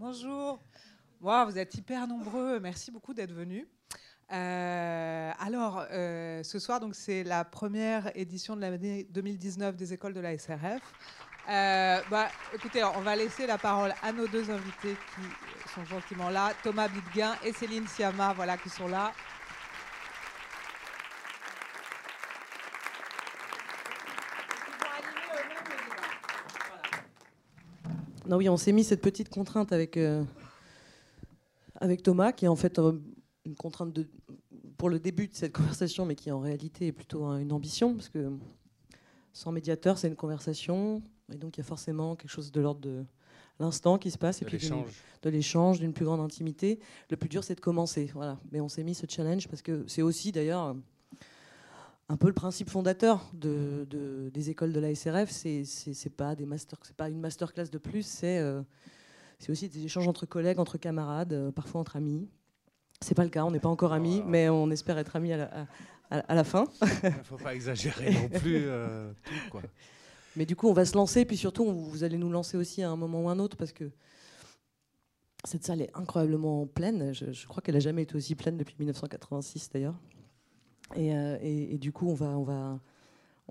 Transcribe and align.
Bonjour. 0.00 0.60
Wow, 1.20 1.46
vous 1.46 1.58
êtes 1.58 1.74
hyper 1.74 2.06
nombreux. 2.06 2.60
Merci 2.60 2.92
beaucoup 2.92 3.14
d'être 3.14 3.32
venus. 3.32 3.66
Euh, 4.30 5.32
alors, 5.40 5.84
euh, 5.90 6.40
ce 6.44 6.60
soir, 6.60 6.78
donc, 6.78 6.94
c'est 6.94 7.24
la 7.24 7.44
première 7.44 8.16
édition 8.16 8.54
de 8.54 8.60
l'année 8.60 9.08
2019 9.10 9.74
des 9.74 9.92
écoles 9.92 10.14
de 10.14 10.20
la 10.20 10.38
SRF. 10.38 10.82
Euh, 11.50 12.00
bah, 12.12 12.28
écoutez, 12.54 12.84
on 12.84 13.00
va 13.00 13.16
laisser 13.16 13.48
la 13.48 13.58
parole 13.58 13.92
à 14.00 14.12
nos 14.12 14.28
deux 14.28 14.48
invités 14.52 14.94
qui 15.16 15.70
sont 15.74 15.84
gentiment 15.84 16.28
là, 16.28 16.52
Thomas 16.62 16.86
Bidguin 16.86 17.34
et 17.44 17.52
Céline 17.52 17.88
Siama, 17.88 18.34
voilà, 18.34 18.56
qui 18.56 18.68
sont 18.68 18.86
là. 18.86 19.12
Non, 28.28 28.36
oui, 28.36 28.48
on 28.50 28.58
s'est 28.58 28.72
mis 28.72 28.84
cette 28.84 29.00
petite 29.00 29.30
contrainte 29.30 29.72
avec, 29.72 29.96
euh, 29.96 30.22
avec 31.76 32.02
Thomas, 32.02 32.32
qui 32.32 32.44
est 32.44 32.48
en 32.48 32.56
fait 32.56 32.78
euh, 32.78 32.92
une 33.46 33.56
contrainte 33.56 33.90
de, 33.94 34.06
pour 34.76 34.90
le 34.90 34.98
début 34.98 35.28
de 35.28 35.34
cette 35.34 35.52
conversation, 35.54 36.04
mais 36.04 36.14
qui 36.14 36.30
en 36.30 36.38
réalité 36.38 36.88
est 36.88 36.92
plutôt 36.92 37.24
hein, 37.24 37.38
une 37.38 37.52
ambition, 37.52 37.94
parce 37.94 38.10
que 38.10 38.30
sans 39.32 39.50
médiateur, 39.50 39.96
c'est 39.96 40.08
une 40.08 40.16
conversation, 40.16 41.02
et 41.32 41.36
donc 41.36 41.56
il 41.56 41.60
y 41.60 41.62
a 41.62 41.64
forcément 41.64 42.16
quelque 42.16 42.30
chose 42.30 42.52
de 42.52 42.60
l'ordre 42.60 42.80
de 42.80 43.02
l'instant 43.60 43.96
qui 43.96 44.10
se 44.10 44.18
passe, 44.18 44.40
De 44.40 44.44
et 44.44 44.46
puis 44.46 44.70
de 45.22 45.30
l'échange, 45.30 45.80
d'une 45.80 45.94
plus 45.94 46.04
grande 46.04 46.20
intimité. 46.20 46.80
Le 47.10 47.16
plus 47.16 47.30
dur, 47.30 47.42
c'est 47.42 47.54
de 47.54 47.60
commencer. 47.60 48.10
Voilà. 48.14 48.38
Mais 48.52 48.60
on 48.60 48.68
s'est 48.68 48.84
mis 48.84 48.94
ce 48.94 49.06
challenge 49.08 49.48
parce 49.48 49.62
que 49.62 49.84
c'est 49.88 50.02
aussi 50.02 50.32
d'ailleurs 50.32 50.76
un 52.08 52.16
peu 52.16 52.26
le 52.28 52.32
principe 52.32 52.70
fondateur 52.70 53.28
de, 53.34 53.86
de- 53.90 54.30
des 54.32 54.50
écoles 54.50 54.72
de 54.72 54.80
la 54.80 54.94
SRF. 54.94 55.30
C'est 55.30 56.16
pas 56.16 56.34
des 56.34 56.46
masters, 56.46 56.78
c'est 56.82 56.96
pas 56.96 57.08
une 57.10 57.20
masterclass 57.20 57.68
de 57.70 57.78
plus. 57.78 58.02
C'est 58.06 58.38
euh, 58.38 58.62
aussi 59.48 59.68
des 59.68 59.84
échanges 59.84 60.08
entre 60.08 60.24
collègues, 60.26 60.58
entre 60.58 60.78
camarades, 60.78 61.32
euh, 61.34 61.50
parfois 61.52 61.80
entre 61.80 61.96
amis. 61.96 62.28
C'est 63.00 63.14
pas 63.14 63.24
le 63.24 63.30
cas. 63.30 63.44
On 63.44 63.50
n'est 63.50 63.60
pas 63.60 63.68
encore 63.68 63.92
amis, 63.92 64.22
mais 64.26 64.48
on 64.48 64.70
espère 64.70 64.98
être 64.98 65.16
amis 65.16 65.32
à 65.32 65.36
la, 65.36 65.44
à- 65.44 65.66
à- 66.10 66.18
à 66.20 66.34
la 66.34 66.44
fin. 66.44 66.64
Il 67.02 67.08
ne 67.10 67.22
faut 67.24 67.36
pas 67.36 67.54
exagérer 67.54 68.12
non 68.12 68.28
plus. 68.40 68.56
euh, 68.66 69.12
tout, 69.24 69.50
quoi. 69.50 69.62
Mais 70.36 70.46
du 70.46 70.56
coup, 70.56 70.68
on 70.68 70.72
va 70.72 70.84
se 70.84 70.94
lancer, 70.96 71.24
puis 71.24 71.36
surtout, 71.36 71.64
on- 71.64 71.72
vous 71.74 72.04
allez 72.04 72.16
nous 72.16 72.30
lancer 72.30 72.56
aussi 72.56 72.82
à 72.82 72.90
un 72.90 72.96
moment 72.96 73.22
ou 73.24 73.28
un 73.28 73.38
autre, 73.38 73.56
parce 73.56 73.72
que 73.72 73.90
cette 75.44 75.64
salle 75.64 75.82
est 75.82 75.90
incroyablement 75.94 76.66
pleine. 76.66 77.12
Je, 77.12 77.32
je 77.32 77.46
crois 77.46 77.60
qu'elle 77.62 77.74
n'a 77.74 77.80
jamais 77.80 78.02
été 78.02 78.16
aussi 78.16 78.34
pleine 78.34 78.56
depuis 78.56 78.74
1986, 78.78 79.68
d'ailleurs. 79.72 79.94
Et, 80.96 81.14
euh, 81.14 81.38
et- 81.42 81.74
et 81.74 81.78
du 81.78 81.92
coup, 81.92 82.08
on, 82.08 82.14
va, 82.14 82.26
on, 82.38 82.42
va, 82.42 82.80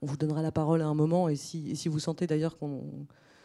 on 0.01 0.05
vous 0.05 0.17
donnera 0.17 0.41
la 0.41 0.51
parole 0.51 0.81
à 0.81 0.87
un 0.87 0.93
moment. 0.93 1.29
Et 1.29 1.35
si, 1.35 1.71
et 1.71 1.75
si 1.75 1.87
vous 1.89 1.99
sentez 1.99 2.27
d'ailleurs 2.27 2.57
qu'on... 2.57 2.83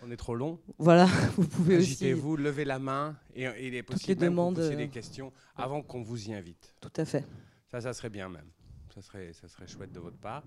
On 0.05 0.11
est 0.11 0.17
trop 0.17 0.35
long. 0.35 0.59
Voilà, 0.79 1.07
vous 1.37 1.47
pouvez 1.47 1.77
aussi... 1.77 1.91
Agitez-vous, 1.93 2.37
levez 2.37 2.65
la 2.65 2.79
main 2.81 3.17
et, 3.37 3.45
et 3.45 3.69
il 3.69 3.75
est 3.75 3.83
possible 3.85 4.19
vous 4.19 4.25
demandes, 4.25 4.57
posiez 4.57 4.75
euh, 4.75 4.77
des 4.77 4.89
questions 4.89 5.33
avant 5.57 5.81
qu'on 5.83 6.03
vous 6.03 6.29
y 6.29 6.35
invite. 6.35 6.75
Tout 6.81 6.91
à 6.97 7.05
fait. 7.05 7.25
Ça, 7.71 7.81
ça 7.81 7.93
serait 7.93 8.11
bien 8.11 8.29
même. 8.29 8.47
Ça 8.95 9.01
serait, 9.03 9.33
ça 9.33 9.47
serait 9.49 9.67
chouette 9.69 9.93
de 9.93 10.01
votre 10.01 10.17
part. 10.19 10.43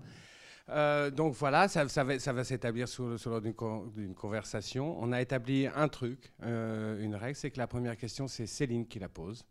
Euh, 0.68 1.10
donc 1.10 1.32
voilà, 1.34 1.68
ça, 1.68 1.86
ça 1.88 2.02
va, 2.04 2.18
ça 2.18 2.32
va 2.32 2.42
s'établir 2.44 2.88
sur, 2.88 3.18
sur 3.18 3.30
l'ordre 3.30 3.44
d'une 3.44 3.54
con- 3.54 3.86
d'une 3.94 4.14
conversation. 4.14 4.96
On 5.00 5.12
a 5.12 5.20
établi 5.22 5.66
un 5.68 5.88
truc, 5.88 6.32
euh, 6.42 7.00
une 7.02 7.14
règle, 7.14 7.36
c'est 7.36 7.50
que 7.52 7.58
la 7.58 7.66
première 7.68 7.96
question, 7.96 8.26
c'est 8.28 8.46
Céline 8.46 8.86
qui 8.86 8.98
la 8.98 9.08
pose. 9.08 9.44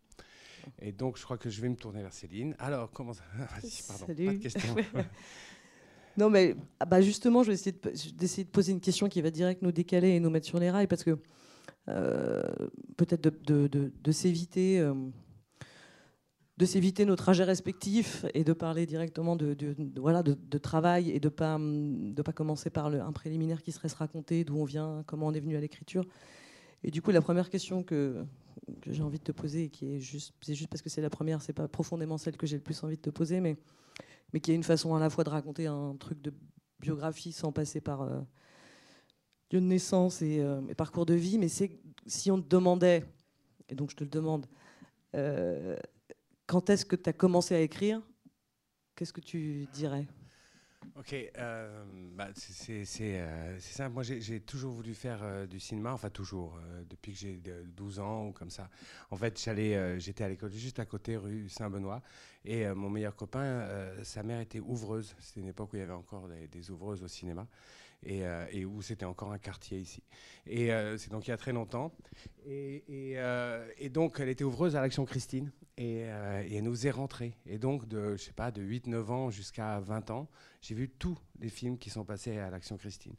Et 0.80 0.91
donc, 0.91 1.17
je 1.17 1.23
crois 1.23 1.38
que 1.38 1.49
je 1.49 1.61
vais 1.61 1.69
me 1.69 1.75
tourner 1.75 2.02
vers 2.02 2.13
Céline. 2.13 2.55
Alors, 2.59 2.91
comment 2.91 3.13
ça 3.13 3.23
Vas-y, 3.38 3.83
pardon. 3.88 4.05
Pas 4.05 4.13
de 4.13 4.25
Salut. 4.25 4.39
question. 4.39 4.75
Non, 6.17 6.30
mais 6.30 6.55
ah 6.80 6.85
bah 6.85 7.02
justement, 7.02 7.44
je 7.44 7.49
vais 7.49 7.55
essayer 7.55 7.73
de, 7.73 7.91
d'essayer 8.17 8.45
de 8.45 8.49
poser 8.49 8.71
une 8.71 8.80
question 8.80 9.09
qui 9.09 9.21
va 9.21 9.31
direct 9.31 9.61
nous 9.61 9.73
décaler 9.73 10.11
et 10.11 10.19
nous 10.21 10.30
mettre 10.30 10.45
sur 10.47 10.59
les 10.59 10.71
rails, 10.71 10.88
parce 10.88 11.03
que 11.03 11.17
euh, 11.89 12.41
peut-être 12.95 13.21
de, 13.21 13.31
de- 13.45 13.67
de- 13.67 13.91
de 14.02 14.11
s'éviter. 14.13 14.80
euh, 14.80 14.93
de 16.58 16.66
s'éviter 16.66 17.03
nos 17.03 17.17
trajets 17.17 17.43
respectifs 17.43 18.25
et 18.33 18.45
de 18.45 18.53
parler 18.53 18.86
directement 18.86 19.36
de, 19.36 19.53
de- 19.55 19.76
de- 19.77 19.99
voilà, 19.99 20.23
de, 20.23 20.36
de 20.36 20.58
travail 20.58 21.11
et 21.11 21.20
de 21.20 21.27
pas, 21.27 21.55
hum, 21.55 22.14
de 22.14 22.21
pas 22.21 22.32
commencer 22.32 22.70
par 22.70 22.89
le, 22.89 23.02
un 23.02 23.11
préliminaire 23.11 23.61
qui 23.61 23.73
serait 23.73 23.89
se 23.89 23.95
raconter 23.97 24.45
d'où 24.45 24.55
on 24.58 24.64
vient, 24.64 25.03
comment 25.05 25.27
on 25.27 25.33
est 25.33 25.42
venu 25.42 25.58
à 25.58 25.59
l'écriture. 25.59 26.05
Et 26.85 26.91
du 26.91 27.01
coup, 27.01 27.09
la 27.09 27.21
première 27.21 27.49
question 27.49 27.81
que, 27.81 28.23
j'ai 28.85 29.01
envie 29.01 29.17
de 29.17 29.23
te 29.23 29.31
poser, 29.31 29.63
et 29.63 29.69
qui 29.69 29.95
est 29.95 29.99
juste, 29.99 30.35
c'est 30.41 30.53
juste 30.53 30.69
parce 30.69 30.83
que 30.83 30.89
c'est 30.89 31.01
la 31.01 31.09
première, 31.09 31.41
c'est 31.41 31.51
pas 31.51 31.67
profondément 31.67 32.19
celle 32.19 32.37
que 32.37 32.45
j'ai 32.45 32.57
le 32.57 32.61
plus 32.61 32.83
envie 32.83 32.95
de 32.95 33.01
te 33.01 33.09
poser, 33.09 33.39
mais, 33.39 33.57
mais 34.31 34.39
qui 34.39 34.51
est 34.51 34.55
une 34.55 34.63
façon 34.63 34.93
à 34.93 34.99
la 34.99 35.09
fois 35.09 35.23
de 35.23 35.31
raconter 35.31 35.65
un 35.65 35.95
truc 35.95 36.21
de 36.21 36.31
biographie 36.79 37.31
sans 37.31 37.51
passer 37.51 37.81
par 37.81 38.03
euh, 38.03 38.21
lieu 39.51 39.61
de 39.61 39.65
naissance 39.65 40.21
et, 40.21 40.41
euh, 40.41 40.61
et 40.69 40.75
parcours 40.75 41.07
de 41.07 41.15
vie. 41.15 41.39
Mais 41.39 41.47
c'est 41.47 41.79
si 42.05 42.29
on 42.29 42.39
te 42.39 42.47
demandait, 42.47 43.03
et 43.67 43.73
donc 43.73 43.89
je 43.89 43.95
te 43.95 44.03
le 44.03 44.11
demande, 44.11 44.45
euh, 45.15 45.75
quand 46.45 46.69
est-ce 46.69 46.85
que 46.85 46.95
tu 46.95 47.09
as 47.09 47.13
commencé 47.13 47.55
à 47.55 47.61
écrire 47.61 47.99
Qu'est-ce 48.95 49.11
que 49.11 49.21
tu 49.21 49.67
dirais? 49.73 50.05
Ok, 50.93 51.13
euh, 51.37 51.83
bah, 52.15 52.29
c'est- 52.35 52.85
c'est, 52.85 53.19
euh, 53.19 53.59
simple. 53.59 53.93
Moi, 53.93 54.03
j'ai 54.03 54.39
toujours 54.39 54.71
voulu 54.73 54.93
faire 54.93 55.19
euh, 55.23 55.45
du 55.45 55.59
cinéma, 55.59 55.91
enfin 55.93 56.09
toujours, 56.09 56.57
depuis 56.89 57.13
que 57.13 57.17
j'ai 57.19 57.37
de- 57.37 57.63
12 57.75 57.99
ans 57.99 58.27
ou 58.27 58.31
comme 58.31 58.49
ça. 58.49 58.69
En 59.11 59.15
fait, 59.17 59.37
j'étais 59.97 60.23
à 60.23 60.29
l'école 60.29 60.51
juste 60.51 60.79
à 60.79 60.85
côté, 60.85 61.17
rue 61.17 61.49
Saint-Benoît, 61.49 62.01
et 62.45 62.67
mon 62.73 62.89
meilleur 62.89 63.15
copain, 63.15 63.67
sa 64.03 64.23
mère 64.23 64.39
était 64.39 64.59
ouvreuse. 64.59 65.15
C'était 65.19 65.41
une 65.41 65.47
époque 65.49 65.73
où 65.73 65.75
il 65.75 65.79
y 65.79 65.83
avait 65.83 65.91
encore 65.93 66.29
des 66.51 66.71
ouvreuses 66.71 67.03
au 67.03 67.07
cinéma, 67.07 67.47
et, 68.04 68.26
euh, 68.26 68.45
et 68.52 68.66
où 68.66 68.82
c'était 68.82 69.06
encore 69.06 69.32
un 69.32 69.38
quartier 69.38 69.80
ici. 69.80 70.04
Et 70.45 70.72
euh, 70.72 70.98
c'est 70.98 71.11
donc 71.11 71.28
il 71.28 71.32
y 71.32 71.33
a 71.33 71.38
très 71.38 71.54
longtemps. 71.54 71.92
Et, 72.45 72.83
euh, 73.17 73.67
donc, 73.89 74.20
elle 74.20 74.30
était 74.30 74.44
ouvreuse 74.44 74.76
à 74.76 74.82
l'Action 74.82 75.06
Christine, 75.06 75.52
et, 75.78 76.00
elle 76.00 76.64
nous 76.64 76.72
faisait 76.72 76.92
rentrer. 76.92 77.36
Et 77.45 77.58
donc, 77.58 77.88
de, 77.88 78.16
je 78.16 78.23
sais 78.23 78.33
pas, 78.33 78.52
de 78.52 78.61
8-9 78.61 79.11
ans 79.11 79.30
jusqu'à 79.32 79.80
20 79.80 80.11
ans, 80.11 80.30
j'ai 80.61 80.76
vu 80.76 80.89
tous 80.89 81.17
les 81.39 81.50
films 81.50 81.78
qui 81.78 81.89
sont 81.89 82.06
passés 82.06 82.38
à 82.38 82.50
l'Action 82.50 82.78
Christine. 82.78 83.16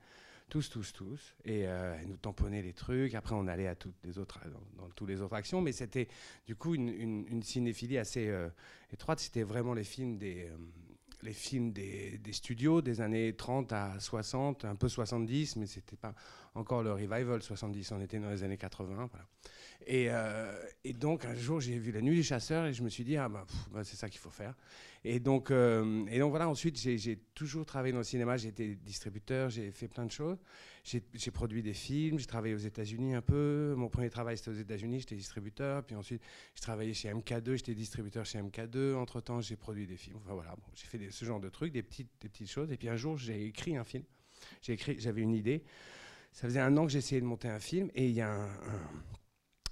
Tous, 0.49 0.71
tous, 0.71 0.93
tous. 0.93 1.35
Et 1.45 1.67
euh, 1.67 1.97
elle 2.01 2.07
nous 2.07 2.17
tamponnait 2.17 2.63
les 2.63 2.73
trucs. 2.73 3.17
Après, 3.17 3.35
on 3.35 3.49
allait 3.49 3.67
à 3.67 3.75
toutes 3.75 3.97
les 4.05 4.17
autres, 4.17 4.39
dans, 4.49 4.85
dans 4.85 4.91
toutes 4.91 5.09
les 5.09 5.21
autres 5.21 5.35
actions. 5.35 5.61
Mais 5.61 5.73
c'était 5.73 6.07
du 6.47 6.55
coup 6.55 6.77
une, 6.77 7.43
cinéphilie 7.43 7.99
assez 7.99 8.33
étroite. 8.93 9.19
C'était 9.19 9.43
vraiment 9.43 9.75
les 9.75 9.83
films 9.83 10.19
des, 10.19 10.49
les 11.23 11.33
films 11.33 11.73
des, 11.73 12.21
studios 12.33 12.83
des 12.83 13.01
années 13.01 13.35
30 13.35 13.73
à 13.73 13.99
60, 13.99 14.65
un 14.65 14.77
peu 14.77 14.89
70, 14.89 15.57
mais 15.57 15.67
c'était 15.67 15.97
pas 15.97 16.15
encore 16.55 16.83
le 16.83 16.93
revival 16.93 17.43
70. 17.43 17.93
On 17.93 18.01
était 18.01 18.19
dans 18.19 18.31
les 18.31 18.43
années 18.43 18.59
80. 18.59 19.09
Voilà. 19.11 19.27
Et, 19.89 20.07
euh, 20.11 20.53
et 20.83 20.93
donc, 20.93 21.25
un 21.25 21.35
jour, 21.37 21.61
j'ai 21.61 21.79
vu 21.79 21.93
La 21.93 22.01
Nuit 22.01 22.17
des 22.17 22.23
Chasseurs 22.25 22.67
et 22.67 22.73
je 22.75 22.83
me 22.83 22.89
suis 22.89 23.05
dit, 23.05 23.17
ah 23.17 23.29
bah, 23.29 23.47
bah, 23.73 23.85
c'est 23.85 23.95
ça 23.95 24.09
qu'il 24.09 24.19
faut 24.19 24.31
faire. 24.31 24.55
Et 25.05 25.21
donc, 25.21 25.53
euh, 25.53 26.05
et 26.11 26.19
donc 26.19 26.31
voilà, 26.31 26.49
ensuite, 26.49 26.77
j'ai 26.77 27.17
toujours 27.35 27.65
travaillé 27.65 27.93
dans 27.93 27.99
le 27.99 28.05
cinéma, 28.05 28.37
j'ai 28.37 28.49
été 28.49 28.75
distributeur, 28.75 29.49
j'ai 29.49 29.71
fait 29.71 29.87
plein 29.87 30.05
de 30.05 30.11
choses. 30.11 30.39
J'ai 30.83 31.31
produit 31.31 31.63
des 31.63 31.75
films, 31.75 32.19
j'ai 32.19 32.27
travaillé 32.27 32.55
aux 32.55 32.59
États-Unis 32.59 33.15
un 33.15 33.23
peu. 33.23 33.75
Mon 33.77 33.89
premier 33.89 34.11
travail, 34.11 34.37
c'était 34.37 34.51
aux 34.51 34.55
États-Unis, 34.61 35.01
j'étais 35.01 35.15
distributeur. 35.15 35.85
Puis 35.85 35.95
ensuite, 35.95 36.23
j'ai 36.55 36.61
travaillé 36.63 36.93
chez 36.93 37.09
MK2, 37.13 37.57
j'étais 37.57 37.75
distributeur 37.75 38.25
chez 38.25 38.41
MK2. 38.41 38.95
Entre-temps, 38.95 39.41
j'ai 39.41 39.57
produit 39.57 39.87
des 39.87 39.97
films. 39.97 40.17
Enfin 40.25 40.35
voilà, 40.35 40.51
bon, 40.57 40.63
j'ai 40.75 40.87
fait 40.87 41.11
ce 41.11 41.25
genre 41.25 41.41
de 41.41 41.49
trucs, 41.49 41.73
des 41.73 41.83
petites, 41.85 42.11
des 42.21 42.29
petites 42.29 42.51
choses. 42.51 42.73
Et 42.73 42.77
puis 42.77 42.89
un 42.89 42.97
jour, 42.97 43.17
j'ai 43.17 43.47
écrit 43.47 43.77
un 43.77 43.85
film. 43.85 44.05
J'ai 44.63 44.73
écrit, 44.73 44.97
J'avais 44.99 45.23
une 45.23 45.35
idée. 45.35 45.63
Ça 46.33 46.49
faisait 46.49 46.61
un 46.61 46.77
an 46.77 46.85
que 46.87 46.93
j'essayais 46.93 47.21
de 47.21 47.27
monter 47.27 47.49
un 47.49 47.61
film 47.61 47.91
et 47.95 48.07
il 48.07 48.13
y 48.15 48.21
a 48.21 48.33
un- 48.33 48.49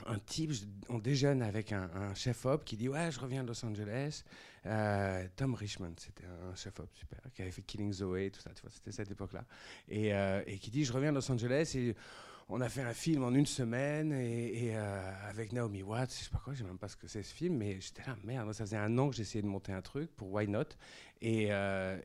un 0.07 0.19
type, 0.19 0.53
on 0.89 0.99
déjeune 0.99 1.43
avec 1.43 1.73
un, 1.73 2.15
chef-op 2.15 2.65
qui 2.65 2.77
dit 2.77 2.89
Ouais, 2.89 3.11
je 3.11 3.21
reviens 3.21 3.43
de 3.43 3.49
Los 3.49 3.65
Angeles. 3.65 4.23
Euh, 4.67 5.27
Tom 5.37 5.55
Richmond, 5.55 5.95
c'était 5.99 6.25
un 6.25 6.55
chef-op 6.55 6.89
super, 6.95 7.21
qui 7.35 7.43
avait 7.43 7.51
fait 7.51 7.63
Killing 7.63 7.93
Zoe, 7.93 8.31
tout 8.31 8.41
ça, 8.41 8.51
tu 8.55 8.63
vois, 8.63 8.71
c'était 8.71 8.93
cette 8.93 9.11
époque-là. 9.11 9.45
Et, 9.89 10.15
euh, 10.15 10.43
qui 10.61 10.71
dit 10.71 10.85
Je 10.85 10.93
reviens 10.93 11.11
de 11.11 11.17
Los 11.17 11.31
Angeles 11.31 11.73
et 11.77 11.95
on 12.49 12.61
a 12.61 12.69
fait 12.69 12.83
un 12.83 12.93
film 12.93 13.25
en 13.25 13.33
une 13.33 13.47
semaine 13.47 14.13
et, 14.13 14.73
euh, 14.75 15.29
avec 15.29 15.53
Naomi 15.53 15.83
Watts, 15.83 16.11
je 16.11 16.25
sais 16.25 16.31
pas 16.31 16.41
quoi, 16.43 16.55
je 16.55 16.59
sais 16.59 16.65
même 16.65 16.79
pas 16.79 16.89
ce 16.89 16.97
que 16.97 17.09
c'est 17.09 17.23
ce 17.23 17.35
film, 17.35 17.57
mais 17.57 17.81
j'étais 17.81 18.03
là, 18.07 18.17
merde, 18.25 18.53
ça 18.53 18.65
faisait 18.65 18.77
un 18.77 18.97
an 18.99 19.11
que 19.11 19.17
j'essayais 19.17 19.43
de 19.43 19.49
monter 19.49 19.73
un 19.73 19.83
truc 19.83 20.15
pour 20.15 20.33
Why 20.33 20.49
Not? 20.49 20.65
Et, 21.21 21.45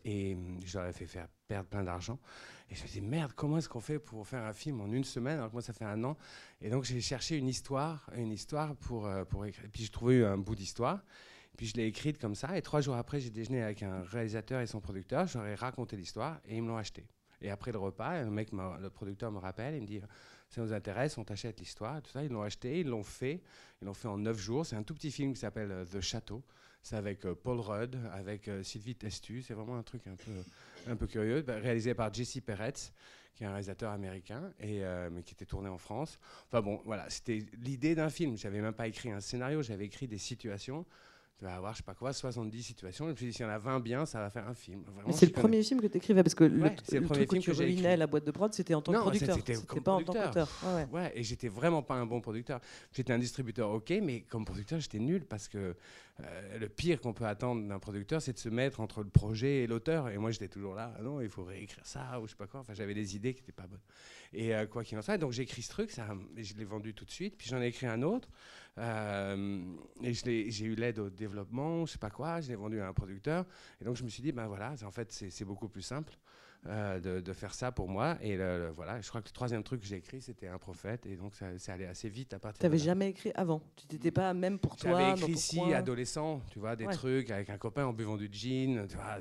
et 0.06 0.38
je 0.66 0.78
leur 0.78 0.88
ai 0.88 0.94
fait 0.94 1.06
faire 1.06 1.28
perdre 1.48 1.68
plein 1.68 1.84
d'argent. 1.84 2.20
Et 2.72 2.76
je 2.76 2.84
me 2.84 2.88
dis 2.88 3.02
merde, 3.02 3.32
comment 3.36 3.58
est-ce 3.58 3.68
qu'on 3.70 3.80
fait 3.80 3.98
pour 4.00 4.28
faire 4.28 4.44
un 4.44 4.54
film 4.54 4.80
en 4.82 4.88
une 4.92 5.04
semaine 5.04 5.38
alors 5.38 5.50
que 5.50 5.54
moi 5.54 5.62
ça 5.62 5.74
fait 5.74 5.86
un 5.86 6.04
an 6.04 6.16
Et 6.62 6.70
donc 6.70 6.84
j'ai 6.84 7.02
cherché 7.02 7.36
une 7.38 7.48
histoire, 7.48 8.10
une 8.16 8.32
histoire 8.32 8.76
pour, 8.76 9.08
euh, 9.08 9.26
pour 9.26 9.46
écrire. 9.46 9.68
Puis 9.72 9.84
j'ai 9.84 9.90
trouvé 9.90 10.24
un 10.24 10.38
bout 10.38 10.56
d'histoire. 10.56 11.04
Puis 11.58 11.66
je 11.68 11.74
l'ai 11.76 11.88
écrite 11.88 12.20
comme 12.20 12.36
ça. 12.36 12.56
Et 12.58 12.62
trois 12.62 12.80
jours 12.82 12.96
après, 12.96 13.20
j'ai 13.20 13.32
déjeuné 13.32 13.62
avec 13.64 13.82
un 13.84 14.02
réalisateur 14.04 14.62
et 14.62 14.68
son 14.68 14.80
producteur. 14.80 15.28
Ai 15.46 15.56
raconté 15.56 15.98
l'histoire 15.98 16.40
et 16.48 16.56
ils 16.58 16.62
me 16.64 16.68
l'ont 16.70 16.78
acheté. 16.78 17.06
Et 17.42 17.50
après 17.50 17.72
le 17.72 17.80
repas, 17.80 18.22
le 18.24 18.30
mec, 18.30 18.54
me- 18.54 18.80
le 18.80 18.90
producteur 18.90 19.32
me 19.32 19.40
rappelle, 19.40 19.76
il 19.76 19.82
me 19.82 19.88
dit 19.88 20.02
ça 20.50 20.62
nous 20.62 20.72
intéresse, 20.74 21.18
on 21.18 21.24
t'achète 21.24 21.60
l'histoire, 21.60 22.02
tout 22.02 22.12
ça. 22.12 22.24
Ils 22.24 22.32
l'ont 22.32 22.42
acheté, 22.44 22.80
ils 22.82 22.88
l'ont 22.88 23.04
fait, 23.04 23.42
ils 23.82 23.86
l'ont 23.86 23.94
fait 23.94 24.08
en 24.08 24.18
neuf 24.18 24.38
jours. 24.38 24.66
C'est 24.66 24.76
un 24.76 24.84
tout 24.84 24.94
petit 24.94 25.12
film 25.12 25.34
qui 25.34 25.40
s'appelle 25.40 25.72
euh, 25.72 25.86
The 25.86 26.02
Château. 26.02 26.44
C'est 26.82 26.96
avec 26.96 27.26
euh, 27.26 27.36
Paul 27.36 27.60
Rudd, 27.60 27.98
avec 28.14 28.50
Sylvie 28.64 28.96
Testu. 28.96 29.42
C'est 29.42 29.54
vraiment 29.54 29.76
un 29.78 29.84
truc 29.84 30.06
un 30.08 30.16
peu, 30.16 30.32
un 30.88 30.96
peu 30.96 31.08
curieux, 31.08 31.42
bah, 31.42 31.58
réalisé 31.58 31.94
par 31.94 32.14
Jesse 32.14 32.40
Peretz, 32.46 32.94
qui 33.36 33.44
est 33.44 33.48
un 33.48 33.52
réalisateur 33.52 33.92
américain, 33.92 34.52
et, 34.60 34.84
euh, 34.84 35.10
mais 35.12 35.24
qui 35.24 35.34
était 35.34 35.46
tourné 35.46 35.70
en 35.70 35.78
France. 35.78 36.20
Enfin 36.48 36.62
bon, 36.62 36.82
voilà, 36.86 37.10
c'était 37.10 37.46
l'idée 37.62 37.96
d'un 37.96 38.10
film. 38.10 38.38
J'avais 38.38 38.62
même 38.62 38.74
pas 38.74 38.88
écrit 38.88 39.12
un 39.12 39.22
scénario, 39.22 39.62
j'avais 39.62 39.86
écrit 39.86 40.08
des 40.08 40.18
situations 40.18 40.86
tu 41.40 41.46
vas 41.46 41.56
avoir, 41.56 41.72
je 41.72 41.78
sais 41.78 41.84
pas 41.84 41.94
quoi, 41.94 42.12
70 42.12 42.62
situations. 42.62 43.10
Et 43.10 43.14
puis, 43.14 43.32
s'il 43.32 43.44
y 43.44 43.46
en 43.46 43.52
a 43.52 43.58
20 43.58 43.80
bien, 43.80 44.06
ça 44.06 44.20
va 44.20 44.30
faire 44.30 44.46
un 44.46 44.54
film. 44.54 44.84
c'est 45.12 45.26
le 45.26 45.32
premier 45.32 45.64
film 45.64 45.80
que 45.80 45.88
tu 45.88 45.98
écrivais 45.98 46.22
parce 46.22 46.36
que 46.36 46.44
le, 46.44 46.64
le, 46.66 47.08
truc 47.08 47.32
où 47.32 47.38
tu 47.38 47.52
ruinais 47.52 47.96
la 47.96 48.08
boîte 48.08 48.26
de 48.26 48.32
prod, 48.32 48.54
c'était 48.54 48.74
en 48.74 48.82
tant 48.82 48.92
que 48.92 48.98
producteur. 48.98 49.38
C'était 49.38 49.80
pas 49.80 49.94
en 49.94 50.04
tant 50.04 50.14
qu'auteur. 50.14 50.50
Ouais, 50.92 51.12
et 51.16 51.24
j'étais 51.24 51.48
vraiment 51.48 51.82
pas 51.82 51.96
un 51.96 52.06
bon 52.06 52.20
producteur. 52.20 52.60
J'étais 52.92 53.14
un 53.14 53.20
distributeur, 53.20 53.72
ok, 53.72 53.94
mais 54.04 54.22
comme 54.22 54.44
producteur, 54.44 54.82
j'étais 54.82 55.00
nul 55.00 55.24
parce 55.26 55.48
que 55.48 55.76
euh, 56.22 56.58
le 56.58 56.68
pire 56.68 57.00
qu'on 57.00 57.14
peut 57.14 57.26
attendre 57.26 57.66
d'un 57.66 57.80
producteur, 57.80 58.22
c'est 58.22 58.34
de 58.34 58.38
se 58.38 58.50
mettre 58.50 58.82
entre 58.82 59.02
le 59.02 59.10
projet 59.10 59.64
et 59.64 59.68
l'auteur. 59.68 60.10
Et 60.10 60.18
moi, 60.18 60.32
j'étais 60.32 60.50
toujours 60.50 60.76
là, 60.76 60.94
ah 60.98 61.02
non, 61.02 61.22
il 61.22 61.30
faut 61.30 61.46
réécrire 61.46 61.86
ça 61.86 62.20
ou 62.20 62.26
je 62.26 62.32
sais 62.32 62.38
pas 62.38 62.48
quoi. 62.48 62.60
Enfin, 62.60 62.74
j'avais 62.74 62.94
des 62.94 63.16
idées 63.16 63.34
qui 63.34 63.42
n'étaient 63.42 63.54
pas 63.54 63.68
bonnes. 63.68 63.80
Et 64.34 64.54
euh, 64.54 64.66
quoi 64.66 64.84
qu'il 64.84 64.98
en 64.98 65.02
soit, 65.02 65.18
donc 65.18 65.32
j'ai 65.32 65.44
écrit 65.44 65.62
ce 65.62 65.70
truc, 65.70 65.92
ça, 65.92 66.08
je 66.36 66.54
l'ai 66.56 66.66
vendu 66.66 66.94
tout 66.94 67.06
de 67.06 67.12
suite. 67.12 67.38
Puis 67.38 67.48
j'en 67.50 67.62
ai 67.62 67.68
écrit 67.68 67.88
un 67.88 68.02
autre. 68.02 68.28
Euh, 68.80 69.62
et 70.02 70.14
j'ai 70.14 70.66
eu 70.66 70.76
l'aide 70.76 71.00
au 71.00 71.10
développement, 71.10 71.86
je 71.86 71.94
sais 71.94 71.98
pas 71.98 72.10
quoi, 72.10 72.40
je 72.40 72.50
l'ai 72.50 72.56
vendu 72.56 72.80
à 72.80 72.88
un 72.88 72.94
producteur. 72.94 73.46
Et 73.82 73.86
donc 73.86 73.96
je 73.96 74.04
me 74.04 74.10
suis 74.10 74.24
dit, 74.24 74.32
ben 74.32 74.48
voilà, 74.48 74.74
en 74.86 74.92
fait 74.92 75.12
c'est 75.12 75.46
beaucoup 75.46 75.68
plus 75.68 75.82
simple. 75.82 76.18
Euh, 76.68 77.22
de, 77.22 77.34
faire 77.34 77.54
ça 77.54 77.72
pour 77.72 77.88
moi. 77.88 78.18
Et 78.22 78.38
voilà, 78.76 79.00
je 79.00 79.08
crois 79.08 79.22
que 79.22 79.28
le 79.28 79.34
troisième 79.34 79.64
truc 79.64 79.82
que 79.82 79.88
j'ai 79.88 79.96
écrit, 79.96 80.22
c'était 80.22 80.48
un 80.48 80.58
prophète. 80.58 81.06
Et 81.06 81.16
donc, 81.16 81.34
ça, 81.36 81.74
allait 81.74 81.88
assez 81.88 82.10
vite 82.10 82.34
à 82.34 82.40
partir. 82.40 82.60
Tu 82.60 82.66
n'avais 82.66 82.78
jamais 82.78 83.10
écrit 83.10 83.32
avant 83.34 83.62
Tu 83.76 83.96
n'étais 83.96 84.12
pas 84.12 84.34
même 84.34 84.60
pour 84.60 84.76
toi 84.76 84.92
J'avais 84.92 85.12
écrit 85.12 85.32
ici, 85.32 85.62
adolescent, 85.74 86.42
tu 86.52 86.60
vois, 86.60 86.76
des 86.76 86.88
trucs 86.88 87.32
avec 87.32 87.50
un 87.50 87.58
copain 87.58 87.86
en 87.86 87.94
buvant 87.94 88.18
du 88.18 88.30
gin, 88.32 88.86
tu 88.88 88.96
vois, 88.96 89.20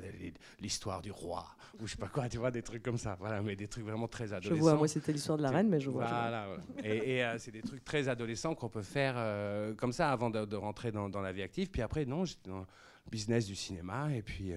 l'histoire 0.59 1.01
du 1.01 1.11
roi, 1.11 1.45
ou 1.79 1.87
je 1.87 1.93
sais 1.93 1.97
pas 1.97 2.09
quoi, 2.09 2.27
tu 2.27 2.37
vois, 2.37 2.51
des 2.51 2.61
trucs 2.61 2.83
comme 2.83 2.97
ça. 2.97 3.15
Voilà, 3.19 3.41
mais 3.41 3.55
des 3.55 3.67
trucs 3.67 3.85
vraiment 3.85 4.07
très 4.07 4.33
adolescents. 4.33 4.55
Je 4.55 4.59
vois, 4.59 4.75
moi 4.75 4.87
c'était 4.87 5.13
l'histoire 5.13 5.37
de 5.37 5.43
la 5.43 5.51
reine, 5.51 5.69
mais 5.69 5.79
je 5.79 5.89
vois. 5.89 6.05
Voilà, 6.05 6.47
et, 6.83 7.23
euh, 7.23 7.37
c'est 7.37 7.51
des 7.51 7.61
trucs 7.61 7.85
très 7.85 8.09
adolescents 8.09 8.53
qu'on 8.53 8.69
peut 8.69 8.81
faire 8.81 9.13
euh, 9.17 9.73
comme 9.75 9.93
ça 9.93 10.11
avant 10.11 10.29
de, 10.29 10.55
rentrer 10.55 10.91
dans, 10.91 11.21
la 11.21 11.31
vie 11.31 11.41
active. 11.41 11.69
Puis 11.69 11.81
après, 11.81 12.05
non, 12.05 12.25
j'étais 12.25 12.49
dans 12.49 12.59
le 12.59 12.65
business 13.09 13.45
du 13.45 13.55
cinéma, 13.55 14.13
et 14.13 14.21
puis. 14.21 14.53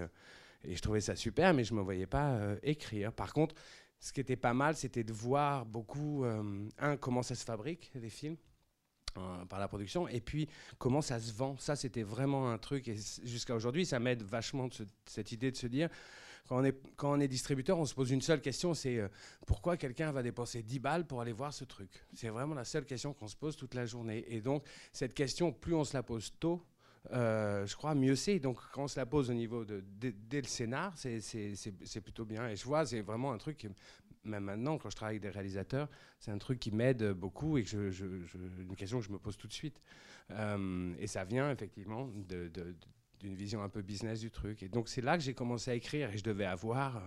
Et 0.65 0.75
je 0.77 0.83
trouvais 0.83 1.01
ça 1.01 1.17
super, 1.17 1.55
mais 1.55 1.65
je 1.65 1.73
ne 1.73 1.79
me 1.79 1.85
voyais 1.85 2.07
pas 2.07 2.33
euh, 2.33 2.57
écrire. 2.63 3.13
Par 3.13 3.33
contre, 3.33 3.55
ce 4.01 4.13
qui 4.13 4.21
était 4.21 4.37
pas 4.37 4.55
mal, 4.55 4.77
c'était 4.77 5.05
de 5.05 5.13
voir 5.13 5.67
beaucoup, 5.67 6.25
euh, 6.25 6.69
un, 6.79 6.97
comment 6.97 7.23
ça 7.23 7.35
se 7.35 7.45
fabrique, 7.45 7.91
les 7.95 8.11
films. 8.11 8.37
Euh, 9.19 9.45
par 9.45 9.61
la 9.61 9.69
production 9.69 10.09
et 10.09 10.23
puis 10.23 10.49
comment 10.79 11.03
ça 11.03 11.21
se 11.21 11.35
vend 11.35 11.59
ça 11.59 11.77
c'était 11.77 12.03
vraiment 12.03 12.51
un 12.51 12.57
truc 12.57 12.89
et 12.89 12.97
jusqu'à 13.25 13.55
aujourd'hui 13.55 13.85
ça 13.85 14.01
m'aide 14.01 14.23
vachement 14.23 14.71
cette 15.05 15.33
idée 15.33 15.51
de 15.51 15.57
se 15.59 15.67
dire 15.67 15.91
quand 16.49 16.59
on, 16.59 16.65
est, 16.65 16.77
quand 16.97 17.13
on 17.13 17.21
est 17.21 17.29
distributeur, 17.29 17.79
on 17.79 17.85
se 17.85 17.95
pose 17.95 18.11
une 18.11 18.21
seule 18.21 18.41
question, 18.41 18.75
c'est 18.75 19.01
pourquoi 19.47 19.77
quelqu'un 19.77 20.11
va 20.13 20.23
dépenser 20.23 20.63
10 20.63 20.79
balles 20.81 21.07
pour 21.07 21.21
aller 21.21 21.33
voir 21.33 21.53
ce 21.53 21.65
truc? 21.65 22.05
C'est 22.15 22.31
vraiment 22.31 22.55
la 22.55 22.65
seule 22.65 22.85
question 22.85 23.13
qu'on 23.13 23.29
se 23.29 23.37
pose 23.37 23.57
toute 23.57 23.75
la 23.75 23.87
journée. 23.87 24.25
Et 24.29 24.41
donc, 24.41 24.65
cette 24.93 25.15
question, 25.15 25.53
plus 25.53 25.75
on 25.75 25.85
se 25.85 25.95
la 25.95 26.03
pose 26.03 26.33
tôt, 26.41 26.61
euh, 27.11 27.67
je 27.67 27.77
crois, 27.77 27.95
mieux 27.95 28.15
c'est. 28.15 28.39
Donc, 28.39 28.59
quand 28.73 28.85
on 28.85 28.89
se 28.89 28.99
la 28.99 29.07
pose 29.07 29.31
au 29.31 29.35
niveau 29.35 29.65
de, 29.65 29.83
dès 30.01 30.41
le 30.41 30.47
scénar, 30.47 30.97
c'est 30.97 32.01
plutôt 32.03 32.25
bien. 32.25 32.49
Et 32.49 32.57
je 32.57 32.65
vois, 32.65 32.87
c'est 32.87 33.01
vraiment 33.01 33.33
un 33.33 33.39
truc, 33.39 33.69
même 34.25 34.45
maintenant, 34.45 34.79
quand 34.79 34.91
je 34.91 34.97
travaille 34.97 35.17
avec 35.17 35.23
des 35.23 35.31
réalisateurs, 35.31 35.89
c'est 36.21 36.31
un 36.31 36.39
truc 36.39 36.61
qui 36.61 36.71
m'aide 36.71 37.13
beaucoup 37.13 37.59
et 37.59 37.65
que 37.65 37.91
une 38.61 38.77
question 38.77 39.01
que 39.01 39.07
je 39.07 39.13
me 39.13 39.19
pose 39.19 39.37
tout 39.37 39.49
de 39.49 39.53
suite. 39.53 39.81
Euh, 40.31 40.95
et 40.99 41.07
ça 41.07 41.25
vient 41.25 41.51
effectivement 41.51 42.09
d'une 42.29 43.35
vision 43.35 43.63
un 43.63 43.69
peu 43.69 43.83
business 43.83 44.21
du 44.21 44.31
truc. 44.31 44.63
Et 44.63 44.69
donc, 44.69 44.89
c'est 44.89 45.03
là 45.03 45.17
que 45.17 45.25
j'ai 45.25 45.35
commencé 45.35 45.71
à 45.71 45.75
écrire 45.75 46.11
et 46.11 46.19
je 46.19 46.25
devais 46.25 46.47
avoir, 46.47 46.97
euh, 46.97 47.01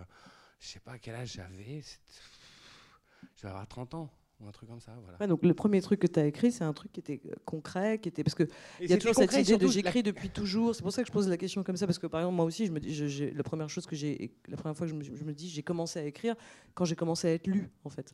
je 0.59 0.67
sais 0.67 0.79
pas 0.79 0.99
quel 0.99 1.15
âge 1.15 1.33
j'avais, 1.33 1.81
je 1.81 3.41
devais 3.41 3.49
avoir 3.49 3.67
30 3.67 3.93
ans 3.93 4.11
un 4.47 4.51
truc 4.51 4.69
comme 4.69 4.79
ça. 4.79 4.93
Voilà. 5.03 5.27
donc 5.27 5.43
le 5.43 5.53
premier 5.53 5.81
truc 5.81 5.99
que 5.99 6.07
tu 6.07 6.19
as 6.19 6.25
écrit, 6.25 6.51
c'est 6.51 6.63
un 6.63 6.73
truc 6.73 6.91
qui 6.91 6.99
était 6.99 7.21
euh, 7.25 7.35
concret, 7.45 7.99
qui 7.99 8.09
était 8.09 8.23
parce 8.23 8.35
que 8.35 8.43
il 8.81 8.89
y 8.89 8.93
a 8.93 8.97
toujours 8.97 9.15
cette 9.15 9.33
idée 9.33 9.57
de 9.57 9.67
j'écris 9.67 10.03
depuis 10.03 10.29
toujours. 10.29 10.75
C'est 10.75 10.83
pour 10.83 10.91
ça 10.91 11.01
que 11.01 11.07
je 11.07 11.13
pose 11.13 11.27
la 11.27 11.37
question 11.37 11.63
comme 11.63 11.77
ça 11.77 11.85
parce 11.85 11.99
que 11.99 12.07
par 12.07 12.21
exemple 12.21 12.35
moi 12.35 12.45
aussi, 12.45 12.65
je 12.65 12.71
me 12.71 12.79
dis, 12.79 13.31
la 13.31 13.43
première 13.43 13.69
chose 13.69 13.85
que 13.85 13.95
j'ai, 13.95 14.31
la 14.47 14.57
première 14.57 14.77
fois 14.77 14.87
que 14.87 14.91
je 14.91 14.97
me, 14.97 15.03
je 15.03 15.23
me 15.23 15.33
dis, 15.33 15.49
j'ai 15.49 15.63
commencé 15.63 15.99
à 15.99 16.03
écrire 16.03 16.35
quand 16.73 16.85
j'ai 16.85 16.95
commencé 16.95 17.27
à 17.27 17.31
être 17.31 17.47
lu 17.47 17.69
en 17.83 17.89
fait. 17.89 18.13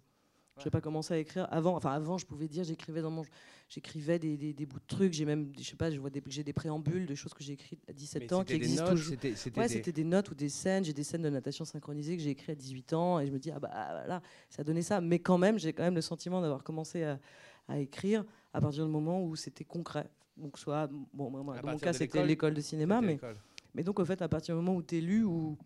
Je 0.62 0.68
n'ai 0.68 0.72
pas 0.72 0.82
commencé 0.82 1.14
à 1.14 1.18
écrire 1.18 1.48
avant. 1.52 1.76
Enfin, 1.76 1.92
avant, 1.92 2.18
je 2.18 2.26
pouvais 2.26 2.48
dire, 2.48 2.64
j'écrivais 2.64 3.02
dans 3.02 3.12
mon, 3.12 3.24
j'écrivais 3.70 4.20
des, 4.20 4.38
des, 4.38 4.66
bouts 4.66 4.80
de 4.80 4.86
trucs. 4.88 5.14
J'ai 5.14 5.26
même, 5.26 5.52
je 5.58 5.64
sais 5.64 5.76
pas, 5.76 5.90
je 5.90 6.00
vois 6.00 6.10
des, 6.10 6.22
j'ai 6.28 6.44
des 6.44 6.54
préambules 6.54 7.06
de 7.06 7.16
choses 7.16 7.34
que 7.34 7.44
j'ai 7.44 7.54
écrites 7.54 7.84
à 7.90 7.94
17 7.94 8.34
ans 8.34 8.44
qui 8.44 8.54
existent 8.54 8.90
toujours. 8.90 9.08
C'était, 9.08 9.60
ouais, 9.60 9.68
c'était 9.68 9.92
des 9.92 10.04
notes 10.04 10.30
ou 10.30 10.36
des 10.36 10.50
scènes. 10.50 10.84
J'ai 10.84 10.94
des 10.94 11.04
scènes 11.04 11.24
de 11.24 11.30
natation 11.30 11.66
synchronisée 11.66 12.18
que 12.18 12.24
j'ai 12.24 12.32
écrites 12.32 12.52
à 12.52 12.56
18 12.56 12.94
ans 12.94 13.20
et 13.20 13.28
je 13.28 13.32
me 13.32 13.40
dis 13.40 13.52
ah 13.52 13.60
bah 13.60 13.70
voilà, 13.72 14.22
ça 14.50 14.62
a 14.62 14.64
donné 14.64 14.82
ça. 14.82 15.02
Mais 15.02 15.20
quand 15.20 15.38
même, 15.38 15.58
j'ai 15.58 15.74
quand 15.74 15.84
même 15.84 15.96
le 15.96 16.02
sentiment 16.02 16.42
d'avoir 16.42 16.64
commencé 16.64 17.04
à, 17.04 17.20
à, 17.68 17.80
écrire 17.80 18.24
à 18.54 18.62
partir 18.62 18.86
du 18.86 18.92
moment 18.92 19.24
où 19.24 19.36
c'était 19.36 19.66
concret. 19.66 20.10
Donc 20.38 20.58
soit, 20.58 20.90
bon, 21.14 21.32
dans 21.32 21.44
mon 21.44 21.78
cas, 21.78 21.94
c'était 21.94 22.26
l'école 22.26 22.54
de 22.54 22.62
cinéma, 22.62 23.02
mais, 23.02 23.20
mais 23.74 23.84
donc 23.84 24.00
au 24.00 24.06
fait, 24.06 24.22
à 24.22 24.28
partir 24.30 24.56
du 24.56 24.62
moment 24.62 24.76
où 24.76 24.84
tu 24.84 24.98
es 24.98 25.02
lu 25.02 25.24
ou 25.24 25.58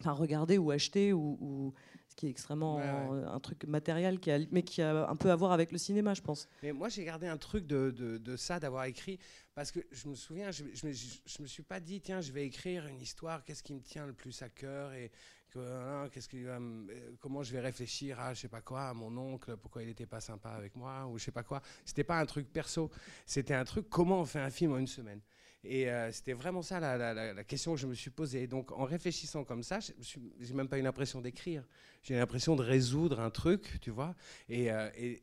enfin 0.00 0.12
regarder 0.12 0.58
ou 0.58 0.70
acheter 0.70 1.12
ou 1.12 1.72
qui 2.16 2.26
est 2.26 2.30
extrêmement 2.30 2.80
un 2.80 3.40
truc 3.40 3.64
matériel, 3.64 4.18
qui 4.18 4.30
a, 4.30 4.38
mais 4.50 4.62
qui 4.62 4.82
a 4.82 5.08
un 5.08 5.16
peu 5.16 5.30
à 5.30 5.36
voir 5.36 5.52
avec 5.52 5.70
le 5.70 5.78
cinéma, 5.78 6.14
je 6.14 6.22
pense. 6.22 6.48
Mais 6.62 6.72
moi, 6.72 6.88
j'ai 6.88 7.04
gardé 7.04 7.26
un 7.26 7.36
truc 7.36 7.66
de, 7.66 7.90
de, 7.90 8.36
ça, 8.36 8.58
d'avoir 8.58 8.86
écrit, 8.86 9.18
parce 9.54 9.70
que 9.70 9.80
je 9.92 10.08
me 10.08 10.14
souviens, 10.14 10.50
je, 10.50 10.64
je, 10.74 10.88
je, 11.26 11.42
me 11.42 11.46
suis 11.46 11.62
pas 11.62 11.78
dit, 11.78 12.00
tiens, 12.00 12.20
je 12.20 12.32
vais 12.32 12.46
écrire 12.46 12.86
une 12.86 13.00
histoire, 13.00 13.44
qu'est-ce 13.44 13.62
qui 13.62 13.74
me 13.74 13.80
tient 13.80 14.06
le 14.06 14.14
plus 14.14 14.42
à 14.42 14.48
cœur 14.48 14.92
et 14.94 15.12
hein, 15.56 16.08
qu'est-ce 16.12 16.28
euh, 16.34 17.12
comment 17.20 17.42
je 17.42 17.52
vais 17.52 17.60
réfléchir 17.60 18.20
à, 18.20 18.34
je 18.34 18.40
sais 18.40 18.48
pas 18.48 18.60
quoi, 18.60 18.88
à 18.88 18.94
mon 18.94 19.16
oncle, 19.16 19.56
pourquoi 19.56 19.82
il 19.82 19.88
n'était 19.88 20.06
pas 20.06 20.20
sympa 20.20 20.50
avec 20.50 20.74
moi, 20.76 21.06
ou 21.06 21.18
je 21.18 21.24
sais 21.24 21.32
pas 21.32 21.42
quoi. 21.42 21.62
C'était 21.84 22.04
pas 22.04 22.18
un 22.18 22.26
truc 22.26 22.52
perso, 22.52 22.90
c'était 23.24 23.54
un 23.54 23.64
truc, 23.64 23.88
comment 23.88 24.20
on 24.20 24.24
fait 24.24 24.40
un 24.40 24.50
film 24.50 24.72
en 24.72 24.78
une 24.78 24.86
semaine. 24.86 25.20
Et 25.68 25.90
euh, 25.90 26.10
c'était 26.12 26.32
vraiment 26.32 26.62
ça 26.62 26.80
la, 26.80 27.44
question 27.44 27.74
que 27.74 27.80
je 27.80 27.86
me 27.86 27.94
suis 27.94 28.10
posée. 28.10 28.46
Donc 28.46 28.72
en 28.72 28.84
réfléchissant 28.84 29.44
comme 29.44 29.62
ça, 29.62 29.78
je 29.80 30.18
n'ai 30.18 30.52
même 30.54 30.68
pas 30.68 30.78
eu 30.78 30.82
l'impression 30.82 31.20
d'écrire. 31.20 31.64
J'ai 32.02 32.16
l'impression 32.16 32.56
de 32.56 32.62
résoudre 32.62 33.20
un 33.20 33.30
truc, 33.30 33.78
tu 33.80 33.90
vois. 33.90 34.14
Et, 34.48 34.70
euh, 34.70 34.88
et, 34.96 35.22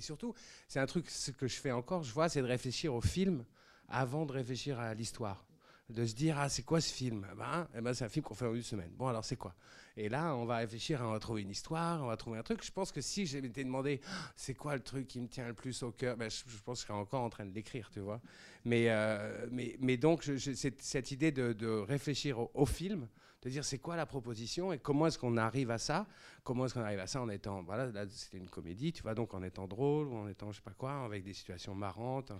surtout, 0.00 0.34
c'est 0.68 0.78
un 0.78 0.86
truc, 0.86 1.06
que 1.38 1.48
je 1.48 1.56
fais 1.56 1.72
encore, 1.72 2.04
je 2.04 2.12
vois, 2.12 2.28
c'est 2.28 2.40
de 2.40 2.46
réfléchir 2.46 2.94
au 2.94 3.00
film 3.00 3.44
avant 3.88 4.26
de 4.26 4.32
réfléchir 4.32 4.78
à 4.78 4.94
l'histoire 4.94 5.47
de 5.88 6.04
se 6.04 6.14
dire 6.14 6.38
ah 6.38 6.48
c'est 6.48 6.62
quoi 6.62 6.80
ce 6.80 6.92
film? 6.92 7.26
Ben, 7.36 7.66
eh 7.74 7.80
ben, 7.80 7.94
c'est 7.94 8.04
un 8.04 8.08
film 8.08 8.24
qu'on 8.24 8.34
fait 8.34 8.46
en 8.46 8.54
une 8.54 8.62
semaine. 8.62 8.90
Bon 8.98 9.06
alors 9.06 9.24
c'est 9.24 9.36
quoi? 9.36 9.54
Et 9.96 10.08
là 10.08 10.36
on 10.36 10.44
va 10.44 10.58
réfléchir 10.58 11.00
on 11.02 11.12
va 11.12 11.18
trouver 11.18 11.42
une 11.42 11.50
histoire 11.50 12.02
on 12.02 12.08
va 12.08 12.16
trouver 12.16 12.38
un 12.38 12.42
truc. 12.42 12.62
Je 12.62 12.70
pense 12.70 12.92
que 12.92 13.00
si 13.00 13.24
j'étais 13.24 13.64
demandé 13.64 14.00
ah, 14.06 14.32
c'est 14.36 14.54
quoi 14.54 14.74
le 14.74 14.82
truc 14.82 15.08
qui 15.08 15.20
me 15.20 15.28
tient 15.28 15.48
le 15.48 15.54
plus 15.54 15.82
au 15.82 15.90
cœur? 15.90 16.16
Ben, 16.16 16.30
je, 16.30 16.42
pense 16.62 16.80
que 16.80 16.82
je 16.82 16.86
serais 16.88 16.98
encore 16.98 17.22
en 17.22 17.30
train 17.30 17.46
de 17.46 17.54
l'écrire 17.54 17.88
tu 17.90 18.00
vois. 18.00 18.20
Mais, 18.64 18.90
euh, 18.90 19.46
mais, 19.50 19.76
mais 19.80 19.96
donc 19.96 20.24
cette 20.24 21.10
idée 21.10 21.32
de, 21.32 21.80
réfléchir 21.80 22.54
au, 22.54 22.66
film 22.66 23.08
de 23.40 23.48
dire 23.48 23.64
c'est 23.64 23.78
quoi 23.78 23.96
la 23.96 24.04
proposition 24.04 24.74
et 24.74 24.78
comment 24.78 25.06
est-ce 25.06 25.18
qu'on 25.18 25.38
arrive 25.38 25.70
à 25.70 25.78
ça? 25.78 26.06
Comment 26.44 26.66
est-ce 26.66 26.74
qu'on 26.74 26.82
arrive 26.82 26.98
à 26.98 27.06
ça 27.06 27.22
en 27.22 27.30
étant 27.30 27.62
voilà 27.62 27.86
là 27.86 28.04
c'était 28.10 28.36
une 28.36 28.50
comédie 28.50 28.92
tu 28.92 29.02
vois 29.02 29.14
donc 29.14 29.32
en 29.32 29.42
étant 29.42 29.66
drôle 29.66 30.08
ou 30.08 30.16
en 30.16 30.28
étant 30.28 30.52
je 30.52 30.56
sais 30.56 30.62
pas 30.62 30.74
quoi 30.76 31.04
avec 31.04 31.24
des 31.24 31.32
situations 31.32 31.74
marrantes 31.74 32.32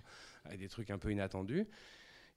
avec 0.45 0.59
des 0.59 0.69
trucs 0.69 0.91
un 0.91 0.99
peu 0.99 1.11
inattendus 1.11 1.65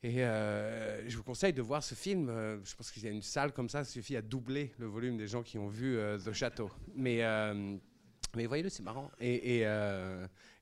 et 0.05 0.25
euh, 0.25 1.09
je 1.09 1.17
vous 1.17 1.23
conseille 1.23 1.53
de 1.53 1.63
voir 1.63 1.83
ce 1.85 1.95
film. 1.95 2.29
Euh, 2.29 2.59
je 2.65 2.75
pense 2.75 2.91
qu'il 2.91 3.05
y 3.05 3.07
a 3.07 3.11
une 3.11 3.23
salle 3.23 3.53
comme 3.53 3.69
ça, 3.69 3.85
ça 3.85 3.91
suffit 3.91 4.17
à 4.17 4.23
doubler 4.23 4.73
le 4.79 4.87
volume 4.87 5.17
des 5.17 5.29
gens 5.29 5.43
qui 5.43 5.59
ont 5.59 5.69
vu 5.69 5.97
euh, 5.97 6.19
The 6.19 6.33
Château. 6.33 6.71
Mais, 6.97 7.23
mais 8.35 8.47
voyez-le, 8.47 8.69
c'est 8.69 8.83
marrant. 8.83 9.11
Et, 9.21 9.61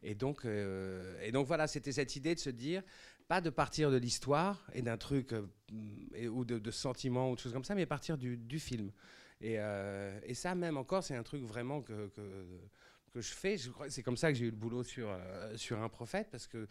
et, 0.02 0.14
donc, 0.14 0.44
et 0.44 1.32
donc 1.32 1.46
voilà, 1.46 1.66
c'était 1.66 1.92
cette 1.92 2.16
idée 2.16 2.34
de 2.34 2.40
se 2.40 2.50
dire, 2.50 2.82
pas 3.28 3.40
de 3.40 3.48
partir 3.48 3.90
de 3.90 3.96
l'histoire 3.96 4.66
et 4.74 4.82
d'un 4.82 4.98
truc 4.98 5.34
ou 5.72 6.44
de, 6.44 6.58
de, 6.58 6.70
sentiments 6.70 7.30
ou 7.30 7.36
de 7.36 7.40
choses 7.40 7.52
comme 7.52 7.64
ça, 7.64 7.74
mais 7.74 7.86
partir 7.86 8.18
du, 8.18 8.36
du 8.36 8.58
film. 8.58 8.90
Et, 9.40 9.54
et, 10.24 10.34
ça, 10.34 10.54
même 10.54 10.76
encore, 10.76 11.02
c'est 11.02 11.16
un 11.16 11.22
truc 11.22 11.42
vraiment 11.44 11.80
que, 11.80 12.08
que, 12.08 12.44
que 13.14 13.20
je 13.22 13.32
fais. 13.32 13.56
C'est 13.88 14.02
comme 14.02 14.18
ça 14.18 14.32
que 14.32 14.36
j'ai 14.36 14.46
eu 14.46 14.50
le 14.50 14.56
boulot 14.56 14.82
sur, 14.82 15.16
sur 15.54 15.80
un 15.80 15.88
prophète, 15.88 16.28
parce 16.30 16.46
que 16.46 16.68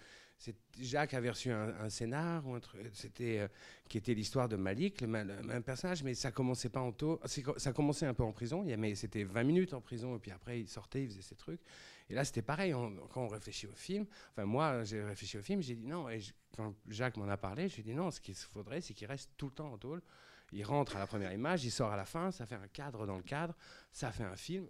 Jacques 0.80 1.14
avait 1.14 1.30
reçu 1.30 1.52
un, 1.52 1.90
scénar 1.90 2.48
ou 2.48 2.58
c'était 2.94 3.40
euh, 3.40 3.48
qui 3.90 3.98
était 3.98 4.14
l'histoire 4.14 4.48
de 4.48 4.56
Malik, 4.56 5.02
le, 5.02 5.08
même 5.08 5.64
personnage, 5.64 6.04
mais 6.04 6.14
ça 6.14 6.32
commençait 6.32 6.70
pas 6.70 6.80
en 6.80 6.92
tôt. 6.92 7.20
Ça 7.58 7.74
commençait 7.74 8.06
un 8.06 8.14
peu 8.14 8.24
en 8.24 8.32
prison, 8.32 8.64
mais 8.78 8.96
c'était 8.96 9.24
20 9.24 9.44
minutes 9.44 9.74
en 9.74 9.82
prison 9.82 10.16
et 10.16 10.20
puis 10.20 10.32
après 10.32 10.62
il 10.62 10.68
sortait, 10.68 11.04
il 11.04 11.10
faisait 11.10 11.22
ses 11.22 11.36
trucs. 11.36 11.62
Et 12.10 12.14
là 12.14 12.24
c'était 12.24 12.42
pareil. 12.42 12.72
quand 13.12 13.24
on 13.24 13.28
réfléchit 13.28 13.68
au 13.68 13.76
film, 13.76 14.06
enfin 14.32 14.46
moi 14.46 14.84
j'ai 14.84 15.04
réfléchi 15.04 15.38
au 15.38 15.42
film, 15.42 15.62
j'ai 15.62 15.76
dit 15.76 15.88
non. 15.88 16.10
Et 16.10 16.20
quand 16.56 16.74
Jacques 16.88 17.18
m'en 17.18 17.28
a 17.28 17.38
parlé, 17.38 17.68
j'ai 17.68 17.84
dit 17.84 17.94
non. 17.94 18.10
Ce 18.10 18.22
qu'il 18.22 18.36
faudrait, 18.36 18.80
c'est 18.80 18.94
qu'il 18.94 19.08
reste 19.08 19.32
tout 19.36 19.48
le 19.48 19.54
temps 19.54 19.72
en 19.74 19.78
tôle. 19.78 20.02
Il 20.52 20.64
rentre 20.64 20.96
à 20.96 21.00
la 21.00 21.06
première 21.06 21.34
image, 21.34 21.66
il 21.66 21.72
sort 21.72 21.92
à 21.92 21.98
la 21.98 22.06
fin, 22.06 22.32
ça 22.32 22.46
fait 22.46 22.56
un 22.56 22.68
cadre 22.70 23.06
dans 23.06 23.18
le 23.18 23.24
cadre, 23.24 23.56
ça 23.92 24.12
fait 24.12 24.24
un 24.24 24.36
film. 24.36 24.68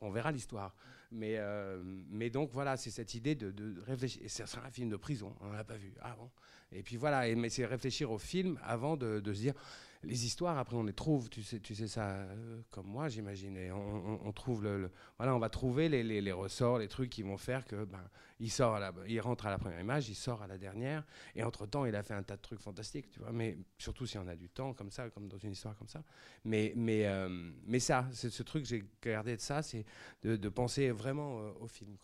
On 0.00 0.10
verra 0.10 0.30
l'histoire. 0.32 0.74
Mais, 1.12 1.36
euh, 1.36 1.82
mais 2.08 2.30
donc 2.30 2.50
voilà, 2.52 2.76
c'est 2.76 2.90
cette 2.90 3.14
idée 3.14 3.34
de, 3.34 3.80
réfléchir. 3.82 4.22
Et 4.24 4.28
ce 4.28 4.46
sera 4.46 4.66
un 4.66 4.70
film 4.70 4.88
de 4.88 4.96
prison, 4.96 5.34
on 5.40 5.52
l'a 5.52 5.64
pas 5.64 5.76
vu. 5.76 5.92
Ah 6.00 6.16
bon 6.18 6.30
Et 6.72 6.82
puis 6.82 6.96
voilà, 6.96 7.32
mais 7.34 7.50
c'est 7.50 7.66
réfléchir 7.66 8.10
au 8.10 8.18
film 8.18 8.58
avant 8.62 8.96
de, 8.96 9.22
se 9.24 9.40
dire 9.40 9.54
les 10.04 10.26
histoires, 10.26 10.58
après, 10.58 10.76
on 10.76 10.82
les 10.82 10.92
trouve, 10.92 11.28
tu 11.28 11.42
sais, 11.42 11.60
tu 11.60 11.74
sais 11.74 11.86
ça 11.86 12.08
euh, 12.10 12.60
comme 12.70 12.86
moi, 12.86 13.08
j'imagine. 13.08 13.56
On, 13.72 14.32
trouve 14.32 14.64
le, 14.64 14.90
Voilà, 15.16 15.34
on 15.34 15.38
va 15.38 15.48
trouver 15.48 15.88
les, 15.88 16.32
ressorts, 16.32 16.78
les 16.78 16.88
trucs 16.88 17.10
qui 17.10 17.22
vont 17.22 17.36
faire 17.36 17.64
que 17.64 17.84
ben, 17.84 18.02
il, 18.40 18.50
sort 18.50 18.74
à 18.74 18.80
la, 18.80 18.92
il 19.06 19.20
rentre 19.20 19.46
à 19.46 19.50
la 19.50 19.58
première 19.58 19.80
image, 19.80 20.08
il 20.08 20.14
sort 20.14 20.42
à 20.42 20.46
la 20.46 20.58
dernière. 20.58 21.04
Et 21.36 21.44
entre-temps, 21.44 21.84
il 21.84 21.94
a 21.94 22.02
fait 22.02 22.14
un 22.14 22.22
tas 22.22 22.36
de 22.36 22.42
trucs 22.42 22.60
fantastiques, 22.60 23.10
tu 23.10 23.20
vois. 23.20 23.30
Mais 23.32 23.56
surtout 23.78 24.06
si 24.06 24.18
on 24.18 24.26
a 24.26 24.34
du 24.34 24.48
temps, 24.48 24.74
comme 24.74 24.90
ça, 24.90 25.08
comme 25.10 25.28
dans 25.28 25.38
une 25.38 25.52
histoire 25.52 25.76
comme 25.76 25.88
ça. 25.88 26.02
Mais, 26.44 26.72
mais, 26.76 27.06
euh, 27.06 27.28
mais 27.64 27.78
ça, 27.78 28.08
c'est 28.12 28.30
ce 28.30 28.42
truc 28.42 28.64
que 28.64 28.68
j'ai 28.68 28.84
gardé 29.02 29.36
de 29.36 29.40
ça, 29.40 29.62
c'est 29.62 29.84
de, 30.22 30.48
penser 30.48 30.90
vraiment 30.90 31.40
euh, 31.40 31.52
au 31.60 31.68
film. 31.68 31.96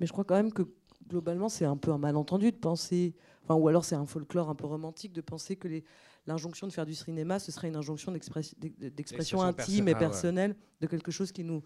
Mais 0.00 0.06
je 0.06 0.12
crois 0.12 0.24
quand 0.24 0.34
même 0.34 0.52
que 0.52 0.62
globalement, 1.08 1.48
c'est 1.48 1.64
un 1.64 1.76
peu 1.76 1.92
un 1.92 1.98
malentendu 1.98 2.50
de 2.50 2.56
penser, 2.56 3.14
ou 3.48 3.68
alors 3.68 3.84
c'est 3.84 3.94
un 3.94 4.06
folklore 4.06 4.50
un 4.50 4.54
peu 4.54 4.66
romantique 4.66 5.12
de 5.12 5.20
penser 5.20 5.56
que 5.56 5.68
les- 5.68 5.84
l'injonction 6.26 6.66
de 6.66 6.72
faire 6.72 6.86
du 6.86 6.94
cinéma, 6.94 7.38
ce 7.38 7.52
serait 7.52 7.68
une 7.68 7.76
injonction 7.76 8.12
d'express- 8.12 8.54
d'ex- 8.58 8.76
d'expression 8.94 9.42
intime 9.42 9.84
perso- 9.84 9.88
et 9.88 9.92
ah 9.92 9.94
ouais. 9.94 9.98
personnelle 9.98 10.56
de 10.80 10.86
quelque 10.86 11.10
chose 11.10 11.32
qui 11.32 11.44
nous 11.44 11.62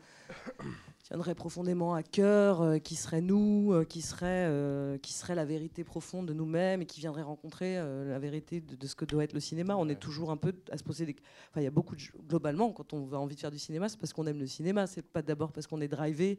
tiendrait 1.03 1.35
profondément 1.35 1.95
à 1.95 2.03
cœur, 2.03 2.61
euh, 2.61 2.79
qui 2.79 2.95
serait 2.95 3.21
nous, 3.21 3.73
euh, 3.73 3.85
qui, 3.85 4.01
serait, 4.03 4.47
euh, 4.49 4.99
qui 4.99 5.13
serait 5.13 5.35
la 5.35 5.45
vérité 5.45 5.83
profonde 5.83 6.27
de 6.27 6.33
nous-mêmes 6.35 6.83
et 6.83 6.87
qui 6.87 7.01
viendrait 7.01 7.23
rencontrer 7.23 7.77
la 7.77 8.19
vérité 8.19 8.61
de, 8.61 8.77
de 8.77 8.87
ce 8.87 8.95
que 8.95 9.05
doit 9.05 9.25
être 9.25 9.33
le 9.33 9.41
cinéma. 9.41 9.77
On 9.77 9.87
Ouais. 9.87 9.93
est 9.93 9.97
toujours 9.97 10.31
un 10.31 10.37
peu 10.37 10.53
à 10.71 10.77
se 10.79 10.85
poser 10.85 11.07
des... 11.07 11.17
Enfin, 11.51 11.61
il 11.61 11.65
y 11.65 11.67
a 11.67 11.71
beaucoup 11.71 11.97
de... 11.97 12.03
Globalement, 12.29 12.71
quand 12.73 12.93
on 12.93 13.13
a 13.13 13.17
envie 13.17 13.35
de 13.35 13.41
faire 13.41 13.51
du 13.51 13.59
cinéma, 13.59 13.89
c'est 13.89 13.99
parce 13.99 14.13
qu'on 14.13 14.27
aime 14.27 14.39
le 14.39 14.47
cinéma, 14.47 14.87
c'est 14.87 15.03
pas 15.03 15.23
d'abord 15.23 15.53
parce 15.53 15.67
qu'on 15.67 15.81
est 15.81 15.89
drivé. 15.89 16.39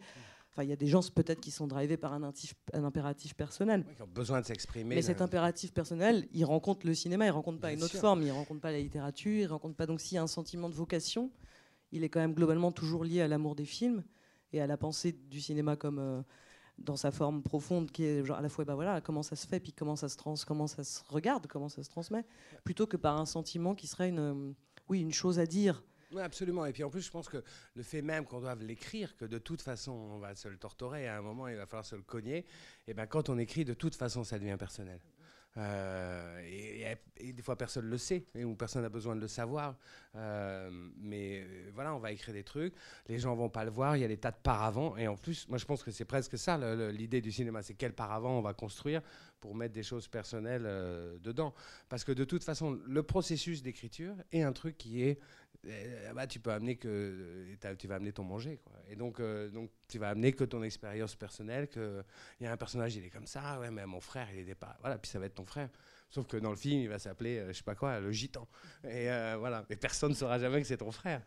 Enfin, 0.51 0.63
il 0.63 0.69
y 0.69 0.73
a 0.73 0.75
des 0.75 0.87
gens 0.87 0.99
peut-être 1.15 1.39
qui 1.39 1.49
sont 1.51 1.65
drivés 1.65 1.95
par 1.97 2.11
un, 2.13 2.21
intif- 2.29 2.53
un 2.73 2.83
impératif 2.83 3.33
personnel. 3.35 3.85
Ouais, 3.87 3.95
qui 3.95 4.01
ont 4.01 4.07
besoin 4.07 4.41
de 4.41 4.45
s'exprimer. 4.45 4.95
Mais 4.95 5.01
cet 5.01 5.21
impératif 5.21 5.73
personnel, 5.73 6.27
il 6.33 6.43
rencontre 6.43 6.85
le 6.85 6.93
cinéma, 6.93 7.25
il 7.25 7.29
rencontre 7.31 7.59
pas 7.61 7.69
Bien 7.69 7.77
une 7.77 7.83
autre 7.83 7.91
sûr. 7.91 8.01
forme, 8.01 8.21
il 8.23 8.31
rencontre 8.31 8.59
pas 8.59 8.71
la 8.71 8.79
littérature, 8.79 9.31
il 9.31 9.45
rencontre 9.47 9.75
pas. 9.75 9.85
Donc 9.85 10.01
s'il 10.01 10.15
y 10.15 10.17
a 10.17 10.23
un 10.23 10.27
sentiment 10.27 10.67
de 10.67 10.75
vocation, 10.75 11.31
il 11.93 12.03
est 12.03 12.09
quand 12.09 12.19
même 12.19 12.33
globalement 12.33 12.71
toujours 12.73 13.05
lié 13.05 13.21
à 13.21 13.27
l'amour 13.29 13.55
des 13.55 13.63
films 13.65 14.03
et 14.51 14.59
à 14.61 14.67
la 14.67 14.75
pensée 14.75 15.13
du 15.13 15.39
cinéma 15.39 15.77
comme 15.77 15.99
euh, 15.99 16.21
dans 16.77 16.97
sa 16.97 17.11
forme 17.11 17.43
profonde, 17.43 17.89
qui 17.89 18.03
est 18.03 18.25
genre 18.25 18.37
à 18.37 18.41
la 18.41 18.49
fois 18.49 18.65
bah 18.65 18.75
voilà 18.75 18.99
comment 18.99 19.23
ça 19.23 19.37
se 19.37 19.47
fait, 19.47 19.61
puis 19.61 19.71
comment 19.71 19.95
ça 19.95 20.09
se 20.09 20.17
trans, 20.17 20.33
comment 20.45 20.67
ça 20.67 20.83
se 20.83 20.99
regarde, 21.07 21.47
comment 21.47 21.69
ça 21.69 21.81
se 21.83 21.89
transmet, 21.89 22.25
plutôt 22.65 22.87
que 22.87 22.97
par 22.97 23.17
un 23.17 23.25
sentiment 23.25 23.73
qui 23.73 23.87
serait 23.87 24.09
une 24.09 24.19
euh, 24.19 24.51
oui 24.89 24.99
une 24.99 25.13
chose 25.13 25.39
à 25.39 25.45
dire. 25.45 25.81
Oui, 26.13 26.21
absolument. 26.21 26.65
Et 26.65 26.73
puis 26.73 26.83
en 26.83 26.89
plus, 26.89 27.01
je 27.01 27.11
pense 27.11 27.29
que 27.29 27.43
le 27.75 27.83
fait 27.83 28.01
même 28.01 28.25
qu'on 28.25 28.41
doive 28.41 28.63
l'écrire, 28.63 29.15
que 29.15 29.25
de 29.25 29.37
toute 29.37 29.61
façon, 29.61 29.91
on 29.91 30.19
va 30.19 30.35
se 30.35 30.47
le 30.47 30.57
torturer, 30.57 31.07
à 31.07 31.17
un 31.17 31.21
moment, 31.21 31.47
il 31.47 31.55
va 31.55 31.65
falloir 31.65 31.85
se 31.85 31.95
le 31.95 32.01
cogner, 32.01 32.45
et 32.87 32.93
ben 32.93 33.05
quand 33.05 33.29
on 33.29 33.37
écrit, 33.37 33.63
de 33.63 33.73
toute 33.73 33.95
façon, 33.95 34.23
ça 34.23 34.37
devient 34.37 34.57
personnel. 34.57 34.99
Euh, 35.57 36.41
et, 37.17 37.33
des 37.33 37.41
fois, 37.41 37.57
personne 37.57 37.85
ne 37.85 37.89
le 37.89 37.97
sait, 37.97 38.25
ou 38.43 38.55
personne 38.55 38.83
n'a 38.83 38.89
besoin 38.89 39.15
de 39.15 39.21
le 39.21 39.27
savoir. 39.27 39.75
Euh, 40.15 40.69
mais 40.97 41.41
euh, 41.41 41.71
voilà, 41.73 41.93
on 41.93 41.99
va 41.99 42.11
écrire 42.11 42.33
des 42.33 42.43
trucs, 42.43 42.73
les 43.07 43.19
gens 43.19 43.35
vont 43.35 43.49
pas 43.49 43.65
le 43.65 43.71
voir, 43.71 43.97
il 43.97 44.01
y 44.01 44.05
a 44.05 44.07
des 44.07 44.17
tas 44.17 44.31
de 44.31 44.37
paravents. 44.41 44.97
Et 44.97 45.07
en 45.07 45.15
plus, 45.15 45.47
moi, 45.49 45.57
je 45.57 45.65
pense 45.65 45.83
que 45.83 45.91
c'est 45.91 46.05
presque 46.05 46.37
ça 46.37 46.57
l'idée 46.91 47.21
du 47.21 47.31
cinéma 47.31 47.61
c'est 47.61 47.73
quel 47.73 47.93
paravent 47.93 48.37
on 48.37 48.41
va 48.41 48.53
construire 48.53 49.01
pour 49.39 49.55
mettre 49.55 49.73
des 49.73 49.83
choses 49.83 50.07
personnelles 50.07 50.63
dedans. 51.21 51.53
Parce 51.89 52.03
que 52.03 52.11
de 52.11 52.23
toute 52.23 52.43
façon, 52.43 52.79
le 52.85 53.03
processus 53.03 53.61
d'écriture 53.61 54.15
est 54.31 54.43
un 54.43 54.53
truc 54.53 54.77
qui 54.77 55.03
est 55.03 55.19
bah, 56.15 56.27
tu 56.27 56.39
peux 56.39 56.51
amener 56.51 56.75
que 56.75 56.87
euh, 56.87 57.75
tu 57.75 57.87
vas 57.87 57.95
amener 57.95 58.11
ton 58.11 58.23
manger 58.23 58.57
quoi. 58.57 58.73
et 58.89 58.95
donc 58.95 59.19
euh, 59.19 59.49
donc 59.49 59.69
tu 59.87 59.99
vas 59.99 60.09
amener 60.09 60.33
que 60.33 60.43
ton 60.43 60.63
expérience 60.63 61.15
personnelle 61.15 61.67
que 61.67 62.03
il 62.39 62.45
y 62.45 62.47
a 62.47 62.51
un 62.51 62.57
personnage 62.57 62.95
il 62.95 63.05
est 63.05 63.09
comme 63.09 63.27
ça 63.27 63.59
ouais 63.59 63.69
mais 63.69 63.85
mon 63.85 64.01
frère 64.01 64.27
il 64.33 64.49
est 64.49 64.55
pas 64.55 64.77
voilà 64.81 64.97
puis 64.97 65.09
ça 65.09 65.19
va 65.19 65.25
être 65.25 65.35
ton 65.35 65.45
frère. 65.45 65.69
Sauf 66.09 66.27
que 66.27 66.35
dans 66.35 66.49
le 66.49 66.57
film 66.57 66.81
il 66.81 66.89
va 66.89 66.99
s'appeler 66.99 67.37
euh, 67.37 67.47
je 67.49 67.53
sais 67.53 67.63
pas 67.63 67.75
quoi 67.75 67.99
le 67.99 68.11
gitan. 68.11 68.47
Et 68.83 69.05
voilà. 69.37 69.65
Et 69.69 69.77
personne 69.77 70.09
ne 70.09 70.15
saura 70.15 70.39
jamais 70.39 70.61
que 70.61 70.67
c'est 70.67 70.77
ton 70.77 70.91
frère. 70.91 71.21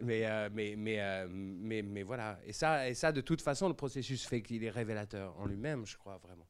Mais 0.00 0.24
mais 0.50 0.76
mais, 0.76 1.26
mais 1.28 1.82
mais 1.82 2.02
voilà. 2.02 2.38
Et 2.46 2.52
ça 2.52 2.88
et 2.88 2.94
ça 2.94 3.12
de 3.12 3.20
toute 3.20 3.42
façon 3.42 3.68
le 3.68 3.74
processus 3.74 4.26
fait 4.26 4.40
qu'il 4.40 4.64
est 4.64 4.70
révélateur 4.70 5.38
en 5.38 5.46
lui-même 5.46 5.84
je 5.84 5.98
crois 5.98 6.16
vraiment 6.18 6.46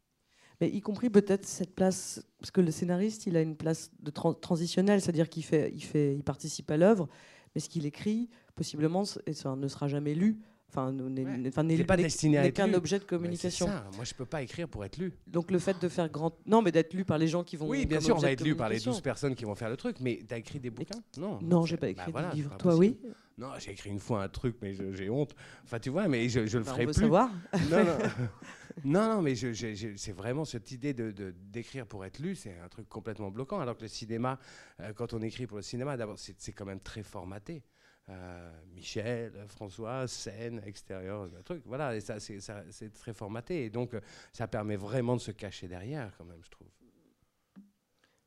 Mais 0.64 0.70
y 0.70 0.80
compris 0.80 1.10
peut-être 1.10 1.44
cette 1.44 1.74
place, 1.74 2.24
parce 2.38 2.50
que 2.50 2.62
le 2.62 2.70
scénariste, 2.70 3.26
il 3.26 3.36
a 3.36 3.42
une 3.42 3.54
place 3.54 3.90
de 4.00 4.10
tran- 4.10 4.32
transitionnelle, 4.32 5.02
c'est-à-dire 5.02 5.28
qu'il 5.28 5.44
fait, 5.44 5.70
il 5.74 5.82
fait, 5.84 6.14
il 6.14 6.22
participe 6.24 6.70
à 6.70 6.78
l'œuvre, 6.78 7.06
mais 7.54 7.60
ce 7.60 7.68
qu'il 7.68 7.84
écrit, 7.84 8.30
possiblement, 8.54 9.04
ça 9.04 9.20
ne 9.56 9.68
sera 9.68 9.88
jamais 9.88 10.14
lu. 10.14 10.38
Enfin, 10.70 10.90
ne- 10.90 11.06
n'est 11.10 11.24
Ouais. 11.26 11.84
pas 11.84 11.96
destiné 11.98 12.38
à 12.38 12.46
être 12.46 12.56
qu'un 12.56 12.72
objet 12.72 12.98
de 12.98 13.04
communication. 13.04 13.66
ça. 13.66 13.84
moi 13.94 14.04
je 14.06 14.14
peux 14.14 14.24
pas 14.24 14.42
écrire 14.42 14.68
pour 14.68 14.84
être 14.86 14.96
lu 14.96 15.12
Donc 15.26 15.50
le 15.50 15.58
fait 15.58 15.78
de 15.80 15.88
faire 15.90 16.08
grand, 16.08 16.32
non, 16.46 16.62
mais 16.62 16.72
d'être 16.72 16.94
lu 16.94 17.04
par 17.04 17.18
les 17.18 17.28
gens 17.28 17.44
qui 17.44 17.56
vont. 17.56 17.68
Oui, 17.68 17.84
bien 17.84 18.00
sûr, 18.00 18.16
on 18.16 18.20
va 18.20 18.32
être 18.32 18.42
lu 18.42 18.56
par 18.56 18.68
les 18.70 18.76
communication. 18.76 18.92
12 18.92 19.00
personnes 19.02 19.34
qui 19.34 19.44
vont 19.44 19.54
faire 19.54 19.68
le 19.68 19.76
truc, 19.76 19.98
mais 20.00 20.20
t'as 20.26 20.38
écrit 20.38 20.60
des 20.60 20.70
bouquins? 20.70 20.98
Non. 21.18 21.38
Non, 21.42 21.66
j'ai 21.66 21.76
pas 21.76 21.86
bah 21.88 21.90
écrit 21.90 22.10
voilà, 22.10 22.30
de 22.30 22.36
livre. 22.36 22.56
Toi, 22.56 22.74
oui? 22.76 22.98
Non, 23.36 23.48
j'ai 23.58 23.72
écrit 23.72 23.90
une 23.90 23.98
fois 24.00 24.22
un 24.24 24.28
truc, 24.28 24.56
mais 24.62 24.72
j'ai 24.94 25.10
honte. 25.10 25.34
Enfin, 25.64 25.78
tu 25.78 25.90
vois, 25.90 26.08
mais 26.08 26.28
je, 26.30 26.46
je 26.46 26.56
le 26.58 26.64
Bah, 26.64 26.70
ferai 26.70 26.84
on 26.84 26.86
veut 26.86 26.92
plus. 26.94 27.00
savoir. 27.02 27.30
Non, 27.70 27.84
non. 27.84 27.98
non, 28.84 29.08
non, 29.08 29.22
mais 29.22 29.34
c'est 29.36 30.12
vraiment 30.12 30.44
cette 30.44 30.72
idée 30.72 30.94
de 30.94 31.34
d'écrire 31.52 31.86
pour 31.86 32.04
être 32.04 32.18
lu, 32.18 32.34
c'est 32.34 32.58
un 32.58 32.68
truc 32.68 32.88
complètement 32.88 33.30
bloquant. 33.30 33.60
Alors 33.60 33.76
que 33.76 33.82
le 33.82 33.88
cinéma, 33.88 34.38
euh, 34.80 34.92
quand 34.92 35.12
on 35.12 35.22
écrit 35.22 35.46
pour 35.46 35.58
le 35.58 35.62
cinéma, 35.62 35.96
d'abord, 35.96 36.18
c'est 36.18 36.52
quand 36.52 36.64
même 36.64 36.80
très 36.80 37.02
formaté. 37.02 37.62
Euh, 38.10 38.52
Michel, 38.74 39.32
François, 39.48 40.06
scène, 40.06 40.60
extérieur, 40.66 41.26
le 41.26 41.42
truc. 41.42 41.62
Voilà, 41.64 41.96
et 41.96 42.00
ça, 42.00 42.18
c'est 42.20 42.92
très 42.92 43.14
formaté. 43.14 43.64
Et 43.64 43.70
donc, 43.70 43.92
ça 44.32 44.46
permet 44.48 44.76
vraiment 44.76 45.16
de 45.16 45.20
se 45.20 45.30
cacher 45.30 45.68
derrière, 45.68 46.14
quand 46.18 46.24
même, 46.24 46.42
je 46.42 46.50
trouve. 46.50 46.68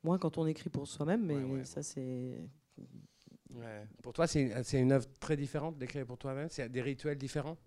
Moins 0.04 0.18
quand 0.18 0.38
on 0.38 0.48
écrit 0.48 0.70
pour 0.70 0.88
soi-même, 0.88 1.25
mais 1.25 1.36
Ouais, 1.36 1.44
ouais, 1.44 1.66
ça 1.66 1.84
c'est. 1.84 2.50
Pour 4.01 4.13
toi, 4.13 4.27
c'est 4.27 4.80
une 4.80 4.92
œuvre 4.92 5.08
très 5.20 5.36
différente 5.36 5.77
d'écrire 5.77 6.06
pour 6.06 6.18
toi-même? 6.18 6.48
C'est 6.50 6.70
des 6.70 6.82
rituels 6.82 7.18
différents? 7.18 7.58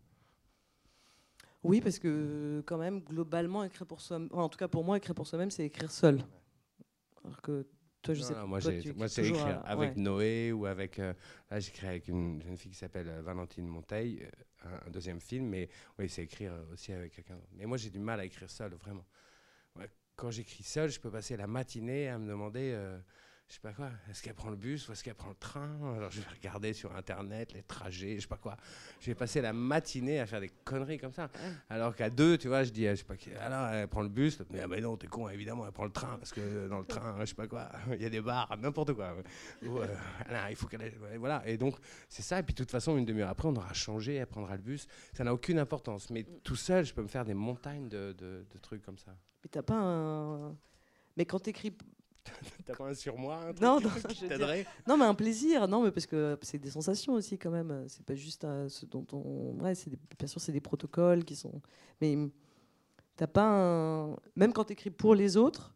Oui, 1.63 1.81
parce 1.81 1.99
que 1.99 2.63
quand 2.67 2.79
même, 2.79 3.01
globalement, 3.01 3.65
écrire 3.65 3.87
pour 3.87 4.01
soi, 4.01 4.19
en 4.33 4.49
tout 4.49 4.59
cas 4.59 4.69
pour 4.69 4.85
moi, 4.85 4.97
écrire 4.97 5.15
pour 5.15 5.27
soi-même, 5.27 5.51
c'est 5.51 5.67
écrire 5.67 5.91
seul. 5.91 6.25
Alors 7.25 7.43
que 7.43 7.67
toi, 8.01 8.15
je 8.15 8.23
Non, 8.23 8.27
sais 8.29 8.35
non, 8.35 8.47
moi, 8.47 8.61
toi, 8.61 8.73
j'ai- 8.73 8.81
tu 8.81 8.89
moi, 8.95 9.07
écris 9.07 9.09
c'est 9.15 9.29
écrire 9.29 9.59
à- 9.59 9.71
avec 9.73 9.91
ouais. 9.97 10.03
Noé 10.03 10.53
ou 10.53 10.65
avec. 10.65 10.99
euh, 10.99 11.13
là, 11.51 11.61
j'écris 11.61 11.87
avec 11.87 12.09
une 12.09 12.41
jeune 12.43 12.57
fille 12.57 12.71
qui 12.73 12.79
s'appelle 12.79 13.09
euh, 13.09 13.21
Valentine 13.21 13.67
Monteil, 13.67 14.23
euh, 14.23 14.69
un, 14.85 14.87
un 14.89 14.91
deuxième 14.91 15.21
film, 15.21 15.49
mais 15.49 15.69
oui, 15.99 16.09
c'est 16.09 16.23
écrire 16.23 16.53
euh, 16.55 16.73
aussi 16.73 16.93
avec 16.95 17.13
quelqu'un 17.15 17.35
d'autre. 17.35 17.53
Mais 17.53 17.67
moi, 17.67 17.77
j'ai 17.77 17.91
du 17.91 17.99
mal 17.99 18.21
à 18.21 18.25
écrire 18.25 18.49
seul, 18.49 18.73
vraiment. 18.75 19.05
Ouais, 19.77 19.91
quand 20.17 20.31
j'écris 20.31 20.63
seul, 20.63 20.89
je 20.91 20.99
peux 20.99 21.11
passer 21.11 21.37
la 21.37 21.47
matinée 21.47 22.09
à 22.09 22.19
me 22.19 22.27
demander. 22.27 22.73
Je 23.51 23.57
sais 23.57 23.61
pas 23.61 23.73
quoi, 23.73 23.91
est-ce 24.09 24.23
qu'elle 24.23 24.35
prend 24.35 24.49
le 24.51 24.55
bus 24.57 24.89
ou 24.89 24.93
est-ce 24.93 25.03
qu'elle 25.03 25.17
prend 25.17 25.29
le 25.31 25.35
train? 25.35 25.77
Alors 25.97 26.09
je 26.13 26.21
vais 26.21 26.29
regarder 26.31 26.73
sur 26.73 26.95
internet 26.95 27.53
les 27.53 27.65
trajets, 27.65 28.15
je 28.15 28.21
sais 28.21 28.29
pas 28.29 28.37
quoi. 28.37 28.57
Je 29.01 29.07
vais 29.07 29.17
passer 29.17 29.41
la 29.41 29.53
matinée 29.53 30.21
à 30.21 30.27
faire 30.27 30.41
des 30.41 30.51
conneries 30.65 30.99
comme 30.99 31.13
ça. 31.13 31.29
Alors 31.69 31.97
qu'à 31.97 32.11
deux, 32.11 32.39
tu 32.39 32.47
vois, 32.47 32.63
je 32.63 32.71
dis, 32.71 32.87
je 32.87 32.95
sais 32.95 33.03
pas 33.03 33.17
qui, 33.17 33.33
alors 33.35 33.67
elle 33.71 33.89
prend 33.89 34.03
le 34.03 34.09
bus, 34.09 34.39
mais 34.51 34.61
ah, 34.61 34.69
mais 34.69 34.81
non, 34.81 34.97
t'es 34.97 35.09
con, 35.09 35.29
évidemment, 35.29 35.67
elle 35.67 35.73
prend 35.73 35.85
le 35.85 35.91
train, 35.91 36.17
parce 36.17 36.31
que 36.31 36.69
dans 36.69 36.79
le 36.79 36.85
train, 36.87 37.17
je 37.21 37.25
sais 37.27 37.35
pas 37.35 37.49
quoi, 37.49 37.69
il 37.93 38.01
y 38.01 38.07
a 38.07 38.09
des 38.11 38.21
bars, 38.21 38.57
n'importe 38.57 38.93
quoi. 38.93 39.17
Euh, 39.65 39.97
ah, 40.29 40.49
il 40.49 40.55
faut 40.55 40.69
qu'elle 40.69 40.95
voilà. 41.19 41.43
Et 41.45 41.57
donc, 41.57 41.75
c'est 42.09 42.23
ça, 42.23 42.39
et 42.39 42.45
puis 42.45 42.55
de 42.55 42.59
toute 42.59 42.71
façon, 42.71 42.97
une 42.97 43.05
demi-heure 43.05 43.31
après, 43.31 43.49
on 43.49 43.57
aura 43.57 43.73
changé, 43.75 44.15
elle 44.15 44.27
prendra 44.29 44.55
le 44.55 44.63
bus, 44.63 44.87
ça 45.13 45.25
n'a 45.25 45.35
aucune 45.35 45.59
importance. 45.59 46.09
Mais 46.11 46.23
tout 46.45 46.55
seul, 46.55 46.85
je 46.85 46.95
peux 46.95 47.03
me 47.03 47.09
faire 47.09 47.25
des 47.25 47.35
montagnes 47.35 47.89
de, 47.89 48.13
de- 48.17 48.47
de 48.49 48.59
trucs 48.59 48.83
comme 48.83 48.99
ça. 48.99 49.11
Mais 49.43 49.49
t'as 49.51 49.63
pas 49.63 49.75
un. 49.75 50.57
Mais 51.17 51.27
quand 51.27 51.41
t'écris. 51.41 51.77
T'as 52.67 52.75
pas 52.75 52.89
un 52.89 52.95
sur 52.95 53.17
moi, 53.17 53.37
un 53.37 53.53
truc 53.53 53.61
Non, 53.63 53.79
je 53.79 53.85
mais 54.97 55.05
un 55.05 55.15
plaisir. 55.15 55.67
Non, 55.69 55.83
mais 55.83 55.91
parce 55.91 56.07
que 56.07 56.39
c'est 56.43 56.59
des 56.59 56.71
sensations 56.71 57.15
aussi, 57.15 57.39
quand 57.39 57.51
même. 57.51 57.85
C'est 57.89 58.05
pas 58.05 58.15
juste 58.15 58.45
euh, 58.45 58.69
ce 58.69 58.87
dont 58.87 59.07
on. 59.13 59.59
Ouais, 59.63 59.75
c'est 59.75 59.91
des- 59.91 59.99
bien 60.19 60.29
sûr, 60.29 60.41
c'est 60.41 60.53
des 60.53 60.61
protocoles 60.61 61.25
qui 61.25 61.37
sont. 61.37 61.61
Mais 62.01 62.17
t'as 63.17 63.27
pas 63.27 63.47
un. 63.49 64.17
Même 64.37 64.53
quand 64.53 64.65
t'écris 64.65 64.91
pour 64.91 65.15
les 65.15 65.37
autres, 65.37 65.75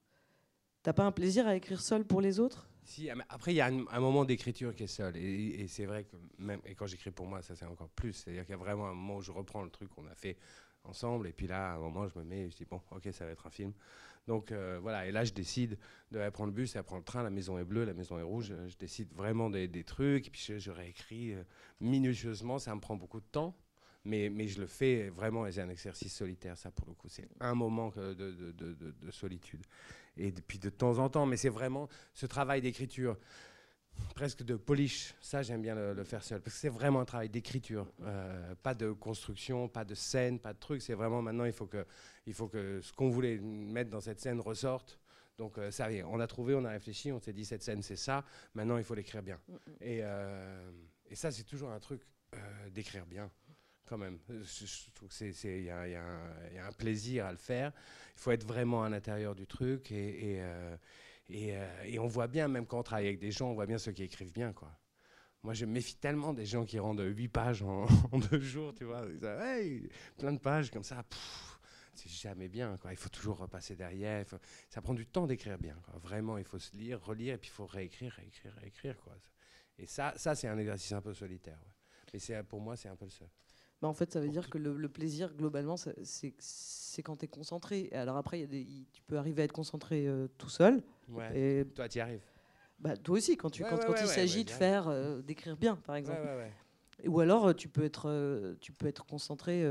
t'as 0.83 0.93
pas 0.93 1.05
un 1.05 1.13
plaisir 1.13 1.47
à 1.47 1.57
écrire 1.57 1.81
seul 1.81 2.05
pour 2.05 2.21
les 2.21 2.39
autres? 2.41 2.69
Si, 2.85 3.09
ah, 3.09 3.15
après, 3.31 3.53
il 3.55 3.57
y 3.57 3.61
a 3.63 3.67
un, 3.67 3.85
un 3.91 4.01
moment 4.01 4.25
d'écriture 4.27 4.75
qui 4.75 4.83
est 4.85 4.87
seul. 4.89 5.17
Et, 5.17 5.63
et 5.63 5.69
c'est 5.69 5.87
vrai 5.87 6.05
que 6.05 6.17
même 6.39 6.61
et 6.67 6.75
quand 6.75 6.87
j'écris 6.87 7.11
pour 7.11 7.27
moi, 7.27 7.41
ça 7.43 7.57
c'est 7.57 7.65
encore 7.65 7.89
plus. 7.89 8.13
C'est-à-dire 8.13 8.43
qu'il 8.45 8.53
y 8.53 8.55
a 8.55 8.59
vraiment 8.59 8.87
un 8.89 8.95
moment 8.95 9.17
où 9.17 9.23
je 9.23 9.33
reprends 9.33 9.63
le 9.63 9.71
truc 9.71 9.89
qu'on 9.91 10.07
a 10.07 10.15
fait 10.15 10.37
ensemble. 10.85 11.27
Et 11.29 11.33
puis 11.33 11.47
là, 11.47 11.73
à 11.73 11.77
un 11.77 11.79
moment, 11.79 12.07
je 12.07 12.19
me 12.19 12.25
mets 12.25 12.43
et 12.43 12.51
je 12.51 12.57
dis, 12.57 12.67
bon, 12.67 12.81
ok, 12.91 13.09
ça 13.13 13.25
va 13.25 13.31
être 13.31 13.47
un 13.47 13.51
film. 13.51 13.73
Donc 14.27 14.53
euh, 14.53 14.79
voilà, 14.81 15.07
et 15.07 15.13
là, 15.13 15.25
je 15.25 15.33
décide 15.33 15.79
de 16.11 16.19
elle 16.19 16.31
prend 16.31 16.47
le 16.47 16.53
bus, 16.53 16.77
elle 16.77 16.83
prend 16.83 16.97
le 16.97 17.03
train, 17.03 17.23
la 17.23 17.31
maison 17.31 17.59
est 17.59 17.65
bleue, 17.65 17.85
la 17.85 17.95
maison 17.95 18.19
est 18.19 18.23
rouge. 18.23 18.55
Je 18.69 18.77
décide 18.77 19.13
vraiment 19.15 19.51
des, 19.51 19.85
trucs. 19.85 20.29
Et 20.29 20.31
puis 20.31 20.41
je, 20.59 20.71
réécris 20.71 21.35
euh, 21.35 21.43
minutieusement. 21.81 22.59
Ça 22.59 22.75
me 22.75 22.81
prend 22.81 22.97
beaucoup 22.97 23.21
de 23.21 23.27
temps. 23.27 23.57
Mais, 24.07 24.29
mais 24.29 24.47
je 24.49 24.61
le 24.61 24.67
fais 24.67 25.09
vraiment, 25.09 25.51
c'est 25.51 25.63
un 25.63 25.71
exercice 25.71 26.15
solitaire, 26.15 26.59
ça 26.59 26.71
pour 26.71 26.87
le 26.89 26.95
coup. 26.95 27.09
C'est 27.09 27.27
un 27.41 27.55
moment 27.55 27.91
de, 27.97 28.13
de- 28.13 28.33
de- 28.53 28.75
de- 28.75 28.95
de 29.01 29.11
solitude. 29.11 29.65
Et 30.19 30.31
puis 30.31 30.59
de 30.59 30.69
temps 30.69 30.99
en 30.99 31.09
temps, 31.09 31.25
mais 31.25 31.39
c'est 31.39 31.49
vraiment 31.49 31.89
ce 32.13 32.27
travail 32.27 32.61
d'écriture, 32.61 33.17
presque 34.15 34.43
de 34.43 34.57
polish, 34.57 35.15
ça 35.21 35.43
j'aime 35.43 35.63
bien 35.63 35.75
le, 35.75 35.93
le 35.93 36.05
faire 36.05 36.23
seul, 36.23 36.41
parce 36.41 36.55
que 36.55 36.61
c'est 36.61 36.69
vraiment 36.69 37.01
un 37.01 37.05
travail 37.05 37.29
d'écriture, 37.29 37.87
euh, 38.03 38.55
pas 38.63 38.75
de 38.75 38.93
construction, 38.93 39.69
pas 39.69 39.85
de 39.85 39.95
scène, 39.95 40.39
pas 40.39 40.53
de 40.53 40.59
truc, 40.59 40.83
c'est 40.83 40.95
vraiment 40.95 41.23
maintenant 41.23 41.45
il 41.45 41.53
faut 41.53 41.67
que, 41.67 41.85
il 42.27 42.35
faut 42.35 42.49
que 42.49 42.81
ce 42.81 42.93
qu'on 42.93 43.09
voulait 43.11 43.39
mettre 43.39 43.91
dans 43.91 44.01
cette 44.01 44.21
scène 44.21 44.41
ressorte 44.41 44.99
Donc 45.37 45.59
euh, 45.59 45.71
ça 45.71 45.91
y 45.91 45.97
est, 45.97 46.03
on 46.05 46.21
a 46.21 46.27
trouvé, 46.27 46.55
on 46.55 46.65
a 46.65 46.71
réfléchi, 46.71 47.11
on 47.13 47.19
s'est 47.21 47.33
dit 47.33 47.45
cette 47.45 47.63
scène 47.63 47.83
c'est 47.83 47.97
ça, 47.97 48.25
maintenant 48.55 48.79
il 48.79 48.85
faut 48.85 48.95
l'écrire 48.95 49.23
bien. 49.23 49.39
Et, 49.81 50.01
euh, 50.03 50.71
et 51.11 51.15
ça 51.15 51.31
c'est 51.31 51.45
toujours 51.45 51.71
un 51.71 51.81
truc 51.81 52.03
d'écrire 52.73 53.07
bien 53.07 53.31
quand 53.87 53.99
même. 53.99 54.19
Je, 54.29 54.67
je 54.67 54.91
trouve 54.95 55.09
qu'il 55.09 55.29
y, 55.29 55.63
y, 55.63 55.65
y, 55.65 55.69
a 56.59 56.67
un 56.67 56.73
plaisir 56.73 57.27
à 57.27 57.31
le 57.33 57.37
faire. 57.39 57.73
Il 58.17 58.21
faut 58.21 58.31
être 58.31 58.47
vraiment 58.47 58.83
à 58.85 58.89
l'intérieur 58.89 59.35
du 59.35 59.47
truc 59.47 59.93
et, 59.93 60.33
et, 60.33 60.43
euh, 60.43 60.77
et, 61.29 61.57
euh, 61.57 61.83
et, 61.85 61.99
on 61.99 62.07
voit 62.07 62.27
bien, 62.27 62.49
même 62.49 62.67
quand 62.67 62.79
on 62.79 62.83
travaille 62.83 63.07
avec 63.07 63.19
des 63.19 63.31
gens, 63.31 63.51
on 63.51 63.55
voit 63.55 63.67
bien 63.67 63.79
ceux 63.79 63.93
qui 63.93 64.03
écrivent 64.03 64.33
bien. 64.33 64.53
Quoi. 64.53 64.71
Moi, 65.43 65.55
je 65.55 65.65
me 65.65 65.73
méfie 65.73 65.97
tellement 65.97 66.33
des 66.33 66.47
gens 66.47 66.65
qui 66.65 66.79
rendent 66.79 67.01
8 67.01 67.29
pages 67.29 67.63
en, 67.63 67.87
en 68.13 68.19
deux 68.19 68.41
jours, 68.41 68.75
tu 68.75 68.85
vois. 68.85 69.07
Disent, 69.07 69.25
hey, 69.25 69.89
plein 70.19 70.33
de 70.33 70.39
pages 70.39 70.71
comme 70.71 70.85
ça. 70.85 71.03
c'est 71.95 72.11
jamais 72.11 72.49
bien. 72.49 72.77
Quoi. 72.77 72.93
Il 72.93 72.97
faut 72.97 73.09
toujours 73.09 73.39
repasser 73.39 73.75
derrière. 73.75 74.25
Ça 74.69 74.83
prend 74.83 74.95
du 74.95 75.07
temps 75.07 75.27
d'écrire 75.27 75.59
bien. 75.59 75.77
Vraiment, 76.03 76.37
il 76.39 76.45
faut 76.45 76.59
se 76.59 76.77
lire, 76.77 77.03
relire, 77.03 77.35
et 77.35 77.39
puis 77.39 77.51
il 77.51 77.55
faut 77.55 77.67
réécrire, 77.67 78.13
réécrire, 78.13 78.53
réécrire. 78.55 79.01
Quoi. 79.01 79.15
Et 79.79 79.87
ça, 79.87 80.13
ça 80.17 80.35
c'est 80.35 80.49
un 80.49 80.59
exercice 80.59 80.93
un 80.93 81.01
peu 81.01 81.15
solitaire. 81.15 81.59
Ouais. 81.65 82.21
Mais 82.29 82.43
pour 82.45 82.61
moi, 82.61 82.77
c'est 82.77 82.89
un 82.89 82.97
peu 82.97 83.07
le 83.07 83.11
seul. 83.11 83.29
Bah 83.83 83.89
en 83.89 83.95
fait, 83.95 84.13
ça 84.13 84.21
veut 84.21 84.29
dire 84.29 84.49
que 84.49 84.59
le, 84.59 84.75
le 84.77 84.89
plaisir, 84.89 85.35
globalement, 85.35 85.77
c'est 85.77 87.03
quand 87.03 87.17
tu 87.17 87.25
es 87.25 87.29
concentré. 87.29 87.91
Alors 87.93 88.17
après, 88.17 88.41
y 88.41 88.45
a 88.45 88.47
des, 88.47 88.67
tu 88.93 89.03
peux 89.03 89.19
arriver 89.19 89.43
à 89.43 89.45
être 89.45 89.53
concentré 89.53 90.07
euh, 90.07 90.29
tout 90.39 90.49
seul. 90.49 90.83
Ouais. 91.09 91.39
Et 91.39 91.65
toi, 91.67 91.89
tu 91.89 91.99
y 91.99 92.01
arrives. 92.01 92.25
Bah, 92.79 92.97
toi 92.97 93.17
aussi, 93.17 93.37
quand, 93.37 93.51
tu, 93.51 93.63
ouais, 93.63 93.69
quand, 93.69 93.77
ouais, 93.77 93.85
quand 93.87 93.93
ouais, 93.93 94.03
il 94.03 94.09
s'agit 94.09 94.45
de 94.45 94.51
faire, 94.51 94.89
euh, 94.89 95.23
d'écrire 95.23 95.57
bien, 95.57 95.77
par 95.77 95.97
exemple. 95.97 96.27
Ou 97.07 97.21
alors, 97.21 97.49
euh, 97.49 97.53
tu 97.53 97.69
peux 97.69 97.85
être, 97.85 98.57
tu 98.61 98.73
peux 98.73 98.87
être 98.87 99.05
concentré. 99.05 99.65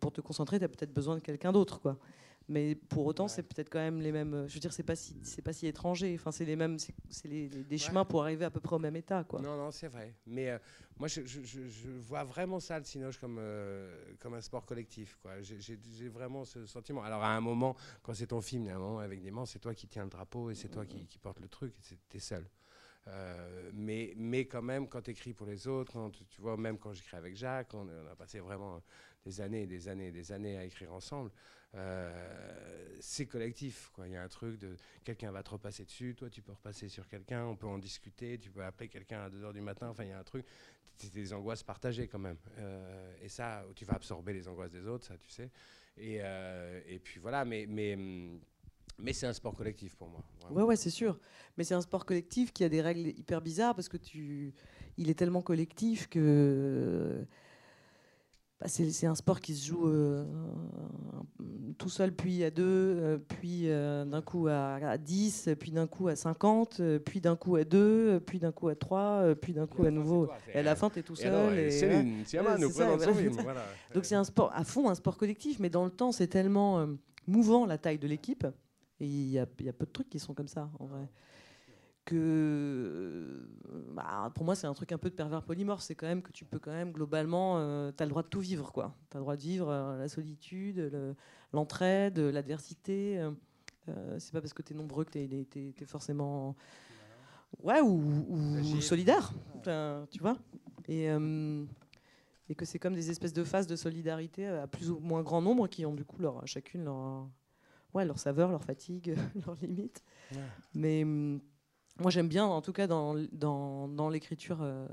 pour 0.00 0.12
te 0.12 0.20
concentrer, 0.20 0.58
tu 0.58 0.64
as 0.64 0.68
peut-être 0.68 0.92
besoin 0.92 1.16
de 1.16 1.20
quelqu'un 1.20 1.52
d'autre, 1.52 1.80
quoi. 1.80 1.98
Mais 2.48 2.74
pour 2.74 3.04
autant, 3.04 3.28
c'est 3.28 3.42
peut-être 3.42 3.68
quand 3.68 3.78
même 3.78 4.00
les 4.00 4.10
mêmes. 4.10 4.46
Je 4.48 4.54
veux 4.54 4.60
dire, 4.60 4.72
c'est 4.72 4.82
pas 4.82 4.96
si, 4.96 5.20
c'est 5.22 5.42
pas 5.42 5.52
si 5.52 5.66
étranger. 5.66 6.14
Enfin, 6.18 6.32
c'est 6.32 6.46
les 6.46 6.56
mêmes, 6.56 6.78
c'est 6.78 7.28
les, 7.28 7.48
les, 7.48 7.62
des 7.62 7.78
chemins 7.78 8.06
pour 8.06 8.22
arriver 8.22 8.46
à 8.46 8.50
peu 8.50 8.60
près 8.60 8.76
au 8.76 8.78
même 8.78 8.96
état, 8.96 9.22
quoi. 9.24 9.40
Non, 9.40 9.56
non, 9.56 9.70
c'est 9.70 9.88
vrai. 9.88 10.14
Mais 10.26 10.48
euh, 10.48 10.58
moi, 10.98 11.08
je, 11.08 11.20
je, 11.26 11.90
vois 12.00 12.24
vraiment 12.24 12.58
ça, 12.58 12.78
le 12.78 12.84
cinoche, 12.84 13.18
comme, 13.18 13.36
euh, 13.38 14.14
comme 14.18 14.32
un 14.32 14.40
sport 14.40 14.64
collectif. 14.64 15.18
Quoi. 15.20 15.42
J'ai, 15.42 16.08
vraiment 16.08 16.46
ce 16.46 16.64
sentiment. 16.64 17.02
Alors, 17.02 17.22
à 17.22 17.34
un 17.34 17.40
moment, 17.40 17.76
quand 18.02 18.14
c'est 18.14 18.28
ton 18.28 18.40
film, 18.40 18.64
il 18.64 18.68
y 18.68 18.70
a 18.70 18.76
un 18.76 18.80
moment 18.80 19.00
avec 19.00 19.20
des 19.20 19.30
mains, 19.30 19.44
c'est 19.44 19.58
toi 19.58 19.74
qui 19.74 19.86
tiens 19.86 20.04
le 20.04 20.10
drapeau 20.10 20.50
et 20.50 20.54
c'est 20.54 20.68
toi 20.68 20.86
qui, 20.86 21.06
qui 21.06 21.18
porte 21.18 21.40
le 21.40 21.48
truc. 21.48 21.74
T'es 22.08 22.18
seul. 22.18 22.48
Euh, 23.08 23.70
mais, 23.74 24.12
mais 24.16 24.46
quand 24.46 24.62
même, 24.62 24.88
quand 24.88 25.02
tu 25.02 25.10
écris 25.10 25.32
pour 25.32 25.46
les 25.46 25.66
autres, 25.66 25.92
quand, 25.92 26.10
tu 26.10 26.40
vois, 26.40 26.56
même 26.56 26.78
quand 26.78 26.92
j'écris 26.92 27.16
avec 27.16 27.36
Jacques, 27.36 27.72
on, 27.74 27.88
on, 27.88 28.12
a 28.12 28.16
passé 28.16 28.40
vraiment 28.40 28.82
des 29.24 29.40
années 29.40 29.62
et 29.62 29.66
des 29.66 29.88
années 29.88 30.08
et 30.08 30.12
des 30.12 30.32
années 30.32 30.56
à 30.56 30.64
écrire 30.64 30.92
ensemble. 30.92 31.30
Euh, 31.74 32.96
c'est 33.00 33.26
collectif. 33.26 33.92
Il 34.04 34.12
y 34.12 34.16
a 34.16 34.22
un 34.22 34.28
truc 34.28 34.58
de 34.58 34.76
quelqu'un 35.04 35.30
va 35.30 35.42
te 35.42 35.50
repasser 35.50 35.84
dessus, 35.84 36.14
toi 36.14 36.30
tu 36.30 36.40
peux 36.40 36.52
repasser 36.52 36.88
sur 36.88 37.06
quelqu'un, 37.06 37.44
on 37.44 37.56
peut 37.56 37.66
en 37.66 37.78
discuter, 37.78 38.38
tu 38.38 38.50
peux 38.50 38.64
appeler 38.64 38.88
quelqu'un 38.88 39.20
à 39.20 39.28
2h 39.28 39.52
du 39.52 39.60
matin. 39.60 39.88
Enfin, 39.88 40.04
il 40.04 40.10
y 40.10 40.12
a 40.12 40.18
un 40.18 40.24
truc, 40.24 40.46
c'est 40.96 41.12
des 41.12 41.32
angoisses 41.32 41.62
partagées 41.62 42.08
quand 42.08 42.18
même. 42.18 42.38
Euh, 42.58 43.12
et 43.22 43.28
ça, 43.28 43.64
tu 43.74 43.84
vas 43.84 43.94
absorber 43.94 44.32
les 44.32 44.48
angoisses 44.48 44.72
des 44.72 44.86
autres, 44.86 45.06
ça 45.06 45.18
tu 45.18 45.28
sais. 45.28 45.50
Et, 45.98 46.18
euh, 46.22 46.80
et 46.86 46.98
puis 46.98 47.20
voilà, 47.20 47.44
mais. 47.44 47.66
mais 47.68 47.96
mais 49.00 49.12
c'est 49.12 49.26
un 49.26 49.32
sport 49.32 49.54
collectif 49.54 49.94
pour 49.94 50.08
moi. 50.08 50.24
Vraiment. 50.40 50.56
Ouais, 50.56 50.62
ouais, 50.64 50.76
c'est 50.76 50.90
sûr. 50.90 51.20
Mais 51.56 51.62
c'est 51.62 51.74
un 51.74 51.80
sport 51.80 52.04
collectif 52.04 52.52
qui 52.52 52.64
a 52.64 52.68
des 52.68 52.80
règles 52.80 53.10
hyper 53.16 53.40
bizarres 53.40 53.76
parce 53.76 53.88
que 53.88 53.96
tu, 53.96 54.52
il 54.96 55.08
est 55.08 55.14
tellement 55.14 55.40
collectif 55.40 56.08
que 56.08 57.24
bah, 58.60 58.66
c'est 58.66 59.06
un 59.06 59.14
sport 59.14 59.40
qui 59.40 59.54
se 59.54 59.68
joue 59.68 59.86
euh, 59.86 60.24
tout 61.78 61.88
seul, 61.88 62.12
puis 62.12 62.42
à 62.42 62.50
deux, 62.50 62.64
euh, 62.64 63.18
puis 63.18 63.70
euh, 63.70 64.04
d'un 64.04 64.20
coup 64.20 64.48
à, 64.48 64.74
à, 64.74 64.98
10, 64.98 65.50
puis 65.60 65.70
d'un 65.70 65.86
coup 65.86 66.08
à 66.08 66.16
50, 66.16 66.82
puis 67.04 67.20
d'un 67.20 67.36
coup 67.36 67.54
à 67.54 67.62
2, 67.62 68.20
puis 68.26 68.40
d'un 68.40 68.50
coup 68.50 68.68
à 68.68 68.74
3, 68.74 69.36
puis 69.40 69.52
d'un 69.52 69.68
coup 69.68 69.84
à 69.84 69.92
nouveau. 69.92 70.26
Toi, 70.26 70.36
et 70.52 70.58
à 70.58 70.62
la 70.62 70.74
fin, 70.74 70.90
tu 70.90 70.98
es 70.98 71.02
tout 71.04 71.14
seul. 71.14 71.28
Alors, 71.28 71.52
et 71.52 71.70
Céline, 71.70 72.24
Tiamat 72.24 72.58
nous 72.58 72.70
présente 72.70 73.00
son 73.00 73.14
film. 73.14 73.36
Voilà. 73.44 73.64
Donc 73.94 74.04
c'est 74.04 74.16
un 74.16 74.24
sport, 74.24 74.50
à 74.52 74.64
fond 74.64 74.88
un 74.88 74.96
sport 74.96 75.16
collectif, 75.16 75.60
mais 75.60 75.70
dans 75.70 75.84
le 75.84 75.90
temps, 75.92 76.10
c'est 76.10 76.26
tellement 76.26 76.84
mouvant 77.28 77.64
la 77.64 77.78
taille 77.78 77.98
de 77.98 78.08
l'équipe. 78.08 78.44
Et 79.00 79.06
il 79.06 79.30
y, 79.30 79.38
a, 79.38 79.46
il 79.60 79.66
y, 79.66 79.68
a 79.68 79.72
peu 79.72 79.86
de 79.86 79.92
trucs 79.92 80.08
qui 80.08 80.18
sont 80.18 80.34
comme 80.34 80.48
ça, 80.48 80.68
en 80.80 80.86
vrai. 80.86 81.08
Que, 82.08 83.46
bah, 83.92 84.32
pour 84.34 84.46
moi, 84.46 84.54
c'est 84.54 84.66
un 84.66 84.72
truc 84.72 84.92
un 84.92 84.98
peu 84.98 85.10
de 85.10 85.14
pervers 85.14 85.42
polymorphe. 85.42 85.82
C'est 85.82 85.94
quand 85.94 86.06
même 86.06 86.22
que 86.22 86.32
tu 86.32 86.46
peux 86.46 86.58
quand 86.58 86.70
même, 86.70 86.90
globalement, 86.90 87.58
euh, 87.58 87.92
tu 87.94 88.02
as 88.02 88.06
le 88.06 88.10
droit 88.10 88.22
de 88.22 88.28
tout 88.28 88.40
vivre. 88.40 88.72
Tu 88.72 88.80
as 88.80 89.18
le 89.18 89.20
droit 89.20 89.36
de 89.36 89.42
vivre 89.42 89.68
euh, 89.68 89.98
la 89.98 90.08
solitude, 90.08 90.90
l'entraide, 91.52 92.16
le, 92.16 92.30
l'adversité. 92.30 93.18
Euh, 93.88 94.18
c'est 94.18 94.32
pas 94.32 94.40
parce 94.40 94.54
que 94.54 94.62
tu 94.62 94.72
es 94.72 94.76
nombreux 94.76 95.04
que 95.04 95.10
tu 95.10 95.18
es, 95.18 95.72
es, 95.78 95.84
forcément... 95.84 96.56
Ouais, 97.62 97.80
ou, 97.80 98.24
ou 98.28 98.80
solidaire, 98.80 99.32
tu 100.10 100.20
vois. 100.20 100.38
Et, 100.88 101.08
et 102.48 102.54
que 102.54 102.64
c'est 102.64 102.78
comme 102.78 102.94
des 102.94 103.10
espèces 103.10 103.32
de 103.34 103.44
phases 103.44 103.66
de 103.66 103.76
solidarité 103.76 104.46
à 104.46 104.66
plus 104.66 104.90
ou 104.90 104.98
moins 105.00 105.22
grand 105.22 105.42
nombre 105.42 105.68
qui 105.68 105.84
ont 105.84 105.94
du 105.94 106.04
coup 106.04 106.20
leur, 106.20 106.46
chacune 106.46 106.84
leur 106.84 107.26
ouais, 107.94 108.04
leur 108.04 108.18
saveur, 108.18 108.50
leur 108.50 108.64
fatigue, 108.64 109.16
leurs 109.46 109.56
limites. 109.60 110.02
Ouais. 110.32 110.40
Mais 110.74 111.02
hum, 111.04 111.40
moi, 111.98 112.10
j'aime 112.10 112.28
bien, 112.28 112.44
en 112.44 112.62
tout 112.62 112.72
cas, 112.72 112.86
dans, 112.86 113.14
dans, 113.32 113.88
dans 113.88 114.08
l'écriture, 114.08 114.62
euh, 114.62 114.86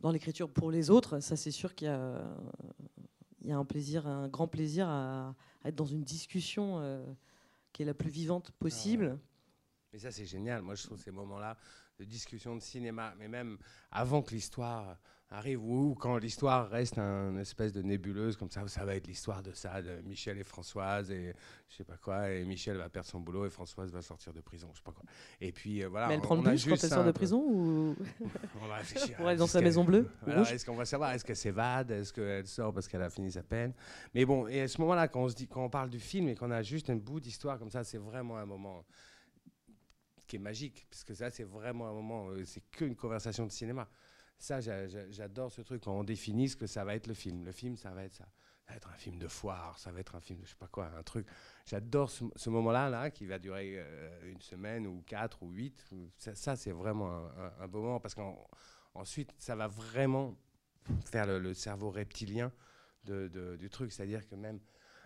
dans 0.00 0.10
l'écriture 0.10 0.50
pour 0.50 0.70
les 0.70 0.90
autres, 0.90 1.20
ça, 1.20 1.36
c'est 1.36 1.50
sûr 1.50 1.74
qu'il 1.74 1.86
y 1.86 1.90
a, 1.90 2.22
il 3.40 3.48
y 3.48 3.52
a 3.52 3.56
un 3.56 3.64
plaisir, 3.64 4.06
un 4.06 4.28
grand 4.28 4.48
plaisir 4.48 4.88
à, 4.88 5.34
être 5.64 5.74
dans 5.74 5.86
une 5.86 6.04
discussion 6.04 6.78
euh, 6.80 7.04
qui 7.72 7.82
est 7.82 7.86
la 7.86 7.94
plus 7.94 8.10
vivante 8.10 8.50
possible. 8.52 9.18
Ah. 9.18 9.24
Mais 9.92 9.98
ça, 9.98 10.10
c'est 10.10 10.26
génial. 10.26 10.62
Moi, 10.62 10.74
je 10.74 10.84
trouve 10.84 11.00
ces 11.00 11.10
moments-là 11.10 11.56
de 11.98 12.04
discussion 12.04 12.54
de 12.54 12.60
cinéma, 12.60 13.14
mais 13.18 13.28
même 13.28 13.58
avant 13.90 14.22
que 14.22 14.32
l'histoire 14.34 14.98
arrive 15.30 15.62
ou 15.62 15.94
quand 15.94 16.16
l'histoire 16.16 16.70
reste 16.70 16.98
un 16.98 17.36
espèce 17.36 17.72
de 17.72 17.82
nébuleuse 17.82 18.36
comme 18.36 18.50
ça, 18.50 18.66
ça 18.66 18.84
va 18.84 18.94
être 18.94 19.06
l'histoire 19.06 19.42
de 19.42 19.52
ça, 19.52 19.82
de 19.82 20.00
Michel 20.06 20.38
et 20.38 20.44
Françoise 20.44 21.10
et 21.10 21.34
je 21.68 21.76
sais 21.76 21.84
pas 21.84 21.98
quoi, 21.98 22.30
et 22.30 22.44
Michel 22.44 22.78
va 22.78 22.88
perdre 22.88 23.08
son 23.08 23.20
boulot 23.20 23.44
et 23.44 23.50
Françoise 23.50 23.92
va 23.92 24.00
sortir 24.00 24.32
de 24.32 24.40
prison, 24.40 24.68
je 24.72 24.78
sais 24.78 24.84
pas 24.84 24.92
quoi. 24.92 25.04
Et 25.40 25.52
puis 25.52 25.82
euh, 25.82 25.88
voilà. 25.88 26.08
Mais 26.08 26.14
elle 26.14 26.22
prend 26.22 26.36
le 26.36 26.50
bus 26.50 26.64
quand 26.64 26.72
elle 26.72 26.88
sort 26.88 27.04
de 27.04 27.12
prison 27.12 27.42
ou 27.46 27.96
on 28.62 28.66
va 28.66 28.76
réfléchir. 28.78 29.16
Pour 29.16 29.28
aller 29.28 29.38
dans 29.38 29.46
sa 29.46 29.60
maison 29.60 29.84
bleue. 29.84 30.08
Est-ce 30.50 30.64
qu'on 30.64 30.76
va 30.76 30.86
savoir, 30.86 31.12
est-ce 31.12 31.24
qu'elle 31.24 31.36
s'évade, 31.36 31.90
est-ce 31.90 32.12
qu'elle 32.12 32.46
sort 32.46 32.72
parce 32.72 32.88
qu'elle 32.88 33.02
a 33.02 33.10
fini 33.10 33.30
sa 33.30 33.42
peine 33.42 33.74
Mais 34.14 34.24
bon, 34.24 34.48
et 34.48 34.62
à 34.62 34.68
ce 34.68 34.80
moment-là, 34.80 35.08
quand 35.08 35.22
on 35.22 35.28
se 35.28 35.34
dit, 35.34 35.46
quand 35.46 35.64
on 35.64 35.70
parle 35.70 35.90
du 35.90 36.00
film 36.00 36.28
et 36.28 36.34
qu'on 36.34 36.50
a 36.50 36.62
juste 36.62 36.88
un 36.88 36.96
bout 36.96 37.20
d'histoire 37.20 37.58
comme 37.58 37.70
ça, 37.70 37.84
c'est 37.84 37.98
vraiment 37.98 38.38
un 38.38 38.46
moment 38.46 38.84
qui 40.26 40.36
est 40.36 40.40
magique, 40.40 40.86
parce 40.90 41.04
que 41.04 41.14
ça, 41.14 41.30
c'est 41.30 41.44
vraiment 41.44 41.88
un 41.88 41.92
moment, 41.92 42.28
euh, 42.28 42.44
c'est 42.44 42.62
qu'une 42.70 42.94
conversation 42.94 43.46
de 43.46 43.50
cinéma. 43.50 43.88
Ça, 44.38 44.60
j'adore 44.60 45.50
ce 45.50 45.62
truc, 45.62 45.82
quand 45.82 45.92
on 45.92 46.04
définit 46.04 46.48
ce 46.48 46.56
que 46.56 46.66
ça 46.66 46.84
va 46.84 46.94
être 46.94 47.08
le 47.08 47.14
film. 47.14 47.44
Le 47.44 47.52
film, 47.52 47.76
ça 47.76 47.90
va 47.90 48.04
être 48.04 48.14
ça. 48.14 48.26
Ça 48.68 48.74
va 48.74 48.76
être 48.76 48.88
un 48.90 48.96
film 48.96 49.18
de 49.18 49.28
foire, 49.28 49.78
ça 49.78 49.90
va 49.90 50.00
être 50.00 50.14
un 50.14 50.20
film 50.20 50.40
de 50.40 50.44
je 50.44 50.50
sais 50.50 50.56
pas 50.56 50.66
quoi, 50.66 50.90
un 50.98 51.02
truc. 51.02 51.26
J'adore 51.64 52.10
ce, 52.10 52.50
moment-là, 52.50 52.90
là, 52.90 53.10
qui 53.10 53.24
va 53.24 53.38
durer 53.38 53.76
euh, 53.78 54.30
une 54.30 54.42
semaine 54.42 54.86
ou 54.86 55.02
quatre 55.06 55.42
ou 55.42 55.50
huit. 55.50 55.82
Ça, 56.18 56.54
c'est 56.54 56.72
vraiment 56.72 57.30
un, 57.60 57.66
beau 57.66 57.80
moment, 57.80 57.98
parce 57.98 58.14
qu'ensuite, 58.14 59.32
ça 59.38 59.56
va 59.56 59.68
vraiment 59.68 60.36
faire 61.06 61.26
le, 61.26 61.54
cerveau 61.54 61.90
reptilien 61.90 62.52
du 63.04 63.70
truc. 63.70 63.90
C'est-à-dire 63.90 64.28
que 64.28 64.34
même 64.34 64.60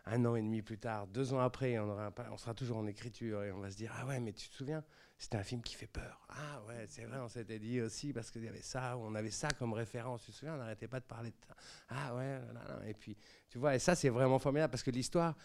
un 0.07 0.25
an 0.25 0.35
et 0.35 0.42
demi 0.42 0.61
plus 0.61 0.79
tard, 0.79 1.07
deux 1.07 1.33
ans 1.33 1.38
après, 1.38 1.79
on 1.79 2.37
sera 2.37 2.55
toujours 2.55 2.79
en 2.79 2.87
écriture 2.88 3.45
et 3.45 3.53
on 3.53 3.61
va 3.61 3.71
se 3.71 3.77
dire 3.77 3.92
Ah 3.97 4.07
ouais, 4.07 4.18
mais 4.18 4.33
tu 4.33 4.49
te 4.49 4.55
souviens? 4.55 4.83
C'était 5.23 5.37
un 5.37 5.45
film 5.45 5.63
qui 5.63 5.77
fait 5.77 5.87
peur. 5.87 6.21
Ah 6.31 6.61
ouais, 6.67 6.85
c'est 6.89 7.05
vrai, 7.05 7.19
on 7.19 7.29
s'était 7.29 7.61
dit 7.61 7.81
aussi 7.81 8.13
parce 8.13 8.29
qu'il 8.29 8.43
y 8.43 8.49
avait 8.49 8.61
ça, 8.61 8.97
on 8.99 9.15
avait 9.15 9.31
ça 9.31 9.47
comme 9.57 9.73
référence. 9.73 10.25
Tu 10.25 10.33
te 10.33 10.37
souviens, 10.37 10.55
on 10.55 10.59
n'arrêtait 10.59 10.89
pas 10.89 10.99
de 10.99 11.05
parler 11.05 11.31
de 11.31 11.37
ça. 11.47 11.55
Ah 11.91 12.17
ouais, 12.17 12.41
là, 12.53 12.65
là. 12.67 12.89
et 12.89 12.93
puis 12.93 13.17
tu 13.49 13.59
vois, 13.59 13.77
et 13.77 13.79
ça 13.79 13.95
c'est 13.95 14.09
vraiment 14.09 14.41
formidable 14.41 14.73
parce 14.73 14.83
que 14.83 14.91
l'histoire, 14.91 15.37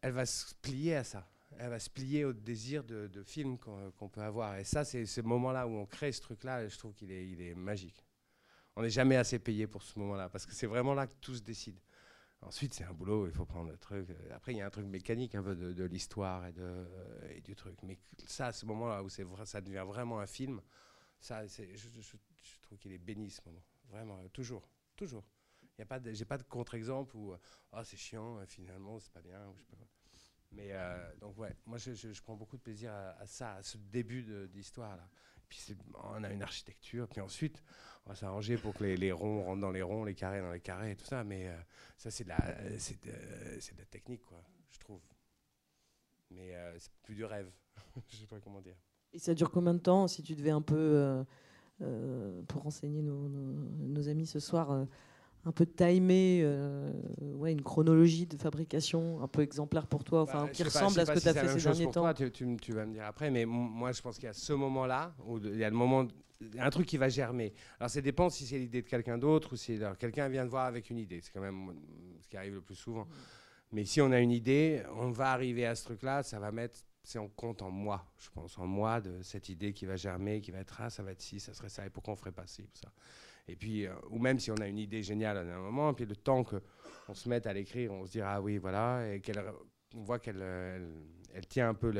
elle 0.00 0.12
va 0.12 0.24
se 0.24 0.54
plier 0.54 0.96
à 0.96 1.04
ça. 1.04 1.28
Elle 1.58 1.68
va 1.68 1.78
se 1.78 1.90
plier 1.90 2.24
au 2.24 2.32
désir 2.32 2.82
de, 2.82 3.06
de 3.08 3.22
film 3.22 3.58
qu'on 3.58 3.90
qu 3.90 4.08
peut 4.08 4.22
avoir. 4.22 4.56
Et 4.56 4.64
ça, 4.64 4.84
c'est 4.84 5.04
ce 5.04 5.20
moment-là 5.20 5.66
où 5.66 5.72
on 5.76 5.84
crée 5.84 6.10
ce 6.10 6.22
truc-là, 6.22 6.66
je 6.66 6.78
trouve 6.78 6.94
qu'il 6.94 7.12
est, 7.12 7.28
il 7.28 7.42
est 7.42 7.54
magique. 7.54 8.06
On 8.74 8.82
n'est 8.82 8.90
jamais 8.90 9.16
assez 9.16 9.38
payé 9.38 9.66
pour 9.66 9.82
ce 9.82 9.98
moment-là 9.98 10.30
parce 10.30 10.46
que 10.46 10.54
c'est 10.54 10.66
vraiment 10.66 10.94
là 10.94 11.06
que 11.06 11.14
tout 11.20 11.34
se 11.34 11.42
décide. 11.42 11.76
Ensuite, 12.46 12.74
c'est 12.74 12.84
un 12.84 12.92
boulot, 12.92 13.26
il 13.26 13.32
faut 13.32 13.46
prendre 13.46 13.70
le 13.70 13.78
truc. 13.78 14.08
Après, 14.30 14.52
il 14.52 14.58
y 14.58 14.60
a 14.60 14.66
un 14.66 14.70
truc 14.70 14.86
mécanique 14.86 15.34
un 15.34 15.42
peu 15.42 15.54
de, 15.54 15.84
l'histoire 15.84 16.46
et, 16.46 16.54
et 17.36 17.40
du 17.40 17.54
truc. 17.56 17.82
Mais 17.82 17.98
ça, 18.26 18.46
à 18.48 18.52
ce 18.52 18.66
moment-là 18.66 19.02
où 19.02 19.08
vrai, 19.26 19.46
ça 19.46 19.60
devient 19.60 19.84
vraiment 19.86 20.20
un 20.20 20.26
film, 20.26 20.60
ça, 21.20 21.46
je, 21.46 22.60
trouve 22.62 22.78
qu'il 22.78 22.92
est 22.92 22.98
béni 22.98 23.30
ce 23.30 23.40
moment. 23.46 23.62
Vraiment, 23.88 24.28
toujours, 24.28 24.68
toujours. 24.94 25.24
J'ai 25.78 25.84
pas 25.84 25.98
de, 25.98 26.24
pas 26.24 26.38
de 26.38 26.42
contre-exemple 26.42 27.16
où 27.16 27.34
oh, 27.72 27.84
c'est 27.84 27.96
chiant, 27.96 28.38
finalement, 28.46 29.00
c'est 29.00 29.12
pas 29.12 29.22
bien. 29.22 29.40
Mais 30.52 30.68
euh, 30.70 31.14
donc, 31.16 31.36
ouais, 31.38 31.56
moi, 31.66 31.78
je, 31.78 31.94
je, 31.94 32.22
prends 32.22 32.36
beaucoup 32.36 32.56
de 32.56 32.62
plaisir 32.62 32.92
à, 32.92 33.10
à 33.18 33.26
ça, 33.26 33.54
à 33.54 33.62
ce 33.62 33.78
début 33.78 34.48
d'histoire. 34.48 34.96
là. 34.96 35.08
Puis 35.48 35.76
on 35.94 36.24
a 36.24 36.30
une 36.30 36.42
architecture, 36.42 37.08
puis 37.08 37.20
ensuite, 37.20 37.62
on 38.06 38.10
va 38.10 38.16
s'arranger 38.16 38.56
pour 38.56 38.74
que 38.74 38.84
les, 38.84 39.12
ronds 39.12 39.44
rentrent 39.44 39.60
dans 39.60 39.70
les 39.70 39.82
ronds, 39.82 40.04
les 40.04 40.14
carrés 40.14 40.40
dans 40.40 40.52
les 40.52 40.60
carrés 40.60 40.96
tout 40.96 41.04
ça. 41.04 41.24
Mais 41.24 41.48
euh, 41.48 41.56
ça, 41.96 42.10
c'est 42.10 42.24
de, 42.24 42.30
la, 42.30 42.36
de, 42.38 42.76
de 42.76 43.78
la 43.78 43.84
technique, 43.86 44.22
quoi, 44.24 44.42
je 44.70 44.78
trouve. 44.78 45.00
mais 46.30 46.54
euh, 46.54 46.78
c'est 46.78 46.92
plus 47.02 47.14
du 47.14 47.24
rêve. 47.24 47.50
je 48.08 48.16
sais 48.16 48.26
pas 48.26 48.40
comment 48.40 48.60
dire. 48.60 48.76
Et 49.12 49.18
ça 49.18 49.34
dure 49.34 49.50
combien 49.50 49.74
de 49.74 49.78
temps 49.78 50.08
si 50.08 50.22
tu 50.22 50.34
devais 50.34 50.50
un 50.50 50.62
peu, 50.62 51.24
euh, 51.80 52.42
pour 52.48 52.62
renseigner 52.62 53.02
nos, 53.02 53.28
nos- 53.28 54.08
amis 54.08 54.26
ce 54.26 54.40
soir, 54.40 54.86
un 55.46 55.52
peu 55.52 55.66
timer 55.66 56.40
euh, 56.42 56.92
ouais, 57.20 57.52
une 57.52 57.62
chronologie 57.62 58.26
de 58.26 58.36
fabrication 58.36 59.20
un 59.22 59.28
peu 59.28 59.42
exemplaire 59.42 59.86
pour 59.86 60.02
toi, 60.04 60.22
enfin 60.22 60.44
Bah, 60.46 60.50
qui 60.52 60.62
pas- 60.62 60.68
ressemble 60.68 61.00
à 61.00 61.06
ce 61.06 61.12
que 61.12 61.18
tu 61.18 61.28
as 61.28 61.32
si 61.34 61.38
fait 61.40 61.48
ces 61.60 61.64
derniers 61.64 61.84
temps 61.84 61.92
toi, 62.02 62.14
tu, 62.14 62.30
tu 62.30 62.44
m- 62.44 62.58
tu 62.60 62.72
vas 62.72 62.86
me 62.86 62.92
dire 62.92 63.04
après, 63.04 63.30
mais 63.30 63.44
moi 63.44 63.92
je 63.92 64.00
pense 64.02 64.16
qu'il 64.16 64.24
y 64.24 64.28
a 64.28 64.32
ce 64.32 64.52
moment-là, 64.54 65.14
où 65.26 65.38
il 65.38 65.56
y 65.58 65.64
a 65.64 65.70
le 65.70 65.76
moment, 65.76 66.06
un 66.58 66.70
truc 66.70 66.86
qui 66.86 66.96
va 66.96 67.08
germer. 67.08 67.52
Alors 67.78 67.90
ça 67.90 68.00
dépend 68.00 68.30
si 68.30 68.46
c'est 68.46 68.58
l'idée 68.58 68.82
de 68.82 68.88
quelqu'un 68.88 69.18
d'autre 69.18 69.52
ou 69.52 69.56
si 69.56 69.78
quelqu'un 69.98 70.28
vient 70.28 70.44
de 70.44 70.50
voir 70.50 70.66
avec 70.66 70.90
une 70.90 70.98
idée. 70.98 71.20
C'est 71.20 71.32
quand 71.32 71.40
même 71.40 71.54
mm, 71.66 71.74
ce 72.22 72.28
qui 72.28 72.36
arrive 72.36 72.54
le 72.54 72.60
plus 72.62 72.74
souvent. 72.74 73.06
Mais 73.72 73.84
si 73.84 74.00
on 74.00 74.12
a 74.12 74.20
une 74.20 74.30
idée, 74.30 74.82
on 74.96 75.10
va 75.10 75.32
arriver 75.32 75.66
à 75.66 75.74
ce 75.74 75.84
truc-là, 75.84 76.22
ça 76.22 76.38
va 76.38 76.52
mettre, 76.52 76.78
c'est 77.02 77.18
en 77.18 77.28
compte 77.28 77.60
en 77.60 77.70
moi, 77.70 78.06
je 78.18 78.30
pense, 78.30 78.56
en 78.58 78.66
moi 78.66 79.00
de 79.00 79.20
cette 79.22 79.48
idée 79.48 79.72
qui 79.72 79.84
va 79.84 79.96
germer, 79.96 80.40
qui 80.40 80.52
va 80.52 80.58
être 80.60 80.80
ah, 80.80 80.90
ça 80.90 81.02
va 81.02 81.12
être 81.12 81.20
ci, 81.22 81.40
ça 81.40 81.52
serait 81.54 81.68
ça, 81.68 81.84
et 81.84 81.90
pourquoi 81.90 82.12
on 82.14 82.16
ferait 82.16 82.30
pas 82.32 82.46
ci 82.46 82.68
ça. 82.74 82.88
Et 83.48 83.56
puis, 83.56 83.86
euh, 83.86 83.94
ou 84.10 84.18
même 84.18 84.38
si 84.38 84.50
on 84.50 84.56
a 84.56 84.66
une 84.66 84.78
idée 84.78 85.02
géniale 85.02 85.36
à 85.36 85.40
un 85.40 85.60
moment, 85.60 85.92
puis 85.92 86.06
le 86.06 86.16
temps 86.16 86.44
que 86.44 86.56
on 87.08 87.14
se 87.14 87.28
mette 87.28 87.46
à 87.46 87.52
l'écrire, 87.52 87.92
on 87.92 88.06
se 88.06 88.12
dira 88.12 88.34
ah 88.34 88.40
oui 88.40 88.56
voilà, 88.56 89.06
et 89.12 89.20
qu'elle, 89.20 89.42
on 89.94 90.02
voit 90.02 90.18
qu'elle 90.18 90.40
euh, 90.40 91.02
elle, 91.34 91.46
tient 91.46 91.68
un 91.68 91.74
peu 91.74 91.90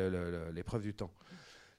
l'épreuve 0.51 0.83
du 0.83 0.95
temps. 0.95 1.13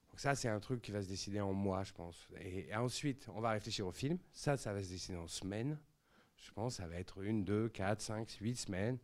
Donc 0.09 0.19
ça, 0.19 0.35
c'est 0.35 0.47
un 0.47 0.59
truc 0.59 0.81
qui 0.81 0.91
va 0.91 1.01
se 1.01 1.07
décider 1.07 1.41
en 1.41 1.53
mois, 1.53 1.83
je 1.83 1.93
pense. 1.93 2.27
Et, 2.39 2.73
ensuite, 2.75 3.27
on 3.33 3.41
va 3.41 3.51
réfléchir 3.51 3.87
au 3.87 3.91
film. 3.91 4.17
Ça, 4.31 4.55
ça 4.55 4.71
va 4.71 4.83
se 4.83 4.89
décider 4.89 5.17
en 5.17 5.27
semaines. 5.27 5.77
Je 6.37 6.51
pense 6.51 6.75
ça 6.75 6.87
va 6.87 6.95
être 6.95 7.23
une, 7.23 7.43
deux, 7.43 7.69
quatre, 7.69 8.01
cinq, 8.01 8.29
huit 8.39 8.55
semaines. 8.55 8.99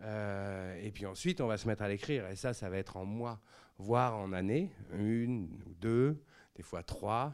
Euh, 0.00 0.74
et 0.82 0.90
puis 0.90 1.06
ensuite, 1.06 1.40
on 1.40 1.46
va 1.46 1.56
se 1.56 1.68
mettre 1.68 1.82
à 1.82 1.88
l'écrire. 1.88 2.28
Et 2.28 2.36
ça, 2.36 2.52
ça 2.52 2.68
va 2.68 2.78
être 2.78 2.96
en 2.96 3.04
mois, 3.04 3.40
voire 3.78 4.18
en 4.18 4.32
années. 4.32 4.72
Une 4.92 5.62
ou 5.66 5.74
deux, 5.74 6.20
des 6.56 6.62
fois 6.64 6.82
trois. 6.82 7.32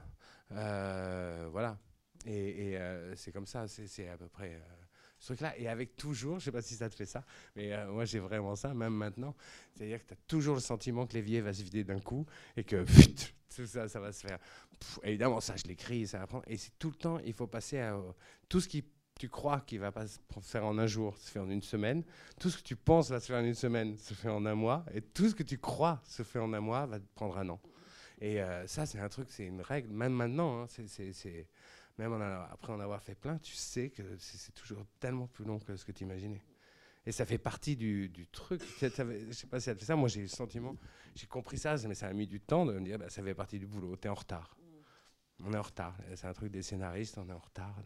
Voilà. 0.50 1.78
Et, 2.26 2.76
euh, 2.76 3.14
c'est 3.14 3.32
comme 3.32 3.46
ça, 3.46 3.66
c'est 3.68 4.08
à 4.08 4.16
peu 4.16 4.28
près 4.28 4.54
euh, 4.54 4.60
ce 5.18 5.26
truc-là. 5.28 5.56
Et 5.58 5.68
avec 5.68 5.96
toujours, 5.96 6.38
je 6.40 6.46
sais 6.46 6.52
pas 6.52 6.62
si 6.62 6.74
ça 6.74 6.88
te 6.90 6.94
fait 6.94 7.06
ça, 7.06 7.24
mais 7.54 7.72
euh, 7.72 7.90
moi 7.90 8.04
j'ai 8.04 8.18
vraiment 8.18 8.56
ça, 8.56 8.74
même 8.74 8.94
maintenant. 8.94 9.34
C'est-à-dire 9.74 10.00
que 10.02 10.08
tu 10.08 10.14
as 10.14 10.18
toujours 10.26 10.54
le 10.56 10.60
sentiment 10.60 11.06
que 11.06 11.14
l'évier 11.14 11.40
va 11.40 11.52
se 11.52 11.62
vider 11.62 11.84
d'un 11.84 12.00
coup 12.00 12.26
et 12.56 12.64
que 12.64 12.84
tout 13.56 13.66
ça, 13.66 13.88
ça 13.88 14.00
va 14.00 14.12
se 14.12 14.26
faire. 14.26 14.38
Évidemment, 15.04 15.40
ça, 15.40 15.54
je 15.56 15.64
l'écris, 15.64 16.06
ça 16.06 16.18
va 16.18 16.26
prendre. 16.26 16.44
Et 16.48 16.56
c'est 16.56 16.72
tout 16.78 16.90
le 16.90 16.96
temps, 16.96 17.18
il 17.20 17.32
faut 17.32 17.46
passer 17.46 17.78
à. 17.78 17.98
tout 18.48 18.60
ce 18.60 18.68
qui 18.68 18.84
tu 19.18 19.30
crois 19.30 19.60
qu'il 19.62 19.80
va 19.80 19.92
pas 19.92 20.06
se 20.06 20.18
faire 20.42 20.66
en 20.66 20.76
un 20.76 20.86
jour 20.86 21.16
se 21.16 21.30
fait 21.30 21.38
en 21.38 21.48
une 21.48 21.62
semaine. 21.62 22.04
Tout 22.38 22.50
ce 22.50 22.58
que 22.58 22.62
tu 22.62 22.76
penses 22.76 23.08
va 23.08 23.18
se 23.18 23.28
faire 23.28 23.40
en 23.40 23.44
une 23.44 23.54
semaine 23.54 23.96
se 23.96 24.12
fait 24.12 24.28
en 24.28 24.44
un 24.44 24.54
mois. 24.54 24.84
Et 24.92 25.00
tout 25.00 25.30
ce 25.30 25.34
que 25.34 25.42
tu 25.42 25.56
crois 25.56 26.02
se 26.04 26.22
fait 26.22 26.38
en 26.38 26.52
un 26.52 26.60
mois 26.60 26.84
va 26.84 27.00
te 27.00 27.06
prendre 27.14 27.38
un 27.38 27.48
an. 27.48 27.58
Et 28.20 28.40
ça, 28.66 28.84
c'est 28.84 28.98
un 28.98 29.08
truc, 29.08 29.28
c'est 29.30 29.46
une 29.46 29.62
règle, 29.62 29.88
même 29.90 30.12
maintenant. 30.12 30.62
hein, 30.62 30.66
c'est- 30.68 31.46
même 31.98 32.12
après 32.50 32.72
en 32.72 32.80
avoir 32.80 33.02
fait 33.02 33.14
plein, 33.14 33.38
tu 33.38 33.54
sais 33.54 33.90
que 33.90 34.02
c'est 34.18 34.52
toujours 34.52 34.84
tellement 35.00 35.26
plus 35.26 35.44
long 35.44 35.58
que 35.58 35.76
ce 35.76 35.84
que 35.84 35.92
tu 35.92 36.04
imaginais. 36.04 36.42
Et 37.06 37.12
ça 37.12 37.24
fait 37.24 37.38
partie 37.38 37.76
du, 37.76 38.10
truc. 38.32 38.60
Ça- 38.78 38.90
ça 38.90 39.04
Je 39.04 39.32
sais 39.32 39.46
pas 39.46 39.60
si 39.60 39.66
ça 39.66 39.74
fait 39.76 39.84
ça. 39.84 39.94
Moi, 39.94 40.08
j'ai 40.08 40.20
eu 40.20 40.24
le 40.24 40.28
sentiment, 40.28 40.76
j'ai 41.14 41.26
compris 41.26 41.56
ça, 41.56 41.76
mais 41.86 41.94
ça 41.94 42.08
a 42.08 42.12
mis 42.12 42.26
du 42.26 42.40
temps 42.40 42.66
de 42.66 42.72
me 42.72 42.80
dire, 42.84 42.98
bah, 42.98 43.08
ça 43.08 43.22
fait 43.22 43.34
partie 43.34 43.58
du 43.60 43.66
boulot. 43.66 43.94
T'es 43.96 44.08
en 44.08 44.14
retard. 44.14 44.56
On 45.44 45.52
est 45.52 45.56
en 45.58 45.62
retard. 45.62 45.96
C'est 46.16 46.26
un 46.26 46.32
truc 46.32 46.50
des 46.50 46.62
scénaristes. 46.62 47.16
On 47.18 47.28
est 47.28 47.32
en 47.32 47.38
retard 47.38 47.76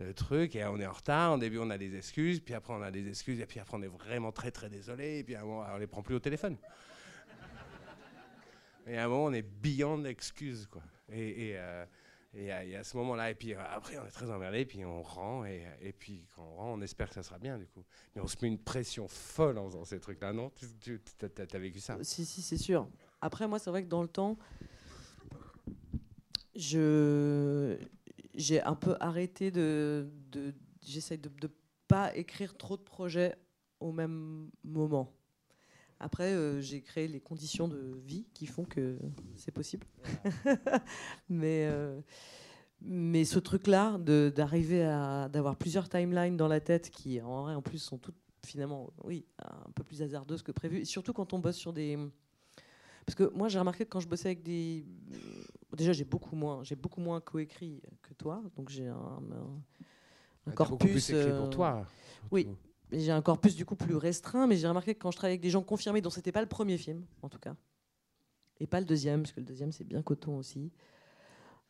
de 0.00 0.12
truc. 0.12 0.54
Et 0.54 0.64
on 0.64 0.78
est 0.78 0.86
en 0.86 0.92
retard. 0.92 1.32
Au 1.32 1.38
début, 1.38 1.58
on 1.58 1.70
a 1.70 1.78
des 1.78 1.96
excuses. 1.96 2.40
Puis 2.40 2.54
après, 2.54 2.74
on 2.74 2.82
a 2.82 2.90
des 2.90 3.08
excuses. 3.08 3.40
Et 3.40 3.46
puis 3.46 3.58
après, 3.58 3.76
on 3.78 3.82
est 3.82 3.86
vraiment 3.88 4.32
très, 4.32 4.50
très 4.50 4.68
désolé. 4.68 5.20
Et 5.20 5.24
puis 5.24 5.34
moment, 5.36 5.64
on 5.72 5.78
les 5.78 5.86
prend 5.86 6.02
plus 6.02 6.14
au 6.16 6.20
téléphone. 6.20 6.58
Et 8.86 8.98
à 8.98 9.04
un 9.04 9.08
moment, 9.08 9.24
on 9.26 9.32
est 9.32 9.42
beyond 9.42 10.04
excuses, 10.04 10.66
quoi. 10.66 10.82
Et, 11.08 11.50
et, 11.50 11.56
euh, 11.56 11.86
et 12.34 12.50
à, 12.50 12.82
ce 12.82 12.96
moment-là, 12.96 13.30
et 13.30 13.34
puis 13.34 13.52
euh, 13.52 13.60
après, 13.70 13.98
on 13.98 14.06
est 14.06 14.10
très 14.10 14.30
emmerdé, 14.30 14.64
puis 14.64 14.86
on 14.86 15.02
rend, 15.02 15.44
et, 15.44 15.66
et 15.82 15.92
puis 15.92 16.26
quand 16.34 16.42
on 16.42 16.56
rend, 16.56 16.72
on 16.78 16.80
espère 16.80 17.08
que 17.08 17.14
ça 17.14 17.22
sera 17.22 17.38
bien, 17.38 17.58
du 17.58 17.66
coup. 17.66 17.84
Mais 18.14 18.22
on 18.22 18.26
se 18.26 18.36
met 18.40 18.48
une 18.48 18.58
pression 18.58 19.06
folle 19.06 19.58
en 19.58 19.66
faisant 19.66 19.84
ces 19.84 20.00
trucs-là, 20.00 20.32
non? 20.32 20.50
Tu 20.80 20.98
as, 21.22 21.58
vécu 21.58 21.80
ça? 21.80 21.98
Si, 22.02 22.24
si, 22.24 22.40
c'est 22.40 22.56
sûr. 22.56 22.88
Après, 23.20 23.46
moi, 23.46 23.58
c'est 23.58 23.68
vrai 23.68 23.84
que 23.84 23.88
dans 23.88 24.00
le 24.00 24.08
temps, 24.08 24.38
j'ai 26.54 27.78
un 28.62 28.76
peu 28.76 28.96
arrêté 28.98 29.50
de, 29.50 30.08
de 30.30 30.54
j'essaie 30.82 31.18
de 31.18 31.30
ne 31.42 31.48
pas 31.86 32.16
écrire 32.16 32.56
trop 32.56 32.78
de 32.78 32.82
projets 32.82 33.36
au 33.78 33.92
même 33.92 34.50
moment. 34.64 35.12
Après, 36.02 36.32
euh, 36.32 36.60
j'ai 36.60 36.82
créé 36.82 37.06
les 37.06 37.20
conditions 37.20 37.68
de 37.68 37.96
vie 38.04 38.26
qui 38.34 38.46
font 38.46 38.64
que 38.64 38.98
c'est 39.36 39.52
possible. 39.52 39.86
mais, 41.28 41.68
euh, 41.70 42.00
mais 42.80 43.24
ce 43.24 43.38
truc-là, 43.38 43.98
d'arriver 43.98 44.82
à 44.82 45.28
d'avoir 45.28 45.54
plusieurs 45.56 45.88
timelines 45.88 46.36
dans 46.36 46.48
la 46.48 46.60
tête 46.60 46.90
qui, 46.90 47.20
en 47.20 47.42
vrai, 47.42 47.54
en 47.54 47.62
plus, 47.62 47.78
sont 47.78 47.98
toutes 47.98 48.16
finalement, 48.44 48.92
oui, 49.04 49.24
un 49.38 49.70
peu 49.70 49.84
plus 49.84 50.02
hasardeuses 50.02 50.42
que 50.42 50.50
prévu. 50.50 50.80
Et 50.80 50.84
surtout 50.84 51.12
quand 51.12 51.32
on 51.32 51.38
bosse 51.38 51.56
sur 51.56 51.72
des. 51.72 51.96
Parce 53.06 53.14
que 53.14 53.32
moi, 53.32 53.48
j'ai 53.48 53.60
remarqué 53.60 53.84
que 53.84 53.90
quand 53.90 54.00
je 54.00 54.08
bossais 54.08 54.30
avec 54.30 54.42
des. 54.42 54.84
Déjà, 55.76 55.92
j'ai 55.92 56.04
beaucoup 56.04 56.34
moins, 56.34 56.64
j'ai 56.64 56.74
beaucoup 56.74 57.00
moins 57.00 57.20
coécrit 57.20 57.80
que 58.02 58.12
toi, 58.14 58.42
donc 58.56 58.68
j'ai 58.70 58.88
un, 58.88 58.96
un, 58.96 60.50
un 60.50 60.50
T'as 60.50 60.64
beaucoup 60.64 60.78
plus 60.78 60.88
corpus. 60.88 61.10
écrit 61.10 61.30
euh, 61.30 61.38
pour 61.38 61.50
toi. 61.50 61.86
oui. 62.32 62.42
surtout. 62.42 62.58
J'ai 62.92 63.10
un 63.10 63.22
corpus 63.22 63.56
du 63.56 63.64
coup 63.64 63.76
plus 63.76 63.96
restreint, 63.96 64.46
mais 64.46 64.56
j'ai 64.56 64.68
remarqué 64.68 64.94
que 64.94 65.00
quand 65.00 65.10
je 65.10 65.16
travaillais 65.16 65.34
avec 65.34 65.42
des 65.42 65.50
gens 65.50 65.62
confirmés, 65.62 66.00
dont 66.00 66.10
c'était 66.10 66.32
pas 66.32 66.40
le 66.40 66.48
premier 66.48 66.78
film, 66.78 67.04
en 67.22 67.28
tout 67.28 67.38
cas, 67.38 67.54
et 68.60 68.66
pas 68.66 68.80
le 68.80 68.86
deuxième, 68.86 69.22
parce 69.22 69.32
que 69.32 69.40
le 69.40 69.46
deuxième 69.46 69.72
c'est 69.72 69.84
bien 69.84 70.02
coton 70.02 70.36
aussi, 70.38 70.70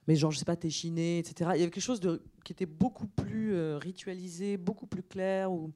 mais 0.06 0.16
genre 0.16 0.30
je 0.30 0.38
sais 0.38 0.44
pas 0.44 0.56
Téchiné, 0.56 1.18
etc. 1.18 1.50
Il 1.54 1.61
y 1.61 1.62
avait 1.62 1.70
quelque 1.70 1.80
chose 1.80 2.00
qui 2.44 2.52
était 2.52 2.66
beaucoup 2.66 3.06
plus 3.06 3.54
euh, 3.54 3.78
ritualisé, 3.78 4.56
beaucoup 4.56 4.87
plus 4.87 5.02
clair, 5.02 5.52
où, 5.52 5.72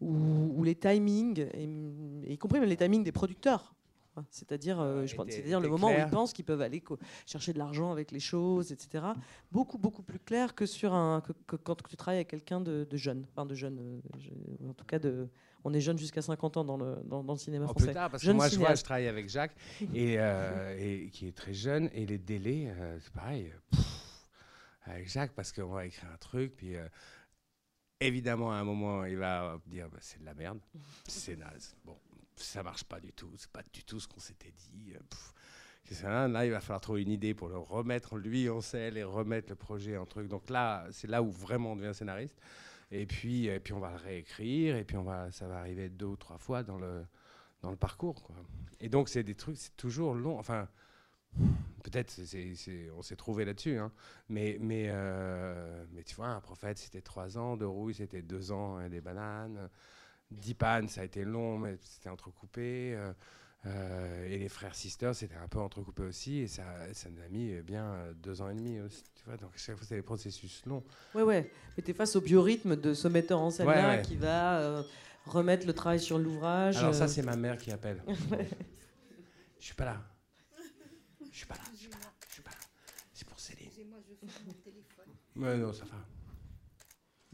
où, 0.00 0.52
où 0.56 0.64
les 0.64 0.74
timings, 0.74 1.46
et 1.54 2.32
y 2.32 2.38
compris 2.38 2.60
même 2.60 2.68
les 2.68 2.76
timings 2.76 3.04
des 3.04 3.12
producteurs. 3.12 3.74
C'est-à-dire, 4.30 4.80
euh, 4.80 5.06
c'est-à-dire 5.06 5.60
le 5.60 5.68
moment 5.68 5.88
où 5.88 5.98
ils 5.98 6.10
pensent 6.10 6.32
qu'ils 6.32 6.44
peuvent 6.44 6.60
aller 6.60 6.82
chercher 7.26 7.52
de 7.52 7.58
l'argent 7.58 7.92
avec 7.92 8.10
les 8.10 8.20
choses, 8.20 8.72
etc. 8.72 9.04
Beaucoup, 9.52 9.78
beaucoup 9.78 10.02
plus 10.02 10.18
clair 10.18 10.54
que 10.54 10.66
sur 10.66 10.94
un 10.94 11.20
que, 11.20 11.32
que 11.46 11.56
quand 11.56 11.76
tu 11.88 11.96
travailles 11.96 12.18
avec 12.18 12.28
quelqu'un 12.28 12.60
de, 12.60 12.86
de 12.88 12.96
jeune, 12.96 13.26
enfin 13.30 13.46
de 13.46 13.54
jeune, 13.54 13.78
euh, 13.78 14.68
en 14.70 14.74
tout 14.74 14.84
cas 14.84 14.98
de, 14.98 15.28
on 15.64 15.72
est 15.72 15.80
jeune 15.80 15.98
jusqu'à 15.98 16.22
50 16.22 16.56
ans 16.58 16.64
dans 16.64 16.76
le 16.76 16.96
dans, 17.04 17.22
dans 17.22 17.34
le 17.34 17.38
cinéma 17.38 17.64
En 17.64 17.68
français. 17.68 17.86
plus 17.86 17.94
tard, 17.94 18.10
parce 18.10 18.22
que 18.22 18.30
moi, 18.30 18.48
je 18.48 18.56
vois, 18.56 18.66
cinéaste. 18.66 18.80
je 18.80 18.84
travaille 18.84 19.08
avec 19.08 19.28
Jacques, 19.28 19.56
et, 19.94 20.16
euh, 20.18 20.76
et 20.78 21.10
qui 21.10 21.28
est 21.28 21.36
très 21.36 21.54
jeune, 21.54 21.90
et 21.92 22.06
les 22.06 22.18
délais, 22.18 22.72
euh, 22.76 22.98
c'est 23.00 23.12
pareil. 23.12 23.52
pff, 23.70 24.28
avec 24.84 25.08
Jacques, 25.08 25.32
parce 25.34 25.52
qu'on 25.52 25.68
va 25.68 25.86
écrire 25.86 26.10
un 26.12 26.16
truc, 26.16 26.56
puis 26.56 26.76
évidemment, 28.00 28.52
à 28.52 28.56
un 28.56 28.64
moment, 28.64 29.04
il 29.04 29.16
va 29.16 29.58
dire 29.66 29.88
bah, 29.90 29.98
c'est 30.00 30.20
de 30.20 30.24
la 30.24 30.34
merde, 30.34 30.60
c'est 31.08 31.36
naze. 31.36 31.76
Bon, 31.84 31.98
ça 32.44 32.62
marche 32.62 32.84
pas 32.84 33.00
du 33.00 33.12
tout, 33.12 33.30
c'est 33.36 33.50
pas 33.50 33.62
du 33.72 33.84
tout 33.84 34.00
ce 34.00 34.08
qu'on 34.08 34.20
s'était 34.20 34.52
dit. 34.52 34.94
euh, 34.94 36.28
Là, 36.28 36.44
il 36.44 36.50
va 36.50 36.60
falloir 36.60 36.80
trouver 36.80 37.02
une 37.02 37.10
idée 37.10 37.32
pour 37.34 37.48
le 37.48 37.56
remettre 37.56 38.18
lui 38.18 38.50
en 38.50 38.60
selle 38.60 38.98
et 38.98 39.04
remettre 39.04 39.48
le 39.48 39.56
projet 39.56 39.96
en 39.96 40.04
truc. 40.04 40.28
Donc 40.28 40.50
là, 40.50 40.86
c'est 40.90 41.08
là 41.08 41.22
où 41.22 41.30
vraiment 41.30 41.72
on 41.72 41.76
devient 41.76 41.94
scénariste. 41.94 42.38
Et 42.90 43.06
puis, 43.06 43.46
et 43.46 43.60
puis 43.60 43.72
on 43.72 43.80
va 43.80 43.90
le 43.90 43.96
réécrire, 43.96 44.76
et 44.76 44.84
puis 44.84 44.96
on 44.96 45.02
va, 45.02 45.30
ça 45.30 45.46
va 45.46 45.58
arriver 45.58 45.88
deux 45.88 46.06
ou 46.06 46.16
trois 46.16 46.38
fois 46.38 46.62
dans 46.62 46.78
le, 46.78 47.04
dans 47.62 47.70
le 47.70 47.76
parcours. 47.76 48.28
Et 48.80 48.88
donc, 48.88 49.08
c'est 49.08 49.22
des 49.22 49.34
trucs, 49.34 49.56
c'est 49.56 49.76
toujours 49.76 50.14
long. 50.14 50.38
Enfin, 50.38 50.68
peut-être 51.82 52.14
on 52.96 53.02
s'est 53.02 53.16
trouvé 53.16 53.44
là-dessus, 53.44 53.78
hein. 53.78 53.92
mais, 54.28 54.58
euh, 54.62 55.84
mais 55.92 56.02
tu 56.02 56.14
vois, 56.16 56.28
un 56.28 56.40
prophète, 56.40 56.78
c'était 56.78 57.02
trois 57.02 57.36
ans, 57.38 57.56
de 57.56 57.64
rouille, 57.64 57.94
c'était 57.94 58.22
deux 58.22 58.52
ans, 58.52 58.80
et 58.80 58.88
des 58.88 59.00
bananes. 59.00 59.70
Dipan, 60.30 60.86
ça 60.88 61.00
a 61.02 61.04
été 61.04 61.24
long, 61.24 61.58
mais 61.58 61.78
c'était 61.82 62.10
entrecoupé. 62.10 62.94
euh, 62.94 63.12
euh, 63.66 64.26
et 64.28 64.38
les 64.38 64.48
frères 64.48 64.74
sisters, 64.74 65.14
c'était 65.16 65.34
un 65.36 65.48
peu 65.48 65.58
entrecoupé 65.58 66.02
aussi, 66.04 66.38
et 66.38 66.46
ça, 66.46 66.62
ça 66.94 67.08
nous 67.10 67.20
a 67.20 67.28
mis 67.28 67.52
euh, 67.52 67.62
bien 67.62 67.96
deux 68.22 68.40
ans 68.40 68.48
et 68.48 68.54
demi 68.54 68.78
aussi. 68.80 69.02
Tu 69.16 69.24
vois, 69.24 69.36
donc 69.36 69.50
chaque 69.56 69.76
fois, 69.76 69.84
c'est 69.86 69.96
des 69.96 70.02
processus 70.02 70.64
longs. 70.64 70.84
Ouais, 71.14 71.22
ouais. 71.22 71.50
Mais 71.76 71.82
tu 71.82 71.90
es 71.90 71.94
face 71.94 72.14
au 72.14 72.20
biorhythme 72.20 72.76
de 72.76 72.94
ce 72.94 73.08
metteur 73.08 73.40
en 73.40 73.50
scène 73.50 73.66
Ouais, 73.66 73.74
là 73.74 73.96
ouais. 73.96 74.02
qui 74.02 74.14
va 74.16 74.60
euh, 74.60 74.82
remettre 75.26 75.66
le 75.66 75.72
travail 75.72 75.98
sur 76.00 76.18
l'ouvrage. 76.18 76.76
Alors 76.76 76.94
ça, 76.94 77.08
c'est 77.08 77.22
ma 77.22 77.36
mère 77.36 77.58
qui 77.58 77.72
appelle. 77.72 78.02
Je 79.58 79.64
suis 79.64 79.74
pas 79.74 79.86
là. 79.86 80.02
Je 81.32 81.36
suis 81.36 81.46
pas 81.46 81.54
là. 81.56 81.60
Je 81.72 81.78
suis 81.78 81.88
pas 81.88 81.98
là. 81.98 82.10
Je 82.28 82.32
suis 82.32 82.42
pas 82.42 82.50
là. 82.50 82.56
C'est 83.12 83.26
pour 83.26 83.40
Céline. 83.40 83.66
Excusez-moi, 83.66 83.98
je 84.08 84.14
fais 84.14 84.44
mon 84.46 84.52
téléphone. 84.52 85.06
Ouais, 85.36 85.56
non, 85.56 85.72
ça 85.72 85.84
va. 85.84 85.96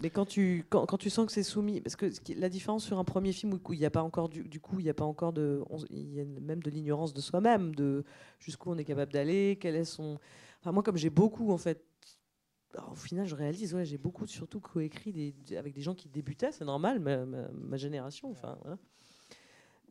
Mais 0.02 0.10
quand 0.10 0.24
tu, 0.24 0.66
quand, 0.70 0.86
quand 0.86 0.98
tu 0.98 1.08
sens 1.08 1.26
que 1.26 1.32
c'est 1.32 1.44
soumis, 1.44 1.80
parce 1.80 1.94
que 1.94 2.10
la 2.36 2.48
différence 2.48 2.84
sur 2.84 2.98
un 2.98 3.04
premier 3.04 3.32
film 3.32 3.52
où 3.52 3.72
il 3.72 3.78
n'y 3.78 3.84
a 3.84 3.90
pas 3.90 4.02
encore 4.02 4.28
du, 4.28 4.60
coup 4.60 4.80
il 4.80 4.84
n'y 4.84 4.90
a 4.90 4.94
pas 4.94 5.04
encore 5.04 5.32
de, 5.32 5.62
il 5.90 6.14
y 6.14 6.20
a 6.20 6.24
même 6.24 6.62
de 6.62 6.70
l'ignorance 6.70 7.14
de 7.14 7.20
soi-même, 7.20 7.74
de 7.76 8.04
jusqu'où 8.40 8.72
on 8.72 8.76
est 8.76 8.84
capable 8.84 9.12
d'aller, 9.12 9.56
quel 9.60 9.76
est 9.76 9.84
son. 9.84 10.18
Enfin 10.60 10.72
moi 10.72 10.82
comme 10.82 10.96
j'ai 10.96 11.10
beaucoup 11.10 11.52
en 11.52 11.58
fait, 11.58 11.84
au 12.90 12.96
final 12.96 13.26
je 13.26 13.36
réalise 13.36 13.72
ouais 13.72 13.84
j'ai 13.84 13.98
beaucoup 13.98 14.26
surtout 14.26 14.60
coécrit 14.60 15.12
des, 15.12 15.56
avec 15.56 15.72
des 15.74 15.80
gens 15.80 15.94
qui 15.94 16.08
débutaient, 16.08 16.50
c'est 16.50 16.64
normal, 16.64 16.98
ma, 16.98 17.76
génération, 17.76 18.30
enfin. 18.30 18.58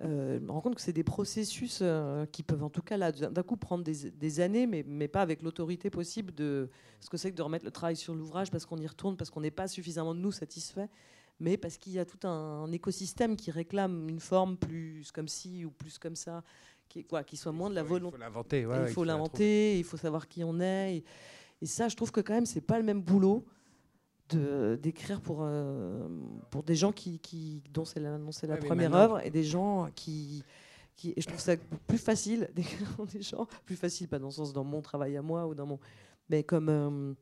Euh, 0.01 0.39
je 0.39 0.43
me 0.43 0.51
rends 0.51 0.61
compte 0.61 0.75
que 0.75 0.81
c'est 0.81 0.93
des 0.93 1.03
processus 1.03 1.79
euh, 1.81 2.25
qui 2.25 2.41
peuvent 2.41 2.63
en 2.63 2.69
tout 2.69 2.81
cas 2.81 2.97
là 2.97 3.11
d'un 3.11 3.43
coup 3.43 3.57
prendre 3.57 3.83
des, 3.83 4.09
des 4.09 4.39
années, 4.39 4.65
mais, 4.65 4.83
mais, 4.87 5.07
pas 5.07 5.21
avec 5.21 5.43
l'autorité 5.43 5.89
possible 5.89 6.33
de 6.33 6.69
ce 6.99 7.09
que 7.09 7.17
c'est 7.17 7.31
que 7.31 7.35
de 7.35 7.41
remettre 7.41 7.65
le 7.65 7.71
travail 7.71 7.95
sur 7.95 8.15
l'ouvrage 8.15 8.49
parce 8.49 8.65
qu'on 8.65 8.79
y 8.79 8.87
retourne, 8.87 9.17
parce 9.17 9.29
qu'on 9.29 9.41
n'est 9.41 9.51
pas 9.51 9.67
suffisamment 9.67 10.15
de 10.15 10.19
nous 10.19 10.31
satisfaits, 10.31 10.87
mais 11.39 11.57
parce 11.57 11.77
qu'il 11.77 11.93
y 11.93 11.99
a 11.99 12.05
tout 12.05 12.27
un, 12.27 12.71
écosystème 12.71 13.35
qui 13.35 13.51
réclame 13.51 14.09
une 14.09 14.19
forme 14.19 14.57
plus 14.57 15.11
comme 15.11 15.27
ci 15.27 15.63
ou 15.63 15.69
plus 15.69 15.99
comme 15.99 16.15
ça, 16.15 16.43
qui, 16.89 17.05
quoi, 17.05 17.23
qui 17.23 17.37
soit 17.37 17.51
moins 17.51 17.69
de 17.69 17.75
la 17.75 17.83
volonté. 17.83 18.17
Il 18.17 18.19
faut 18.19 18.23
l'inventer. 18.23 18.59
il 18.61 18.93
faut 18.93 19.03
l'inventer, 19.03 19.77
il 19.79 19.83
faut 19.83 19.97
savoir 19.97 20.27
qui 20.27 20.43
on 20.43 20.59
est. 20.59 20.97
Et, 20.97 21.03
et, 21.61 21.65
ça, 21.65 21.87
je 21.87 21.95
trouve 21.95 22.11
que 22.11 22.21
quand 22.21 22.33
même, 22.33 22.45
c'est 22.45 22.61
pas 22.61 22.77
le 22.77 22.83
même 22.83 23.01
boulot 23.01 23.45
d'écrire 24.29 25.21
pour, 25.21 25.39
euh, 25.41 26.07
pour 26.49 26.63
des 26.63 26.75
gens 26.75 26.91
qui, 26.91 27.19
qui 27.19 27.61
dont 27.71 27.85
c'est 27.85 27.99
la, 27.99 28.17
la 28.17 28.57
première 28.57 28.95
œuvre 28.95 29.23
et 29.25 29.29
des 29.29 29.43
gens 29.43 29.89
qui, 29.95 30.43
qui 30.95 31.13
et 31.15 31.21
je 31.21 31.27
trouve 31.27 31.39
ça 31.39 31.55
plus 31.87 31.97
facile 31.97 32.49
d'écrire 32.55 32.87
des 33.13 33.21
gens 33.21 33.47
plus 33.65 33.75
facile 33.75 34.07
pas 34.07 34.19
dans 34.19 34.27
le 34.27 34.31
sens 34.31 34.53
dans 34.53 34.63
mon 34.63 34.81
travail 34.81 35.17
à 35.17 35.21
moi 35.21 35.47
ou 35.47 35.53
dans 35.53 35.65
mon 35.65 35.79
mais 36.29 36.43
comme 36.43 36.69
euh, 36.69 37.13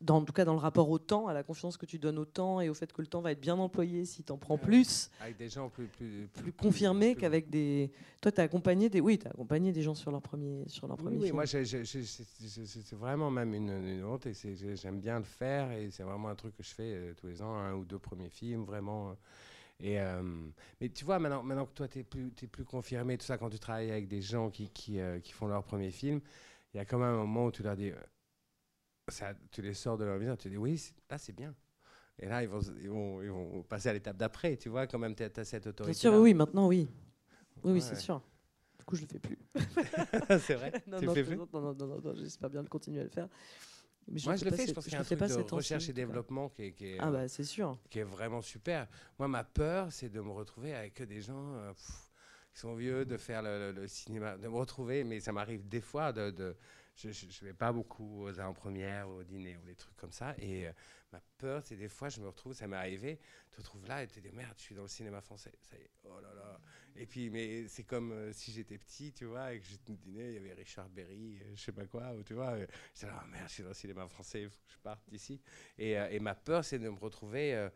dans, 0.00 0.16
en 0.16 0.24
tout 0.24 0.32
cas 0.32 0.44
dans 0.44 0.54
le 0.54 0.58
rapport 0.58 0.88
au 0.88 0.98
temps, 0.98 1.26
à 1.26 1.34
la 1.34 1.42
confiance 1.42 1.76
que 1.76 1.84
tu 1.84 1.98
donnes 1.98 2.18
au 2.18 2.24
temps 2.24 2.60
et 2.60 2.68
au 2.68 2.74
fait 2.74 2.92
que 2.92 3.02
le 3.02 3.06
temps 3.06 3.20
va 3.20 3.32
être 3.32 3.40
bien 3.40 3.58
employé 3.58 4.04
si 4.04 4.22
tu 4.22 4.32
en 4.32 4.38
prends 4.38 4.56
plus. 4.56 5.10
Avec 5.20 5.36
des 5.36 5.48
gens 5.48 5.68
plus, 5.68 5.86
plus, 5.88 6.28
plus, 6.32 6.52
confirmés 6.52 7.14
qu'avec 7.14 7.50
des. 7.50 7.90
Toi, 8.20 8.32
tu 8.32 8.40
as 8.40 8.44
accompagné 8.44 8.88
des. 8.88 9.00
Oui, 9.00 9.18
tu 9.18 9.26
as 9.26 9.30
accompagné 9.30 9.72
des 9.72 9.82
gens 9.82 9.94
sur 9.94 10.10
leur 10.10 10.22
premier, 10.22 10.64
sur 10.68 10.86
leur 10.86 10.96
premier 10.96 11.16
oui, 11.16 11.24
film. 11.26 11.36
moi, 11.36 11.46
c'est 11.46 12.92
vraiment 12.92 13.30
même 13.30 13.54
une, 13.54 13.70
une 13.70 14.04
honte 14.04 14.26
et 14.26 14.34
j'aime 14.74 15.00
bien 15.00 15.18
le 15.18 15.24
faire 15.24 15.70
et 15.72 15.90
c'est 15.90 16.02
vraiment 16.02 16.28
un 16.28 16.34
truc 16.34 16.56
que 16.56 16.62
je 16.62 16.70
fais 16.70 16.94
euh, 16.94 17.14
tous 17.14 17.26
les 17.26 17.42
ans, 17.42 17.54
un 17.54 17.74
ou 17.74 17.84
deux 17.84 17.98
premiers 17.98 18.30
films, 18.30 18.64
vraiment. 18.64 19.10
Euh, 19.10 19.14
et, 19.82 20.00
euh, 20.00 20.22
mais 20.80 20.88
tu 20.90 21.04
vois, 21.04 21.18
maintenant, 21.18 21.42
maintenant 21.42 21.66
que 21.66 21.72
toi, 21.72 21.88
tu 21.88 22.00
es 22.00 22.04
plus, 22.04 22.32
es 22.42 22.46
plus 22.46 22.64
confirmé, 22.64 23.16
tout 23.16 23.24
ça, 23.24 23.38
quand 23.38 23.50
tu 23.50 23.58
travailles 23.58 23.90
avec 23.90 24.08
des 24.08 24.20
gens 24.20 24.50
qui, 24.50 24.68
qui, 24.70 24.98
qui 25.22 25.32
font 25.32 25.46
leur 25.46 25.62
premier 25.62 25.90
film, 25.90 26.20
il 26.72 26.76
y 26.76 26.80
a 26.80 26.84
quand 26.84 26.98
même 26.98 27.14
un 27.14 27.18
moment 27.18 27.46
où 27.46 27.50
tu 27.50 27.62
leur 27.62 27.76
dis 27.76 27.90
ça, 29.10 29.34
tu 29.50 29.62
les 29.62 29.74
sors 29.74 29.96
de 29.98 30.04
leur 30.04 30.18
vision, 30.18 30.36
tu 30.36 30.48
dis 30.50 30.56
oui, 30.56 30.92
là 31.08 31.18
c'est 31.18 31.32
bien. 31.32 31.54
Et 32.18 32.28
là, 32.28 32.42
ils 32.42 32.48
vont, 32.48 32.60
ils 32.80 32.90
vont, 32.90 33.22
ils 33.22 33.30
vont 33.30 33.62
passer 33.62 33.88
à 33.88 33.92
l'étape 33.94 34.16
d'après, 34.16 34.56
tu 34.56 34.68
vois, 34.68 34.86
quand 34.86 34.98
même, 34.98 35.14
tu 35.14 35.22
as, 35.22 35.44
cette 35.44 35.66
autorité. 35.66 35.92
Bien 35.92 36.10
sûr, 36.10 36.20
oui, 36.20 36.34
maintenant, 36.34 36.68
oui. 36.68 36.88
Oui, 37.64 37.72
oui 37.72 37.80
c'est 37.80 37.96
sûr. 37.96 38.22
Du 38.78 38.84
coup, 38.84 38.96
je 38.96 39.02
le 39.02 39.08
fais 39.08 39.18
plus. 39.18 39.38
c'est 40.40 40.54
vrai 40.54 40.72
non, 40.86 41.00
non, 41.00 41.14
non, 41.14 41.74
non, 41.74 41.74
non, 41.74 42.00
non, 42.00 42.14
j'espère 42.14 42.50
bien 42.50 42.62
le 42.62 42.68
continuer 42.68 43.00
à 43.00 43.04
le 43.04 43.10
faire. 43.10 43.28
Mais 44.08 44.20
Moi, 44.24 44.36
je 44.36 44.44
le 44.44 44.50
fais, 44.50 44.66
je 44.66 44.72
pense 44.72 44.84
qu'il 44.84 44.92
y 44.92 44.96
a 44.96 45.00
un 45.00 45.04
truc 45.04 45.18
de 45.18 45.54
recherche 45.54 45.88
et 45.88 45.92
développement 45.92 46.48
qui 46.48 46.62
est, 46.62 46.72
qui 46.72 46.86
est, 46.86 46.98
ah 46.98 47.10
bah, 47.10 47.28
c'est 47.28 47.44
sûr. 47.44 47.78
qui 47.88 48.00
est 48.00 48.04
vraiment 48.04 48.42
super. 48.42 48.88
Moi, 49.18 49.28
ma 49.28 49.44
peur, 49.44 49.92
c'est 49.92 50.08
de 50.08 50.20
me 50.20 50.30
retrouver 50.30 50.74
avec 50.74 51.02
des 51.02 51.20
gens 51.20 51.54
euh, 51.54 51.72
qui 52.52 52.60
sont 52.60 52.74
vieux, 52.74 53.04
de 53.04 53.16
faire 53.16 53.42
le, 53.42 53.72
le, 53.72 53.86
cinéma, 53.86 54.36
de 54.36 54.48
me 54.48 54.56
retrouver, 54.56 55.04
mais 55.04 55.20
ça 55.20 55.32
m'arrive 55.32 55.68
des 55.68 55.80
fois 55.80 56.12
de, 56.12 56.30
de 56.30 56.56
je 56.96 57.08
ne 57.08 57.46
vais 57.48 57.54
pas 57.54 57.72
beaucoup 57.72 58.24
aux 58.24 58.40
avant-premières, 58.40 59.08
au 59.08 59.22
dîner 59.22 59.56
ou 59.56 59.62
des 59.64 59.74
trucs 59.74 59.96
comme 59.96 60.12
ça. 60.12 60.34
Et 60.38 60.66
euh, 60.66 60.72
ma 61.12 61.20
peur, 61.38 61.62
c'est 61.64 61.76
des 61.76 61.88
fois, 61.88 62.08
je 62.08 62.20
me 62.20 62.26
retrouve, 62.26 62.52
ça 62.52 62.66
m'est 62.66 62.76
arrivé, 62.76 63.18
tu 63.50 63.56
te 63.56 63.56
retrouves 63.56 63.86
là 63.86 64.02
et 64.02 64.06
tu 64.06 64.20
te 64.20 64.20
dis 64.20 64.34
merde, 64.34 64.54
je 64.56 64.62
suis 64.62 64.74
dans 64.74 64.82
le 64.82 64.88
cinéma 64.88 65.20
français. 65.20 65.52
Ça 65.62 65.76
y 65.76 65.80
est, 65.80 65.90
oh 66.04 66.20
là 66.20 66.34
là. 66.34 66.60
Et 66.96 67.06
puis, 67.06 67.30
mais 67.30 67.68
c'est 67.68 67.84
comme 67.84 68.12
euh, 68.12 68.32
si 68.32 68.52
j'étais 68.52 68.78
petit, 68.78 69.12
tu 69.12 69.24
vois, 69.24 69.54
et 69.54 69.60
que 69.60 69.66
j'étais 69.66 69.94
dîner, 69.94 70.28
il 70.28 70.34
y 70.34 70.36
avait 70.38 70.54
Richard 70.54 70.88
Berry, 70.90 71.38
je 71.38 71.44
euh, 71.44 71.56
je 71.56 71.62
sais 71.62 71.72
pas 71.72 71.86
quoi, 71.86 72.14
ou, 72.14 72.22
tu 72.22 72.34
vois. 72.34 72.58
J'étais 72.94 73.06
là, 73.06 73.22
oh, 73.22 73.26
merde, 73.30 73.48
je 73.48 73.54
suis 73.54 73.62
dans 73.62 73.70
le 73.70 73.74
cinéma 73.74 74.08
français, 74.08 74.42
il 74.42 74.50
faut 74.50 74.56
que 74.66 74.72
je 74.72 74.78
parte 74.78 75.02
d'ici. 75.08 75.40
Et, 75.78 76.20
ma 76.20 76.34
peur, 76.34 76.64
c'est 76.64 76.78
de 76.78 76.88
me 76.88 76.98
retrouver 76.98 77.70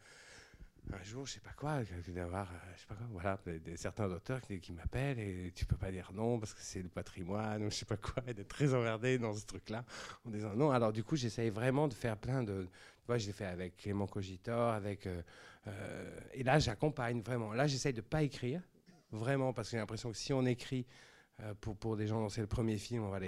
un 0.92 1.02
jour, 1.02 1.26
je 1.26 1.32
sais 1.32 1.40
pas 1.40 1.52
quoi, 1.56 1.82
d'avoir, 2.08 2.50
euh, 2.50 2.56
je 2.74 2.80
sais 2.80 2.86
pas 2.86 2.94
quoi, 2.94 3.06
voilà, 3.10 3.38
certains 3.76 4.10
auteurs 4.10 4.40
qui, 4.40 4.72
m'appellent 4.72 5.18
et 5.18 5.52
tu 5.54 5.64
peux 5.64 5.76
pas 5.76 5.90
dire 5.90 6.10
non 6.12 6.38
parce 6.38 6.52
que 6.52 6.60
c'est 6.60 6.82
le 6.82 6.88
patrimoine 6.88 7.64
ou 7.64 7.70
je 7.70 7.76
sais 7.76 7.84
pas 7.84 7.96
quoi, 7.96 8.22
et 8.26 8.34
d'être 8.34 8.48
très 8.48 8.74
emmerdé 8.74 9.18
dans 9.18 9.34
ce 9.34 9.46
truc-là 9.46 9.84
en 10.26 10.30
disant 10.30 10.54
non. 10.54 10.70
Alors 10.70 10.92
du 10.92 11.02
coup, 11.02 11.16
j'essaye 11.16 11.50
vraiment 11.50 11.88
de 11.88 11.94
faire 11.94 12.16
plein 12.16 12.42
de, 12.42 12.64
tu 12.64 13.06
vois, 13.06 13.18
je 13.18 13.26
l'ai 13.26 13.32
fait 13.32 13.46
avec 13.46 13.76
Clément 13.78 14.06
Cogitor, 14.06 14.72
avec, 14.72 15.06
euh, 15.06 15.22
euh, 15.66 16.20
et 16.34 16.42
là, 16.42 16.58
j'accompagne 16.58 17.22
vraiment. 17.22 17.52
Là, 17.54 17.66
j'essaye 17.66 17.94
de 17.94 18.02
pas 18.02 18.22
écrire 18.22 18.60
vraiment 19.10 19.52
parce 19.52 19.68
que 19.68 19.72
j'ai 19.72 19.78
l'impression 19.78 20.10
que 20.10 20.16
si 20.16 20.32
on 20.32 20.44
écrit 20.44 20.86
pour 21.60 21.76
pour 21.76 21.96
des 21.96 22.06
gens 22.06 22.20
dont 22.20 22.28
c'est 22.28 22.42
le 22.42 22.46
premier 22.46 22.78
film, 22.78 23.02
on 23.04 23.10
va 23.10 23.18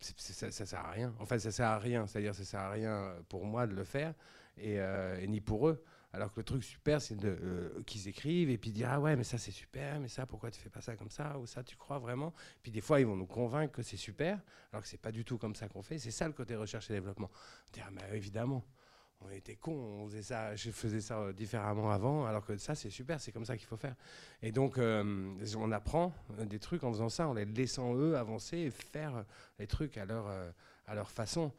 ça, 0.00 0.50
ça 0.50 0.64
sert 0.64 0.78
à 0.78 0.90
rien. 0.92 1.12
Enfin, 1.18 1.38
ça 1.38 1.50
sert 1.50 1.66
à 1.66 1.78
rien. 1.78 2.06
C'est-à-dire, 2.06 2.34
ça 2.34 2.44
sert 2.44 2.60
à 2.60 2.70
rien 2.70 3.14
pour 3.28 3.44
moi 3.44 3.66
de 3.66 3.74
le 3.74 3.84
faire. 3.84 4.14
Euh, 4.60 5.18
et, 5.20 5.26
ni 5.26 5.40
pour 5.40 5.68
eux. 5.68 5.82
Alors 6.12 6.32
que 6.32 6.40
le 6.40 6.44
truc 6.44 6.64
super, 6.64 7.02
c'est 7.02 7.22
euh, 7.22 7.82
qu'ils 7.82 8.08
écrivent 8.08 8.48
et 8.48 8.56
puis 8.56 8.72
dire 8.72 8.88
ah 8.90 8.98
ouais 8.98 9.14
mais 9.14 9.24
ça 9.24 9.36
c'est 9.36 9.50
super, 9.50 10.00
mais 10.00 10.08
ça 10.08 10.24
pourquoi 10.24 10.50
tu 10.50 10.58
fais 10.58 10.70
pas 10.70 10.80
ça 10.80 10.96
comme 10.96 11.10
ça 11.10 11.38
ou 11.38 11.46
ça 11.46 11.62
tu 11.62 11.76
crois 11.76 11.98
vraiment? 11.98 12.32
Puis 12.62 12.72
des 12.72 12.80
fois 12.80 12.98
ils 12.98 13.06
vont 13.06 13.16
nous 13.16 13.26
convaincre 13.26 13.74
que 13.74 13.82
c'est 13.82 13.98
super, 13.98 14.40
alors 14.72 14.82
que 14.82 14.88
c'est 14.88 15.00
pas 15.00 15.12
du 15.12 15.24
tout 15.24 15.36
comme 15.36 15.54
ça 15.54 15.68
qu'on 15.68 15.82
fait. 15.82 15.98
C'est 15.98 16.10
ça 16.10 16.26
le 16.26 16.32
côté 16.32 16.56
recherche 16.56 16.90
et 16.90 16.94
développement. 16.94 17.30
Dire 17.74 17.84
ah, 17.88 17.90
mais 17.92 18.16
évidemment, 18.16 18.64
on 19.20 19.28
était 19.28 19.56
cons, 19.56 19.72
on 19.72 20.06
faisait 20.06 20.22
ça, 20.22 20.56
je 20.56 20.70
faisais 20.70 21.02
ça 21.02 21.18
euh, 21.18 21.32
différemment 21.34 21.90
avant, 21.90 22.24
alors 22.24 22.46
que 22.46 22.56
ça 22.56 22.74
c'est 22.74 22.90
super, 22.90 23.20
c'est 23.20 23.32
comme 23.32 23.44
ça 23.44 23.58
qu'il 23.58 23.66
faut 23.66 23.76
faire. 23.76 23.94
Et 24.40 24.50
donc 24.50 24.78
on 24.78 25.72
apprend 25.72 26.14
des 26.46 26.58
trucs 26.58 26.84
en 26.84 26.92
faisant 26.92 27.10
ça, 27.10 27.28
en 27.28 27.34
les 27.34 27.44
laissant 27.44 27.94
eux 27.94 28.16
avancer 28.16 28.56
et 28.56 28.70
faire 28.70 29.26
les 29.58 29.66
trucs 29.66 29.98
à 29.98 30.06
leur 30.06 30.26
à 30.88 30.94
leur 30.94 31.10
façon. 31.10 31.52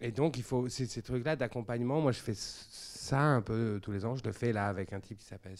Et 0.00 0.12
donc, 0.12 0.36
il 0.36 0.42
faut 0.42 0.68
ces, 0.68 1.02
trucs-là 1.02 1.36
d'accompagnement. 1.36 2.00
Moi, 2.00 2.12
je 2.12 2.20
fais 2.20 2.34
ça 2.34 3.20
un 3.20 3.42
peu 3.42 3.78
tous 3.82 3.92
les 3.92 4.04
ans. 4.04 4.14
Je 4.14 4.24
le 4.24 4.32
fais 4.32 4.52
là 4.52 4.68
avec 4.68 4.92
un 4.92 5.00
type 5.00 5.18
qui 5.18 5.24
s'appelle 5.24 5.56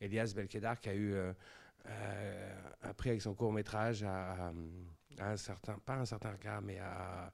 Elias 0.00 0.32
Belkedar, 0.34 0.78
qui 0.80 0.88
a 0.88 0.94
eu 0.94 1.12
euh, 1.12 1.32
euh, 1.86 2.54
un 2.82 2.94
prix 2.94 3.10
avec 3.10 3.22
son 3.22 3.34
court 3.34 3.52
métrage 3.52 4.02
à, 4.02 4.52
un 5.20 5.36
certain, 5.36 5.78
pas 5.84 5.96
un 5.96 6.04
certain 6.04 6.32
regard, 6.32 6.62
mais 6.62 6.78
à, 6.78 7.32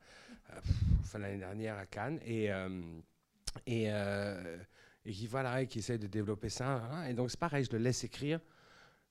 l'année 1.18 1.38
dernière 1.38 1.78
à 1.78 1.86
Cannes. 1.86 2.18
Et, 2.24 2.50
euh, 2.52 2.82
et, 3.66 3.84
et, 3.84 5.12
qui 5.12 5.26
voilà, 5.26 5.64
qui 5.66 5.78
essaie 5.78 5.98
de 5.98 6.06
développer 6.06 6.48
ça. 6.48 6.84
Hein. 6.90 7.06
Et 7.06 7.14
donc, 7.14 7.30
c'est 7.30 7.40
pareil, 7.40 7.64
je 7.64 7.72
le 7.72 7.78
laisse 7.78 8.04
écrire 8.04 8.40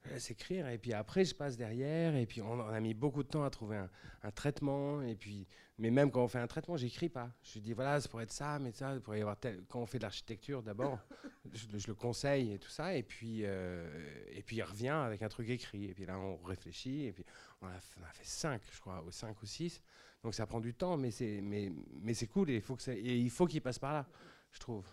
je 0.05 0.09
laisse 0.11 0.31
écrire 0.31 0.67
et 0.67 0.77
puis 0.77 0.93
après 0.93 1.25
je 1.25 1.35
passe 1.35 1.57
derrière. 1.57 2.15
Et 2.15 2.25
puis 2.25 2.41
on, 2.41 2.59
a 2.61 2.79
mis 2.79 2.93
beaucoup 2.93 3.23
de 3.23 3.27
temps 3.27 3.43
à 3.43 3.49
trouver 3.49 3.77
un, 4.23 4.31
traitement. 4.31 5.01
Et 5.01 5.15
puis 5.15 5.47
mais 5.77 5.91
même 5.91 6.11
quand 6.11 6.23
on 6.23 6.27
fait 6.27 6.39
un 6.39 6.47
traitement 6.47 6.77
j'écris 6.77 7.09
pas. 7.09 7.31
Je 7.43 7.59
dis 7.59 7.73
voilà 7.73 7.99
ça 7.99 8.09
pourrait 8.09 8.23
être 8.23 8.31
ça 8.31 8.59
mais 8.59 8.71
ça 8.71 8.99
pourrait 9.01 9.19
y 9.19 9.21
avoir 9.21 9.37
tel 9.37 9.63
quand 9.67 9.79
on 9.79 9.85
fait 9.85 9.97
de 9.97 10.03
l'architecture 10.03 10.61
d'abord 10.63 10.99
je, 11.53 11.87
le 11.87 11.93
conseille 11.93 12.53
et 12.53 12.59
tout 12.59 12.69
ça. 12.69 12.95
Et 12.95 13.03
puis 13.03 13.41
euh, 13.43 13.87
et 14.31 14.41
puis 14.41 14.57
il 14.57 14.63
revient 14.63 14.89
avec 14.89 15.21
un 15.21 15.29
truc 15.29 15.49
écrit. 15.49 15.85
Et 15.85 15.93
puis 15.93 16.05
là 16.05 16.17
on 16.17 16.37
réfléchit. 16.37 17.05
Et 17.05 17.11
puis 17.11 17.25
on 17.61 17.67
a, 17.67 17.79
fait 18.13 18.25
cinq 18.25 18.61
je 18.71 18.79
crois 18.79 19.03
ou 19.05 19.11
cinq 19.11 19.41
ou 19.41 19.45
six. 19.45 19.81
Donc 20.23 20.33
ça 20.35 20.45
prend 20.45 20.59
du 20.59 20.73
temps 20.73 20.97
mais 20.97 21.11
c'est 21.11 21.41
mais 21.41 21.71
mais 22.01 22.13
c'est 22.13 22.27
cool. 22.27 22.49
Et 22.49 22.63
il 22.97 23.29
faut 23.29 23.45
qu'il 23.47 23.61
passe 23.61 23.79
par 23.79 23.93
là 23.93 24.07
je 24.51 24.59
trouve 24.59 24.85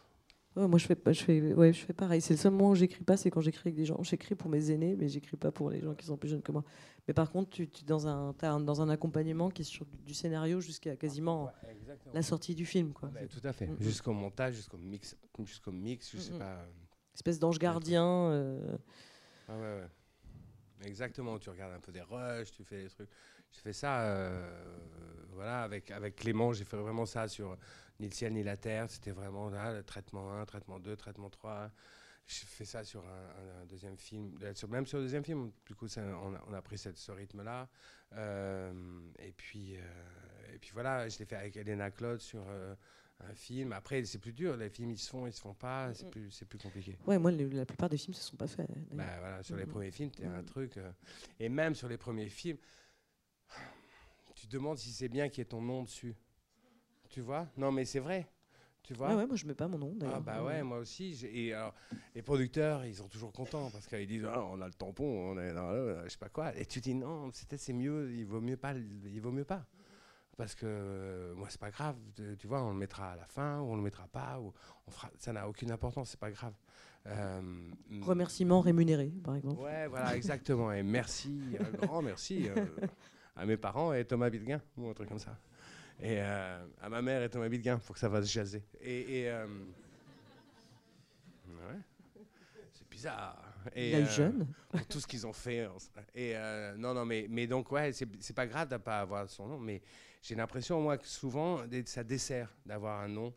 moi, 0.57 0.79
je 0.79 0.87
fais, 0.87 0.97
je, 1.07 1.23
fais, 1.23 1.53
ouais, 1.53 1.73
je 1.73 1.85
fais 1.85 1.93
pareil. 1.93 2.21
C'est 2.23 2.33
le 2.33 2.39
seul 2.39 2.53
moment 2.53 2.71
où 2.71 2.75
j'écris 2.75 3.05
pas, 3.05 3.17
c'est 3.19 3.31
quand 3.31 3.43
j'écris 3.43 3.69
avec 3.69 3.75
des 3.75 3.85
gens. 3.85 4.03
J'écris 4.03 4.35
pour 4.35 4.51
mes 4.51 4.71
aînés, 4.71 4.97
mais 4.97 5.09
j'écris 5.09 5.37
pas 5.37 5.53
pour 5.53 5.71
les 5.71 5.81
gens 5.81 5.95
qui 5.95 6.07
sont 6.07 6.17
plus 6.17 6.31
jeunes 6.31 6.43
que 6.43 6.53
moi. 6.53 6.65
Mais 7.07 7.15
par 7.15 7.31
contre, 7.31 7.51
tu, 7.51 7.69
tu 7.69 7.85
dans, 7.85 8.09
un, 8.09 8.35
as 8.41 8.59
dans 8.61 8.81
un 8.81 8.89
accompagnement 8.89 9.51
qui 9.51 9.63
est 9.63 9.67
sur 9.67 9.87
du, 10.05 10.15
scénario 10.15 10.61
jusqu'à 10.61 10.97
quasiment 10.97 11.53
la 12.15 12.23
sortie 12.23 12.55
du 12.55 12.65
film. 12.65 12.93
Quoi. 12.93 13.11
tout 13.29 13.47
à 13.47 13.53
fait. 13.53 13.67
Mm, 13.67 13.75
mm. 13.75 13.83
Jusqu'au 13.83 14.13
montage, 14.13 14.55
jusqu'au 14.55 14.79
mix, 14.79 15.17
jusqu'au 15.45 15.73
mix, 15.73 16.11
je 16.15 16.21
sais 16.21 16.33
mm, 16.33 16.39
pas. 16.39 16.67
Espèce 17.15 17.39
d'ange 17.39 17.59
gardien. 17.59 18.07
Euh... 18.07 18.77
Ah 19.49 19.57
ouais, 19.57 19.61
ouais. 19.61 19.89
Exactement. 20.87 21.39
Tu 21.39 21.51
regardes 21.51 21.75
un 21.75 21.81
peu 21.81 21.93
des 21.93 22.03
rushs, 22.03 22.53
tu 22.53 22.65
fais 22.65 22.83
des 22.83 22.89
trucs. 22.89 23.11
J'ai 23.57 23.63
fait 23.63 23.73
ça, 23.73 24.03
euh, 24.03 24.47
voilà, 25.33 25.63
avec, 25.63 25.91
avec 25.91 26.17
Clément, 26.17 26.53
j'ai 26.53 26.65
fait 26.65 26.77
vraiment 26.77 27.07
ça 27.07 27.27
sur 27.27 27.57
ni 27.99 28.07
le 28.07 28.13
ciel 28.13 28.35
ni 28.35 28.43
la 28.43 28.57
terre. 28.57 28.91
C'était 28.91 29.13
vraiment 29.13 29.49
là, 29.49 29.73
le 29.73 29.83
traitement 29.83 30.33
1, 30.41 30.45
traitement 30.45 30.79
2, 30.79 30.95
traitement 30.97 31.31
3. 31.31 31.71
Je 32.27 32.35
fais 32.45 32.65
ça 32.65 32.83
sur 32.85 33.05
un, 33.07 33.65
deuxième 33.67 33.97
film, 33.97 34.37
même 34.69 34.87
sur 34.87 34.99
le 34.99 35.05
deuxième 35.05 35.25
film, 35.25 35.53
du 35.65 35.75
coup, 35.77 35.87
on, 35.97 36.53
a, 36.53 36.63
pris 36.63 36.77
ce 36.77 37.13
rythme-là. 37.13 37.69
Euh, 38.15 38.73
et, 39.21 39.33
puis, 39.33 39.77
euh, 39.77 40.55
et 40.55 40.59
puis 40.59 40.71
voilà, 40.73 41.09
je 41.09 41.19
l'ai 41.19 41.25
fait 41.25 41.37
avec 41.37 41.57
Elena 41.57 41.93
Claude 41.93 42.21
sur 42.21 42.45
euh, 42.49 42.75
un 43.21 43.35
film. 43.35 43.73
Après, 43.73 44.05
c'est 44.05 44.19
plus 44.19 44.33
dur, 44.33 44.57
les 44.57 44.71
films, 44.71 44.91
ils 44.91 44.99
se 44.99 45.09
font, 45.09 45.29
ils 45.29 45.33
se 45.33 45.41
font 45.41 45.55
pas, 45.55 45.95
c'est 45.95 46.11
plus, 46.11 46.45
plus 46.49 46.59
compliqué. 46.59 46.99
Ouais, 47.07 47.17
moi, 47.17 47.31
la 47.31 47.65
plupart 47.65 47.89
des 47.89 47.97
films 47.97 48.15
se 48.15 48.23
sont 48.23 48.37
pas 48.37 48.49
faits. 48.49 48.69
Bah, 48.91 49.05
voilà, 49.21 49.43
sur 49.45 49.57
les 49.57 49.67
premiers 49.67 49.93
films, 49.93 50.11
tu 50.11 50.25
un 50.25 50.43
truc. 50.43 50.81
et 51.39 51.49
même 51.49 51.77
sur 51.77 51.89
les 51.89 51.97
premiers 51.97 52.29
films, 52.29 52.59
tu 54.47 54.51
te 54.51 54.57
demandes 54.59 54.79
si 54.79 54.93
c'est 54.93 55.09
bien 55.09 55.29
qu'il 55.29 55.39
y 55.39 55.43
ait 55.43 55.47
ton 55.47 55.61
nom 55.61 55.83
dessus. 55.83 56.15
Tu 57.09 57.21
vois? 57.21 57.49
Non, 57.57 57.73
mais 57.73 57.85
c'est 57.85 57.99
vrai. 57.99 58.29
Tu 58.85 58.95
vois? 58.95 59.17
Ouais, 59.17 59.27
moi 59.27 59.35
je 59.35 59.45
mets 59.45 59.55
pas 59.55 59.67
mon 59.67 59.79
nom 59.79 59.97
Ah 60.05 60.21
bah 60.21 60.45
ouais, 60.45 60.63
moi 60.63 60.79
aussi. 60.79 61.19
Et 61.33 61.53
alors, 61.53 61.75
les 62.15 62.23
producteurs, 62.23 62.85
ils 62.85 62.95
sont 62.95 63.09
toujours 63.09 63.33
contents 63.33 63.69
parce 63.71 63.89
qu'ils 63.89 64.07
disent 64.07 64.25
ah, 64.25 64.45
on 64.45 64.61
a 64.61 64.67
le 64.69 64.73
tampon, 64.73 65.33
on 65.33 65.39
est 65.41 65.53
dans 65.53 65.73
le, 65.73 66.03
je 66.05 66.11
sais 66.11 66.19
pas 66.19 66.29
quoi. 66.29 66.57
Et 66.57 66.65
tu 66.65 66.81
dis 66.81 66.95
non, 66.95 67.29
c'est 67.33 67.73
mieux, 67.73 68.13
il 68.13 68.25
vaut 68.25 68.41
mieux 68.41 68.57
pas, 68.57 68.75
il 68.75 69.21
vaut 69.21 69.33
mieux 69.33 69.45
pas. 69.45 69.67
Parce 70.37 70.55
que 70.55 70.67
euh, 70.67 71.35
moi 71.35 71.49
c'est 71.51 71.61
pas 71.61 71.71
grave, 71.71 71.97
tu 72.39 72.47
vois, 72.47 72.63
on 72.63 72.71
le 72.71 72.79
mettra 72.79 73.13
à 73.13 73.17
la 73.17 73.27
fin 73.27 73.59
ou 73.61 73.73
on 73.73 73.77
le 73.77 73.83
mettra 73.83 74.07
pas 74.07 74.39
ou 74.39 74.53
on 74.87 74.91
fera, 74.93 75.11
ça 75.19 75.33
n'a 75.33 75.49
aucune 75.49 75.73
importance, 75.73 76.11
c'est 76.11 76.21
pas 76.21 76.31
grave. 76.31 76.55
Euh, 77.07 77.71
Remerciements 78.03 78.61
rémunérés, 78.61 79.13
par 79.25 79.35
exemple. 79.35 79.61
Ouais, 79.61 79.89
voilà, 79.89 80.15
exactement. 80.17 80.73
Et 80.73 80.85
merci, 80.85 81.57
un 81.59 81.71
grand 81.87 82.03
merci 82.03 82.49
euh, 82.49 82.67
à 83.37 83.45
mes 83.45 83.57
parents 83.57 83.93
et 83.93 84.05
Thomas 84.05 84.31
Bilguin, 84.31 84.61
ou 84.77 84.89
un 84.89 84.95
truc 84.95 85.09
comme 85.09 85.19
ça. 85.19 85.39
Et 86.01 86.21
euh, 86.21 86.67
à 86.81 86.89
ma 86.89 87.01
mère 87.01 87.23
et 87.23 87.31
Thomas 87.31 87.49
Bilguin, 87.49 87.79
pour 87.79 87.95
que 87.95 88.01
ça 88.01 88.09
va 88.09 88.23
se 88.23 88.31
jaser. 88.31 88.63
Et. 88.81 89.21
et 89.21 89.31
euh, 89.31 89.47
ouais. 91.49 91.81
C'est 92.73 92.89
bizarre. 92.89 93.43
Et, 93.75 93.91
Il 93.91 93.95
est 93.97 94.03
euh, 94.03 94.07
jeune. 94.07 94.47
pour 94.71 94.87
tout 94.87 95.01
ce 95.01 95.07
qu'ils 95.07 95.27
ont 95.27 95.33
fait. 95.33 95.69
Et 96.15 96.37
euh, 96.37 96.77
non, 96.77 96.95
non, 96.95 97.05
mais, 97.05 97.27
mais 97.29 97.47
donc, 97.47 97.71
ouais, 97.73 97.93
c'est 97.93 98.35
pas 98.35 98.47
grave 98.47 98.69
de 98.69 98.75
ne 98.75 98.79
pas 98.79 99.01
avoir 99.01 99.29
son 99.29 99.47
nom, 99.47 99.59
mais 99.59 99.83
j'ai 100.23 100.35
l'impression, 100.35 100.81
moi, 100.81 100.99
que 100.99 101.07
souvent, 101.07 101.63
ça 101.87 102.05
dessert 102.05 102.55
d'avoir 102.65 103.01
un 103.01 103.09
nom, 103.09 103.35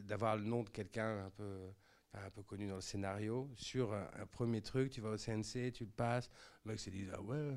d'avoir 0.00 0.36
le 0.36 0.44
nom 0.44 0.64
de 0.64 0.70
quelqu'un 0.70 1.26
un 1.26 1.30
peu, 1.30 1.70
un 2.14 2.30
peu 2.30 2.42
connu 2.42 2.66
dans 2.66 2.76
le 2.76 2.80
scénario. 2.80 3.48
Sur 3.56 3.94
un, 3.94 4.08
un 4.20 4.26
premier 4.26 4.60
truc, 4.62 4.90
tu 4.90 5.00
vas 5.00 5.10
au 5.10 5.16
CNC, 5.16 5.72
tu 5.72 5.84
le 5.84 5.90
passes, 5.90 6.28
le 6.64 6.72
mec 6.72 6.80
se 6.80 6.90
dit, 6.90 7.06
ah 7.12 7.20
ouais, 7.22 7.56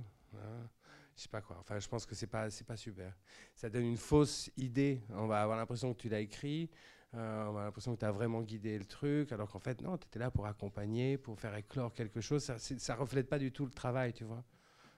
je 1.16 1.22
sais 1.22 1.30
pas 1.30 1.42
quoi. 1.42 1.58
Enfin, 1.60 1.80
je 1.80 1.88
pense 1.88 2.06
que 2.06 2.16
c'est 2.16 2.28
pas, 2.28 2.50
c'est 2.50 2.66
pas 2.66 2.78
super. 2.78 3.16
Ça 3.56 3.70
donne 3.70 3.86
une 3.86 3.98
fausse 3.98 4.50
idée. 4.58 5.02
On 5.10 5.28
va 5.28 5.42
avoir 5.42 5.58
l'impression 5.58 5.94
que 5.94 6.00
tu 6.02 6.10
l'as 6.10 6.20
écrit. 6.20 6.70
Euh, 7.14 7.46
on 7.46 7.58
a 7.58 7.64
l'impression 7.64 7.96
que 7.96 8.00
tu 8.00 8.06
as 8.06 8.12
vraiment 8.12 8.42
guidé 8.42 8.78
le 8.78 8.84
truc, 8.86 9.32
alors 9.32 9.50
qu'en 9.50 9.60
fait, 9.60 9.82
non, 9.82 9.98
tu 9.98 10.06
étais 10.06 10.20
là 10.20 10.30
pour 10.32 10.46
accompagner, 10.48 11.18
pour 11.18 11.40
faire 11.40 11.56
éclore 11.56 11.94
quelque 11.94 12.20
chose. 12.20 12.44
Ça 12.44 12.56
ne 12.56 13.00
reflète 13.00 13.30
pas 13.30 13.40
du 13.40 13.52
tout 13.54 13.66
le 13.66 13.72
travail, 13.72 14.12
tu 14.12 14.26
vois. 14.26 14.44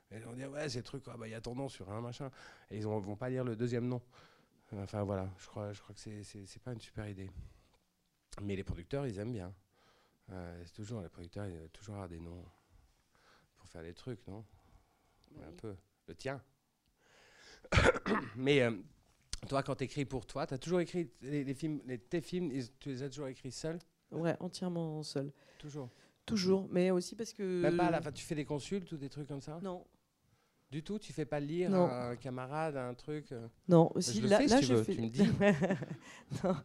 Et 0.10 0.23
on 0.26 0.34
dit, 0.34 0.45
ouais, 0.45 0.67
c'est 0.69 0.80
le 0.80 0.84
truc, 0.84 1.04
ah 1.08 1.17
bah, 1.17 1.28
il 1.28 1.32
y 1.32 1.36
a 1.36 1.41
ton 1.41 1.54
nom 1.54 1.69
sur 1.69 1.91
un 1.91 2.02
machin. 2.02 2.32
Et 2.71 2.78
ils 2.78 2.82
ne 2.84 2.88
vont 2.88 3.15
pas 3.15 3.30
lire 3.30 3.43
le 3.43 3.56
deuxième 3.56 3.88
nom. 3.88 4.02
Enfin, 4.73 5.04
voilà, 5.04 5.30
je 5.38 5.45
crois, 5.47 5.71
je 5.73 5.82
crois 5.82 5.93
que 5.93 6.02
c'est- 6.02 6.23
c'est 6.23 6.62
pas 6.63 6.73
une 6.73 6.82
super 6.82 7.08
idée. 7.08 7.30
Mais 8.41 8.56
les 8.56 8.63
producteurs, 8.63 9.06
ils 9.06 9.19
aiment 9.19 9.34
bien. 9.34 9.54
Euh, 10.32 10.63
c'est 10.65 10.73
toujours, 10.73 11.02
les 11.02 11.10
producteurs, 11.10 11.45
ils 11.45 11.56
veulent 11.56 11.69
toujours 11.69 11.95
avoir 11.95 12.10
des 12.10 12.19
noms 12.19 12.43
pour 13.58 13.67
faire 13.69 13.84
les 13.84 13.93
trucs, 13.93 14.26
non? 14.28 14.43
Un 15.48 15.52
peu. 15.58 15.76
Le 16.08 16.16
tien. 16.16 16.42
Mais 18.36 18.62
euh, 18.62 18.72
toi, 19.50 19.63
quand 19.63 19.76
tu 19.76 19.84
écris 19.86 20.06
pour 20.06 20.26
toi, 20.26 20.48
tu 20.48 20.54
as 20.54 20.58
toujours 20.58 20.80
écrit 20.80 21.10
les, 21.22 21.44
les 21.44 21.54
films, 21.54 21.82
les, 21.86 21.98
tes 21.98 22.22
films, 22.22 22.52
tu 22.80 22.90
les 22.90 23.04
as 23.04 23.10
toujours 23.10 23.28
écrits 23.28 23.52
seul 23.52 23.80
Ouais, 24.12 24.36
entièrement 24.40 25.04
seul. 25.04 25.32
Toujours? 25.60 25.90
Toujours, 26.26 26.68
mais 26.72 26.92
aussi 26.92 27.16
parce 27.16 27.34
que. 27.34 27.62
Même 27.62 27.78
pas 27.78 27.88
à 27.88 27.92
la 27.92 28.02
fin, 28.02 28.12
tu 28.12 28.24
fais 28.26 28.36
des 28.36 28.46
consultes 28.46 28.92
ou 28.92 28.98
des 28.98 29.10
trucs 29.10 29.28
comme 29.28 29.42
ça? 29.42 29.60
Non, 29.62 29.86
Du 30.72 30.84
tout? 30.84 31.00
Tu 31.00 31.12
fais 31.13 31.26
pas 31.26 31.40
lire 31.40 31.70
Non. 31.70 31.88
à 31.88 32.10
un 32.10 32.16
camarade, 32.16 32.76
à 32.78 32.88
un 32.88 32.94
truc 32.94 33.32
euh? 33.32 33.48
Non. 33.68 33.92
Aussi, 33.96 34.18
je 34.18 34.22
le 34.24 34.28
là, 34.30 34.38
fais 34.40 34.48
si 34.48 34.54
là, 34.54 34.60
tu 34.60 34.66
je 34.66 34.84
fais. 34.84 34.96
tu 34.96 35.02
me 35.02 35.08
dis. 35.10 35.24
non. 36.44 36.56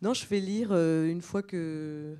Non, 0.00 0.14
je 0.14 0.24
fais 0.24 0.40
lire 0.40 0.68
euh, 0.72 1.06
une 1.10 1.22
fois 1.22 1.42
que. 1.42 2.16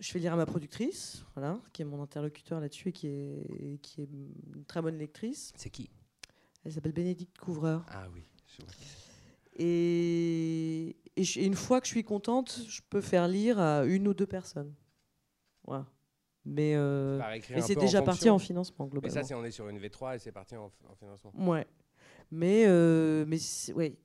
Je 0.00 0.10
fais 0.10 0.18
lire 0.18 0.32
à 0.32 0.36
ma 0.36 0.46
productrice, 0.46 1.24
voilà, 1.36 1.60
qui 1.72 1.82
est 1.82 1.84
mon 1.84 2.02
interlocuteur 2.02 2.60
là-dessus 2.60 2.88
et 2.88 2.92
qui 2.92 3.06
est, 3.06 3.78
qui 3.80 4.00
est 4.02 4.08
une 4.12 4.64
très 4.66 4.82
bonne 4.82 4.98
lectrice. 4.98 5.52
C'est 5.56 5.70
qui? 5.70 5.88
Elle 6.64 6.72
s'appelle 6.72 6.92
Bénédicte 6.92 7.38
Couvreur. 7.38 7.84
Ah 7.88 8.08
oui, 8.12 8.22
je 8.46 8.62
vois 8.62 8.72
qui 8.72 8.84
c'est. 8.84 9.62
Et, 9.62 10.96
et 11.16 11.22
je- 11.24 11.38
et 11.40 11.44
une 11.46 11.54
fois 11.54 11.80
que 11.80 11.86
je 11.86 11.92
suis 11.92 12.02
contente, 12.04 12.60
je 12.68 12.80
peux 12.90 13.00
faire 13.00 13.28
lire 13.28 13.58
à 13.60 13.84
une 13.84 14.08
ou 14.08 14.14
deux 14.14 14.26
personnes. 14.26 14.74
Voilà. 15.64 15.86
Mais, 16.44 16.74
euh, 16.74 17.18
mais 17.50 17.62
c'est 17.62 17.74
déjà 17.76 18.00
en 18.00 18.04
parti 18.04 18.28
en 18.28 18.38
financement, 18.38 18.84
Mais 18.86 18.90
globalement. 18.90 19.14
ça, 19.14 19.22
c'est 19.22 19.34
on 19.34 19.44
est 19.44 19.50
sur 19.50 19.68
une 19.68 19.78
V3 19.78 20.16
et 20.16 20.18
c'est 20.18 20.32
parti 20.32 20.56
en, 20.56 20.70
en 20.88 20.94
financement. 20.96 21.32
Ouais. 21.36 21.66
Mais, 22.30 22.64
euh, 22.66 23.24
mais, 23.26 23.38
ouais. 23.74 23.96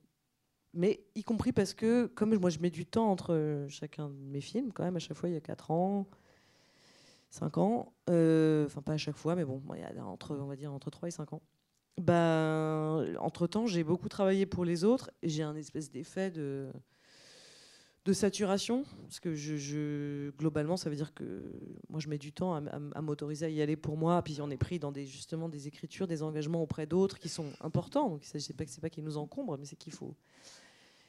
Mais 0.74 1.04
y 1.14 1.24
compris 1.24 1.52
parce 1.52 1.74
que, 1.74 2.06
comme 2.06 2.36
moi, 2.36 2.50
je 2.50 2.58
mets 2.58 2.70
du 2.70 2.86
temps 2.86 3.10
entre 3.10 3.34
euh, 3.34 3.68
chacun 3.68 4.08
de 4.08 4.14
mes 4.14 4.40
films, 4.40 4.72
quand 4.72 4.84
même, 4.84 4.96
à 4.96 5.00
chaque 5.00 5.16
fois, 5.16 5.28
il 5.28 5.32
y 5.32 5.38
a 5.38 5.40
4 5.40 5.70
ans, 5.70 6.06
5 7.30 7.58
ans. 7.58 7.92
euh, 8.08 8.66
Enfin, 8.66 8.82
pas 8.82 8.92
à 8.92 8.96
chaque 8.98 9.16
fois, 9.16 9.34
mais 9.34 9.44
bon, 9.44 9.62
il 9.74 9.80
y 9.80 9.98
a 9.98 10.04
entre, 10.04 10.36
on 10.36 10.46
va 10.46 10.56
dire 10.56 10.72
entre 10.72 10.90
3 10.90 11.08
et 11.08 11.12
5 11.12 11.32
ans. 11.32 11.42
Ben, 12.00 13.14
entre-temps, 13.18 13.66
j'ai 13.66 13.84
beaucoup 13.84 14.08
travaillé 14.08 14.46
pour 14.46 14.64
les 14.64 14.84
autres 14.84 15.10
j'ai 15.22 15.42
un 15.42 15.54
espèce 15.54 15.90
d'effet 15.90 16.30
de, 16.30 16.70
de 18.04 18.12
saturation. 18.12 18.84
Parce 19.02 19.20
que 19.20 20.32
globalement, 20.38 20.76
ça 20.76 20.88
veut 20.88 20.96
dire 20.96 21.12
que 21.14 21.42
moi, 21.88 22.00
je 22.00 22.08
mets 22.08 22.18
du 22.18 22.32
temps 22.32 22.54
à, 22.54 23.00
m'autoriser 23.02 23.46
à 23.46 23.48
y 23.48 23.60
aller 23.60 23.76
pour 23.76 23.96
moi. 23.96 24.22
Puis 24.22 24.40
on 24.40 24.50
est 24.50 24.56
pris 24.56 24.78
dans 24.78 24.92
des, 24.92 25.06
justement 25.06 25.48
des 25.48 25.68
écritures, 25.68 26.06
des 26.06 26.22
engagements 26.22 26.62
auprès 26.62 26.86
d'autres 26.86 27.18
qui 27.18 27.28
sont 27.28 27.52
importants. 27.60 28.08
Donc, 28.08 28.24
s'agit 28.24 28.52
pas 28.52 28.64
c'est 28.66 28.80
pas 28.80 28.90
qu'ils 28.90 29.04
nous 29.04 29.18
encombrent, 29.18 29.58
mais 29.58 29.66
c'est 29.66 29.76
qu'il 29.76 29.92
faut, 29.92 30.14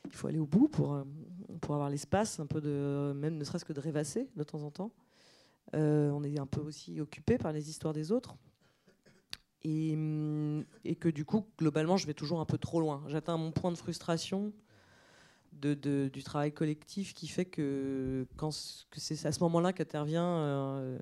il 0.06 0.12
faut 0.14 0.28
aller 0.28 0.40
au 0.40 0.46
bout 0.46 0.68
pour, 0.68 0.94
euh, 0.94 1.04
pour 1.62 1.76
avoir 1.76 1.90
l'espace, 1.90 2.40
un 2.40 2.46
peu 2.46 2.62
de, 2.62 3.14
même 3.16 3.38
ne 3.38 3.44
serait-ce 3.44 3.66
que 3.66 3.74
de 3.74 3.80
rêvasser 3.80 4.30
de 4.36 4.44
temps 4.44 4.62
en 4.64 4.72
temps. 4.72 4.92
Euh, 5.76 6.10
on 6.10 6.24
est 6.24 6.40
un 6.40 6.46
peu 6.46 6.62
aussi 6.62 7.00
occupé 7.00 7.38
par 7.38 7.54
les 7.54 7.70
histoires 7.70 7.94
des 7.94 8.12
autres. 8.12 8.36
Et, 9.64 9.94
hum, 9.94 10.66
et 10.84 10.96
que 10.96 11.08
du 11.08 11.24
coup, 11.24 11.46
globalement, 11.58 11.98
je 11.98 12.08
vais 12.08 12.14
toujours 12.14 12.40
un 12.40 12.46
peu 12.46 12.58
trop 12.58 12.80
loin. 12.82 13.04
J'atteins 13.08 13.38
mon 13.38 13.52
point 13.52 13.72
de 13.72 13.78
frustration 13.78 14.52
de, 15.54 16.10
du 16.12 16.24
travail 16.24 16.52
collectif 16.52 17.14
qui 17.14 17.28
fait 17.28 17.46
que, 17.46 18.26
quand, 18.38 18.52
c'est 18.52 19.26
à 19.26 19.32
ce 19.32 19.40
moment-là 19.42 19.74
qu'intervient 19.74 20.26
euh, 20.26 20.98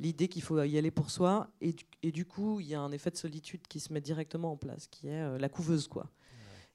l'idée 0.00 0.26
qu'il 0.26 0.42
faut 0.42 0.60
y 0.60 0.76
aller 0.76 0.90
pour 0.90 1.10
soi. 1.10 1.48
Et 1.60 2.10
du, 2.10 2.24
coup, 2.24 2.58
il 2.58 2.66
y 2.66 2.74
a 2.74 2.80
un 2.80 2.90
effet 2.90 3.10
de 3.10 3.16
solitude 3.16 3.60
qui 3.68 3.78
se 3.78 3.92
met 3.92 4.00
directement 4.00 4.52
en 4.52 4.56
place, 4.56 4.88
qui 4.88 5.06
est 5.06 5.38
la 5.38 5.48
couveuse, 5.48 5.86
quoi. 5.86 6.10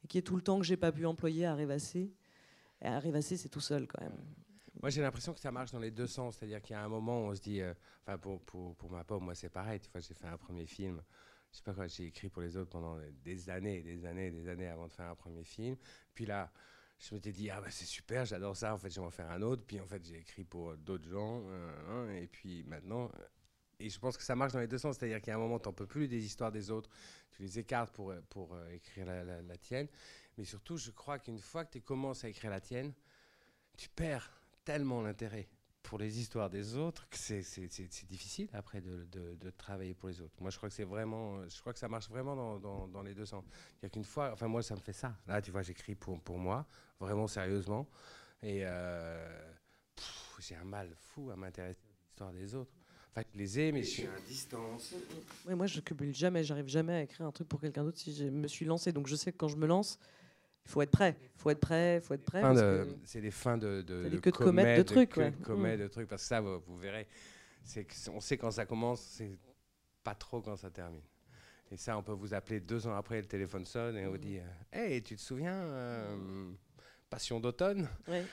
Et 0.05 0.07
qui 0.07 0.19
est 0.19 0.21
tout 0.21 0.35
le 0.35 0.43
temps 0.43 0.59
que 0.59 0.65
j'ai 0.65 0.77
pas 0.77 0.91
pu 0.91 1.03
employer 1.07 1.47
à 1.47 1.55
rêvasser. 1.55 2.13
Et 2.79 2.85
à 2.85 2.99
rêvasser, 2.99 3.37
c'est 3.37 3.49
tout 3.49 3.59
seul, 3.59 3.87
quand 3.87 3.99
même. 4.03 4.15
Moi, 4.79 4.91
j'ai 4.91 5.01
l'impression 5.01 5.33
que 5.33 5.39
ça 5.39 5.51
marche 5.51 5.71
dans 5.71 5.79
les 5.79 5.89
deux 5.89 6.05
sens. 6.05 6.35
C'est-à-dire 6.37 6.61
qu'il 6.61 6.75
y 6.75 6.77
a 6.77 6.83
un 6.85 6.87
moment 6.87 7.21
où 7.23 7.29
on 7.31 7.33
se 7.33 7.41
dit. 7.41 7.59
euh, 7.59 7.73
Enfin, 8.05 8.19
pour, 8.19 8.39
pour, 8.41 8.75
pour 8.75 8.91
ma 8.91 9.03
part, 9.03 9.19
moi, 9.19 9.33
c'est 9.33 9.49
pareil. 9.49 9.79
Tu 9.79 9.89
vois, 9.89 10.01
j'ai 10.01 10.13
fait 10.13 10.27
un 10.27 10.37
premier 10.37 10.67
film. 10.67 11.01
Je 11.51 11.57
sais 11.57 11.63
pas 11.63 11.73
quoi, 11.73 11.87
j'ai 11.87 12.05
écrit 12.05 12.29
pour 12.29 12.43
les 12.43 12.55
autres 12.55 12.69
pendant 12.69 12.99
des 13.23 13.49
années, 13.49 13.81
des 13.81 14.05
années, 14.05 14.29
des 14.29 14.47
années 14.47 14.67
avant 14.67 14.87
de 14.87 14.93
faire 14.93 15.09
un 15.09 15.15
premier 15.15 15.43
film. 15.43 15.75
Puis 16.13 16.27
là, 16.27 16.51
je 16.99 17.15
m'étais 17.15 17.31
dit, 17.31 17.49
ah 17.49 17.61
bah 17.61 17.71
c'est 17.71 17.85
super, 17.85 18.25
j'adore 18.25 18.55
ça. 18.55 18.75
En 18.75 18.77
fait, 18.77 18.91
je 18.91 18.99
vais 18.99 19.05
en 19.07 19.09
faire 19.09 19.31
un 19.31 19.41
autre. 19.41 19.63
Puis 19.65 19.79
en 19.79 19.87
fait, 19.87 20.05
j'ai 20.05 20.17
écrit 20.19 20.43
pour 20.43 20.77
d'autres 20.77 21.09
gens. 21.09 21.41
euh, 21.47 21.71
hein, 21.89 22.13
et 22.13 22.27
puis 22.27 22.63
maintenant. 22.65 23.09
Et 23.79 23.89
je 23.89 23.99
pense 23.99 24.17
que 24.17 24.23
ça 24.23 24.35
marche 24.35 24.53
dans 24.53 24.59
les 24.59 24.67
deux 24.67 24.77
sens. 24.77 24.97
C'est-à-dire 24.97 25.19
qu'il 25.21 25.29
y 25.29 25.33
a 25.33 25.35
un 25.35 25.39
moment, 25.39 25.59
tu 25.59 25.67
n'en 25.67 25.73
peux 25.73 25.87
plus 25.87 26.07
des 26.07 26.23
histoires 26.25 26.51
des 26.51 26.71
autres. 26.71 26.89
Tu 27.31 27.41
les 27.41 27.59
écartes 27.59 27.93
pour, 27.93 28.13
pour 28.29 28.53
euh, 28.53 28.69
écrire 28.71 29.05
la, 29.05 29.23
la- 29.23 29.57
tienne. 29.57 29.87
Mais 30.37 30.45
surtout, 30.45 30.77
je 30.77 30.91
crois 30.91 31.19
qu'une 31.19 31.39
fois 31.39 31.65
que 31.65 31.71
tu 31.73 31.81
commences 31.81 32.23
à 32.23 32.29
écrire 32.29 32.51
la 32.51 32.61
tienne, 32.61 32.93
tu 33.77 33.89
perds 33.89 34.29
tellement 34.63 35.01
l'intérêt 35.01 35.47
pour 35.83 35.99
les 35.99 36.19
histoires 36.19 36.49
des 36.49 36.75
autres 36.77 37.07
que 37.09 37.17
c'est- 37.17 38.05
difficile 38.07 38.49
après 38.53 38.81
de, 38.81 39.05
de- 39.05 39.35
de 39.35 39.49
travailler 39.51 39.93
pour 39.93 40.09
les 40.09 40.19
autres. 40.21 40.33
Moi, 40.41 40.49
je 40.49 40.57
crois 40.57 40.69
que 40.69 40.83
vraiment, 40.83 41.47
je 41.47 41.59
crois 41.59 41.73
que 41.73 41.79
ça 41.79 41.87
marche 41.87 42.09
vraiment 42.09 42.35
dans, 42.59 42.87
dans- 42.87 43.01
les 43.03 43.13
deux 43.13 43.25
sens. 43.25 43.43
A 43.83 43.89
qu'une 43.89 44.03
fois, 44.03 44.31
enfin 44.33 44.47
moi, 44.47 44.63
ça 44.63 44.75
me 44.75 44.79
fait 44.79 44.93
ça. 44.93 45.15
Là, 45.27 45.41
tu 45.41 45.51
vois, 45.51 45.61
j'écris 45.61 45.93
pour, 45.95 46.19
pour 46.21 46.39
moi, 46.39 46.65
vraiment 46.99 47.27
sérieusement, 47.27 47.87
et 48.41 48.61
euh, 48.65 49.53
j'ai 50.39 50.55
un 50.55 50.63
mal 50.63 50.93
fou 50.95 51.29
à 51.31 51.35
m'intéresser 51.35 51.81
aux 51.87 52.07
histoires 52.09 52.31
des 52.33 52.55
autres. 52.55 52.71
Ai, 53.17 53.71
mais 53.71 53.83
je 53.83 53.89
suis 53.89 54.03
à 54.07 54.19
distance. 54.27 54.93
Ouais, 55.47 55.55
moi, 55.55 55.67
je 55.67 55.79
cumule 55.79 56.13
jamais, 56.13 56.43
j'arrive 56.43 56.67
jamais 56.67 56.93
à 56.93 57.01
écrire 57.03 57.25
un 57.25 57.31
truc 57.31 57.47
pour 57.47 57.61
quelqu'un 57.61 57.83
d'autre 57.83 57.97
si 57.97 58.13
je 58.13 58.25
me 58.25 58.47
suis 58.47 58.65
lancé. 58.65 58.91
Donc, 58.91 59.07
je 59.07 59.15
sais 59.15 59.31
que 59.31 59.37
quand 59.37 59.47
je 59.47 59.55
me 59.55 59.65
lance, 59.67 59.97
il 60.65 60.71
faut 60.71 60.81
être 60.81 60.91
prêt. 60.91 61.15
Il 61.21 61.39
faut 61.41 61.49
être 61.49 61.59
prêt, 61.61 61.95
il 61.95 62.01
faut 62.01 62.13
être 62.13 62.25
prêt. 62.25 62.41
Que- 62.41 62.87
C'est 63.05 63.21
des 63.21 63.31
fins 63.31 63.57
de, 63.57 63.81
de, 63.83 64.09
de 64.09 64.17
queues 64.17 64.31
de 64.31 64.35
comètes 64.37 64.77
de 64.77 64.83
trucs, 64.83 65.15
ouais. 65.15 65.31
de 65.31 65.43
comètes 65.45 65.79
Mm. 65.79 65.83
de 65.83 65.87
trucs, 65.87 66.07
parce 66.09 66.23
que 66.23 66.27
ça, 66.27 66.41
vous, 66.41 66.59
vous 66.67 66.77
verrez, 66.77 67.07
c'est 67.63 67.85
que 67.85 67.93
on 68.11 68.19
sait 68.19 68.37
quand 68.37 68.51
ça 68.51 68.65
commence, 68.65 69.01
c'est 69.01 69.37
pas 70.03 70.15
trop 70.15 70.41
quand 70.41 70.57
ça 70.57 70.69
termine. 70.69 71.01
Et 71.71 71.77
ça, 71.77 71.97
on 71.97 72.03
peut 72.03 72.11
vous 72.11 72.33
appeler 72.33 72.59
deux 72.59 72.85
ans 72.85 72.95
après, 72.95 73.21
le 73.21 73.27
téléphone 73.27 73.65
sonne 73.65 73.97
et 73.97 74.05
on 74.05 74.11
vous 74.11 74.17
dit, 74.17 74.37
euh, 74.39 74.43
hey, 74.73 75.01
tu 75.01 75.15
te 75.15 75.21
souviens, 75.21 75.53
euh, 75.55 76.51
Passion 77.09 77.39
d'automne, 77.39 77.87
Ouais. 78.07 78.25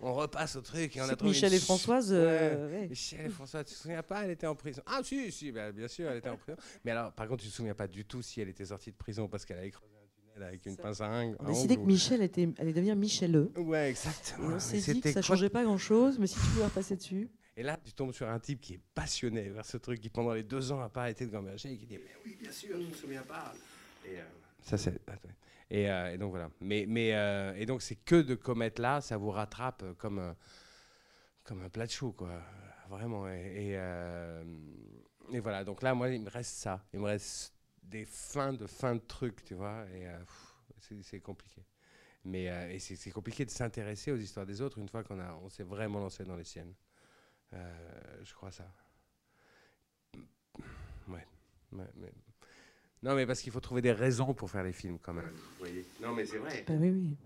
on 0.00 0.12
repasse 0.12 0.56
au 0.56 0.60
truc 0.60 0.94
et 0.96 1.00
on 1.00 1.04
a 1.08 1.16
trouvé 1.16 1.30
Michel 1.32 1.52
une 1.52 1.56
et 1.56 1.60
Françoise. 1.60 2.10
euh, 2.12 2.70
ouais. 2.70 2.86
Michel 2.88 3.26
et 3.26 3.28
François, 3.30 3.64
tu 3.64 3.72
te 3.74 3.78
souviens 3.78 4.02
pas, 4.02 4.24
elle 4.24 4.30
était 4.32 4.46
en 4.46 4.54
prison. 4.54 4.82
Ah 4.86 5.00
si, 5.02 5.32
si, 5.32 5.50
bah, 5.50 5.72
bien 5.72 5.88
sûr, 5.88 6.08
elle 6.10 6.18
était 6.18 6.28
en 6.28 6.36
prison. 6.36 6.56
Mais 6.84 6.90
alors, 6.90 7.12
par 7.12 7.26
contre, 7.26 7.42
tu 7.42 7.48
te 7.48 7.54
souviens 7.54 7.74
pas 7.74 7.88
du 7.88 8.04
tout 8.04 8.20
si 8.20 8.42
elle 8.42 8.50
était 8.50 8.66
sortie 8.66 8.90
de 8.92 8.96
prison 8.96 9.26
parce 9.26 9.46
qu'elle 9.46 9.58
avait 9.58 9.70
creusé 9.70 9.94
un 9.96 10.32
tunnel 10.34 10.48
avec 10.48 10.66
une 10.66 10.76
pince 10.76 11.00
à 11.00 11.08
ringue. 11.08 11.34
On 11.40 11.46
à 11.46 11.48
a 11.48 11.52
décidé 11.52 11.74
ongles 11.74 11.82
que 11.82 11.86
Michel 11.86 12.22
était, 12.22 12.48
allait 12.58 12.72
devenir 12.74 12.94
Michel 12.94 13.36
ou- 13.36 13.52
Ouais, 13.56 13.86
Et 13.86 13.90
exactement. 13.90 14.46
on 14.48 14.50
Mais 14.50 14.60
s'est 14.60 14.92
dit 14.92 15.00
que 15.00 15.10
ça 15.12 15.22
changeait 15.22 15.48
pas 15.50 15.64
grand 15.64 15.78
chose, 15.78 16.18
mais 16.18 16.26
si 16.26 16.34
tu 16.34 16.40
pouvais 16.40 16.64
repasser 16.64 16.94
dessus. 16.96 17.30
Et 17.56 17.62
là, 17.62 17.78
tu 17.82 17.92
tombes 17.94 18.12
sur 18.12 18.28
un 18.28 18.38
type 18.38 18.60
qui 18.60 18.74
est 18.74 18.80
passionné 18.94 19.48
vers 19.48 19.64
ce 19.64 19.78
truc, 19.78 19.98
qui 20.00 20.10
pendant 20.10 20.34
les 20.34 20.42
deux 20.44 20.72
ans 20.72 20.78
n'a 20.78 20.88
pas 20.90 21.02
arrêté 21.02 21.24
de 21.24 21.30
gamberger 21.32 21.72
et 21.72 21.78
qui 21.78 21.86
dit 21.86 21.96
Mais 21.98 22.14
oui, 22.26 22.36
bien 22.38 22.52
sûr, 22.52 22.76
je 22.76 22.82
ne 22.82 22.88
me 22.88 22.94
souviens 22.94 23.22
pas. 23.22 23.54
Et, 24.04 24.18
euh, 24.18 24.22
ça, 24.62 24.76
c'est. 24.76 25.00
Euh, 25.72 26.12
et 26.12 26.18
donc 26.18 26.30
voilà. 26.30 26.50
Mais, 26.60 26.84
mais, 26.88 27.14
euh, 27.14 27.54
et 27.56 27.66
donc, 27.66 27.82
c'est 27.82 27.96
que 27.96 28.16
de 28.22 28.34
commettre 28.34 28.80
là, 28.80 29.00
ça 29.00 29.16
vous 29.16 29.30
rattrape 29.30 29.82
euh, 29.82 29.94
comme, 29.94 30.18
euh, 30.18 30.32
comme 31.42 31.62
un 31.62 31.68
plat 31.68 31.86
de 31.86 31.90
chou, 31.90 32.12
quoi. 32.12 32.30
Vraiment. 32.88 33.28
Et, 33.28 33.72
et, 35.32 35.40
voilà. 35.40 35.64
Donc 35.64 35.82
là, 35.82 35.94
moi, 35.94 36.10
il 36.10 36.22
me 36.22 36.30
reste 36.30 36.56
ça. 36.56 36.84
Il 36.92 37.00
me 37.00 37.06
reste 37.06 37.54
des 37.82 38.04
fins 38.04 38.52
de 38.52 38.66
fins 38.66 38.94
de 38.94 39.00
trucs, 39.00 39.42
tu 39.44 39.54
vois. 39.54 39.84
Et 39.94 40.06
c'est- 41.02 41.20
compliqué. 41.20 41.64
Mais 42.24 42.78
c'est 42.78 43.10
compliqué 43.10 43.44
de 43.44 43.50
s'intéresser 43.50 44.12
aux 44.12 44.16
histoires 44.16 44.46
des 44.46 44.60
autres 44.60 44.78
une 44.78 44.88
fois 44.88 45.02
qu'on 45.02 45.18
on 45.20 45.48
s'est 45.48 45.62
vraiment 45.64 45.98
lancé 46.00 46.24
dans 46.24 46.36
les 46.36 46.44
siennes. 46.44 46.74
Je 47.52 48.34
crois 48.34 48.50
ça. 48.50 48.70
Ouais. 51.08 51.26
ouais, 51.72 52.12
Non, 53.04 53.14
mais 53.14 53.26
parce 53.26 53.40
qu'il 53.42 53.52
faut 53.52 53.60
trouver 53.60 53.82
des 53.82 53.92
raisons 53.92 54.32
pour 54.34 54.50
faire 54.50 54.64
les 54.64 54.72
films 54.72 54.98
quand 54.98 55.12
même. 55.12 55.28
Vous 55.30 55.58
voyez 55.58 55.84
Non, 56.02 56.14
mais 56.14 56.24
c'est 56.24 56.38
vrai. 56.38 56.64
Bah 56.66 56.74
oui, 56.78 56.90
oui. 56.90 57.16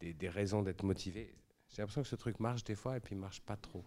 Des, 0.00 0.12
des 0.14 0.28
raisons 0.28 0.62
d'être 0.62 0.84
motivé. 0.84 1.34
J'ai 1.70 1.82
l'impression 1.82 2.02
que 2.02 2.08
ce 2.08 2.16
truc 2.16 2.38
marche 2.40 2.64
des 2.64 2.74
fois 2.74 2.96
et 2.96 3.00
puis 3.00 3.14
il 3.14 3.18
marche 3.18 3.40
pas 3.40 3.56
trop. 3.56 3.84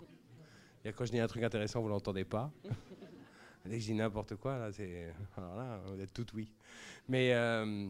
Il 0.83 0.87
y 0.87 0.89
a 0.89 0.93
quand 0.93 1.05
je 1.05 1.11
dis 1.11 1.19
un 1.19 1.27
truc 1.27 1.43
intéressant, 1.43 1.81
vous 1.81 1.89
l'entendez 1.89 2.25
pas. 2.25 2.51
Dès 3.65 3.71
que 3.77 3.79
je 3.79 3.85
dis 3.85 3.93
n'importe 3.95 4.35
quoi, 4.35 4.57
là, 4.59 4.71
c'est. 4.71 5.11
Alors 5.37 5.55
là, 5.55 5.81
vous 5.87 5.99
êtes 5.99 6.13
tout 6.13 6.25
oui. 6.35 6.51
Mais. 7.07 7.33
euh, 7.33 7.89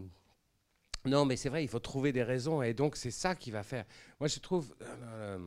Non, 1.05 1.25
mais 1.25 1.35
c'est 1.35 1.49
vrai, 1.49 1.63
il 1.63 1.67
faut 1.67 1.79
trouver 1.79 2.11
des 2.13 2.23
raisons 2.23 2.61
et 2.61 2.73
donc 2.73 2.95
c'est 2.95 3.11
ça 3.11 3.35
qui 3.35 3.51
va 3.51 3.63
faire. 3.63 3.85
Moi, 4.19 4.27
je 4.27 4.39
trouve. 4.39 4.73
euh, 4.81 4.85
euh, 5.03 5.39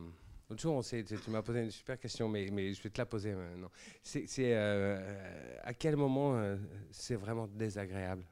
L'autre 0.49 0.81
tu 1.21 1.29
m'as 1.29 1.43
posé 1.43 1.61
une 1.61 1.69
super 1.69 1.99
question, 1.99 2.27
mais, 2.27 2.47
je 2.73 2.81
vais 2.81 2.89
te 2.89 2.97
la 2.97 3.05
poser 3.05 3.33
maintenant. 3.33 3.69
C'est 4.01 4.25
c'est, 4.25 4.55
euh, 4.55 5.59
à 5.63 5.73
quel 5.73 5.95
moment 5.95 6.35
euh, 6.35 6.57
c'est 6.91 7.15
vraiment 7.15 7.47
désagréable 7.47 8.23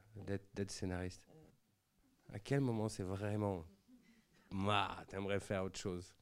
d'être 0.56 0.72
scénariste? 0.72 1.22
À 2.34 2.40
quel 2.40 2.62
moment 2.62 2.90
c'est 2.90 3.04
vraiment. 3.04 3.64
Moi, 4.50 4.90
t'aimerais 5.08 5.40
faire 5.40 5.64
autre 5.64 5.78
chose? 5.78 6.14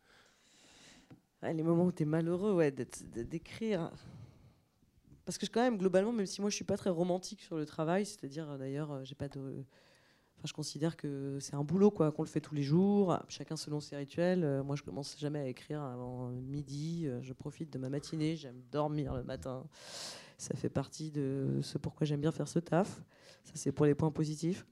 Les 1.41 1.63
moments 1.63 1.85
où 1.85 1.91
tu 1.91 2.03
es 2.03 2.05
malheureux, 2.05 2.53
ouais, 2.53 2.71
d'écrire. 2.71 3.91
Parce 5.25 5.37
que 5.37 5.45
quand 5.47 5.61
même, 5.61 5.77
globalement, 5.77 6.11
même 6.11 6.25
si 6.25 6.39
moi 6.39 6.49
je 6.49 6.55
suis 6.55 6.65
pas 6.65 6.77
très 6.77 6.91
romantique 6.91 7.41
sur 7.41 7.57
le 7.57 7.65
travail, 7.65 8.05
c'est-à-dire 8.05 8.49
euh, 8.49 8.57
d'ailleurs, 8.57 8.91
euh, 8.91 9.03
j'ai 9.03 9.15
pas 9.15 9.27
de. 9.27 9.65
Je 10.45 10.53
considère 10.53 10.95
que 10.97 11.37
c'est 11.39 11.55
un 11.55 11.63
boulot, 11.63 11.91
quoi, 11.91 12.11
qu'on 12.11 12.23
le 12.23 12.27
fait 12.27 12.41
tous 12.41 12.55
les 12.55 12.63
jours, 12.63 13.17
chacun 13.27 13.55
selon 13.55 13.79
ses 13.79 13.95
rituels. 13.95 14.43
Euh, 14.43 14.63
moi, 14.63 14.75
je 14.75 14.83
commence 14.83 15.17
jamais 15.19 15.39
à 15.39 15.47
écrire 15.47 15.81
avant 15.81 16.29
midi. 16.29 17.03
euh, 17.05 17.21
je 17.21 17.33
profite 17.33 17.71
de 17.71 17.77
ma 17.77 17.89
matinée, 17.89 18.35
j'aime 18.35 18.61
dormir 18.71 19.15
le 19.15 19.23
matin. 19.23 19.65
Ça 20.37 20.55
fait 20.55 20.69
partie 20.69 21.11
de 21.11 21.59
ce 21.61 21.77
pourquoi 21.77 22.05
j'aime 22.05 22.21
bien 22.21 22.31
faire 22.31 22.47
ce 22.47 22.59
taf. 22.59 23.01
Ça, 23.43 23.53
c'est 23.55 23.71
pour 23.71 23.85
les 23.85 23.95
points 23.95 24.11
positifs. 24.11 24.65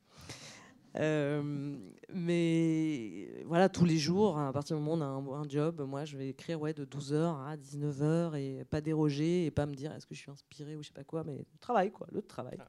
Euh, 0.96 1.76
mais 2.14 3.30
voilà, 3.46 3.68
tous 3.70 3.86
les 3.86 3.98
jours, 3.98 4.38
à 4.38 4.54
partir 4.54 4.78
du 4.78 4.84
moment 4.84 5.18
où 5.18 5.32
on 5.32 5.34
a 5.34 5.38
un, 5.40 5.50
job, 5.50 5.82
moi 5.82 6.06
je 6.06 6.18
vais 6.18 6.30
écrire 6.30 6.62
ouais, 6.62 6.74
de 6.74 6.86
12h 6.86 7.48
à 7.48 7.58
19h 7.58 8.36
et 8.36 8.64
pas 8.66 8.80
déroger 8.80 9.46
et 9.46 9.52
pas 9.52 9.66
me 9.66 9.74
dire 9.74 9.92
est-ce 9.94 10.06
que 10.06 10.14
je 10.14 10.20
suis 10.20 10.32
inspiré 10.32 10.76
ou 10.76 10.84
je 10.84 10.90
sais 10.90 10.94
pas 10.94 11.04
quoi, 11.04 11.24
mais 11.24 11.38
le 11.38 11.60
travail, 11.60 11.92
quoi, 11.92 12.08
le 12.12 12.22
travail. 12.22 12.60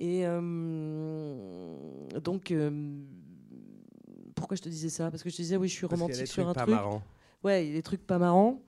Et 0.00 0.22
euh, 0.26 0.40
donc, 2.22 2.50
euh, 2.50 2.70
pourquoi 4.34 4.56
je 4.56 4.62
te 4.62 4.68
disais 4.68 4.88
ça? 4.88 5.10
Parce 5.10 5.22
que 5.22 5.30
je 5.30 5.36
te 5.36 5.42
disais, 5.42 5.56
oui, 5.56 5.68
je 5.68 5.74
suis 5.74 5.86
Parce 5.86 6.00
qu'il 6.00 6.00
y 6.00 6.02
a 6.02 6.06
romantique 6.06 6.22
des 6.22 6.26
sur 6.30 6.42
trucs 6.44 6.50
un 6.50 6.54
pas 6.54 6.62
truc. 6.62 6.74
marrants. 6.74 7.02
Ouais, 7.42 7.64
il 7.64 7.68
y 7.68 7.72
a 7.72 7.76
des 7.76 7.82
trucs 7.82 8.06
pas 8.06 8.18
marrants. 8.18 8.60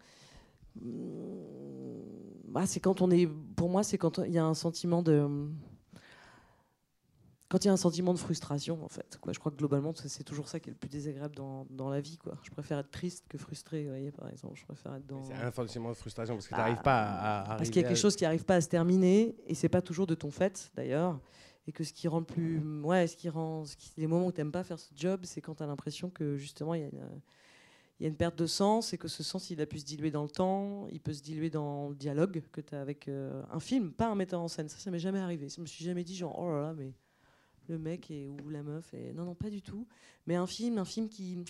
Bah, 2.49 2.67
c'est 2.67 2.81
quand 2.81 3.01
on 3.03 3.11
est. 3.11 3.29
Pour 3.57 3.69
moi, 3.69 3.83
c'est 3.83 3.99
quand 3.99 4.19
il 4.19 4.33
y 4.33 4.39
a 4.39 4.45
un 4.45 4.55
sentiment 4.55 5.03
de. 5.03 5.27
Quand 7.49 7.65
il 7.65 7.69
y 7.69 7.71
a 7.71 7.73
un 7.73 7.77
sentiment 7.77 8.13
de 8.13 8.19
frustration, 8.19 8.83
en 8.85 8.89
fait. 8.89 9.19
Quoi. 9.21 9.33
Je 9.33 9.39
crois 9.39 9.53
que 9.53 9.57
globalement, 9.57 9.93
c'est 9.95 10.25
toujours 10.25 10.49
ça 10.49 10.59
qui 10.59 10.69
est 10.69 10.73
le 10.73 10.79
plus 10.79 10.89
désagréable 10.89 11.37
dans, 11.37 11.65
dans 11.71 11.89
la 11.89 12.01
vie. 12.01 12.17
Quoi. 12.19 12.37
Je 12.43 12.51
préfère 12.51 12.79
être 12.79 12.91
triste 12.91 13.25
que 13.29 13.39
frustré, 13.39 13.85
vous 13.85 13.91
voyez, 13.91 14.11
par 14.11 14.29
exemple. 14.29 14.59
Je 14.59 14.65
préfère 14.65 14.95
être 14.97 15.07
dans. 15.07 15.23
C'est 15.25 15.35
un 15.35 15.53
sentiment 15.53 15.91
de 15.91 15.95
frustration 15.95 16.35
parce 16.35 16.47
que 16.47 16.55
tu 16.55 16.57
Bah, 16.57 16.65
n'arrives 16.65 16.83
pas 16.83 17.03
à, 17.05 17.53
à 17.53 17.57
Parce 17.57 17.69
qu'il 17.71 17.77
y 17.83 17.85
a 17.85 17.89
quelque 17.89 17.99
à- 17.99 18.01
chose 18.01 18.17
qui 18.17 18.25
n'arrive 18.25 18.45
pas 18.45 18.57
à 18.57 18.61
se 18.61 18.69
terminer, 18.69 19.37
et 19.47 19.55
c'est 19.55 19.69
pas 19.69 19.81
toujours 19.83 20.07
de 20.09 20.15
ton 20.17 20.31
fait, 20.33 20.73
d'ailleurs. 20.75 21.21
Et 21.69 21.73
que 21.73 21.85
ce 21.85 21.93
qui 21.93 22.09
rend 22.09 22.19
le 22.21 22.25
plus. 22.25 22.61
Ouais, 22.83 23.07
ce 23.07 23.17
qui 23.17 23.29
rend. 23.29 23.65
ce 23.65 23.77
qui- 23.77 23.93
les 23.97 24.07
moments 24.09 24.27
où 24.27 24.33
tu 24.33 24.41
n'aimes 24.41 24.53
pas 24.53 24.65
faire 24.65 24.79
ce 24.79 24.91
job, 24.97 25.21
c'est 25.25 25.41
quand 25.41 25.55
tu 25.57 25.63
as 25.63 25.67
l'impression 25.67 26.11
que 26.11 26.37
justement, 26.37 26.75
il 26.75 26.81
y 26.81 26.85
a 26.85 26.89
une. 26.89 27.09
Il 27.99 28.03
y 28.03 28.07
a 28.07 28.09
une 28.11 28.17
perte 28.17 28.37
de 28.37 28.47
sens 28.47 28.93
et 28.93 28.99
que 28.99 29.09
ce 29.09 29.23
sens, 29.23 29.49
il 29.49 29.59
a 29.63 29.65
pu 29.65 29.79
se 29.79 29.85
diluer 29.87 30.11
dans 30.11 30.23
le 30.23 30.29
temps, 30.29 30.87
il 30.93 31.01
peut 31.01 31.15
se 31.15 31.23
diluer 31.23 31.49
dans 31.49 31.89
le 31.89 31.95
dialogue 31.95 32.43
que 32.53 32.61
tu 32.61 32.75
as 32.75 32.81
avec 32.83 33.09
euh, 33.09 33.43
un 33.51 33.59
film, 33.59 33.91
pas 33.91 34.09
un 34.09 34.15
metteur 34.15 34.43
en 34.43 34.49
scène. 34.49 34.69
Ça, 34.69 34.77
ça 34.79 34.91
m'est 34.91 34.99
jamais 34.99 35.19
arrivé. 35.19 35.49
Je 35.49 35.63
me 35.63 35.67
suis 35.67 35.83
jamais 35.83 36.05
dit, 36.05 36.15
genre, 36.15 36.39
oh 36.39 36.51
là 36.51 36.61
là, 36.61 36.75
mais 36.75 36.93
le 37.69 37.79
mec 37.79 38.11
est, 38.11 38.27
ou 38.27 38.49
la 38.49 38.63
meuf 38.63 38.93
est. 38.95 39.13
Non, 39.13 39.25
non, 39.25 39.35
pas 39.35 39.51
du 39.51 39.63
tout. 39.63 39.87
Mais 40.27 40.35
un 40.37 40.47
film, 40.47 40.79
un 40.79 40.85
film 40.85 41.09
qui, 41.09 41.45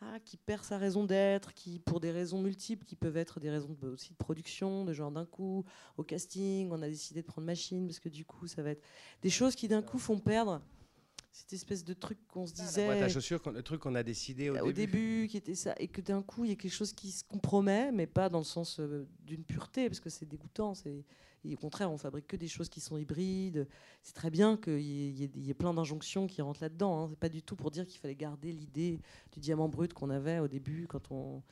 ah, 0.00 0.18
qui 0.24 0.36
perd 0.36 0.64
sa 0.64 0.78
raison 0.78 1.04
d'être, 1.04 1.52
qui, 1.54 1.78
pour 1.78 2.00
des 2.00 2.10
raisons 2.10 2.40
multiples, 2.40 2.84
qui 2.84 2.96
peuvent 2.96 3.16
être 3.16 3.40
des 3.40 3.50
raisons 3.50 3.76
de- 3.80 3.88
aussi 3.88 4.10
de 4.12 4.16
production, 4.16 4.84
de 4.84 4.92
genre 4.92 5.10
d'un 5.10 5.24
coup, 5.26 5.64
au 5.96 6.02
casting, 6.02 6.68
on 6.72 6.82
a 6.82 6.88
décidé 6.88 7.22
de 7.22 7.26
prendre 7.26 7.46
machine 7.46 7.86
parce 7.86 8.00
que 8.00 8.08
du 8.08 8.24
coup, 8.24 8.46
ça 8.46 8.62
va 8.62 8.70
être 8.70 8.82
des 9.22 9.30
choses 9.30 9.54
qui 9.54 9.68
d'un 9.68 9.82
coup 9.82 9.98
font 9.98 10.18
perdre 10.18 10.60
cette 11.32 11.52
espèce 11.52 11.82
de 11.84 11.94
truc 11.94 12.18
qu'on 12.28 12.46
se 12.46 12.56
La 12.56 12.64
disait 12.64 12.84
boîte 12.86 13.02
à 13.02 13.08
chaussures, 13.08 13.40
le 13.52 13.62
truc 13.62 13.80
qu'on 13.80 13.96
a 13.96 14.04
décidé 14.04 14.50
au, 14.50 14.56
au 14.66 14.72
début, 14.72 15.26
qui 15.28 15.36
était 15.36 15.56
ça, 15.56 15.74
et 15.80 15.88
que 15.88 16.00
d'un 16.00 16.22
coup, 16.22 16.44
il 16.44 16.50
y 16.50 16.52
a 16.52 16.56
quelque 16.56 16.72
chose 16.72 16.92
qui 16.92 17.10
se 17.10 17.24
compromet, 17.24 17.90
mais 17.90 18.06
pas 18.06 18.28
dans 18.28 18.38
le 18.38 18.44
sens 18.44 18.78
euh, 18.78 19.04
d'une 19.26 19.42
pureté, 19.42 19.88
parce 19.88 19.98
que 19.98 20.10
c'est 20.10 20.26
dégoûtant. 20.26 20.74
C'est, 20.74 21.04
et 21.44 21.54
au 21.54 21.58
contraire, 21.58 21.90
on 21.90 21.98
fabrique 21.98 22.26
que 22.26 22.36
des 22.36 22.48
choses 22.48 22.68
qui 22.68 22.80
sont 22.80 22.96
hybrides. 22.96 23.68
C'est 24.02 24.14
très 24.14 24.30
bien 24.30 24.56
qu'il 24.56 24.80
y, 24.80 25.24
ait- 25.24 25.54
plein 25.54 25.74
d'injonctions 25.74 26.26
qui 26.26 26.42
rentrent 26.42 26.62
là-dedans. 26.62 27.04
Hein. 27.04 27.06
C'est 27.10 27.18
pas 27.18 27.28
du 27.28 27.42
tout 27.42 27.56
pour 27.56 27.70
dire 27.70 27.86
qu'il 27.86 28.00
fallait 28.00 28.14
garder 28.14 28.52
l'idée 28.52 29.00
du 29.32 29.40
diamant 29.40 29.68
brut 29.68 29.92
qu'on 29.92 30.10
avait 30.10 30.38
au 30.38 30.48
début 30.48 30.86
quand 30.88 31.10
on 31.10 31.42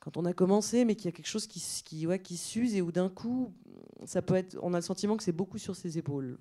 quand 0.00 0.18
on 0.18 0.26
a 0.26 0.34
commencé, 0.34 0.84
mais 0.84 0.96
qu'il 0.96 1.06
y 1.06 1.08
a 1.08 1.12
quelque 1.12 1.26
chose 1.28 1.46
qui, 1.46 2.06
ouais, 2.06 2.18
qui 2.18 2.36
s'use 2.36 2.74
et 2.74 2.82
où 2.82 2.92
d'un 2.92 3.08
coup, 3.08 3.54
ça 4.04 4.20
peut 4.20 4.34
être, 4.34 4.58
on 4.60 4.74
a 4.74 4.76
le 4.76 4.82
sentiment 4.82 5.16
que 5.16 5.22
c'est 5.22 5.32
beaucoup 5.32 5.56
sur 5.56 5.74
ses 5.74 5.96
épaules 5.96 6.38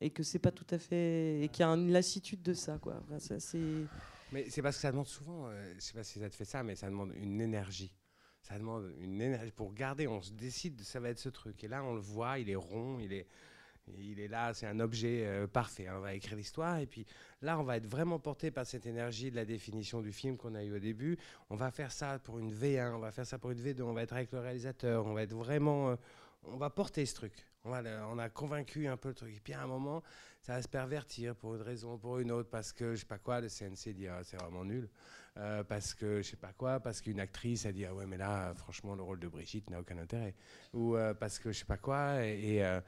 et 0.00 0.08
que 0.08 0.22
c'est 0.22 0.38
pas 0.38 0.50
tout 0.50 0.66
à 0.70 0.78
fait, 0.78 1.42
et 1.42 1.48
qu'il 1.48 1.60
y 1.60 1.68
a 1.68 1.68
une 1.68 1.92
lassitude 1.92 2.42
de 2.42 2.54
ça, 2.54 2.78
quoi. 2.78 3.02
Enfin, 3.10 3.36
Mais 4.32 4.48
c'est 4.48 4.62
parce 4.62 4.76
que 4.76 4.82
ça 4.82 4.90
demande 4.90 5.06
souvent, 5.06 5.46
euh, 5.48 5.74
je 5.76 5.80
sais 5.80 5.92
pas 5.92 6.02
si 6.04 6.18
ça 6.20 6.30
te 6.30 6.34
fait 6.34 6.46
ça, 6.46 6.62
mais 6.62 6.74
ça 6.74 6.88
demande 6.88 7.12
une 7.14 7.40
énergie. 7.40 7.94
Ça 8.42 8.58
demande 8.58 8.92
une 9.00 9.20
énergie 9.20 9.52
pour 9.52 9.72
garder. 9.72 10.08
On 10.08 10.20
se 10.20 10.32
décide, 10.32 10.80
ça 10.80 11.00
va 11.00 11.10
être 11.10 11.18
ce 11.18 11.28
truc. 11.28 11.62
Et 11.62 11.68
là, 11.68 11.82
on 11.84 11.94
le 11.94 12.00
voit, 12.00 12.38
il 12.38 12.50
est 12.50 12.56
rond, 12.56 12.98
il 12.98 13.12
est, 13.12 13.26
il 13.98 14.20
est 14.20 14.28
là, 14.28 14.52
c'est 14.52 14.66
un 14.66 14.80
objet 14.80 15.24
euh, 15.26 15.46
parfait. 15.46 15.88
On 15.90 16.00
va 16.00 16.14
écrire 16.14 16.36
l'histoire 16.36 16.78
et 16.78 16.86
puis 16.86 17.06
là, 17.40 17.58
on 17.58 17.62
va 17.62 17.76
être 17.76 17.86
vraiment 17.86 18.18
porté 18.18 18.50
par 18.50 18.66
cette 18.66 18.86
énergie 18.86 19.30
de 19.30 19.36
la 19.36 19.44
définition 19.44 20.00
du 20.00 20.12
film 20.12 20.36
qu'on 20.36 20.54
a 20.54 20.64
eu 20.64 20.74
au 20.74 20.78
début. 20.78 21.18
On 21.50 21.56
va 21.56 21.70
faire 21.70 21.92
ça 21.92 22.18
pour 22.18 22.38
une 22.38 22.52
V1, 22.52 22.94
on 22.94 22.98
va 22.98 23.12
faire 23.12 23.26
ça 23.26 23.38
pour 23.38 23.50
une 23.52 23.60
V2, 23.60 23.82
on 23.82 23.92
va 23.92 24.02
être 24.02 24.14
avec 24.14 24.32
le 24.32 24.40
réalisateur, 24.40 25.06
on 25.06 25.14
va 25.14 25.22
être 25.22 25.34
vraiment, 25.34 25.90
euh, 25.90 25.96
on 26.44 26.56
va 26.56 26.70
porter 26.70 27.06
ce 27.06 27.14
truc. 27.14 27.46
On, 27.64 28.18
a 28.18 28.28
convaincu 28.28 28.88
un 28.88 28.96
peu 28.96 29.10
le 29.10 29.14
truc. 29.14 29.36
Et 29.36 29.40
puis 29.40 29.52
à 29.52 29.62
un 29.62 29.66
moment, 29.68 30.02
ça 30.40 30.54
va 30.54 30.62
se 30.62 30.68
pervertir 30.68 31.36
pour 31.36 31.54
une 31.54 31.62
raison, 31.62 31.96
pour 31.96 32.18
une 32.18 32.32
autre, 32.32 32.50
parce 32.50 32.72
que 32.72 32.94
je 32.94 33.00
sais 33.00 33.06
pas 33.06 33.18
quoi, 33.18 33.40
le 33.40 33.48
CNC 33.48 33.94
dit 33.94 34.08
ah, 34.08 34.20
c'est 34.24 34.36
vraiment 34.36 34.64
nul, 34.64 34.88
Euh, 35.38 35.64
parce 35.64 35.94
que 35.94 36.20
je 36.20 36.28
sais 36.28 36.36
pas 36.36 36.52
quoi, 36.52 36.78
parce 36.80 37.00
qu'une 37.00 37.18
actrice 37.18 37.64
a 37.64 37.72
dit 37.72 37.86
ah 37.86 37.94
ouais 37.94 38.04
mais 38.04 38.18
là 38.18 38.52
franchement 38.54 38.94
le 38.94 39.02
rôle 39.02 39.18
de 39.18 39.28
Brigitte 39.28 39.70
n'a 39.70 39.80
aucun 39.80 39.96
intérêt, 39.96 40.34
ou 40.74 40.94
euh, 40.94 41.14
parce 41.14 41.38
que 41.38 41.52
je 41.52 41.60
sais 41.60 41.64
pas 41.64 41.78
quoi, 41.78 42.22
et, 42.22 42.62
euh, 42.62 42.82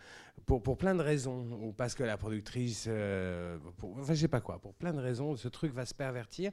pour, 0.44 0.62
pour 0.62 0.76
plein 0.76 0.94
de 0.94 1.00
raisons, 1.02 1.40
ou 1.62 1.72
parce 1.72 1.94
que 1.94 2.04
la 2.04 2.18
productrice, 2.18 2.86
enfin 2.86 4.14
je 4.14 4.20
sais 4.20 4.28
pas 4.28 4.42
quoi, 4.42 4.58
pour 4.58 4.74
plein 4.74 4.92
de 4.92 5.00
raisons, 5.00 5.36
ce 5.36 5.48
truc 5.48 5.72
va 5.72 5.86
se 5.86 5.94
pervertir. 5.94 6.52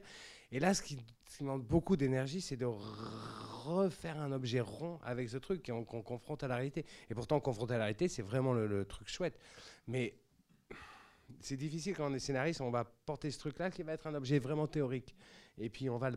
Et 0.52 0.60
là, 0.60 0.74
ce 0.74 0.82
qui, 0.82 0.98
demande 1.40 1.64
beaucoup 1.64 1.96
d'énergie, 1.96 2.42
c'est 2.42 2.58
de 2.58 2.66
refaire 2.66 4.20
un 4.20 4.32
objet 4.32 4.60
rond 4.60 5.00
avec 5.02 5.30
ce 5.30 5.38
truc 5.38 5.66
qu'on 5.66 6.02
confronte 6.02 6.44
à 6.44 6.48
la 6.48 6.56
réalité. 6.56 6.84
Et 7.10 7.14
pourtant, 7.14 7.40
confronter 7.40 7.74
à 7.74 7.78
la 7.78 7.84
réalité, 7.84 8.06
c'est 8.06 8.22
vraiment 8.22 8.52
le, 8.52 8.84
truc 8.84 9.08
chouette. 9.08 9.38
Mais 9.88 10.14
c'est 11.40 11.56
difficile 11.56 11.96
quand 11.96 12.10
on 12.10 12.14
est 12.14 12.18
scénariste, 12.18 12.60
on 12.60 12.70
va 12.70 12.84
porter 12.84 13.30
ce 13.30 13.38
truc-là 13.38 13.70
qui 13.70 13.82
va 13.82 13.94
être 13.94 14.06
un 14.06 14.14
objet 14.14 14.38
vraiment 14.38 14.66
théorique. 14.66 15.16
Et 15.56 15.70
puis, 15.70 15.88
on 15.88 15.96
va 15.96 16.10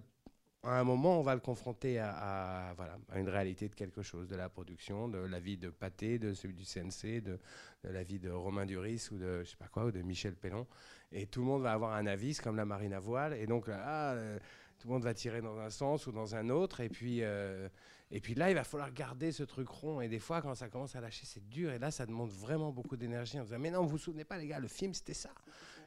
à 0.63 0.79
un 0.79 0.83
moment, 0.83 1.19
on 1.19 1.21
va 1.21 1.36
le 1.36 1.41
confronter 1.41 1.99
à, 1.99 2.73
voilà, 2.75 2.97
à 3.11 3.19
une 3.19 3.29
réalité 3.29 3.69
de 3.69 3.75
quelque 3.75 4.01
chose, 4.01 4.27
de 4.27 4.36
la 4.36 4.49
production, 4.49 5.07
de 5.07 5.19
la 5.19 5.39
vie 5.39 5.57
de 5.57 5.69
Pathé, 5.69 6.17
de 6.17 6.33
celui 6.33 6.55
du 6.55 6.65
CNC, 6.65 7.21
de, 7.21 7.39
de 7.83 7.89
la 7.89 8.03
vie 8.03 8.19
de 8.19 8.31
Romain 8.31 8.65
Duris 8.65 9.09
ou 9.11 9.17
de 9.17 9.43
je 9.43 9.51
sais 9.51 9.57
pas 9.57 9.67
quoi, 9.67 9.86
ou 9.86 9.91
de 9.91 10.01
Michel 10.01 10.36
Pellon. 10.36 10.65
Et 11.12 11.28
tout 11.28 11.39
le 11.39 11.45
monde 11.45 11.62
va 11.62 11.74
avoir 11.74 11.93
un 11.93 12.06
avis, 12.08 12.34
c'est 12.34 12.43
comme 12.43 12.56
la 12.56 12.66
marine 12.66 12.93
à 12.93 12.99
voile. 12.99 13.34
Et 13.34 13.47
donc, 13.47 13.66
ah, 13.70 14.14
euh, 14.14 14.38
tout 14.80 14.88
le 14.88 14.93
monde 14.93 15.03
va 15.03 15.14
tirer 15.14 15.41
dans 15.41 15.58
un 15.60 15.70
sens 15.70 16.08
ou 16.08 16.12
dans 16.12 16.36
un 16.36 16.49
autre. 16.49 16.82
Et 16.82 16.89
puis, 16.89 17.20
euh, 17.22 17.70
et 18.12 18.20
puis 18.20 18.36
là, 18.36 18.49
il 18.49 18.56
va 18.56 18.64
falloir 18.64 18.91
garder 18.93 19.32
ce 19.32 19.43
truc 19.43 19.68
rond. 19.68 20.01
Et 20.01 20.08
des 20.08 20.20
fois, 20.20 20.41
quand 20.41 20.53
ça 20.56 20.70
commence 20.70 20.95
à 20.95 21.01
lâcher, 21.01 21.26
c'est 21.26 21.47
dur. 21.49 21.72
Et 21.72 21.80
là, 21.80 21.91
ça 21.91 22.06
demande 22.06 22.30
vraiment 22.30 22.72
beaucoup 22.72 22.97
d'énergie 22.97 23.39
en 23.39 23.43
disant 23.43 23.60
Mais 23.60 23.72
non, 23.72 23.84
vous 23.84 23.89
vous 23.89 23.97
souvenez 23.97 24.26
pas, 24.26 24.38
les 24.38 24.47
gars, 24.47 24.60
le 24.60 24.68
film, 24.68 24.93
c'était 24.93 25.14
ça. 25.14 25.32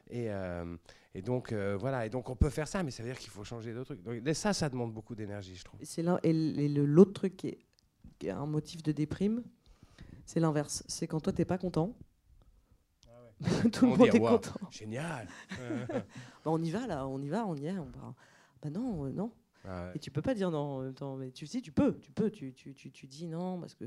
Et, 0.09 0.31
euh, 0.31 0.75
et 1.13 1.21
donc, 1.21 1.51
euh, 1.51 1.77
voilà. 1.79 2.05
Et 2.05 2.09
donc, 2.09 2.29
on 2.29 2.35
peut 2.35 2.49
faire 2.49 2.67
ça, 2.67 2.83
mais 2.83 2.91
ça 2.91 3.03
veut 3.03 3.09
dire 3.09 3.19
qu'il 3.19 3.29
faut 3.29 3.43
changer 3.43 3.73
d'autres 3.73 3.95
trucs. 3.95 4.03
Donc, 4.03 4.35
ça, 4.35 4.53
ça 4.53 4.69
demande 4.69 4.93
beaucoup 4.93 5.15
d'énergie, 5.15 5.55
je 5.55 5.63
trouve. 5.63 5.79
C'est 5.83 6.03
et 6.23 6.33
l'autre 6.69 7.13
truc 7.13 7.37
qui 7.37 7.57
est 8.21 8.29
un 8.29 8.45
motif 8.45 8.83
de 8.83 8.91
déprime, 8.91 9.43
c'est 10.25 10.39
l'inverse. 10.39 10.83
C'est 10.87 11.07
quand 11.07 11.19
toi 11.19 11.33
t'es 11.33 11.45
pas 11.45 11.57
content. 11.57 11.95
Tout 13.71 13.85
le 13.85 13.91
On 13.93 13.97
monde 13.97 14.15
est 14.15 14.19
content. 14.19 14.59
Génial. 14.71 15.27
Bah, 16.45 16.51
on 16.51 16.61
y 16.63 16.71
va 16.71 16.87
là, 16.87 17.05
on 17.05 17.21
y 17.21 17.27
va, 17.27 17.45
on 17.45 17.55
y 17.55 17.65
est. 17.65 17.77
On 17.77 17.83
va... 17.85 18.15
Bah 18.61 18.69
non, 18.69 19.05
euh, 19.05 19.11
non. 19.11 19.31
Ouais. 19.65 19.91
Et 19.95 19.99
tu 19.99 20.09
peux 20.09 20.21
pas 20.21 20.33
dire 20.33 20.51
non 20.51 20.59
en 20.59 20.79
même 20.81 20.93
temps. 20.93 21.17
Mais 21.17 21.31
tu 21.31 21.45
sais, 21.47 21.59
tu 21.59 21.71
peux, 21.73 21.97
tu 21.99 22.11
peux, 22.11 22.29
tu, 22.31 22.53
tu, 22.53 22.73
tu, 22.73 22.91
tu 22.91 23.07
dis 23.07 23.27
non 23.27 23.59
parce 23.59 23.75
que. 23.75 23.85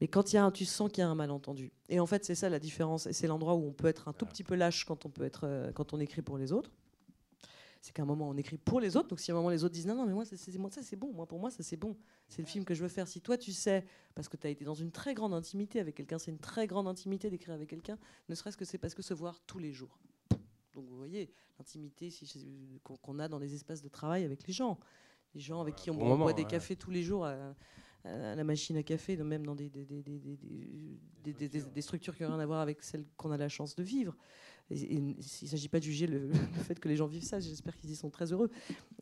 Mais 0.00 0.08
quand 0.08 0.32
il 0.32 0.36
y 0.36 0.38
a 0.38 0.44
un, 0.44 0.50
tu 0.50 0.64
sens 0.64 0.90
qu'il 0.90 1.02
y 1.02 1.04
a 1.04 1.08
un 1.08 1.14
malentendu. 1.14 1.70
Et 1.90 2.00
en 2.00 2.06
fait, 2.06 2.24
c'est 2.24 2.34
ça 2.34 2.48
la 2.48 2.58
différence. 2.58 3.06
Et 3.06 3.12
c'est 3.12 3.26
l'endroit 3.26 3.54
où 3.54 3.66
on 3.66 3.72
peut 3.72 3.88
être 3.88 4.08
un 4.08 4.12
tout 4.12 4.26
petit 4.26 4.42
peu 4.42 4.54
lâche 4.54 4.84
quand 4.84 5.04
on 5.06 5.10
peut 5.10 5.24
être, 5.24 5.42
euh, 5.44 5.70
quand 5.72 5.92
on 5.92 6.00
écrit 6.00 6.22
pour 6.22 6.38
les 6.38 6.52
autres. 6.52 6.70
C'est 7.82 7.92
qu'à 7.92 8.02
un 8.02 8.06
moment 8.06 8.28
on 8.28 8.36
écrit 8.36 8.56
pour 8.58 8.78
les 8.80 8.96
autres. 8.96 9.08
Donc 9.08 9.18
si 9.20 9.30
à 9.30 9.34
un 9.34 9.36
moment 9.36 9.50
les 9.50 9.64
autres 9.64 9.74
disent 9.74 9.86
non 9.88 9.94
non 9.96 10.06
mais 10.06 10.12
moi 10.14 10.24
ça 10.24 10.36
c'est 10.36 10.56
moi 10.56 10.70
ça 10.70 10.82
c'est 10.82 10.96
bon. 10.96 11.12
Moi 11.12 11.26
pour 11.26 11.38
moi 11.40 11.50
ça 11.50 11.62
c'est 11.62 11.76
bon. 11.76 11.96
C'est 12.28 12.40
le 12.40 12.46
film 12.46 12.64
que 12.64 12.72
je 12.74 12.82
veux 12.82 12.88
faire. 12.88 13.08
Si 13.08 13.20
toi 13.20 13.36
tu 13.36 13.52
sais 13.52 13.84
parce 14.14 14.28
que 14.28 14.36
tu 14.36 14.46
as 14.46 14.50
été 14.50 14.64
dans 14.64 14.74
une 14.74 14.92
très 14.92 15.12
grande 15.14 15.34
intimité 15.34 15.80
avec 15.80 15.96
quelqu'un, 15.96 16.18
c'est 16.18 16.30
une 16.30 16.38
très 16.38 16.66
grande 16.68 16.86
intimité 16.86 17.28
d'écrire 17.28 17.54
avec 17.54 17.68
quelqu'un. 17.68 17.98
Ne 18.28 18.34
serait-ce 18.36 18.56
que 18.56 18.64
c'est 18.64 18.78
parce 18.78 18.94
que 18.94 19.02
se 19.02 19.12
voir 19.14 19.40
tous 19.46 19.58
les 19.58 19.72
jours. 19.72 19.98
Donc 20.74 20.86
vous 20.86 20.96
voyez 20.96 21.30
l'intimité 21.58 22.08
si- 22.10 22.80
qu'on 22.84 23.18
a 23.18 23.28
dans 23.28 23.38
les 23.40 23.52
espaces 23.52 23.82
de 23.82 23.88
travail 23.88 24.24
avec 24.24 24.46
les 24.46 24.52
gens 24.54 24.78
les 25.34 25.40
gens 25.40 25.60
avec 25.60 25.74
qui 25.74 25.90
on, 25.90 25.94
bon 25.94 26.00
boit- 26.00 26.06
on 26.06 26.10
moment, 26.10 26.24
boit 26.26 26.32
des 26.34 26.42
ouais. 26.42 26.48
cafés 26.48 26.76
tous 26.76 26.90
les 26.90 27.02
jours 27.02 27.24
à, 27.26 27.54
à 28.04 28.34
la 28.36 28.44
machine 28.44 28.76
à 28.76 28.82
café, 28.82 29.16
de- 29.16 29.22
même 29.24 29.44
dans 29.46 29.54
des 29.56 29.70
structures 31.80 32.14
qui 32.16 32.22
n'ont 32.22 32.30
rien 32.30 32.38
à 32.40 32.46
voir 32.46 32.60
avec 32.60 32.82
celles 32.82 33.04
qu'on 33.16 33.30
a 33.30 33.36
la 33.36 33.48
chance 33.48 33.74
de 33.74 33.82
vivre. 33.82 34.16
Il 34.74 35.16
ne 35.16 35.22
s'agit 35.22 35.68
pas 35.68 35.78
de 35.78 35.84
juger 35.84 36.06
le, 36.08 36.30
fait 36.66 36.78
que 36.78 36.88
les 36.88 36.96
gens 36.96 37.06
vivent 37.06 37.24
ça, 37.24 37.40
j'espère 37.40 37.76
qu'ils 37.76 37.90
y 37.90 37.96
sont 37.96 38.10
très 38.10 38.32
heureux. 38.32 38.50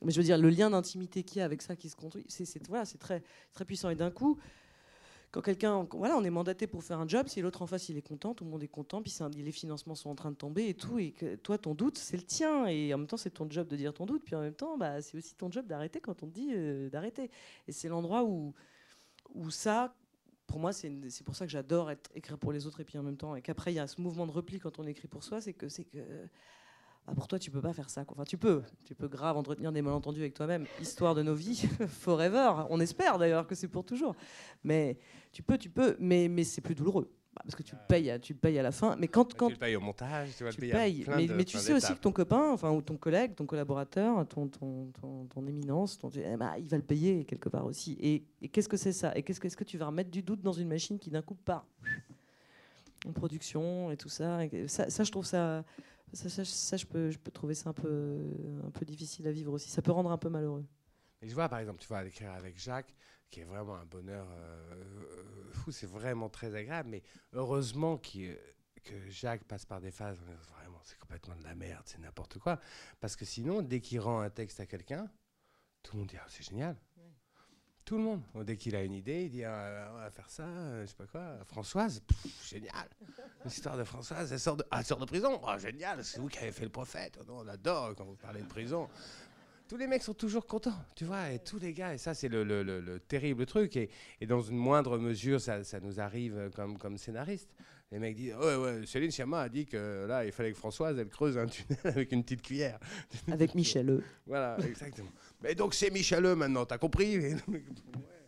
Mais 0.03 0.13
je 0.13 0.19
veux 0.19 0.25
dire, 0.25 0.39
le 0.39 0.51
lien 0.51 0.71
d'intimité 0.71 1.23
qu'il 1.23 1.39
y 1.39 1.43
a 1.43 1.45
avec 1.45 1.63
ça 1.63 1.77
qui 1.77 1.89
se 1.89 1.97
construit, 1.97 2.25
c'est 2.29 2.67
voilà, 2.69 2.85
très, 2.99 3.23
très 3.53 3.65
puissant. 3.65 3.91
Et 3.91 3.95
d'un 3.95 4.11
coup, 4.11 4.39
quand 5.31 5.43
quelqu'un, 5.43 5.87
voilà, 5.93 6.17
on 6.17 6.25
est 6.25 6.31
mandaté 6.31 6.67
pour 6.67 6.83
faire 6.83 6.99
un 6.99 7.07
job, 7.07 7.29
si 7.29 7.41
l'autre 7.41 7.63
en 7.63 7.67
face 7.67 7.89
il 7.89 7.97
est 7.97 8.03
content, 8.03 8.35
tout 8.35 8.45
le 8.45 8.51
monde 8.51 8.63
est 8.65 8.69
content, 8.69 9.01
puis 9.01 9.15
un- 9.21 9.29
les 9.29 9.53
financements 9.53 9.95
sont 9.95 10.11
en 10.11 10.17
train 10.17 10.33
de 10.33 10.37
tomber 10.37 10.69
et 10.69 10.75
tout, 10.75 10.99
et 10.99 11.13
que 11.13 11.37
toi 11.37 11.57
ton 11.57 11.75
doute 11.75 11.99
c'est 11.99 12.17
le 12.17 12.25
tien, 12.25 12.67
et 12.67 12.93
en 12.93 12.99
même 12.99 13.07
temps 13.07 13.17
c'est 13.17 13.31
ton 13.31 13.49
job 13.49 13.69
de 13.69 13.77
dire 13.77 13.95
ton 13.95 14.07
doute, 14.07 14.25
puis 14.25 14.35
en 14.35 14.41
même 14.41 14.55
temps 14.55 14.77
bah, 14.77 15.01
c'est 15.01 15.17
aussi 15.17 15.35
ton 15.37 15.51
job 15.51 15.67
d'arrêter 15.67 16.01
quand 16.01 16.25
on 16.25 16.27
te 16.27 16.33
dit 16.35 16.51
euh, 16.53 16.91
d'arrêter. 16.91 17.31
Et 17.69 17.73
c'est 17.73 17.89
l'endroit 17.89 18.25
où 18.25 18.55
ça, 19.51 19.95
pour 20.51 20.59
moi 20.59 20.73
c'est 20.73 20.91
pour 21.25 21.37
ça 21.37 21.47
que 21.47 21.53
j'adore 21.53 21.93
écrire 22.15 22.37
pour 22.37 22.53
les 22.53 22.67
autres 22.67 22.81
et 22.81 22.85
puis 22.85 22.99
en 22.99 23.05
même 23.05 23.17
temps, 23.17 23.37
et 23.37 23.41
qu'après 23.41 23.73
il 23.73 23.77
y 23.77 23.79
a 23.79 23.87
ce 23.87 24.01
mouvement 24.01 24.27
de 24.27 24.33
repli 24.33 24.59
quand 24.59 24.81
on 24.81 24.87
écrit 24.87 25.07
pour 25.07 25.23
soi, 25.23 25.41
c'est 25.41 25.53
que 25.53 25.69
c'est 25.69 25.85
que 25.85 25.99
ah, 27.07 27.15
pour 27.15 27.27
toi, 27.27 27.39
tu 27.39 27.51
peux 27.51 27.63
pas 27.63 27.73
faire 27.73 27.89
ça. 27.89 28.05
Enfin, 28.09 28.25
tu 28.25 28.37
peux. 28.37 28.63
Tu 28.85 28.95
peux 28.95 29.09
grave 29.09 29.37
entretenir 29.37 29.73
des 29.73 29.83
malentendus 29.83 30.21
avec 30.21 30.35
toi-même. 30.35 30.67
Histoire 30.81 31.15
de 31.15 31.23
nos 31.23 31.35
vies, 31.35 31.67
forever. 31.89 32.67
On 32.69 32.79
espère 32.79 33.19
d'ailleurs 33.19 33.47
que 33.47 33.55
c'est 33.55 33.69
pour 33.69 33.85
toujours. 33.85 34.15
Mais 34.63 34.99
tu 35.33 35.43
peux, 35.43 35.59
tu 35.59 35.71
peux. 35.71 35.97
Mais 35.99 36.45
c'est 36.45 36.61
plus 36.61 36.75
douloureux. 36.75 37.11
Bah, 37.35 37.43
Parce 37.45 37.55
que 37.55 37.63
tu 37.63 37.75
payes, 37.89 38.11
à, 38.11 38.19
tu 38.19 38.35
payes 38.35 38.59
à 38.59 38.63
la 38.63 38.73
fin. 38.73 38.97
Mais 38.97 39.07
quand, 39.07 39.35
quand 39.35 39.47
Tu 39.47 39.53
le 39.53 39.59
payes 39.59 39.77
au 39.77 39.81
montage, 39.81 40.31
tu 40.37 40.43
vas 40.43 40.51
tu 40.51 40.57
le 40.57 40.61
payer 40.63 40.73
à 40.73 40.77
payes, 40.79 41.05
plein 41.05 41.17
mais, 41.17 41.27
de- 41.29 41.35
mais 41.35 41.45
tu 41.45 41.59
sais 41.59 41.73
aussi 41.75 41.95
que 41.95 42.01
ton 42.01 42.11
copain, 42.11 42.51
enfin, 42.53 42.71
ou 42.73 42.83
ton 42.83 42.97
collègue, 42.97 43.35
ton 43.37 43.47
collaborateur, 43.47 44.27
ton, 44.27 44.49
ton, 44.49 44.91
ton, 45.01 45.27
ton 45.27 45.47
éminence, 45.47 45.97
ton, 45.97 46.11
eh 46.11 46.37
ben, 46.37 46.55
il 46.59 46.69
va 46.69 46.77
le 46.77 46.83
payer 46.83 47.25
quelque 47.25 47.49
part 47.49 47.67
aussi. 47.67 47.97
Et, 48.01 48.25
et 48.43 48.49
qu'est-ce 48.49 48.69
que 48.69 48.77
c'est 48.77 48.93
ça? 48.93 49.17
Et 49.17 49.23
qu'est-ce 49.23 49.39
que, 49.39 49.47
est-ce 49.47 49.57
que 49.57 49.63
tu 49.65 49.79
vas 49.79 49.87
remettre 49.87 50.11
du 50.11 50.23
doute 50.23 50.43
dans 50.43 50.53
une 50.53 50.69
machine 50.69 50.99
qui 50.99 51.11
d'un 51.11 51.23
coup 51.23 51.37
part 51.37 51.67
en 53.07 53.13
production 53.13 53.91
et 53.91 53.97
tout 53.97 54.09
ça, 54.11 54.45
et 54.45 54.69
ça, 54.69 54.91
ça, 54.91 55.05
je 55.05 55.11
trouve 55.11 55.25
ça, 55.25 55.65
ça, 56.13 56.29
ça, 56.29 56.45
ça, 56.45 56.77
je 56.77 56.85
peux, 56.85 57.11
je 57.11 57.19
peux 57.19 57.31
trouver 57.31 57.55
ça 57.55 57.71
un 57.71 57.73
peu, 57.73 58.19
un 58.67 58.71
peu 58.71 58.85
difficile 58.85 59.27
à 59.27 59.33
vivre 59.33 59.53
aussi. 59.53 59.71
Ça 59.71 59.81
peut 59.83 59.93
rendre 59.93 60.11
un 60.11 60.19
peu 60.19 60.29
malheureux. 60.29 60.65
Et 61.23 61.29
je 61.29 61.35
vois, 61.35 61.49
par 61.49 61.61
exemple, 61.61 61.79
tu 61.81 61.87
vois, 61.89 62.03
d'écrire 62.05 62.33
avec 62.33 62.59
Jacques, 62.59 62.95
qui 63.31 63.41
est 63.41 63.45
vraiment 63.45 63.77
un 63.77 63.85
bonheur 63.85 64.27
euh, 64.31 65.53
fou, 65.53 65.71
c'est 65.73 65.87
vraiment 65.87 66.29
très 66.29 66.55
agréable, 66.55 66.89
mais 66.91 67.03
heureusement 67.33 67.97
qu'il- 67.99 68.39
que 68.83 69.09
Jacques 69.11 69.45
passe 69.45 69.65
par 69.67 69.81
des 69.81 69.91
phases, 69.91 70.19
vraiment, 70.51 70.81
c'est 70.85 70.99
complètement 70.99 71.37
de 71.37 71.45
la 71.45 71.55
merde, 71.55 71.83
c'est 71.85 71.99
n'importe 72.01 72.39
quoi. 72.39 72.59
Parce 72.99 73.15
que 73.17 73.25
sinon, 73.25 73.63
dès 73.63 73.81
qu'il 73.81 74.01
rend 74.01 74.21
un 74.21 74.31
texte 74.31 74.59
à 74.61 74.67
quelqu'un, 74.67 75.11
tout 75.83 75.95
le 75.95 76.01
monde 76.01 76.09
dit, 76.09 76.17
ah, 76.19 76.27
c'est 76.29 76.43
génial. 76.49 76.77
Tout 77.85 77.97
le 77.97 78.05
monde. 78.05 78.23
Dès 78.45 78.57
qu'il 78.57 78.77
a 78.77 78.85
une 78.85 78.93
idée, 78.93 79.25
il 79.25 79.31
dit, 79.31 79.43
ah, 79.45 79.91
on 79.93 79.97
va 79.97 80.11
faire 80.11 80.31
ça, 80.31 80.45
euh, 80.45 80.83
je 80.83 80.87
sais 80.91 80.95
pas 80.95 81.07
quoi. 81.07 81.45
Françoise, 81.45 82.01
pff, 82.01 82.49
génial. 82.49 82.89
L'histoire 83.45 83.77
de 83.77 83.85
Françoise, 83.85 84.33
elle 84.33 84.39
sort 84.39 84.57
de, 84.57 84.65
ah, 84.71 84.79
elle 84.81 84.85
sort 84.87 84.99
de 84.99 85.07
prison. 85.07 85.41
Génial, 85.59 86.05
c'est 86.05 86.21
vous 86.21 86.29
qui 86.29 86.39
avez 86.39 86.53
fait 86.53 86.65
le 86.65 86.71
prophète. 86.71 87.19
Oh 87.21 87.25
non, 87.27 87.39
on 87.41 87.49
adore 87.49 87.95
quand 87.97 88.05
vous 88.05 88.15
parlez 88.17 88.43
de 88.43 88.47
prison 88.47 88.89
tous 89.71 89.77
les 89.77 89.87
mecs 89.87 90.03
sont 90.03 90.15
toujours 90.15 90.47
contents, 90.47 90.75
tu 90.97 91.05
vois, 91.05 91.31
et 91.31 91.39
tous 91.39 91.61
les 91.61 91.73
gars, 91.73 91.95
et 91.95 91.99
ça 91.99 92.13
c'est 92.13 92.27
le, 92.29 92.43
le- 92.43 92.65
le- 92.65 92.81
le 92.81 92.99
terrible 92.99 93.47
truc, 93.47 93.77
et, 93.77 93.89
et 94.21 94.27
dans 94.27 94.41
une 94.43 94.57
moindre 94.57 94.99
mesure, 94.99 95.41
ça, 95.41 95.63
ça 95.63 95.79
nous 95.79 96.01
arrive 96.01 96.37
euh, 96.37 96.51
comme, 96.51 96.77
comme 96.77 96.99
scénariste. 96.99 97.49
Les 97.93 98.01
mecs 98.01 98.17
disent, 98.17 98.35
ouais, 98.35 98.57
ouais, 98.57 98.85
Céline 98.87 99.13
Sciamma 99.13 99.43
a 99.43 99.49
dit 99.49 99.67
que 99.67 100.07
là, 100.09 100.25
il 100.25 100.33
fallait 100.33 100.51
que 100.53 100.59
Françoise, 100.59 100.99
elle 100.99 101.09
creuse 101.09 101.39
un 101.39 101.47
tunnel 101.47 101.79
avec 101.85 102.11
une 102.11 102.25
petite 102.25 102.43
cuillère. 102.43 102.81
Avec 103.31 103.55
Michel 103.55 103.89
E. 103.91 104.03
Voilà, 104.27 104.57
exactement. 104.67 105.11
mais 105.41 105.55
donc 105.55 105.73
c'est 105.75 105.91
Michel 105.91 106.25
E 106.27 106.35
maintenant, 106.35 106.67
t'as 106.67 106.79
compris? 106.79 107.19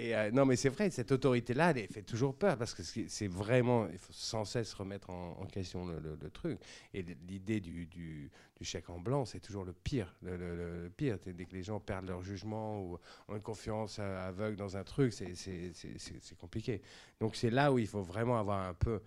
et, 0.00 0.16
euh, 0.16 0.30
non, 0.30 0.46
mais 0.46 0.56
c'est 0.56 0.70
vrai, 0.70 0.88
cette 0.88 1.12
autorité-là, 1.12 1.74
elle 1.76 1.86
fait 1.88 2.02
toujours 2.02 2.34
peur 2.34 2.56
parce 2.56 2.72
que 2.72 2.82
c'est 2.82 3.28
vraiment, 3.28 3.86
il 3.92 3.98
faut 3.98 4.14
sans 4.14 4.46
cesse 4.46 4.72
remettre 4.72 5.10
en, 5.10 5.44
question 5.44 5.84
le, 5.84 6.30
truc. 6.30 6.58
Et 6.94 7.04
l'idée 7.28 7.60
du, 7.60 8.30
chèque 8.62 8.88
en 8.88 8.98
blanc, 8.98 9.26
c'est 9.26 9.40
toujours 9.40 9.64
le 9.64 9.74
pire. 9.74 10.16
Le, 10.22 10.36
le- 10.38 10.90
pire, 10.90 11.18
dès 11.24 11.44
que 11.44 11.52
les 11.52 11.62
gens 11.62 11.80
perdent 11.80 12.06
leur 12.06 12.22
jugement 12.22 12.80
ou 12.80 12.98
ont 13.28 13.36
une 13.36 13.42
confiance 13.42 13.98
euh, 14.00 14.28
aveugle 14.28 14.56
dans 14.56 14.76
un 14.76 14.84
truc, 14.84 15.12
c'est- 15.12 16.36
compliqué. 16.38 16.80
Donc 17.20 17.36
c'est 17.36 17.50
là 17.50 17.70
où 17.70 17.78
il 17.78 17.86
faut 17.86 18.02
vraiment 18.02 18.38
avoir 18.38 18.66
un 18.66 18.74
peu, 18.74 19.02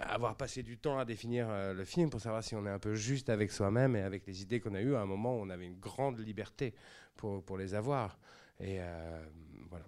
avoir 0.00 0.36
passé 0.36 0.64
du 0.64 0.76
temps 0.76 0.98
à 0.98 1.04
définir 1.04 1.46
euh, 1.48 1.72
le 1.72 1.84
film 1.84 2.10
pour 2.10 2.20
savoir 2.20 2.42
si 2.42 2.56
on 2.56 2.66
est 2.66 2.70
un 2.70 2.80
peu 2.80 2.94
juste 2.94 3.28
avec 3.28 3.52
soi-même 3.52 3.94
et 3.94 4.02
avec 4.02 4.26
les 4.26 4.42
idées 4.42 4.58
qu'on 4.58 4.74
a 4.74 4.80
eues 4.80 4.96
à 4.96 5.02
un 5.02 5.06
moment 5.06 5.36
où 5.36 5.40
on 5.40 5.50
avait 5.50 5.66
une 5.66 5.78
grande 5.78 6.18
liberté 6.18 6.74
pour, 7.14 7.56
les 7.56 7.74
avoir. 7.74 8.18
Et 8.58 8.78
voilà. 9.68 9.84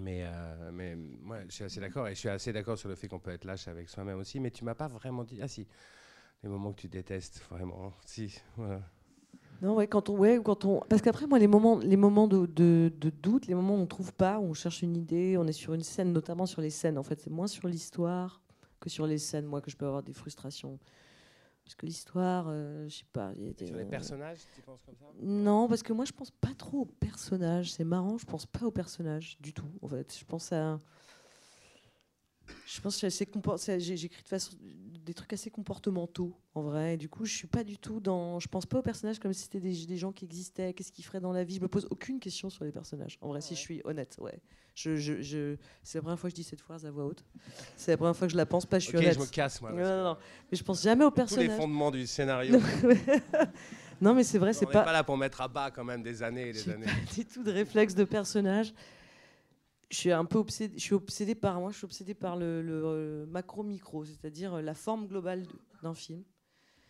Mais, 0.00 0.22
euh, 0.24 0.70
mais 0.72 0.96
moi, 0.96 1.38
je 1.48 1.52
suis 1.54 1.64
assez 1.64 1.80
d'accord. 1.80 2.08
Et 2.08 2.14
je 2.14 2.20
suis 2.20 2.28
assez 2.28 2.52
d'accord 2.52 2.78
sur 2.78 2.88
le 2.88 2.94
fait 2.94 3.08
qu'on 3.08 3.18
peut 3.18 3.30
être 3.30 3.44
lâche 3.44 3.68
avec 3.68 3.88
soi-même 3.88 4.18
aussi. 4.18 4.40
Mais 4.40 4.50
tu 4.50 4.64
m'as 4.64 4.74
pas 4.74 4.88
vraiment 4.88 5.24
dit. 5.24 5.38
Ah 5.42 5.48
si, 5.48 5.66
les 6.42 6.48
moments 6.48 6.72
que 6.72 6.80
tu 6.80 6.88
détestes, 6.88 7.42
vraiment. 7.50 7.92
Si. 8.04 8.40
Non, 9.60 9.76
ouais, 9.76 9.86
quand 9.86 10.08
on, 10.08 10.16
ouais, 10.16 10.40
quand 10.44 10.64
on, 10.64 10.80
parce 10.88 11.02
qu'après 11.02 11.28
moi, 11.28 11.38
les 11.38 11.46
moments, 11.46 11.78
les 11.78 11.96
moments 11.96 12.26
de, 12.26 12.46
de- 12.46 12.90
de 12.98 13.10
doute, 13.10 13.46
les 13.46 13.54
moments 13.54 13.76
où 13.76 13.78
on 13.80 13.86
trouve 13.86 14.12
pas, 14.12 14.40
où 14.40 14.44
on 14.46 14.54
cherche 14.54 14.82
une 14.82 14.96
idée, 14.96 15.36
on 15.38 15.46
est 15.46 15.52
sur 15.52 15.72
une 15.72 15.84
scène, 15.84 16.12
notamment 16.12 16.46
sur 16.46 16.60
les 16.60 16.70
scènes. 16.70 16.98
En 16.98 17.04
fait, 17.04 17.20
c'est 17.20 17.30
moins 17.30 17.46
sur 17.46 17.68
l'histoire 17.68 18.42
que 18.80 18.90
sur 18.90 19.06
les 19.06 19.18
scènes, 19.18 19.46
moi, 19.46 19.60
que 19.60 19.70
je 19.70 19.76
peux 19.76 19.86
avoir 19.86 20.02
des 20.02 20.14
frustrations. 20.14 20.80
Parce 21.64 21.74
que 21.76 21.86
l'histoire, 21.86 22.46
euh, 22.48 22.88
je 22.88 22.96
sais 22.98 23.04
pas. 23.12 23.32
il 23.36 23.44
y 23.46 23.48
a 23.48 23.52
des- 23.52 23.66
Sur 23.66 23.76
les 23.76 23.84
personnages, 23.84 24.38
tu 24.54 24.60
penses 24.62 24.80
comme 24.84 24.96
ça 24.96 25.04
Non, 25.20 25.68
parce 25.68 25.82
que 25.82 25.92
moi, 25.92 26.04
je 26.04 26.12
pense 26.12 26.30
pas 26.30 26.52
trop 26.58 26.80
aux 26.80 26.84
personnages. 26.86 27.72
C'est 27.72 27.84
marrant, 27.84 28.18
je 28.18 28.26
pense 28.26 28.46
pas 28.46 28.64
aux 28.66 28.70
personnages 28.72 29.38
du 29.40 29.52
tout. 29.52 29.68
En 29.80 29.88
fait, 29.88 30.16
je 30.18 30.24
pense 30.24 30.52
à. 30.52 30.80
Je 32.66 32.80
pense 32.80 33.00
que 33.00 33.08
j'écris 33.08 33.40
de 34.22 34.28
façon 34.28 34.52
des 35.04 35.14
trucs 35.14 35.32
assez 35.32 35.50
comportementaux 35.50 36.32
en 36.54 36.62
vrai. 36.62 36.94
Et 36.94 36.96
du 36.96 37.08
coup, 37.08 37.24
je 37.24 37.34
suis 37.34 37.46
pas 37.48 37.64
du 37.64 37.76
tout 37.78 37.98
dans. 38.00 38.38
Je 38.40 38.48
pense 38.48 38.66
pas 38.66 38.78
aux 38.78 38.82
personnages 38.82 39.18
comme 39.18 39.32
si 39.32 39.42
c'était 39.42 39.60
des, 39.60 39.86
des 39.86 39.96
gens 39.96 40.12
qui 40.12 40.24
existaient. 40.24 40.72
Qu'est-ce 40.72 40.92
qu'ils 40.92 41.04
feraient 41.04 41.20
dans 41.20 41.32
la 41.32 41.44
vie 41.44 41.56
Je 41.56 41.60
me 41.60 41.68
pose 41.68 41.86
aucune 41.90 42.20
question 42.20 42.50
sur 42.50 42.64
les 42.64 42.70
personnages. 42.72 43.18
En 43.20 43.28
vrai, 43.28 43.40
si 43.40 43.54
je 43.54 43.60
suis 43.60 43.80
honnête, 43.84 44.16
ouais. 44.20 44.38
Je, 44.74 44.96
je, 44.96 45.20
je- 45.20 45.56
c'est 45.82 45.98
la 45.98 46.02
première 46.02 46.18
fois 46.18 46.30
que 46.30 46.36
je 46.36 46.40
dis 46.42 46.44
cette 46.48 46.60
phrase 46.62 46.86
à 46.86 46.90
voix 46.90 47.04
haute. 47.04 47.24
C'est 47.76 47.90
la 47.90 47.96
première 47.98 48.16
fois 48.16 48.26
que 48.26 48.32
je 48.32 48.38
la 48.38 48.46
pense 48.46 48.64
pas. 48.64 48.78
Je 48.78 48.88
suis 48.88 48.96
honnête. 48.96 49.14
je 49.14 49.20
me 49.20 49.26
casse, 49.26 49.60
moi. 49.60 49.72
Non, 49.72 49.82
non, 49.82 50.04
non. 50.04 50.16
Mais 50.50 50.56
je 50.56 50.64
pense 50.64 50.82
jamais 50.82 51.04
aux 51.04 51.10
Tous 51.10 51.16
les 51.16 51.22
personnages. 51.24 51.56
fondements 51.58 51.90
du 51.90 52.06
scénario. 52.06 52.58
non, 54.00 54.14
mais 54.14 54.24
c'est 54.24 54.38
vrai, 54.38 54.50
on 54.50 54.52
c'est 54.52 54.66
n'est 54.66 54.72
pas. 54.72 54.82
pas 54.82 54.92
là 54.92 55.04
pour 55.04 55.16
mettre 55.16 55.40
à 55.40 55.48
bas 55.48 55.70
quand 55.70 55.84
même 55.84 56.02
des 56.02 56.22
années 56.22 56.48
et 56.48 56.52
des 56.52 56.68
années. 56.70 56.86
pas 56.86 57.14
du 57.14 57.24
tout 57.26 57.42
de 57.42 57.50
réflexe 57.52 57.94
de 57.94 58.04
personnage. 58.04 58.72
Je 59.92 59.98
suis 59.98 60.10
un 60.10 60.24
peu 60.24 60.38
obsédée, 60.38 60.74
je 60.78 60.82
suis 60.82 60.94
obsédée 60.94 61.34
par 61.34 61.60
moi, 61.60 61.70
je 61.70 61.76
suis 61.76 61.84
obsédée 61.84 62.14
par 62.14 62.36
le, 62.36 62.62
le, 62.62 62.82
euh, 62.84 63.26
macro-micro, 63.26 64.04
c'est-à-dire 64.06 64.54
euh, 64.54 64.62
la 64.62 64.72
forme 64.74 65.06
globale 65.06 65.42
de- 65.42 65.52
d'un 65.82 65.92
film 65.94 66.24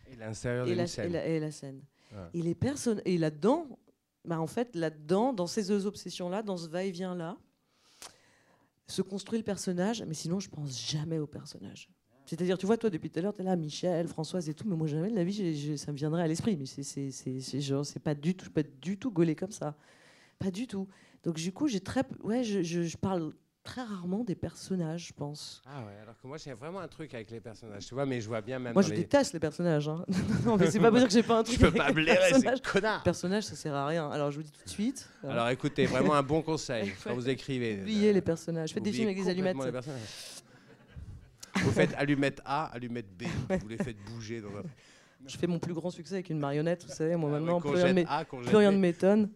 Et 0.09 0.15
l'intérieur 0.15 0.65
d'une 0.65 0.75
la, 0.77 0.83
et, 0.83 0.87
scène. 0.87 1.11
la, 1.11 1.27
et 1.27 1.39
la 1.39 1.51
scène. 1.51 1.81
Et 2.33 2.41
les 2.41 2.55
personnes 2.55 3.01
et 3.05 3.17
là-dedans, 3.17 3.67
bah 4.23 4.39
en 4.39 4.47
fait 4.47 4.73
là-dedans, 4.75 5.33
dans 5.33 5.47
ces 5.47 5.65
deux 5.67 5.85
obsessions-là, 5.85 6.43
dans 6.43 6.55
ce 6.57 6.69
va-et-vient 6.69 7.13
là, 7.15 7.35
se 8.87 9.01
construit 9.01 9.39
le 9.39 9.43
personnage. 9.43 10.03
Mais 10.07 10.13
sinon, 10.13 10.39
je 10.39 10.49
pense 10.49 10.89
jamais 10.89 11.17
au 11.19 11.27
personnage. 11.27 11.89
C'est-à-dire, 12.25 12.57
tu 12.57 12.65
vois, 12.65 12.77
toi, 12.77 12.89
depuis 12.89 13.09
tout 13.09 13.19
à 13.19 13.21
l'heure, 13.21 13.33
tu 13.35 13.41
es 13.41 13.43
là, 13.43 13.55
Michel, 13.57 14.07
Françoise 14.07 14.47
et 14.47 14.53
tout, 14.53 14.65
mais 14.67 14.75
moi, 14.77 14.87
jamais 14.87 15.09
de 15.09 15.15
la 15.15 15.23
vie, 15.25 15.77
ça 15.77 15.91
me 15.91 15.97
viendrait 15.97 16.21
à 16.21 16.27
l'esprit. 16.27 16.55
Mais 16.55 16.65
c'est- 16.65 17.99
pas 17.99 18.15
du 18.15 18.33
tout, 18.35 18.49
pas 18.49 18.63
du 18.63 18.97
tout 18.97 19.11
gaulé 19.11 19.35
comme 19.35 19.51
ça. 19.51 19.75
Pas 20.39 20.51
du 20.51 20.67
tout. 20.67 20.87
Donc, 21.23 21.35
du 21.35 21.51
coup, 21.51 21.67
j'ai 21.67 21.79
très. 21.79 22.03
Ouais, 22.23 22.43
je, 22.43 22.61
je- 22.63 22.83
je 22.83 22.97
parle 22.97 23.33
très 23.63 23.81
rarement 23.81 24.25
des 24.25 24.35
personnages, 24.35 25.07
je 25.07 25.13
pense. 25.13 25.61
Ah 25.65 25.85
ouais, 25.85 25.93
alors 26.01 26.19
que 26.21 26.27
moi 26.27 26.35
j'ai 26.35 26.51
vraiment 26.51 26.81
un 26.81 26.87
truc 26.89 27.13
avec 27.13 27.31
les 27.31 27.39
personnages, 27.39 27.85
tu 27.85 27.93
vois, 27.93 28.05
mais 28.05 28.19
je 28.19 28.27
vois 28.27 28.41
bien 28.41 28.59
même 28.59 28.73
Moi, 28.73 28.81
je 28.81 28.89
les... 28.89 28.97
déteste 28.97 29.31
les 29.31 29.39
personnages. 29.39 29.87
hein. 29.87 30.03
non, 30.45 30.57
mais 30.57 30.69
c'est 30.69 30.81
pas 30.81 30.89
pour 30.89 30.97
dire 30.99 31.07
que 31.07 31.13
j'ai 31.13 31.23
pas 31.23 31.39
un 31.39 31.43
Je 31.45 31.51
truc 31.51 31.59
peux 31.61 31.67
avec 31.67 31.77
pas 31.77 31.87
les 31.87 31.93
blairer 31.93 32.29
personnages. 32.31 32.57
ces 32.61 32.71
connards 32.73 33.03
Personnage, 33.03 33.43
ça 33.45 33.55
sert 33.55 33.73
à 33.73 33.87
rien. 33.87 34.09
Alors, 34.11 34.31
je 34.31 34.35
vous 34.37 34.43
dis 34.43 34.51
tout 34.51 34.65
de 34.65 34.69
suite. 34.69 35.07
euh, 35.23 35.29
Alors 35.29 35.47
écoutez, 35.47 35.85
vraiment 35.85 36.13
un 36.13 36.23
bon 36.23 36.41
conseil 36.51 36.91
quand 37.05 37.13
vous 37.13 37.29
écrivez. 37.29 37.79
oubliez 37.79 38.09
euh, 38.09 38.13
les 38.13 38.21
personnages. 38.21 38.73
Faites 38.73 38.83
des 38.83 38.89
oubliez 38.89 39.05
films 39.05 39.11
avec 39.15 39.23
des 39.23 39.29
allumettes. 39.29 39.55
les. 41.55 41.61
Vous 41.61 41.71
faites 41.71 41.93
allumette 41.95 42.41
A, 42.43 42.65
allumette 42.73 43.07
B, 43.17 43.23
vous 43.61 43.67
les 43.69 43.77
faites 43.77 43.97
bouger 44.11 44.41
dans 44.41 44.49
un... 44.57 44.63
Je 45.25 45.37
fais 45.37 45.47
mon 45.47 45.59
plus 45.59 45.73
grand 45.73 45.89
succès 45.89 46.15
avec 46.15 46.29
une 46.29 46.39
marionnette, 46.39 46.83
vous 46.83 46.91
savez. 46.93 47.15
Moi, 47.15 47.29
Ah 47.33 47.39
maintenant, 47.39 47.61
plus 47.61 47.69
rien, 47.69 47.95
A, 48.09 48.25
plus 48.25 48.55
rien 48.57 48.71
ne 48.73 48.77
m'étonne. 48.77 49.29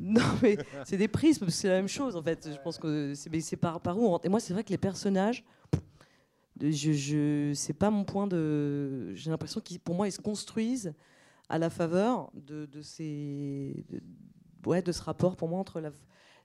Non, 0.00 0.22
mais 0.42 0.56
c'est 0.86 0.96
des 0.96 1.08
prismes, 1.08 1.50
c'est 1.50 1.68
la 1.68 1.74
même 1.74 1.88
chose 1.88 2.16
en 2.16 2.22
fait. 2.22 2.48
Je 2.50 2.58
pense 2.62 2.78
que 2.78 3.12
c'est 3.14 3.56
par, 3.56 3.80
où. 3.98 4.18
Et 4.24 4.28
moi, 4.30 4.40
c'est 4.40 4.54
vrai 4.54 4.64
que 4.64 4.70
les 4.70 4.78
personnages, 4.78 5.44
c'est 6.58 7.76
pas 7.78 7.90
mon 7.90 8.04
point 8.04 8.26
de. 8.26 9.14
J'ai 9.14 9.30
l'impression 9.30 9.60
qu'ils, 9.60 9.78
pour 9.78 9.94
moi, 9.94 10.08
ils 10.08 10.12
se 10.12 10.20
construisent 10.20 10.94
à 11.50 11.58
la 11.58 11.68
faveur 11.68 12.30
de, 12.34 12.66
ces, 12.80 13.84
ouais, 14.64 14.82
de 14.82 14.92
ce 14.92 15.02
rapport 15.02 15.36
pour 15.36 15.48
moi 15.48 15.58
entre 15.58 15.82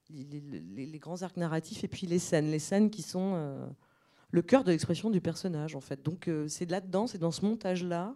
les, 0.10 1.00
grands 1.00 1.22
arcs 1.22 1.38
narratifs 1.38 1.84
et 1.84 1.88
puis 1.88 2.08
les 2.08 2.20
scènes, 2.20 2.50
les 2.50 2.60
scènes 2.60 2.90
qui 2.90 3.04
sont 3.04 3.34
euh, 3.36 3.68
le 4.32 4.42
cœur 4.42 4.64
de 4.64 4.72
l'expression 4.72 5.12
du 5.12 5.22
personnage 5.22 5.76
en 5.76 5.82
fait. 5.82 6.04
Donc 6.04 6.28
euh, 6.28 6.48
c'est 6.48 6.70
là-dedans, 6.70 7.06
c'est 7.06 7.20
dans 7.20 7.32
ce 7.32 7.46
montage-là 7.46 8.16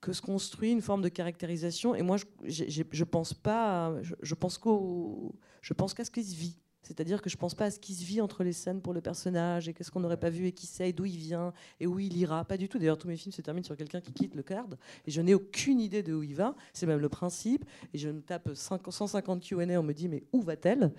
que 0.00 0.12
se 0.12 0.22
construit 0.22 0.72
une 0.72 0.80
forme 0.80 1.02
de 1.02 1.08
caractérisation. 1.08 1.94
Et 1.94 2.02
moi, 2.02 2.16
je, 2.44 2.64
je, 2.68 3.04
pense 3.04 3.34
pas, 3.34 3.94
je, 4.22 4.34
pense 4.34 4.58
qu'au, 4.58 5.34
je 5.60 5.74
pense 5.74 5.94
qu'à 5.94 6.04
ce 6.04 6.10
qui 6.10 6.24
se 6.24 6.34
vit. 6.34 6.56
C'est-à-dire 6.82 7.20
que 7.20 7.28
je 7.28 7.36
pense 7.36 7.54
pas 7.54 7.66
à 7.66 7.70
ce 7.70 7.78
qui 7.78 7.94
se 7.94 8.04
vit 8.04 8.20
entre 8.20 8.42
les 8.42 8.54
scènes 8.54 8.80
pour 8.80 8.94
le 8.94 9.00
personnage 9.00 9.68
et 9.68 9.74
qu'est-ce 9.74 9.90
qu'on 9.90 10.00
n'aurait 10.00 10.16
pas 10.16 10.30
vu 10.30 10.46
et 10.46 10.52
qui 10.52 10.66
sait, 10.66 10.92
d'où 10.92 11.04
il 11.04 11.18
vient 11.18 11.52
et 11.78 11.86
où 11.86 11.98
il 11.98 12.16
ira. 12.16 12.44
Pas 12.44 12.56
du 12.56 12.68
tout. 12.68 12.78
D'ailleurs, 12.78 12.98
tous 12.98 13.06
mes 13.06 13.16
films 13.16 13.32
se 13.32 13.42
terminent 13.42 13.64
sur 13.64 13.76
quelqu'un 13.76 14.00
qui 14.00 14.12
quitte 14.12 14.34
le 14.34 14.42
cadre 14.42 14.76
et 15.06 15.10
je 15.10 15.20
n'ai 15.20 15.34
aucune 15.34 15.80
idée 15.80 16.02
de 16.02 16.14
où 16.14 16.22
il 16.22 16.34
va. 16.34 16.56
C'est 16.72 16.86
même 16.86 16.98
le 16.98 17.08
principe. 17.08 17.64
Et 17.92 17.98
je 17.98 18.08
me 18.08 18.22
tape 18.22 18.50
150 18.54 19.42
Q&A, 19.42 19.78
on 19.78 19.82
me 19.82 19.92
dit 19.92 20.08
mais 20.08 20.24
où 20.32 20.40
va-t-elle? 20.40 20.92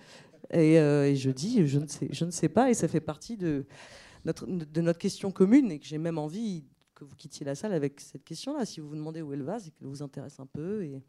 Euh, 0.54 1.06
et, 1.06 1.16
je 1.16 1.32
dis 1.32 1.66
je 1.68 1.80
ne 1.80 1.88
sais, 1.88 2.08
je 2.12 2.26
ne 2.26 2.32
sais 2.32 2.50
pas. 2.50 2.70
Et 2.70 2.74
ça 2.74 2.88
fait 2.88 3.02
partie 3.02 3.36
de 3.36 3.66
notre, 4.24 4.46
de 4.46 4.82
notre 4.82 5.00
question 5.00 5.32
commune 5.32 5.72
et 5.72 5.80
que 5.80 5.86
j'ai 5.86 5.98
même 5.98 6.20
envie 6.20 6.64
que 7.02 7.10
vous 7.10 7.16
quittiez 7.16 7.46
la 7.46 7.56
salle 7.56 7.74
avec 7.74 8.00
cette 8.00 8.24
question-là. 8.24 8.66
Si 8.66 8.80
vous 8.80 8.90
vous 8.90 8.96
demandez 8.96 9.22
où 9.22 9.34
elle 9.34 9.44
va, 9.44 9.60
c'est 9.60 9.72
qu'elle 9.72 9.88
vous 9.88 10.04
intéresse 10.04 10.40
un 10.40 10.46
peu 10.46 10.84
et 10.84 11.02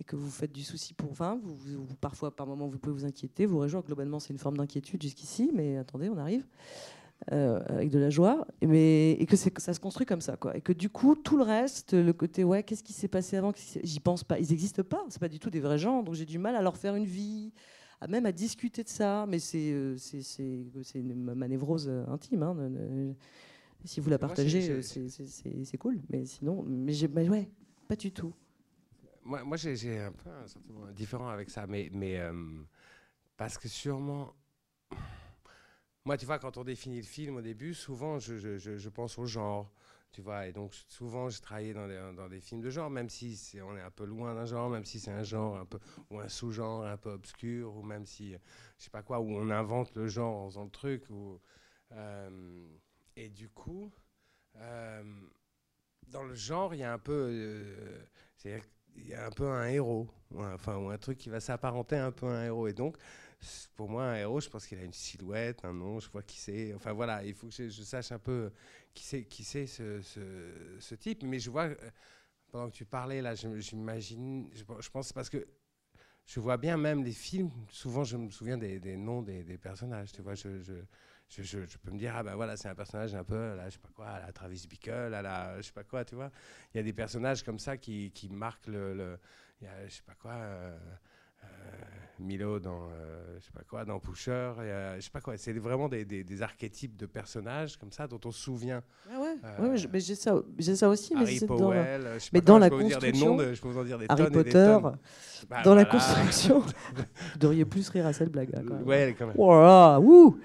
et 0.00 0.04
que 0.04 0.16
vous 0.16 0.30
faites 0.30 0.52
du 0.52 0.62
souci 0.62 0.94
pour. 0.94 1.10
Enfin, 1.10 1.40
vous, 1.42 1.86
parfois, 2.00 2.34
par 2.34 2.46
moment, 2.46 2.68
vous 2.68 2.78
pouvez 2.78 2.94
vous 2.94 3.04
inquiéter, 3.04 3.46
vous 3.46 3.58
réjouir. 3.58 3.82
Globalement, 3.82 4.20
c'est 4.20 4.32
une 4.32 4.38
forme 4.38 4.58
d'inquiétude 4.58 5.02
jusqu'ici, 5.02 5.50
mais 5.54 5.78
attendez, 5.78 6.08
on 6.08 6.18
arrive. 6.18 6.44
Euh, 7.32 7.62
avec 7.68 7.88
de 7.88 7.98
la 7.98 8.10
joie, 8.10 8.46
mais, 8.60 9.12
et 9.12 9.24
que, 9.24 9.48
que 9.48 9.62
ça 9.62 9.72
se 9.72 9.80
construit 9.80 10.04
comme 10.04 10.20
ça. 10.20 10.36
Quoi. 10.36 10.54
Et 10.54 10.60
que 10.60 10.74
du 10.74 10.90
coup, 10.90 11.14
tout 11.14 11.38
le 11.38 11.44
reste, 11.44 11.94
le 11.94 12.12
côté, 12.12 12.44
ouais, 12.44 12.62
qu'est-ce 12.62 12.84
qui 12.84 12.92
s'est 12.92 13.08
passé 13.08 13.38
avant 13.38 13.52
J'y 13.82 14.00
pense 14.00 14.22
pas. 14.22 14.38
Ils 14.38 14.50
n'existent 14.50 14.82
pas. 14.82 15.02
C'est 15.08 15.18
pas 15.18 15.30
du 15.30 15.38
tout 15.38 15.48
des 15.48 15.60
vrais 15.60 15.78
gens. 15.78 16.02
Donc 16.02 16.14
j'ai 16.14 16.26
du 16.26 16.38
mal 16.38 16.54
à 16.56 16.60
leur 16.60 16.76
faire 16.76 16.94
une 16.94 17.06
vie, 17.06 17.54
même 18.06 18.26
à 18.26 18.32
discuter 18.32 18.84
de 18.84 18.90
ça. 18.90 19.24
Mais 19.26 19.38
c'est 19.38 19.72
euh, 19.72 19.96
ma 20.94 21.48
névrose 21.48 21.88
intime. 22.08 22.42
Hein, 22.42 22.54
si 23.84 24.00
vous 24.00 24.10
la 24.10 24.18
partagez, 24.18 24.82
c'est 24.82 25.78
cool. 25.78 26.00
Mais 26.10 26.24
sinon, 26.24 26.62
mais, 26.66 26.92
mais 27.12 27.28
ouais, 27.28 27.50
pas 27.88 27.96
du 27.96 28.12
tout 28.12 28.34
moi, 29.26 29.44
moi 29.44 29.56
j'ai 29.56 29.98
un 29.98 30.12
peu 30.12 30.30
un 30.30 30.46
sentiment 30.46 30.86
différent 30.92 31.28
avec 31.28 31.50
ça, 31.50 31.66
mais, 31.66 31.90
mais 31.92 32.18
euh, 32.18 32.32
parce 33.36 33.58
que 33.58 33.68
sûrement. 33.68 34.34
Moi, 36.04 36.16
tu 36.16 36.24
vois, 36.24 36.38
quand 36.38 36.56
on 36.56 36.62
définit 36.62 36.98
le 36.98 37.02
film 37.02 37.36
au 37.36 37.42
début, 37.42 37.74
souvent, 37.74 38.20
je, 38.20 38.36
je, 38.36 38.58
je, 38.58 38.88
pense 38.88 39.18
au 39.18 39.26
genre, 39.26 39.72
tu 40.12 40.22
vois, 40.22 40.46
et 40.46 40.52
donc 40.52 40.72
souvent, 40.88 41.28
je 41.28 41.42
travaillais 41.42 41.74
dans, 41.74 42.14
dans 42.14 42.28
des 42.28 42.40
films 42.40 42.60
de 42.60 42.70
genre, 42.70 42.88
même 42.88 43.08
si 43.10 43.58
on 43.60 43.76
est 43.76 43.80
un 43.80 43.90
peu 43.90 44.04
loin 44.04 44.32
d'un 44.32 44.44
genre, 44.44 44.70
même 44.70 44.84
si 44.84 45.00
c'est 45.00 45.10
un 45.10 45.24
genre 45.24 45.56
un 45.56 45.64
peu, 45.64 45.80
ou 46.10 46.20
un 46.20 46.28
sous-genre 46.28 46.84
un 46.86 46.96
peu 46.96 47.10
obscur, 47.10 47.74
ou 47.76 47.82
même 47.82 48.06
si, 48.06 48.34
je 48.34 48.84
sais 48.84 48.90
pas 48.90 49.02
quoi, 49.02 49.18
où 49.18 49.32
on 49.32 49.50
invente 49.50 49.96
le 49.96 50.06
genre 50.06 50.42
en 50.42 50.48
faisant 50.48 50.64
le 50.64 50.70
truc, 50.70 51.10
ou, 51.10 51.40
euh, 51.90 52.68
et 53.16 53.28
du 53.28 53.48
coup, 53.48 53.90
euh, 54.56 55.02
dans 56.08 56.22
le 56.22 56.34
genre, 56.34 56.74
il 56.74 56.78
y 56.78 56.84
a 56.84 56.92
un 56.92 56.98
peu, 56.98 57.64
c'est 58.36 58.62
il 58.98 59.08
y 59.08 59.14
a 59.14 59.26
un 59.26 59.30
peu 59.30 59.46
un 59.46 59.66
héros, 59.68 60.08
enfin, 60.34 60.76
ou 60.76 60.90
un 60.90 60.98
truc 60.98 61.18
qui 61.18 61.28
va 61.28 61.40
s'apparenter 61.40 61.96
un 61.96 62.12
peu 62.12 62.26
à 62.26 62.30
un 62.30 62.44
héros. 62.46 62.66
Et 62.68 62.72
donc, 62.72 62.96
pour 63.74 63.88
moi, 63.88 64.04
un 64.04 64.16
héros, 64.16 64.40
je 64.40 64.48
pense 64.48 64.66
qu'il 64.66 64.78
a 64.78 64.84
une 64.84 64.92
silhouette, 64.92 65.64
un 65.64 65.72
nom, 65.72 66.00
je 66.00 66.08
vois 66.10 66.22
qui 66.22 66.38
c'est. 66.38 66.74
Enfin 66.74 66.92
voilà, 66.92 67.24
il 67.24 67.34
faut 67.34 67.48
que 67.48 67.68
je, 67.68 67.82
sache 67.82 68.12
un 68.12 68.18
peu 68.18 68.50
qui 68.94 69.04
c'est, 69.04 69.24
qui 69.24 69.44
c'est 69.44 69.66
ce, 69.66 70.94
type. 70.94 71.22
Mais 71.24 71.38
je 71.38 71.50
vois, 71.50 71.64
euh, 71.64 71.76
pendant 72.50 72.70
que 72.70 72.74
tu 72.74 72.84
parlais 72.84 73.22
là, 73.22 73.34
j'imagine, 73.34 74.48
je, 74.54 74.64
je, 74.80 74.90
pense 74.90 75.12
parce 75.12 75.28
que 75.28 75.46
je 76.26 76.40
vois 76.40 76.56
bien 76.56 76.76
même 76.76 77.04
les 77.04 77.12
films, 77.12 77.50
souvent 77.70 78.04
je 78.04 78.16
me 78.16 78.30
souviens 78.30 78.58
des, 78.58 78.96
noms 78.96 79.22
des, 79.22 79.58
personnages, 79.58 80.12
tu 80.12 80.22
vois, 80.22 80.34
je, 80.34 80.82
je 81.28 81.42
je, 81.42 81.58
je, 81.66 81.78
peux 81.78 81.90
me 81.90 81.98
dire, 81.98 82.14
ah 82.16 82.22
ben 82.22 82.34
voilà, 82.34 82.56
c'est 82.56 82.68
un 82.68 82.74
personnage 82.74 83.14
un 83.14 83.24
peu, 83.24 83.56
là, 83.56 83.68
je 83.68 83.74
sais 83.74 83.80
pas 83.80 83.90
quoi, 83.94 84.06
à 84.06 84.20
la 84.20 84.32
Travis 84.32 84.66
Bickle, 84.68 85.12
à 85.14 85.22
la, 85.22 85.56
je 85.58 85.62
sais 85.62 85.72
pas 85.72 85.84
quoi, 85.84 86.04
tu 86.04 86.14
vois. 86.14 86.30
Il 86.72 86.76
y 86.76 86.80
a 86.80 86.82
des 86.82 86.92
personnages 86.92 87.42
comme 87.42 87.58
ça 87.58 87.76
qui, 87.76 88.10
qui 88.12 88.28
marquent 88.28 88.68
le, 88.68 88.94
le 88.94 89.18
y 89.62 89.66
a, 89.66 89.88
je 89.88 89.94
sais 89.94 90.02
pas 90.06 90.14
quoi, 90.20 90.32
euh, 90.32 90.76
euh, 91.44 91.46
Milo 92.18 92.58
dans, 92.58 92.88
euh, 92.92 93.38
je 93.38 93.44
sais 93.44 93.52
pas 93.52 93.62
quoi, 93.68 93.84
dans 93.84 93.98
Pusher, 93.98 94.52
je 94.96 95.00
sais 95.00 95.10
pas 95.10 95.20
quoi. 95.20 95.36
C'est 95.36 95.52
vraiment 95.54 95.88
des, 95.88 96.04
des, 96.04 96.24
des, 96.24 96.42
archétypes 96.42 96.96
de 96.96 97.06
personnages 97.06 97.76
comme 97.76 97.92
ça 97.92 98.06
dont 98.06 98.20
on 98.24 98.30
se 98.30 98.40
souvient. 98.40 98.82
Ah 99.10 99.20
ouais, 99.20 99.68
ouais 99.68 99.86
mais 99.92 100.00
j'ai 100.00 100.14
ça, 100.14 100.40
j'ai 100.58 100.76
ça 100.76 100.88
aussi, 100.88 101.14
Harry 101.14 101.38
mais 101.40 101.46
Powell, 101.46 102.02
dans, 102.02 102.10
mais 102.32 102.40
dans 102.40 102.58
la 102.58 102.70
construction, 102.70 103.38
je 103.38 103.60
peux 103.60 103.68
vous 103.68 103.78
en 103.78 103.84
dire 103.84 103.98
des 103.98 104.06
Harry 104.08 104.24
tonnes 104.24 104.32
Potter, 104.32 104.48
et 104.48 104.52
des 104.52 104.80
tonnes. 104.80 104.98
Bah, 105.48 105.62
dans 105.62 105.74
la 105.74 105.84
construction, 105.84 106.60
vous 106.94 107.38
devriez 107.38 107.64
plus 107.64 107.88
rire 107.88 108.06
à 108.06 108.12
cette 108.12 108.30
blague. 108.30 108.50
Là, 108.50 108.62
quand 108.66 108.74
même. 108.74 108.86
Ouais, 108.86 109.14
quand 109.18 109.26
même. 109.26 109.36
Wow, 109.36 110.00
wouh 110.00 110.40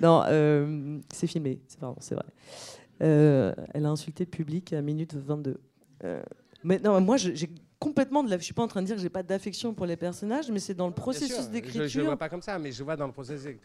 non, 0.00 0.22
euh, 0.26 0.98
c'est 1.12 1.26
filmé, 1.26 1.60
c'est 1.98 2.14
vrai. 2.14 2.24
Euh, 3.02 3.54
elle 3.74 3.86
a 3.86 3.90
insulté 3.90 4.24
le 4.24 4.30
public 4.30 4.72
à 4.72 4.80
minute 4.80 5.14
22. 5.14 5.60
Euh, 6.04 6.22
mais 6.64 6.78
non, 6.78 7.00
moi, 7.00 7.16
j'ai 7.16 7.50
complètement 7.78 8.22
de 8.24 8.30
la. 8.30 8.38
Je 8.38 8.44
suis 8.44 8.54
pas 8.54 8.62
en 8.62 8.68
train 8.68 8.80
de 8.80 8.86
dire 8.86 8.96
que 8.96 9.02
j'ai 9.02 9.10
pas 9.10 9.22
d'affection 9.22 9.74
pour 9.74 9.86
les 9.86 9.96
personnages, 9.96 10.50
mais 10.50 10.58
c'est 10.58 10.74
dans 10.74 10.88
le 10.88 10.94
processus 10.94 11.48
d'écriture. 11.48 11.88
Je 11.88 12.00
ne 12.00 12.06
vois 12.06 12.16
pas 12.16 12.28
comme 12.28 12.42
ça, 12.42 12.58
mais 12.58 12.72
je 12.72 12.82
vois 12.82 12.96
dans 12.96 13.06
le 13.06 13.12
processus. 13.12 13.56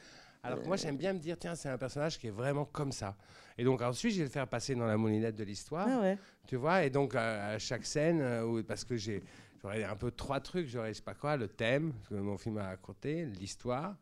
Alors 0.44 0.60
moi, 0.66 0.76
j'aime 0.76 0.98
bien 0.98 1.14
me 1.14 1.20
dire, 1.20 1.38
tiens, 1.38 1.54
c'est 1.54 1.70
un 1.70 1.78
personnage 1.78 2.18
qui 2.18 2.28
est 2.28 2.32
vraiment 2.32 2.66
comme 2.66 2.92
ça. 2.92 3.16
Et 3.58 3.64
donc 3.64 3.82
ensuite, 3.82 4.14
je 4.14 4.18
vais 4.20 4.24
le 4.24 4.30
faire 4.30 4.48
passer 4.48 4.74
dans 4.74 4.88
la 4.88 4.98
moulinette 4.98 5.36
de 5.36 5.44
l'histoire. 5.44 5.88
Ah 5.88 6.16
tu 6.48 6.56
vois, 6.56 6.84
et 6.84 6.90
donc 6.90 7.14
à, 7.16 7.60
chaque 7.60 7.86
scène, 7.86 8.24
parce 8.68 8.84
que 8.84 8.96
j'ai. 8.96 9.24
J'aurais 9.62 9.84
un 9.84 9.96
peu 9.96 10.10
trois 10.10 10.40
trucs, 10.40 10.68
j'aurais, 10.68 10.90
je 10.90 10.98
sais 10.98 11.04
pas 11.04 11.14
quoi, 11.14 11.38
le 11.38 11.48
thème, 11.48 11.94
que 12.10 12.16
mon 12.16 12.36
film 12.36 12.58
a 12.58 12.70
raconté, 12.70 13.26
l'histoire, 13.26 13.96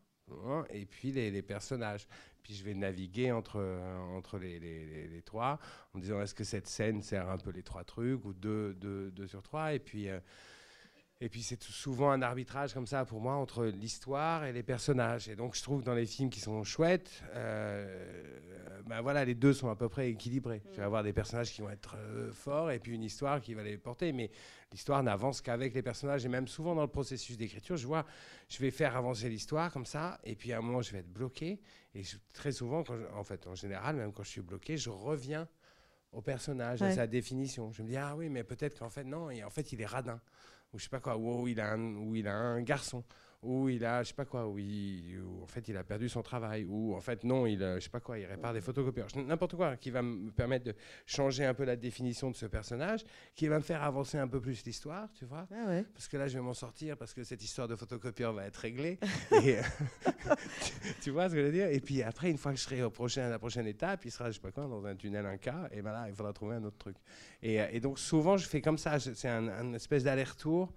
Hein, 0.47 0.65
et 0.69 0.85
puis 0.85 1.11
les, 1.11 1.41
personnages. 1.41 2.07
Puis 2.43 2.53
je 2.53 2.63
vais 2.63 2.73
naviguer 2.73 3.31
entre, 3.31 3.59
euh, 3.59 3.97
entre 4.17 4.37
les, 4.39 4.59
les, 4.59 5.21
trois 5.23 5.59
en 5.93 5.99
disant 5.99 6.21
est-ce 6.21 6.33
que 6.33 6.43
cette 6.43 6.67
scène 6.67 7.01
sert 7.01 7.29
un 7.29 7.37
peu 7.37 7.51
les 7.51 7.63
trois 7.63 7.83
trucs 7.83 8.23
ou 8.25 8.33
deux, 8.33 8.73
deux, 8.75 9.11
deux 9.11 9.27
sur 9.27 9.43
trois? 9.43 9.73
Et 9.73 9.79
puis, 9.79 10.09
euh, 10.09 10.19
et 11.21 11.27
puis 11.27 11.43
c'est 11.43 11.61
souvent 11.61 12.11
un 12.11 12.21
arbitrage 12.21 12.73
comme 12.73 12.87
ça 12.87 13.03
pour 13.03 13.19
moi 13.19 13.33
entre 13.33 13.65
l'histoire 13.65 14.45
et 14.45 14.53
les 14.53 14.63
personnages. 14.63 15.27
Et 15.27 15.35
donc 15.35 15.55
je 15.55 15.61
trouve 15.61 15.83
dans 15.83 15.93
les 15.93 16.05
films 16.05 16.29
qui 16.29 16.39
sont 16.39 16.63
chouettes, 16.63 17.23
euh, 17.33 18.23
ben 18.85 19.01
voilà, 19.01 19.25
les 19.25 19.35
deux 19.35 19.53
sont 19.53 19.69
à 19.69 19.75
peu 19.75 19.89
près 19.89 20.09
équilibrés. 20.09 20.63
Je 20.71 20.77
vais 20.77 20.83
avoir 20.83 21.03
des 21.03 21.13
personnages 21.13 21.51
qui 21.51 21.61
vont 21.61 21.69
être 21.69 21.95
euh, 21.97 22.31
forts 22.31 22.71
et 22.71 22.79
puis 22.79 22.93
une 22.93 23.03
histoire 23.03 23.41
qui 23.41 23.53
va 23.53 23.63
les 23.63 23.77
porter. 23.77 24.13
Mais 24.13 24.31
l'histoire 24.71 25.03
n'avance 25.03 25.41
qu'avec 25.41 25.73
les 25.73 25.81
personnages. 25.81 26.25
Et 26.25 26.29
même 26.29 26.47
souvent 26.47 26.73
dans 26.73 26.81
le 26.81 26.87
processus 26.87 27.37
d'écriture, 27.37 27.77
je 27.77 27.85
vois, 27.85 28.05
je 28.47 28.57
vais 28.59 28.71
faire 28.71 28.95
avancer 28.95 29.29
l'histoire 29.29 29.71
comme 29.71 29.85
ça. 29.85 30.19
Et 30.23 30.35
puis 30.35 30.53
à 30.53 30.57
un 30.57 30.61
moment, 30.61 30.81
je 30.81 30.93
vais 30.93 30.99
être 30.99 31.11
bloqué. 31.11 31.59
Et 31.93 32.03
très 32.33 32.51
souvent, 32.51 32.83
quand 32.83 32.97
en 33.13 33.23
fait, 33.23 33.45
en 33.45 33.55
général, 33.55 33.97
même 33.97 34.13
quand 34.13 34.23
je 34.23 34.29
suis 34.29 34.41
bloqué, 34.41 34.77
je 34.77 34.89
reviens 34.89 35.47
au 36.11 36.21
personnage, 36.21 36.81
à 36.81 36.91
sa 36.91 37.05
définition. 37.05 37.71
Je 37.71 37.83
me 37.83 37.89
dis, 37.89 37.97
ah 37.97 38.15
oui, 38.15 38.29
mais 38.29 38.43
peut-être 38.43 38.79
qu'en 38.79 38.89
fait, 38.89 39.03
non, 39.03 39.29
et 39.29 39.43
en 39.43 39.51
fait, 39.51 39.71
il 39.73 39.81
est 39.81 39.85
radin 39.85 40.19
ou 40.73 40.79
je 40.79 40.83
sais 40.83 40.89
pas 40.89 40.99
quoi, 40.99 41.17
où 41.17 41.47
il 41.47 41.59
a 41.59 41.71
un, 41.71 41.95
où 41.95 42.15
il 42.15 42.27
a 42.27 42.35
un 42.35 42.61
garçon, 42.61 43.03
ou 43.41 43.69
il 43.69 43.85
a, 43.85 44.03
je 44.03 44.09
sais 44.09 44.13
pas 44.13 44.25
quoi, 44.25 44.47
où, 44.47 44.57
en 45.41 45.47
fait 45.47 45.67
il 45.69 45.77
a 45.77 45.83
perdu 45.83 46.09
son 46.09 46.21
travail, 46.21 46.65
ou 46.65 46.93
en 46.93 46.99
fait 46.99 47.23
non, 47.23 47.45
il, 47.45 47.59
je 47.59 47.79
sais 47.79 47.89
pas 47.89 48.01
quoi, 48.01 48.19
il 48.19 48.25
répare 48.25 48.53
des 48.53 48.59
photocopieurs, 48.59 49.07
n'importe 49.15 49.55
quoi, 49.55 49.77
qui 49.77 49.91
va 49.91 50.01
me 50.01 50.29
permettre 50.31 50.65
de 50.65 50.75
changer 51.05 51.45
un 51.45 51.53
peu 51.53 51.63
la 51.63 51.77
définition 51.77 52.29
de 52.29 52.35
ce 52.35 52.45
personnage, 52.45 53.05
qui 53.35 53.47
va 53.47 53.55
me 53.55 53.63
faire 53.63 53.83
avancer 53.83 54.17
un 54.17 54.27
peu 54.27 54.41
plus 54.41 54.65
l'histoire, 54.65 55.09
tu 55.13 55.25
vois, 55.25 55.47
ah 55.51 55.81
parce 55.93 56.09
que 56.09 56.17
là 56.17 56.27
je 56.27 56.37
vais 56.37 56.43
m'en 56.43 56.53
sortir, 56.53 56.97
parce 56.97 57.13
que 57.13 57.23
cette 57.23 57.41
histoire 57.41 57.67
de 57.67 57.75
photocopieur 57.75 58.33
va 58.33 58.45
être 58.45 58.57
réglée, 58.57 58.99
et, 59.43 59.57
tu, 61.01 61.11
vois 61.11 61.29
ce 61.29 61.35
que 61.35 61.39
je 61.39 61.45
veux 61.45 61.53
dire, 61.53 61.67
et 61.67 61.79
puis 61.79 62.03
après 62.03 62.29
une 62.29 62.37
fois 62.37 62.51
que 62.51 62.57
je 62.57 62.63
serai 62.63 62.83
au 62.83 62.89
prochain, 62.89 63.23
à 63.23 63.29
la 63.29 63.39
prochaine 63.39 63.67
étape, 63.67 64.03
il 64.03 64.11
sera, 64.11 64.29
je 64.29 64.35
sais 64.35 64.41
pas 64.41 64.51
quoi, 64.51 64.67
dans 64.67 64.85
un 64.85 64.95
tunnel, 64.95 65.25
un 65.25 65.37
cas, 65.37 65.69
et 65.71 65.81
ben 65.81 65.93
là 65.93 66.07
il 66.09 66.13
faudra 66.13 66.33
trouver 66.33 66.55
un 66.55 66.63
autre 66.65 66.77
truc, 66.77 66.97
et, 67.41 67.55
et 67.71 67.79
donc 67.79 67.99
souvent 67.99 68.35
je 68.35 68.47
fais 68.47 68.59
comme 68.59 68.77
ça, 68.77 68.99
c'est 68.99 69.29
un, 69.29 69.47
un 69.47 69.73
espèce 69.73 70.03
d'aller-retour 70.03 70.73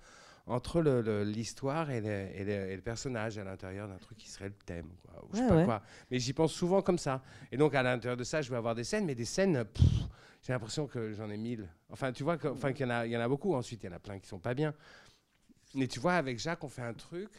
entre 0.46 0.80
l'histoire 1.22 1.90
et, 1.90 1.98
et, 1.98 2.76
le 2.76 2.82
personnage 2.82 3.38
à 3.38 3.44
l'intérieur 3.44 3.88
d'un 3.88 3.98
truc 3.98 4.18
qui 4.18 4.28
serait 4.28 4.48
le 4.48 4.54
thème. 4.66 4.88
Quoi, 5.02 5.28
je 5.32 5.38
sais 5.38 5.48
pas 5.48 5.64
quoi. 5.64 5.82
Mais 6.10 6.18
j'y 6.18 6.32
pense 6.32 6.52
souvent 6.52 6.82
comme 6.82 6.98
ça. 6.98 7.22
Et 7.52 7.56
donc 7.56 7.74
à 7.74 7.82
l'intérieur 7.82 8.16
de 8.16 8.24
ça, 8.24 8.42
je 8.42 8.50
vais 8.50 8.56
avoir 8.56 8.74
des 8.74 8.84
scènes, 8.84 9.06
mais 9.06 9.14
des 9.14 9.24
scènes, 9.24 9.64
j'ai 10.42 10.52
l'impression 10.52 10.86
que 10.86 11.12
j'en 11.12 11.30
ai 11.30 11.36
mille. 11.36 11.68
Enfin, 11.90 12.12
tu 12.12 12.24
vois, 12.24 12.36
enfin, 12.44 12.72
qu'il 12.72 12.86
y, 12.86 12.88
en 12.88 12.92
a, 12.92 13.06
il 13.06 13.12
y 13.12 13.16
en 13.16 13.20
a 13.20 13.28
beaucoup. 13.28 13.54
Ensuite, 13.54 13.84
il 13.84 13.86
y 13.86 13.88
en 13.88 13.96
a 13.96 14.00
plein 14.00 14.18
qui 14.18 14.28
sont 14.28 14.40
pas 14.40 14.54
bien. 14.54 14.74
Mais 15.74 15.86
tu 15.86 16.00
vois, 16.00 16.14
avec 16.14 16.38
Jacques, 16.38 16.64
on 16.64 16.68
fait 16.68 16.82
un 16.82 16.94
truc. 16.94 17.30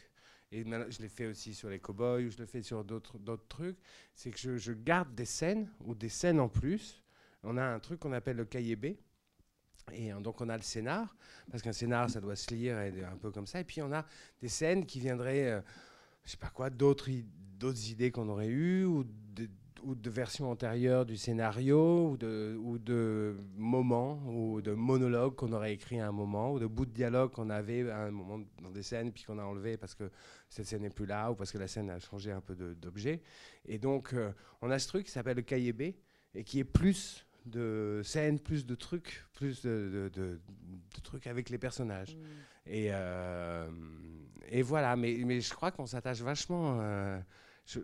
Et 0.50 0.64
je 0.64 1.02
l'ai 1.02 1.08
fait 1.08 1.26
aussi 1.26 1.52
sur 1.52 1.68
les 1.68 1.80
cowboys, 1.80 2.26
ou 2.26 2.30
je 2.30 2.38
le 2.38 2.46
fais 2.46 2.62
sur 2.62 2.84
d'autres 2.84 3.18
trucs. 3.48 3.76
C'est 4.14 4.30
que 4.30 4.38
je, 4.38 4.56
je 4.56 4.72
garde 4.72 5.14
des 5.14 5.24
scènes, 5.24 5.68
ou 5.80 5.94
des 5.94 6.08
scènes 6.08 6.40
en 6.40 6.48
plus. 6.48 7.02
On 7.42 7.58
a 7.58 7.64
un 7.64 7.80
truc 7.80 8.00
qu'on 8.00 8.12
appelle 8.12 8.36
le 8.36 8.44
cahier 8.44 8.76
B 8.76 8.94
Et 9.92 10.12
euh, 10.12 10.20
donc 10.20 10.40
on 10.40 10.48
a 10.48 10.56
le 10.56 10.62
scénar, 10.62 11.14
parce 11.50 11.62
qu'un 11.62 11.72
scénar, 11.72 12.10
ça 12.10 12.20
doit 12.20 12.36
se 12.36 12.52
lire 12.54 12.76
un 12.78 13.16
peu 13.16 13.30
comme 13.30 13.46
ça. 13.46 13.60
Et 13.60 13.64
puis 13.64 13.82
on 13.82 13.92
a 13.92 14.04
des 14.40 14.48
scènes 14.48 14.86
qui 14.86 15.00
viendraient, 15.00 15.52
euh, 15.52 15.60
je 16.24 16.32
sais 16.32 16.36
pas 16.36 16.50
quoi, 16.50 16.70
d'autres 16.70 17.08
idées 17.10 18.10
qu'on 18.10 18.28
aurait 18.28 18.48
eues 18.48 18.84
ou 18.84 19.04
de, 19.04 20.08
versions 20.08 20.50
antérieures 20.50 21.04
du 21.04 21.16
scénario 21.16 22.10
ou 22.10 22.16
de, 22.16 22.56
ou 22.58 22.78
de 22.78 23.36
moments 23.56 24.22
ou 24.26 24.62
de 24.62 24.72
monologues 24.72 25.34
qu'on 25.34 25.52
aurait 25.52 25.74
écrit 25.74 26.00
à 26.00 26.08
un 26.08 26.12
moment 26.12 26.52
ou 26.52 26.58
de 26.58 26.66
bouts 26.66 26.86
de 26.86 26.92
dialogue 26.92 27.32
qu'on 27.32 27.50
avait 27.50 27.90
à 27.90 28.04
un 28.04 28.10
moment 28.10 28.42
dans 28.62 28.70
des 28.70 28.82
scènes 28.82 29.12
puis 29.12 29.24
qu'on 29.24 29.38
a 29.38 29.44
enlevé 29.44 29.76
parce 29.76 29.94
que 29.94 30.10
cette 30.48 30.66
scène 30.66 30.82
n'est 30.82 30.90
plus 30.90 31.04
là 31.04 31.30
ou 31.30 31.34
parce 31.34 31.52
que 31.52 31.58
la 31.58 31.68
scène 31.68 31.90
a 31.90 31.98
changé 31.98 32.32
un 32.32 32.40
peu 32.40 32.54
d'objet. 32.54 33.20
Et 33.66 33.78
donc 33.78 34.14
euh, 34.14 34.32
on 34.62 34.70
a 34.70 34.78
ce 34.78 34.88
truc 34.88 35.04
qui 35.04 35.12
s'appelle 35.12 35.36
le 35.36 35.42
cahier 35.42 35.74
B 35.74 35.82
et 36.34 36.44
qui 36.44 36.60
est 36.60 36.64
plus 36.64 37.26
de 37.46 38.00
scènes, 38.04 38.38
plus 38.38 38.66
de 38.66 38.74
trucs, 38.74 39.24
plus 39.34 39.62
de, 39.62 40.10
de, 40.14 40.38
trucs 41.02 41.26
avec 41.26 41.50
les 41.50 41.58
personnages. 41.58 42.16
Mm. 42.16 42.20
Et, 42.66 42.88
euh, 42.90 43.68
et 44.48 44.62
voilà, 44.62 44.96
mais, 44.96 45.20
mais 45.24 45.40
je 45.40 45.52
crois 45.52 45.70
qu'on 45.70 45.86
s'attache 45.86 46.20
vachement. 46.20 46.78
Euh, 46.80 47.18
je, 47.66 47.80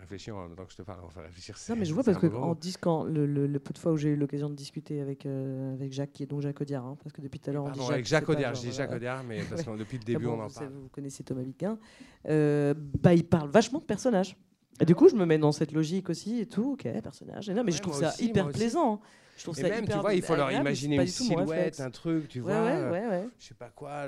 réfléchis 0.00 0.32
en 0.32 0.48
même 0.48 0.56
temps 0.56 0.64
que 0.64 0.72
je 0.72 0.78
te 0.78 0.82
parle, 0.82 1.00
va 1.14 1.22
réfléchir. 1.22 1.56
Non, 1.68 1.76
mais 1.76 1.84
je 1.84 1.94
vois 1.94 2.02
parce 2.02 2.18
que 2.18 2.26
en 2.26 2.54
disant 2.54 3.04
le, 3.04 3.26
le, 3.26 3.58
peu 3.60 3.72
de 3.72 3.78
fois 3.78 3.92
où 3.92 3.96
j'ai 3.96 4.10
eu 4.10 4.16
l'occasion 4.16 4.50
de 4.50 4.54
discuter 4.54 5.00
avec, 5.00 5.26
euh, 5.26 5.74
avec 5.74 5.92
Jacques, 5.92 6.12
qui 6.12 6.24
est 6.24 6.26
donc 6.26 6.40
Jacques 6.42 6.60
Audiard, 6.60 6.84
hein, 6.84 6.98
parce 7.02 7.12
que 7.12 7.20
depuis 7.20 7.38
tout 7.38 7.50
à 7.50 7.52
l'heure 7.52 7.64
on 7.64 7.70
dit 7.70 7.78
Jacques. 7.80 7.90
Avec 7.90 8.06
Jacques 8.06 8.28
Audiard, 8.28 8.54
je 8.56 8.62
dis 8.62 8.72
Jacques 8.72 8.92
Audiard, 8.92 9.22
mais 9.22 9.42
parce 9.44 9.62
que 9.62 9.70
depuis 9.76 9.98
le 9.98 10.02
ah 10.02 10.06
début 10.06 10.26
on 10.26 10.40
en 10.40 10.48
parle. 10.48 10.72
Vous 10.72 10.88
connaissez 10.88 11.22
Thomas 11.22 11.42
Viquin, 11.42 11.78
bah, 12.24 13.14
il 13.14 13.24
parle 13.24 13.50
vachement 13.50 13.78
de 13.78 13.84
personnages. 13.84 14.36
Et 14.80 14.84
du 14.84 14.94
coup, 14.94 15.08
je 15.08 15.14
me 15.14 15.24
mets 15.24 15.38
dans 15.38 15.52
cette 15.52 15.72
logique 15.72 16.10
aussi 16.10 16.40
et 16.40 16.46
tout. 16.46 16.72
Ok, 16.72 16.82
personnage. 17.02 17.48
Et 17.48 17.54
non, 17.54 17.64
mais 17.64 17.72
je 17.72 17.80
trouve 17.80 17.98
ça 17.98 18.14
hyper 18.18 18.48
plaisant. 18.48 19.00
Je 19.36 19.42
trouve 19.42 19.58
et 19.58 19.62
ça 19.62 19.68
même, 19.68 19.86
tu 19.86 19.98
vois, 19.98 20.14
il 20.14 20.22
faut 20.22 20.34
leur 20.34 20.50
imaginer 20.50 20.96
une 20.96 21.06
silhouette, 21.06 21.80
un 21.80 21.90
truc, 21.90 22.28
tu 22.28 22.40
vois. 22.40 22.52
Ouais, 22.52 22.82
ouais, 22.84 23.06
ouais, 23.06 23.28
je 23.38 23.48
sais 23.48 23.54
pas 23.54 23.68
quoi. 23.68 24.06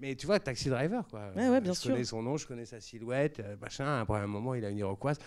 mais 0.00 0.14
tu 0.14 0.26
vois, 0.26 0.38
Taxi 0.38 0.68
Driver, 0.68 1.06
quoi. 1.08 1.30
Ouais, 1.34 1.48
ouais, 1.48 1.60
bien 1.62 1.72
je 1.72 1.78
sûr. 1.78 1.92
connais 1.92 2.04
son 2.04 2.22
nom, 2.22 2.36
je 2.36 2.46
connais 2.46 2.66
sa 2.66 2.78
silhouette, 2.78 3.40
euh, 3.40 3.56
machin. 3.58 4.00
Après 4.00 4.20
un 4.20 4.26
moment, 4.26 4.54
il 4.54 4.64
a 4.66 4.68
une 4.68 4.78
iroquoise. 4.78 5.18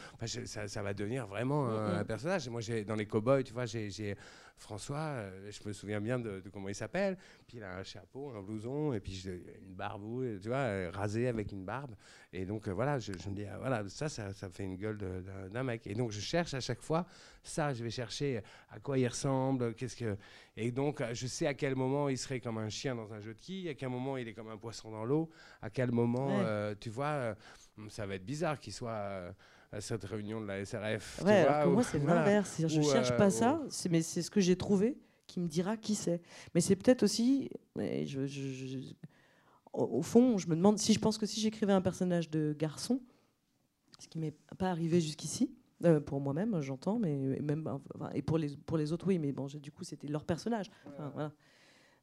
ça, 0.45 0.67
ça, 0.67 0.83
va 0.83 0.93
devenir 0.93 1.25
vraiment 1.25 1.67
un, 1.67 2.03
personnage. 2.03 2.47
moi, 2.49 2.61
dans 2.85 2.95
les 2.95 3.07
cowboys, 3.07 3.43
tu 3.43 3.53
vois, 3.53 3.65
j'ai 3.65 4.15
François, 4.59 4.97
euh, 4.97 5.51
je 5.51 5.67
me 5.67 5.73
souviens 5.73 6.01
bien 6.01 6.19
de, 6.19 6.43
comment 6.51 6.67
il 6.67 6.75
s'appelle. 6.75 7.17
Puis 7.47 7.57
il 7.57 7.63
a 7.63 7.77
un 7.77 7.83
chapeau, 7.83 8.29
un 8.31 8.41
blouson, 8.41 8.93
et 8.93 8.99
puis 8.99 9.23
une 9.25 9.73
barbe, 9.73 10.03
tu 10.41 10.49
vois, 10.49 10.57
euh, 10.57 10.91
rasé 10.93 11.27
avec 11.27 11.51
une 11.51 11.63
barbe. 11.63 11.95
Et 12.33 12.45
donc 12.45 12.67
euh, 12.67 12.73
voilà, 12.73 12.99
je, 12.99 13.11
me 13.13 13.35
dis, 13.35 13.45
ah, 13.45 13.57
voilà, 13.57 13.87
ça, 13.87 14.09
ça, 14.09 14.33
ça, 14.33 14.49
fait 14.49 14.65
une 14.65 14.75
gueule 14.75 14.97
d'un 15.49 15.63
mec. 15.63 15.87
Et 15.87 15.95
donc 15.95 16.11
je 16.11 16.19
cherche 16.19 16.53
à 16.53 16.59
chaque 16.59 16.81
fois 16.81 17.05
ça, 17.41 17.73
je 17.73 17.83
vais 17.83 17.89
chercher 17.89 18.41
à 18.69 18.79
quoi 18.79 18.97
il 18.97 19.07
ressemble, 19.07 19.73
qu'est-ce 19.75 19.95
que. 19.95 20.17
Et 20.57 20.71
donc 20.71 21.01
je 21.13 21.27
sais 21.27 21.47
à 21.47 21.53
quel 21.53 21.75
moment 21.75 22.09
il 22.09 22.17
serait 22.17 22.41
comme 22.41 22.57
un 22.57 22.69
chien 22.69 22.95
dans 22.95 23.13
un 23.13 23.21
jeu 23.21 23.33
de 23.33 23.39
quilles, 23.39 23.69
à 23.69 23.73
quel 23.75 23.89
moment 23.89 24.17
il 24.17 24.27
est 24.27 24.33
comme 24.33 24.49
un 24.49 24.57
poisson 24.57 24.91
dans 24.91 25.05
l'eau, 25.05 25.29
à 25.61 25.69
quel 25.69 25.91
moment, 25.91 26.43
tu 26.81 26.89
vois, 26.89 27.35
ça 27.87 28.05
va 28.05 28.15
être 28.15 28.25
bizarre 28.25 28.59
qu'il 28.59 28.73
soit 28.73 29.33
à 29.71 29.81
cette 29.81 30.03
réunion 30.05 30.41
de 30.41 30.47
la 30.47 30.65
SRF. 30.65 31.21
Ouais, 31.23 31.45
pour 31.63 31.73
moi, 31.73 31.83
c'est 31.83 31.99
l'inverse. 31.99 32.61
Je 32.67 32.79
ne 32.79 32.83
cherche 32.83 33.15
pas 33.17 33.27
euh, 33.27 33.29
ça, 33.29 33.61
mais 33.89 34.01
c'est 34.01 34.21
ce 34.21 34.31
que 34.31 34.41
j'ai 34.41 34.55
trouvé 34.55 34.97
qui 35.27 35.39
me 35.39 35.47
dira 35.47 35.77
qui 35.77 35.95
c'est. 35.95 36.21
Mais 36.55 36.61
c'est 36.61 36.75
peut-être 36.75 37.03
aussi. 37.03 37.49
je, 37.77 38.93
au 39.73 40.01
fond, 40.01 40.37
je 40.37 40.47
me 40.47 40.55
demande 40.55 40.79
si 40.79 40.93
je 40.93 40.99
pense 40.99 41.17
que 41.17 41.25
si 41.25 41.39
j'écrivais 41.39 41.73
un 41.73 41.81
personnage 41.81 42.29
de 42.29 42.55
garçon, 42.57 43.01
ce 43.99 44.07
qui 44.07 44.17
m'est 44.17 44.35
pas 44.57 44.71
arrivé 44.71 44.99
jusqu'ici, 45.01 45.55
euh, 45.85 45.99
pour 45.99 46.19
moi-même, 46.19 46.59
j'entends, 46.61 46.97
mais 46.97 47.39
même 47.41 47.69
et 48.13 48.21
pour 48.21 48.37
les 48.37 48.57
pour 48.57 48.77
les 48.77 48.91
autres, 48.91 49.07
oui, 49.07 49.19
mais 49.19 49.31
bon, 49.31 49.45
du 49.45 49.71
coup, 49.71 49.83
c'était 49.83 50.07
leur 50.07 50.25
personnage. 50.25 50.71
voilà. 51.13 51.31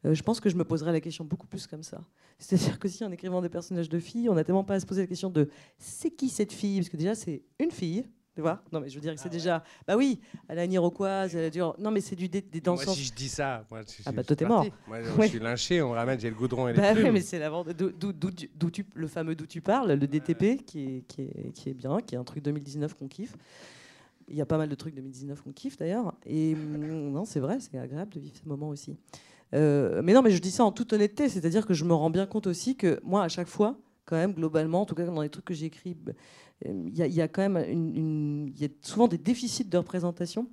Euh, 0.05 0.15
je 0.15 0.23
pense 0.23 0.41
que 0.41 0.49
je 0.51 0.57
me 0.57 0.65
poserais 0.65 0.93
la 0.93 1.01
question 1.01 1.25
beaucoup 1.25 1.47
plus 1.47 1.67
comme 1.67 1.83
ça. 1.83 2.01
C'est-à-dire 2.39 2.79
que 2.79 2.89
si 2.89 3.05
en 3.05 3.11
écrivant 3.11 3.41
des 3.41 3.49
personnages 3.49 3.89
de 3.89 3.99
filles, 3.99 4.29
on 4.29 4.35
n'a 4.35 4.45
tellement 4.45 4.65
pas 4.65 4.75
à 4.75 4.81
se 4.81 4.87
poser 4.87 5.03
la 5.03 5.07
question 5.07 5.31
de 5.31 5.49
c'est 5.79 6.11
qui 6.11 6.29
cette 6.29 6.53
fille? 6.53 6.79
Parce 6.79 6.91
que 6.91 6.97
déjà, 6.97 7.15
c'est 7.15 7.43
une 7.59 7.71
fille. 7.71 8.05
Tu 8.37 8.43
vois? 8.43 8.63
Non, 8.71 8.81
mais 8.81 8.91
je 8.91 8.95
veux 8.97 9.01
dire 9.01 9.15
que 9.15 9.21
c'est 9.21 9.29
ah 9.29 9.33
déjà. 9.33 9.65
Bah 9.87 9.97
oui, 9.97 10.21
elle 10.47 10.59
a 10.59 10.65
une 10.65 10.73
iroquoise, 10.73 11.35
elle 11.35 11.47
a 11.47 11.51
du. 11.51 11.59
Non, 11.59 11.91
mais 11.91 12.03
c'est 12.03 12.17
du 12.17 12.29
dé 12.29 12.43
des 12.43 12.61
danseurs. 12.61 12.89
Moi, 12.89 12.95
si 12.95 13.05
je 13.05 13.15
dis 13.15 13.31
ça, 13.31 13.65
moi, 13.71 13.81
je, 13.81 14.03
ah 14.05 14.13
bah 14.13 14.23
toi, 14.23 14.37
t'es 14.37 14.45
mort. 14.45 14.67
Moi, 14.87 15.01
je 15.01 15.29
suis 15.29 15.39
lynché, 15.39 15.81
on 15.81 15.93
ramène, 15.93 16.21
j'ai 16.21 16.29
le 16.29 16.37
goudron 16.37 16.69
et 16.69 16.75
les 16.75 16.79
bah 16.79 16.93
plumes. 16.93 17.07
Oui, 17.07 17.13
mais 17.13 17.23
c'est 17.23 17.41
d'où 17.41 18.71
tu 18.71 18.85
le 18.93 19.07
fameux 19.09 19.35
d'où 19.35 19.47
tu 19.47 19.63
parles, 19.63 19.93
le 19.93 20.07
DTP, 20.07 20.67
qui 20.67 20.85
est, 20.85 21.05
qui, 21.09 21.23
est, 21.23 21.53
qui 21.55 21.71
est 21.71 21.75
bien, 21.75 21.99
qui 22.03 22.15
est 22.15 22.19
un 22.19 22.25
truc 22.25 22.43
2019 22.43 22.93
qu'on 22.93 23.09
kiffe. 23.09 23.35
Il 24.29 24.37
y 24.37 24.43
a 24.43 24.47
pas 24.47 24.59
mal 24.59 24.69
de 24.69 24.75
trucs 24.75 24.95
2019 24.95 25.41
qu'on 25.41 25.53
kiffe 25.53 25.79
d'ailleurs. 25.79 26.15
Et 26.27 26.55
mm, 26.55 27.13
non, 27.13 27.25
c'est 27.25 27.41
vrai, 27.41 27.57
c'est 27.61 27.79
agréable 27.79 28.13
de 28.13 28.21
vivre 28.21 28.37
ce 28.37 28.47
moment 28.47 28.69
aussi. 28.69 28.99
Euh, 29.55 30.01
mais 30.03 30.13
non, 30.13 30.23
mais 30.23 30.31
je 30.31 30.39
dis 30.41 30.51
ça 30.51 30.65
en 30.65 30.73
toute 30.73 30.93
honnêteté, 30.93 31.29
c'est-à-dire 31.29 31.67
que 31.67 31.75
je 31.75 31.85
me 31.85 31.95
rends 31.95 32.11
bien 32.11 32.27
compte 32.27 32.47
aussi 32.47 32.77
que 32.77 33.01
moi, 33.03 33.23
à 33.23 33.29
chaque 33.29 33.49
fois, 33.49 33.79
quand 34.05 34.17
même, 34.17 34.33
globalement, 34.33 34.83
en 34.83 34.87
tout 34.87 34.95
cas 34.95 35.05
dans 35.05 35.23
les 35.23 35.29
trucs 35.29 35.45
que 35.45 35.55
j'écris, 35.55 35.97
il 36.65 36.97
y, 36.97 37.21
a 37.21 37.29
quand 37.29 37.43
même 37.43 37.57
une, 37.69 38.53
y 38.57 38.65
a 38.65 38.69
souvent 38.81 39.09
des 39.09 39.19
déficits 39.19 39.65
de 39.65 39.77
représentation 39.77 40.49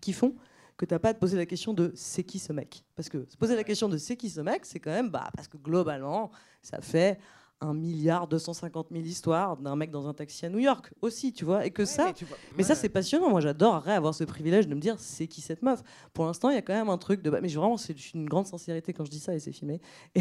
qui 0.00 0.12
font 0.12 0.34
que 0.76 0.84
tu 0.84 0.92
n'as 0.92 0.98
pas 0.98 1.10
à 1.10 1.14
te 1.14 1.20
poser 1.20 1.36
la 1.36 1.46
question 1.46 1.72
de 1.72 1.92
c'est 1.94 2.24
qui 2.24 2.38
ce 2.38 2.52
mec. 2.52 2.84
Parce 2.96 3.08
que 3.08 3.24
se 3.28 3.36
poser 3.36 3.56
la 3.56 3.64
question 3.64 3.88
de 3.88 3.96
c'est 3.96 4.16
qui 4.16 4.28
ce 4.28 4.40
mec, 4.40 4.66
c'est 4.66 4.80
quand 4.80 4.90
même 4.90 5.10
bah, 5.10 5.30
parce 5.34 5.48
que 5.48 5.56
globalement, 5.56 6.30
ça 6.60 6.80
fait 6.80 7.18
un 7.62 7.74
milliard 7.74 8.26
250 8.26 8.88
000 8.90 9.04
histoires 9.04 9.56
d'un 9.56 9.76
mec 9.76 9.90
dans 9.90 10.08
un 10.08 10.14
taxi 10.14 10.44
à 10.44 10.50
New 10.50 10.58
York 10.58 10.92
aussi, 11.00 11.32
tu 11.32 11.44
vois. 11.44 11.64
Et 11.64 11.70
que 11.70 11.84
ça, 11.84 12.12
mais, 12.56 12.64
ça 12.64 12.74
c'est 12.74 12.88
passionnant. 12.88 13.30
Moi, 13.30 13.40
j'adorerais 13.40 13.94
avoir 13.94 14.14
ce 14.14 14.24
privilège 14.24 14.66
de 14.66 14.74
me 14.74 14.80
dire 14.80 14.96
c'est 14.98 15.26
qui 15.26 15.40
cette 15.40 15.62
meuf? 15.62 15.82
Pour 16.12 16.26
l'instant, 16.26 16.50
il 16.50 16.56
y 16.56 16.58
a 16.58 16.62
quand 16.62 16.74
même 16.74 16.90
un 16.90 16.98
truc 16.98 17.22
de. 17.22 17.30
Mais 17.30 17.48
vraiment, 17.48 17.76
c'est 17.76 18.12
une 18.14 18.28
grande 18.28 18.46
sincérité 18.46 18.92
quand 18.92 19.04
je 19.04 19.10
dis 19.10 19.20
ça 19.20 19.34
et 19.34 19.38
c'est 19.38 19.52
filmé. 19.52 19.80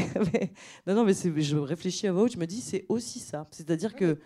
non, 0.88 0.96
non, 0.96 1.04
mais 1.04 1.14
je 1.14 1.58
réfléchis 1.58 2.08
à 2.08 2.14
vous, 2.14 2.28
je 2.28 2.38
me 2.38 2.46
dis 2.46 2.62
c'est 2.62 2.86
aussi 2.88 3.20
ça. 3.20 3.48
C'est-à-dire 3.52 3.96
que. 3.96 4.20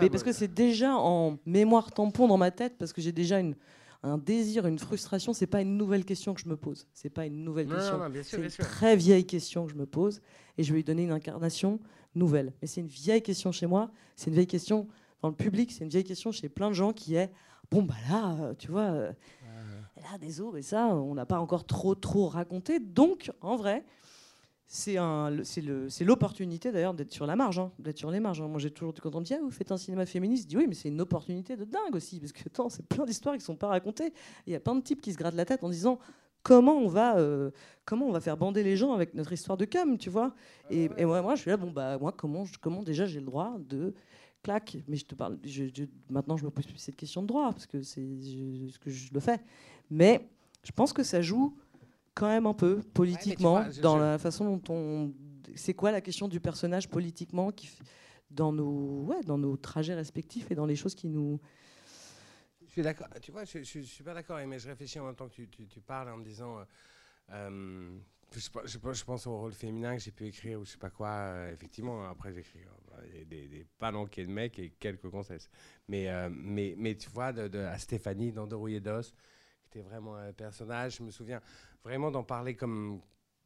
mais 0.00 0.08
parce 0.08 0.22
que 0.22 0.32
c'est 0.32 0.52
déjà 0.52 0.94
en 0.96 1.38
mémoire 1.44 1.90
tampon 1.90 2.28
dans 2.28 2.38
ma 2.38 2.50
tête, 2.50 2.78
parce 2.78 2.92
que 2.92 3.00
j'ai 3.00 3.12
déjà 3.12 3.40
une 3.40 3.56
un 4.04 4.18
désir, 4.18 4.66
une 4.66 4.78
frustration, 4.78 5.32
c'est 5.32 5.46
pas 5.46 5.62
une 5.62 5.78
nouvelle 5.78 6.04
question 6.04 6.34
que 6.34 6.40
je 6.40 6.48
me 6.48 6.56
pose. 6.56 6.86
C'est 6.92 7.08
pas 7.08 7.24
une 7.24 7.42
nouvelle 7.42 7.68
question. 7.68 7.98
C'est 8.22 8.36
une 8.36 8.48
très 8.50 8.96
vieille 8.96 9.24
question 9.24 9.64
que 9.64 9.72
je 9.72 9.76
me 9.76 9.86
pose 9.86 10.20
et 10.58 10.62
je 10.62 10.72
vais 10.72 10.76
lui 10.78 10.84
donner 10.84 11.04
une 11.04 11.10
incarnation 11.10 11.80
nouvelle. 12.14 12.52
Mais 12.60 12.68
c'est 12.68 12.82
une 12.82 12.86
vieille 12.86 13.22
question 13.22 13.50
chez 13.50 13.66
moi, 13.66 13.90
c'est 14.14 14.28
une 14.28 14.34
vieille 14.34 14.46
question 14.46 14.88
dans 15.22 15.28
le 15.28 15.34
public, 15.34 15.72
c'est 15.72 15.84
une 15.84 15.90
vieille 15.90 16.04
question 16.04 16.32
chez 16.32 16.50
plein 16.50 16.68
de 16.68 16.74
gens 16.74 16.92
qui 16.92 17.14
est 17.14 17.32
bon 17.70 17.82
bah 17.82 17.94
là, 18.10 18.36
euh, 18.40 18.54
tu 18.58 18.70
vois, 18.70 18.82
euh, 18.82 19.12
là 19.96 20.18
des 20.20 20.42
os 20.42 20.54
et 20.54 20.62
ça, 20.62 20.86
on 20.88 21.14
n'a 21.14 21.24
pas 21.24 21.40
encore 21.40 21.64
trop 21.64 21.94
trop 21.94 22.28
raconté. 22.28 22.80
Donc 22.80 23.32
en 23.40 23.56
vrai, 23.56 23.86
c'est 24.74 26.04
l'opportunité 26.04 26.72
d'ailleurs 26.72 26.94
d'être 26.94 27.12
sur 27.12 27.26
la 27.26 27.36
marge, 27.36 27.60
hein, 27.60 27.70
d'être 27.78 27.98
sur 27.98 28.10
les 28.10 28.18
marges. 28.18 28.40
Hein. 28.40 28.48
Moi 28.48 28.58
j'ai 28.58 28.72
toujours 28.72 28.92
quand 28.92 29.14
on 29.14 29.20
me 29.20 29.24
dit 29.24 29.34
ah, 29.34 29.38
vous 29.40 29.52
faites 29.52 29.70
un 29.70 29.76
cinéma 29.76 30.04
féministe, 30.04 30.44
je 30.44 30.48
dis 30.48 30.56
oui 30.56 30.66
mais 30.66 30.74
c'est 30.74 30.88
une 30.88 31.00
opportunité 31.00 31.56
de 31.56 31.64
dingue 31.64 31.94
aussi 31.94 32.18
parce 32.18 32.32
que 32.32 32.40
c'est 32.70 32.86
plein 32.86 33.04
d'histoires 33.04 33.36
qui 33.36 33.40
sont 33.40 33.54
pas 33.54 33.68
racontées. 33.68 34.12
Il 34.48 34.52
y 34.52 34.56
a 34.56 34.60
plein 34.60 34.74
de 34.74 34.80
types 34.80 35.00
qui 35.00 35.12
se 35.12 35.18
grattent 35.18 35.36
la 35.36 35.44
tête 35.44 35.62
en 35.62 35.68
disant 35.68 36.00
comment 36.42 36.76
on 36.76 36.88
va 36.88 37.18
euh, 37.18 37.52
comment 37.84 38.06
on 38.06 38.10
va 38.10 38.20
faire 38.20 38.36
bander 38.36 38.64
les 38.64 38.76
gens 38.76 38.92
avec 38.92 39.14
notre 39.14 39.32
histoire 39.32 39.56
de 39.56 39.64
cam, 39.64 39.96
tu 39.96 40.10
vois 40.10 40.34
et, 40.70 40.88
moi, 41.04 41.22
moi, 41.22 41.36
je 41.36 41.42
suis 41.42 41.50
là 41.50 41.56
bon 41.56 41.70
bah 41.70 41.96
moi 41.98 42.10
comment 42.10 42.44
comment 42.60 42.82
déjà 42.82 43.06
j'ai 43.06 43.20
le 43.20 43.26
droit 43.26 43.56
de 43.60 43.94
clac 44.42 44.76
mais 44.88 44.96
je 44.96 45.04
te 45.04 45.14
parle 45.14 45.38
maintenant 46.10 46.36
je 46.36 46.44
me 46.44 46.50
pose 46.50 46.66
plus 46.66 46.78
cette 46.78 46.96
question 46.96 47.22
de 47.22 47.28
droit 47.28 47.52
parce 47.52 47.66
que 47.66 47.80
c'est 47.82 48.00
ce 48.00 48.78
que 48.80 48.90
je 48.90 49.14
le 49.14 49.20
fais 49.20 49.38
mais 49.88 50.28
je 50.64 50.72
pense 50.72 50.92
que 50.92 51.04
ça 51.04 51.22
joue 51.22 51.56
quand 52.14 52.28
même 52.28 52.46
un 52.46 52.54
peu 52.54 52.80
politiquement 52.94 53.64
dans 53.82 53.96
la 53.96 54.18
façon 54.18 54.56
dont 54.56 54.74
on 54.74 55.12
c'est 55.56 55.74
quoi 55.74 55.92
la 55.92 56.00
question 56.00 56.26
du 56.26 56.40
personnage 56.40 56.88
politiquement 56.88 57.52
qui 57.52 57.70
dans 58.30 58.52
nos 58.52 59.04
ouais, 59.04 59.22
dans 59.24 59.38
nos 59.38 59.56
trajets 59.56 59.94
respectifs 59.94 60.50
et 60.50 60.54
dans 60.54 60.66
les 60.66 60.76
choses 60.76 60.94
qui 60.94 61.08
nous 61.08 61.40
suis 62.74 62.82
d'accord. 62.82 63.08
Tu 63.22 63.30
vois, 63.30 63.44
je, 63.44 63.62
je, 63.62 63.80
suis 63.80 64.02
pas 64.02 64.14
d'accord, 64.14 64.38
mais 64.46 64.58
je 64.58 64.68
réfléchis 64.68 64.98
en 64.98 65.06
même 65.06 65.14
temps 65.14 65.28
que 65.28 65.34
tu, 65.34 65.48
tu, 65.48 65.80
parles 65.80 66.08
en 66.10 66.16
me 66.16 66.24
disant. 66.24 66.58
Euh, 66.58 66.64
euh, 67.30 67.98
je, 68.32 69.04
pense 69.04 69.26
au 69.28 69.38
rôle 69.38 69.52
féminin 69.52 69.96
que 69.96 70.02
j'ai 70.02 70.10
pu 70.10 70.26
écrire 70.26 70.58
ou 70.58 70.64
je 70.64 70.72
sais 70.72 70.78
pas 70.78 70.90
quoi. 70.90 71.08
Euh, 71.08 71.52
effectivement, 71.52 72.04
après 72.08 72.32
j'écris 72.32 72.58
des, 73.26 73.46
des 73.46 73.64
palanquets 73.78 74.24
de 74.24 74.30
mecs 74.30 74.58
et 74.58 74.70
quelques 74.70 75.08
gonzesses. 75.08 75.48
Mais, 75.86 76.08
mais, 76.30 76.74
mais 76.76 76.96
tu 76.96 77.08
vois, 77.10 77.32
de, 77.32 77.58
à 77.60 77.78
Stéphanie 77.78 78.32
dans 78.32 78.48
De 78.48 78.56
Rouillé 78.56 78.80
d'Os, 78.80 79.14
qui 79.62 79.66
était 79.68 79.88
vraiment 79.88 80.16
un 80.16 80.32
personnage, 80.32 80.96
je 80.96 81.04
me 81.04 81.12
souviens 81.12 81.40
vraiment 81.84 82.10
d'en 82.10 82.22
parler 82.22 82.54
comme, 82.54 83.00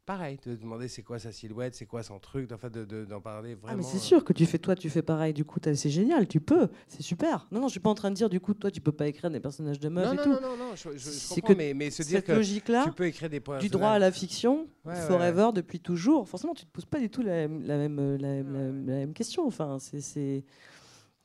pareil, 0.05 0.39
de 0.43 0.55
demander 0.55 0.87
c'est 0.87 1.03
quoi 1.03 1.19
sa 1.19 1.31
silhouette, 1.31 1.75
c'est 1.75 1.85
quoi 1.85 2.01
son 2.01 2.17
truc, 2.19 2.47
d'en 2.47 2.57
fait, 2.57 2.71
d'en 2.71 3.21
parler 3.21 3.53
vraiment. 3.53 3.73
Ah, 3.73 3.75
mais 3.77 3.83
c'est 3.83 3.99
sûr 3.99 4.23
que 4.23 4.33
tu 4.33 4.45
fais 4.45 4.57
toi, 4.57 4.75
tu 4.75 4.89
fais 4.89 5.01
pareil, 5.01 5.33
du 5.33 5.45
coup, 5.45 5.59
c'est 5.61 5.89
génial, 5.89 6.27
tu 6.27 6.39
peux, 6.39 6.69
c'est 6.87 7.03
super. 7.03 7.47
Non, 7.51 7.59
non, 7.59 7.67
je 7.67 7.73
suis 7.73 7.79
pas 7.79 7.91
en 7.91 7.95
train 7.95 8.09
de 8.09 8.15
dire, 8.15 8.29
du 8.29 8.39
coup, 8.39 8.53
toi, 8.55 8.71
tu 8.71 8.81
peux 8.81 8.91
pas 8.91 9.07
écrire 9.07 9.29
des 9.29 9.39
personnages 9.39 9.79
de 9.79 9.89
meufs 9.89 10.05
non, 10.05 10.13
et 10.13 10.15
non, 10.15 10.23
tout. 10.23 10.29
Non, 10.29 10.41
non, 10.41 10.57
non, 10.57 10.75
je, 10.75 10.97
je, 10.97 11.35
comprends, 11.35 11.53
mais, 11.55 11.73
mais 11.75 11.91
se 11.91 12.01
dire 12.01 12.23
que 12.23 12.31
logique-là, 12.31 12.85
tu 12.85 12.91
peux 12.91 13.05
écrire 13.05 13.29
des 13.29 13.41
du 13.59 13.69
droit 13.69 13.89
à 13.89 13.99
la 13.99 14.11
fiction, 14.11 14.67
forever, 14.83 15.49
depuis 15.53 15.79
toujours, 15.79 16.27
forcément, 16.27 16.55
tu 16.55 16.65
te 16.65 16.71
poses 16.71 16.85
pas 16.85 16.99
du 16.99 17.09
tout 17.09 17.21
la, 17.21 17.41
la 17.47 17.77
même, 17.77 18.15
la, 18.17 18.41
même 18.43 19.13
question. 19.13 19.45
Enfin, 19.45 19.77
c'est 19.79 20.43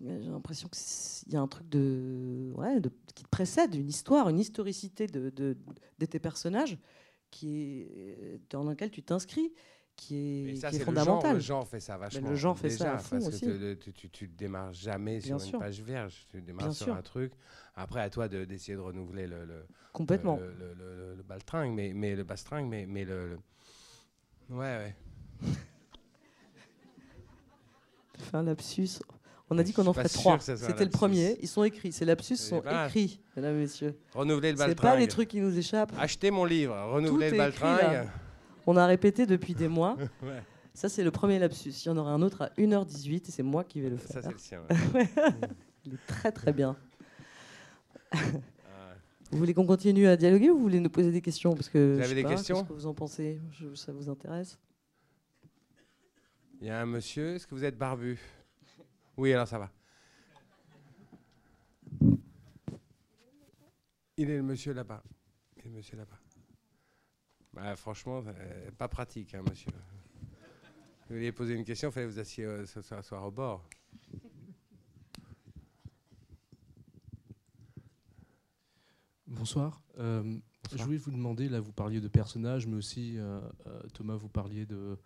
j'ai 0.05 0.28
l'impression 0.30 0.68
qu'il 0.68 1.32
y 1.32 1.36
a 1.36 1.40
un 1.40 1.48
truc 1.48 1.68
de, 1.68 2.52
ouais, 2.57 2.80
de, 2.80 2.90
qui 3.14 3.24
te 3.24 3.28
précède, 3.28 3.74
une 3.74 3.88
histoire, 3.88 4.28
une 4.28 4.38
historicité 4.38 5.07
de, 5.07 5.30
de, 5.30 5.57
de 5.98 6.07
tes 6.07 6.18
personnages 6.18 6.78
qui 7.30 7.80
est, 7.82 8.40
dans 8.50 8.64
lequel 8.64 8.90
tu 8.90 9.02
t'inscris, 9.02 9.52
qui 9.96 10.48
est, 10.50 10.57
ça, 10.57 10.68
qui 10.70 10.76
est 10.76 10.78
c'est 10.78 10.84
le 10.84 10.84
fondamental. 10.86 11.22
genre, 11.22 11.34
le 11.34 11.40
genre 11.40 11.68
fait 11.68 11.80
ça 11.80 11.96
vachement. 11.96 12.28
le 12.28 12.34
genre 12.36 12.59
fait 12.59 12.70
ça 12.70 12.84
déjà, 12.84 12.94
à 12.94 12.98
fond 12.98 13.16
parce 13.20 13.28
aussi. 13.28 13.40
que 13.46 13.74
tu, 13.74 13.92
tu, 13.92 14.11
tu 14.11 14.28
démarres 14.28 14.72
jamais 14.72 15.18
Bien 15.20 15.38
sur 15.38 15.46
sûr. 15.48 15.55
une 15.55 15.61
page 15.61 15.80
vierge. 15.82 16.26
Tu 16.30 16.42
démarres 16.42 16.66
Bien 16.66 16.72
sur 16.74 16.86
sûr. 16.86 16.94
un 16.96 17.02
truc. 17.02 17.32
Après, 17.76 18.00
à 18.00 18.11
toi 18.11 18.28
de- 18.28 18.44
d'essayer 18.44 18.74
de, 18.76 18.82
renouveler 18.82 19.26
le, 19.26 19.44
le, 19.44 19.64
Complètement. 19.92 20.36
le, 20.36 20.52
le, 20.52 20.74
le- 20.74 20.94
le- 20.96 21.14
le 21.14 21.22
baltringue, 21.22 21.72
mais, 21.74 21.92
mais 21.94 22.14
le 22.16 22.24
bastringue, 22.24 22.68
mais, 22.68 22.86
mais 22.86 23.05
le, 23.05 23.28
le- 23.30 23.38
Ouais, 24.57 24.94
ouais. 25.42 25.50
Fait 28.18 28.36
un 28.36 28.42
lapsus. 28.42 29.00
On 29.55 29.59
a 29.59 29.62
dit 29.62 29.72
qu'on 29.72 29.86
en 29.86 29.92
ferait 29.92 30.09
trois. 30.09 30.38
ça 30.40 30.57
C'était 30.57 30.84
le 30.84 30.90
premier. 30.90 31.36
Ils 31.40 31.48
sont 31.48 31.62
écrits. 31.64 31.92
Ces 31.92 32.05
lapsus 32.05 32.36
C'est 32.36 32.48
sont 32.50 32.61
pas- 32.61 32.86
écrits, 32.86 33.20
mesdames 33.36 33.57
et 33.57 33.61
messieurs. 33.61 33.94
Renouveler 34.14 34.50
le 34.52 34.57
C'est 34.59 34.66
baltringue. 34.66 34.90
pas 34.92 34.96
des 34.98 35.09
trucs 35.09 35.28
qui 35.28 35.40
nous 35.40 35.57
échappent. 35.57 35.92
Achetez 35.98 36.30
mon 36.30 36.44
livre, 36.44 36.74
renouveler 36.92 37.30
le 37.30 37.36
baltringue. 37.38 38.09
On 38.66 38.76
a 38.76 38.86
répété 38.86 39.26
depuis 39.26 39.55
des 39.55 39.68
mois. 39.68 39.96
Ouais. 40.22 40.42
Ça, 40.76 40.88
c'est 40.88 41.05
le 41.05 41.12
premier 41.12 41.38
lapsus. 41.38 41.70
Il 41.70 41.86
y 41.86 41.88
en 41.90 41.96
aura 41.96 42.11
un 42.11 42.20
autre 42.20 42.42
à 42.42 42.50
1h18 42.59 43.28
et 43.28 43.30
c'est 43.30 43.44
moi 43.44 43.62
qui 43.62 43.80
vais 43.80 43.90
le 43.90 43.96
Ça, 43.98 44.20
faire. 44.20 44.22
c'est 44.24 44.32
le 44.32 44.38
sien. 44.38 44.61
ouais. 44.94 45.09
Il 45.86 45.94
est 45.94 46.07
très 46.09 46.32
très 46.32 46.52
bien. 46.52 46.74
Vous 49.30 49.38
voulez 49.38 49.55
qu'on 49.55 49.66
continue 49.66 50.07
à 50.07 50.16
dialoguer 50.16 50.50
ou 50.50 50.57
vous 50.57 50.62
voulez 50.62 50.80
nous 50.80 50.90
poser 50.90 51.11
des 51.12 51.20
questions 51.20 51.55
Parce 51.55 51.68
que 51.68 51.78
Vous 51.78 51.98
je 51.98 52.00
avez 52.00 52.09
sais 52.09 52.14
des 52.14 52.22
pas, 52.22 52.28
questions 52.30 52.57
Qu'est-ce 52.57 52.68
que 52.68 52.72
vous 52.72 52.86
en 52.86 52.94
pensez? 52.94 53.40
Je- 53.52 53.74
Ça 53.74 53.92
vous 53.92 54.09
intéresse? 54.09 54.59
Il 56.61 56.66
y 56.68 56.70
a 56.70 56.80
un 56.80 56.86
monsieur, 56.86 57.34
est-ce 57.34 57.46
que 57.46 57.55
vous 57.55 57.64
êtes 57.64 57.76
barbu? 57.76 58.18
Oui, 59.17 59.33
alors 59.33 59.47
ça 59.49 59.59
va. 59.59 59.71
Il 64.17 64.31
est 64.31 64.37
le 64.37 64.43
monsieur 64.43 64.73
là-bas. 64.73 65.03
Il 65.57 65.62
est 65.62 65.69
le 65.69 65.71
monsieur 65.77 65.97
là-bas. 65.97 66.19
Bah, 67.53 67.77
franchement, 67.77 68.23
euh, 68.27 68.71
pas 68.73 68.89
pratique, 68.89 69.35
hein, 69.35 69.43
monsieur. 69.49 69.71
Vous 71.09 71.17
vouliez 71.17 71.33
poser 71.33 71.55
une 71.55 71.65
question, 71.65 71.91
il 71.91 71.93
fallait 71.93 72.07
vous 72.07 72.19
assier, 72.19 72.45
euh, 72.45 72.65
asseoir 72.91 73.25
au 73.25 73.31
bord. 73.31 73.69
Bonsoir. 79.27 79.83
Euh, 79.99 80.23
Je 80.23 80.71
Bonsoir. 80.71 80.87
voulais 80.87 80.99
vous 80.99 81.11
demander, 81.11 81.49
là 81.49 81.61
vous 81.61 81.73
parliez 81.73 82.01
de 82.01 82.09
personnages, 82.09 82.67
mais 82.67 82.77
aussi 82.77 83.19
Thomas, 83.93 84.17
vous 84.17 84.29
parliez 84.29 84.65
de 84.67 84.97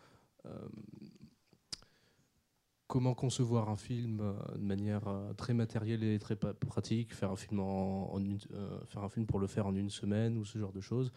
comment 2.89 3.15
concevoir 3.15 3.69
un 3.69 3.77
film 3.77 4.21
euh, 4.21 4.33
de 4.57 4.65
manière 4.65 5.07
euh, 5.07 5.33
très 5.35 5.55
matérielle 5.55 6.03
et 6.03 6.19
très 6.19 6.37
pratique, 6.37 7.15
faire 7.15 7.31
un 7.31 7.37
film 7.37 7.61
en, 7.61 8.13
en 8.13 8.19
une- 8.25 8.39
euh, 8.55 8.81
faire 8.87 9.05
un 9.05 9.09
film 9.11 9.27
pour 9.27 9.39
le 9.39 9.47
faire 9.47 9.67
en 9.67 9.75
une 9.77 9.91
semaine 9.91 10.37
ou 10.39 10.45
ce 10.45 10.59
genre 10.59 10.73
de 10.73 10.81
choses. 10.81 11.13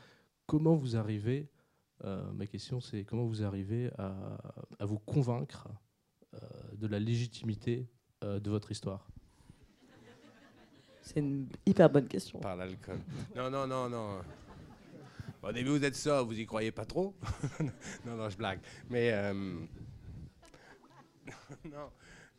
Comment 0.46 0.76
vous 0.76 0.96
arrivez 0.98 1.50
euh, 2.04 2.30
Ma 2.34 2.46
question 2.46 2.82
c'est 2.82 3.04
comment 3.06 3.26
vous 3.26 3.44
arrivez 3.44 3.90
à, 3.98 4.14
à 4.80 4.86
vous 4.86 5.00
convaincre 5.00 5.70
euh, 6.34 6.38
de 6.78 6.88
la 6.88 7.00
légitimité 7.00 7.90
euh, 8.24 8.40
de 8.40 8.50
votre 8.50 8.70
histoire? 8.72 9.08
C'est 11.04 11.20
une 11.20 11.48
hyper 11.66 11.90
bonne 11.90 12.08
question. 12.08 12.40
Par 12.40 12.56
l'alcool. 12.56 13.00
Non, 13.36 13.50
non, 13.50 13.66
non, 13.66 13.90
non. 13.90 14.20
Bon, 15.42 15.50
au 15.50 15.52
début, 15.52 15.70
vous 15.72 15.84
êtes 15.84 15.96
ça, 15.96 16.22
vous 16.22 16.38
y 16.40 16.46
croyez 16.46 16.72
pas 16.72 16.86
trop. 16.86 17.16
non, 18.06 18.16
non, 18.18 18.30
je 18.30 18.38
blague. 18.38 18.60
Mais. 18.90 19.12
non. 21.66 21.92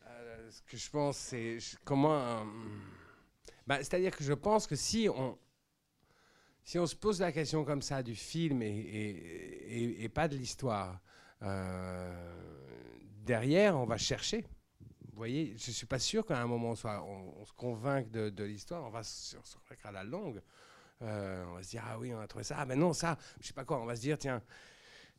euh, 0.07 0.51
ce 0.51 0.63
que 0.63 0.77
je 0.77 0.91
pense, 0.91 1.17
c'est. 1.17 1.59
Comment. 1.85 2.19
euh, 2.19 2.45
bah, 3.67 3.79
C'est-à-dire 3.79 4.17
que 4.17 4.25
je 4.25 4.33
pense 4.33 4.67
que 4.67 4.77
si 4.77 5.09
on. 5.09 5.39
Si 6.65 6.79
on 6.79 6.87
se 6.87 6.95
pose 6.95 7.21
la 7.21 7.33
question 7.33 7.65
comme 7.65 7.83
ça 7.83 8.05
du 8.05 8.15
film 8.15 8.63
et, 8.63 8.69
et- 8.71 10.09
pas 10.09 10.29
de 10.29 10.37
l'histoire, 10.37 11.01
euh, 11.43 12.71
derrière, 13.25 13.77
on 13.77 13.85
va 13.85 13.99
chercher. 13.99 14.47
Vous 15.11 15.17
voyez, 15.17 15.57
je 15.59 15.71
ne 15.71 15.75
suis 15.75 15.87
pas 15.87 15.99
sûr 15.99 16.25
qu'à 16.25 16.41
un 16.41 16.47
moment 16.47 16.71
on, 16.71 16.75
soit, 16.77 17.03
on, 17.03 17.45
se 17.45 17.53
convainque 17.55 18.13
de, 18.13 18.45
l'histoire, 18.45 18.85
on 18.85 18.91
va 18.91 19.03
se 19.03 19.35
convaincre 19.35 19.87
à 19.87 19.91
la 19.91 20.05
longue. 20.05 20.41
On 21.01 21.55
va 21.55 21.63
se 21.65 21.71
dire, 21.71 21.83
ah 21.85 21.99
oui, 21.99 22.15
on 22.15 22.21
a 22.21 22.29
trouvé 22.29 22.45
ça, 22.45 22.55
ah 22.61 22.65
ben 22.65 22.79
non, 22.79 22.93
ça, 22.93 23.19
je 23.41 23.49
sais 23.49 23.55
pas 23.55 23.65
quoi, 23.65 23.83
on 23.83 23.85
va 23.85 23.97
se 23.97 24.03
dire, 24.03 24.17
tiens, 24.17 24.41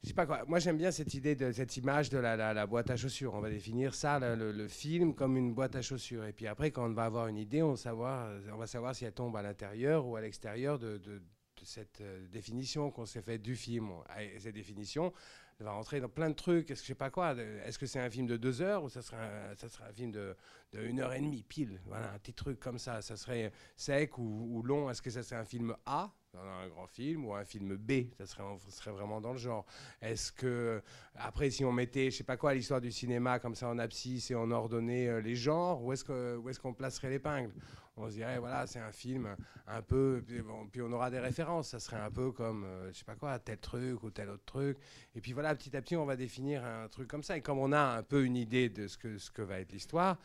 je 0.04 0.10
sais 0.10 0.14
pas 0.14 0.26
quoi. 0.26 0.44
Moi 0.48 0.60
j'aime 0.60 0.78
bien 0.78 0.92
cette 0.92 1.14
idée, 1.14 1.36
de 1.36 1.52
cette 1.52 1.78
image 1.78 2.10
de 2.10 2.18
la, 2.18 2.36
la- 2.54 2.68
boîte 2.68 2.90
à 2.90 2.98
chaussures. 2.98 3.34
On 3.34 3.40
va 3.40 3.50
définir 3.50 3.96
ça, 3.96 4.20
le, 4.20 4.52
le- 4.52 4.68
film, 4.68 5.16
comme 5.16 5.38
une 5.38 5.54
boîte 5.54 5.76
à 5.76 5.82
chaussures. 5.82 6.26
Et 6.26 6.34
puis 6.34 6.48
après, 6.48 6.72
quand 6.72 6.86
on 6.86 6.94
va 6.94 7.06
avoir 7.06 7.28
une 7.28 7.38
idée, 7.38 7.62
on, 7.64 7.72
va 7.72 7.78
savoir, 7.78 8.30
on 8.52 8.58
va 8.58 8.68
savoir 8.68 8.94
si 8.96 9.06
elle 9.06 9.14
tombe 9.14 9.36
à 9.38 9.42
l'intérieur 9.42 10.06
ou 10.06 10.16
à 10.16 10.22
l'extérieur 10.22 10.78
de, 10.80 10.98
de- 10.98 11.22
cette 11.66 12.02
euh, 12.02 12.28
définition 12.28 12.92
qu'on 12.92 13.06
s'est 13.06 13.22
faite 13.22 13.42
du 13.42 13.56
film. 13.56 13.90
Et 14.20 14.38
cette 14.40 14.54
définition, 14.56 15.14
va 15.62 15.72
rentrer 15.72 16.02
dans 16.02 16.10
plein 16.10 16.30
de 16.30 16.36
trucs. 16.36 16.70
Est-ce 16.70 16.82
que 16.82 16.88
je 16.88 16.88
sais 16.90 16.96
pas 16.96 17.10
quoi 17.10 17.36
Est-ce 17.66 17.80
que 17.80 17.86
c'est 17.86 18.02
un 18.02 18.10
film 18.10 18.28
de 18.28 18.36
deux 18.36 18.62
heures 18.62 18.84
ou 18.84 18.90
ça 18.90 19.02
serait 19.02 19.16
un, 19.16 19.56
ça 19.56 19.70
serait 19.70 19.86
un 19.86 19.94
film 19.94 20.12
de, 20.12 20.36
de 20.74 20.82
une 20.84 21.00
heure 21.00 21.14
et 21.14 21.22
demie 21.22 21.44
pile? 21.44 21.80
Voilà, 21.86 22.12
un 22.12 22.20
petit 22.20 22.34
truc 22.34 22.60
comme 22.60 22.78
ça. 22.80 23.02
Ça 23.02 23.16
serait 23.16 23.54
sec 23.78 24.18
ou, 24.18 24.50
ou 24.52 24.62
long 24.64 24.90
Est-ce 24.90 25.02
que 25.02 25.10
ça 25.10 25.24
serait 25.24 25.40
un 25.40 25.46
film 25.46 25.74
A? 25.86 26.12
Dans 26.34 26.42
un 26.42 26.68
grand 26.68 26.88
film 26.88 27.26
ou 27.26 27.34
un 27.34 27.46
film 27.46 27.76
B 27.78 28.08
Ça 28.18 28.26
serait, 28.26 28.92
vraiment 28.92 29.22
dans 29.22 29.34
le 29.34 29.38
genre. 29.38 29.66
Est-ce 30.02 30.32
que 30.32 30.82
après, 31.16 31.50
si 31.50 31.64
on 31.64 31.72
mettait, 31.72 32.10
je 32.10 32.18
sais 32.18 32.24
pas 32.24 32.38
quoi, 32.38 32.54
l'histoire 32.54 32.82
du 32.82 32.92
cinéma 32.92 33.40
comme 33.40 33.56
ça 33.56 33.68
en 33.68 33.78
abscisse 33.78 34.32
et 34.32 34.36
on 34.36 34.50
ordonnait 34.50 35.08
euh, 35.08 35.22
les 35.22 35.36
genres, 35.36 35.84
où 35.84 35.94
est-ce 35.94 36.04
que 36.04 36.38
où 36.38 36.50
est-ce 36.50 36.60
qu'on 36.60 36.74
placerait 36.74 37.10
l'épingle? 37.10 37.52
On 37.96 38.10
se 38.10 38.16
dirait 38.16 38.40
voilà, 38.40 38.66
c'est 38.66 38.80
un 38.80 38.92
film 38.92 39.36
un 39.68 39.82
peu, 39.84 40.24
puis, 40.26 40.42
puis 40.72 40.82
on 40.82 40.92
aura 40.92 41.12
des 41.12 41.20
références. 41.20 41.70
Ça 41.70 41.80
serait 41.80 42.00
un 42.00 42.10
peu 42.10 42.32
comme 42.32 42.64
euh, 42.64 42.92
je 42.92 42.98
sais 42.98 43.06
pas 43.06 43.16
quoi, 43.16 43.38
tel 43.38 43.60
truc 43.60 44.02
ou 44.04 44.10
tel 44.10 44.30
autre 44.30 44.46
truc. 44.46 44.78
Et 45.16 45.22
puis 45.22 45.34
voilà, 45.34 45.54
petit 45.54 45.76
à 45.78 45.82
petit, 45.82 45.96
on 45.96 46.06
va 46.06 46.16
définir 46.16 46.66
un 46.66 46.88
truc 46.88 47.08
comme 47.08 47.24
ça. 47.24 47.38
Et 47.38 47.42
comme 47.42 47.60
on 47.60 47.72
a 47.72 47.98
un 47.98 48.04
peu 48.04 48.26
une 48.26 48.38
idée 48.38 48.70
de 48.70 48.88
ce 48.88 48.98
que 48.98 49.20
ce 49.20 49.30
que 49.30 49.44
va 49.44 49.60
être 49.60 49.72
l'histoire, 49.72 50.18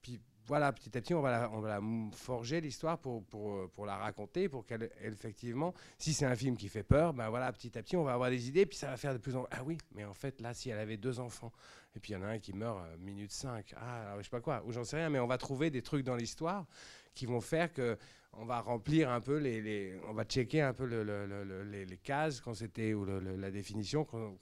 puis 0.00 0.20
voilà, 0.46 0.72
petit 0.72 0.96
à 0.96 1.00
petit, 1.00 1.12
on 1.14 1.20
va 1.20 1.30
la, 1.30 1.50
on 1.52 1.60
va 1.60 1.80
forger 2.12 2.60
l'histoire 2.60 2.98
pour, 2.98 3.24
pour, 3.24 3.52
euh, 3.52 3.70
pour 3.74 3.84
la 3.86 3.96
raconter, 3.96 4.48
pour 4.48 4.64
qu'elle, 4.64 4.90
elle, 5.02 5.12
effectivement, 5.12 5.74
si 5.98 6.12
c'est 6.12 6.24
un 6.26 6.36
film 6.36 6.56
qui 6.56 6.68
fait 6.68 6.82
peur, 6.82 7.12
ben 7.12 7.28
voilà, 7.30 7.52
petit 7.52 7.76
à 7.76 7.82
petit, 7.82 7.96
on 7.96 8.04
va 8.04 8.12
avoir 8.12 8.30
des 8.30 8.48
idées, 8.48 8.64
puis 8.66 8.76
ça 8.78 8.88
va 8.88 8.96
faire 8.96 9.12
de 9.12 9.18
plus 9.18 9.34
en 9.36 9.42
plus. 9.42 9.56
Ah 9.58 9.64
oui, 9.64 9.76
mais 9.94 10.04
en 10.04 10.14
fait, 10.14 10.40
là, 10.40 10.54
si 10.54 10.70
elle 10.70 10.78
avait 10.78 10.96
deux 10.96 11.18
enfants, 11.20 11.52
et 11.94 12.00
puis 12.00 12.12
il 12.12 12.16
y 12.16 12.18
en 12.18 12.22
a 12.22 12.28
un 12.28 12.38
qui 12.38 12.52
meurt 12.52 12.78
euh, 12.78 12.96
minute 12.98 13.32
5, 13.32 13.74
ah, 13.76 14.02
alors, 14.02 14.18
je 14.18 14.24
sais 14.24 14.30
pas 14.30 14.40
quoi, 14.40 14.62
ou 14.66 14.72
j'en 14.72 14.84
sais 14.84 14.96
rien, 14.96 15.10
mais 15.10 15.18
on 15.18 15.26
va 15.26 15.38
trouver 15.38 15.70
des 15.70 15.82
trucs 15.82 16.04
dans 16.04 16.16
l'histoire 16.16 16.66
qui 17.14 17.26
vont 17.26 17.40
faire 17.40 17.72
que 17.72 17.98
on 18.38 18.44
va 18.44 18.60
remplir 18.60 19.10
un 19.10 19.20
peu 19.22 19.38
les, 19.38 19.98
on 20.08 20.12
va 20.12 20.24
checker 20.24 20.60
un 20.60 20.74
peu 20.74 20.84
le- 20.84 21.02
le- 21.02 21.26
le- 21.26 21.42
le- 21.44 21.64
les, 21.84 21.96
cases 21.96 22.40
qu'on 22.42 22.52
s'était 22.52 22.92
ou 22.92 23.06
la 23.06 23.50
définition 23.50 24.04
qu'on- 24.04 24.36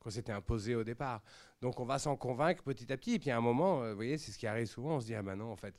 qu'on 0.00 0.10
s'était 0.10 0.32
imposée 0.32 0.74
au 0.74 0.82
départ. 0.82 1.22
Donc 1.60 1.78
on 1.78 1.84
va 1.84 1.98
s'en 1.98 2.16
convaincre 2.16 2.62
petit 2.64 2.92
à 2.92 2.96
petit. 2.96 3.14
Et 3.14 3.18
puis 3.18 3.30
à 3.30 3.36
un 3.36 3.40
moment, 3.40 3.82
euh, 3.82 3.90
vous 3.90 3.96
voyez, 3.96 4.18
c'est 4.18 4.32
ce 4.32 4.38
qui 4.38 4.46
arrive 4.46 4.66
souvent. 4.66 4.96
On 4.96 5.00
se 5.00 5.06
dit 5.06 5.14
ah 5.14 5.22
ben 5.22 5.36
non, 5.36 5.52
en 5.52 5.56
fait, 5.56 5.74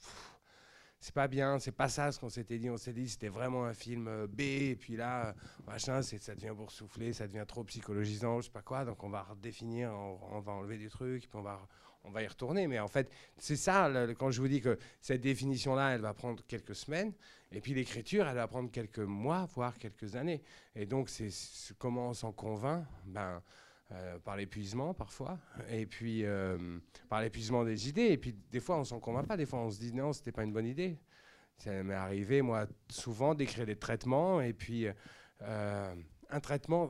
c'est 1.00 1.14
pas 1.14 1.28
bien, 1.28 1.60
c'est 1.60 1.72
pas 1.72 1.90
ça 1.90 2.12
ce 2.12 2.20
qu'on 2.20 2.30
s'était 2.30 2.60
dit. 2.60 2.70
On 2.70 2.78
s'est 2.78 2.94
dit 2.94 3.10
c'était 3.10 3.30
vraiment 3.30 3.66
un 3.66 3.74
film 3.74 4.08
euh, 4.08 4.28
B. 4.28 4.42
Et 4.42 4.76
puis 4.76 4.96
là, 4.96 5.28
euh, 5.28 5.34
machin, 5.68 6.02
ça 6.02 6.36
devient 6.36 6.54
boursouflé, 6.56 7.14
ça 7.14 7.28
devient 7.28 7.46
trop 7.48 7.64
psychologisant, 7.64 8.40
je 8.40 8.46
sais 8.46 8.52
pas 8.52 8.62
quoi. 8.62 8.86
Donc 8.86 9.04
on 9.04 9.10
va 9.10 9.24
redéfinir, 9.24 9.92
on, 9.92 10.40
va 10.40 10.52
enlever 10.54 10.78
des 10.78 10.90
trucs, 10.90 11.28
puis 11.28 11.38
on 11.38 11.42
va 11.42 11.60
on 12.04 12.10
va 12.10 12.24
y 12.24 12.28
retourner. 12.28 12.68
Mais 12.68 12.80
en 12.80 12.88
fait, 12.88 13.12
c'est 13.38 13.56
ça, 13.56 13.92
quand 14.18 14.32
je 14.32 14.42
vous 14.42 14.48
dis 14.48 14.62
que 14.62 14.78
cette 15.02 15.22
définition-là, 15.22 15.94
elle 15.94 16.02
va 16.02 16.14
prendre 16.14 16.44
quelques 16.48 16.76
semaines, 16.76 17.14
et 17.52 17.62
puis 17.62 17.74
l'écriture, 17.74 18.28
elle 18.28 18.36
va 18.36 18.48
prendre 18.48 18.72
quelques 18.72 19.00
mois, 19.00 19.48
voire 19.54 19.78
quelques 19.78 20.16
années. 20.16 20.42
Et 20.76 20.86
donc, 20.86 21.10
c'est- 21.10 21.74
comment 21.78 22.10
on 22.10 22.14
s'en 22.14 22.32
convainc? 22.32 22.86
Ben, 23.06 23.42
euh, 23.92 24.20
Par 24.20 24.38
l'épuisement, 24.38 24.94
parfois, 24.94 25.38
et 25.70 25.86
puis 25.86 26.24
euh, 26.24 26.80
par 27.10 27.22
l'épuisement 27.22 27.64
des 27.66 27.90
idées. 27.90 28.08
Et 28.08 28.18
puis, 28.18 28.34
des 28.52 28.60
fois, 28.60 28.78
on 28.78 28.84
s'en 28.84 29.00
convainc 29.00 29.28
pas. 29.28 29.38
Des 29.38 29.46
fois, 29.46 29.60
on 29.60 29.70
se 29.70 29.80
dit 29.80 29.94
non, 29.94 30.14
c'était 30.14 30.32
pas 30.32 30.44
une 30.44 30.54
bonne 30.54 30.68
idée. 30.68 30.98
Ça 31.58 31.84
m'est 31.84 31.94
arrivé, 31.94 32.42
moi, 32.42 32.68
souvent, 32.90 33.36
d'écrire 33.36 33.66
des 33.66 33.76
traitements, 33.76 34.42
et 34.42 34.54
puis 34.54 34.88
euh, 35.42 35.96
un 36.30 36.40
traitement, 36.40 36.90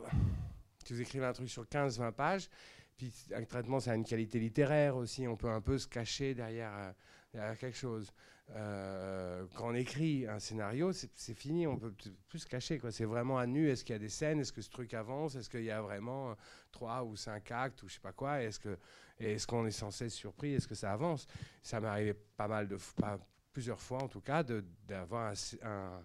si 0.85 0.93
vous 0.93 1.01
écrivez 1.01 1.25
un 1.25 1.33
truc 1.33 1.49
sur 1.49 1.65
15-20 1.65 2.11
pages, 2.11 2.49
puis 2.95 3.11
un 3.35 3.43
traitement, 3.45 3.79
ça 3.79 3.91
a 3.91 3.95
une 3.95 4.05
qualité 4.05 4.39
littéraire 4.39 4.95
aussi. 4.95 5.27
On 5.27 5.35
peut 5.35 5.49
un 5.49 5.61
peu 5.61 5.77
se 5.77 5.87
cacher 5.87 6.35
derrière, 6.35 6.93
derrière 7.33 7.57
quelque 7.57 7.77
chose. 7.77 8.13
Euh, 8.49 9.45
quand 9.55 9.69
on 9.69 9.73
écrit 9.73 10.27
un 10.27 10.39
scénario, 10.39 10.91
c'est 10.91 11.33
fini. 11.33 11.67
On 11.67 11.77
peut 11.77 11.93
plus 12.27 12.39
se 12.39 12.45
cacher. 12.47 12.81
C'est 12.89 13.05
vraiment 13.05 13.37
à 13.37 13.47
nu. 13.47 13.69
Est-ce 13.69 13.85
qu'il 13.85 13.93
y 13.93 13.95
a 13.95 13.99
des 13.99 14.09
scènes 14.09 14.39
Est-ce 14.39 14.51
que 14.51 14.61
ce 14.61 14.69
truc 14.69 14.93
avance 14.93 15.35
Est-ce 15.35 15.49
qu'il 15.49 15.63
y 15.63 15.71
a 15.71 15.81
vraiment 15.81 16.31
euh, 16.31 16.35
trois 16.71 17.03
ou 17.03 17.15
cinq 17.15 17.51
actes 17.51 17.81
ou 17.83 17.87
je 17.87 17.93
sais 17.93 17.99
pas 17.99 18.11
quoi 18.11 18.41
Est-ce 18.41 18.59
que 18.59 18.77
est-ce 19.19 19.45
qu'on 19.45 19.65
est 19.67 19.71
censé 19.71 20.05
être 20.05 20.11
surpris 20.11 20.53
Est-ce 20.53 20.67
que 20.67 20.75
ça 20.75 20.91
avance? 20.91 21.27
Ça 21.61 21.79
m'est 21.79 21.87
arrivé 21.87 22.13
pas 22.13 22.47
mal 22.47 22.67
de 22.67 22.77
pas- 22.99 23.19
plusieurs 23.53 23.79
fois 23.79 24.01
en 24.01 24.07
tout 24.07 24.21
cas 24.21 24.43
d'avoir 24.43 25.33
un, 25.61 26.01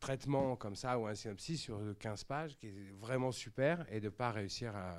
traitement 0.00 0.56
comme 0.56 0.74
ça 0.74 0.98
ou 0.98 1.06
un 1.06 1.14
synopsis 1.14 1.60
sur 1.60 1.80
15 1.98 2.24
pages 2.24 2.56
qui 2.56 2.68
est 2.68 2.92
vraiment 2.98 3.30
super 3.32 3.84
et 3.92 4.00
de 4.00 4.08
pas 4.08 4.30
réussir 4.30 4.74
à 4.74 4.96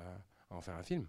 en 0.50 0.60
faire 0.60 0.76
un 0.76 0.82
film. 0.82 1.06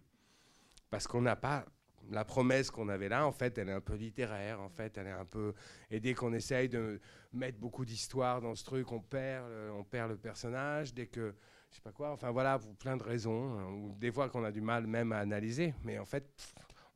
Parce 0.90 1.08
qu'on 1.08 1.22
n'a 1.22 1.36
pas, 1.36 1.66
la 2.12 2.26
promesse 2.26 2.72
qu'on 2.72 2.90
avait 2.90 3.10
là, 3.10 3.26
en 3.26 3.32
fait, 3.32 3.58
elle 3.58 3.70
est 3.70 3.74
un 3.74 3.82
peu 3.82 3.96
littéraire, 3.96 4.62
en 4.62 4.70
fait, 4.70 4.98
elle 4.98 5.08
est 5.08 5.12
un 5.12 5.26
peu. 5.26 5.54
Et 5.90 6.00
dès 6.00 6.14
qu'on 6.14 6.34
essaye 6.34 6.70
de 6.70 7.00
mettre 7.34 7.58
beaucoup 7.60 7.86
d'histoire 7.86 8.42
dans 8.42 8.56
ce 8.56 8.64
truc, 8.64 8.92
on 8.92 9.00
perd, 9.00 9.48
le, 9.50 9.72
on 9.74 9.84
perd 9.84 10.12
le 10.12 10.18
personnage. 10.18 10.94
Dès 10.94 11.08
que, 11.08 11.34
je 11.72 11.76
sais 11.76 11.82
pas 11.82 11.92
quoi, 11.92 12.12
enfin 12.12 12.32
voilà, 12.32 12.60
pour 12.60 12.76
plein 12.76 12.98
de 12.98 13.04
raisons, 13.04 13.58
hein, 13.60 13.96
des 14.00 14.12
fois 14.12 14.30
qu'on 14.30 14.44
a 14.44 14.52
du 14.52 14.62
mal 14.62 14.88
même 14.88 15.12
à 15.12 15.20
analyser, 15.20 15.74
mais 15.84 16.00
en 16.00 16.06
fait, 16.06 16.26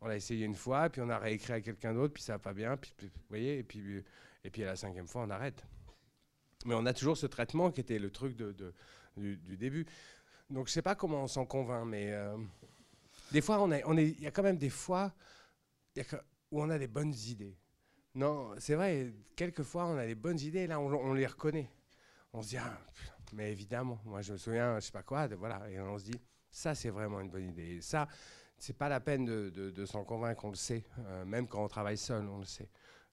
on 0.01 0.07
l'a 0.07 0.15
essayé 0.15 0.45
une 0.45 0.55
fois, 0.55 0.89
puis 0.89 1.01
on 1.01 1.09
a 1.09 1.17
réécrit 1.17 1.53
à 1.53 1.61
quelqu'un 1.61 1.93
d'autre, 1.93 2.13
puis 2.13 2.23
ça 2.23 2.33
va 2.33 2.39
pas 2.39 2.53
bien, 2.53 2.77
puis, 2.77 2.93
puis- 2.95 3.07
vous 3.07 3.21
voyez, 3.29 3.57
et 3.59 3.63
puis, 3.63 4.03
et 4.43 4.49
puis 4.49 4.63
à 4.63 4.67
la 4.67 4.75
cinquième 4.75 5.07
fois, 5.07 5.23
on 5.23 5.29
arrête. 5.29 5.65
Mais 6.65 6.75
on 6.75 6.85
a 6.85 6.93
toujours 6.93 7.17
ce 7.17 7.25
traitement 7.25 7.71
qui 7.71 7.81
était 7.81 7.99
le 7.99 8.09
truc 8.09 8.35
de, 8.35 8.73
du 9.17 9.57
début. 9.57 9.85
Donc 10.49 10.67
je 10.67 10.73
sais 10.73 10.81
pas 10.81 10.95
comment 10.95 11.23
on 11.23 11.27
s'en 11.27 11.45
convainc, 11.45 11.85
mais 11.85 12.11
euh, 12.11 12.35
des 13.31 13.41
fois, 13.41 13.61
on 13.61 13.71
est, 13.71 13.83
on 13.85 13.97
il 13.97 14.19
y 14.21 14.27
a 14.27 14.31
quand 14.31 14.43
même 14.43 14.57
des 14.57 14.69
fois 14.69 15.13
il 15.95 16.03
où 16.51 16.61
on 16.61 16.69
a 16.69 16.79
des 16.79 16.87
bonnes 16.87 17.13
idées. 17.27 17.57
Non, 18.15 18.55
c'est 18.57 18.75
vrai, 18.75 19.13
quelquefois 19.35 19.85
on 19.85 19.97
a 19.97 20.05
des 20.05 20.15
bonnes 20.15 20.39
idées, 20.39 20.65
là 20.67 20.79
on, 20.79 21.13
les 21.13 21.27
reconnaît. 21.27 21.69
On 22.33 22.41
se 22.41 22.49
dit, 22.49 22.57
ah, 22.57 22.79
mais 23.33 23.51
évidemment, 23.51 23.99
moi 24.05 24.21
je 24.21 24.33
me 24.33 24.37
souviens, 24.37 24.79
je 24.79 24.85
sais 24.85 24.91
pas 24.91 25.03
quoi, 25.03 25.27
de, 25.27 25.35
voilà, 25.35 25.69
et 25.69 25.79
on 25.79 25.97
se 25.99 26.05
dit, 26.05 26.19
ça 26.49 26.73
c'est 26.73 26.89
vraiment 26.89 27.19
une 27.21 27.29
bonne 27.29 27.49
idée. 27.49 27.75
Et 27.75 27.81
ça, 27.81 28.07
c'est 28.57 28.75
pas 28.77 28.89
la 28.89 28.99
peine 28.99 29.25
de, 29.25 29.49
de- 29.49 29.69
de 29.71 29.85
s'en 29.85 30.03
convaincre, 30.03 30.43
on 30.45 30.49
le 30.49 30.55
sait, 30.55 30.83
Euh, 30.99 31.23
même 31.25 31.47
quand 31.47 31.63
on 31.63 31.67
travaille 31.67 31.97
seul, 31.97 32.27
on 32.27 32.39
le 32.39 32.45
sait. 32.45 32.69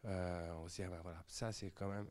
Euh, 0.07 0.53
on 0.62 0.69
se 0.69 0.77
dit, 0.77 0.83
ah, 0.83 0.89
ben 0.89 1.01
voilà, 1.03 1.23
ça 1.27 1.53
c'est 1.53 1.71
quand 1.73 1.89
même 1.89 2.09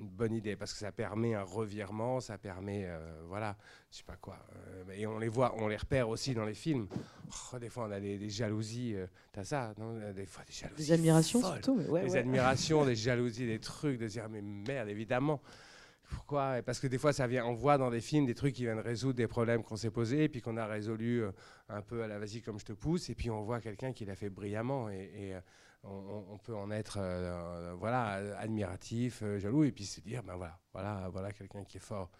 une 0.00 0.08
bonne 0.08 0.34
idée 0.34 0.56
parce 0.56 0.72
que 0.72 0.78
ça 0.78 0.92
permet 0.92 1.34
un 1.34 1.42
revirement, 1.42 2.20
ça 2.20 2.38
permet, 2.38 2.84
euh, 2.86 2.98
voilà, 3.28 3.56
je 3.90 3.98
sais 3.98 4.04
pas 4.04 4.16
quoi. 4.16 4.38
Euh, 4.54 4.92
et 4.94 5.06
on 5.06 5.18
les 5.18 5.28
voit, 5.28 5.54
on 5.58 5.68
les 5.68 5.76
repère 5.76 6.08
aussi 6.08 6.34
dans 6.34 6.44
les 6.44 6.54
films. 6.54 6.88
Oh, 7.52 7.58
des 7.58 7.68
fois, 7.68 7.86
on 7.88 7.92
a 7.92 8.00
des, 8.00 8.18
des 8.18 8.30
jalousies, 8.30 8.94
euh, 8.96 9.06
t'as 9.32 9.44
ça, 9.44 9.74
non 9.78 9.94
Des 10.12 10.26
fois, 10.26 10.44
des 10.44 10.52
jalousies. 10.52 10.82
Des 10.82 10.92
admirations 10.92 11.40
folles. 11.40 11.62
surtout. 11.62 11.76
Mais 11.76 11.88
ouais, 11.88 12.04
des 12.04 12.12
ouais. 12.12 12.18
admirations, 12.18 12.84
des 12.84 12.96
jalousies, 12.96 13.46
des 13.46 13.60
trucs, 13.60 13.98
de 13.98 14.06
dire, 14.06 14.28
mais 14.28 14.42
merde, 14.42 14.88
évidemment. 14.88 15.40
Pourquoi? 16.10 16.58
Et 16.58 16.62
Parce 16.62 16.80
que 16.80 16.86
des 16.86 16.98
fois, 16.98 17.12
ça 17.12 17.26
vient, 17.26 17.46
on 17.46 17.54
voit 17.54 17.78
dans 17.78 17.90
des 17.90 18.00
films 18.00 18.26
des 18.26 18.34
trucs 18.34 18.54
qui 18.54 18.62
viennent 18.62 18.80
résoudre 18.80 19.14
des 19.14 19.28
problèmes 19.28 19.62
qu'on 19.62 19.76
s'est 19.76 19.90
posés, 19.90 20.24
et 20.24 20.28
puis 20.28 20.40
qu'on 20.40 20.56
a 20.56 20.66
résolu 20.66 21.22
euh, 21.22 21.30
un 21.68 21.82
peu 21.82 22.02
à 22.02 22.08
la 22.08 22.18
vas-y 22.18 22.42
comme 22.42 22.58
je 22.58 22.64
te 22.64 22.72
pousse, 22.72 23.08
et 23.10 23.14
puis 23.14 23.30
on 23.30 23.42
voit 23.42 23.60
quelqu'un 23.60 23.92
qui 23.92 24.04
l'a 24.04 24.16
fait 24.16 24.28
brillamment, 24.28 24.90
et, 24.90 25.10
et, 25.14 25.34
euh, 25.34 25.40
on, 25.84 26.38
peut 26.38 26.54
en 26.54 26.70
être, 26.70 26.98
euh, 26.98 27.70
euh, 27.70 27.74
voilà, 27.74 28.36
admiratif, 28.38 29.22
euh, 29.22 29.38
jaloux, 29.38 29.64
et 29.64 29.72
puis 29.72 29.84
se 29.84 30.00
dire, 30.00 30.22
ben 30.22 30.36
voilà, 30.36 30.58
voilà, 30.72 31.08
voilà 31.08 31.32
quelqu'un 31.32 31.64
qui 31.64 31.78
est 31.78 31.80
fort. 31.80 32.10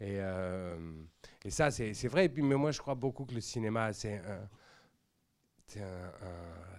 Et, 0.00 0.16
euh, 0.18 1.02
et 1.44 1.50
ça, 1.50 1.70
c'est 1.70 1.92
vrai. 2.08 2.26
Et 2.26 2.28
puis, 2.28 2.42
mais 2.42 2.54
moi, 2.54 2.70
je 2.70 2.78
crois 2.78 2.94
beaucoup 2.94 3.24
que 3.26 3.34
le 3.34 3.40
cinéma, 3.40 3.92
c'est 3.92 4.18
un, 4.18 4.48
un, 5.76 5.82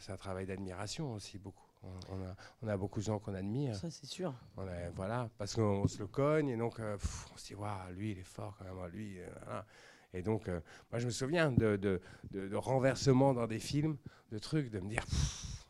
un- 0.10 0.18
travail 0.18 0.46
d'admiration 0.46 1.14
aussi, 1.14 1.38
beaucoup. 1.38 1.68
On, 1.84 2.16
on 2.16 2.24
a, 2.24 2.36
on 2.62 2.68
a 2.68 2.78
beaucoup 2.78 3.00
de 3.00 3.06
gens 3.06 3.20
qu'on 3.20 3.34
admire. 3.34 3.76
Ça, 3.76 3.90
c'est 3.90 4.06
sûr. 4.06 4.34
On 4.58 4.68
a- 4.68 4.90
voilà, 4.92 5.30
parce 5.38 5.54
qu'on 5.56 5.88
se 5.88 6.00
le 6.00 6.08
cogne 6.08 6.50
et 6.50 6.58
donc 6.58 6.78
pff, 6.78 7.28
on 7.34 7.38
se 7.38 7.48
dit, 7.48 7.56
waouh, 7.56 7.92
lui, 7.94 8.12
il 8.12 8.20
est 8.20 8.24
fort 8.24 8.56
quand 8.58 8.66
même, 8.66 8.78
ah, 8.84 8.88
lui. 8.88 9.18
voilà. 9.44 9.66
Et 10.14 10.22
donc, 10.22 10.48
euh, 10.50 10.60
moi, 10.92 11.00
je 11.00 11.06
me 11.06 11.12
souviens 11.12 11.52
de, 11.52 11.76
de, 11.78 12.02
de- 12.32 12.48
de 12.48 12.56
renversements 12.56 13.34
dans 13.34 13.48
des 13.48 13.60
films, 13.60 13.98
de 14.32 14.38
trucs, 14.40 14.70
de 14.70 14.80
me 14.80 14.90
dire, 14.90 15.06
pff, 15.06 15.61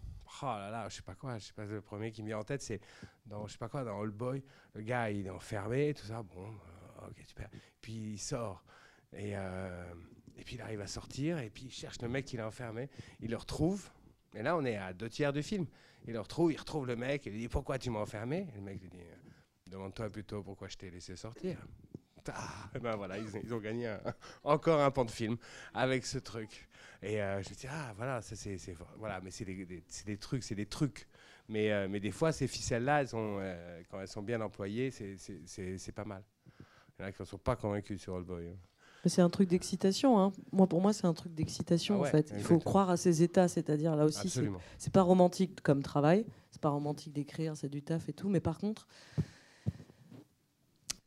oh 0.41 0.45
là 0.45 0.69
là, 0.69 0.89
je 0.89 0.95
sais 0.95 1.01
pas 1.01 1.15
quoi, 1.15 1.37
je 1.37 1.45
sais 1.45 1.53
pas, 1.53 1.65
le 1.65 1.81
premier 1.81 2.11
qui 2.11 2.21
me 2.21 2.27
vient 2.27 2.39
en 2.39 2.43
tête, 2.43 2.61
c'est 2.61 2.81
dans, 3.25 3.47
je 3.47 3.53
sais 3.53 3.57
pas 3.57 3.69
quoi, 3.69 3.83
dans 3.83 3.97
Old 3.97 4.13
Boy, 4.13 4.43
le 4.73 4.81
gars, 4.81 5.09
il 5.09 5.27
est 5.27 5.29
enfermé, 5.29 5.93
tout 5.93 6.05
ça, 6.05 6.23
bon, 6.23 6.47
euh, 6.47 7.07
ok, 7.09 7.21
super. 7.25 7.49
Puis 7.81 8.13
il 8.13 8.19
sort, 8.19 8.63
et, 9.13 9.35
euh, 9.35 9.93
et 10.37 10.43
puis 10.43 10.55
il 10.55 10.61
arrive 10.61 10.81
à 10.81 10.87
sortir, 10.87 11.39
et 11.39 11.49
puis 11.49 11.65
il 11.65 11.71
cherche 11.71 12.01
le 12.01 12.07
mec 12.07 12.25
qui 12.25 12.37
l'a 12.37 12.47
enfermé, 12.47 12.89
il 13.19 13.29
le 13.29 13.37
retrouve, 13.37 13.89
et 14.33 14.43
là, 14.43 14.55
on 14.55 14.65
est 14.65 14.77
à 14.77 14.93
deux 14.93 15.09
tiers 15.09 15.33
du 15.33 15.43
film. 15.43 15.65
Il 16.07 16.13
le 16.13 16.19
retrouve, 16.19 16.51
il 16.51 16.57
retrouve 16.57 16.87
le 16.87 16.95
mec, 16.95 17.25
il 17.25 17.33
lui 17.33 17.39
dit 17.39 17.47
Pourquoi 17.47 17.77
tu 17.77 17.89
m'as 17.89 17.99
enfermé? 17.99 18.47
Et 18.53 18.55
le 18.55 18.61
mec 18.61 18.81
lui 18.81 18.89
dit 18.89 19.03
Demande-toi 19.67 20.09
plutôt 20.09 20.41
pourquoi 20.41 20.67
je 20.67 20.77
t'ai 20.77 20.89
laissé 20.89 21.15
sortir. 21.15 21.57
Ah, 22.29 22.69
ben 22.81 22.95
voilà, 22.95 23.17
ils, 23.17 23.27
ils 23.43 23.53
ont 23.53 23.59
gagné 23.59 23.87
un- 23.87 24.01
encore 24.43 24.79
un 24.81 24.91
pan 24.91 25.05
de 25.05 25.11
film 25.11 25.37
avec 25.73 26.05
ce 26.05 26.17
truc. 26.17 26.67
Et 27.03 27.21
euh, 27.21 27.41
je 27.41 27.49
me 27.49 27.55
dis 27.55 27.67
Ah, 27.69 27.93
voilà, 27.97 28.21
ça 28.21 28.35
c'est. 28.35 28.57
Voilà, 28.97 29.19
mais 29.21 29.31
c'est 29.31 29.45
des, 29.45 29.65
des- 29.65 29.83
c'est 29.87 30.05
des 30.05 30.17
trucs, 30.17 30.43
c'est 30.43 30.55
des 30.55 30.65
trucs. 30.67 31.07
Mais, 31.49 31.71
euh, 31.71 31.87
mais 31.89 31.99
des 31.99 32.11
fois, 32.11 32.31
ces 32.31 32.47
ficelles-là, 32.47 33.01
elles 33.01 33.07
sont, 33.09 33.37
euh, 33.41 33.81
quand 33.89 33.99
elles 33.99 34.07
sont 34.07 34.21
bien 34.21 34.39
employées, 34.41 34.91
c'est- 34.91 35.17
c'est 35.17 35.41
c'est- 35.45 35.77
c'est 35.77 35.91
pas 35.91 36.05
mal. 36.05 36.23
Il 36.99 37.01
y 37.01 37.05
en 37.05 37.07
a 37.07 37.11
qui 37.11 37.21
ne 37.21 37.25
sont 37.25 37.37
pas 37.39 37.55
convaincus 37.55 37.99
sur 38.01 38.13
Old 38.13 38.25
Boy. 38.27 38.47
hein. 38.49 38.55
Mais 39.03 39.09
c'est 39.09 39.23
un 39.23 39.29
truc 39.31 39.49
d'excitation. 39.49 40.19
hein. 40.19 40.31
Moi, 40.51 40.67
pour 40.67 40.79
moi, 40.79 40.93
c'est 40.93 41.07
un 41.07 41.13
truc 41.15 41.33
d'excitation 41.33 41.95
Ah 41.95 42.01
ouais, 42.01 42.07
en 42.07 42.11
fait. 42.11 42.27
Il 42.27 42.27
faut 42.33 42.35
exactement. 42.35 42.59
croire 42.59 42.89
à 42.91 42.97
ces 42.97 43.23
états, 43.23 43.47
c'est-à-dire 43.47 43.95
là 43.95 44.05
aussi, 44.05 44.29
c'est 44.77 44.93
pas 44.93 45.01
romantique 45.01 45.59
comme 45.61 45.81
travail, 45.81 46.23
c'est 46.51 46.61
pas 46.61 46.69
romantique 46.69 47.11
d'écrire, 47.11 47.57
c'est 47.57 47.67
du 47.69 47.81
taf 47.81 48.07
et 48.09 48.13
tout. 48.13 48.29
Mais 48.29 48.39
par 48.41 48.59
contre, 48.59 48.87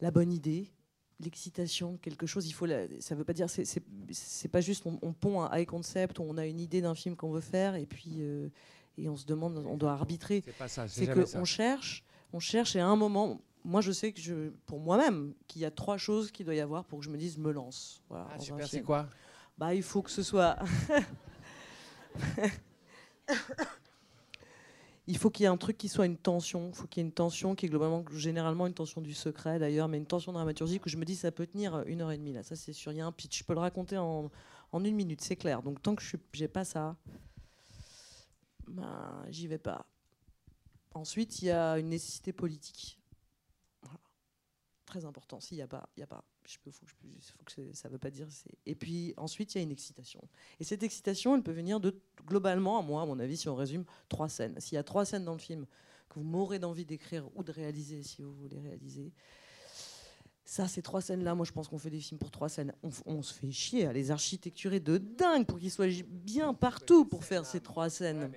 la 0.01 0.11
bonne 0.11 0.33
idée, 0.33 0.73
l'excitation, 1.21 1.97
quelque 2.03 2.27
chose, 2.27 2.47
il 2.47 2.53
faut. 2.53 2.67
La, 2.67 2.87
ça 3.01 3.15
veut 3.15 3.25
pas 3.25 3.33
dire, 3.33 3.49
c'est- 3.49 4.49
pas 4.49 4.61
juste 4.61 4.87
on, 4.87 4.99
on 5.03 5.12
pond 5.12 5.43
un 5.43 5.57
high 5.57 5.67
concept, 5.67 6.19
on 6.21 6.37
a 6.37 6.47
une 6.47 6.61
idée 6.61 6.81
d'un 6.81 6.95
film 6.95 7.17
qu'on 7.17 7.31
veut 7.31 7.41
faire 7.41 7.75
et 7.77 7.87
puis 7.87 8.17
euh, 8.21 8.49
et 8.99 9.09
on 9.09 9.17
se 9.17 9.27
demande, 9.27 9.57
on 9.67 9.77
doit 9.77 9.93
arbitrer. 9.93 10.43
C'est 10.45 10.57
pas 10.57 10.69
ça, 10.69 10.87
c'est 10.89 11.05
jamais 11.07 11.27
ça. 11.27 11.39
qu'on 11.39 11.45
cherche, 11.45 12.05
on 12.33 12.41
cherche 12.41 12.77
et 12.77 12.81
à 12.81 12.87
un 12.87 12.97
moment, 12.97 13.41
moi 13.65 13.81
je 13.81 13.93
sais 13.93 14.12
que 14.12 14.21
je, 14.21 14.51
pour 14.67 14.81
moi-même, 14.81 15.35
qu'il 15.47 15.62
y 15.62 15.65
a 15.65 15.71
trois 15.71 15.97
choses 15.99 16.31
qu'il 16.31 16.47
doit 16.47 16.55
y 16.55 16.61
avoir 16.61 16.85
pour 16.85 16.99
que 17.01 17.05
je 17.05 17.11
me 17.11 17.17
dise 17.17 17.39
me 17.39 17.53
lance. 17.53 18.03
Voilà, 18.09 18.29
Ah, 18.33 18.39
super, 18.39 18.67
c'est 18.69 18.83
quoi? 18.83 19.09
Bah, 19.57 19.75
il 19.75 19.83
faut 19.83 20.03
que 20.03 20.11
ce 20.11 20.23
soit. 20.23 20.57
il 25.07 25.19
faut 25.19 25.31
qu'il 25.31 25.45
y 25.45 25.47
ait 25.47 25.51
un 25.51 25.57
truc 25.57 25.77
qui 25.77 25.89
soit 25.89 26.07
une 26.07 26.17
tension. 26.17 26.69
Il 26.69 26.75
faut 26.75 26.87
qu'il 26.87 27.03
y 27.03 27.05
ait 27.05 27.09
une 27.09 27.13
tension 27.13 27.55
qui 27.55 27.67
est 27.67 27.69
globalement, 27.69 28.05
généralement, 28.15 28.67
une 28.67 28.75
tension 28.75 29.01
du 29.01 29.13
secret 29.13 29.59
d'ailleurs, 29.59 29.89
mais 29.89 29.99
une 29.99 30.07
tension 30.07 30.33
dramaturgique 30.33 30.87
où 30.87 30.89
je 30.89 30.97
me 30.97 31.05
dis 31.05 31.17
ça 31.17 31.31
peut 31.31 31.47
tenir 31.47 31.83
une 31.87 32.01
heure 32.01 32.11
et 32.11 32.17
demie. 32.17 32.33
Là, 32.33 32.43
ça 32.43 32.57
c'est 32.57 32.73
sûr. 32.73 32.93
Il 32.93 32.99
y 32.99 33.01
a 33.01 33.07
un 33.07 33.13
pitch. 33.13 33.39
Je 33.39 33.45
peux 33.45 33.53
le 33.53 33.61
raconter 33.61 33.99
en, 33.99 34.31
une 34.73 34.97
minute, 34.97 35.21
c'est 35.21 35.37
clair. 35.37 35.63
Donc 35.63 35.83
tant 35.83 35.95
que 35.95 36.03
je 36.03 36.17
n'ai 36.41 36.49
pas 36.49 36.65
ça, 36.65 36.97
ben, 38.67 39.25
j'y 39.29 39.47
vais 39.47 39.59
pas. 39.59 39.87
Ensuite, 40.95 41.43
il 41.43 41.47
y 41.47 41.51
a 41.51 41.79
une 41.79 41.89
nécessité 41.89 42.33
politique. 42.33 42.99
Très 44.95 45.05
important. 45.07 45.41
S'il 45.41 45.57
n'y 45.57 45.63
a 45.63 45.67
pas, 45.67 45.89
il 45.97 46.01
n'y 46.01 46.05
a 46.05 46.07
pas. 46.07 46.23
Je 46.47 46.57
peux, 46.63 46.71
faut 46.71 46.87
que 46.87 46.93
je- 46.93 47.33
faut 47.33 47.45
que 47.45 47.51
c'est- 47.51 47.75
ça 47.75 47.89
ne 47.89 47.95
veut 47.95 47.99
pas 47.99 48.11
dire. 48.11 48.29
c'est- 48.31 48.55
Et 48.65 48.77
puis 48.77 49.13
ensuite, 49.17 49.53
il 49.53 49.59
y 49.59 49.61
a 49.61 49.65
une 49.65 49.73
excitation. 49.73 50.21
Et 50.61 50.65
cette 50.65 50.85
excitation, 50.85 51.35
elle 51.35 51.43
peut 51.43 51.51
venir 51.51 51.81
de, 51.81 52.01
globalement, 52.25 52.79
à 52.79 52.83
moi, 52.83 53.03
à 53.03 53.05
mon 53.07 53.19
avis, 53.19 53.37
si 53.37 53.49
on 53.49 53.57
résume, 53.57 53.85
trois 54.09 54.29
scènes. 54.29 54.55
S'il 54.61 54.77
y 54.77 54.79
a 54.79 54.85
trois 54.85 55.05
scènes 55.05 55.25
dans 55.25 55.33
le 55.33 55.41
film 55.41 55.67
que 56.09 56.15
vous 56.21 56.25
m'aurez 56.25 56.61
d'envie 56.61 56.85
d'écrire 56.85 57.29
ou 57.35 57.43
de 57.43 57.51
réaliser, 57.51 58.05
si 58.05 58.23
vous 58.23 58.33
voulez 58.35 58.61
réaliser, 58.61 59.11
ça, 60.45 60.69
ces 60.69 60.81
trois 60.83 61.01
scènes-là, 61.01 61.35
moi, 61.35 61.45
je 61.45 61.51
pense 61.51 61.67
qu'on 61.67 61.79
fait 61.79 61.91
des 61.91 61.99
films 61.99 62.19
pour 62.21 62.31
trois 62.31 62.49
scènes. 62.49 62.73
On, 62.85 62.91
on 63.07 63.23
se 63.23 63.35
fait 63.35 63.51
chier 63.51 63.87
à 63.87 63.93
les 63.93 64.13
architecturer 64.13 64.79
de 64.79 64.99
dingue 64.99 65.45
pour 65.45 65.59
qu'ils 65.59 65.73
soient 65.73 65.89
bien 66.07 66.55
partout 66.55 67.05
pour 67.05 67.25
faire 67.25 67.45
ces 67.47 67.61
trois 67.61 67.91
scènes. 67.91 68.31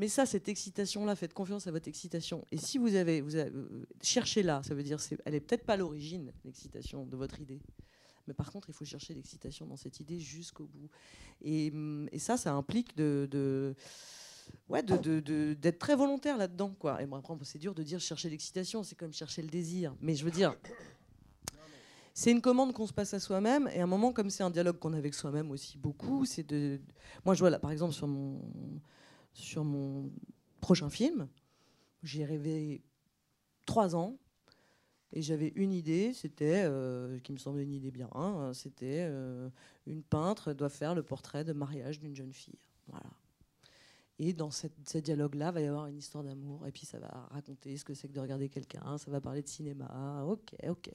Mais 0.00 0.08
ça, 0.08 0.24
cette 0.24 0.48
excitation-là, 0.48 1.14
faites 1.14 1.34
confiance 1.34 1.66
à 1.66 1.72
votre 1.72 1.86
excitation. 1.86 2.46
Et 2.50 2.56
si 2.56 2.78
vous 2.78 2.94
avez, 2.94 3.20
euh, 3.20 3.84
cherchez-la, 4.00 4.62
ça 4.62 4.74
veut 4.74 4.82
dire, 4.82 4.98
c'est, 4.98 5.18
elle 5.26 5.34
est 5.34 5.40
peut-être 5.40 5.66
pas 5.66 5.76
l'origine, 5.76 6.32
l'excitation 6.46 7.04
de 7.04 7.14
votre 7.18 7.38
idée. 7.38 7.60
Mais 8.26 8.32
par 8.32 8.50
contre, 8.50 8.70
il 8.70 8.72
faut 8.72 8.86
chercher 8.86 9.12
l'excitation 9.12 9.66
dans 9.66 9.76
cette 9.76 10.00
idée 10.00 10.18
jusqu'au 10.18 10.64
bout. 10.64 10.88
Et, 11.42 11.70
et 12.12 12.18
ça, 12.18 12.38
ça 12.38 12.54
implique 12.54 12.96
d'être 12.96 13.76
très 15.78 15.96
volontaire 15.96 16.38
là-dedans. 16.38 16.74
Et 16.98 17.04
bon, 17.04 17.16
après, 17.16 17.34
c'est 17.42 17.58
dur 17.58 17.74
de 17.74 17.82
dire 17.82 18.00
chercher 18.00 18.30
l'excitation, 18.30 18.82
c'est 18.82 18.96
comme 18.96 19.12
chercher 19.12 19.42
le 19.42 19.48
désir. 19.48 19.94
Mais 20.00 20.14
je 20.14 20.24
veux 20.24 20.30
dire, 20.30 20.56
c'est 22.14 22.30
une 22.30 22.40
commande 22.40 22.72
qu'on 22.72 22.86
se 22.86 22.94
passe 22.94 23.12
à 23.12 23.20
soi-même. 23.20 23.68
Et 23.74 23.80
à 23.80 23.82
un 23.82 23.86
moment, 23.86 24.14
comme 24.14 24.30
c'est 24.30 24.44
un 24.44 24.50
dialogue 24.50 24.78
qu'on 24.78 24.94
a 24.94 24.96
avec 24.96 25.12
soi-même 25.12 25.50
aussi 25.50 25.76
beaucoup, 25.76 26.24
c'est 26.24 26.48
de. 26.48 26.80
Moi, 27.26 27.34
je 27.34 27.40
vois 27.40 27.50
là, 27.50 27.58
par 27.58 27.70
exemple, 27.70 27.92
sur 27.92 28.06
mon 28.06 28.40
sur 29.40 29.64
mon 29.64 30.10
prochain 30.60 30.90
film. 30.90 31.28
J'ai 32.02 32.24
rêvé 32.24 32.82
trois 33.66 33.96
ans 33.96 34.16
et 35.12 35.22
j'avais 35.22 35.52
une 35.56 35.72
idée, 35.72 36.12
c'était, 36.14 36.62
euh, 36.64 37.18
qui 37.20 37.32
me 37.32 37.38
semblait 37.38 37.64
une 37.64 37.72
idée 37.72 37.90
bien, 37.90 38.08
hein, 38.14 38.52
c'était 38.54 39.06
euh, 39.08 39.48
une 39.86 40.02
peintre 40.02 40.52
doit 40.52 40.68
faire 40.68 40.94
le 40.94 41.02
portrait 41.02 41.44
de 41.44 41.52
mariage 41.52 41.98
d'une 41.98 42.14
jeune 42.14 42.32
fille. 42.32 42.58
Voilà. 42.86 43.10
Et 44.20 44.32
dans 44.32 44.50
cette, 44.50 44.88
ce 44.88 44.98
dialogue-là, 44.98 45.50
va 45.50 45.60
y 45.62 45.66
avoir 45.66 45.86
une 45.86 45.98
histoire 45.98 46.22
d'amour, 46.22 46.64
et 46.66 46.70
puis 46.70 46.86
ça 46.86 47.00
va 47.00 47.28
raconter 47.30 47.76
ce 47.76 47.84
que 47.84 47.94
c'est 47.94 48.06
que 48.06 48.12
de 48.12 48.20
regarder 48.20 48.48
quelqu'un, 48.48 48.98
ça 48.98 49.10
va 49.10 49.20
parler 49.20 49.42
de 49.42 49.48
cinéma, 49.48 50.24
ok, 50.26 50.54
ok. 50.68 50.90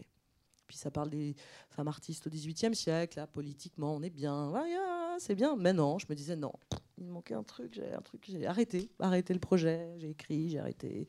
Puis 0.67 0.77
ça 0.77 0.91
parle 0.91 1.09
des 1.09 1.35
femmes 1.69 1.87
artistes 1.87 2.25
au 2.27 2.29
XVIIIe 2.29 2.75
siècle, 2.75 3.17
là, 3.19 3.27
politiquement, 3.27 3.95
on 3.95 4.01
est 4.01 4.09
bien, 4.09 4.51
ah, 4.55 5.15
c'est 5.19 5.35
bien. 5.35 5.55
Mais 5.55 5.73
non, 5.73 5.99
je 5.99 6.05
me 6.09 6.15
disais 6.15 6.35
non, 6.35 6.53
il 6.97 7.05
me 7.05 7.11
manquait 7.11 7.35
un 7.35 7.43
truc, 7.43 7.73
j'ai 7.75 7.93
un 7.93 8.01
truc, 8.01 8.25
j'ai 8.27 8.45
arrêté, 8.47 8.89
arrêté 8.99 9.33
le 9.33 9.39
projet, 9.39 9.95
j'ai 9.97 10.09
écrit, 10.09 10.49
j'ai 10.49 10.59
arrêté. 10.59 11.07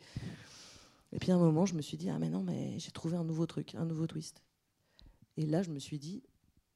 Et 1.13 1.19
puis 1.19 1.31
à 1.33 1.37
un 1.37 1.39
moment, 1.39 1.67
je 1.67 1.75
me 1.75 1.83
suis 1.83 1.97
dit 1.97 2.11
ah 2.11 2.19
mais 2.19 2.29
non, 2.29 2.43
mais 2.43 2.79
j'ai 2.79 2.91
trouvé 2.91 3.17
un 3.17 3.25
nouveau 3.25 3.47
truc, 3.47 3.75
un 3.75 3.85
nouveau 3.85 4.07
twist. 4.07 4.43
Et 5.37 5.47
là, 5.47 5.63
je 5.63 5.71
me 5.71 5.79
suis 5.79 5.99
dit 5.99 6.23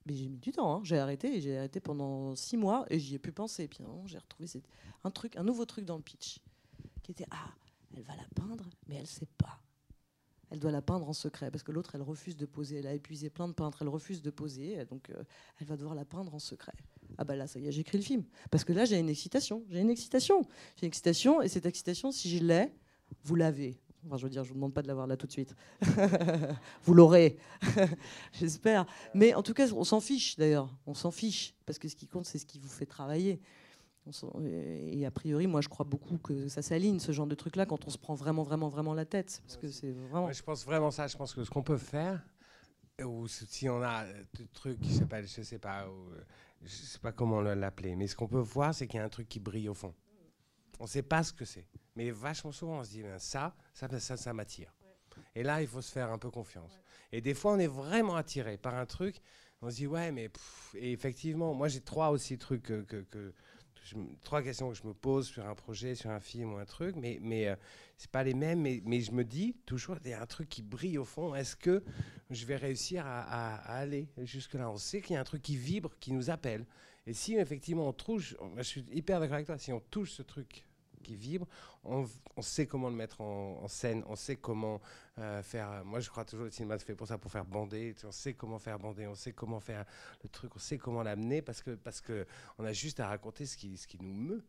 Mais 0.07 0.15
j'ai 0.15 0.29
mis 0.29 0.39
du 0.39 0.53
temps, 0.53 0.77
hein. 0.77 0.81
j'ai 0.85 0.99
arrêté, 0.99 1.37
et 1.37 1.41
j'ai 1.41 1.59
arrêté 1.59 1.81
pendant 1.81 2.35
six 2.37 2.57
mois, 2.57 2.87
et 2.91 2.99
j'y 2.99 3.15
ai 3.15 3.19
pu 3.19 3.33
penser. 3.33 3.65
Et 3.65 3.69
puis 3.69 3.83
j'ai 4.07 4.19
retrouvé 4.19 4.47
cette- 4.47 4.69
un 5.05 5.11
truc, 5.11 5.37
un 5.37 5.45
nouveau 5.45 5.65
truc 5.65 5.85
dans 5.85 5.97
le 5.97 6.03
pitch, 6.03 6.39
qui 7.03 7.13
était 7.13 7.27
ah, 7.31 7.53
elle 7.97 8.03
va 8.05 8.15
la 8.17 8.27
peindre, 8.35 8.69
mais 8.87 8.97
elle 8.97 9.07
sait 9.07 9.29
pas. 9.39 9.61
Elle 10.51 10.59
doit 10.59 10.73
la 10.73 10.83
peindre 10.83 11.09
en 11.09 11.13
secret, 11.13 11.51
parce 11.51 11.63
que 11.63 11.73
l'autre, 11.73 11.95
elle 11.95 12.03
refuse 12.03 12.37
de 12.37 12.47
poser. 12.47 12.79
Elle 12.79 12.87
a 12.87 12.95
épuisé 12.95 13.31
plein 13.31 13.49
de 13.49 13.53
peintres, 13.53 13.79
elle 13.83 13.89
refuse 13.89 14.21
de 14.21 14.31
poser, 14.31 14.85
donc 14.87 15.11
euh, 15.11 15.23
elle 15.61 15.67
va 15.67 15.77
devoir 15.77 15.95
la 15.95 16.05
peindre 16.05 16.35
en 16.35 16.41
secret. 16.41 16.75
Ah 17.19 17.25
bah 17.25 17.37
là, 17.37 17.47
ça 17.47 17.59
y 17.59 17.69
est, 17.69 17.73
j'écris 17.73 17.99
le 17.99 18.05
film. 18.05 18.25
Parce 18.51 18.65
que 18.65 18.73
là, 18.73 18.85
j'ai 18.85 18.99
une 18.99 19.09
excitation, 19.09 19.65
j'ai 19.71 19.81
une 19.81 19.91
excitation, 19.91 20.43
j'ai 20.77 20.87
une 20.87 20.89
excitation, 20.89 21.41
et 21.43 21.49
cette 21.49 21.67
excitation, 21.67 22.11
si 22.13 22.37
je 22.37 22.43
l'ai, 22.43 22.73
vous 23.25 23.37
l'avez. 23.37 23.79
Enfin, 24.07 24.17
je 24.17 24.25
veux 24.25 24.31
dire, 24.31 24.45
je 24.45 24.49
vous 24.49 24.55
demande 24.55 24.73
pas 24.73 24.83
de 24.83 24.89
l'avoir 24.89 25.07
là 25.07 25.17
tout 25.17 25.27
de 25.27 25.33
suite. 25.33 25.55
vous 26.85 26.95
l'aurez, 26.95 27.37
j'espère. 28.33 28.87
Mais 29.15 29.35
en 29.35 29.43
tout 29.43 29.53
cas, 29.53 29.71
on 29.73 29.85
s'en 29.85 30.01
fiche 30.01 30.37
d'ailleurs. 30.37 30.75
On 30.87 30.95
s'en 30.95 31.11
fiche 31.11 31.55
parce 31.67 31.79
que 31.79 31.89
ce 31.89 31.97
qui 31.97 32.07
compte, 32.07 32.25
c'est 32.25 32.39
ce 32.39 32.47
qui 32.47 32.59
vous 32.59 32.69
fait 32.69 32.87
travailler. 32.87 33.41
Et 34.43 35.05
a 35.07 35.11
priori, 35.11 35.47
moi, 35.47 35.61
je 35.61 35.69
crois 35.69 35.85
beaucoup 35.87 36.19
que 36.19 36.49
ça 36.49 36.63
s'aligne 36.63 36.99
ce 37.01 37.13
genre 37.13 37.27
de 37.27 37.35
truc-là 37.35 37.67
quand 37.67 37.87
on 37.87 37.91
se 37.91 37.99
prend 37.99 38.15
vraiment, 38.15 38.43
vraiment, 38.43 38.69
vraiment 38.69 38.95
la 38.95 39.05
tête, 39.05 39.41
parce 39.47 39.57
que 39.57 39.69
c'est 39.71 39.93
vraiment. 39.93 40.31
Je 40.33 40.43
pense 40.43 40.65
vraiment 40.65 40.91
ça. 40.91 41.07
Je 41.07 41.17
pense 41.17 41.35
que 41.35 41.45
ce 41.45 41.51
qu'on 41.51 41.63
peut 41.63 41.77
faire, 41.79 42.23
ou 43.05 43.27
si 43.29 43.69
on 43.69 43.83
a 43.83 44.05
euh, 44.05 44.23
des 44.35 44.47
trucs 44.49 44.81
qui 44.81 44.93
s'appellent, 44.93 45.27
je 45.27 45.43
sais 45.43 45.59
pas, 45.59 45.89
ou, 45.89 46.13
euh, 46.13 46.23
je 46.63 46.69
sais 46.69 46.99
pas 46.99 47.13
comment 47.13 47.41
le- 47.41 47.55
l'appeler, 47.55 47.97
mais 47.97 48.07
ce 48.07 48.15
qu'on 48.17 48.29
peut 48.29 48.39
voir, 48.41 48.75
c'est 48.75 48.87
qu'il 48.87 48.99
y 48.99 49.01
a 49.03 49.05
un 49.05 49.09
truc 49.09 49.29
qui 49.29 49.41
brille 49.41 49.69
au 49.69 49.75
fond. 49.75 49.95
On 50.79 50.85
ne 50.85 50.89
sait 50.89 51.03
pas 51.03 51.23
ce 51.23 51.33
que 51.33 51.45
c'est, 51.45 51.67
mais 51.95 52.11
vachement 52.11 52.53
souvent, 52.53 52.79
on 52.81 52.85
se 52.85 52.91
dit, 52.91 53.03
ben, 53.03 53.19
ça, 53.19 53.55
ça, 53.75 53.89
ça, 54.01 54.17
ça 54.17 54.33
m'attire. 54.33 54.73
Et 55.35 55.43
là, 55.43 55.61
il 55.63 55.69
faut 55.69 55.81
se 55.83 55.93
faire 55.93 56.11
un 56.11 56.19
peu 56.19 56.31
confiance. 56.31 56.81
Et 57.13 57.21
des 57.21 57.35
fois, 57.35 57.53
on 57.53 57.59
est 57.59 57.67
vraiment 57.67 58.17
attiré 58.17 58.57
par 58.57 58.75
un 58.75 58.87
truc. 58.87 59.21
On 59.63 59.69
se 59.71 59.77
dit, 59.77 59.87
ouais, 59.87 60.11
mais 60.11 60.29
pff, 60.31 60.75
et 60.79 60.93
effectivement, 60.93 61.53
moi, 61.55 61.69
j'ai 61.69 61.81
trois 61.83 62.11
aussi 62.11 62.39
trucs 62.39 62.63
que, 62.63 62.81
que- 62.83 63.03
que- 63.11 63.35
trois 64.23 64.43
questions 64.43 64.71
que 64.71 64.77
je 64.77 64.87
me 64.87 64.95
pose 64.95 65.27
sur 65.29 65.47
un 65.47 65.55
projet, 65.55 65.95
sur 65.95 66.11
un 66.11 66.21
film 66.21 66.55
ou 66.55 66.57
un 66.59 66.65
truc, 66.65 66.97
mais, 66.97 67.19
mais 67.21 67.49
euh, 67.49 67.57
c'est 67.97 68.11
pas 68.11 68.23
les 68.23 68.35
mêmes. 68.35 68.61
Mais, 68.61 68.83
mais 68.85 69.01
je 69.01 69.13
me 69.13 69.25
dis 69.25 69.57
toujours, 69.67 69.97
il 70.05 70.11
y 70.11 70.15
a 70.15 70.23
un 70.23 70.27
truc 70.27 70.49
qui 70.49 70.63
brille 70.63 70.99
au 70.99 71.05
fond. 71.05 71.35
Est-ce 71.35 71.57
que 71.57 71.83
je 72.31 72.45
vais 72.47 72.57
réussir 72.57 73.07
à, 73.07 73.21
à- 73.23 73.77
aller 73.79 74.09
jusque-là? 74.19 74.71
On 74.71 74.77
sait 74.77 75.01
qu'il 75.01 75.15
y 75.15 75.17
a 75.17 75.21
un 75.21 75.25
truc 75.25 75.43
qui 75.43 75.57
vibre, 75.57 75.91
qui 75.99 76.13
nous 76.13 76.31
appelle. 76.31 76.67
Et 77.07 77.15
si 77.15 77.37
effectivement 77.37 77.89
on 77.89 77.93
touche, 77.93 78.37
je 78.57 78.63
suis 78.63 78.85
hyper 78.93 79.21
d'accord 79.21 79.35
avec 79.35 79.47
toi, 79.47 79.59
si 79.59 79.73
on 79.73 79.81
touche 79.81 80.13
ce 80.13 80.23
truc 80.23 80.65
qui 81.03 81.17
vibre, 81.17 81.47
on, 81.85 82.07
on 82.37 82.43
sait 82.43 82.67
comment 82.67 82.89
le 82.89 82.97
mettre 82.97 83.21
en, 83.21 83.67
scène, 83.69 84.05
on 84.09 84.17
sait 84.17 84.37
comment 84.37 84.81
euh, 85.19 85.43
faire. 85.43 85.85
Moi, 85.85 86.01
je 86.01 86.11
crois 86.11 86.25
toujours 86.25 86.45
le 86.45 86.51
cinéma 86.51 86.79
se 86.79 86.85
fait 86.85 86.95
pour 86.95 87.07
ça, 87.07 87.19
pour 87.19 87.31
faire 87.31 87.45
bander. 87.45 87.95
On 88.05 88.13
sait 88.13 88.35
comment 88.35 88.59
faire 88.59 88.79
bander, 88.79 89.07
on 89.07 89.15
sait 89.15 89.33
comment 89.33 89.61
faire 89.61 89.85
le 90.23 90.29
truc, 90.29 90.55
on 90.57 90.59
sait 90.59 90.79
comment 90.79 91.03
l'amener 91.03 91.43
parce 91.43 91.63
que 91.63 91.73
parce 91.75 92.01
que 92.01 92.27
on 92.59 92.65
a 92.65 92.73
juste 92.73 93.01
à 93.01 93.09
raconter 93.09 93.47
ce 93.47 93.57
qui 93.57 93.77
ce 93.77 93.87
qui 93.87 93.99
nous 94.01 94.15
meut. 94.15 94.45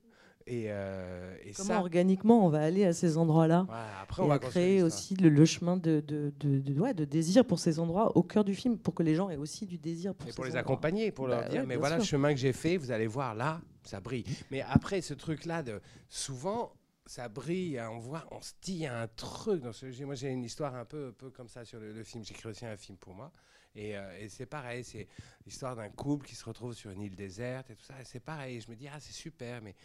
Et, 0.48 0.66
euh, 0.70 1.36
et 1.44 1.52
Comment 1.54 1.68
ça. 1.68 1.80
organiquement 1.80 2.46
on 2.46 2.50
va 2.50 2.62
aller 2.62 2.86
à 2.86 2.94
ces 2.94 3.18
endroits-là 3.18 3.68
après, 4.02 4.24
on 4.24 4.28
va 4.28 4.40
créer 4.40 4.82
aussi 4.84 5.16
le, 5.16 5.30
le 5.30 5.46
chemin 5.46 5.78
de, 5.78 6.00
de, 6.00 6.34
de, 6.40 6.60
de- 6.60 6.80
ouais, 6.80 6.94
de 6.94 7.06
désir 7.06 7.46
pour 7.46 7.60
ces 7.60 7.80
endroits 7.80 8.18
au 8.18 8.24
cœur 8.24 8.44
du 8.44 8.56
film, 8.56 8.78
pour 8.78 8.94
que 8.96 9.04
les 9.04 9.16
gens 9.16 9.30
aient 9.30 9.38
aussi 9.38 9.66
du 9.66 9.78
désir 9.78 10.16
pour 10.16 10.28
Et 10.28 10.32
ces 10.32 10.36
pour 10.36 10.46
les 10.46 10.52
endroits. 10.52 10.62
accompagner, 10.62 11.12
pour 11.12 11.28
leur 11.28 11.42
Bah 11.42 11.50
dire, 11.50 11.62
ouais, 11.62 11.68
mais 11.68 11.76
voilà 11.76 11.98
le 11.98 12.04
chemin 12.04 12.32
que 12.34 12.40
j'ai 12.40 12.54
fait, 12.54 12.78
vous 12.78 12.92
allez 12.92 13.08
voir 13.08 13.36
là, 13.36 13.62
ça 13.84 14.00
brille. 14.00 14.26
Mais 14.50 14.62
après, 14.62 15.02
ce 15.02 15.14
truc-là, 15.14 15.64
de 15.64 15.80
souvent, 16.10 16.74
ça 17.06 17.30
brille, 17.30 17.80
on 17.92 18.00
voit, 18.00 18.26
on 18.32 18.42
se 18.42 18.54
dit, 18.62 18.74
il 18.74 18.80
y 18.80 18.86
a 18.88 19.00
un 19.02 19.08
truc 19.08 19.62
dans 19.62 19.74
ce 19.74 19.86
Moi, 20.04 20.16
j'ai 20.16 20.30
une 20.30 20.44
histoire 20.44 20.76
un 20.76 20.86
peu, 20.86 21.08
un 21.10 21.12
peu 21.14 21.30
comme 21.30 21.48
ça 21.48 21.66
sur 21.66 21.80
le, 21.80 21.92
le 21.94 22.04
film. 22.04 22.24
J'écris 22.24 22.50
aussi 22.50 22.66
un 22.66 22.78
film 22.78 22.98
pour 22.98 23.14
moi. 23.14 23.32
Et, 23.74 23.98
euh, 23.98 24.20
et 24.20 24.28
c'est 24.28 24.46
pareil, 24.46 24.84
c'est 24.84 25.08
l'histoire 25.46 25.76
d'un 25.78 25.90
couple 25.90 26.26
qui 26.28 26.36
se 26.36 26.44
retrouve 26.44 26.74
sur 26.74 26.92
une 26.92 27.02
île 27.02 27.16
déserte 27.16 27.70
et 27.70 27.76
tout 27.76 27.86
ça. 27.86 27.94
Et 28.02 28.06
c'est 28.06 28.20
pareil, 28.20 28.60
je 28.60 28.70
me 28.70 28.76
dis, 28.76 28.88
ah, 28.88 29.00
c'est 29.00 29.14
super, 29.14 29.62
mais 29.62 29.76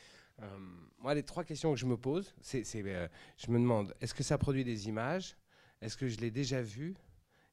moi, 0.99 1.15
les 1.15 1.23
trois 1.23 1.45
questions 1.45 1.73
que 1.73 1.79
je 1.79 1.87
me 1.87 1.97
pose, 1.97 2.35
c'est, 2.41 2.65
euh, 2.77 3.09
je 3.37 3.51
me 3.51 3.59
demande, 3.59 3.95
est-ce 4.01 4.15
que 4.15 4.23
ça 4.23 4.39
produit 4.39 4.65
des 4.65 4.89
images? 4.89 5.37
Est-ce 5.81 5.97
que 5.97 6.09
je 6.09 6.19
l'ai 6.19 6.31
déjà 6.31 6.61
vu? 6.63 6.95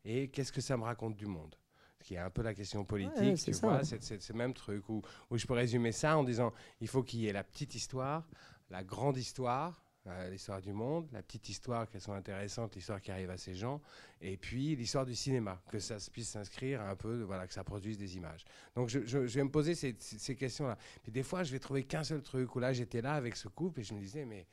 Et 0.05 0.29
qu'est-ce 0.29 0.51
que 0.51 0.61
ça 0.61 0.75
me 0.77 0.83
raconte 0.83 1.15
du 1.15 1.25
monde? 1.25 1.55
Ce 1.99 2.07
qui 2.07 2.15
est 2.15 2.19
un 2.19 2.29
peu 2.29 2.41
la 2.41 2.53
question 2.53 2.83
politique, 2.83 3.17
Ouais, 3.17 3.35
tu 3.35 3.51
vois, 3.53 3.83
c'est, 3.83 4.21
ce 4.21 4.33
même 4.33 4.53
truc 4.53 4.89
où, 4.89 5.01
où 5.29 5.37
je 5.37 5.45
peux 5.45 5.53
résumer 5.53 5.93
ça 5.93 6.17
en 6.17 6.23
disant, 6.23 6.51
il 6.81 6.87
faut 6.87 7.03
qu'il 7.03 7.21
y 7.21 7.27
ait 7.27 7.33
la 7.33 7.43
petite 7.43 7.75
histoire, 7.75 8.27
la 8.69 8.83
grande 8.83 9.17
histoire, 9.17 9.71
euh, 9.75 9.82
l'histoire 10.29 10.61
du 10.61 10.73
monde, 10.73 11.07
la 11.13 11.21
petite 11.21 11.47
histoire 11.49 11.89
qu'elles 11.89 12.01
sont 12.01 12.13
intéressantes, 12.13 12.75
l'histoire 12.75 13.01
qui 13.01 13.11
arrive 13.11 13.29
à 13.29 13.37
ces 13.37 13.55
gens, 13.55 13.81
et 14.19 14.37
puis 14.37 14.75
l'histoire 14.75 15.05
du 15.05 15.15
cinéma, 15.15 15.61
que 15.71 15.79
ça 15.79 15.99
se 15.99 16.11
puisse 16.11 16.29
s'inscrire 16.29 16.81
un 16.81 16.95
peu, 16.95 17.21
voilà, 17.23 17.47
que 17.47 17.53
ça 17.53 17.63
produise 17.63 17.97
des 17.97 18.17
images. 18.17 18.43
Donc 18.75 18.89
je, 18.89 19.17
vais 19.17 19.43
me 19.43 19.51
poser 19.51 19.75
ces, 19.75 20.35
questions-là. 20.35 20.77
Puis 21.03 21.11
des 21.11 21.23
fois, 21.23 21.43
je 21.43 21.51
vais 21.51 21.59
trouver 21.59 21.83
qu'un 21.83 22.03
seul 22.03 22.21
truc, 22.21 22.53
où 22.55 22.59
là, 22.59 22.73
j'étais 22.73 23.01
là 23.01 23.13
avec 23.13 23.35
ce 23.35 23.47
couple, 23.47 23.79
et 23.79 23.83
je 23.83 23.93
me 23.93 23.99
disais, 23.99 24.25
mais 24.25 24.47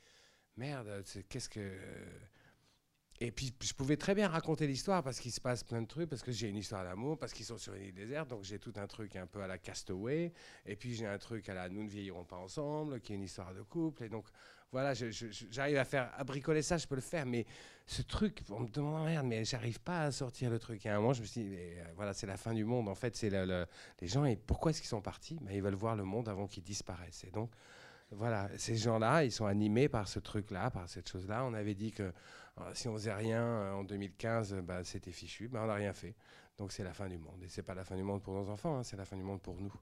merde, 0.55 1.03
qu'est-ce 1.27 1.49
que... 1.49 1.77
Et 3.23 3.31
puis, 3.31 3.53
je 3.61 3.73
pouvais 3.73 3.97
très 3.97 4.15
bien 4.15 4.27
raconter 4.27 4.65
l'histoire 4.65 5.03
parce 5.03 5.19
qu'il 5.19 5.31
se 5.31 5.39
passe 5.39 5.63
plein 5.63 5.83
de 5.83 5.87
trucs, 5.87 6.09
parce 6.09 6.23
que 6.23 6.31
j'ai 6.31 6.49
une 6.49 6.57
histoire 6.57 6.83
d'amour, 6.83 7.19
parce 7.19 7.33
qu'ils 7.33 7.45
sont 7.45 7.59
sur 7.59 7.75
une 7.75 7.83
île 7.83 7.93
déserte, 7.93 8.29
donc 8.29 8.43
j'ai 8.43 8.57
tout 8.57 8.73
un 8.77 8.87
truc 8.87 9.15
un 9.15 9.27
peu 9.27 9.43
à 9.43 9.47
la 9.47 9.59
Castaway, 9.59 10.33
et 10.65 10.75
puis 10.75 10.95
j'ai 10.95 11.05
un 11.05 11.19
truc 11.19 11.47
à 11.47 11.53
la 11.53 11.69
Nous 11.69 11.83
ne 11.83 11.89
vieillirons 11.89 12.23
pas 12.23 12.37
ensemble, 12.37 12.99
qui 12.99 13.11
est 13.11 13.15
une 13.17 13.21
histoire 13.21 13.53
de 13.53 13.61
couple, 13.61 14.05
et 14.05 14.09
donc 14.09 14.25
voilà, 14.71 14.93
j'arrive 14.93 15.77
à 15.77 15.83
faire 15.85 16.11
à 16.17 16.23
bricoler 16.23 16.61
ça, 16.61 16.77
je 16.77 16.87
peux 16.87 16.95
le 16.95 17.01
faire, 17.01 17.25
mais 17.25 17.45
ce 17.85 18.01
truc, 18.01 18.41
on 18.49 18.61
me 18.61 18.67
demande 18.69 19.03
merde, 19.05 19.25
mais 19.27 19.43
j'arrive 19.43 19.81
pas 19.81 20.03
à 20.05 20.11
sortir 20.11 20.49
le 20.49 20.59
truc. 20.59 20.85
Et 20.85 20.89
à 20.89 20.95
un 20.95 20.99
moment, 20.99 21.11
je 21.11 21.21
me 21.21 21.25
suis 21.25 21.41
dit, 21.41 21.49
mais, 21.49 21.75
euh, 21.79 21.83
voilà, 21.95 22.13
c'est 22.13 22.27
la 22.27 22.37
fin 22.37 22.53
du 22.53 22.63
monde. 22.63 22.87
En 22.87 22.95
fait, 22.95 23.15
c'est 23.17 23.29
le- 23.29 23.45
le- 23.45 23.65
les 23.99 24.07
gens, 24.07 24.23
et 24.23 24.37
pourquoi 24.37 24.71
est-ce 24.71 24.79
qu'ils 24.79 24.87
sont 24.89 25.01
partis? 25.01 25.37
Ben, 25.41 25.53
Ils 25.53 25.61
veulent 25.61 25.73
voir 25.75 25.97
le 25.97 26.03
monde 26.05 26.29
avant 26.29 26.47
qu'il 26.47 26.63
disparaisse. 26.63 27.25
Et 27.25 27.31
donc, 27.31 27.51
voilà, 28.11 28.49
ces 28.57 28.77
gens-là, 28.77 29.25
ils 29.25 29.31
sont 29.31 29.45
animés 29.45 29.89
par 29.89 30.07
ce 30.07 30.19
truc-là, 30.19 30.69
par 30.71 30.87
cette 30.87 31.09
chose-là. 31.09 31.43
On 31.43 31.53
avait 31.53 31.75
dit 31.75 31.91
que 31.91 32.03
euh, 32.59 32.71
si 32.73 32.87
on 32.87 32.93
faisait 32.93 33.13
rien 33.13 33.41
euh, 33.43 33.73
en 33.73 33.83
2015, 33.83 34.53
euh, 34.53 34.61
bah, 34.61 34.83
c'était 34.85 35.11
fichu. 35.11 35.49
Ben, 35.49 35.61
on 35.63 35.67
n'a 35.67 35.73
rien 35.75 35.91
fait. 35.93 36.15
Donc 36.57 36.71
c'est 36.71 36.83
la 36.83 36.93
fin 36.93 37.07
du 37.09 37.17
monde. 37.17 37.41
Et 37.43 37.49
c'est 37.49 37.63
pas 37.63 37.73
la 37.73 37.83
fin 37.83 37.95
du 37.95 38.03
monde 38.03 38.21
pour 38.21 38.33
nos 38.35 38.49
enfants, 38.49 38.77
hein, 38.77 38.83
c'est 38.83 38.97
la 38.97 39.05
fin 39.05 39.15
du 39.17 39.23
monde 39.23 39.41
pour 39.41 39.59
nous. 39.59 39.73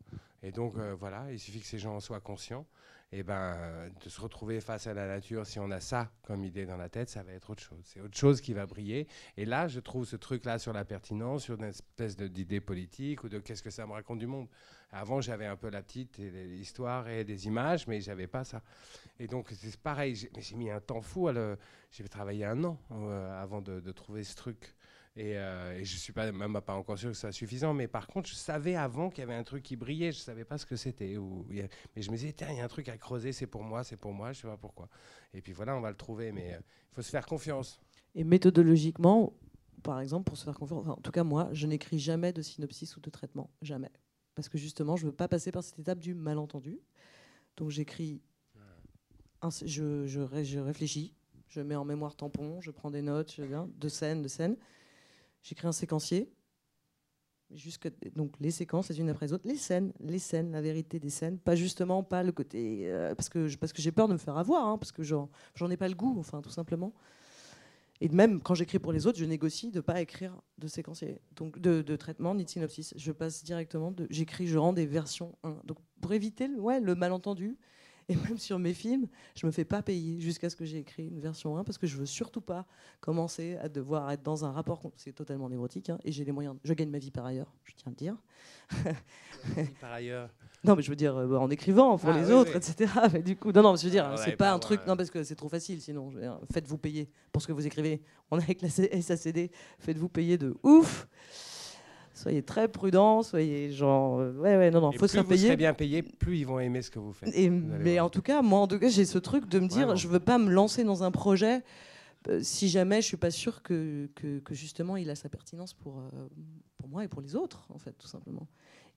Et 0.42 0.52
donc 0.52 0.76
voilà, 0.76 1.26
il 1.32 1.38
suffit 1.40 1.60
que 1.60 1.66
ces 1.66 1.80
gens 1.80 1.96
en 1.96 2.00
soient 2.00 2.22
conscients. 2.22 2.66
Et 3.12 3.24
ben 3.24 3.56
euh, 3.58 3.90
de 4.04 4.08
se 4.10 4.22
retrouver 4.22 4.62
face 4.62 4.86
à 4.86 4.94
la 4.94 5.08
nature, 5.08 5.48
si 5.48 5.58
on 5.60 5.72
a 5.72 5.80
ça 5.80 6.12
comme 6.22 6.44
idée 6.44 6.68
dans 6.68 6.78
la 6.78 6.90
tête, 6.90 7.10
ça 7.10 7.24
va 7.24 7.32
être 7.34 7.50
autre 7.50 7.64
chose. 7.64 7.80
C'est 7.84 8.02
autre 8.02 8.16
chose 8.16 8.40
qui 8.40 8.54
va 8.54 8.68
briller. 8.68 9.08
Et 9.36 9.46
là, 9.46 9.68
je 9.68 9.80
trouve 9.80 10.06
ce 10.06 10.16
truc-là 10.16 10.60
sur 10.60 10.74
la 10.74 10.86
pertinence, 10.86 11.44
sur 11.46 11.56
une 11.56 11.64
espèce 11.64 12.16
d'idée 12.18 12.62
politique 12.62 13.24
ou 13.24 13.30
de 13.30 13.40
qu'est-ce 13.40 13.64
que 13.64 13.72
ça 13.72 13.88
me 13.88 13.94
raconte 13.94 14.20
du 14.20 14.28
monde. 14.28 14.48
Avant, 14.92 15.22
j'avais 15.22 15.48
un 15.48 15.56
peu 15.56 15.70
la 15.70 15.82
petite 15.82 16.20
et 16.20 16.30
l'histoire 16.30 17.08
et 17.08 17.24
des 17.24 17.48
images, 17.48 17.88
mais 17.88 18.00
j'avais 18.00 18.28
pas 18.28 18.44
ça. 18.44 18.62
Et 19.20 19.26
donc, 19.26 19.50
c'est 19.56 19.76
pareil. 19.78 20.16
j'ai- 20.16 20.56
mis 20.56 20.70
un 20.70 20.80
temps 20.80 21.02
fou. 21.02 21.30
J'ai 21.92 22.08
travaillé 22.10 22.46
un 22.46 22.64
an 22.64 22.78
euh, 22.92 23.42
avant 23.42 23.62
de 23.62 23.92
trouver 23.92 24.24
ce 24.24 24.36
truc. 24.36 24.76
Et, 25.16 25.38
euh, 25.38 25.78
et 25.78 25.84
je 25.84 25.98
suis 25.98 26.14
pas 26.14 26.32
même 26.32 26.62
pas 26.62 26.76
encore 26.76 26.98
sûr 26.98 27.10
que 27.10 27.14
ce 27.16 27.22
soit 27.22 27.32
suffisant. 27.32 27.74
Mais 27.74 27.88
par 27.88 28.08
contre, 28.08 28.30
je 28.30 28.36
savais 28.36 28.76
avant 28.76 29.10
qu'il 29.10 29.20
y 29.20 29.24
avait 29.24 29.34
un 29.34 29.44
truc 29.44 29.64
qui 29.64 29.76
brillait. 29.76 30.12
Je 30.12 30.20
savais 30.20 30.46
pas 30.46 30.58
ce 30.58 30.66
que 30.66 30.76
c'était. 30.76 31.16
Mais 31.96 32.02
je 32.02 32.10
me 32.12 32.16
disais, 32.16 32.32
tiens, 32.32 32.50
il 32.52 32.58
y 32.58 32.62
a 32.62 32.64
un 32.64 32.70
truc 32.70 32.88
à 32.90 32.98
creuser. 32.98 33.34
C'est 33.34 33.48
pour 33.48 33.64
moi, 33.64 33.84
c'est 33.84 33.98
pour 33.98 34.14
moi. 34.14 34.32
Je 34.32 34.42
sais 34.42 34.48
pas 34.48 34.58
pourquoi. 34.58 34.88
Et 35.34 35.42
puis 35.42 35.52
voilà, 35.54 35.76
on 35.76 35.82
va 35.82 35.90
le 35.90 35.98
trouver. 35.98 36.32
Mais 36.32 36.54
euh, 36.54 36.60
il 36.92 36.96
faut 36.96 37.02
se 37.02 37.10
faire 37.10 37.26
confiance. 37.26 37.80
Et 38.16 38.24
méthodologiquement, 38.24 39.34
par 39.84 40.00
exemple, 40.00 40.26
pour 40.26 40.38
se 40.38 40.44
faire 40.46 40.58
confiance, 40.58 40.82
enfin, 40.82 40.92
en 40.92 41.02
tout 41.02 41.12
cas 41.12 41.24
moi, 41.24 41.50
je 41.52 41.68
n'écris 41.68 42.00
jamais 42.00 42.34
de 42.34 42.42
synopsis 42.42 42.96
ou 42.98 43.02
de 43.02 43.10
traitement, 43.10 43.50
jamais. 43.62 43.92
Parce 44.36 44.50
que 44.50 44.58
justement, 44.58 44.96
je 44.96 45.06
ne 45.06 45.12
veux 45.12 45.16
pas 45.16 45.28
passer 45.28 45.52
par 45.52 45.64
cette 45.64 45.80
étape 45.80 46.00
du 46.00 46.14
malentendu. 46.14 46.80
Donc 47.58 47.70
j'écris, 47.72 48.22
je, 49.66 50.08
je, 50.08 50.22
ré- 50.22 50.46
je 50.46 50.60
réfléchis, 50.60 51.14
je 51.48 51.62
mets 51.62 51.76
en 51.76 51.86
mémoire 51.86 52.16
tampon, 52.16 52.62
je 52.62 52.72
prends 52.72 52.90
des 52.90 53.02
notes, 53.02 53.34
je 53.36 53.44
de 53.44 53.90
scène, 53.90 54.22
de 54.22 54.28
scène. 54.28 54.56
J'écris 55.42 55.68
un 55.68 55.72
séquencier. 55.72 56.32
Donc 58.16 58.36
les 58.40 58.52
séquences 58.52 58.90
les 58.90 59.00
unes 59.00 59.10
après 59.10 59.26
les 59.26 59.34
autres, 59.34 59.48
les 59.48 59.56
scènes, 59.56 59.92
les 60.00 60.20
scènes, 60.20 60.52
la 60.52 60.62
vérité 60.62 61.00
des 61.00 61.10
scènes, 61.10 61.40
pas 61.40 61.56
justement 61.56 62.04
pas 62.04 62.22
le 62.22 62.32
côté 62.32 62.82
euh, 62.92 63.16
parce 63.16 63.28
que 63.28 63.56
parce 63.56 63.74
que 63.74 63.82
j'ai 63.82 63.92
peur 63.92 64.08
de 64.08 64.14
me 64.14 64.20
faire 64.20 64.38
avoir, 64.38 64.68
hein, 64.68 64.78
parce 64.78 64.92
que 64.92 65.02
j'en 65.02 65.30
ai 65.72 65.78
pas 65.78 65.88
le 65.88 65.96
goût, 65.96 66.16
enfin 66.20 66.42
tout 66.44 66.52
simplement. 66.52 66.94
Et 68.02 68.08
même 68.10 68.42
quand 68.42 68.54
j'écris 68.54 68.80
pour 68.80 68.94
les 68.94 69.08
autres, 69.08 69.18
je 69.18 69.26
négocie 69.26 69.72
de 69.72 69.82
pas 69.82 70.00
écrire 70.00 70.40
de 70.58 70.68
séquencier, 70.68 71.20
donc 71.36 71.60
de, 71.60 71.96
traitement 71.96 72.34
ni 72.34 72.46
de 72.46 72.50
synopsis. 72.50 72.94
Je 72.96 73.12
passe 73.12 73.44
directement, 73.44 73.94
j'écris, 74.10 74.48
je 74.48 74.58
rends 74.58 74.72
des 74.72 74.86
versions 74.86 75.36
1. 75.44 75.62
Donc 75.66 75.78
pour 76.00 76.14
éviter 76.14 76.48
ouais, 76.48 76.80
le 76.80 76.96
malentendu, 76.96 77.58
et 78.10 78.16
même 78.16 78.38
sur 78.38 78.60
mes 78.60 78.74
films, 78.74 79.08
je 79.36 79.46
me 79.46 79.52
fais 79.52 79.64
pas 79.66 79.82
payer 79.82 80.20
jusqu'à 80.20 80.50
ce 80.50 80.56
que 80.56 80.66
j'ai 80.66 80.80
écrit 80.80 81.08
une 81.08 81.20
version 81.20 81.58
1 81.58 81.64
parce 81.64 81.78
que 81.78 81.88
je 81.88 81.96
veux 81.96 82.06
surtout 82.06 82.42
pas 82.42 82.66
commencer 83.00 83.56
à 83.62 83.70
devoir 83.70 84.12
être 84.12 84.24
dans 84.24 84.44
un 84.44 84.52
rapport. 84.52 84.82
C'est 84.96 85.14
totalement 85.14 85.48
névrotique 85.48 85.90
hein, 85.90 85.98
et 86.04 86.12
j'ai 86.12 86.26
les 86.26 86.32
moyens. 86.32 86.56
Je 86.64 86.74
gagne 86.74 86.90
ma 86.90 86.98
vie 87.00 87.12
par 87.12 87.26
ailleurs, 87.26 87.54
je 87.64 87.74
tiens 87.76 87.88
à 87.88 87.90
le 87.92 87.96
dire. 87.96 88.16
Par 89.82 89.92
ailleurs. 89.94 90.30
Non, 90.64 90.76
mais 90.76 90.82
je 90.82 90.90
veux 90.90 90.96
dire 90.96 91.16
euh, 91.16 91.38
en 91.38 91.50
écrivant 91.50 91.98
pour 91.98 92.10
Ah, 92.10 92.18
les 92.20 92.28
oui, 92.28 92.34
autres, 92.34 92.52
oui. 92.52 92.58
etc. 92.58 92.92
Mais 93.14 93.22
du 93.24 93.36
coup, 93.38 93.52
non, 93.54 93.62
non, 93.64 93.76
je 93.78 93.86
veux 93.86 93.90
dire, 93.92 94.06
Ah, 94.12 94.18
c'est 94.18 94.32
pas 94.32 94.46
pas 94.50 94.52
un 94.54 94.60
truc. 94.60 94.82
Non, 94.86 94.98
parce 94.98 95.10
que 95.10 95.24
c'est 95.24 95.36
trop 95.36 95.48
facile. 95.48 95.82
Sinon, 95.82 96.12
faites-vous 96.52 96.78
payer 96.78 97.10
pour 97.32 97.42
ce 97.42 97.48
que 97.48 97.54
vous 97.54 97.66
écrivez. 97.66 98.02
On 98.30 98.38
est 98.40 98.44
avec 98.44 98.62
la 98.62 98.70
SACD, 98.70 99.50
faites-vous 99.80 100.10
payer 100.10 100.38
de 100.38 100.56
ouf. 100.64 101.08
Soyez 102.20 102.44
très 102.44 102.68
prudents, 102.68 103.24
soyez 103.24 103.72
genre, 103.72 104.20
euh, 104.20 104.34
ouais, 104.34 104.58
ouais, 104.58 104.72
non, 104.72 104.82
non, 104.82 104.92
Et 104.92 104.98
faut 104.98 105.08
se 105.08 105.12
plus 105.12 105.18
faire 105.18 105.24
vous 105.24 105.30
payer. 105.30 105.46
serez 105.48 105.58
bien 105.58 105.74
payé, 105.74 106.04
plus 106.04 106.38
ils 106.40 106.46
vont 106.46 106.60
aimer 106.60 106.82
ce 106.82 106.92
que 106.92 107.00
vous 107.00 107.14
faites. 107.14 107.36
Et, 107.36 107.50
Vous 107.50 107.72
allez 107.74 107.84
mais 107.84 107.94
voir. 107.94 108.06
en 108.06 108.10
tout 108.10 108.22
cas, 108.22 108.42
moi, 108.42 108.60
en 108.60 108.68
tout 108.68 108.78
cas, 108.80 108.90
j'ai 108.90 109.06
ce 109.06 109.18
truc 109.18 109.48
de 109.48 109.60
me 109.60 109.68
dire, 109.68 109.80
Vraiment. 109.80 109.96
je 109.96 110.08
veux 110.08 110.20
pas 110.20 110.38
me 110.38 110.50
lancer 110.52 110.84
dans 110.84 111.04
un 111.04 111.12
projet 111.12 111.64
euh, 112.28 112.42
si 112.44 112.68
jamais 112.68 113.02
je 113.02 113.08
suis 113.08 113.18
pas 113.18 113.32
sûr 113.32 113.64
que, 113.64 114.10
que, 114.16 114.40
que 114.40 114.54
justement 114.54 114.98
il 114.98 115.10
a 115.10 115.16
sa 115.16 115.30
pertinence 115.30 115.74
pour, 115.74 116.00
euh, 116.00 116.28
pour 116.78 116.90
moi 116.90 117.06
et 117.06 117.08
pour 117.08 117.22
les 117.22 117.36
autres, 117.36 117.66
en 117.70 117.78
fait, 117.78 117.94
tout 117.94 118.08
simplement. 118.08 118.48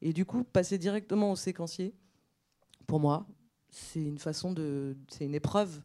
Et 0.01 0.13
du 0.13 0.25
coup, 0.25 0.43
passer 0.43 0.77
directement 0.79 1.31
au 1.31 1.37
séquencier, 1.37 1.95
pour 2.89 2.99
moi, 2.99 3.27
c'est 3.71 4.03
une 4.03 4.19
façon 4.19 4.53
de, 4.53 4.97
c'est 5.09 5.25
une 5.25 5.35
épreuve, 5.37 5.81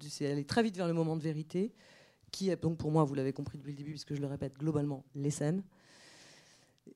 c'est 0.00 0.30
aller 0.30 0.44
très 0.44 0.62
vite 0.62 0.76
vers 0.76 0.86
le 0.86 0.94
moment 0.94 1.16
de 1.16 1.22
vérité, 1.22 1.74
qui 2.30 2.50
est 2.50 2.62
donc 2.62 2.78
pour 2.78 2.92
moi, 2.92 3.02
vous 3.04 3.14
l'avez 3.14 3.32
compris 3.32 3.58
depuis 3.58 3.72
le 3.72 3.76
début, 3.78 3.90
puisque 3.90 4.14
je 4.14 4.20
le 4.20 4.26
répète 4.28 4.54
globalement, 4.56 5.04
les 5.16 5.30
scènes. 5.30 5.64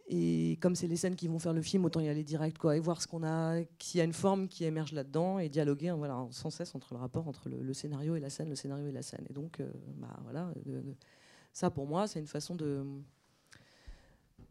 Et 0.07 0.59
comme 0.61 0.75
c'est 0.75 0.87
les 0.87 0.97
scènes 0.97 1.17
qui 1.17 1.29
vont 1.29 1.39
faire 1.39 1.53
le 1.53 1.63
film, 1.63 1.85
autant 1.85 2.01
y 2.01 2.09
aller 2.09 2.25
direct, 2.25 2.59
quoi, 2.59 2.77
et 2.77 2.81
voir 2.81 3.01
ce 3.01 3.07
qu'on 3.07 3.25
a, 3.25 3.61
s'il 3.79 3.99
y 3.99 4.01
a 4.01 4.05
une 4.05 4.13
forme 4.13 4.49
qui 4.49 4.65
émerge 4.65 4.93
là-dedans, 4.93 5.39
et 5.39 5.49
dialoguer, 5.49 5.89
hein, 5.89 5.97
voilà, 5.97 6.27
sans 6.31 6.51
cesse 6.51 6.75
entre 6.75 6.95
le 6.95 7.01
rapport 7.01 7.29
entre 7.29 7.49
le, 7.49 7.73
scénario 7.75 8.17
et 8.17 8.21
la 8.21 8.31
scène, 8.31 8.49
le 8.49 8.57
scénario 8.57 8.87
et 8.87 8.93
la 8.93 9.03
scène. 9.03 9.27
Et 9.31 9.33
donc, 9.33 9.61
euh, 9.61 9.71
bah, 9.97 10.19
voilà, 10.23 10.53
euh, 10.69 10.83
ça 11.53 11.71
pour 11.71 11.87
moi, 11.87 12.07
c'est 12.07 12.21
une 12.21 12.27
façon 12.27 12.55
de, 12.55 12.85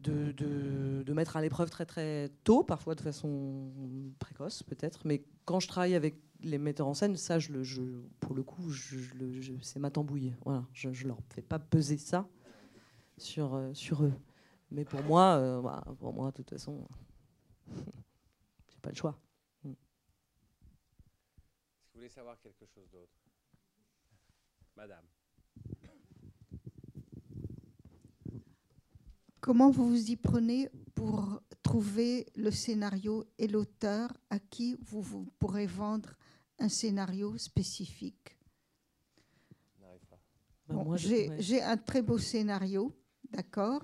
de, 0.00 0.32
de, 0.32 1.12
mettre 1.12 1.36
à 1.36 1.42
l'épreuve 1.42 1.70
très 1.70 1.86
très 1.86 2.30
tôt, 2.44 2.64
parfois 2.64 2.94
de 2.94 3.00
façon 3.00 3.70
précoce 4.18 4.62
peut-être, 4.62 5.00
mais 5.04 5.22
quand 5.44 5.60
je 5.60 5.68
travaille 5.68 5.94
avec 5.94 6.16
les 6.42 6.58
metteurs 6.58 6.88
en 6.88 6.94
scène, 6.94 7.16
ça, 7.16 7.38
je 7.38 7.52
pour 8.20 8.34
le 8.34 8.42
coup, 8.42 8.72
c'est 9.60 9.78
ma 9.78 9.90
tambouille. 9.90 10.34
Voilà, 10.44 10.64
je 10.72 10.88
ne 10.88 11.08
leur 11.08 11.18
fais 11.30 11.42
pas 11.42 11.58
peser 11.58 11.98
ça 11.98 12.26
sur, 13.16 13.54
euh, 13.54 13.72
sur 13.74 14.04
eux. 14.04 14.12
Mais 14.72 14.84
pour 14.86 15.02
moi, 15.04 15.36
euh, 15.36 15.60
bah, 15.60 15.84
pour 15.98 16.14
moi, 16.14 16.30
de 16.30 16.36
toute 16.36 16.50
façon, 16.50 16.88
j'ai 17.68 18.78
pas 18.80 18.88
le 18.88 18.96
choix. 18.96 19.18
Est-ce 19.64 19.68
que 19.68 19.74
vous 21.92 22.00
voulez 22.00 22.08
savoir 22.08 22.40
quelque 22.40 22.64
chose 22.66 22.88
d'autre? 22.90 23.12
Madame. 24.74 25.04
Comment 29.40 29.70
vous 29.70 29.88
vous 29.90 30.10
y 30.10 30.16
prenez 30.16 30.70
pour 30.94 31.42
trouver 31.62 32.26
le 32.36 32.50
scénario 32.50 33.26
et 33.38 33.48
l'auteur 33.48 34.10
à 34.30 34.38
qui 34.38 34.78
vous, 34.80 35.02
vous 35.02 35.26
pourrez 35.38 35.66
vendre 35.66 36.14
un 36.58 36.68
scénario 36.70 37.36
spécifique? 37.36 38.38
Bah, 39.78 39.88
Bon, 40.68 40.88
ouais. 40.90 41.36
j'ai 41.40 41.60
un 41.60 41.76
très 41.76 42.00
beau 42.00 42.16
scénario, 42.18 42.96
d'accord, 43.30 43.82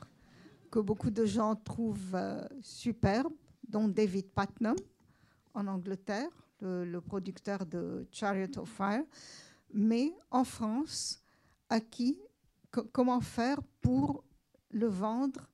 que 0.71 0.79
beaucoup 0.79 1.11
de 1.11 1.25
gens 1.25 1.55
trouvent 1.57 2.15
euh, 2.15 2.43
superbe, 2.61 3.33
dont 3.67 3.89
David 3.89 4.27
Putnam 4.31 4.77
en 5.55 5.67
Angleterre, 5.67 6.31
le, 6.61 6.99
producteur 7.01 7.65
de 7.67 8.07
Chariot 8.11 8.59
of 8.59 8.69
Fire. 8.69 9.05
Mais 9.73 10.13
en 10.31 10.45
France, 10.45 11.23
à 11.69 11.81
qui, 11.81 12.19
co- 12.71 12.85
comment 12.93 13.21
faire 13.21 13.61
pour 13.81 14.25
le 14.71 14.87
vendre 14.87 15.49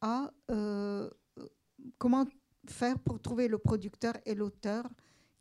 à. 0.00 0.30
euh, 0.50 1.10
comment 1.98 2.24
faire 2.66 2.98
pour 2.98 3.20
trouver 3.20 3.48
le 3.48 3.58
producteur 3.58 4.14
et 4.24 4.34
l'auteur 4.34 4.84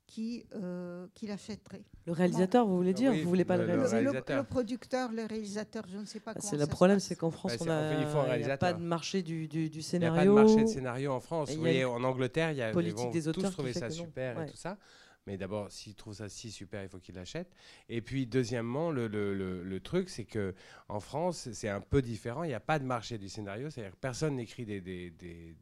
qui, 0.07 0.45
euh, 0.55 1.07
qui 1.13 1.27
l'achèterait 1.27 1.83
Le 2.05 2.11
réalisateur, 2.13 2.67
vous 2.67 2.75
voulez 2.77 2.93
dire 2.93 3.11
oui, 3.11 3.21
Vous 3.23 3.29
voulez 3.29 3.45
pas 3.45 3.57
le, 3.57 3.63
le- 3.63 3.67
le 3.69 3.73
le, 3.73 3.79
réaliser 3.79 3.95
le- 4.01 4.09
réalisateur. 4.09 4.37
le 4.37 4.43
producteur, 4.47 5.11
le 5.11 5.25
réalisateur, 5.25 5.83
je 5.87 5.97
ne 5.97 6.05
sais 6.05 6.19
pas 6.19 6.33
Bah, 6.33 6.39
comment 6.41 6.51
C'est 6.51 6.57
le 6.57 6.67
problème, 6.67 6.99
c'est 6.99 7.15
qu'en 7.15 7.31
France, 7.31 7.51
Bah, 7.53 7.57
on 7.61 7.63
c'est- 7.63 7.71
en 7.71 7.89
fait, 8.25 8.39
il 8.41 8.45
un 8.45 8.49
a, 8.53 8.57
pas 8.57 8.73
de 8.73 8.81
marché 8.83 9.23
du, 9.23 9.47
du, 9.47 9.69
du 9.69 9.79
Il 9.79 9.79
n'y 9.79 9.79
a 9.79 9.81
scénario. 9.83 10.35
pas 10.35 10.41
de 10.41 10.45
marché 10.47 10.63
de 10.63 10.69
scénario 10.69 11.11
en 11.11 11.19
France. 11.19 11.51
Vous 11.51 11.59
voyez, 11.59 11.85
en 11.85 12.03
Angleterre, 12.03 12.51
il 12.51 12.57
y 12.57 12.61
a, 12.61 12.69
ils 12.69 12.73
politique 12.73 12.97
vont 13.05 13.09
des 13.11 13.27
auteurs 13.27 13.43
tous 13.45 13.51
trouver 13.51 13.73
ça 13.73 13.89
super 13.89 14.37
Ouais. 14.37 14.47
et 14.47 14.49
tout 14.51 14.57
ça. 14.57 14.77
Mais 15.25 15.37
d'abord, 15.37 15.71
s'ils 15.71 15.95
trouvent 15.95 16.13
ça 16.13 16.27
si 16.27 16.51
super, 16.51 16.83
il 16.83 16.89
faut 16.89 16.99
qu'ils 16.99 17.15
l'achètent. 17.15 17.53
Et 17.87 18.01
puis, 18.01 18.27
deuxièmement, 18.27 18.91
le, 18.91 19.07
le- 19.07 19.33
le- 19.33 19.63
le 19.63 19.79
truc, 19.79 20.09
c'est 20.09 20.25
que 20.25 20.53
en 20.89 20.99
France, 20.99 21.49
c'est 21.53 21.69
un 21.69 21.79
peu 21.79 22.01
différent. 22.01 22.43
Il 22.43 22.49
n'y 22.49 22.53
a 22.53 22.59
pas 22.59 22.77
de 22.77 22.83
marché 22.83 23.17
du 23.17 23.29
scénario. 23.29 23.69
C'est-à-dire 23.69 23.93
que 23.93 23.99
personne 24.01 24.35
n'écrit 24.35 24.65
des, 24.65 24.81
des- 24.81 25.11
des- 25.11 25.55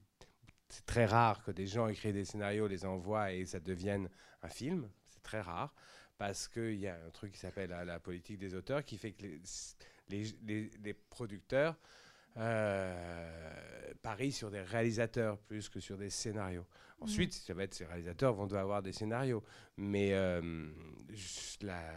C'est 0.71 0.85
très 0.85 1.05
rare 1.05 1.43
que 1.43 1.51
des 1.51 1.67
gens 1.67 1.87
écrivent 1.87 2.13
des 2.13 2.25
scénarios, 2.25 2.67
les 2.67 2.85
envoient 2.85 3.31
et 3.33 3.45
ça 3.45 3.59
devienne 3.59 4.09
un 4.41 4.47
film. 4.49 4.89
C'est 5.07 5.21
très 5.21 5.41
rare. 5.41 5.73
Parce 6.17 6.47
qu'il 6.47 6.75
y 6.79 6.87
a 6.87 6.95
un 6.95 7.09
truc 7.09 7.33
qui 7.33 7.39
s'appelle 7.39 7.69
la, 7.71 7.83
la 7.83 7.99
politique 7.99 8.37
des 8.37 8.55
auteurs 8.55 8.83
qui 8.83 8.97
fait 8.97 9.11
que 9.11 9.23
les, 9.23 9.41
les- 10.09 10.35
les- 10.43 10.71
les 10.83 10.93
producteurs 10.93 11.75
euh, 12.37 13.93
parient 14.01 14.31
sur 14.31 14.49
des 14.51 14.61
réalisateurs 14.61 15.37
plus 15.39 15.67
que 15.69 15.79
sur 15.79 15.97
des 15.97 16.09
scénarios. 16.09 16.65
Ensuite, 17.01 17.33
ça 17.33 17.53
va 17.53 17.63
être 17.63 17.73
ces 17.73 17.85
réalisateurs 17.85 18.33
vont 18.33 18.45
devoir 18.45 18.61
avoir 18.63 18.81
des 18.83 18.93
scénarios. 18.93 19.43
Mais, 19.77 20.13
euh, 20.13 20.69
la- 21.61 21.93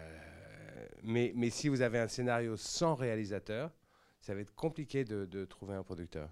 mais, 1.02 1.32
mais 1.36 1.50
si 1.50 1.68
vous 1.68 1.82
avez 1.82 1.98
un 1.98 2.08
scénario 2.08 2.56
sans 2.56 2.94
réalisateur, 2.94 3.70
ça 4.20 4.34
va 4.34 4.40
être 4.40 4.54
compliqué 4.54 5.04
de, 5.04 5.26
de 5.26 5.44
trouver 5.44 5.74
un 5.74 5.82
producteur. 5.82 6.30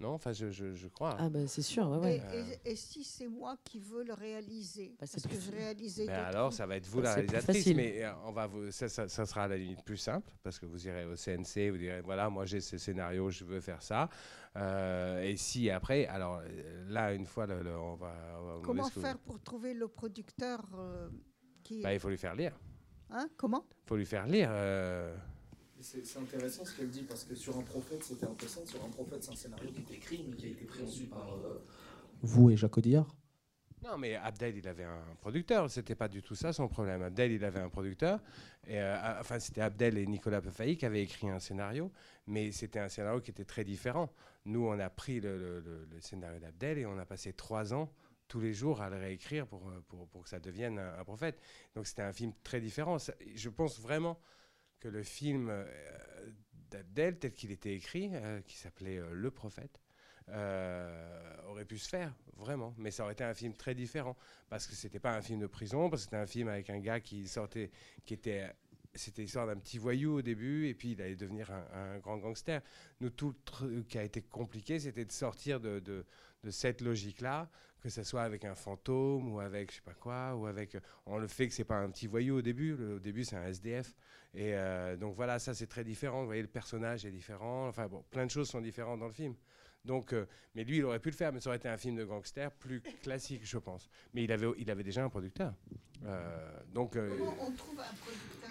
Non 0.00 0.10
Enfin, 0.14 0.32
je, 0.32 0.50
je- 0.50 0.74
je 0.74 0.88
crois. 0.88 1.16
Ah 1.20 1.28
bah 1.30 1.46
c'est 1.46 1.62
sûr, 1.62 1.88
ouais, 1.88 1.98
ouais. 1.98 2.22
Et, 2.32 2.68
et- 2.68 2.72
et 2.72 2.76
si 2.76 3.04
c'est 3.04 3.28
moi 3.28 3.56
qui 3.64 3.78
veux 3.78 4.02
le 4.02 4.12
réaliser 4.12 4.88
Bah, 5.00 5.06
Parce 5.10 5.22
que 5.26 5.40
je 5.40 5.50
réalisais 5.52 6.06
Mais 6.06 6.12
d'autres 6.14 6.26
alors, 6.26 6.52
ça 6.52 6.66
va 6.66 6.76
être 6.76 6.86
vous 6.86 6.98
Bah, 6.98 7.04
la 7.10 7.14
réalisatrice, 7.14 7.56
facile. 7.58 7.76
mais 7.76 8.02
euh, 8.04 8.10
on 8.26 8.32
va 8.32 8.46
vous, 8.48 8.70
ça, 8.72 8.88
ça- 8.88 9.08
ça 9.08 9.24
sera 9.24 9.44
à 9.44 9.48
la 9.48 9.56
limite 9.56 9.84
plus 9.84 9.96
simple 9.96 10.28
parce 10.42 10.58
que 10.58 10.66
vous 10.66 10.86
irez 10.88 11.04
au 11.04 11.14
CNC, 11.16 11.70
vous 11.70 11.78
direz 11.78 12.00
voilà, 12.00 12.28
moi 12.28 12.44
j'ai 12.44 12.60
ce 12.60 12.76
scénario, 12.76 13.30
je 13.30 13.44
veux 13.44 13.60
faire 13.60 13.82
ça. 13.82 14.08
Euh, 14.56 15.22
et 15.22 15.36
si 15.36 15.70
après, 15.70 16.06
alors 16.06 16.40
euh, 16.44 16.84
là, 16.88 17.12
une 17.14 17.26
fois, 17.26 17.46
le- 17.46 17.62
le- 17.62 17.78
on 17.78 17.94
va. 17.94 18.12
on 18.58 18.62
Comment 18.62 18.88
vous- 18.88 19.00
faire 19.00 19.18
pour 19.18 19.40
trouver 19.40 19.74
le 19.74 19.86
producteur 19.88 20.60
euh, 20.74 21.08
qui 21.62 21.82
Bah, 21.82 21.94
il 21.94 22.00
faut 22.00 22.08
lui 22.08 22.18
faire 22.18 22.34
lire. 22.34 22.58
hein 23.10 23.28
Comment 23.36 23.64
Il 23.84 23.88
faut 23.88 23.96
lui 23.96 24.06
faire 24.06 24.26
lire. 24.26 24.48
euh, 24.50 25.16
C'est 25.84 26.18
intéressant 26.18 26.64
ce 26.64 26.74
qu'elle 26.76 26.88
dit 26.88 27.02
parce 27.02 27.24
que 27.24 27.34
sur 27.34 27.58
un 27.58 27.62
prophète, 27.62 28.02
c'était 28.02 28.24
intéressant. 28.24 28.64
Sur 28.64 28.82
un 28.82 28.88
prophète, 28.88 29.22
c'est 29.22 29.32
un 29.32 29.36
scénario 29.36 29.70
qui 29.70 29.80
est 29.92 29.96
écrit 29.96 30.24
mais 30.28 30.34
qui 30.36 30.46
a 30.46 30.48
été 30.48 30.64
pris 30.64 30.82
ensuite 30.82 31.10
par 31.10 31.34
euh, 31.34 31.62
vous 32.22 32.48
et 32.50 32.56
Jacques 32.56 32.78
Audiard. 32.78 33.06
Non, 33.82 33.98
mais 33.98 34.14
Abdel, 34.14 34.56
il 34.56 34.66
avait 34.66 34.84
un 34.84 35.14
producteur. 35.20 35.70
C'était 35.70 35.94
pas 35.94 36.08
du 36.08 36.22
tout 36.22 36.34
ça 36.34 36.54
son 36.54 36.68
problème. 36.68 37.02
Abdel, 37.02 37.32
il 37.32 37.44
avait 37.44 37.60
un 37.60 37.68
producteur. 37.68 38.18
Et, 38.66 38.80
euh, 38.80 39.20
enfin, 39.20 39.38
c'était 39.38 39.60
Abdel 39.60 39.98
et 39.98 40.06
Nicolas 40.06 40.40
Pefailly 40.40 40.78
qui 40.78 40.86
avaient 40.86 41.02
écrit 41.02 41.28
un 41.28 41.38
scénario, 41.38 41.92
mais 42.26 42.50
c'était 42.50 42.78
un 42.78 42.88
scénario 42.88 43.20
qui 43.20 43.30
était 43.30 43.44
très 43.44 43.62
différent. 43.64 44.10
Nous, 44.46 44.66
on 44.66 44.78
a 44.78 44.88
pris 44.88 45.20
le, 45.20 45.36
le- 45.36 45.60
le- 45.60 45.84
le 45.84 46.00
scénario 46.00 46.40
d'Abdel 46.40 46.78
et 46.78 46.86
on 46.86 46.96
a 46.98 47.04
passé 47.04 47.34
trois 47.34 47.74
ans 47.74 47.92
tous 48.26 48.40
les 48.40 48.54
jours 48.54 48.80
à 48.80 48.88
le 48.88 48.96
réécrire 48.96 49.46
pour, 49.46 49.70
pour, 49.86 50.08
pour 50.08 50.22
que 50.22 50.30
ça 50.30 50.40
devienne 50.40 50.78
un, 50.78 50.98
un 50.98 51.04
prophète. 51.04 51.38
Donc 51.74 51.86
c'était 51.86 52.00
un 52.02 52.14
film 52.14 52.32
très 52.42 52.62
différent. 52.62 52.98
Ça- 52.98 53.12
je 53.34 53.50
pense 53.50 53.78
vraiment 53.78 54.18
que 54.84 54.88
le 54.88 55.02
film 55.02 55.48
euh, 55.48 55.64
d'Abdel, 56.70 57.18
tel 57.18 57.32
qu'il 57.32 57.50
était 57.50 57.74
écrit, 57.74 58.10
euh, 58.12 58.42
qui 58.42 58.58
s'appelait 58.58 58.98
euh, 58.98 59.12
Le 59.12 59.30
prophète, 59.30 59.80
aurait 60.28 61.64
pu 61.64 61.78
se 61.78 61.88
faire, 61.88 62.14
vraiment. 62.36 62.74
Mais 62.76 62.90
ça 62.90 63.04
aurait 63.04 63.14
été 63.14 63.24
un 63.24 63.32
film 63.32 63.54
très 63.54 63.74
différent. 63.74 64.14
Parce 64.50 64.66
que 64.66 64.74
c'était 64.74 64.98
pas 64.98 65.14
un 65.16 65.22
film 65.22 65.40
de 65.40 65.46
prison, 65.46 65.88
parce 65.88 66.02
que 66.02 66.04
c'était 66.04 66.22
un 66.22 66.26
film 66.26 66.48
avec 66.48 66.68
un 66.68 66.80
gars 66.80 67.00
qui 67.00 67.26
sortait, 67.28 67.70
qui 68.04 68.14
était. 68.14 68.50
C'était 68.94 69.22
l'histoire 69.22 69.46
d'un 69.46 69.56
petit 69.56 69.78
voyou 69.78 70.18
au 70.18 70.22
début, 70.22 70.68
et 70.68 70.74
puis 70.74 70.92
il 70.92 71.02
allait 71.02 71.16
devenir 71.16 71.50
un, 71.50 71.98
grand 71.98 72.16
gangster. 72.18 72.62
Nous, 73.00 73.10
tout 73.10 73.28
le 73.28 73.36
truc 73.44 73.88
qui 73.88 73.98
a 73.98 74.02
été 74.04 74.22
compliqué, 74.22 74.78
c'était 74.78 75.04
de 75.04 75.12
sortir 75.12 75.60
de, 75.60 75.80
de- 75.80 76.04
cette 76.50 76.82
logique-là, 76.82 77.48
que 77.80 77.88
ce 77.88 78.02
soit 78.02 78.22
avec 78.22 78.44
un 78.44 78.54
fantôme 78.54 79.32
ou 79.32 79.40
avec 79.40 79.70
je 79.70 79.76
sais 79.76 79.82
pas 79.82 79.94
quoi, 79.94 80.34
ou 80.36 80.46
avec. 80.46 80.76
On 81.06 81.16
le 81.18 81.26
fait 81.26 81.48
que 81.48 81.54
c'est 81.54 81.64
pas 81.64 81.78
un 81.78 81.88
petit 81.90 82.06
voyou 82.06 82.36
au 82.36 82.42
début. 82.42 82.74
Au 82.74 82.98
début, 82.98 83.24
c'est 83.24 83.36
un 83.36 83.46
SDF. 83.46 83.94
Et 84.34 84.54
euh, 84.54 84.96
donc 84.96 85.16
voilà, 85.16 85.38
ça 85.38 85.54
c'est 85.54 85.66
très 85.66 85.84
différent. 85.84 86.20
Vous 86.20 86.26
voyez, 86.26 86.42
le 86.42 86.48
personnage 86.48 87.06
est 87.06 87.10
différent. 87.10 87.66
Enfin 87.68 87.86
bon, 87.88 88.04
plein 88.10 88.26
de 88.26 88.30
choses 88.30 88.50
sont 88.50 88.60
différentes 88.60 89.00
dans 89.00 89.06
le 89.06 89.12
film. 89.12 89.34
Donc, 89.84 90.12
euh, 90.14 90.26
mais 90.54 90.64
lui, 90.64 90.78
il 90.78 90.84
aurait 90.84 90.98
pu 90.98 91.10
le 91.10 91.14
faire, 91.14 91.32
mais 91.32 91.40
ça 91.40 91.50
aurait 91.50 91.58
été 91.58 91.68
un 91.68 91.76
film 91.76 91.96
de 91.96 92.04
gangster 92.04 92.50
plus 92.52 92.80
classique, 93.02 93.42
je 93.44 93.58
pense. 93.58 93.88
Mais 94.14 94.24
il 94.24 94.32
avait, 94.32 94.48
il 94.58 94.70
avait 94.70 94.82
déjà 94.82 95.04
un 95.04 95.10
producteur. 95.10 95.54
Euh, 96.04 96.60
donc, 96.72 96.92
Comment 96.94 97.36
on 97.40 97.52
trouve 97.52 97.80
un 97.80 97.94
producteur? 97.94 98.50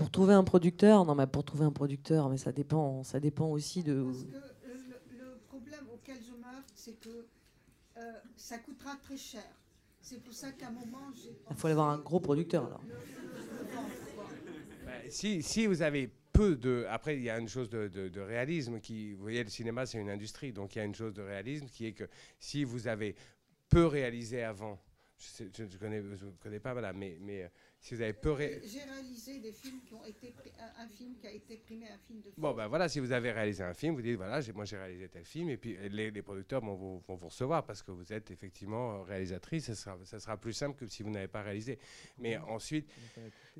Pour 0.00 0.10
trouver 0.10 0.32
un 0.32 0.44
producteur, 0.44 1.04
non 1.04 1.14
mais 1.14 1.26
pour 1.26 1.44
trouver 1.44 1.66
un 1.66 1.72
producteur, 1.72 2.30
mais 2.30 2.38
ça 2.38 2.52
dépend, 2.52 3.04
ça 3.04 3.20
dépend 3.20 3.48
aussi 3.50 3.82
de. 3.82 4.02
Parce 4.02 4.22
que 4.24 4.28
le, 4.32 5.18
le 5.18 5.36
problème 5.46 5.84
auquel 5.92 6.16
je 6.26 6.32
meurs, 6.40 6.62
c'est 6.74 6.98
que 6.98 7.26
euh, 7.98 8.12
ça 8.34 8.56
coûtera 8.58 8.96
très 9.02 9.18
cher. 9.18 9.44
C'est 10.00 10.22
pour 10.24 10.32
ça 10.32 10.52
qu'à 10.52 10.68
un 10.68 10.70
moment, 10.70 11.12
j'ai. 11.14 11.36
Il 11.50 11.54
faut 11.56 11.66
avoir 11.68 11.90
un 11.90 11.98
gros 11.98 12.18
producteur 12.18 12.64
alors. 12.64 12.80
bah, 14.86 14.92
si, 15.10 15.42
si 15.42 15.66
vous 15.66 15.82
avez 15.82 16.10
peu 16.32 16.56
de. 16.56 16.86
Après, 16.88 17.16
il 17.18 17.22
y 17.22 17.28
a 17.28 17.38
une 17.38 17.48
chose 17.48 17.68
de, 17.68 17.88
de- 17.88 18.08
de 18.08 18.20
réalisme 18.22 18.80
qui. 18.80 19.12
Vous 19.12 19.20
voyez, 19.20 19.44
le 19.44 19.50
cinéma, 19.50 19.84
c'est 19.84 19.98
une 19.98 20.08
industrie. 20.08 20.50
Donc, 20.54 20.76
il 20.76 20.78
y 20.78 20.80
a 20.80 20.84
une 20.86 20.94
chose 20.94 21.12
de 21.12 21.20
réalisme 21.22 21.66
qui 21.66 21.84
est 21.84 21.92
que 21.92 22.08
si 22.38 22.64
vous 22.64 22.88
avez 22.88 23.14
peu 23.68 23.84
réalisé 23.84 24.42
avant, 24.44 24.78
Je 25.18 25.62
ne 25.64 25.76
connais, 25.78 26.02
connais 26.42 26.58
pas, 26.60 26.72
voilà, 26.72 26.94
mais, 26.94 27.18
mais 27.20 27.42
euh, 27.42 27.48
si 27.80 27.94
vous 27.94 28.02
avez 28.02 28.12
peu. 28.12 28.32
ré- 28.32 28.60
J'ai 28.64 28.82
réalisé 28.82 29.38
des 29.40 29.52
films 29.52 29.80
qui 29.86 29.94
ont 29.94 30.04
été 30.04 30.28
pri- 30.28 30.52
un, 30.60 30.84
un 30.84 30.88
film 30.88 31.14
qui 31.16 31.26
a 31.26 31.30
été 31.32 31.56
primé, 31.56 31.86
un 31.88 31.98
film 32.06 32.20
de 32.20 32.30
Bon, 32.36 32.52
ben 32.52 32.66
voilà, 32.68 32.88
si 32.88 33.00
vous 33.00 33.10
avez 33.12 33.32
réalisé 33.32 33.62
un 33.64 33.72
film, 33.74 33.94
vous 33.94 34.02
dites, 34.02 34.16
voilà, 34.16 34.40
moi 34.54 34.64
j'ai 34.66 34.76
réalisé 34.76 35.08
tel 35.08 35.24
film, 35.24 35.48
et 35.48 35.56
puis 35.56 35.76
les, 35.88 36.10
les 36.10 36.22
producteurs 36.22 36.60
vont 36.62 36.74
vous, 36.74 37.02
vont 37.08 37.14
vous 37.16 37.28
recevoir 37.28 37.64
parce 37.64 37.82
que 37.82 37.90
vous 37.90 38.12
êtes 38.12 38.30
effectivement 38.30 38.96
euh, 38.96 39.02
réalisatrice, 39.02 39.64
ça 39.66 39.74
sera, 39.74 39.98
ça 40.04 40.20
sera 40.20 40.36
plus 40.36 40.52
simple 40.52 40.76
que 40.78 40.86
si 40.86 41.02
vous 41.02 41.10
n'avez 41.10 41.28
pas 41.28 41.42
réalisé. 41.42 41.78
Mais 42.18 42.36
ensuite, 42.36 42.86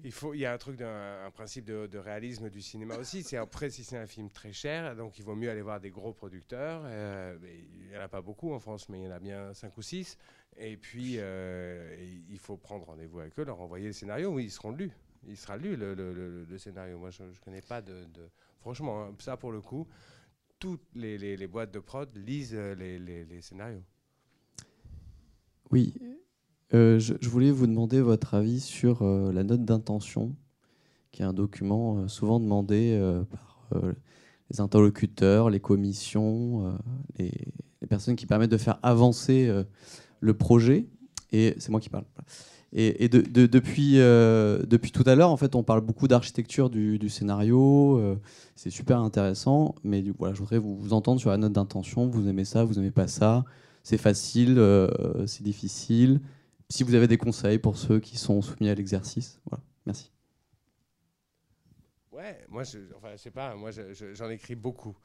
il, 0.04 0.12
faut, 0.12 0.34
il 0.34 0.40
y 0.40 0.46
a 0.46 0.52
un 0.52 0.58
truc, 0.58 0.76
d'un, 0.76 1.24
un 1.24 1.30
principe 1.30 1.64
de, 1.64 1.86
de 1.86 1.98
réalisme 1.98 2.50
du 2.50 2.60
cinéma 2.60 2.96
aussi, 2.98 3.22
c'est 3.22 3.36
après, 3.38 3.70
si 3.70 3.84
c'est 3.84 3.96
un 3.96 4.06
film 4.06 4.30
très 4.30 4.52
cher, 4.52 4.94
donc 4.96 5.18
il 5.18 5.24
vaut 5.24 5.34
mieux 5.34 5.50
aller 5.50 5.62
voir 5.62 5.80
des 5.80 5.90
gros 5.90 6.12
producteurs, 6.12 6.82
euh, 6.84 7.38
mais 7.40 7.56
il 7.80 7.88
n'y 7.88 7.96
en 7.96 8.00
a 8.00 8.08
pas 8.08 8.20
beaucoup 8.20 8.52
en 8.52 8.60
France, 8.60 8.88
mais 8.90 8.98
il 9.00 9.04
y 9.04 9.08
en 9.08 9.12
a 9.12 9.18
bien 9.18 9.54
5 9.54 9.76
ou 9.78 9.82
6, 9.82 10.18
et 10.60 10.76
puis 10.76 11.14
euh, 11.16 11.96
il 12.28 12.38
faut 12.38 12.56
prendre 12.56 12.84
rendez-vous 12.84 13.20
avec 13.20 13.38
eux, 13.38 13.44
leur 13.44 13.60
envoyer 13.60 13.86
le 13.86 13.92
scénario, 13.94 14.30
oui, 14.30 14.44
ils 14.44 14.50
seront 14.50 14.72
lus. 14.72 14.92
Il 15.26 15.36
sera 15.36 15.56
lu 15.56 15.76
le, 15.76 16.58
scénario. 16.58 16.98
Moi, 16.98 17.10
je 17.10 17.22
ne 17.22 17.30
connais 17.44 17.60
pas 17.62 17.82
de, 17.82 18.06
Franchement, 18.60 19.04
hein, 19.04 19.14
ça 19.18 19.36
pour 19.36 19.52
le 19.52 19.60
coup, 19.60 19.86
toutes 20.58 20.84
les, 20.94 21.46
boîtes 21.46 21.72
de 21.72 21.78
prod 21.78 22.08
lisent 22.14 22.54
euh, 22.54 22.74
les, 22.74 23.40
scénarios. 23.40 23.82
Oui, 25.70 25.94
Euh, 26.72 26.98
je, 26.98 27.28
voulais 27.28 27.50
vous 27.50 27.66
demander 27.66 28.00
votre 28.00 28.34
avis 28.34 28.60
sur 28.60 29.02
la 29.02 29.42
note 29.42 29.64
d'intention, 29.64 30.36
qui 31.10 31.22
est 31.22 31.24
un 31.24 31.32
document 31.32 32.06
souvent 32.06 32.38
demandé 32.38 32.98
par 33.30 33.68
les 34.50 34.60
interlocuteurs, 34.60 35.50
les 35.50 35.60
commissions, 35.60 36.78
les, 37.18 37.32
personnes 37.88 38.14
qui 38.14 38.26
permettent 38.26 38.52
de 38.52 38.56
faire 38.56 38.78
avancer 38.82 39.50
le 40.20 40.34
projet. 40.34 40.86
Et 41.32 41.54
c'est 41.58 41.70
moi 41.70 41.80
qui 41.80 41.88
parle. 41.88 42.04
Et, 42.72 43.04
et 43.04 43.08
de- 43.08 43.20
de- 43.20 43.46
depuis, 43.46 43.98
euh, 43.98 44.62
depuis 44.64 44.92
tout 44.92 45.02
à 45.06 45.14
l'heure, 45.16 45.30
en 45.30 45.36
fait, 45.36 45.54
on 45.54 45.62
parle 45.62 45.80
beaucoup 45.80 46.06
d'architecture 46.08 46.70
du, 46.70 47.08
scénario. 47.08 47.98
euh, 47.98 48.16
c'est 48.54 48.70
super 48.70 49.00
intéressant. 49.00 49.74
Mais 49.84 50.04
voilà, 50.18 50.34
je 50.34 50.40
voudrais 50.40 50.58
vous, 50.58 50.92
entendre 50.92 51.20
sur 51.20 51.30
la 51.30 51.36
note 51.36 51.52
d'intention. 51.52 52.08
Vous 52.08 52.28
aimez 52.28 52.44
ça, 52.44 52.64
vous 52.64 52.78
aimez 52.78 52.90
pas 52.92 53.08
ça 53.08 53.44
C'est 53.82 53.98
facile, 53.98 54.56
euh, 54.58 55.26
c'est 55.26 55.42
difficile 55.42 56.20
si 56.68 56.84
vous 56.84 56.94
avez 56.94 57.08
des 57.08 57.18
conseils 57.18 57.58
pour 57.58 57.76
ceux 57.76 57.98
qui 57.98 58.16
sont 58.18 58.40
soumis 58.42 58.68
à 58.68 58.74
l'exercice. 58.74 59.40
Voilà, 59.50 59.64
merci. 59.86 60.12
Ouais, 62.12 62.38
moi, 62.48 62.62
je, 62.64 62.78
enfin, 62.96 63.08
je 63.12 63.16
sais 63.16 63.30
pas, 63.30 63.54
moi, 63.56 63.70
je- 63.70 63.92
je- 63.92 64.14
j'en 64.14 64.28
écris 64.30 64.54
beaucoup. 64.54 64.96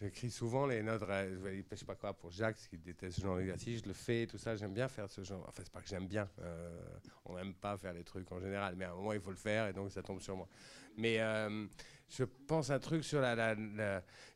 J'écris 0.00 0.30
souvent 0.30 0.66
les 0.66 0.80
notes, 0.80 1.02
je 1.08 1.76
sais 1.76 1.84
pas 1.84 1.96
quoi, 1.96 2.12
pour 2.12 2.30
Jacques, 2.30 2.56
qui 2.70 2.78
déteste 2.78 3.16
ce 3.16 3.22
genre 3.22 3.36
d'exercice, 3.36 3.82
je 3.82 3.88
le 3.88 3.94
fais, 3.94 4.28
tout 4.28 4.38
ça, 4.38 4.54
j'aime 4.54 4.72
bien 4.72 4.86
faire 4.86 5.10
ce 5.10 5.24
genre. 5.24 5.44
Enfin, 5.48 5.62
c'est 5.64 5.72
pas 5.72 5.80
que 5.80 5.88
j'aime 5.88 6.06
bien, 6.06 6.28
euh, 6.40 6.80
on 7.24 7.34
n'aime 7.34 7.54
pas 7.54 7.76
faire 7.78 7.92
les 7.92 8.04
trucs 8.04 8.30
en 8.30 8.38
général, 8.38 8.76
mais 8.76 8.84
à 8.84 8.92
un 8.92 8.94
moment, 8.94 9.12
il 9.12 9.20
faut 9.20 9.30
le 9.30 9.36
faire, 9.36 9.66
et 9.66 9.72
donc 9.72 9.90
ça 9.90 10.02
tombe 10.02 10.20
sur 10.20 10.36
moi. 10.36 10.48
Mais 10.96 11.20
euh, 11.20 11.66
je 12.08 12.22
pense 12.22 12.70
un 12.70 12.78
truc 12.78 13.02
sur 13.02 13.20
la, 13.20 13.56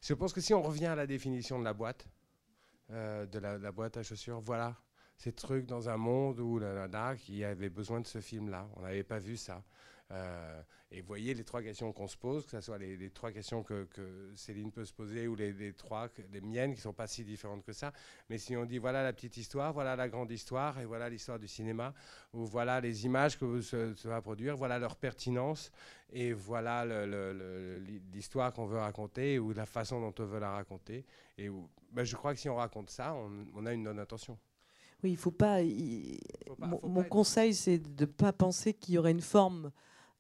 Je 0.01 0.15
pense 0.15 0.33
que 0.33 0.41
si 0.41 0.53
on 0.53 0.63
revient 0.63 0.87
à 0.87 0.97
la 0.97 1.07
définition 1.07 1.61
de 1.61 1.65
la 1.65 1.75
boîte, 1.75 2.09
euh, 2.91 3.25
de 3.27 3.39
la, 3.39 3.71
boîte 3.71 3.97
à 3.97 4.03
chaussures, 4.03 4.41
voilà, 4.41 4.77
ces 5.17 5.33
trucs 5.33 5.67
dans 5.67 5.89
un 5.89 5.97
monde 5.97 6.41
où 6.41 6.59
la 6.59 6.75
nana 6.75 7.15
qui 7.15 7.45
avait 7.45 7.71
besoin 7.71 8.01
de 8.01 8.07
ce 8.09 8.21
film-là, 8.21 8.69
on 8.75 8.83
n'avait 8.83 9.05
pas 9.05 9.21
vu 9.21 9.37
ça. 9.37 9.63
Et 10.95 11.01
vous 11.01 11.07
voyez 11.07 11.33
les 11.35 11.43
trois 11.43 11.63
questions 11.63 11.91
qu'on 11.93 12.07
se 12.07 12.17
pose, 12.19 12.45
que 12.45 12.51
ce 12.51 12.61
soit 12.61 12.77
les, 12.79 12.97
les 12.99 13.09
trois 13.11 13.33
questions 13.33 13.63
que, 13.63 13.85
que 13.85 14.31
Céline 14.37 14.71
peut 14.71 14.85
se 14.85 14.93
poser 14.93 15.27
ou 15.27 15.35
les, 15.35 15.53
les 15.53 15.73
trois, 15.73 16.09
les 16.31 16.41
miennes, 16.43 16.73
qui 16.73 16.79
ne 16.79 16.83
sont 16.83 16.93
pas 16.93 17.07
si 17.07 17.25
différentes 17.25 17.65
que 17.65 17.73
ça. 17.73 17.93
Mais 18.29 18.37
si 18.39 18.55
on 18.57 18.65
dit 18.67 18.77
voilà 18.79 19.03
la 19.03 19.13
petite 19.15 19.37
histoire, 19.39 19.73
voilà 19.73 19.97
la 19.97 20.09
grande 20.09 20.31
histoire, 20.31 20.79
et 20.79 20.85
voilà 20.85 21.09
l'histoire 21.09 21.39
du 21.39 21.49
cinéma, 21.49 21.95
ou 22.35 22.45
voilà 22.45 22.81
les 22.81 23.07
images 23.07 23.39
que 23.39 23.61
ça, 23.63 23.97
ça 23.97 24.09
va 24.11 24.21
produire, 24.21 24.55
voilà 24.57 24.79
leur 24.79 24.97
pertinence, 24.97 25.73
et 26.13 26.33
voilà 26.35 26.85
l'histoire 28.13 28.53
qu'on 28.53 28.67
veut 28.67 28.79
raconter, 28.79 29.39
ou 29.39 29.53
la 29.53 29.67
façon 29.67 30.01
dont 30.01 30.15
on 30.23 30.27
veut 30.27 30.41
la 30.41 30.51
raconter. 30.53 31.05
Et 31.39 31.49
où- 31.49 31.69
ben, 31.91 32.05
je 32.05 32.15
crois 32.17 32.35
que 32.35 32.41
si 32.41 32.49
on 32.49 32.57
raconte 32.57 32.91
ça, 32.91 33.15
on, 33.15 33.31
on 33.55 33.67
a 33.67 33.73
une 33.73 33.85
bonne 33.85 33.99
intention. 33.99 34.39
Oui, 35.03 35.13
il 35.13 35.17
faut 35.17 35.31
pas. 35.33 35.63
il- 35.63 36.19
Faut 36.47 36.55
pas- 36.55 36.67
mon 36.67 36.79
faut 36.79 36.87
mon 36.89 36.95
pas 36.97 37.01
être- 37.03 37.09
conseil, 37.09 37.55
c'est 37.55 37.79
de 37.79 38.05
ne 38.05 38.11
pas 38.11 38.33
penser 38.33 38.73
qu'il 38.75 38.95
y 38.95 38.99
aurait 38.99 39.11
une 39.11 39.21
forme 39.21 39.73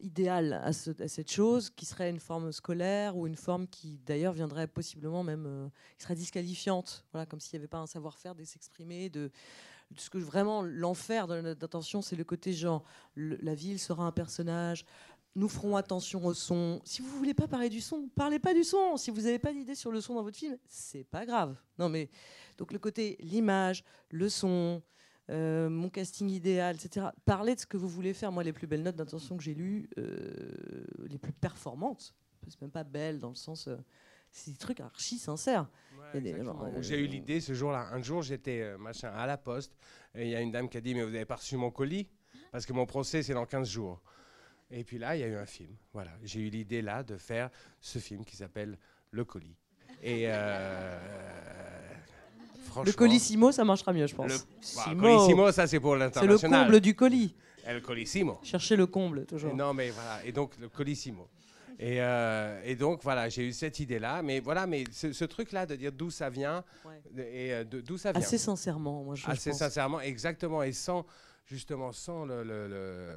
idéale 0.03 0.61
à, 0.65 0.73
ce- 0.73 1.03
à 1.03 1.09
cette 1.09 1.31
chose, 1.31 1.71
qui 1.71 1.87
serait 1.87 2.11
une 2.11 2.21
forme 2.21 2.53
scolaire 2.53 3.17
ou 3.17 3.27
une 3.27 3.37
forme 3.37 3.67
qui, 3.67 3.99
d'ailleurs, 4.05 4.33
viendrait 4.33 4.67
possiblement 4.67 5.23
même, 5.23 5.47
euh, 5.47 5.69
qui 5.97 6.03
serait 6.05 6.15
disqualifiante. 6.15 7.05
Voilà, 7.13 7.25
comme 7.27 7.41
s'il 7.41 7.57
n'y 7.59 7.63
avait 7.63 7.69
pas 7.69 7.79
un 7.79 7.87
savoir-faire 7.87 8.35
de 8.35 8.45
s'exprimer, 8.45 9.09
de 9.09 9.31
ce 9.97 10.11
que 10.11 10.19
vraiment 10.19 10.63
l'enfer 10.63 11.27
de 11.27 11.55
c'est 12.03 12.17
le 12.17 12.25
côté 12.25 12.53
genre 12.55 12.83
la 13.17 13.55
ville 13.55 13.79
sera 13.79 14.05
un 14.07 14.13
personnage. 14.13 14.85
Nous 15.35 15.49
ferons 15.49 15.77
attention 15.77 16.25
au 16.27 16.35
son. 16.35 16.81
Si 16.85 17.01
vous 17.03 17.09
voulez 17.17 17.35
pas 17.35 17.47
parler 17.49 17.69
du 17.71 17.81
son, 17.81 18.09
parlez 18.15 18.39
pas 18.39 18.53
du 18.55 18.65
son. 18.65 18.97
Si 18.97 19.11
vous 19.11 19.23
n'avez 19.23 19.39
pas 19.39 19.53
d'idée 19.53 19.75
sur 19.75 19.91
le 19.91 20.01
son 20.01 20.15
dans 20.15 20.23
votre 20.23 20.37
film, 20.37 20.59
c'est 20.67 21.05
pas 21.05 21.25
grave. 21.27 21.57
Non 21.79 21.89
mais 21.89 22.11
donc 22.59 22.73
le 22.73 22.79
côté 22.79 23.17
l'image, 23.21 23.85
le 24.11 24.29
son, 24.29 24.83
euh, 25.31 25.69
mon 25.69 25.89
casting 25.89 26.29
idéal, 26.29 26.77
etc. 26.77 27.07
Parlez 27.25 27.55
de 27.55 27.61
ce 27.61 27.67
que 27.67 27.77
vous 27.77 27.89
voulez 27.89 28.13
faire. 28.13 28.33
Moi, 28.33 28.43
les 28.43 28.53
plus 28.53 28.67
belles 28.67 28.83
notes 28.83 28.97
d'intention 28.97 29.37
que 29.37 29.43
j'ai 29.43 29.55
lues, 29.55 29.89
euh, 29.99 30.85
les 31.09 31.19
plus 31.19 31.33
performantes, 31.33 32.15
c'est 32.49 32.61
même 32.61 32.71
pas 32.71 32.85
belles 32.85 33.21
dans 33.21 33.29
le 33.29 33.37
sens, 33.37 33.69
euh, 33.69 33.77
c'est 34.33 34.51
des 34.51 34.57
trucs 34.57 34.81
archi 34.81 35.19
sincères. 35.19 35.69
J'ai 36.81 36.99
eu 36.99 37.07
l'idée 37.07 37.41
ce 37.41 37.55
jour-là. 37.55 37.89
Un 37.93 38.03
jour, 38.03 38.23
j'étais 38.23 38.77
machin 38.79 39.11
à 39.11 39.27
la 39.27 39.39
poste 39.39 39.77
et 40.15 40.25
il 40.25 40.31
y 40.31 40.35
a 40.35 40.41
une 40.41 40.51
dame 40.51 40.69
qui 40.69 40.77
a 40.77 40.81
dit 40.81 40.95
Mais 40.95 41.05
vous 41.05 41.11
n'avez 41.11 41.25
pas 41.25 41.37
reçu 41.37 41.57
mon 41.57 41.71
colis? 41.71 42.09
Parce 42.51 42.67
que 42.67 42.73
mon 42.73 42.85
procès, 42.85 43.23
c'est 43.23 43.35
dans 43.35 43.47
15 43.47 43.69
jours. 43.69 44.03
Et 44.71 44.85
puis 44.85 44.99
là, 44.99 45.17
il 45.17 45.21
y 45.21 45.23
a 45.23 45.29
eu 45.29 45.37
un 45.37 45.47
film. 45.47 45.75
Voilà. 45.93 46.11
J'ai 46.23 46.41
eu 46.41 46.51
l'idée 46.51 46.83
là 46.83 47.03
de 47.03 47.17
faire 47.17 47.51
ce 47.81 47.99
film 47.99 48.25
qui 48.25 48.37
s'appelle 48.37 48.79
Le 49.11 49.25
colis. 49.25 49.57
Et. 50.03 50.27
Le 52.85 52.93
colissimo, 52.93 53.53
ça 53.53 53.65
marchera 53.65 53.93
mieux, 53.93 54.07
je 54.07 54.15
pense. 54.15 54.31
Le, 54.31 54.37
bah, 54.39 54.45
Simo. 54.61 55.01
colissimo, 55.03 55.53
ça 55.53 55.67
c'est 55.67 55.81
pour 55.81 55.93
c'est 55.93 55.99
le 55.99 56.05
l'international. 56.05 56.67
comble 56.67 56.81
du 56.81 56.95
colis. 56.95 57.35
Et 57.69 57.73
le 57.75 57.81
colissimo. 57.81 58.39
Cherchez 58.43 58.75
le 58.77 58.87
comble, 58.87 59.21
Et 59.21 59.25
toujours. 59.27 59.55
non, 59.55 59.73
mais 59.75 59.91
voilà. 59.91 60.25
Et 60.25 60.33
donc, 60.33 60.53
le 60.59 60.69
colissimo. 60.69 61.29
Et, 61.79 62.01
euh, 62.01 62.61
et 62.65 62.75
donc, 62.77 63.03
voilà, 63.03 63.29
j'ai 63.29 63.47
eu 63.47 63.53
cette 63.53 63.79
idée-là. 63.81 64.23
Mais 64.23 64.41
voilà, 64.41 64.67
mais 64.67 64.85
ce, 64.93 65.13
ce 65.13 65.25
truc-là 65.25 65.67
de 65.67 65.75
dire 65.77 65.93
d'où 65.93 66.11
ça 66.11 66.29
vient, 66.31 66.65
Ouais. 66.85 67.01
et 67.19 67.53
euh, 67.53 67.65
d'où 67.65 67.97
ça 67.99 68.13
vient. 68.13 68.21
Assez 68.21 68.39
sincèrement, 68.39 69.03
moi, 69.05 69.15
je, 69.15 69.23
je 69.23 69.31
Assez 69.31 69.51
pense. 69.51 69.59
sincèrement, 69.61 70.01
exactement. 70.01 70.63
Et 70.63 70.73
sans, 70.73 71.05
justement, 71.47 71.93
sans 71.93 72.25
le. 72.25 72.43
le- 72.43 72.69
le- 72.69 73.17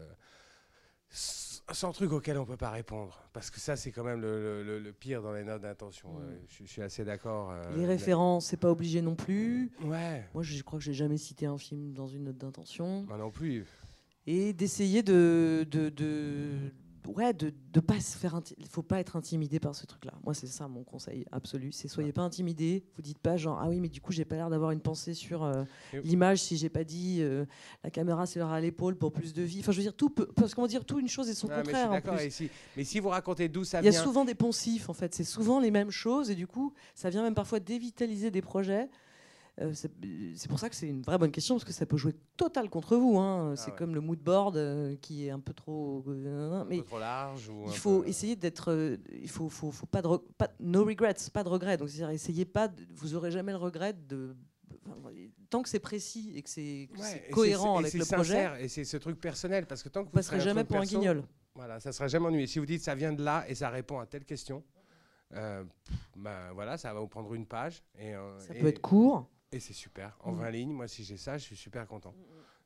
sans 1.09 1.44
truc 1.93 2.11
auquel 2.11 2.37
on 2.37 2.41
ne 2.41 2.45
peut 2.47 2.57
pas 2.57 2.69
répondre. 2.69 3.19
Parce 3.33 3.49
que 3.49 3.59
ça, 3.59 3.75
c'est 3.75 3.91
quand 3.91 4.03
même 4.03 4.21
le, 4.21 4.39
le- 4.39 4.63
le- 4.63 4.79
le 4.79 4.93
pire 4.93 5.21
dans 5.21 5.33
les 5.33 5.43
notes 5.43 5.61
d'intention. 5.61 6.13
Mm. 6.13 6.21
Euh, 6.21 6.37
je, 6.49 6.63
je 6.65 6.69
suis 6.71 6.81
assez 6.81 7.03
d'accord. 7.03 7.51
euh, 7.51 7.75
Les 7.75 7.85
références, 7.85 8.45
c'est 8.47 8.57
pas 8.57 8.69
obligé 8.71 9.01
non 9.01 9.15
plus. 9.15 9.71
Ouais, 9.83 10.25
Moi, 10.33 10.43
je 10.43 10.61
crois 10.63 10.79
que 10.79 10.85
j'ai 10.85 10.93
jamais 10.93 11.17
cité 11.17 11.45
un 11.45 11.57
film 11.57 11.93
dans 11.93 12.07
une 12.07 12.25
note 12.25 12.37
d'intention. 12.37 13.03
moi 13.07 13.17
non 13.17 13.31
plus. 13.31 13.65
Et 14.27 14.53
d'essayer 14.53 15.03
de, 15.03 15.65
de, 15.69 15.89
de, 15.89 16.53
ouais, 17.07 17.33
de, 17.33 17.53
de 17.73 17.79
pas 17.79 17.99
se 17.99 18.17
faire. 18.17 18.39
Il 18.57 18.67
faut 18.67 18.81
pas 18.83 18.99
être 18.99 19.15
intimidé 19.15 19.59
par 19.59 19.75
ce 19.75 19.85
truc-là. 19.85 20.13
Moi, 20.23 20.33
c'est 20.33 20.47
ça 20.47 20.67
mon 20.67 20.83
conseil 20.83 21.25
absolu. 21.31 21.71
C'est 21.71 21.87
soyez 21.87 22.11
pas 22.13 22.21
intimidé. 22.21 22.83
Vous 22.95 23.01
dites 23.01 23.19
pas 23.19 23.37
genre 23.37 23.59
ah 23.61 23.69
oui, 23.69 23.79
mais 23.79 23.89
du 23.89 24.01
coup, 24.01 24.11
j'ai 24.11 24.25
pas 24.25 24.35
l'air 24.35 24.49
d'avoir 24.49 24.71
une 24.71 24.79
pensée 24.81 25.13
sur 25.13 25.43
euh, 25.43 25.63
l'image 26.03 26.41
si 26.41 26.57
j'ai 26.57 26.69
pas 26.69 26.83
dit 26.83 27.17
euh, 27.21 27.45
la 27.83 27.89
caméra 27.89 28.25
sera 28.25 28.55
à 28.55 28.59
l'épaule 28.59 28.95
pour 28.95 29.11
plus 29.11 29.33
de 29.33 29.41
vie. 29.43 29.59
Enfin, 29.59 29.71
je 29.71 29.77
veux 29.77 29.83
dire 29.83 29.95
tout 29.95 30.09
peut, 30.09 30.27
parce 30.35 30.53
qu'on 30.55 30.61
va 30.63 30.67
dire 30.67 30.85
tout 30.85 30.99
une 30.99 31.07
chose 31.09 31.29
et 31.29 31.33
son 31.33 31.47
Ouais, 31.47 31.55
mais 31.57 31.63
je 31.63 31.65
suis 31.65 31.73
contraire. 31.73 31.89
en 31.89 31.93
d'accord. 31.93 32.15
plus. 32.15 32.25
Et 32.25 32.29
si- 32.29 32.49
mais 32.77 32.83
si 32.83 32.99
vous 32.99 33.09
racontez 33.09 33.47
d'où 33.49 33.63
ça 33.63 33.81
Il 33.81 33.85
y 33.85 33.87
a 33.87 33.91
vient. 33.91 34.03
souvent 34.03 34.25
des 34.25 34.35
poncifs, 34.35 34.89
en 34.89 34.93
fait. 34.93 35.13
C'est 35.13 35.23
souvent 35.23 35.59
les 35.59 35.71
mêmes 35.71 35.91
choses 35.91 36.29
et 36.31 36.35
du 36.35 36.47
coup, 36.47 36.73
ça 36.93 37.09
vient 37.09 37.23
même 37.23 37.35
parfois 37.35 37.59
dévitaliser 37.59 38.31
des 38.31 38.41
projets. 38.41 38.89
Euh, 39.61 39.71
c'est 39.73 39.89
c'est 40.35 40.49
pour 40.49 40.59
ça 40.59 40.69
que 40.69 40.75
c'est 40.75 40.87
une 40.89 41.01
vraie 41.01 41.17
bonne 41.17 41.31
question 41.31 41.55
parce 41.55 41.63
que 41.63 41.71
ça 41.71 41.85
peut 41.85 41.95
jouer 41.95 42.13
total 42.35 42.69
contre 42.69 42.97
vous. 42.97 43.17
hein. 43.19 43.53
C'est 43.55 43.67
Ah 43.67 43.69
ouais. 43.71 43.77
comme 43.77 43.95
le 43.95 44.01
mood 44.01 44.19
board 44.19 44.57
euh, 44.57 44.95
qui 44.97 45.25
est 45.27 45.29
un 45.31 45.39
peu 45.39 45.53
trop. 45.53 46.03
euh, 46.09 46.51
un 46.61 46.65
mais 46.65 46.79
peu 46.79 46.83
trop 46.83 46.99
large 46.99 47.47
ou 47.47 47.63
il 47.67 47.71
faut 47.77 48.01
peu- 48.01 48.07
essayer 48.09 48.35
d'être. 48.35 48.97
il 49.13 49.29
faut, 49.29 49.47
faut, 49.47 49.71
faut 49.71 49.85
pas 49.85 50.01
de 50.01 50.07
re- 50.09 50.21
pas, 50.37 50.49
no 50.59 50.83
regrets, 50.83 51.15
pas 51.31 51.43
de 51.45 51.49
regrets. 51.49 51.77
Donc 51.77 51.87
c'est-à-dire 51.89 52.09
essayez 52.09 52.43
pas. 52.43 52.67
de- 52.67 52.83
vous 52.95 53.15
aurez 53.15 53.31
jamais 53.31 53.53
le 53.53 53.57
regret 53.57 53.93
de. 53.93 54.35
tant 55.49 55.61
que 55.61 55.69
c'est 55.69 55.79
précis 55.79 56.33
et 56.35 56.41
que 56.41 56.49
c'est 56.49 56.89
Ouais, 56.91 56.97
c'est 56.99 57.23
c'est- 57.27 57.31
cohérent 57.31 57.77
avec 57.79 57.91
c'est 57.91 57.97
le 57.97 58.05
projet, 58.05 58.33
sincère, 58.33 58.55
Et 58.57 58.67
c'est 58.67 58.83
ce 58.83 58.97
truc 58.97 59.19
personnel. 59.21 59.65
Parce 59.67 59.83
que 59.83 59.87
tant 59.89 60.03
que 60.03 60.09
vous 60.13 60.21
ferez 60.21 60.35
un 60.35 60.39
jamais 60.39 60.63
pour 60.65 60.77
un 60.77 60.83
guignol. 60.83 61.23
Voilà, 61.55 61.79
ça 61.79 61.93
sera 61.93 62.09
jamais 62.09 62.25
ennuyé. 62.27 62.47
Si 62.47 62.59
vous 62.59 62.65
dites 62.65 62.81
ça 62.83 62.93
vient 62.95 63.13
de 63.13 63.23
là 63.23 63.45
et 63.47 63.55
ça 63.55 63.69
répond 63.69 63.99
à 63.99 64.05
telle 64.05 64.25
question, 64.25 64.63
euh, 65.33 65.63
ben 66.17 66.51
voilà, 66.53 66.77
ça 66.77 66.93
va 66.93 66.99
vous 66.99 67.07
prendre 67.07 67.33
une 67.33 67.45
page. 67.45 67.81
Et, 67.97 68.13
euh, 68.13 68.37
Ça 68.39 68.53
et- 68.53 68.59
peut 68.59 68.67
être 68.67 68.81
court. 68.81 69.29
Et 69.51 69.59
c'est 69.59 69.73
super. 69.73 70.17
En 70.21 70.33
Mm. 70.33 70.39
20 70.39 70.51
lignes, 70.51 70.71
moi, 70.73 70.87
si 70.87 71.03
j'ai 71.03 71.17
ça, 71.17 71.37
je 71.37 71.43
suis 71.43 71.55
super 71.55 71.87
content. 71.87 72.13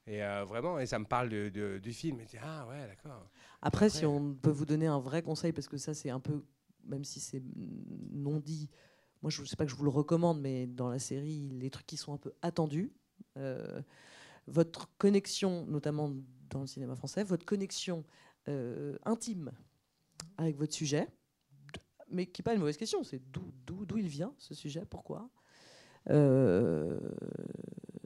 Et 0.07 0.23
euh, 0.23 0.43
vraiment, 0.45 0.80
et 0.80 0.85
ça 0.88 0.97
me 0.97 1.06
parle 1.06 1.30
de- 1.30 1.49
de- 1.49 1.77
du 1.77 1.93
film. 1.93 2.19
Et 2.19 2.26
dis, 2.26 2.38
ah 2.41 2.65
ouais, 2.68 2.88
d'accord. 2.88 3.30
Après, 3.61 3.89
si 3.89 4.06
on 4.06 4.34
peut 4.34 4.49
vous 4.49 4.65
donner 4.65 4.88
un 4.88 4.99
vrai 4.99 5.22
conseil, 5.22 5.51
parce 5.53 5.68
que 5.68 5.77
ça, 5.77 5.93
c'est 5.93 6.10
un 6.10 6.19
peu, 6.19 6.43
même 6.85 7.03
si 7.03 7.19
c'est 7.19 7.43
non 8.11 8.39
dit, 8.39 8.69
moi, 9.22 9.30
je 9.30 9.41
ne 9.41 9.45
sais 9.45 9.56
pas 9.56 9.65
que 9.65 9.72
je 9.72 9.76
vous 9.76 9.84
le 9.84 9.89
recommande, 9.91 10.39
mais 10.41 10.65
dans 10.65 10.89
la 10.89 10.97
série, 10.99 11.49
les 11.49 11.69
trucs 11.69 11.85
qui 11.85 11.97
sont 11.97 12.14
un 12.14 12.18
peu 12.18 12.34
attendus, 12.41 12.91
euh, 13.38 13.81
votre 14.47 14.89
connexion, 14.97 15.65
notamment 15.68 16.11
dans 16.49 16.61
le 16.61 16.68
cinéma 16.68 16.95
français, 16.95 17.23
votre 17.23 17.45
connexion 17.45 18.03
intime 19.06 19.51
avec 20.38 20.57
votre 20.57 20.73
sujet, 20.73 21.07
mais 22.10 22.26
qui 22.26 22.41
n'est 22.41 22.43
pas 22.43 22.53
une 22.53 22.60
mauvaise 22.60 22.77
question, 22.77 23.03
c'est 23.03 23.22
d'où 23.30 23.97
il 23.97 24.07
vient 24.07 24.34
ce 24.39 24.56
sujet, 24.56 24.85
pourquoi? 24.85 25.30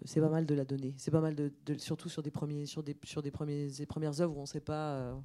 C'est 0.06 0.20
pas 0.20 0.30
mal 0.30 0.46
de 0.46 0.56
la 0.56 0.66
donner. 0.66 0.94
C'est 0.98 1.12
pas 1.12 1.22
mal 1.22 1.36
de, 1.36 1.52
surtout 1.78 2.10
sur 2.10 2.22
des 2.22 2.32
premiers, 2.32 2.66
sur 2.66 2.84
des, 2.84 2.96
sur 3.04 3.22
des 3.22 3.32
premiers, 3.32 3.68
des 3.68 3.86
premières 3.86 4.20
œuvres 4.22 4.36
où 4.36 4.40
on 4.40 4.42
ne 4.42 4.48
sait 4.48 4.60
pas. 4.60 5.16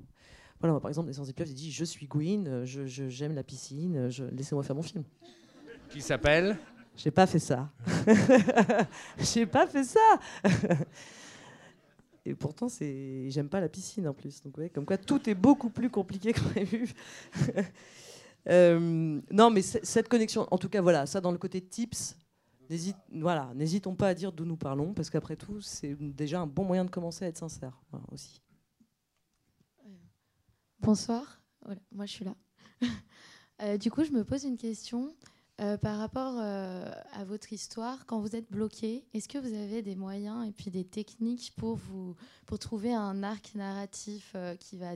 Voilà, 0.61 0.79
par 0.81 0.89
exemple, 0.89 1.09
Naissance 1.09 1.27
des 1.29 1.33
pieuvres, 1.33 1.51
il 1.51 1.55
dit 1.55 1.71
Je 1.71 1.85
suis 1.85 2.07
Gwyn, 2.07 2.65
j'aime 2.65 2.87
je, 2.87 3.27
la 3.27 3.43
piscine, 3.43 4.09
laissez-moi 4.33 4.63
faire 4.63 4.77
mon 4.77 4.83
film. 4.83 5.05
Qui 5.91 6.01
s'appelle? 6.01 6.57
J'ai 6.99 7.13
pas 7.13 7.27
fait 7.27 7.39
ça. 7.39 7.71
J'ai 9.19 9.47
pas 9.47 9.69
fait 9.69 9.85
ça. 9.85 10.21
Et 12.27 12.35
pourtant, 12.35 12.69
c'est, 12.69 13.31
j'aime 13.31 13.49
pas 13.49 13.61
la 13.61 13.69
piscine 13.69 14.09
en 14.09 14.13
plus. 14.13 14.43
Donc, 14.43 14.59
ouais, 14.59 14.69
comme 14.69 14.85
quoi, 14.85 14.99
tout 14.99 15.31
est 15.31 15.35
beaucoup 15.35 15.71
plus 15.71 15.91
compliqué 15.91 16.33
que 16.33 16.41
prévu. 16.41 16.93
euh, 18.51 19.21
non, 19.31 19.51
mais 19.51 19.63
cette 19.63 20.09
connexion, 20.09 20.47
en 20.51 20.59
tout 20.59 20.69
cas, 20.69 20.83
voilà, 20.83 21.07
ça 21.07 21.21
dans 21.21 21.31
le 21.31 21.39
côté 21.39 21.61
tips, 21.61 22.17
voilà, 23.13 23.53
n'hésitons 23.55 23.95
pas 23.95 24.09
à 24.09 24.15
dire 24.15 24.33
d'où 24.33 24.45
nous 24.45 24.57
parlons, 24.57 24.93
parce 24.93 25.11
qu'après 25.11 25.37
tout, 25.37 25.61
c'est 25.61 25.95
déjà 25.99 26.41
un 26.41 26.47
bon 26.47 26.65
moyen 26.65 26.85
de 26.85 26.91
commencer 26.91 27.25
à 27.25 27.29
être 27.29 27.39
sincère 27.39 27.81
aussi. 28.13 28.43
Bonsoir, 30.81 31.41
moi 31.93 32.07
je 32.07 32.13
suis 32.13 32.25
là. 32.25 32.35
Euh, 33.61 33.77
du 33.77 33.91
coup, 33.91 34.05
je 34.05 34.13
me 34.13 34.23
pose 34.23 34.45
une 34.45 34.57
question 34.57 35.13
euh, 35.61 35.77
par 35.77 35.99
rapport 35.99 36.37
euh, 36.39 36.89
à 37.13 37.25
votre 37.25 37.53
histoire. 37.53 38.07
Quand 38.07 38.21
vous 38.21 38.37
êtes 38.37 38.49
bloqué, 38.53 39.05
est-ce 39.13 39.29
que 39.29 39.37
vous 39.37 39.53
avez 39.53 39.83
des 39.83 39.97
moyens 39.97 40.47
et 40.47 40.53
puis 40.53 40.71
des 40.71 40.85
techniques 40.85 41.53
pour, 41.57 41.75
vous, 41.75 42.15
pour 42.47 42.61
trouver 42.61 42.95
un 42.95 43.25
arc 43.25 43.57
narratif 43.57 44.37
qui 44.61 44.77
va 44.77 44.95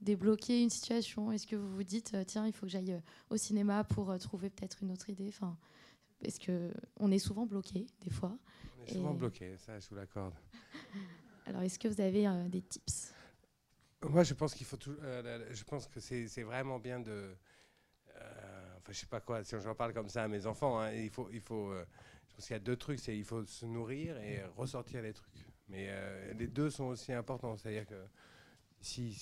débloquer 0.00 0.60
une 0.60 0.70
situation? 0.70 1.30
Est-ce 1.30 1.46
que 1.46 1.54
vous 1.54 1.72
vous 1.72 1.84
dites, 1.84 2.16
tiens, 2.26 2.48
il 2.48 2.52
faut 2.52 2.66
que 2.66 2.72
j'aille 2.72 3.00
au 3.30 3.36
cinéma 3.36 3.84
pour 3.84 4.18
trouver 4.18 4.50
peut-être 4.50 4.82
une 4.82 4.90
autre 4.90 5.08
idée? 5.08 5.32
Parce 6.22 6.38
qu'on 6.38 7.10
est 7.10 7.18
souvent 7.18 7.46
bloqué, 7.46 7.86
des 8.02 8.10
fois. 8.10 8.36
On 8.78 8.84
est 8.84 8.92
souvent 8.92 9.14
bloqué, 9.14 9.56
ça, 9.58 9.78
je 9.78 9.88
vous 9.88 9.96
l'accorde. 9.96 10.34
Alors, 11.46 11.62
est-ce 11.62 11.78
que 11.78 11.88
vous 11.88 12.00
avez 12.00 12.26
des 12.48 12.62
tips? 12.62 13.12
Moi, 14.08 14.22
je 14.22 14.34
pense 14.34 14.54
qu'il 14.54 14.66
faut 14.66 14.76
tout, 14.76 14.96
euh, 15.02 15.46
je 15.50 15.64
pense 15.64 15.86
que 15.86 16.00
c'est 16.00 16.42
vraiment 16.42 16.78
bien 16.78 17.00
de. 17.00 17.34
Euh, 18.16 18.76
enfin, 18.78 18.92
je 18.92 18.98
sais 18.98 19.06
pas 19.06 19.20
quoi. 19.20 19.44
Si 19.44 19.54
j'en 19.60 19.74
parle 19.74 19.92
comme 19.92 20.08
ça 20.08 20.24
à 20.24 20.28
mes 20.28 20.46
enfants, 20.46 20.80
hein, 20.80 20.92
il 20.92 21.10
faut, 21.10 21.28
il 21.32 21.40
faut. 21.40 21.70
Euh, 21.70 21.84
je 22.28 22.34
pense 22.34 22.46
qu'il 22.46 22.54
y 22.54 22.56
a 22.56 22.60
deux 22.60 22.76
trucs. 22.76 22.98
C'est 22.98 23.16
il 23.16 23.24
faut 23.24 23.44
se 23.44 23.66
nourrir 23.66 24.16
et 24.18 24.42
ressortir 24.56 25.02
les 25.02 25.12
trucs. 25.12 25.46
Mais 25.68 25.88
les 26.34 26.48
deux 26.48 26.70
sont 26.70 26.84
aussi 26.84 27.12
importants. 27.12 27.56
C'est-à-dire 27.56 27.86
que 27.86 28.06
si, 28.80 29.12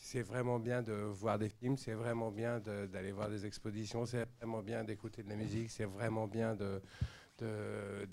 c'est 0.00 0.22
vraiment 0.22 0.58
bien 0.58 0.82
de 0.82 0.92
voir 0.92 1.38
des 1.38 1.48
films, 1.48 1.76
c'est 1.76 1.92
vraiment 1.92 2.30
bien 2.30 2.60
d'aller 2.60 3.12
voir 3.12 3.28
des 3.28 3.44
expositions, 3.46 4.06
c'est 4.06 4.26
vraiment 4.38 4.62
bien 4.62 4.84
d'écouter 4.84 5.22
de 5.22 5.28
la 5.28 5.36
musique, 5.36 5.70
c'est 5.70 5.84
vraiment 5.84 6.26
bien 6.26 6.54
de, 6.54 6.80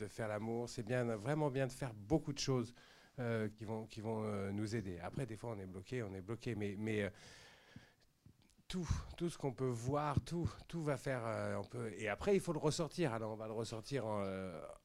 faire 0.08 0.28
l'amour, 0.28 0.68
c'est 0.70 0.84
bien, 0.84 1.04
vraiment 1.16 1.50
bien 1.50 1.68
de 1.68 1.72
faire 1.72 1.94
beaucoup 1.94 2.34
de 2.34 2.40
choses. 2.40 2.74
Euh, 3.20 3.50
qui 3.50 3.66
vont, 3.66 4.24
euh, 4.24 4.50
nous 4.54 4.78
aider. 4.78 4.98
Après, 5.04 5.26
des 5.26 5.36
fois, 5.36 5.54
on 5.54 5.60
est 5.60 5.66
bloqué, 5.66 6.02
on 6.04 6.14
est 6.14 6.22
bloqué, 6.22 6.56
mais, 6.56 6.76
mais 6.78 7.04
euh, 7.04 7.10
tout, 8.70 8.88
tout 9.18 9.30
ce 9.30 9.38
qu'on 9.38 9.52
peut 9.52 9.66
voir, 9.66 10.22
tout, 10.22 10.50
tout 10.68 10.82
va 10.82 10.96
faire. 10.96 11.22
on 11.60 11.64
peut, 11.66 11.92
et 11.98 12.08
après, 12.08 12.36
il 12.36 12.40
faut 12.40 12.54
le 12.54 12.60
ressortir. 12.60 13.14
Alors, 13.14 13.32
on 13.32 13.36
va 13.36 13.48
le 13.48 13.54
ressortir 13.54 14.06
en, 14.06 14.24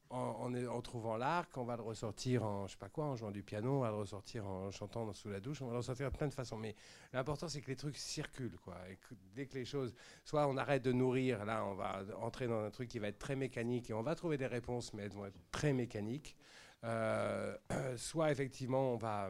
en, 0.09 0.53
en, 0.53 0.81
trouvant 0.81 1.17
l'arc, 1.17 1.55
on 1.57 1.63
va 1.63 1.75
le 1.75 1.83
ressortir 1.83 2.43
en, 2.43 2.67
je 2.67 2.71
sais 2.71 2.77
pas 2.77 2.89
quoi, 2.89 3.05
en 3.05 3.15
jouant 3.15 3.31
du 3.31 3.43
piano, 3.43 3.77
on 3.77 3.79
va 3.81 3.89
le 3.89 3.97
ressortir 3.97 4.45
en 4.45 4.71
chantant 4.71 5.11
sous 5.13 5.29
la 5.29 5.39
douche, 5.39 5.61
on 5.61 5.67
va 5.67 5.73
le 5.73 5.77
ressortir 5.77 6.11
de 6.11 6.17
plein 6.17 6.27
de 6.27 6.33
façons. 6.33 6.57
Mais 6.57 6.75
l'important, 7.13 7.47
c'est 7.47 7.61
que 7.61 7.67
les 7.67 7.75
trucs 7.75 7.97
circulent, 7.97 8.57
quoi. 8.63 8.75
Et 8.89 8.97
dès 9.35 9.45
que 9.45 9.53
les 9.53 9.65
choses, 9.65 9.93
soit 10.23 10.47
on 10.47 10.57
arrête 10.57 10.83
de 10.83 10.91
nourrir, 10.91 11.45
là, 11.45 11.63
on 11.65 11.75
va 11.75 12.01
entrer 12.19 12.47
dans 12.47 12.63
un 12.63 12.71
truc 12.71 12.89
qui 12.89 12.99
va 12.99 13.07
être 13.07 13.19
très 13.19 13.35
mécanique 13.35 13.89
et 13.89 13.93
on 13.93 14.03
va 14.03 14.15
trouver 14.15 14.37
des 14.37 14.47
réponses, 14.47 14.93
mais 14.93 15.03
elles 15.03 15.13
vont 15.13 15.25
être 15.25 15.39
très 15.51 15.73
mécaniques. 15.73 16.35
Euh, 16.83 17.55
soit 17.97 18.31
effectivement 18.31 18.93
on 18.93 18.97
va, 18.97 19.29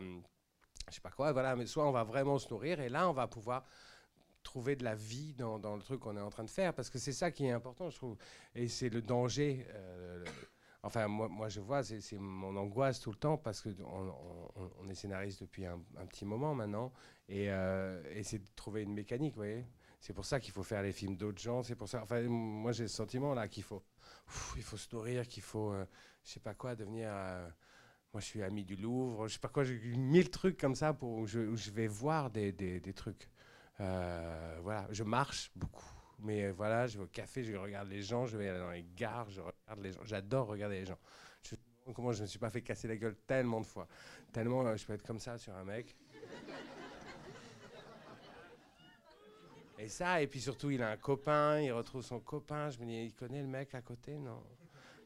je 0.89 0.95
sais 0.95 1.01
pas 1.01 1.11
quoi, 1.11 1.31
voilà, 1.31 1.55
mais 1.55 1.65
soit 1.65 1.87
on 1.87 1.91
va 1.91 2.03
vraiment 2.03 2.37
se 2.37 2.49
nourrir 2.49 2.81
et 2.81 2.89
là 2.89 3.09
on 3.09 3.13
va 3.13 3.27
pouvoir 3.27 3.63
trouver 4.45 4.77
de 4.77 4.83
la 4.83 4.95
vie 4.95 5.33
dans, 5.33 5.59
dans 5.59 5.75
le 5.75 5.81
truc 5.81 5.99
qu'on 5.99 6.15
est 6.15 6.21
en 6.21 6.29
train 6.29 6.45
de 6.45 6.49
faire 6.49 6.73
parce 6.73 6.89
que 6.89 6.97
c'est 6.97 7.11
ça 7.11 7.31
qui 7.31 7.45
est 7.45 7.51
important, 7.51 7.89
je 7.89 7.97
trouve, 7.97 8.15
et 8.55 8.67
c'est 8.69 8.89
le 8.89 9.01
danger. 9.01 9.65
Euh, 9.73 10.23
enfin, 10.83 11.07
moi, 11.07 11.27
moi, 11.27 11.49
je 11.49 11.59
vois, 11.59 11.83
c'est 11.83 12.17
mon 12.17 12.55
angoisse 12.55 13.01
tout 13.01 13.11
le 13.11 13.17
temps 13.17 13.37
parce 13.37 13.61
qu'on 13.61 13.73
on, 13.83 14.71
on, 14.79 14.89
est 14.89 14.95
scénariste 14.95 15.41
depuis 15.41 15.65
un, 15.65 15.79
petit 16.07 16.23
moment 16.23 16.55
maintenant 16.55 16.93
et, 17.27 17.49
euh, 17.49 18.01
et 18.13 18.23
c'est 18.23 18.39
de 18.39 18.49
trouver 18.55 18.83
une 18.83 18.93
mécanique, 18.93 19.33
vous 19.33 19.41
voyez. 19.41 19.65
C'est 19.99 20.13
pour 20.13 20.25
ça 20.25 20.39
qu'il 20.39 20.53
faut 20.53 20.63
faire 20.63 20.83
les 20.83 20.91
films 20.91 21.17
d'autres 21.17 21.41
gens. 21.41 21.63
C'est 21.63 21.75
pour 21.75 21.89
ça. 21.89 22.03
Enfin, 22.03 22.21
moi, 22.21 22.71
j'ai 22.71 22.83
le 22.83 22.89
sentiment 22.89 23.33
là 23.33 23.47
qu'il 23.47 23.63
faut, 23.63 23.83
il 24.55 24.61
faut 24.61 24.77
se 24.77 24.87
nourrir, 24.95 25.27
qu'il 25.27 25.41
faut, 25.41 25.73
je 26.25 26.31
sais 26.31 26.39
pas 26.39 26.53
quoi, 26.53 26.75
devenir. 26.75 27.09
Euh, 27.09 27.47
moi, 28.13 28.21
je 28.21 28.25
suis 28.25 28.43
ami 28.43 28.63
du 28.63 28.75
Louvre, 28.75 29.27
je 29.27 29.33
sais 29.33 29.39
pas 29.39 29.49
quoi, 29.49 29.63
j'ai 29.63 29.77
mille 29.97 30.29
trucs 30.29 30.57
comme 30.57 30.75
ça 30.75 30.93
pour, 30.93 31.17
où, 31.17 31.27
je, 31.27 31.71
vais 31.71 31.87
voir 31.87 32.29
des, 32.29 32.51
des, 32.51 32.79
des 32.79 32.93
trucs. 32.93 33.29
Euh, 33.79 34.59
voilà, 34.61 34.87
je 34.91 35.03
marche 35.03 35.51
beaucoup. 35.55 35.85
Mais 36.19 36.45
euh, 36.45 36.53
voilà, 36.53 36.87
je 36.87 36.97
vais 36.97 37.03
au 37.03 37.07
café, 37.07 37.43
je 37.43 37.55
regarde 37.55 37.89
les 37.89 38.01
gens, 38.01 38.25
je 38.25 38.37
vais 38.37 38.57
dans 38.57 38.71
les 38.71 38.85
gares, 38.95 39.29
je 39.29 39.41
regarde 39.41 39.81
les 39.81 39.91
gens. 39.91 40.03
J'adore 40.03 40.47
regarder 40.47 40.79
les 40.79 40.85
gens. 40.85 40.97
Je 41.43 41.55
comment 41.93 42.11
je 42.11 42.19
ne 42.19 42.23
me 42.23 42.27
suis 42.27 42.39
pas 42.39 42.49
fait 42.49 42.61
casser 42.61 42.87
la 42.87 42.95
gueule 42.95 43.15
tellement 43.27 43.61
de 43.61 43.65
fois. 43.65 43.87
Tellement, 44.31 44.75
je 44.75 44.85
peux 44.85 44.93
être 44.93 45.05
comme 45.05 45.19
ça 45.19 45.37
sur 45.37 45.53
un 45.55 45.63
mec. 45.63 45.95
Et 49.77 49.89
ça, 49.89 50.21
et 50.21 50.27
puis 50.27 50.39
surtout, 50.39 50.71
il 50.71 50.81
a 50.81 50.89
un 50.89 50.97
copain, 50.97 51.59
il 51.59 51.71
retrouve 51.71 52.01
son 52.01 52.19
copain. 52.19 52.69
Je 52.69 52.79
me 52.79 52.85
dis, 52.85 53.05
il 53.05 53.13
connaît 53.13 53.41
le 53.41 53.47
mec 53.47 53.75
à 53.75 53.81
côté? 53.81 54.17
Non. 54.17 54.41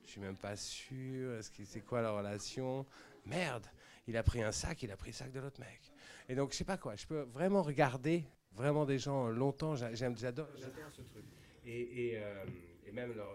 Je 0.06 0.12
suis 0.12 0.22
même 0.22 0.38
pas 0.38 0.56
sûr. 0.56 1.34
Est-ce 1.34 1.52
que 1.52 1.66
c'est 1.66 1.82
quoi 1.82 2.02
la 2.02 2.12
relation? 2.12 2.86
Merde, 3.26 3.68
il 4.08 4.16
a 4.16 4.24
pris 4.24 4.42
un 4.42 4.52
sac, 4.52 4.82
il 4.84 4.92
a 4.92 4.98
pris 4.98 5.10
le 5.10 5.16
sac 5.16 5.32
de 5.32 5.40
l'autre 5.40 5.60
mec. 5.60 5.92
Et 6.28 6.36
donc 6.36 6.52
je 6.52 6.58
sais 6.58 6.64
pas 6.64 6.78
quoi. 6.78 6.96
Je 6.96 7.06
peux 7.06 7.22
vraiment 7.22 7.62
regarder 7.62 8.26
vraiment 8.54 8.86
des 8.86 9.00
gens 9.00 9.28
longtemps. 9.28 9.76
J'aime, 9.76 10.18
j'adore, 10.18 10.48
ce 10.58 11.02
truc. 11.02 11.24
Et, 11.66 12.14
euh, 12.16 12.46
même 12.94 13.14
leur, 13.16 13.28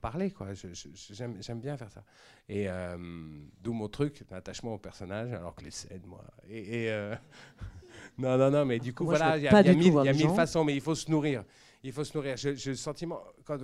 parler 0.00 0.30
quoi. 0.30 0.48
j'aime, 0.52 1.60
bien 1.60 1.76
faire 1.76 1.90
ça. 1.90 2.04
Et 2.48 2.68
euh, 2.68 2.96
d'où 3.60 3.72
mon 3.72 3.88
truc, 3.88 4.24
l'attachement 4.30 4.74
au 4.74 4.78
personnage, 4.78 5.32
alors 5.32 5.54
que 5.54 5.64
les 5.64 5.70
scènes, 5.70 6.02
moi. 6.06 6.24
Et, 6.48 6.90
euh, 6.90 7.14
non, 8.18 8.36
non, 8.36 8.50
non, 8.50 8.64
mais 8.64 8.78
du 8.78 8.92
coup, 8.92 9.04
voilà, 9.04 9.36
il 9.38 9.44
y 9.44 9.48
a, 9.48 9.62
y 9.62 9.68
a 9.68 10.12
mille 10.12 10.30
façons, 10.30 10.64
mais 10.64 10.74
il 10.74 10.80
faut 10.80 10.94
se 10.94 11.10
nourrir 11.10 11.44
il 11.86 11.92
faut 11.92 12.04
se 12.04 12.16
nourrir. 12.16 12.36
J'ai 12.36 12.52
le 12.52 12.74
sentiment, 12.74 13.22
quand, 13.44 13.58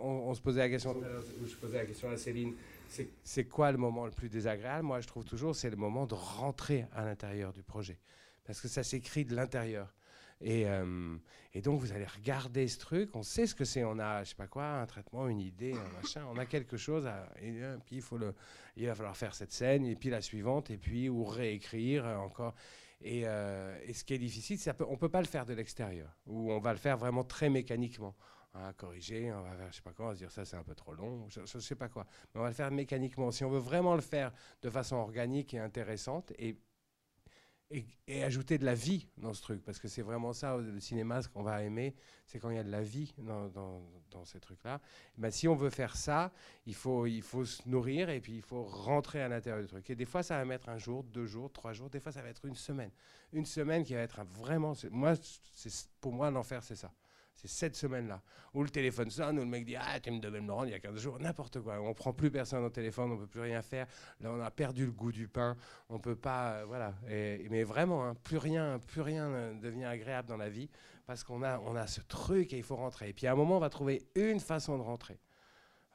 on, 0.00 0.34
se 0.34 0.40
posait 0.40 0.60
la 0.60 0.68
question, 0.68 0.96
je 1.46 1.54
posais 1.56 1.76
la 1.76 1.86
question 1.86 2.10
à 2.10 2.16
Céline, 2.16 2.54
c'est 3.22 3.44
quoi 3.44 3.70
le 3.70 3.78
moment 3.78 4.04
le 4.04 4.10
plus 4.10 4.28
désagréable? 4.28 4.82
Moi, 4.84 5.00
je 5.00 5.06
trouve 5.06 5.24
toujours, 5.24 5.54
c'est 5.54 5.70
le 5.70 5.76
moment 5.76 6.06
de 6.06 6.14
rentrer 6.14 6.86
à 6.92 7.04
l'intérieur 7.04 7.52
du 7.52 7.62
projet. 7.62 7.98
Parce 8.44 8.60
que 8.60 8.68
ça 8.68 8.82
s'écrit 8.82 9.24
de 9.24 9.36
l'intérieur. 9.36 9.94
Et, 10.40 10.66
euh, 10.66 11.16
et, 11.52 11.60
donc, 11.60 11.80
vous 11.80 11.92
allez 11.92 12.06
regarder 12.06 12.68
ce 12.68 12.78
truc, 12.78 13.14
on 13.16 13.22
sait 13.22 13.46
ce 13.46 13.54
que 13.54 13.64
c'est, 13.64 13.84
on 13.84 13.98
a, 13.98 14.22
je 14.22 14.30
sais 14.30 14.34
pas 14.36 14.46
quoi, 14.46 14.64
un 14.64 14.86
traitement, 14.86 15.28
une 15.28 15.40
idée, 15.40 15.72
un 15.72 16.00
machin, 16.00 16.24
on 16.32 16.38
a 16.38 16.46
quelque 16.46 16.76
chose, 16.76 17.06
et, 17.40 17.62
euh, 17.62 17.76
puis 17.84 17.96
il, 17.96 18.02
faut 18.02 18.18
le, 18.18 18.34
il 18.76 18.86
va 18.86 18.94
falloir 18.94 19.16
faire 19.16 19.34
cette 19.34 19.52
scène, 19.52 19.84
et 19.84 19.96
puis 19.96 20.10
la 20.10 20.20
suivante, 20.20 20.70
et 20.70 20.76
puis, 20.76 21.08
ou 21.08 21.24
réécrire 21.24 22.04
encore. 22.04 22.54
Euh, 23.04 23.78
et, 23.84 23.92
ce 23.92 24.04
qui 24.04 24.14
est 24.14 24.18
difficile, 24.18 24.58
qu'on 24.74 24.92
ne 24.92 24.96
peut 24.96 25.08
pas 25.08 25.20
le 25.20 25.26
faire 25.26 25.46
de 25.46 25.54
l'extérieur, 25.54 26.16
ou 26.26 26.52
on 26.52 26.58
va 26.58 26.72
le 26.72 26.78
faire 26.78 26.96
vraiment 26.96 27.24
très 27.24 27.48
mécaniquement. 27.48 28.14
On 28.54 28.60
va 28.60 28.72
corriger, 28.72 29.32
on 29.32 29.42
va 29.42 29.56
faire, 29.56 29.70
je 29.70 29.76
sais 29.76 29.82
pas 29.82 29.92
quoi, 29.92 30.06
on 30.06 30.08
va 30.08 30.14
se 30.14 30.20
dire 30.20 30.32
ça 30.32 30.44
c'est 30.44 30.56
un 30.56 30.62
peu 30.62 30.74
trop 30.74 30.94
long, 30.94 31.28
je, 31.28 31.40
ne 31.40 31.60
sais 31.60 31.76
pas 31.76 31.88
quoi. 31.88 32.06
Mais 32.34 32.40
on 32.40 32.42
va 32.42 32.48
le 32.48 32.54
faire 32.54 32.70
mécaniquement. 32.70 33.30
Si 33.30 33.44
on 33.44 33.50
veut 33.50 33.58
vraiment 33.58 33.94
le 33.94 34.00
faire 34.00 34.32
de 34.62 34.70
façon 34.70 34.96
organique 34.96 35.54
et 35.54 35.58
intéressante, 35.58 36.32
et 36.38 36.56
et, 37.70 38.22
ajouter 38.22 38.58
de 38.58 38.64
la 38.64 38.74
vie 38.74 39.06
dans 39.18 39.34
ce 39.34 39.42
truc, 39.42 39.62
parce 39.64 39.78
que 39.78 39.88
c'est 39.88 40.02
vraiment 40.02 40.32
ça, 40.32 40.56
le 40.56 40.80
cinéma, 40.80 41.22
ce 41.22 41.28
qu'on 41.28 41.42
va 41.42 41.62
aimer, 41.62 41.94
c'est 42.26 42.38
quand 42.38 42.50
il 42.50 42.56
y 42.56 42.58
a 42.58 42.64
de 42.64 42.70
la 42.70 42.82
vie 42.82 43.12
dans, 43.18 43.48
dans, 43.48 44.24
ces 44.24 44.40
trucs-là. 44.40 44.80
Ben, 45.16 45.30
si 45.30 45.46
on 45.46 45.54
veut 45.54 45.70
faire 45.70 45.94
ça, 45.94 46.32
il 46.66 46.74
faut, 46.74 47.06
il 47.06 47.22
faut 47.22 47.44
se 47.44 47.68
nourrir 47.68 48.10
et 48.10 48.20
puis 48.20 48.36
il 48.36 48.42
faut 48.42 48.64
rentrer 48.64 49.22
à 49.22 49.28
l'intérieur 49.28 49.62
du 49.62 49.68
truc. 49.68 49.88
Et 49.90 49.94
des 49.94 50.04
fois, 50.04 50.24
ça 50.24 50.36
va 50.36 50.44
mettre 50.44 50.68
un 50.68 50.78
jour, 50.78 51.04
deux 51.04 51.26
jours, 51.26 51.52
trois 51.52 51.72
jours, 51.72 51.88
des 51.88 52.00
fois, 52.00 52.10
ça 52.10 52.20
va 52.20 52.28
être 52.28 52.44
une 52.46 52.56
semaine. 52.56 52.90
Une 53.32 53.46
semaine 53.46 53.84
qui 53.84 53.94
va 53.94 54.00
être 54.00 54.24
vraiment... 54.24 54.72
Moi, 54.90 55.14
pour 56.00 56.12
moi, 56.12 56.30
l'enfer, 56.30 56.64
c'est 56.64 56.74
ça. 56.74 56.92
C'est 57.40 57.48
cette 57.48 57.76
semaine-là. 57.76 58.20
Où 58.52 58.64
le 58.64 58.68
téléphone 58.68 59.10
sonne, 59.10 59.38
où 59.38 59.42
le 59.42 59.46
mec 59.46 59.64
dit 59.64 59.76
Ah, 59.76 60.00
tu 60.00 60.10
me 60.10 60.18
devais 60.18 60.40
me 60.40 60.48
le 60.48 60.52
rendre 60.52 60.66
il 60.66 60.72
y 60.72 60.74
a 60.74 60.80
15 60.80 60.98
jours, 61.00 61.20
n'importe 61.20 61.60
quoi. 61.60 61.80
On 61.80 61.94
prend 61.94 62.12
plus 62.12 62.32
personne 62.32 62.64
au 62.64 62.70
téléphone, 62.70 63.12
on 63.12 63.16
peut 63.16 63.28
plus 63.28 63.42
rien 63.42 63.62
faire. 63.62 63.86
Là, 64.20 64.32
on 64.32 64.40
a 64.40 64.50
perdu 64.50 64.86
le 64.86 64.90
goût 64.90 65.12
du 65.12 65.28
pain. 65.28 65.56
On 65.88 66.00
peut 66.00 66.16
pas. 66.16 66.54
Euh, 66.54 66.64
voilà. 66.66 66.94
Mais 67.06 67.62
vraiment, 67.62 68.04
hein, 68.04 68.16
plus 68.24 68.38
rien, 68.38 68.80
plus 68.80 69.02
rien 69.02 69.28
ne 69.28 69.60
devient 69.60 69.84
agréable 69.84 70.28
dans 70.28 70.36
la 70.36 70.48
vie 70.48 70.68
parce 71.06 71.22
qu'on 71.22 71.44
a, 71.44 71.60
on 71.60 71.76
a 71.76 71.86
ce 71.86 72.00
truc 72.00 72.52
et 72.52 72.56
il 72.56 72.64
faut 72.64 72.74
rentrer. 72.74 73.10
Et 73.10 73.12
puis 73.12 73.28
à 73.28 73.32
un 73.32 73.36
moment, 73.36 73.56
on 73.56 73.60
va 73.60 73.70
trouver 73.70 74.02
une 74.16 74.40
façon 74.40 74.76
de 74.76 74.82
rentrer. 74.82 75.20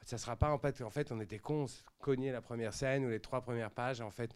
Ça 0.06 0.16
sera 0.16 0.36
pas 0.36 0.50
en 0.50 0.58
fait, 0.58 0.80
en 0.80 0.90
fait, 0.90 1.12
on 1.12 1.20
était 1.20 1.38
cons, 1.38 1.66
cogner 1.98 2.32
la 2.32 2.40
première 2.40 2.72
scène 2.72 3.04
ou 3.04 3.10
les 3.10 3.20
trois 3.20 3.42
premières 3.42 3.70
pages. 3.70 4.00
En 4.00 4.10
fait, 4.10 4.34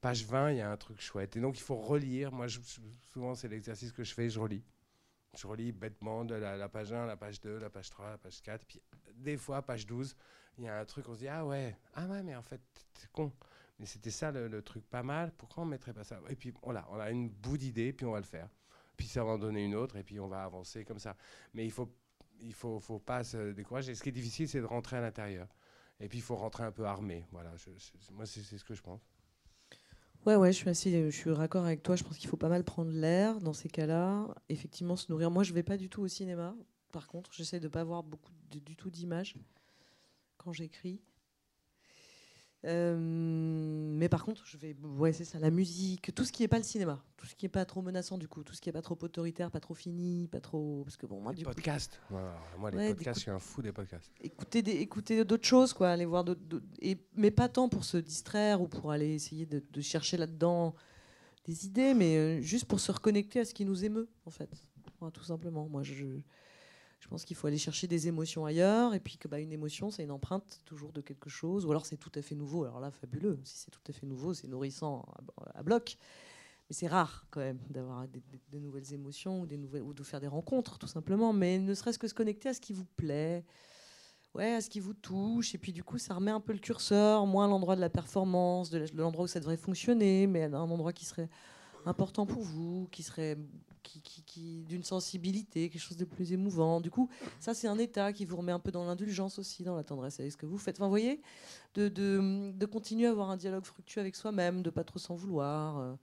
page 0.00 0.24
20, 0.24 0.52
il 0.52 0.56
y 0.58 0.60
a 0.62 0.70
un 0.70 0.76
truc 0.76 1.00
chouette. 1.00 1.36
Et 1.36 1.40
donc, 1.40 1.58
il 1.58 1.62
faut 1.62 1.76
relire. 1.76 2.32
Moi, 2.32 2.46
souvent, 3.12 3.34
c'est 3.34 3.48
l'exercice 3.48 3.92
que 3.92 4.04
je 4.04 4.14
fais, 4.14 4.30
je 4.30 4.40
relis. 4.40 4.64
Je 5.36 5.46
relis 5.46 5.72
bêtement 5.72 6.24
de 6.24 6.34
la, 6.34 6.68
page 6.68 6.92
1, 6.92 7.06
la 7.06 7.16
page 7.16 7.40
2, 7.40 7.58
la 7.58 7.70
page 7.70 7.90
3, 7.90 8.10
la 8.10 8.18
page 8.18 8.42
4. 8.42 8.64
Puis, 8.66 8.82
des 9.14 9.36
fois, 9.36 9.62
page 9.62 9.86
12, 9.86 10.16
il 10.58 10.64
y 10.64 10.68
a 10.68 10.78
un 10.78 10.84
truc, 10.84 11.08
on 11.08 11.14
se 11.14 11.20
dit, 11.20 11.28
ah 11.28 11.46
ouais, 11.46 11.76
ah 11.94 12.06
ouais, 12.06 12.22
mais 12.22 12.34
en 12.34 12.42
fait, 12.42 12.60
c'est 12.94 13.10
con. 13.12 13.32
Mais 13.78 13.86
c'était 13.86 14.10
ça 14.10 14.32
le, 14.32 14.62
truc 14.62 14.84
pas 14.84 15.02
mal. 15.02 15.32
Pourquoi 15.38 15.62
on 15.62 15.66
ne 15.66 15.70
mettrait 15.70 15.94
pas 15.94 16.04
ça? 16.04 16.20
Et 16.28 16.36
puis, 16.36 16.52
voilà, 16.62 16.86
on 16.90 16.98
a 16.98 17.10
une 17.10 17.28
bout 17.28 17.56
d'idée, 17.56 17.92
puis 17.92 18.04
on 18.06 18.12
va 18.12 18.18
le 18.18 18.24
faire. 18.24 18.48
Puis, 18.96 19.06
ça 19.06 19.24
va 19.24 19.32
en 19.32 19.38
donner 19.38 19.64
une 19.64 19.74
autre, 19.74 19.96
et 19.96 20.02
puis 20.02 20.18
on 20.20 20.28
va 20.28 20.44
avancer 20.44 20.84
comme 20.84 20.98
ça. 20.98 21.16
Mais 21.54 21.64
il 21.64 21.70
faut, 21.70 21.90
il 22.40 22.52
faut, 22.52 22.80
faut 22.80 22.98
pas 22.98 23.22
se 23.22 23.52
décourager. 23.52 23.94
Ce 23.94 24.02
qui 24.02 24.08
est 24.08 24.12
difficile, 24.12 24.48
c'est 24.48 24.60
de 24.60 24.66
rentrer 24.66 24.96
à 24.96 25.00
l'intérieur. 25.00 25.48
Et 26.00 26.08
puis, 26.08 26.18
il 26.18 26.22
faut 26.22 26.36
rentrer 26.36 26.64
un 26.64 26.72
peu 26.72 26.84
armé. 26.86 27.26
Voilà, 27.30 27.52
moi, 28.12 28.26
c'est 28.26 28.42
ce 28.42 28.64
que 28.64 28.74
je 28.74 28.82
pense. 28.82 29.00
Ouais, 30.26 30.36
ouais, 30.36 30.52
je 30.52 30.58
suis 30.58 30.68
assez, 30.68 31.10
je 31.10 31.30
raccord 31.30 31.64
avec 31.64 31.82
toi. 31.82 31.96
Je 31.96 32.04
pense 32.04 32.18
qu'il 32.18 32.28
faut 32.28 32.36
pas 32.36 32.48
mal 32.48 32.62
prendre 32.64 32.90
l'air 32.90 33.40
dans 33.40 33.54
ces 33.54 33.68
cas-là. 33.68 34.28
Effectivement, 34.48 34.96
se 34.96 35.10
nourrir. 35.10 35.30
Moi, 35.30 35.44
je 35.44 35.52
vais 35.54 35.62
pas 35.62 35.76
du 35.78 35.88
tout 35.88 36.02
au 36.02 36.08
cinéma. 36.08 36.54
Par 36.92 37.08
contre, 37.08 37.32
j'essaie 37.32 37.60
de 37.60 37.68
pas 37.68 37.80
avoir 37.80 38.02
beaucoup 38.02 38.32
du 38.50 38.76
tout 38.76 38.90
d'images 38.90 39.36
quand 40.36 40.52
j'écris. 40.52 41.00
Euh, 42.66 42.96
mais 42.98 44.08
par 44.10 44.24
contre, 44.24 44.44
je 44.46 44.56
vais, 44.58 44.76
ouais, 44.98 45.12
c'est 45.14 45.24
ça, 45.24 45.38
la 45.38 45.50
musique, 45.50 46.14
tout 46.14 46.24
ce 46.24 46.32
qui 46.32 46.42
est 46.42 46.48
pas 46.48 46.58
le 46.58 46.62
cinéma, 46.64 47.02
tout 47.16 47.24
ce 47.26 47.34
qui 47.34 47.46
est 47.46 47.50
pas 47.50 47.64
trop 47.64 47.80
menaçant 47.80 48.18
du 48.18 48.28
coup, 48.28 48.44
tout 48.44 48.52
ce 48.52 48.60
qui 48.60 48.68
est 48.68 48.72
pas 48.72 48.82
trop 48.82 48.98
autoritaire, 49.00 49.50
pas 49.50 49.60
trop 49.60 49.74
fini, 49.74 50.28
pas 50.28 50.40
trop, 50.40 50.82
parce 50.84 50.98
que 50.98 51.06
bon, 51.06 51.20
moi 51.22 51.32
Les 51.32 51.38
du 51.38 51.44
coup, 51.44 51.52
podcasts. 51.54 51.98
Voilà, 52.10 52.34
moi, 52.58 52.70
les 52.70 52.76
Ouais, 52.76 52.94
podcasts, 52.94 53.18
je 53.20 53.22
suis 53.22 53.30
un 53.30 53.38
fou 53.38 53.62
des 53.62 53.72
podcasts. 53.72 54.10
écouter 54.20 54.60
des, 54.60 54.72
écouter 54.72 55.24
d'autres 55.24 55.46
choses 55.46 55.72
quoi 55.72 55.90
aller 55.90 56.04
voir 56.04 56.22
d'autres 56.24 56.42
et 56.82 56.98
mais 57.14 57.30
pas 57.30 57.48
tant 57.48 57.68
pour 57.70 57.84
se 57.84 57.96
distraire 57.96 58.60
ou 58.60 58.68
pour 58.68 58.90
aller 58.92 59.14
essayer 59.14 59.46
de, 59.46 59.62
de 59.70 59.80
chercher 59.80 60.18
là-dedans 60.18 60.74
des 61.46 61.64
idées 61.64 61.94
mais 61.94 62.16
euh, 62.18 62.40
juste 62.42 62.66
pour 62.66 62.78
se 62.80 62.92
reconnecter 62.92 63.40
à 63.40 63.44
ce 63.46 63.54
qui 63.54 63.64
nous 63.64 63.84
émeut 63.86 64.08
en 64.26 64.30
fait 64.30 64.50
tout 65.14 65.24
simplement 65.24 65.66
moi 65.66 65.82
je 65.82 65.94
je 65.94 66.06
pense 67.08 67.24
qu'il 67.24 67.36
faut 67.36 67.46
aller 67.46 67.58
chercher 67.58 67.86
des 67.86 68.08
émotions 68.08 68.44
ailleurs 68.44 68.94
et 68.94 69.00
puis 69.00 69.16
que 69.16 69.28
bah, 69.28 69.38
une 69.40 69.52
émotion 69.52 69.90
c'est 69.90 70.02
une 70.02 70.10
empreinte 70.10 70.60
toujours 70.64 70.92
de 70.92 71.00
quelque 71.00 71.30
chose 71.30 71.64
ou 71.64 71.70
alors 71.70 71.86
c'est 71.86 71.96
tout 71.96 72.12
à 72.14 72.22
fait 72.22 72.34
nouveau. 72.34 72.64
Alors 72.64 72.80
là 72.80 72.90
fabuleux. 72.90 73.38
Si 73.44 73.58
c'est 73.58 73.70
tout 73.70 73.80
à 73.88 73.92
fait 73.92 74.06
nouveau 74.06 74.34
c'est 74.34 74.48
nourrissant 74.48 75.06
à, 75.54 75.62
bloc. 75.62 75.96
Mais 76.68 76.74
c'est 76.74 76.86
rare 76.86 77.26
quand 77.30 77.40
même 77.40 77.58
d'avoir 77.68 78.06
des, 78.06 78.20
des- 78.20 78.40
des 78.48 78.60
nouvelles 78.60 78.92
émotions 78.92 79.40
ou, 79.40 79.46
des 79.46 79.56
nouvelles, 79.56 79.82
ou 79.82 79.92
de 79.92 80.02
faire 80.02 80.20
des 80.20 80.28
rencontres 80.28 80.78
tout 80.78 80.86
simplement. 80.86 81.32
Mais 81.32 81.58
ne 81.58 81.74
serait-ce 81.74 81.98
que 81.98 82.06
se 82.06 82.14
connecter 82.14 82.50
à 82.50 82.54
ce 82.54 82.60
qui 82.60 82.72
vous 82.72 82.86
plaît 82.96 83.44
ouais, 84.34 84.54
à 84.54 84.60
ce 84.60 84.70
qui 84.70 84.80
vous 84.80 84.94
touche. 84.94 85.54
Et 85.54 85.58
puis 85.58 85.72
du 85.72 85.82
coup, 85.82 85.98
ça 85.98 86.14
remet 86.14 86.30
un 86.30 86.40
peu 86.40 86.52
le 86.52 86.58
curseur, 86.58 87.26
moins 87.26 87.48
l'endroit 87.48 87.76
de 87.76 87.80
la 87.80 87.90
performance, 87.90 88.70
de 88.70 88.86
l'endroit 88.94 89.24
où 89.24 89.28
ça 89.28 89.40
devrait 89.40 89.56
fonctionner, 89.56 90.26
mais 90.26 90.44
à 90.44 90.46
un 90.46 90.70
endroit 90.70 90.92
qui 90.92 91.04
serait 91.04 91.28
important 91.86 92.26
pour 92.26 92.42
vous, 92.42 92.88
qui 92.90 93.02
serait 93.02 93.38
qui, 93.82 94.00
qui- 94.02 94.64
d'une 94.64 94.84
sensibilité, 94.84 95.70
quelque 95.70 95.80
chose 95.80 95.96
de 95.96 96.04
plus 96.04 96.32
émouvant. 96.32 96.80
Du 96.80 96.90
coup, 96.90 97.08
ça 97.38 97.54
c'est 97.54 97.68
un 97.68 97.78
état 97.78 98.12
qui 98.12 98.24
vous 98.24 98.36
remet 98.36 98.52
un 98.52 98.58
peu 98.58 98.70
dans 98.70 98.84
l'indulgence 98.84 99.38
aussi, 99.38 99.62
dans 99.62 99.76
la 99.76 99.84
tendresse 99.84 100.20
avec 100.20 100.32
ce 100.32 100.36
que 100.36 100.46
vous 100.46 100.58
faites. 100.58 100.76
Enfin, 100.76 100.86
vous 100.86 100.90
voyez, 100.90 101.20
de, 101.74 101.88
de, 101.88 102.66
continuer 102.66 103.06
à 103.06 103.10
avoir 103.10 103.30
un 103.30 103.36
dialogue 103.36 103.64
fructueux 103.64 104.00
avec 104.00 104.16
soi-même, 104.16 104.62
de 104.62 104.70
pas 104.70 104.84
trop 104.84 104.98
s'en 104.98 105.14
vouloir, 105.14 105.78
euh, 105.78 105.94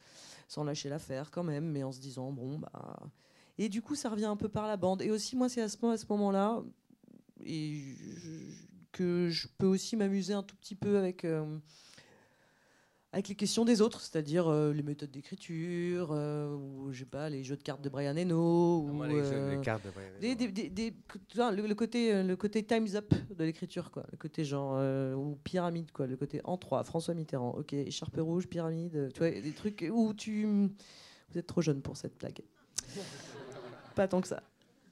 sans 0.48 0.64
lâcher 0.64 0.90
l'affaire 0.90 1.32
quand 1.32 1.44
même, 1.44 1.66
mais 1.72 1.84
en 1.84 1.92
se 1.92 2.00
disant 2.00 2.32
bon 2.32 2.60
bah. 2.60 3.00
Et 3.58 3.70
du 3.70 3.82
coup, 3.82 3.96
ça 3.96 4.10
revient 4.10 4.26
un 4.26 4.36
peu 4.36 4.50
par 4.50 4.68
la 4.68 4.78
bande. 4.78 5.02
Et 5.02 5.10
aussi, 5.10 5.36
moi, 5.36 5.50
c'est 5.50 5.62
à 5.62 5.70
ce, 5.70 5.84
à 5.88 5.98
ce 5.98 6.06
moment-là, 6.10 6.64
et 7.44 7.96
que 8.92 9.30
je 9.30 9.48
peux 9.58 9.66
aussi 9.66 9.96
m'amuser 9.96 10.34
un 10.34 10.44
tout 10.44 10.56
petit 10.56 10.76
peu 10.76 10.98
avec, 10.98 11.26
euh, 11.26 11.58
avec 13.14 13.30
les 13.30 13.36
questions 13.36 13.64
des 13.66 13.82
autres, 13.82 14.02
c'est-à-dire 14.02 14.48
euh, 14.48 14.74
les 14.74 14.84
méthodes 14.84 15.10
d'écriture, 15.12 16.10
euh, 16.12 16.54
ou 16.56 16.92
je 16.92 17.00
sais 17.00 17.06
pas, 17.06 17.30
les 17.30 17.44
jeux 17.44 17.56
de 17.56 17.64
cartes 17.64 17.82
de 17.82 17.90
Brian 17.90 18.16
Eno, 18.18 18.82
ou 18.82 19.04
les, 19.08 19.16
jeux- 19.24 19.32
euh, 19.34 19.62
cartes 19.62 19.86
de 19.86 19.92
Brian 19.92 20.08
Eno. 20.10 20.20
des- 20.36 20.52
des- 20.52 20.70
des- 20.70 20.94
tu 21.30 21.38
vois, 21.38 21.52
le, 21.52 21.66
le 21.66 21.76
côté, 21.76 22.22
le 22.22 22.36
côté 22.36 22.64
times 22.64 22.88
up 22.96 23.14
de 23.36 23.44
l'écriture, 23.44 23.92
quoi. 23.92 24.04
Le 24.12 24.18
côté 24.18 24.44
genre, 24.44 24.78
ou 25.18 25.36
pyramide, 25.44 25.92
quoi. 25.92 26.06
Le 26.06 26.18
côté 26.18 26.42
en 26.44 26.58
trois, 26.58 26.84
François 26.84 27.14
Mitterrand, 27.14 27.52
ok, 27.58 27.74
écharpe 27.74 28.18
rouge, 28.20 28.48
pyramide, 28.48 29.10
tu 29.14 29.20
vois, 29.20 29.32
des 29.32 29.54
trucs 29.54 29.86
où 29.92 30.14
tu. 30.14 30.46
Vous 30.46 31.38
êtes 31.38 31.48
trop 31.48 31.62
jeune 31.62 31.82
pour 31.82 31.98
cette 31.98 32.18
blague. 32.20 32.42
Pas 33.96 34.08
tant 34.08 34.22
que 34.22 34.28
ça. 34.28 34.44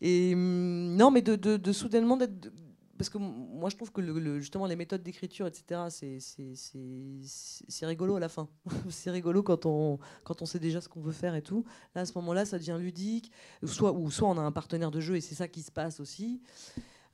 Et 0.00 0.32
hum, 0.34 0.96
non, 0.96 1.10
mais 1.10 1.22
de, 1.22 1.36
de- 1.36 1.56
de 1.56 1.72
soudainement 1.72 2.16
d'être. 2.16 2.50
Parce 3.00 3.08
que 3.08 3.16
moi, 3.16 3.70
je 3.70 3.76
trouve 3.76 3.90
que 3.92 4.02
justement, 4.40 4.66
les 4.66 4.76
méthodes 4.76 5.02
d'écriture, 5.02 5.46
etc., 5.46 5.86
c'est- 5.88 6.18
rigolo 7.86 8.16
à 8.16 8.20
la 8.20 8.28
fin. 8.28 8.46
c'est 8.90 9.10
rigolo 9.10 9.42
quand 9.42 9.64
on, 9.64 9.98
quand 10.22 10.42
on 10.42 10.44
sait 10.44 10.58
déjà 10.58 10.82
ce 10.82 10.88
qu'on 10.90 11.00
veut 11.00 11.10
faire 11.12 11.34
et 11.34 11.40
tout. 11.40 11.64
Là, 11.94 12.02
à 12.02 12.04
ce 12.04 12.12
moment-là, 12.16 12.44
ça 12.44 12.58
devient 12.58 12.76
ludique. 12.78 13.32
Soit, 13.64 13.92
ou 13.92 14.10
soit 14.10 14.28
on 14.28 14.36
a 14.36 14.42
un 14.42 14.52
partenaire 14.52 14.90
de 14.90 15.00
jeu 15.00 15.16
et 15.16 15.22
c'est 15.22 15.34
ça 15.34 15.48
qui 15.48 15.62
se 15.62 15.72
passe 15.72 15.98
aussi. 15.98 16.42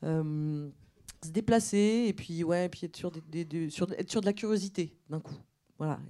Se 0.03 1.31
déplacer 1.31 2.07
et 2.09 2.13
puis, 2.13 2.43
ouais, 2.43 2.69
puis 2.69 2.85
être, 2.85 3.45
des- 3.45 3.71
sur, 3.71 3.87
sur 4.09 4.21
de 4.21 4.27
la 4.27 4.33
curiosité 4.33 4.99
d'un 5.09 5.21
coup. 5.21 5.37
Voilà. 5.79 6.01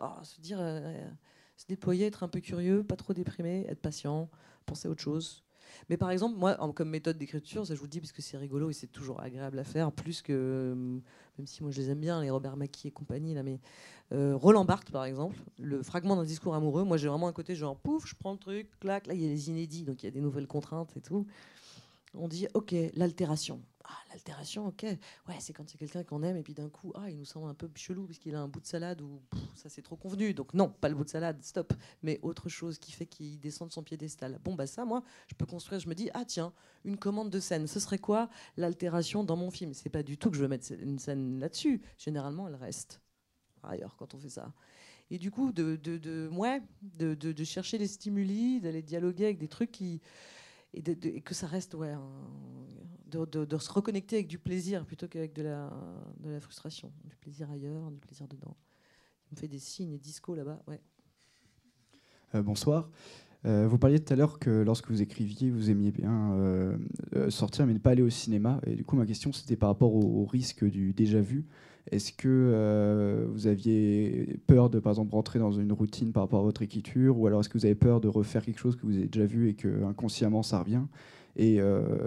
Ah, 0.00 0.20
se 0.24 0.40
dire. 0.40 0.58
euh, 0.60 1.08
se 1.56 1.66
déployer, 1.68 2.06
être 2.06 2.24
un 2.24 2.28
peu 2.28 2.40
curieux, 2.40 2.82
pas 2.82 2.96
trop 2.96 3.12
déprimé, 3.12 3.64
être 3.68 3.80
patient, 3.80 4.28
penser 4.66 4.88
à 4.88 4.90
autre 4.90 5.02
chose. 5.02 5.44
Mais 5.88 5.96
par 5.96 6.10
exemple, 6.10 6.36
moi, 6.38 6.56
comme 6.74 6.90
méthode 6.90 7.18
d'écriture, 7.18 7.66
ça 7.66 7.74
je 7.74 7.78
vous 7.78 7.86
le 7.86 7.90
dis 7.90 8.00
parce 8.00 8.12
que 8.12 8.22
c'est 8.22 8.36
rigolo 8.36 8.70
et 8.70 8.72
c'est 8.72 8.86
toujours 8.86 9.20
agréable 9.20 9.58
à 9.58 9.64
faire, 9.64 9.92
plus 9.92 10.22
que, 10.22 10.32
euh, 10.32 10.74
même 10.74 11.46
si 11.46 11.62
moi 11.62 11.70
je 11.70 11.80
les 11.80 11.90
aime 11.90 12.00
bien, 12.00 12.22
les 12.22 12.30
Robert 12.30 12.56
Mackie 12.56 12.88
et 12.88 12.90
compagnie, 12.90 13.34
là, 13.34 13.42
mais 13.42 13.60
euh, 14.12 14.36
Roland 14.36 14.64
Barthes 14.64 14.90
par 14.90 15.04
exemple, 15.04 15.36
le 15.58 15.82
fragment 15.82 16.16
d'un 16.16 16.24
discours 16.24 16.54
amoureux, 16.54 16.84
moi 16.84 16.96
j'ai 16.96 17.08
vraiment 17.08 17.28
un 17.28 17.32
côté 17.32 17.54
genre 17.54 17.76
pouf, 17.76 18.06
je 18.06 18.14
prends 18.14 18.32
le 18.32 18.38
truc, 18.38 18.68
clac, 18.80 19.06
là 19.06 19.14
il 19.14 19.22
y 19.22 19.26
a 19.26 19.28
les 19.28 19.48
inédits, 19.50 19.84
donc 19.84 20.02
il 20.02 20.06
y 20.06 20.08
a 20.08 20.12
des 20.12 20.20
nouvelles 20.20 20.46
contraintes 20.46 20.96
et 20.96 21.00
tout. 21.00 21.26
On 22.14 22.28
dit 22.28 22.46
ok, 22.54 22.74
l'altération. 22.94 23.60
Ah, 23.86 23.98
l'altération, 24.08 24.66
ok. 24.66 24.82
Ouais, 25.28 25.36
c'est 25.40 25.52
quand 25.52 25.68
c'est 25.68 25.76
quelqu'un 25.76 26.04
qu'on 26.04 26.22
aime 26.22 26.38
et 26.38 26.42
puis 26.42 26.54
d'un 26.54 26.70
coup, 26.70 26.90
ah, 26.94 27.10
il 27.10 27.18
nous 27.18 27.26
semble 27.26 27.48
un 27.50 27.54
peu 27.54 27.68
chelou 27.74 28.06
parce 28.06 28.18
qu'il 28.18 28.34
a 28.34 28.40
un 28.40 28.48
bout 28.48 28.60
de 28.60 28.66
salade 28.66 29.02
ou 29.02 29.20
ça 29.54 29.68
c'est 29.68 29.82
trop 29.82 29.96
convenu. 29.96 30.32
Donc 30.32 30.54
non, 30.54 30.70
pas 30.70 30.88
le 30.88 30.94
bout 30.94 31.04
de 31.04 31.10
salade, 31.10 31.42
stop. 31.42 31.74
Mais 32.02 32.18
autre 32.22 32.48
chose 32.48 32.78
qui 32.78 32.92
fait 32.92 33.04
qu'il 33.04 33.38
descend 33.40 33.68
de 33.68 33.74
son 33.74 33.82
piédestal. 33.82 34.40
Bon, 34.42 34.54
bah 34.54 34.66
ça, 34.66 34.86
moi, 34.86 35.02
je 35.28 35.34
peux 35.34 35.44
construire, 35.44 35.80
je 35.80 35.88
me 35.88 35.94
dis, 35.94 36.08
ah 36.14 36.24
tiens, 36.24 36.54
une 36.84 36.96
commande 36.96 37.28
de 37.28 37.40
scène, 37.40 37.66
ce 37.66 37.78
serait 37.78 37.98
quoi 37.98 38.30
l'altération 38.56 39.22
dans 39.22 39.36
mon 39.36 39.50
film? 39.50 39.74
C'est 39.74 39.90
pas 39.90 40.02
du 40.02 40.16
tout 40.16 40.30
que 40.30 40.36
je 40.36 40.42
veux 40.42 40.48
mettre 40.48 40.72
une 40.72 40.98
scène 40.98 41.38
là-dessus. 41.38 41.82
Généralement, 41.98 42.48
elle 42.48 42.54
reste 42.56 43.02
par 43.60 43.72
ailleurs 43.72 43.96
quand 43.96 44.14
on 44.14 44.18
fait 44.18 44.30
ça. 44.30 44.54
Et 45.10 45.18
du 45.18 45.30
coup, 45.30 45.52
de, 45.52 45.76
de, 45.76 46.28
ouais, 46.32 46.62
de, 46.80 47.14
de 47.14 47.44
chercher 47.44 47.76
les 47.76 47.86
stimuli, 47.86 48.62
d'aller 48.62 48.80
dialoguer 48.80 49.26
avec 49.26 49.38
des 49.38 49.48
trucs 49.48 49.72
qui. 49.72 50.00
Et, 50.74 50.82
et 50.90 51.20
que 51.20 51.34
ça 51.34 51.46
reste, 51.46 51.74
ouais, 51.74 51.94
de, 53.06 53.58
se 53.58 53.72
reconnecter 53.72 54.16
avec 54.16 54.28
du 54.28 54.38
plaisir 54.38 54.84
plutôt 54.84 55.08
qu'avec 55.08 55.32
de 55.32 55.42
la, 55.42 55.70
de 56.18 56.30
la 56.30 56.40
frustration. 56.40 56.92
Du 57.04 57.16
plaisir 57.16 57.50
ailleurs, 57.50 57.90
du 57.90 57.98
plaisir 57.98 58.28
dedans. 58.28 58.56
Il 59.30 59.36
me 59.36 59.40
fait 59.40 59.48
des 59.48 59.58
signes 59.58 59.98
disco 59.98 60.34
là-bas, 60.34 60.62
ouais. 60.66 60.80
Euh, 62.34 62.42
bonsoir. 62.42 62.90
Euh, 63.46 63.66
vous 63.68 63.76
parliez 63.76 64.00
tout 64.00 64.12
à 64.12 64.16
l'heure 64.16 64.38
que 64.38 64.62
lorsque 64.62 64.90
vous 64.90 65.02
écriviez, 65.02 65.50
vous 65.50 65.70
aimiez 65.70 65.90
bien 65.90 66.32
euh, 66.32 66.76
euh, 67.14 67.28
sortir 67.28 67.66
mais 67.66 67.74
ne 67.74 67.78
pas 67.78 67.90
aller 67.90 68.02
au 68.02 68.10
cinéma. 68.10 68.60
Et 68.66 68.74
du 68.74 68.84
coup, 68.84 68.96
ma 68.96 69.04
question, 69.04 69.32
c'était 69.32 69.56
par 69.56 69.68
rapport 69.68 69.94
au, 69.94 70.24
risque 70.24 70.64
du 70.64 70.92
déjà 70.92 71.20
vu. 71.20 71.44
Est-ce 71.90 72.14
que 72.14 73.26
vous 73.30 73.46
aviez 73.46 74.40
peur 74.46 74.70
de, 74.70 74.78
par 74.78 74.92
exemple, 74.92 75.12
rentrer 75.12 75.38
dans 75.38 75.52
une 75.52 75.70
routine 75.70 76.12
par 76.12 76.22
rapport 76.22 76.40
à 76.40 76.42
votre 76.42 76.62
écriture? 76.62 77.18
Ou 77.18 77.26
alors 77.26 77.40
est-ce 77.40 77.50
que 77.50 77.58
vous 77.58 77.66
avez 77.66 77.74
peur 77.74 78.00
de 78.00 78.08
refaire 78.08 78.42
quelque 78.42 78.58
chose 78.58 78.74
que 78.74 78.86
vous 78.86 78.96
avez 78.96 79.06
déjà 79.06 79.26
vu 79.26 79.50
et 79.50 79.54
que 79.54 79.84
inconsciemment 79.84 80.42
ça 80.42 80.60
revient? 80.60 80.84
Et, 81.36 81.60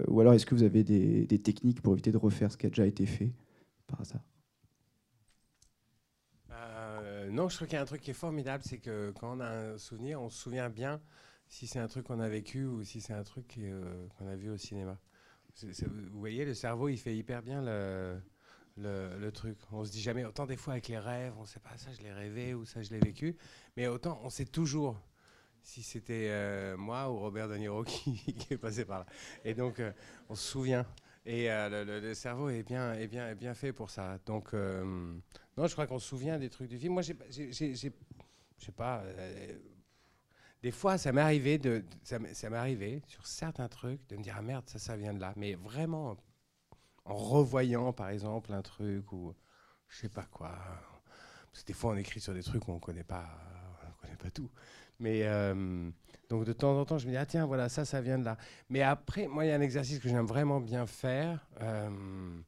Ou 0.07 0.19
alors 0.19 0.33
est-ce 0.33 0.47
que 0.47 0.55
vous 0.55 0.63
avez 0.63 0.83
des, 0.83 1.27
des 1.27 1.39
techniques 1.39 1.81
pour 1.81 1.93
éviter 1.93 2.11
de 2.11 2.17
refaire 2.17 2.51
ce 2.51 2.57
qui 2.57 2.65
a 2.65 2.69
déjà 2.69 2.87
été 2.87 3.05
fait 3.05 3.31
par 3.85 4.01
hasard? 4.01 4.21
Non, 7.29 7.49
je 7.49 7.55
trouve 7.55 7.67
qu'il 7.67 7.75
y 7.75 7.79
a 7.79 7.83
un 7.83 7.85
truc 7.85 8.01
qui 8.01 8.09
est 8.09 8.15
formidable, 8.15 8.63
c'est 8.65 8.79
que 8.79 9.11
quand 9.19 9.37
on 9.37 9.39
a 9.41 9.49
un 9.49 9.77
souvenir, 9.77 10.19
on 10.21 10.29
se 10.29 10.41
souvient 10.41 10.69
bien 10.69 10.99
si 11.49 11.67
c'est 11.67 11.79
un 11.79 11.87
truc 11.87 12.05
qu'on 12.05 12.19
a 12.19 12.29
vécu 12.29 12.65
ou 12.65 12.83
si 12.83 13.01
c'est 13.01 13.13
un 13.13 13.23
truc 13.23 13.55
euh, 13.57 14.07
qu'on 14.17 14.27
a 14.27 14.35
vu 14.35 14.49
au 14.49 14.57
cinéma. 14.57 14.97
Vous 15.63 16.19
voyez, 16.19 16.45
le 16.45 16.53
cerveau, 16.53 16.87
il 16.87 16.97
fait 16.97 17.15
hyper 17.15 17.41
bien 17.41 17.61
le, 17.63 18.19
le, 18.77 19.31
truc. 19.31 19.57
On 19.71 19.83
se 19.83 19.91
dit 19.91 20.01
jamais, 20.01 20.23
autant 20.23 20.45
des 20.45 20.57
fois 20.57 20.73
avec 20.73 20.87
les 20.87 20.99
rêves, 20.99 21.33
on 21.39 21.45
sait 21.45 21.59
pas, 21.59 21.75
ça 21.77 21.91
je 21.93 22.01
l'ai 22.01 22.13
rêvé 22.13 22.53
ou 22.53 22.63
ça 22.63 22.83
je 22.83 22.91
l'ai 22.91 22.99
vécu, 22.99 23.35
mais 23.75 23.87
autant 23.87 24.19
on 24.23 24.29
sait 24.29 24.45
toujours 24.45 25.01
si 25.63 25.81
c'était 25.81 26.27
euh, 26.29 26.77
moi 26.77 27.11
ou 27.11 27.17
Robert 27.17 27.49
De 27.49 27.55
Niro 27.55 27.83
qui, 27.85 28.21
est 28.51 28.57
passé 28.57 28.85
par 28.85 28.99
là. 28.99 29.05
Et 29.43 29.55
donc, 29.55 29.79
euh, 29.79 29.91
on 30.29 30.35
se 30.35 30.47
souvient. 30.47 30.85
Et 31.25 31.47
le, 31.49 32.13
cerveau 32.13 32.49
est 32.49 32.63
bien, 32.63 32.93
est, 32.93 33.07
bien, 33.07 33.27
est 33.27 33.35
bien 33.35 33.53
fait 33.53 33.73
pour 33.73 33.89
ça. 33.89 34.17
Donc, 34.25 34.53
non, 34.53 35.67
je 35.67 35.73
crois 35.73 35.85
qu'on 35.85 35.99
se 35.99 36.07
souvient 36.07 36.39
des 36.39 36.49
trucs 36.49 36.69
du 36.69 36.77
film. 36.77 36.93
Moi, 36.93 37.01
j'ai, 37.01 37.75
sais 37.75 38.71
pas. 38.73 39.03
Des 40.63 40.71
fois, 40.71 40.97
ça 40.97 41.11
m'est 41.11 41.21
arrivé 41.21 41.57
de, 41.57 41.83
ça 42.03 42.19
m'est, 42.19 42.43
arrivé 42.43 43.01
sur 43.07 43.25
certains 43.27 43.67
trucs 43.67 44.05
de 44.09 44.17
me 44.17 44.23
dire 44.23 44.35
ah 44.37 44.41
merde, 44.41 44.63
ça, 44.67 44.79
ça 44.79 44.95
vient 44.97 45.13
de 45.13 45.19
là. 45.19 45.33
Mais 45.35 45.53
vraiment, 45.55 46.17
en 47.05 47.15
revoyant, 47.15 47.93
par 47.93 48.09
exemple, 48.09 48.53
un 48.53 48.61
truc 48.61 49.11
ou 49.11 49.33
je 49.87 49.97
sais 49.97 50.09
pas 50.09 50.25
quoi, 50.25 50.57
des 51.65 51.73
fois, 51.73 51.93
on 51.93 51.97
écrit 51.97 52.19
sur 52.19 52.33
des 52.33 52.43
trucs 52.43 52.67
où 52.67 52.71
on 52.71 52.79
connaît 52.79 53.03
pas, 53.03 53.27
on 53.87 54.01
connaît 54.01 54.17
pas 54.17 54.29
tout. 54.29 54.49
Mais 54.99 55.23
euh, 55.23 55.89
donc 56.29 56.45
de 56.45 56.53
temps 56.53 56.79
en 56.79 56.85
temps, 56.85 56.97
je 56.97 57.05
me 57.05 57.11
dis 57.11 57.17
ah 57.17 57.25
tiens 57.25 57.45
voilà 57.45 57.69
ça 57.69 57.85
ça 57.85 58.01
vient 58.01 58.17
de 58.17 58.25
là. 58.25 58.37
Mais 58.69 58.81
après, 58.81 59.27
moi 59.27 59.45
il 59.45 59.49
y 59.49 59.51
a 59.51 59.55
un 59.55 59.61
exercice 59.61 59.99
que 59.99 60.09
j'aime 60.09 60.25
vraiment 60.25 60.59
bien 60.59 60.85
faire. 60.87 61.47
euh, 61.61 62.39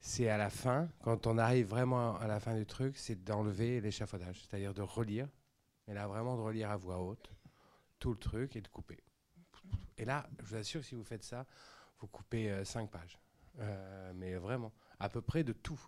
c'est 0.00 0.28
à 0.28 0.38
la 0.38 0.48
fin, 0.48 0.88
quand 1.02 1.26
on 1.26 1.38
arrive 1.38 1.66
vraiment 1.66 2.16
à 2.18 2.28
la 2.28 2.38
fin 2.38 2.54
du 2.54 2.64
truc, 2.64 2.96
c'est 2.96 3.24
d'enlever 3.24 3.80
l'échafaudage, 3.80 4.40
c'est-à-dire 4.40 4.72
de 4.72 4.80
relire, 4.80 5.28
mais 5.86 5.94
là 5.94 6.06
vraiment 6.06 6.36
de 6.36 6.40
relire 6.40 6.70
à 6.70 6.76
voix 6.76 6.98
haute 6.98 7.30
tout 7.98 8.10
le 8.10 8.18
truc 8.18 8.56
et 8.56 8.60
de 8.60 8.68
couper. 8.68 8.98
Et 9.96 10.04
là, 10.04 10.28
je 10.40 10.44
vous 10.44 10.56
assure, 10.56 10.84
si 10.84 10.94
vous 10.94 11.04
faites 11.04 11.24
ça, 11.24 11.46
vous 12.00 12.06
coupez 12.06 12.64
5 12.64 12.90
pages. 12.90 13.18
Euh, 13.60 14.12
mais 14.14 14.34
vraiment, 14.36 14.72
à 15.00 15.08
peu 15.08 15.20
près 15.20 15.44
de 15.44 15.52
tout. 15.52 15.80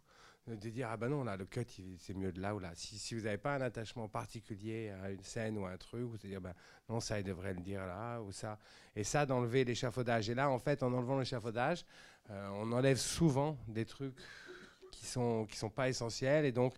De 0.47 0.57
dire, 0.69 0.89
ah 0.91 0.97
ben 0.97 1.09
non, 1.09 1.23
là, 1.23 1.37
le 1.37 1.45
cut, 1.45 1.67
c'est 1.99 2.15
mieux 2.15 2.33
de 2.33 2.41
là 2.41 2.55
ou 2.57 2.59
là. 2.59 2.73
Si, 2.75 2.99
si 2.99 3.15
vous 3.15 3.21
n'avez 3.21 3.39
pas 3.39 3.55
un 3.55 3.61
attachement 3.61 4.09
particulier 4.09 4.91
à 5.05 5.11
une 5.11 5.23
scène 5.23 5.57
ou 5.59 5.67
à 5.67 5.71
un 5.71 5.77
truc, 5.77 6.03
vous 6.03 6.17
allez 6.17 6.31
dire, 6.31 6.41
ben 6.41 6.55
non, 6.89 6.99
ça, 6.99 7.21
il 7.21 7.25
devrait 7.25 7.55
le 7.55 7.61
dire 7.61 7.87
là 7.87 8.21
ou 8.21 8.33
ça. 8.33 8.59
Et 8.97 9.05
ça, 9.05 9.27
d'enlever 9.27 9.65
l'échafaudage. 9.65 10.29
Et 10.29 10.35
là, 10.35 10.51
en 10.51 10.59
fait, 10.59 10.83
en 10.83 10.93
enlevant 10.93 11.19
l'échafaudage, 11.19 11.85
euh, 12.31 12.49
on 12.55 12.73
enlève 12.73 12.97
souvent 12.97 13.59
des 13.69 13.85
trucs 13.85 14.17
qui 14.91 15.07
sont, 15.07 15.47
qui 15.47 15.57
sont 15.57 15.71
pas 15.71 15.89
essentiels. 15.89 16.45
Et 16.47 16.53
donc, 16.53 16.75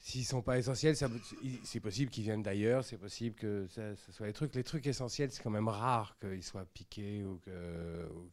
s'ils 0.00 0.24
sont 0.24 0.42
pas 0.42 0.58
essentiels, 0.58 0.96
c'est 1.62 1.80
possible 1.80 2.10
qu'ils 2.10 2.24
viennent 2.24 2.42
d'ailleurs, 2.42 2.84
c'est 2.84 2.96
possible 2.98 3.36
que 3.36 3.66
ça, 3.68 3.94
soit 3.96 4.26
des 4.26 4.32
trucs. 4.32 4.54
Les 4.54 4.64
trucs 4.64 4.86
essentiels, 4.86 5.30
c'est 5.30 5.42
quand 5.42 5.50
même 5.50 5.68
rare 5.68 6.16
qu'ils 6.18 6.42
soient 6.42 6.64
piqués 6.66 7.22
ou 7.24 7.38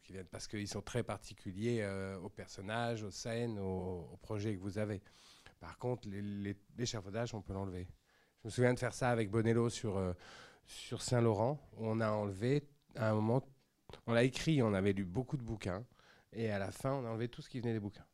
qu'ils 0.02 0.14
viennent 0.14 0.26
parce 0.30 0.48
qu'ils 0.48 0.66
sont 0.68 0.82
très 0.82 1.02
particuliers 1.02 1.80
euh, 1.82 2.18
aux 2.20 2.30
personnages, 2.30 3.02
aux 3.02 3.10
scènes, 3.10 3.58
aux, 3.58 4.08
aux 4.12 4.16
projets 4.22 4.56
que 4.56 4.60
vous 4.62 4.78
avez. 4.78 5.02
Par 5.60 5.78
contre, 5.78 6.08
les- 6.08 6.22
les- 6.22 6.56
l'échafaudage, 6.78 7.34
on 7.34 7.42
peut 7.42 7.52
l'enlever. 7.52 7.86
Je 8.42 8.48
me 8.48 8.50
souviens 8.50 8.74
de 8.74 8.78
faire 8.78 8.94
ça 8.94 9.10
avec 9.10 9.30
Bonello 9.30 9.68
sur, 9.68 9.96
euh, 9.98 10.14
sur 10.66 11.02
Saint-Laurent. 11.02 11.60
On 11.76 12.00
a 12.00 12.10
enlevé, 12.10 12.62
à 12.96 13.10
un 13.10 13.14
moment, 13.14 13.42
on 14.06 14.12
l'a 14.14 14.24
écrit, 14.24 14.62
on 14.62 14.72
avait 14.74 14.92
lu 14.94 15.04
beaucoup 15.04 15.36
de 15.36 15.42
bouquins, 15.42 15.84
et 16.32 16.50
à 16.50 16.58
la 16.58 16.70
fin, 16.70 16.92
on 16.92 17.04
a 17.06 17.10
enlevé 17.10 17.28
tout 17.28 17.42
ce 17.42 17.50
qui 17.50 17.60
venait 17.60 17.74
des 17.74 17.80
bouquins. 17.80 18.06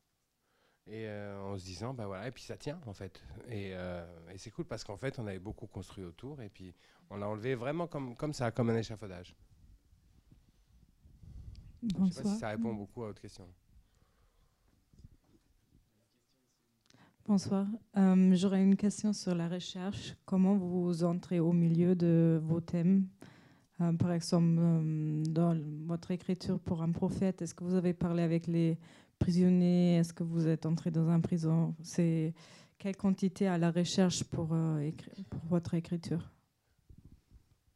Et 0.87 1.07
euh, 1.09 1.41
en 1.43 1.57
se 1.57 1.65
disant, 1.65 1.95
bah 1.95 2.07
voilà, 2.07 2.29
et 2.29 2.31
puis 2.31 2.43
ça 2.43 2.59
tient 2.59 2.79
en 2.87 2.93
fait. 2.93 3.23
Et, 3.49 3.71
euh, 3.73 4.05
et 4.31 4.37
c'est 4.39 4.51
cool 4.51 4.67
parce 4.67 4.85
qu'en 4.85 4.99
fait, 4.99 5.19
on 5.19 5.27
avait 5.27 5.39
beaucoup 5.39 5.67
construit 5.67 6.05
autour, 6.05 6.43
et 6.43 6.51
puis 6.51 6.75
on 7.09 7.17
l'a 7.17 7.27
enlevé 7.27 7.55
vraiment 7.55 7.87
comme, 7.87 8.15
comme 8.15 8.35
ça, 8.35 8.51
comme 8.51 8.69
un 8.69 8.77
échafaudage. 8.77 9.35
Je 11.83 11.89
sais 11.89 11.95
pas 11.99 12.07
si 12.11 12.23
Bonsoir. 12.23 12.37
ça 12.37 12.49
répond 12.51 12.75
beaucoup 12.75 13.03
à 13.03 13.07
votre 13.09 13.21
question. 13.23 13.47
Bonsoir. 17.27 17.67
Euh, 17.97 18.35
J'aurais 18.35 18.63
une 18.63 18.77
question 18.77 19.15
sur 19.15 19.35
la 19.35 19.49
recherche. 19.49 20.15
Comment 20.27 20.57
vous 20.57 21.05
entrez 21.05 21.41
au 21.41 21.53
milieu 21.53 21.95
de 21.95 22.39
vos 22.43 22.61
thèmes? 22.61 23.07
Par 23.99 24.13
exemple, 24.13 24.55
dans 25.31 25.59
votre 25.87 26.11
écriture 26.13 26.61
pour 26.61 26.81
un 26.83 26.93
prophète, 26.93 27.43
est-ce 27.43 27.55
que 27.55 27.65
vous 27.65 27.75
avez 27.75 27.93
parlé 27.93 28.23
avec 28.23 28.47
les 28.47 28.79
prisonniers 29.25 29.97
Est-ce 29.97 30.13
que 30.13 30.23
vous 30.23 30.47
êtes 30.47 30.67
entré 30.67 30.91
dans 30.91 31.09
un 31.09 31.19
prison? 31.19 31.75
C'est 31.83 32.35
quelle 32.77 32.95
quantité 32.95 33.47
à 33.47 33.57
la 33.57 33.71
recherche 33.71 34.23
pour, 34.23 34.53
euh, 34.53 34.91
votre 35.49 35.73
écriture? 35.73 36.31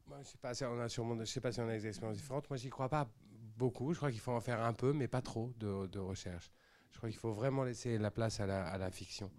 Moi, 0.07 0.19
je 0.21 0.27
sais 0.27 0.37
pas 0.37 0.53
si 0.53 0.63
on 0.63 0.79
a 0.79 0.87
sûrement, 0.87 1.17
je 1.19 1.25
sais 1.25 1.41
pas 1.41 1.51
si 1.51 1.59
on 1.59 1.67
a 1.67 1.71
des 1.71 1.87
expériences 1.87 2.17
différentes. 2.17 2.47
Moi, 2.51 2.57
j'y 2.57 2.69
crois 2.69 2.87
pas 2.87 3.09
beaucoup. 3.57 3.93
Je 3.93 3.97
crois 3.97 4.11
qu'il 4.11 4.19
faut 4.19 4.31
en 4.31 4.41
faire 4.41 4.61
un 4.61 4.73
peu, 4.73 4.93
mais 4.93 5.07
pas 5.07 5.23
trop 5.23 5.51
de, 5.57 5.97
recherche. 5.97 6.51
Je 6.91 6.97
crois 6.97 7.09
qu'il 7.09 7.17
faut 7.17 7.33
vraiment 7.33 7.63
laisser 7.63 7.97
la 7.97 8.11
place 8.11 8.39
à 8.39 8.45
la, 8.45 8.67
à 8.67 8.77
la 8.77 8.91
fiction. 8.91 9.31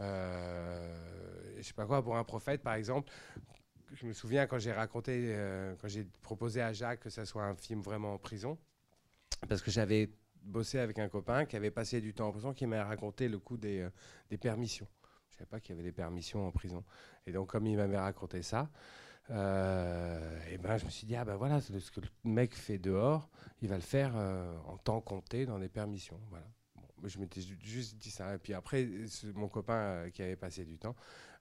Euh, 0.00 0.96
je 1.58 1.62
sais 1.62 1.74
pas 1.74 1.84
quoi 1.84 2.02
pour 2.02 2.16
un 2.16 2.24
prophète, 2.24 2.62
par 2.62 2.74
exemple. 2.74 3.12
Je 3.92 4.06
me 4.06 4.14
souviens 4.14 4.46
quand 4.46 4.58
j'ai 4.58 4.72
raconté, 4.72 5.34
euh, 5.34 5.74
quand 5.78 5.88
j'ai 5.88 6.04
proposé 6.22 6.62
à 6.62 6.72
Jacques 6.72 7.00
que 7.00 7.10
ça 7.10 7.26
soit 7.26 7.44
un 7.44 7.54
film 7.54 7.82
vraiment 7.82 8.14
en 8.14 8.18
prison, 8.18 8.56
parce 9.46 9.60
que 9.60 9.70
j'avais 9.70 10.08
bossé 10.42 10.78
avec 10.78 10.98
un 10.98 11.08
copain 11.08 11.44
qui 11.44 11.56
avait 11.56 11.70
passé 11.70 12.00
du 12.00 12.14
temps 12.14 12.28
en 12.28 12.32
prison, 12.32 12.52
qui 12.52 12.66
m'a 12.66 12.84
raconté 12.84 13.28
le 13.28 13.38
coup 13.38 13.56
des, 13.56 13.80
euh, 13.80 13.90
des 14.30 14.38
permissions. 14.38 14.88
Je 15.30 15.36
savais 15.36 15.46
pas 15.48 15.60
qu'il 15.60 15.74
y 15.74 15.78
avait 15.78 15.88
des 15.88 15.92
permissions 15.92 16.46
en 16.46 16.50
prison. 16.50 16.84
Et 17.26 17.32
donc, 17.32 17.48
comme 17.48 17.66
il 17.66 17.76
m'avait 17.76 17.98
raconté 17.98 18.42
ça, 18.42 18.68
euh, 19.30 20.40
et 20.50 20.58
ben, 20.58 20.76
je 20.76 20.84
me 20.84 20.90
suis 20.90 21.06
dit, 21.06 21.14
ah 21.14 21.24
ben 21.24 21.36
voilà, 21.36 21.60
ce 21.60 21.90
que 21.90 22.00
le 22.00 22.08
mec 22.24 22.54
fait 22.54 22.78
dehors, 22.78 23.28
il 23.62 23.68
va 23.68 23.76
le 23.76 23.82
faire 23.82 24.12
euh, 24.16 24.56
en 24.66 24.76
temps 24.76 25.00
compté 25.00 25.46
dans 25.46 25.58
des 25.58 25.68
permissions. 25.68 26.20
Voilà. 26.30 26.46
Bon, 26.74 27.08
je 27.08 27.18
m'étais 27.18 27.40
ju- 27.40 27.58
juste 27.62 27.96
dit 27.96 28.10
ça. 28.10 28.34
Et 28.34 28.38
puis 28.38 28.54
après, 28.54 28.88
mon 29.34 29.48
copain 29.48 30.10
qui 30.10 30.22
avait 30.22 30.36
passé 30.36 30.64
du 30.64 30.78
temps 30.78 30.96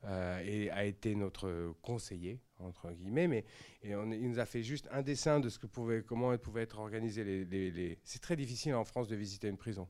euh, 0.06 0.42
et 0.46 0.70
a 0.72 0.86
été 0.86 1.16
notre 1.16 1.74
conseiller, 1.82 2.40
entre 2.60 2.92
guillemets, 2.92 3.28
mais 3.28 3.46
et 3.84 3.92
il 3.92 4.30
nous 4.30 4.40
a 4.40 4.46
fait 4.46 4.64
juste 4.64 4.88
un 4.92 5.02
dessin 5.02 5.40
de 5.40 5.50
ce 5.50 5.60
que 5.60 5.68
pouvait, 5.68 6.04
comment 6.04 6.38
pouvaient 6.38 6.64
être 6.64 6.80
organisées 6.80 7.98
C'est 8.04 8.22
très 8.22 8.36
difficile 8.36 8.76
en 8.76 8.86
France 8.86 9.08
de 9.08 9.16
visiter 9.16 9.48
une 9.48 9.58
prison. 9.58 9.88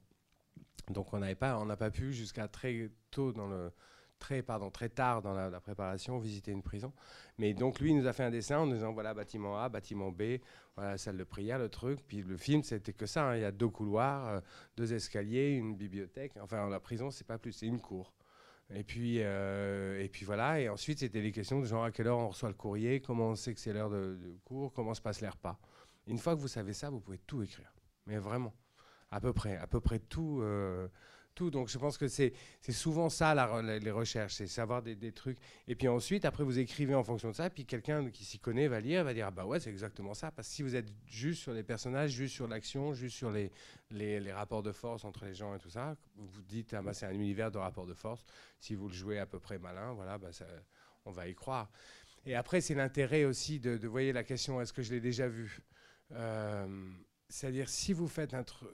Donc 0.90 1.14
on 1.14 1.20
n'avait 1.20 1.36
pas, 1.36 1.60
on 1.60 1.66
n'a 1.66 1.78
pas 1.78 1.92
pu 1.92 2.14
jusqu'à 2.14 2.48
très 2.48 2.90
tôt 3.12 3.32
dans 3.32 3.48
le 3.48 3.72
très 4.18 4.42
pardon 4.42 4.70
très 4.70 4.90
tard 4.90 5.22
dans 5.22 5.34
la, 5.34 5.62
préparation 5.62 6.18
visiter 6.18 6.52
une 6.52 6.64
prison. 6.64 6.92
Mais 7.38 7.54
donc 7.54 7.80
lui 7.80 7.92
il 7.92 7.98
nous 7.98 8.08
a 8.08 8.14
fait 8.14 8.24
un 8.24 8.32
dessin 8.32 8.60
en 8.60 8.68
disant 8.68 8.92
voilà 8.92 9.14
bâtiment 9.14 9.58
A, 9.60 9.70
bâtiment 9.70 10.12
B, 10.12 10.40
voilà 10.76 10.98
salle 10.98 11.18
de 11.18 11.24
prière, 11.24 11.60
le 11.60 11.70
truc. 11.70 12.00
Puis 12.08 12.22
le 12.22 12.38
film 12.38 12.64
c'était 12.64 12.94
que 12.94 13.06
ça. 13.06 13.30
hein. 13.30 13.36
Il 13.36 13.42
y 13.42 13.46
a 13.46 13.52
deux 13.52 13.70
couloirs, 13.70 14.28
euh, 14.28 14.42
deux 14.76 14.94
escaliers, 14.94 15.52
une 15.52 15.76
bibliothèque. 15.76 16.34
Enfin 16.42 16.68
la 16.70 16.80
prison 16.80 17.12
c'est 17.12 17.28
pas 17.28 17.38
plus, 17.38 17.54
c'est 17.54 17.68
une 17.68 17.80
cour. 17.80 18.14
Et 18.74 18.84
puis, 18.84 19.18
euh, 19.20 20.00
et 20.04 20.10
puis 20.10 20.26
voilà, 20.26 20.60
et 20.60 20.70
ensuite 20.70 21.00
c'était 21.00 21.22
des 21.22 21.32
questions 21.32 21.60
de 21.60 21.66
genre 21.66 21.86
à 21.86 21.92
quelle 21.92 22.08
heure 22.08 22.20
on 22.20 22.30
reçoit 22.30 22.50
le 22.50 22.56
courrier, 22.56 23.02
comment 23.02 23.30
on 23.30 23.36
sait 23.36 23.54
que 23.54 23.60
c'est 23.60 23.74
l'heure 23.74 23.90
de, 23.90 24.38
cours, 24.46 24.74
comment 24.74 24.94
se 24.94 25.02
passe 25.02 25.22
les 25.22 25.30
repas. 25.30 25.60
Une 26.06 26.20
fois 26.20 26.36
que 26.36 26.42
vous 26.42 26.48
savez 26.48 26.74
ça, 26.74 26.90
vous 26.90 27.00
pouvez 27.00 27.18
tout 27.18 27.42
écrire. 27.42 27.74
Mais 28.06 28.18
vraiment, 28.18 28.54
à 29.10 29.20
peu 29.20 29.34
près, 29.34 29.58
à 29.58 29.68
peu 29.68 29.80
près 29.80 30.00
tout. 30.00 30.40
euh, 30.42 30.88
Donc 31.50 31.70
je 31.70 31.78
pense 31.78 31.98
que 31.98 32.08
c'est 32.08 32.34
souvent 32.70 33.10
ça 33.10 33.34
les 33.62 33.92
recherches, 33.92 34.36
c'est 34.36 34.48
savoir 34.48 34.82
des, 34.82 35.12
trucs. 35.12 35.38
Et 35.68 35.76
puis 35.76 35.88
ensuite, 35.88 36.26
après 36.26 36.44
vous 36.44 36.60
écrivez 36.60 36.94
en 36.94 37.04
fonction 37.04 37.30
de 37.30 37.36
ça, 37.36 37.50
puis 37.50 37.66
quelqu'un 37.66 38.10
qui 38.10 38.26
s'y 38.26 38.40
connaît 38.40 38.68
va 38.68 38.82
lire, 38.82 39.04
va 39.04 39.14
dire 39.14 39.28
ah 39.28 39.32
bah 39.32 39.46
ouais 39.46 39.60
c'est 39.60 39.70
exactement 39.70 40.14
ça. 40.14 40.32
Parce 40.32 40.48
que 40.50 40.54
si 40.54 40.64
vous 40.64 40.76
êtes 40.76 40.90
juste 41.06 41.42
sur 41.42 41.54
les 41.54 41.64
personnages, 41.64 42.12
juste 42.12 42.36
sur 42.36 42.48
l'action, 42.48 42.94
juste 42.94 43.16
sur 43.16 43.32
les, 43.32 43.52
rapports 44.32 44.64
de 44.64 44.72
force 44.72 45.06
entre 45.06 45.26
les 45.26 45.34
gens 45.34 45.56
et 45.56 45.60
tout 45.60 45.70
ça, 45.70 45.96
vous 46.16 46.42
dites 46.42 46.74
ah 46.74 46.82
bah 46.82 46.94
c'est 46.94 47.06
un 47.06 47.14
univers 47.14 47.52
de 47.52 47.58
rapports 47.58 47.88
de 47.88 47.94
force. 47.94 48.26
Si 48.60 48.76
vous 48.76 48.90
le 48.90 48.94
jouez 48.94 49.20
à 49.20 49.26
peu 49.26 49.40
près 49.40 49.58
malin, 49.58 49.94
voilà, 49.94 50.18
bah 50.18 50.30
on 51.06 51.12
va 51.12 51.28
y 51.28 51.36
croire. 51.36 51.70
Et 52.26 52.36
après 52.36 52.60
c'est 52.60 52.76
l'intérêt 52.76 53.24
aussi 53.24 53.60
de, 53.60 53.78
de 53.78 53.88
voyez 53.88 54.12
la 54.12 54.24
question 54.24 54.60
est-ce 54.60 54.74
que 54.74 54.82
je 54.82 54.92
l'ai 54.92 55.00
déjà 55.00 55.28
vu 55.28 55.62
Euh, 56.12 56.68
C'est-à-dire 57.30 57.70
si 57.70 57.94
vous 57.94 58.08
faites 58.08 58.34
un 58.34 58.44
truc 58.44 58.70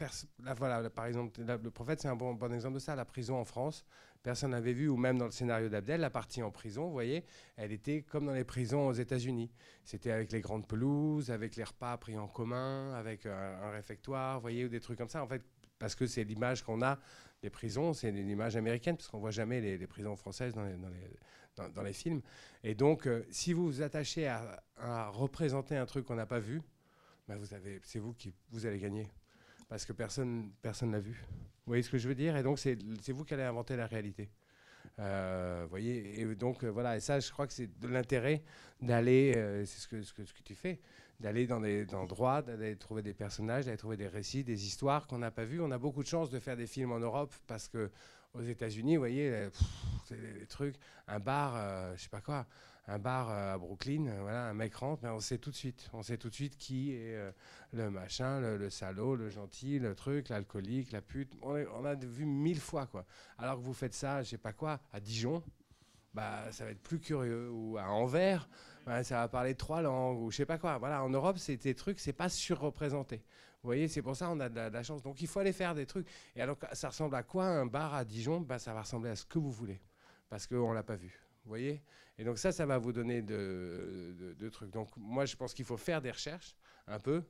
là, 0.00 0.54
voilà, 0.54 0.80
là, 0.80 0.90
par 0.90 1.06
exemple, 1.06 1.40
le 1.40 1.70
prophète, 1.70 2.00
c'est 2.00 2.08
un 2.08 2.16
bon, 2.16 2.36
exemple 2.52 2.74
de 2.74 2.78
ça. 2.78 2.94
La 2.94 3.04
prison 3.04 3.36
en 3.36 3.44
France, 3.44 3.84
personne 4.22 4.50
n'avait 4.50 4.72
vu, 4.72 4.88
ou 4.88 4.96
même 4.96 5.18
dans 5.18 5.26
le 5.26 5.30
scénario 5.30 5.68
d'Abdel, 5.68 6.00
la 6.00 6.10
partie 6.10 6.42
en 6.42 6.50
prison, 6.50 6.86
vous 6.86 6.92
voyez, 6.92 7.24
elle 7.56 7.72
était 7.72 8.02
comme 8.02 8.26
dans 8.26 8.32
les 8.32 8.44
prisons 8.44 8.86
aux 8.86 8.92
États-Unis. 8.92 9.50
C'était 9.84 10.10
avec 10.10 10.32
les 10.32 10.40
grandes 10.40 10.66
pelouses, 10.66 11.30
avec 11.30 11.56
les 11.56 11.64
repas 11.64 11.96
pris 11.96 12.18
en 12.18 12.28
commun, 12.28 12.94
avec 12.94 13.26
un, 13.26 13.32
un 13.32 13.70
réfectoire, 13.70 14.36
vous 14.36 14.42
voyez, 14.42 14.64
ou 14.64 14.68
des 14.68 14.80
trucs 14.80 14.98
comme 14.98 15.08
ça. 15.08 15.22
En 15.22 15.28
fait, 15.28 15.42
parce 15.78 15.94
que 15.94 16.06
c'est 16.06 16.24
l'image 16.24 16.62
qu'on 16.62 16.82
a 16.82 16.98
des 17.42 17.50
prisons, 17.50 17.92
c'est 17.92 18.08
une 18.08 18.28
image 18.28 18.56
américaine, 18.56 18.96
parce 18.96 19.08
qu'on 19.08 19.20
voit 19.20 19.30
jamais 19.30 19.60
les, 19.60 19.86
prisons 19.86 20.16
françaises 20.16 20.54
dans 20.54 21.82
les, 21.82 21.92
films. 21.92 22.20
Et 22.64 22.74
donc, 22.74 23.06
euh, 23.06 23.24
si 23.30 23.52
vous 23.52 23.66
vous 23.66 23.82
attachez 23.82 24.26
à, 24.26 25.10
représenter 25.10 25.76
un 25.76 25.86
truc 25.86 26.04
qu'on 26.06 26.16
n'a 26.16 26.26
pas 26.26 26.40
vu, 26.40 26.62
bah, 27.28 27.36
c'est 27.82 27.98
vous 27.98 28.14
qui 28.14 28.32
vous 28.50 28.66
allez 28.66 28.78
gagner 28.78 29.08
parce 29.68 29.84
que 29.84 29.92
personne 29.92 30.50
personne 30.62 30.92
l'a 30.92 31.00
vu. 31.00 31.24
Vous 31.68 31.70
voyez 31.70 31.82
ce 31.82 31.90
que 31.90 31.98
je 31.98 32.08
veux 32.08 32.14
dire? 32.14 32.36
Et 32.36 32.42
donc 32.42 32.58
c'est 32.58 32.76
vous 33.08 33.24
qui 33.24 33.34
allez 33.34 33.42
inventer 33.42 33.76
la 33.76 33.86
réalité. 33.86 34.30
Euh, 34.98 35.66
voyez? 35.68 36.20
Et 36.20 36.34
donc 36.34 36.64
euh, 36.64 36.68
voilà. 36.68 36.96
Et 36.96 37.00
ça, 37.00 37.20
je 37.20 37.30
crois 37.30 37.46
que 37.46 37.52
c'est 37.52 37.78
de 37.78 37.88
l'intérêt 37.88 38.42
d'aller. 38.80 39.34
euh, 39.36 39.64
c'est 39.64 39.80
ce 39.80 39.88
que, 39.88 40.02
ce 40.02 40.12
que 40.12 40.24
ce 40.24 40.32
que 40.32 40.42
tu 40.42 40.54
fais, 40.54 40.80
d'aller 41.20 41.46
dans 41.46 41.60
des 41.60 41.94
endroits, 41.94 42.42
d'aller 42.42 42.76
trouver 42.76 43.02
des 43.02 43.14
personnages, 43.14 43.66
d'aller 43.66 43.76
trouver 43.76 43.96
des 43.96 44.08
récits, 44.08 44.44
des 44.44 44.66
histoires 44.66 45.06
qu'on 45.06 45.18
n'a 45.18 45.30
pas 45.30 45.44
vues. 45.44 45.60
On 45.60 45.70
a 45.70 45.78
beaucoup 45.78 46.02
de 46.02 46.08
chance 46.08 46.30
de 46.30 46.38
faire 46.38 46.56
des 46.56 46.66
films 46.66 46.92
en 46.92 46.98
Europe 46.98 47.34
parce 47.46 47.68
que 47.68 47.90
aux 48.34 48.42
États-Unis, 48.42 48.96
vous 48.96 49.02
voyez, 49.02 49.30
euh, 49.30 49.50
pff, 49.50 50.18
des, 50.18 50.46
trucs, 50.46 50.76
un 51.06 51.18
bar, 51.18 51.94
je 51.96 52.02
sais 52.02 52.08
pas 52.08 52.20
quoi, 52.20 52.46
un 52.88 52.98
bar 52.98 53.28
à 53.28 53.58
Brooklyn, 53.58 54.06
euh, 54.06 54.22
voilà, 54.22 54.46
un 54.48 54.54
mec 54.54 54.74
rentre, 54.74 55.02
mais 55.04 55.10
on 55.10 55.20
sait 55.20 55.38
tout 55.38 55.50
de 55.50 55.54
suite, 55.56 55.88
on 55.92 56.02
sait 56.02 56.16
tout 56.16 56.30
de 56.30 56.34
suite 56.34 56.56
qui 56.56 56.92
est 56.92 57.14
euh, 57.14 57.30
le 57.72 57.90
machin, 57.90 58.40
le, 58.40 58.70
salaud, 58.70 59.14
le 59.14 59.28
gentil, 59.28 59.78
le 59.78 59.94
truc, 59.94 60.30
l'alcoolique, 60.30 60.90
la 60.92 61.02
pute. 61.02 61.32
On, 61.42 61.56
est- 61.56 61.66
a 61.66 61.94
vu 61.94 62.24
mille 62.24 62.60
fois, 62.60 62.86
quoi. 62.86 63.04
Alors 63.36 63.56
que 63.58 63.62
vous 63.62 63.74
faites 63.74 63.94
ça, 63.94 64.22
je 64.22 64.30
sais 64.30 64.38
pas 64.38 64.52
quoi, 64.54 64.80
à 64.92 65.00
Dijon, 65.00 65.42
bah, 66.14 66.50
ça 66.50 66.64
va 66.64 66.70
être 66.70 66.82
plus 66.82 66.98
curieux. 66.98 67.50
Ou 67.50 67.76
à 67.78 67.84
Anvers, 67.90 68.48
bah, 68.86 69.04
ça 69.04 69.16
va 69.20 69.28
parler 69.28 69.54
trois 69.54 69.82
langues, 69.82 70.20
ou 70.22 70.30
je 70.30 70.36
sais 70.38 70.46
pas 70.46 70.58
quoi. 70.58 70.78
Voilà, 70.78 71.04
en 71.04 71.10
Europe, 71.10 71.38
c'est 71.38 71.56
des 71.58 71.74
trucs, 71.74 72.00
c'est 72.00 72.12
pas 72.14 72.28
surreprésenté. 72.30 73.22
Vous 73.62 73.68
voyez, 73.68 73.88
c'est 73.88 74.02
pour 74.02 74.16
ça 74.16 74.28
qu'on 74.28 74.40
a 74.40 74.48
de 74.48 74.54
la, 74.56 74.70
de 74.70 74.74
la 74.74 74.82
chance. 74.82 75.02
Donc 75.02 75.20
il 75.20 75.26
faut 75.28 75.40
aller 75.40 75.52
faire 75.52 75.74
des 75.74 75.84
trucs. 75.84 76.08
Et 76.36 76.40
alors, 76.40 76.56
ça 76.72 76.88
ressemble 76.88 77.14
à 77.16 77.22
quoi 77.22 77.44
un 77.44 77.66
bar 77.66 77.92
à 77.94 78.04
Dijon? 78.04 78.40
Bah, 78.40 78.58
Ça 78.58 78.72
va 78.72 78.82
ressembler 78.82 79.10
à 79.10 79.16
ce 79.16 79.26
que 79.26 79.38
vous 79.38 79.50
voulez. 79.50 79.80
parce 80.30 80.46
qu'on 80.46 80.72
l'a 80.72 80.82
pas 80.82 80.96
vu. 80.96 81.27
Vous 81.48 81.52
voyez? 81.52 81.80
Et 82.18 82.24
donc 82.24 82.36
ça, 82.36 82.52
ça 82.52 82.66
va 82.66 82.76
vous 82.76 82.92
donner 82.92 83.22
de, 83.22 84.34
trucs. 84.52 84.70
Donc 84.70 84.90
moi, 84.98 85.24
je 85.24 85.34
pense 85.34 85.54
qu'il 85.54 85.64
faut 85.64 85.78
faire 85.78 86.02
des 86.02 86.10
recherches, 86.10 86.54
un 86.86 86.98
peu. 86.98 87.22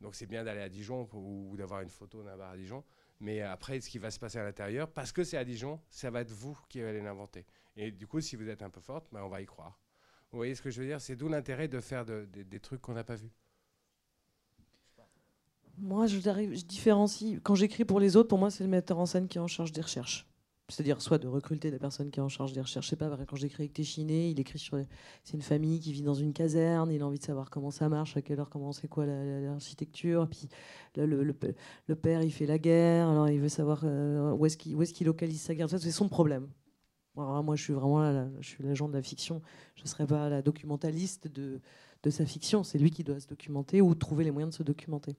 Donc 0.00 0.14
c'est 0.14 0.26
bien 0.26 0.44
d'aller 0.44 0.60
à 0.60 0.68
Dijon 0.68 1.08
ou 1.12 1.56
d'avoir 1.56 1.80
une 1.80 1.88
photo 1.88 2.22
d'un 2.22 2.36
bar 2.36 2.52
à 2.52 2.56
Dijon. 2.56 2.84
Mais 3.18 3.40
après, 3.40 3.80
ce 3.80 3.90
qui 3.90 3.98
va 3.98 4.12
se 4.12 4.20
passer 4.20 4.38
à 4.38 4.44
l'intérieur, 4.44 4.88
parce 4.88 5.10
que 5.10 5.24
c'est 5.24 5.36
à 5.36 5.44
Dijon, 5.44 5.80
ça 5.90 6.08
va 6.12 6.20
être 6.20 6.30
vous 6.30 6.56
qui 6.68 6.80
allez 6.82 7.00
l'inventer. 7.00 7.46
Et 7.74 7.90
du 7.90 8.06
coup, 8.06 8.20
si 8.20 8.36
vous 8.36 8.48
êtes 8.48 8.62
un 8.62 8.70
peu 8.70 8.80
forte, 8.80 9.08
ben, 9.10 9.24
on 9.24 9.28
va 9.28 9.42
y 9.42 9.46
croire. 9.46 9.80
Vous 10.30 10.38
voyez 10.38 10.54
ce 10.54 10.62
que 10.62 10.70
je 10.70 10.80
veux 10.80 10.86
dire? 10.86 11.00
C'est 11.00 11.16
d'où 11.16 11.28
l'intérêt 11.28 11.66
de 11.66 11.80
faire 11.80 12.04
des 12.04 12.60
trucs 12.60 12.80
qu'on 12.80 12.94
n'a 12.94 13.02
pas 13.02 13.16
vus. 13.16 13.32
Moi, 15.78 16.06
je 16.06 16.18
différencie. 16.64 17.40
Quand 17.42 17.56
j'écris 17.56 17.84
pour 17.84 17.98
les 17.98 18.14
autres, 18.14 18.28
pour 18.28 18.38
moi, 18.38 18.52
c'est 18.52 18.62
le 18.62 18.70
metteur 18.70 19.00
en 19.00 19.06
scène 19.06 19.26
qui 19.26 19.38
est 19.38 19.40
en 19.40 19.48
charge 19.48 19.72
des 19.72 19.80
recherches. 19.80 20.28
C'est-à-dire 20.70 21.02
soit 21.02 21.18
de 21.18 21.28
recruter 21.28 21.70
la 21.70 21.78
personne 21.78 22.10
qui 22.10 22.20
est 22.20 22.22
en 22.22 22.30
charge 22.30 22.54
des 22.54 22.60
recherches. 22.62 22.86
Je 22.86 22.90
sais 22.90 22.96
pas, 22.96 23.14
quand 23.26 23.36
j'écris 23.36 23.64
avec 23.64 23.74
Téchiné, 23.74 24.30
il 24.30 24.40
écrit 24.40 24.58
sur. 24.58 24.78
C'est 25.22 25.34
une 25.34 25.42
famille 25.42 25.78
qui 25.78 25.92
vit 25.92 26.00
dans 26.00 26.14
une 26.14 26.32
caserne, 26.32 26.90
il 26.90 27.02
a 27.02 27.06
envie 27.06 27.18
de 27.18 27.24
savoir 27.24 27.50
comment 27.50 27.70
ça 27.70 27.90
marche, 27.90 28.16
à 28.16 28.22
quelle 28.22 28.40
heure, 28.40 28.48
comment 28.48 28.72
c'est 28.72 28.88
quoi 28.88 29.04
l'architecture. 29.04 30.26
Puis 30.26 30.48
le, 30.96 31.22
le, 31.22 31.94
père, 31.94 32.22
il 32.22 32.32
fait 32.32 32.46
la 32.46 32.58
guerre, 32.58 33.08
alors 33.08 33.28
il 33.28 33.40
veut 33.40 33.50
savoir 33.50 33.82
euh, 33.84 34.32
où 34.32 34.46
est-ce 34.46 34.56
qu'il 34.94 35.06
localise 35.06 35.42
sa 35.42 35.54
guerre. 35.54 35.68
C'est 35.68 35.90
son 35.90 36.08
problème. 36.08 36.48
moi, 37.14 37.56
je 37.56 37.62
suis 37.62 37.74
vraiment 37.74 38.00
là, 38.00 38.26
je 38.40 38.48
suis 38.48 38.64
l'agent 38.64 38.88
de 38.88 38.94
la 38.94 39.02
fiction. 39.02 39.42
Je 39.76 39.82
ne 39.82 39.88
serais 39.88 40.06
pas 40.06 40.30
la 40.30 40.40
documentaliste 40.40 41.28
de, 41.28 41.60
de 42.02 42.10
sa 42.10 42.24
fiction. 42.24 42.64
C'est 42.64 42.78
lui 42.78 42.90
qui 42.90 43.04
doit 43.04 43.20
se 43.20 43.26
documenter 43.26 43.82
ou 43.82 43.94
trouver 43.94 44.24
les 44.24 44.30
moyens 44.30 44.54
de 44.54 44.56
se 44.56 44.62
documenter. 44.62 45.14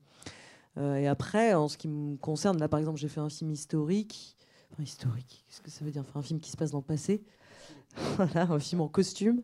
Euh, 0.78 0.96
et 0.96 1.08
après, 1.08 1.54
en 1.54 1.68
ce 1.68 1.78
qui 1.78 1.88
me 1.88 2.18
concerne, 2.18 2.58
là 2.58 2.68
par 2.68 2.80
exemple, 2.80 3.00
j'ai 3.00 3.08
fait 3.08 3.22
un 3.22 3.30
film 3.30 3.52
historique. 3.52 4.35
Historique, 4.80 5.46
qu'est-ce 5.48 5.62
que 5.62 5.72
ça 5.72 5.86
veut 5.86 5.92
dire 5.92 6.04
un 6.16 6.22
film 6.22 6.40
qui 6.40 6.52
se 6.52 6.58
passe 6.58 6.72
dans 6.72 6.80
le 6.80 6.84
passé. 6.84 7.24
voilà, 8.18 8.44
un 8.52 8.60
film 8.60 8.82
en 8.82 8.88
costume. 8.88 9.42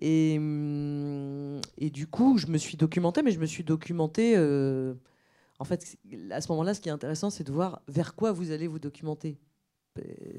Et, 0.00 0.36
hum, 0.38 1.60
et, 1.78 1.90
du 1.90 2.06
coup, 2.06 2.38
je 2.38 2.46
me 2.46 2.58
suis 2.58 2.76
documenté, 2.76 3.22
mais 3.22 3.32
je 3.32 3.38
me 3.38 3.46
suis 3.46 3.64
documenté. 3.64 4.34
Euh, 4.36 4.94
en 5.58 5.64
fait, 5.64 5.98
à 6.30 6.40
ce 6.40 6.48
moment-là, 6.52 6.74
ce 6.74 6.80
qui 6.80 6.88
est 6.88 6.92
intéressant, 6.92 7.30
c'est 7.30 7.44
de 7.44 7.52
voir 7.52 7.82
vers 7.88 8.14
quoi 8.14 8.32
vous 8.32 8.50
allez 8.50 8.66
vous 8.66 8.78
documenter. 8.78 9.38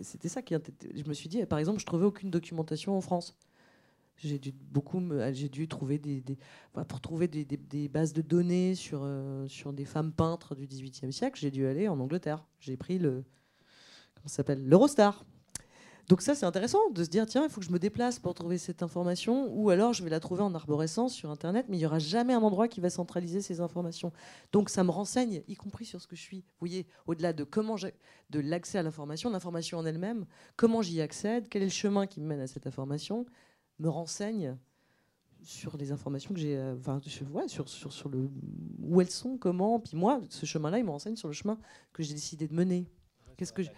C'était 0.02 0.30
ça 0.30 0.42
qui. 0.42 0.56
Je 0.96 1.04
me 1.04 1.14
suis 1.14 1.30
dit, 1.30 1.44
par 1.46 1.60
exemple, 1.60 1.80
je 1.80 1.86
trouvais 1.86 2.06
aucune 2.06 2.30
documentation 2.30 2.96
en 2.96 3.02
France. 3.02 3.36
J'ai 4.18 4.40
dû 4.40 4.52
beaucoup, 4.52 5.02
j'ai 5.32 5.50
dû 5.50 5.68
trouver 5.68 6.00
des, 6.00 6.24
pour 6.88 7.02
trouver 7.02 7.28
des, 7.28 7.46
des, 7.46 7.88
bases 7.88 8.14
de 8.14 8.24
données 8.24 8.74
sur 8.74 9.02
euh, 9.04 9.48
sur 9.48 9.74
des 9.74 9.86
femmes 9.86 10.12
peintres 10.12 10.56
du 10.56 10.66
XVIIIe 10.66 11.14
siècle. 11.14 11.40
J'ai 11.40 11.52
dû 11.52 11.68
aller 11.68 11.88
en 11.88 12.00
Angleterre. 12.00 12.44
J'ai 12.60 12.78
pris 12.78 12.98
le 12.98 13.24
comment 14.22 14.30
s'appelle 14.30 14.64
l'Eurostar. 14.66 15.26
Donc 16.08 16.22
ça, 16.22 16.36
c'est 16.36 16.46
intéressant 16.46 16.90
de 16.92 17.04
se 17.04 17.10
dire 17.10 17.26
tiens, 17.26 17.44
il 17.44 17.50
faut 17.50 17.60
que 17.60 17.66
je 17.66 17.72
me 17.72 17.80
déplace 17.80 18.18
pour 18.18 18.34
trouver 18.34 18.58
cette 18.58 18.82
information, 18.82 19.52
ou 19.54 19.70
alors 19.70 19.92
je 19.92 20.04
vais 20.04 20.10
la 20.10 20.22
trouver 20.22 20.42
en 20.42 20.56
arborescence 20.56 21.14
sur 21.14 21.32
Internet, 21.32 21.66
mais 21.68 21.76
il 21.76 21.80
n'y 21.80 21.86
aura 21.86 22.00
jamais 22.00 22.34
un 22.34 22.40
endroit 22.40 22.70
qui 22.70 22.80
va 22.80 22.90
centraliser 22.90 23.42
ces 23.42 23.60
informations. 23.60 24.14
Donc 24.54 24.70
ça 24.70 24.86
me 24.86 24.92
renseigne, 24.92 25.44
y 25.50 25.56
compris 25.56 25.84
sur 25.84 26.02
ce 26.02 26.08
que 26.08 26.16
je 26.16 26.22
suis. 26.22 26.38
Vous 26.38 26.60
voyez, 26.60 26.88
au-delà 27.08 27.34
de 27.34 27.44
comment 27.44 27.76
de 27.76 28.40
l'accès 28.40 28.78
à 28.78 28.84
l'information, 28.84 29.30
l'information 29.30 29.80
en 29.80 29.86
elle-même, 29.86 30.26
comment 30.56 30.82
j'y 30.82 31.02
accède, 31.02 31.50
quel 31.50 31.62
est 31.62 31.66
le 31.66 31.72
chemin 31.72 32.08
qui 32.08 32.22
me 32.22 32.26
mène 32.26 32.40
à 32.40 32.48
cette 32.48 32.68
information, 32.68 33.26
me 33.80 33.90
renseigne 33.90 34.58
sur 35.44 35.78
les 35.78 35.92
informations 35.92 36.34
que 36.34 36.40
j'ai, 36.40 36.58
euh, 36.58 36.76
enfin, 36.78 37.00
sur, 37.48 37.70
sur, 37.70 37.94
sur, 37.94 38.10
le, 38.10 38.30
où 38.80 39.02
elles 39.02 39.10
sont, 39.10 39.38
comment. 39.38 39.80
Puis 39.80 39.98
moi, 39.98 40.22
ce 40.30 40.46
chemin-là, 40.46 40.80
il 40.80 40.86
me 40.86 40.90
renseigne 40.90 41.16
sur 41.16 41.28
le 41.28 41.34
chemin 41.34 41.60
que 41.94 42.02
j'ai 42.02 42.14
décidé 42.14 42.48
de 42.48 42.54
mener. 42.54 42.88
Qu'est-ce 43.38 43.54
que, 43.54 43.62
je, 43.62 43.70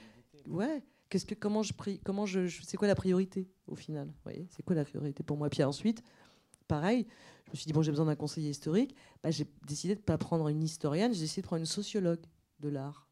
ouais, 0.49 0.83
qu'est-ce 1.09 1.25
que, 1.25 1.35
comment 1.35 1.63
je, 1.63 2.47
c'est 2.63 2.77
quoi 2.77 2.87
la 2.87 2.95
priorité 2.95 3.49
au 3.67 3.75
final, 3.75 4.11
voyez, 4.23 4.47
c'est 4.51 4.63
quoi 4.63 4.75
la 4.75 4.83
priorité 4.83 5.23
pour 5.23 5.37
moi? 5.37 5.49
Puis 5.49 5.63
ensuite, 5.63 6.03
pareil, 6.67 7.07
je 7.45 7.51
me 7.51 7.55
suis 7.55 7.65
dit 7.65 7.73
bon, 7.73 7.81
j'ai 7.81 7.91
besoin 7.91 8.05
d'un 8.05 8.15
conseiller 8.15 8.49
historique. 8.49 8.95
Bah, 9.23 9.31
j'ai 9.31 9.47
décidé 9.67 9.95
de 9.95 10.01
pas 10.01 10.17
prendre 10.17 10.47
une 10.47 10.63
historienne, 10.63 11.13
j'ai 11.13 11.21
décidé 11.21 11.41
de 11.41 11.47
prendre 11.47 11.61
une 11.61 11.65
sociologue 11.65 12.21
de 12.59 12.69
l'art 12.69 13.07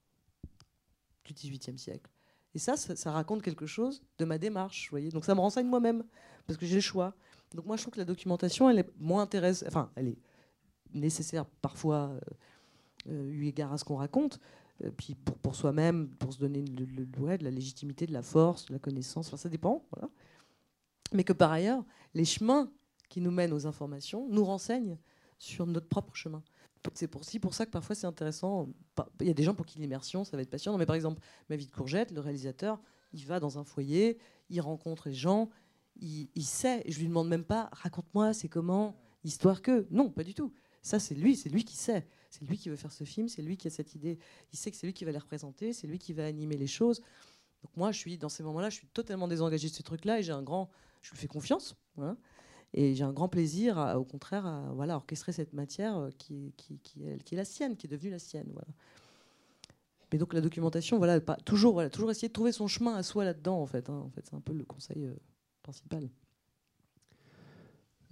du 1.26 1.34
XVIIIe 1.34 1.78
siècle. 1.78 2.10
Et 2.56 2.60
ça, 2.60 2.76
ça, 2.78 3.12
raconte 3.12 3.44
quelque 3.44 3.66
chose 3.66 4.02
de 4.18 4.26
ma 4.26 4.38
démarche, 4.38 4.90
voyez? 4.90 5.10
Donc 5.10 5.26
ça 5.26 5.36
me 5.36 5.40
renseigne 5.40 5.68
moi-même 5.68 6.04
parce 6.48 6.58
que 6.58 6.66
j'ai 6.66 6.76
le 6.76 6.82
choix. 6.82 7.14
Donc 7.54 7.66
moi, 7.66 7.76
je 7.78 7.84
trouve 7.84 7.94
que 7.94 8.00
la 8.00 8.06
documentation, 8.06 8.70
elle 8.70 8.80
est 8.80 8.90
moins 9.00 9.22
intéressante. 9.22 9.68
Enfin, 9.68 9.92
elle 9.96 10.08
est 10.08 10.18
nécessaire 10.94 11.46
parfois, 11.62 12.10
euh, 12.10 12.20
euh, 13.10 13.30
eu 13.30 13.46
égard 13.46 13.74
à 13.74 13.78
ce 13.78 13.84
qu'on 13.84 13.98
raconte. 13.98 14.40
Euh, 14.84 14.92
puis 14.96 15.16
pour, 15.16 15.38
pour 15.38 15.56
soi-même, 15.56 16.10
pour 16.10 16.34
se 16.34 16.40
donner 16.40 16.64
le, 16.64 16.86
le, 16.86 17.06
de 17.06 17.44
la 17.44 17.52
légitimité, 17.52 18.06
de 18.06 18.14
la 18.14 18.22
force, 18.22 18.66
de 18.66 18.74
la 18.74 18.80
connaissance. 18.80 19.28
Enfin, 19.28 19.38
ça 19.38 19.50
dépend. 19.50 19.86
Voilà. 19.92 20.10
Mais 21.14 21.24
que 21.24 21.34
par 21.34 21.52
ailleurs, 21.52 21.84
les 22.14 22.26
chemins 22.26 22.72
qui 23.10 23.22
nous 23.22 23.32
mènent 23.32 23.54
aux 23.54 23.66
informations 23.66 24.28
nous 24.30 24.44
renseignent 24.44 24.98
sur 25.40 25.66
notre 25.66 25.88
propre 25.88 26.16
chemin. 26.16 26.44
C'est 26.94 27.08
pour, 27.08 27.22
pour 27.42 27.54
ça 27.54 27.66
que 27.66 27.72
parfois 27.72 27.96
c'est 27.96 28.08
intéressant. 28.08 28.70
Il 29.20 29.28
y 29.28 29.30
a 29.30 29.34
des 29.34 29.44
gens 29.44 29.54
pour 29.54 29.66
qui 29.66 29.80
l'immersion, 29.80 30.24
ça 30.24 30.38
va 30.38 30.44
être 30.44 30.50
passionnant. 30.50 30.78
Mais 30.78 30.86
par 30.86 30.96
exemple, 30.96 31.22
Ma 31.50 31.56
vie 31.56 31.66
de 31.66 31.72
courgette, 31.72 32.12
le 32.12 32.22
réalisateur, 32.22 32.80
il 33.14 33.26
va 33.26 33.40
dans 33.40 33.58
un 33.58 33.64
foyer, 33.64 34.18
il 34.50 34.62
rencontre 34.62 35.10
les 35.10 35.16
gens, 35.16 35.50
il, 36.00 36.46
sait. 36.46 36.84
Je 36.88 37.00
lui 37.00 37.08
demande 37.08 37.28
même 37.28 37.44
pas, 37.44 37.70
raconte-moi, 37.72 38.34
c'est 38.34 38.48
comment, 38.48 38.96
histoire 39.24 39.62
que. 39.62 39.88
Non, 39.92 40.10
pas 40.10 40.24
du 40.24 40.34
tout. 40.34 40.54
Ça, 40.82 41.00
c'est 41.00 41.16
lui, 41.16 41.36
c'est 41.36 41.50
lui 41.50 41.66
qui 41.66 41.76
sait. 41.76 42.08
C'est 42.30 42.46
lui 42.46 42.58
qui 42.58 42.70
veut 42.70 42.76
faire 42.76 42.92
ce 42.92 43.04
film, 43.04 43.28
c'est 43.28 43.42
lui 43.42 43.58
qui 43.58 43.68
a 43.68 43.72
cette 43.72 43.96
idée. 43.96 44.20
Il 44.54 44.58
sait 44.58 44.72
que 44.72 44.78
c'est 44.78 44.88
lui 44.88 44.94
qui 44.94 45.06
va 45.06 45.12
les 45.12 45.18
représenter, 45.18 45.74
c'est 45.74 45.88
lui 45.88 46.00
qui 46.00 46.14
va 46.14 46.26
animer 46.26 46.58
les 46.58 46.68
choses. 46.68 47.02
Donc 47.64 47.76
moi, 47.76 47.92
je 47.92 47.98
suis 47.98 48.18
dans 48.18 48.30
ces 48.30 48.44
moments-là, 48.44 48.70
je 48.70 48.76
suis 48.76 48.88
totalement 48.88 49.28
désengagé 49.28 49.70
de 49.70 49.74
ce 49.74 49.82
truc-là 49.82 50.20
et 50.20 50.24
j'ai 50.24 50.32
un 50.32 50.44
grand, 50.44 50.70
je 51.02 51.12
lui 51.12 51.18
fais 51.18 51.28
confiance. 51.28 51.76
Et 52.74 52.96
j'ai 52.96 53.04
un 53.04 53.14
grand 53.14 53.30
plaisir, 53.30 53.78
au 53.98 54.04
contraire, 54.04 54.46
à 54.46 54.72
voilà, 54.74 54.98
orchestrer 54.98 55.32
cette 55.32 55.54
matière 55.54 55.98
euh, 55.98 56.10
qui, 56.18 56.54
est, 57.02 57.32
la 57.32 57.46
sienne, 57.46 57.78
qui 57.78 57.88
est 57.88 57.90
devenue 57.90 58.12
la 58.12 58.20
sienne. 58.20 58.50
Voilà. 58.52 58.68
Mais 60.12 60.18
donc 60.18 60.34
la 60.34 60.42
documentation, 60.42 60.98
voilà, 60.98 61.20
pas, 61.20 61.38
toujours, 61.38 61.74
voilà, 61.74 61.90
toujours 61.90 62.12
essayer 62.12 62.28
de 62.28 62.34
trouver 62.34 62.52
son 62.52 62.68
chemin 62.68 62.96
à 62.96 63.04
soi 63.04 63.26
là-dedans, 63.26 63.62
en 63.62 63.66
fait. 63.66 63.90
Hein. 63.90 64.02
En 64.06 64.10
fait, 64.10 64.26
c'est 64.26 64.36
un 64.36 64.42
peu 64.42 64.54
le 64.54 64.66
conseil 64.66 65.06
euh, 65.06 65.16
principal. 65.64 66.10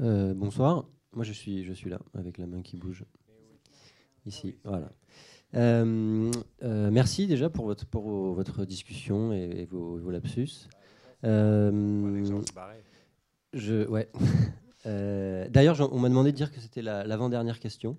Euh, 0.01 0.33
bonsoir. 0.33 0.87
Moi, 1.13 1.23
je 1.23 1.33
suis, 1.33 1.63
je 1.63 1.73
suis 1.73 1.89
là, 1.89 1.99
avec 2.13 2.37
la 2.37 2.47
main 2.47 2.61
qui 2.61 2.77
bouge. 2.77 3.05
Ici, 4.25 4.55
voilà. 4.63 4.89
merci 6.91 7.27
déjà 7.27 7.49
pour 7.49 7.65
votre, 7.65 7.85
pour 7.85 8.33
votre 8.33 8.65
discussion 8.65 9.31
et, 9.33 9.65
vos, 9.65 9.97
vos, 9.97 10.11
lapsus. 10.11 10.67
Je, 13.53 13.87
ouais. 13.87 14.09
Euh, 14.87 15.47
d'ailleurs, 15.49 15.91
on 15.91 15.99
m'a 15.99 16.09
demandé 16.09 16.31
de 16.31 16.37
dire 16.37 16.51
que 16.51 16.59
c'était 16.59 16.81
l'avant-dernière 16.81 17.59
question 17.59 17.97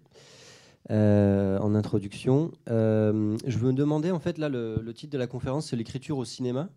euh, 0.91 1.59
en 1.59 1.75
introduction. 1.75 2.53
Euh, 2.71 3.37
je 3.45 3.59
me 3.59 3.73
demandais, 3.73 4.11
en 4.11 4.21
fait, 4.21 4.39
là, 4.39 4.49
le, 4.49 4.93
titre 4.93 5.13
de 5.13 5.19
la 5.19 5.27
conférence, 5.27 5.71
c'est 5.71 5.77
l'écriture 5.77 6.17
au 6.19 6.25
cinéma, 6.25 6.69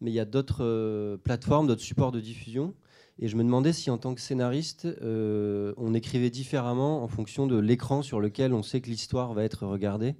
mais 0.00 0.10
il 0.10 0.14
y 0.14 0.20
a 0.20 0.24
d'autres 0.24 1.16
plateformes, 1.22 1.68
d'autres 1.68 1.82
supports 1.82 2.12
de 2.12 2.20
diffusion. 2.20 2.74
Et 3.18 3.28
je 3.28 3.36
me 3.36 3.44
demandais 3.44 3.72
si, 3.72 3.90
en 3.90 3.98
tant 3.98 4.14
que 4.14 4.20
scénariste, 4.20 4.88
on 5.02 5.94
écrivait 5.94 6.30
différemment 6.30 7.02
en 7.02 7.08
fonction 7.08 7.46
de 7.46 7.58
l'écran 7.58 8.02
sur 8.02 8.20
lequel 8.20 8.52
on 8.52 8.62
sait 8.62 8.80
que 8.80 8.88
l'histoire 8.88 9.32
va 9.34 9.44
être 9.44 9.66
regardée, 9.66 10.16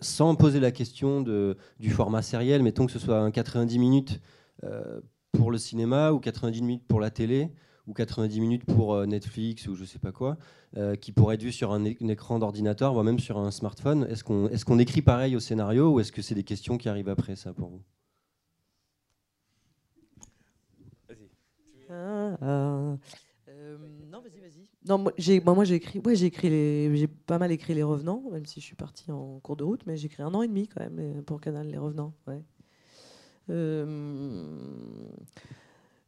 sans 0.00 0.34
poser 0.36 0.60
la 0.60 0.70
question 0.70 1.22
du 1.22 1.90
format 1.90 2.22
sériel. 2.22 2.62
Mettons 2.62 2.86
que 2.86 2.92
ce 2.92 2.98
soit 2.98 3.18
un 3.18 3.30
90 3.30 3.78
minutes 3.78 4.20
pour 5.32 5.50
le 5.50 5.58
cinéma 5.58 6.12
ou 6.12 6.20
90 6.20 6.62
minutes 6.62 6.84
pour 6.86 7.00
la 7.00 7.10
télé 7.10 7.50
ou 7.86 7.94
90 7.94 8.40
minutes 8.40 8.64
pour 8.64 8.94
euh, 8.94 9.06
Netflix 9.06 9.66
ou 9.66 9.74
je 9.74 9.84
sais 9.84 9.98
pas 9.98 10.12
quoi, 10.12 10.36
euh, 10.76 10.94
qui 10.94 11.12
pourrait 11.12 11.34
être 11.34 11.42
vu 11.42 11.52
sur 11.52 11.72
un, 11.72 11.84
écran 11.84 12.38
d'ordinateur, 12.38 12.92
voire 12.92 13.04
même 13.04 13.18
sur 13.18 13.38
un 13.38 13.50
smartphone. 13.50 14.06
Est-ce 14.08 14.24
qu'on 14.24 14.78
est 14.78 14.82
écrit 14.82 15.02
pareil 15.02 15.34
au 15.36 15.40
scénario 15.40 15.90
ou 15.92 16.00
est-ce 16.00 16.12
que 16.12 16.22
c'est 16.22 16.34
des 16.34 16.44
questions 16.44 16.78
qui 16.78 16.88
arrivent 16.88 17.08
après 17.08 17.36
ça 17.36 17.52
pour 17.52 17.70
vous 17.70 17.82
ah, 21.08 21.14
ah. 21.90 21.91
Euh, 22.02 22.96
non, 24.10 24.20
vas-y, 24.20 24.40
vas-y. 24.40 24.66
Non, 24.88 24.98
moi 24.98 25.12
j'ai, 25.16 25.40
moi, 25.40 25.64
j'ai 25.64 25.76
écrit, 25.76 26.00
ouais, 26.00 26.16
j'ai 26.16 26.26
écrit 26.26 26.50
les, 26.50 26.96
j'ai 26.96 27.06
pas 27.06 27.38
mal 27.38 27.52
écrit 27.52 27.74
les 27.74 27.82
Revenants, 27.82 28.22
même 28.30 28.46
si 28.46 28.60
je 28.60 28.64
suis 28.66 28.76
parti 28.76 29.10
en 29.10 29.38
cours 29.40 29.56
de 29.56 29.64
route, 29.64 29.82
mais 29.86 29.96
j'ai 29.96 30.06
écrit 30.06 30.22
un 30.22 30.34
an 30.34 30.42
et 30.42 30.48
demi 30.48 30.68
quand 30.68 30.80
même 30.80 31.22
pour 31.22 31.40
Canal 31.40 31.66
les 31.68 31.78
Revenants. 31.78 32.12
Ouais. 32.26 32.42
Euh, 33.50 33.84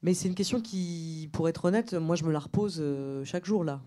mais 0.03 0.15
c'est 0.15 0.29
une 0.29 0.35
question 0.35 0.61
qui, 0.61 1.29
pour 1.33 1.49
être 1.49 1.65
honnête, 1.65 1.95
moi 1.95 2.17
je 2.17 2.25
me 2.25 2.33
la 2.33 2.39
repose 2.39 2.79
euh, 2.81 3.25
chaque 3.25 3.45
jour 3.45 3.65
là. 3.65 3.81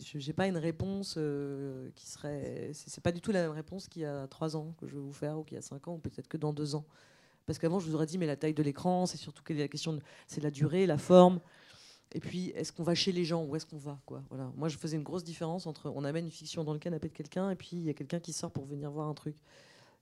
Je 0.00 0.24
n'ai 0.24 0.32
pas 0.32 0.46
une 0.46 0.56
réponse 0.56 1.16
euh, 1.18 1.90
qui 1.96 2.06
serait. 2.06 2.70
C'est 2.72 3.02
pas 3.02 3.10
du 3.10 3.20
tout 3.20 3.32
la 3.32 3.42
même 3.42 3.50
réponse 3.50 3.88
qu'il 3.88 4.02
y 4.02 4.04
a 4.04 4.28
trois 4.28 4.56
ans 4.56 4.74
que 4.78 4.86
je 4.86 4.94
vais 4.94 5.00
vous 5.00 5.12
faire, 5.12 5.38
ou 5.38 5.42
qu'il 5.42 5.56
y 5.56 5.58
a 5.58 5.62
cinq 5.62 5.88
ans, 5.88 5.94
ou 5.94 5.98
peut-être 5.98 6.28
que 6.28 6.36
dans 6.36 6.52
deux 6.52 6.76
ans. 6.76 6.84
Parce 7.48 7.58
qu'avant, 7.58 7.80
je 7.80 7.86
vous 7.86 7.94
aurais 7.94 8.04
dit, 8.04 8.18
mais 8.18 8.26
la 8.26 8.36
taille 8.36 8.52
de 8.52 8.62
l'écran, 8.62 9.06
c'est 9.06 9.16
surtout 9.16 9.42
quelle 9.42 9.56
est 9.56 9.62
la 9.62 9.68
question, 9.68 9.98
c'est 10.26 10.42
la 10.42 10.50
durée, 10.50 10.84
la 10.84 10.98
forme. 10.98 11.40
Et 12.12 12.20
puis, 12.20 12.50
est-ce 12.50 12.74
qu'on 12.74 12.82
va 12.82 12.94
chez 12.94 13.10
les 13.10 13.24
gens 13.24 13.42
Où 13.42 13.56
est-ce 13.56 13.64
qu'on 13.64 13.78
va 13.78 13.98
quoi 14.04 14.22
voilà. 14.28 14.52
Moi, 14.54 14.68
je 14.68 14.76
faisais 14.76 14.98
une 14.98 15.02
grosse 15.02 15.24
différence 15.24 15.66
entre 15.66 15.90
on 15.96 16.04
amène 16.04 16.26
une 16.26 16.30
fiction 16.30 16.62
dans 16.62 16.74
le 16.74 16.78
canapé 16.78 17.08
de 17.08 17.14
quelqu'un 17.14 17.48
et 17.48 17.56
puis 17.56 17.70
il 17.72 17.84
y 17.84 17.88
a 17.88 17.94
quelqu'un 17.94 18.20
qui 18.20 18.34
sort 18.34 18.50
pour 18.50 18.66
venir 18.66 18.90
voir 18.90 19.08
un 19.08 19.14
truc. 19.14 19.34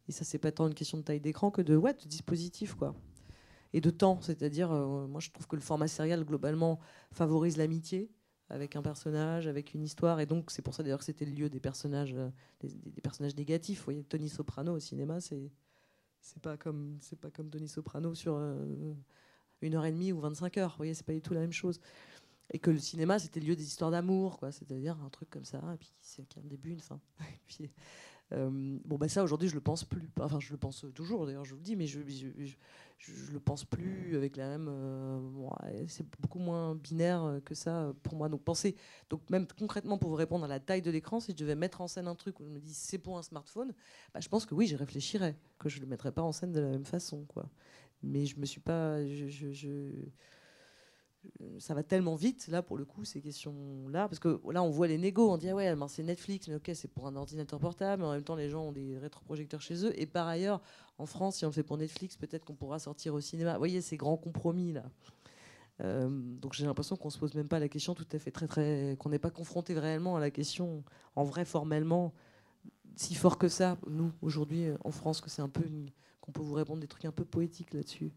Et 0.08 0.12
ça, 0.12 0.24
c'est 0.24 0.38
pas 0.38 0.50
tant 0.50 0.66
une 0.66 0.74
question 0.74 0.98
de 0.98 1.04
taille 1.04 1.20
d'écran 1.20 1.52
que 1.52 1.62
de, 1.62 1.76
ouais, 1.76 1.94
de 1.94 2.08
dispositif, 2.08 2.74
quoi. 2.74 2.96
et 3.72 3.80
de 3.80 3.90
temps. 3.90 4.18
C'est-à-dire, 4.22 4.72
euh, 4.72 5.06
moi 5.06 5.20
je 5.20 5.30
trouve 5.30 5.46
que 5.46 5.54
le 5.54 5.62
format 5.62 5.86
serial 5.86 6.24
globalement 6.24 6.80
favorise 7.12 7.58
l'amitié 7.58 8.10
avec 8.48 8.74
un 8.74 8.82
personnage, 8.82 9.46
avec 9.46 9.72
une 9.72 9.84
histoire, 9.84 10.18
et 10.18 10.26
donc 10.26 10.50
c'est 10.50 10.62
pour 10.62 10.74
ça 10.74 10.82
d'ailleurs 10.82 10.98
que 10.98 11.04
c'était 11.04 11.24
le 11.24 11.32
lieu 11.32 11.48
des 11.48 11.60
personnages, 11.60 12.14
euh, 12.14 12.28
des, 12.58 12.68
des 12.68 13.00
personnages 13.00 13.36
négatifs. 13.36 13.78
Vous 13.78 13.84
voyez, 13.84 14.02
Tony 14.02 14.28
Soprano 14.28 14.74
au 14.74 14.80
cinéma, 14.80 15.20
c'est 15.20 15.52
c'est 16.26 16.42
pas 16.42 16.56
comme 16.56 16.98
c'est 17.00 17.18
pas 17.18 17.30
comme 17.30 17.48
Tony 17.50 17.68
Soprano 17.68 18.14
sur 18.14 18.34
euh, 18.34 18.94
une 19.62 19.74
heure 19.74 19.84
et 19.84 19.92
demie 19.92 20.12
ou 20.12 20.20
25 20.20 20.58
heures. 20.58 20.70
Vous 20.70 20.76
voyez, 20.78 20.94
c'est 20.94 21.06
pas 21.06 21.12
du 21.12 21.22
tout 21.22 21.34
la 21.34 21.40
même 21.40 21.52
chose. 21.52 21.80
Et 22.52 22.58
que 22.58 22.70
le 22.70 22.78
cinéma, 22.78 23.18
c'était 23.18 23.40
le 23.40 23.46
lieu 23.46 23.56
des 23.56 23.64
histoires 23.64 23.90
d'amour, 23.90 24.38
quoi. 24.38 24.52
C'est-à-dire 24.52 25.00
un 25.04 25.10
truc 25.10 25.30
comme 25.30 25.44
ça, 25.44 25.58
et 25.74 25.76
puis 25.78 25.92
a 26.18 26.40
un 26.40 26.48
début, 26.48 26.70
une 26.70 26.80
fin. 26.80 27.00
euh, 28.32 28.78
bon, 28.84 28.96
bah 28.96 29.08
ça, 29.08 29.22
aujourd'hui, 29.22 29.48
je 29.48 29.54
le 29.54 29.60
pense 29.60 29.84
plus. 29.84 30.10
Enfin, 30.20 30.40
je 30.40 30.50
le 30.50 30.58
pense 30.58 30.84
toujours, 30.94 31.26
d'ailleurs, 31.26 31.44
je 31.44 31.50
vous 31.50 31.58
le 31.58 31.62
dis, 31.62 31.76
mais 31.76 31.86
je, 31.86 32.00
je, 32.98 33.32
le 33.32 33.40
pense 33.40 33.64
plus 33.64 34.16
avec 34.16 34.36
la 34.36 34.48
même. 34.48 34.68
euh, 34.68 35.84
c'est 35.88 36.06
beaucoup 36.20 36.40
moins 36.40 36.74
binaire 36.74 37.40
que 37.44 37.54
ça 37.54 37.82
euh, 37.82 37.92
pour 38.02 38.16
moi. 38.16 38.28
Donc, 38.28 38.42
pensez. 38.42 38.74
Donc, 39.10 39.28
même 39.30 39.46
concrètement, 39.58 39.96
pour 39.98 40.10
vous 40.10 40.16
répondre 40.16 40.44
à 40.44 40.48
la 40.48 40.58
taille 40.60 40.82
de 40.82 40.90
l'écran, 40.90 41.20
si 41.20 41.32
je 41.32 41.36
devais 41.36 41.54
mettre 41.54 41.80
en 41.80 41.88
scène 41.88 42.08
un 42.08 42.14
truc 42.16 42.40
où 42.40 42.44
je 42.44 42.50
me 42.50 42.58
dis 42.58 42.74
c'est 42.74 42.98
pour 42.98 43.16
un 43.16 43.22
smartphone, 43.22 43.72
bah, 44.12 44.20
je 44.20 44.28
pense 44.28 44.44
que 44.44 44.54
oui, 44.54 44.66
j'y 44.66 44.76
réfléchirais, 44.76 45.36
que 45.58 45.68
je 45.68 45.80
le 45.80 45.86
mettrais 45.86 46.12
pas 46.12 46.22
en 46.22 46.32
scène 46.32 46.52
de 46.52 46.60
la 46.60 46.68
même 46.68 46.84
façon, 46.84 47.24
quoi. 47.26 47.48
Mais 48.02 48.26
je 48.26 48.38
me 48.38 48.46
suis 48.46 48.60
pas. 48.60 48.98
Ça 51.58 51.74
va 51.74 51.82
tellement 51.82 52.14
vite 52.14 52.48
là 52.48 52.62
pour 52.62 52.76
le 52.76 52.84
coup 52.84 53.04
ces 53.04 53.20
questions 53.20 53.88
là 53.88 54.08
parce 54.08 54.18
que 54.18 54.40
là 54.50 54.62
on 54.62 54.70
voit 54.70 54.86
les 54.86 54.98
négos 54.98 55.30
on 55.30 55.36
dit 55.36 55.48
ah 55.48 55.54
ouais 55.54 55.74
c'est 55.88 56.02
Netflix 56.02 56.48
mais 56.48 56.56
ok 56.56 56.70
c'est 56.74 56.88
pour 56.88 57.06
un 57.06 57.16
ordinateur 57.16 57.58
portable 57.58 58.02
mais 58.02 58.08
en 58.08 58.12
même 58.12 58.22
temps 58.22 58.36
les 58.36 58.48
gens 58.48 58.64
ont 58.64 58.72
des 58.72 58.98
rétroprojecteurs 58.98 59.60
chez 59.60 59.84
eux. 59.84 59.92
Et 60.00 60.06
par 60.06 60.26
ailleurs 60.26 60.60
en 60.98 61.06
France 61.06 61.36
si 61.36 61.44
on 61.44 61.48
le 61.48 61.52
fait 61.52 61.62
pour 61.62 61.78
Netflix 61.78 62.16
peut-être 62.16 62.44
qu'on 62.44 62.54
pourra 62.54 62.78
sortir 62.78 63.14
au 63.14 63.20
cinéma. 63.20 63.52
Vous 63.52 63.58
voyez 63.58 63.80
ces 63.80 63.96
grands 63.96 64.16
compromis 64.16 64.72
là. 64.72 64.84
Euh, 65.82 66.08
donc 66.10 66.54
j'ai 66.54 66.64
l'impression 66.64 66.96
qu'on 66.96 67.10
se 67.10 67.18
pose 67.18 67.34
même 67.34 67.48
pas 67.48 67.58
la 67.58 67.68
question 67.68 67.94
tout 67.94 68.06
à 68.12 68.18
fait 68.18 68.30
très 68.30 68.46
très 68.46 68.96
qu'on 68.98 69.10
n'est 69.10 69.18
pas 69.18 69.30
confronté 69.30 69.78
réellement 69.78 70.16
à 70.16 70.20
la 70.20 70.30
question 70.30 70.84
en 71.16 71.24
vrai 71.24 71.44
formellement 71.44 72.14
si 72.94 73.14
fort 73.14 73.36
que 73.36 73.48
ça 73.48 73.76
nous 73.86 74.10
aujourd'hui 74.22 74.68
en 74.84 74.90
France 74.90 75.20
que 75.20 75.28
c'est 75.28 75.42
un 75.42 75.50
peu 75.50 75.64
qu'on 76.22 76.32
peut 76.32 76.40
vous 76.40 76.54
répondre 76.54 76.80
des 76.80 76.88
trucs 76.88 77.04
un 77.04 77.12
peu 77.12 77.26
poétiques 77.26 77.74
là-dessus 77.74 78.10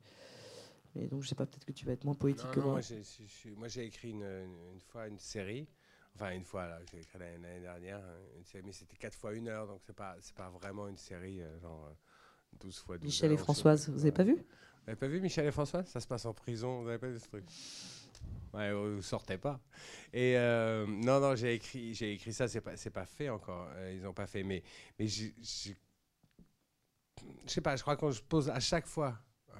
mais 0.95 1.07
donc 1.07 1.21
je 1.23 1.27
sais 1.29 1.35
pas 1.35 1.45
peut-être 1.45 1.65
que 1.65 1.71
tu 1.71 1.85
vas 1.85 1.93
être 1.93 2.03
moins 2.03 2.13
poétique 2.15 2.45
Non, 2.47 2.51
que 2.51 2.59
non, 2.59 2.65
moi 2.65 2.73
moi, 2.73 2.81
j'ai- 2.81 3.51
moi, 3.55 3.67
écrit 3.77 4.09
une, 4.11 4.23
une- 4.23 4.81
fois 4.81 5.07
une 5.07 5.19
série. 5.19 5.67
Enfin, 6.15 6.31
une 6.31 6.43
fois, 6.43 6.67
là, 6.67 6.79
j'ai 6.91 6.99
écrit 6.99 7.17
l'année 7.19 7.61
dernière, 7.61 8.01
une 8.37 8.43
série, 8.43 8.63
mais 8.65 8.73
c'était 8.73 8.97
4 8.97 9.15
fois 9.15 9.31
1 9.33 9.47
heure, 9.47 9.67
donc 9.67 9.81
c'est 9.85 9.95
pas, 9.95 10.15
c'est 10.19 10.35
pas 10.35 10.49
vraiment 10.49 10.87
une 10.87 10.97
série, 10.97 11.41
euh, 11.41 11.59
genre 11.59 11.85
euh, 11.85 11.93
12 12.59 12.79
fois 12.79 12.97
12 12.97 13.05
Michel 13.07 13.31
et 13.31 13.35
heures, 13.35 13.39
Françoise, 13.43 13.89
vous 13.89 14.01
avez 14.01 14.11
pas 14.11 14.23
vu? 14.23 14.35
Vous 14.35 14.87
avez 14.87 14.95
pas 14.95 15.07
vu 15.07 15.21
Michel 15.21 15.45
et 15.45 15.51
Françoise? 15.51 15.87
Ça 15.87 15.99
se 15.99 16.07
passe 16.07 16.25
en 16.25 16.33
prison, 16.33 16.81
vous 16.81 16.89
avez 16.89 16.97
pas 16.97 17.07
vu 17.07 17.19
ce 17.19 17.27
truc? 17.27 17.45
Ouais, 18.53 18.73
vous 18.73 19.01
sortez 19.01 19.37
pas. 19.37 19.59
Et 20.11 20.35
euh, 20.37 20.85
non, 20.87 21.19
non, 21.19 21.35
j'ai 21.35 21.53
écrit, 21.53 21.93
j'ai 21.93 22.13
écrit 22.13 22.33
ça, 22.33 22.47
c'est 22.47 22.61
pas, 22.61 22.75
c'est 22.75 22.89
pas 22.89 23.05
fait 23.05 23.29
encore. 23.29 23.67
euh, 23.75 23.93
ils 23.95 24.05
ont 24.07 24.13
pas 24.13 24.27
fait, 24.27 24.43
mais, 24.43 24.63
mais 24.97 25.07
je 25.07 25.27
sais 27.45 27.61
pas, 27.61 27.75
je 27.75 27.81
crois 27.81 27.95
qu'on 27.95 28.11
se 28.11 28.21
pose 28.21 28.49
à 28.49 28.59
chaque 28.59 28.87
fois, 28.87 29.17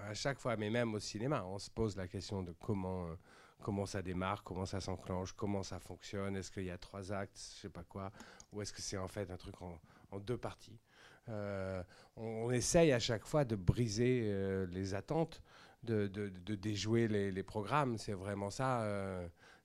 à 0.07 0.13
chaque 0.13 0.39
fois, 0.39 0.55
mais 0.57 0.69
même 0.69 0.93
au 0.93 0.99
cinéma, 0.99 1.43
on 1.45 1.59
se 1.59 1.69
pose 1.69 1.95
la 1.95 2.07
question 2.07 2.43
de 2.43 2.53
comment, 2.53 3.07
euh, 3.07 3.15
comment 3.61 3.85
ça 3.85 4.01
démarre, 4.01 4.43
comment 4.43 4.65
ça 4.65 4.79
s'enclenche, 4.79 5.33
comment 5.33 5.63
ça 5.63 5.79
fonctionne, 5.79 6.35
est-ce 6.35 6.51
qu'il 6.51 6.65
y 6.65 6.71
a 6.71 6.77
trois 6.77 7.11
actes, 7.11 7.37
je 7.37 7.61
sais 7.61 7.69
pas 7.69 7.83
quoi, 7.83 8.11
ou 8.51 8.61
est-ce 8.61 8.73
que 8.73 8.81
c'est 8.81 8.97
en 8.97 9.07
fait 9.07 9.29
un 9.31 9.37
truc 9.37 9.55
en, 9.61 9.79
deux 10.19 10.37
parties. 10.37 10.79
Euh, 11.27 11.83
on, 12.15 12.49
essaye 12.49 12.91
à 12.91 12.99
chaque 12.99 13.25
fois 13.25 13.45
de 13.45 13.55
briser 13.55 14.23
euh, 14.23 14.65
les 14.71 14.95
attentes, 14.95 15.41
de, 15.83 16.07
de- 16.07 16.55
déjouer 16.55 17.07
les 17.07 17.43
programmes, 17.43 17.97
c'est 17.97 18.13
vraiment 18.13 18.49
ça. 18.49 18.81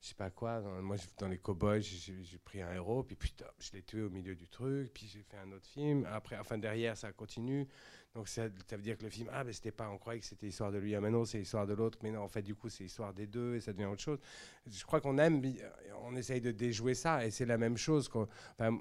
Euh, 0.05 0.10
je 0.10 0.10
sais 0.10 0.14
pas 0.14 0.31
quoi, 0.31 0.60
dans- 0.60 0.82
moi 0.82 0.97
dans 1.18 1.28
les 1.28 1.39
Cowboys, 1.39 1.82
j'ai 1.82 2.39
pris 2.39 2.62
un 2.62 2.72
héros, 2.72 3.02
puis 3.02 3.16
putain, 3.16 3.47
je 3.59 3.72
l'ai 3.72 3.82
tué 3.82 4.02
au 4.02 4.10
milieu 4.10 4.35
du 4.35 4.48
truc, 4.48 4.93
puis 4.93 5.06
j'ai 5.06 5.22
fait 5.22 5.36
un 5.39 5.51
autre 5.52 5.66
film, 5.66 6.06
après, 6.12 6.39
enfin 6.39 6.59
derrière 6.59 6.97
ça 6.97 7.12
continue, 7.12 7.66
donc 8.14 8.28
ça, 8.28 8.48
veut 8.48 8.78
dire 8.82 8.97
que 8.98 9.05
le 9.05 9.10
film, 9.10 9.28
ah 9.32 9.44
ben 9.44 9.52
c'était 9.52 9.72
pas, 9.72 9.89
on 9.90 9.98
croyait 9.98 10.20
que 10.20 10.26
c'était 10.26 10.47
l'histoire 10.47 10.72
de 10.72 10.78
lui, 10.78 10.94
ah 10.94 11.01
mais 11.01 11.10
non 11.10 11.24
c'est 11.24 11.39
l'histoire 11.39 11.66
de 11.66 11.74
l'autre, 11.74 11.98
mais 12.02 12.10
non 12.12 12.22
en 12.22 12.28
fait 12.28 12.43
du 12.43 12.55
coup 12.55 12.68
c'est 12.68 12.85
l'histoire 12.85 13.14
des 13.14 13.26
deux 13.26 13.56
et 13.56 13.60
ça 13.60 13.72
devient 13.72 13.86
autre 13.86 14.02
chose. 14.02 14.20
Je 14.66 14.85
crois 14.85 15.01
qu'on 15.01 15.18
aime, 15.18 15.40
bi- 15.40 15.60
on 16.02 16.14
essaye 16.16 16.40
de 16.40 16.52
déjouer 16.52 16.94
ça 16.94 17.24
et 17.26 17.31
c'est 17.31 17.47
la 17.47 17.59
même 17.59 17.76
chose. 17.76 18.10
enfin, 18.14 18.78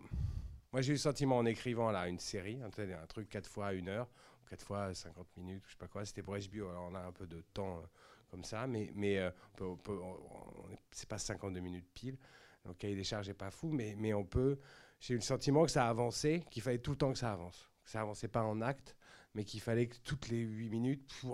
moi 0.72 0.82
j'ai 0.82 0.90
eu 0.92 0.96
le 0.96 1.00
sentiment 1.00 1.38
en 1.38 1.46
écrivant 1.46 1.92
là 1.92 2.08
une 2.08 2.20
série, 2.20 2.60
un, 2.62 2.68
un 2.68 3.08
truc 3.08 3.30
4 3.30 3.50
fois 3.50 3.68
1 3.74 3.88
heure, 3.88 4.10
4 4.50 4.66
fois 4.66 4.94
50 4.94 5.28
minutes, 5.38 5.64
je 5.68 5.72
sais 5.72 5.78
pas 5.80 5.88
quoi, 5.88 6.06
c'était 6.06 6.24
pour 6.24 6.36
HBO, 6.38 6.70
alors 6.70 6.90
on 6.92 6.96
a 6.96 7.00
un 7.02 7.12
peu 7.12 7.28
de 7.28 7.42
temps 7.54 7.80
euh, 7.80 7.88
comme 8.34 8.44
ça, 8.44 8.66
mais, 8.66 8.92
mais 8.96 9.20
euh, 9.20 9.30
on 9.54 9.56
peut- 9.56 9.66
on 9.66 9.78
peut- 9.78 10.00
on- 10.02 10.66
on 10.66 10.72
est- 10.72 10.80
c'est 10.92 11.08
pas 11.08 11.20
52 11.20 11.60
minutes 11.60 11.86
pile, 11.94 12.18
donc 12.66 12.80
cahier 12.80 12.96
des 12.96 13.04
charges 13.04 13.28
n'est 13.28 13.36
pas 13.36 13.52
fou, 13.52 13.72
mais, 13.72 13.94
mais 13.96 14.12
on 14.16 14.24
peut. 14.26 14.58
J'ai 15.00 15.14
eu 15.14 15.18
le 15.18 15.22
sentiment 15.22 15.64
que 15.66 15.70
ça 15.72 15.88
avançait, 15.88 16.44
qu'il 16.50 16.64
fallait 16.64 16.80
tout 16.80 16.90
le 16.92 16.98
temps 16.98 17.12
que 17.14 17.20
ça 17.20 17.32
avance, 17.32 17.70
que 17.84 17.92
ça 17.92 18.02
avançait 18.02 18.28
pas 18.28 18.42
en 18.42 18.60
acte, 18.62 18.96
mais 19.36 19.44
qu'il 19.44 19.62
fallait 19.62 19.86
que 19.88 19.98
toutes 20.04 20.30
les 20.30 20.40
8 20.42 20.70
minutes, 20.70 21.08
pff, 21.08 21.26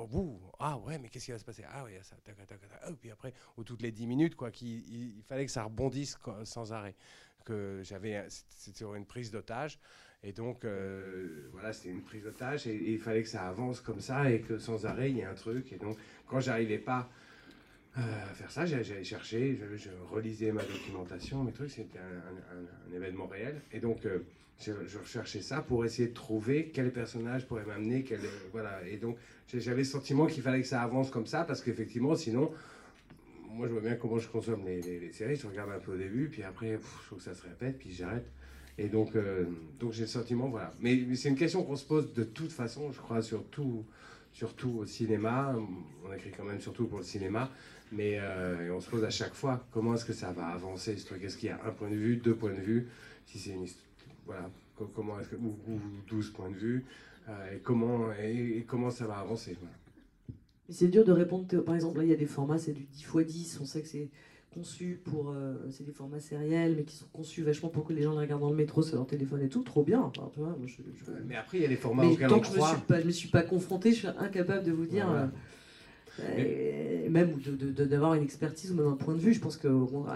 ah 0.60 0.78
ouais, 0.80 1.00
mais 1.00 1.08
qu'est-ce 1.08 1.26
qui 1.28 1.32
va 1.32 1.40
se 1.40 1.46
passer? 1.46 1.64
Ah 1.70 1.86
a 1.86 2.04
ça, 2.04 2.18
tac, 2.18 2.36
tac, 2.36 2.48
tac, 2.60 2.96
puis 3.00 3.12
après, 3.12 3.34
ou 3.56 3.64
toutes 3.64 3.82
les 3.82 3.94
10 3.94 4.06
minutes, 4.06 4.36
quoi, 4.36 4.52
qu'il 4.52 4.68
il, 4.90 5.18
il 5.20 5.24
fallait 5.24 5.46
que 5.46 5.52
ça 5.52 5.64
rebondisse 5.64 6.18
sans 6.44 6.74
arrêt. 6.74 6.96
Que 7.46 7.82
j'avais, 7.84 8.26
c'était 8.30 8.84
une 8.84 9.06
prise 9.06 9.32
d'otage, 9.32 9.80
et 10.24 10.32
donc 10.32 10.66
euh, 10.66 11.50
voilà, 11.54 11.72
c'était 11.72 11.90
une 11.90 12.02
prise 12.02 12.24
d'otage, 12.24 12.68
et, 12.68 12.76
et 12.76 12.92
il 12.94 13.00
fallait 13.00 13.24
que 13.24 13.30
ça 13.30 13.48
avance 13.48 13.80
comme 13.80 14.02
ça, 14.02 14.30
et 14.30 14.42
que 14.42 14.58
sans 14.58 14.86
arrêt, 14.86 15.10
il 15.10 15.18
y 15.18 15.20
ait 15.22 15.26
un 15.26 15.34
truc, 15.34 15.72
et 15.72 15.78
donc 15.78 15.98
quand 16.28 16.40
j'arrivais 16.40 16.78
pas 16.78 17.10
euh, 17.98 18.02
à 18.02 18.34
faire 18.34 18.52
ça, 18.52 18.66
j'allais 18.66 19.04
chercher, 19.04 19.58
je, 19.76 19.90
relisais 20.12 20.52
ma 20.52 20.62
documentation, 20.62 21.44
mes 21.44 21.52
trucs, 21.52 21.72
c'était 21.72 22.00
un, 22.00 22.96
événement 22.96 23.28
réel, 23.28 23.62
et 23.72 23.80
donc 23.80 24.06
euh, 24.06 24.20
je, 24.60 24.98
recherchais 24.98 25.42
ça 25.42 25.62
pour 25.62 25.86
essayer 25.86 26.10
de 26.10 26.14
trouver 26.14 26.70
quel 26.74 26.92
personnage 26.92 27.48
pourrait 27.48 27.66
m'amener, 27.66 28.04
quel, 28.04 28.20
voilà, 28.52 28.86
et 28.88 28.98
donc 28.98 29.18
j'avais 29.54 29.80
le 29.80 29.84
sentiment 29.86 30.28
qu'il 30.28 30.44
fallait 30.44 30.62
que 30.62 30.68
ça 30.68 30.82
avance 30.82 31.10
comme 31.10 31.28
ça, 31.28 31.46
parce 31.46 31.62
qu'effectivement, 31.62 32.16
sinon, 32.16 32.52
moi 33.52 33.68
je 33.68 33.72
vois 33.72 33.82
bien 33.82 33.96
comment 33.96 34.20
je 34.20 34.28
consomme 34.28 34.66
les, 34.66 35.12
séries, 35.14 35.38
je 35.38 35.48
regarde 35.48 35.72
un 35.72 35.80
peu 35.80 35.94
au 35.94 35.98
début, 35.98 36.28
puis 36.30 36.44
après, 36.44 36.74
pff, 36.74 37.08
je 37.10 37.16
que 37.16 37.22
ça 37.22 37.34
se 37.34 37.44
répète, 37.44 37.78
puis 37.80 37.92
j'arrête. 37.92 38.30
Et 38.80 38.88
donc, 38.88 39.16
euh, 39.16 39.44
donc 39.80 39.92
j'ai 39.92 40.04
le 40.04 40.08
sentiment, 40.08 40.48
voilà. 40.48 40.74
Mais, 40.80 41.14
c'est 41.16 41.28
une 41.28 41.36
question 41.36 41.64
qu'on 41.64 41.76
se 41.76 41.86
pose 41.86 42.14
de 42.14 42.24
toute 42.24 42.52
façon, 42.52 42.94
je 42.94 43.00
crois, 43.00 43.22
surtout, 43.22 43.84
surtout 44.32 44.70
au 44.80 44.86
cinéma. 44.86 45.54
On 46.08 46.14
écrit 46.14 46.32
quand 46.32 46.46
même 46.46 46.62
surtout 46.62 46.88
pour 46.88 47.00
le 47.00 47.04
cinéma, 47.04 47.52
mais 47.92 48.18
euh, 48.20 48.74
on 48.74 48.80
se 48.80 48.90
pose 48.90 49.04
à 49.04 49.10
chaque 49.10 49.34
fois 49.34 49.66
comment 49.72 49.96
est-ce 49.96 50.06
que 50.06 50.14
ça 50.14 50.32
va 50.32 50.48
avancer 50.48 50.96
ce 50.96 51.06
truc? 51.06 51.22
Est-ce 51.24 51.38
qu'il 51.38 51.50
y 51.50 51.52
a 51.52 51.60
un 51.66 51.72
point 51.72 51.90
de 51.90 51.96
vue, 51.96 52.16
deux 52.16 52.36
points 52.36 52.54
de 52.54 52.62
vue? 52.62 52.88
Si 53.26 53.38
c'est 53.38 53.52
une 53.52 53.68
voilà, 54.26 54.50
co- 54.78 54.90
comment 54.96 55.20
est-ce 55.20 55.36
ou, 55.36 55.58
ou 55.68 55.80
12 56.08 56.30
points 56.30 56.50
de 56.50 56.56
vue 56.56 56.86
euh, 57.28 57.56
et 57.56 57.60
comment 57.60 58.14
et, 58.14 58.64
comment 58.66 58.92
ça 58.92 59.08
va 59.08 59.18
avancer 59.18 59.58
voilà. 59.60 59.76
C'est 60.70 60.88
dur 60.88 61.04
de 61.04 61.12
répondre. 61.12 61.46
Par 61.64 61.76
exemple, 61.76 61.98
là, 61.98 62.06
il 62.06 62.10
y 62.12 62.14
a 62.14 62.16
des 62.16 62.28
formats, 62.28 62.60
c'est 62.60 62.74
du 62.74 62.84
10 62.84 63.02
x 63.04 63.26
10. 63.26 63.60
On 63.62 63.66
sait 63.66 63.82
que 63.82 63.88
c'est 63.88 64.10
conçu 64.52 65.00
pour. 65.04 65.30
euh, 65.32 65.56
c'est 65.72 65.84
des 65.86 65.92
formats 65.92 66.20
sériels, 66.20 66.76
mais 66.76 66.84
qui 66.84 66.96
sont 66.96 67.08
conçus 67.14 67.44
vachement 67.44 67.70
pour 67.70 67.86
que 67.86 67.94
les 67.94 68.02
gens 68.02 68.14
les 68.14 68.20
regardent 68.20 68.42
dans 68.42 68.50
le 68.50 68.56
métro 68.56 68.82
sur 68.82 68.96
leur 68.96 69.08
téléphone 69.08 69.42
et 69.42 69.50
tout. 69.50 69.64
Trop 69.64 69.84
bien. 69.84 70.02
Enfin, 70.02 70.30
tu 70.34 70.40
vois, 70.40 70.58
je- 70.66 70.74
je- 70.78 71.12
Mais 71.28 71.36
après, 71.36 71.58
il 71.60 71.62
y 71.62 71.66
a 71.66 71.70
les 71.70 71.76
formats 71.76 72.04
Mais 72.06 72.28
tant 72.28 72.40
que 72.40 72.48
je 72.48 72.52
me 72.52 72.56
croit. 72.58 72.70
suis 72.74 72.82
pas, 72.86 73.00
je 73.02 73.06
me 73.06 73.12
suis 73.12 73.30
pas 73.30 73.44
confronté, 73.44 73.92
je 73.92 73.98
suis 73.98 74.08
incapable 74.08 74.64
de 74.66 74.72
vous 74.72 74.86
dire. 74.86 75.06
Voilà. 75.08 75.24
euh, 75.24 75.28
euh, 76.22 77.10
même 77.10 77.38
d'avoir 77.88 78.14
une 78.16 78.24
expertise 78.24 78.72
ou 78.72 78.76
même 78.76 78.88
un 78.88 78.96
point 78.98 79.14
de 79.14 79.20
vue. 79.20 79.34
Je 79.34 79.40
pense 79.40 79.56
qu'il 79.56 79.70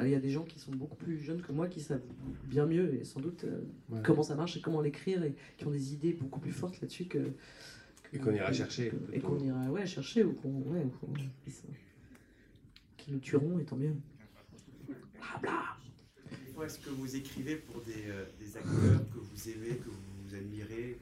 y 0.09 0.15
a 0.15 0.19
des 0.19 0.29
gens 0.29 0.43
qui 0.43 0.59
sont 0.59 0.71
beaucoup 0.73 0.97
plus 0.97 1.17
jeunes 1.19 1.41
que 1.41 1.53
moi 1.53 1.67
qui 1.67 1.79
savent 1.79 2.01
bien 2.45 2.65
mieux 2.65 2.93
et 2.95 3.05
sans 3.05 3.21
doute 3.21 3.45
euh, 3.45 3.61
Ouais. 3.89 3.99
comment 4.03 4.21
ça 4.23 4.35
marche 4.35 4.57
et 4.57 4.61
comment 4.61 4.81
l'écrire 4.81 5.23
et 5.23 5.33
qui 5.57 5.65
ont 5.65 5.71
des 5.71 5.93
idées 5.93 6.11
beaucoup 6.19 6.41
plus 6.41 6.51
fortes 6.51 6.81
là-dessus 6.81 7.05
que, 7.05 7.19
que- 7.19 8.17
Et 8.17 8.19
qu'on 8.19 8.33
ira 8.33 8.51
chercher, 8.51 8.89
que- 8.89 9.15
et 9.15 9.19
qu'on 9.21 9.39
ira 9.39 9.71
ouais, 9.71 9.85
chercher 9.85 10.23
ou 10.25 10.33
qu'on 10.33 10.49
ouais, 10.73 10.85
qui 12.97 13.11
nous 13.13 13.19
tueront 13.19 13.59
et 13.59 13.63
tant 13.63 13.77
mieux. 13.77 13.93
Des 16.45 16.53
fois, 16.53 16.65
est-ce 16.65 16.79
que 16.79 16.89
vous 16.89 17.15
écrivez 17.15 17.55
pour 17.55 17.81
des, 17.81 18.09
euh, 18.09 18.25
des 18.39 18.57
acteurs 18.57 19.01
que 19.13 19.19
vous 19.19 19.49
aimez, 19.49 19.77
que 19.77 19.89
vous 19.89 20.35
admirez? 20.35 20.97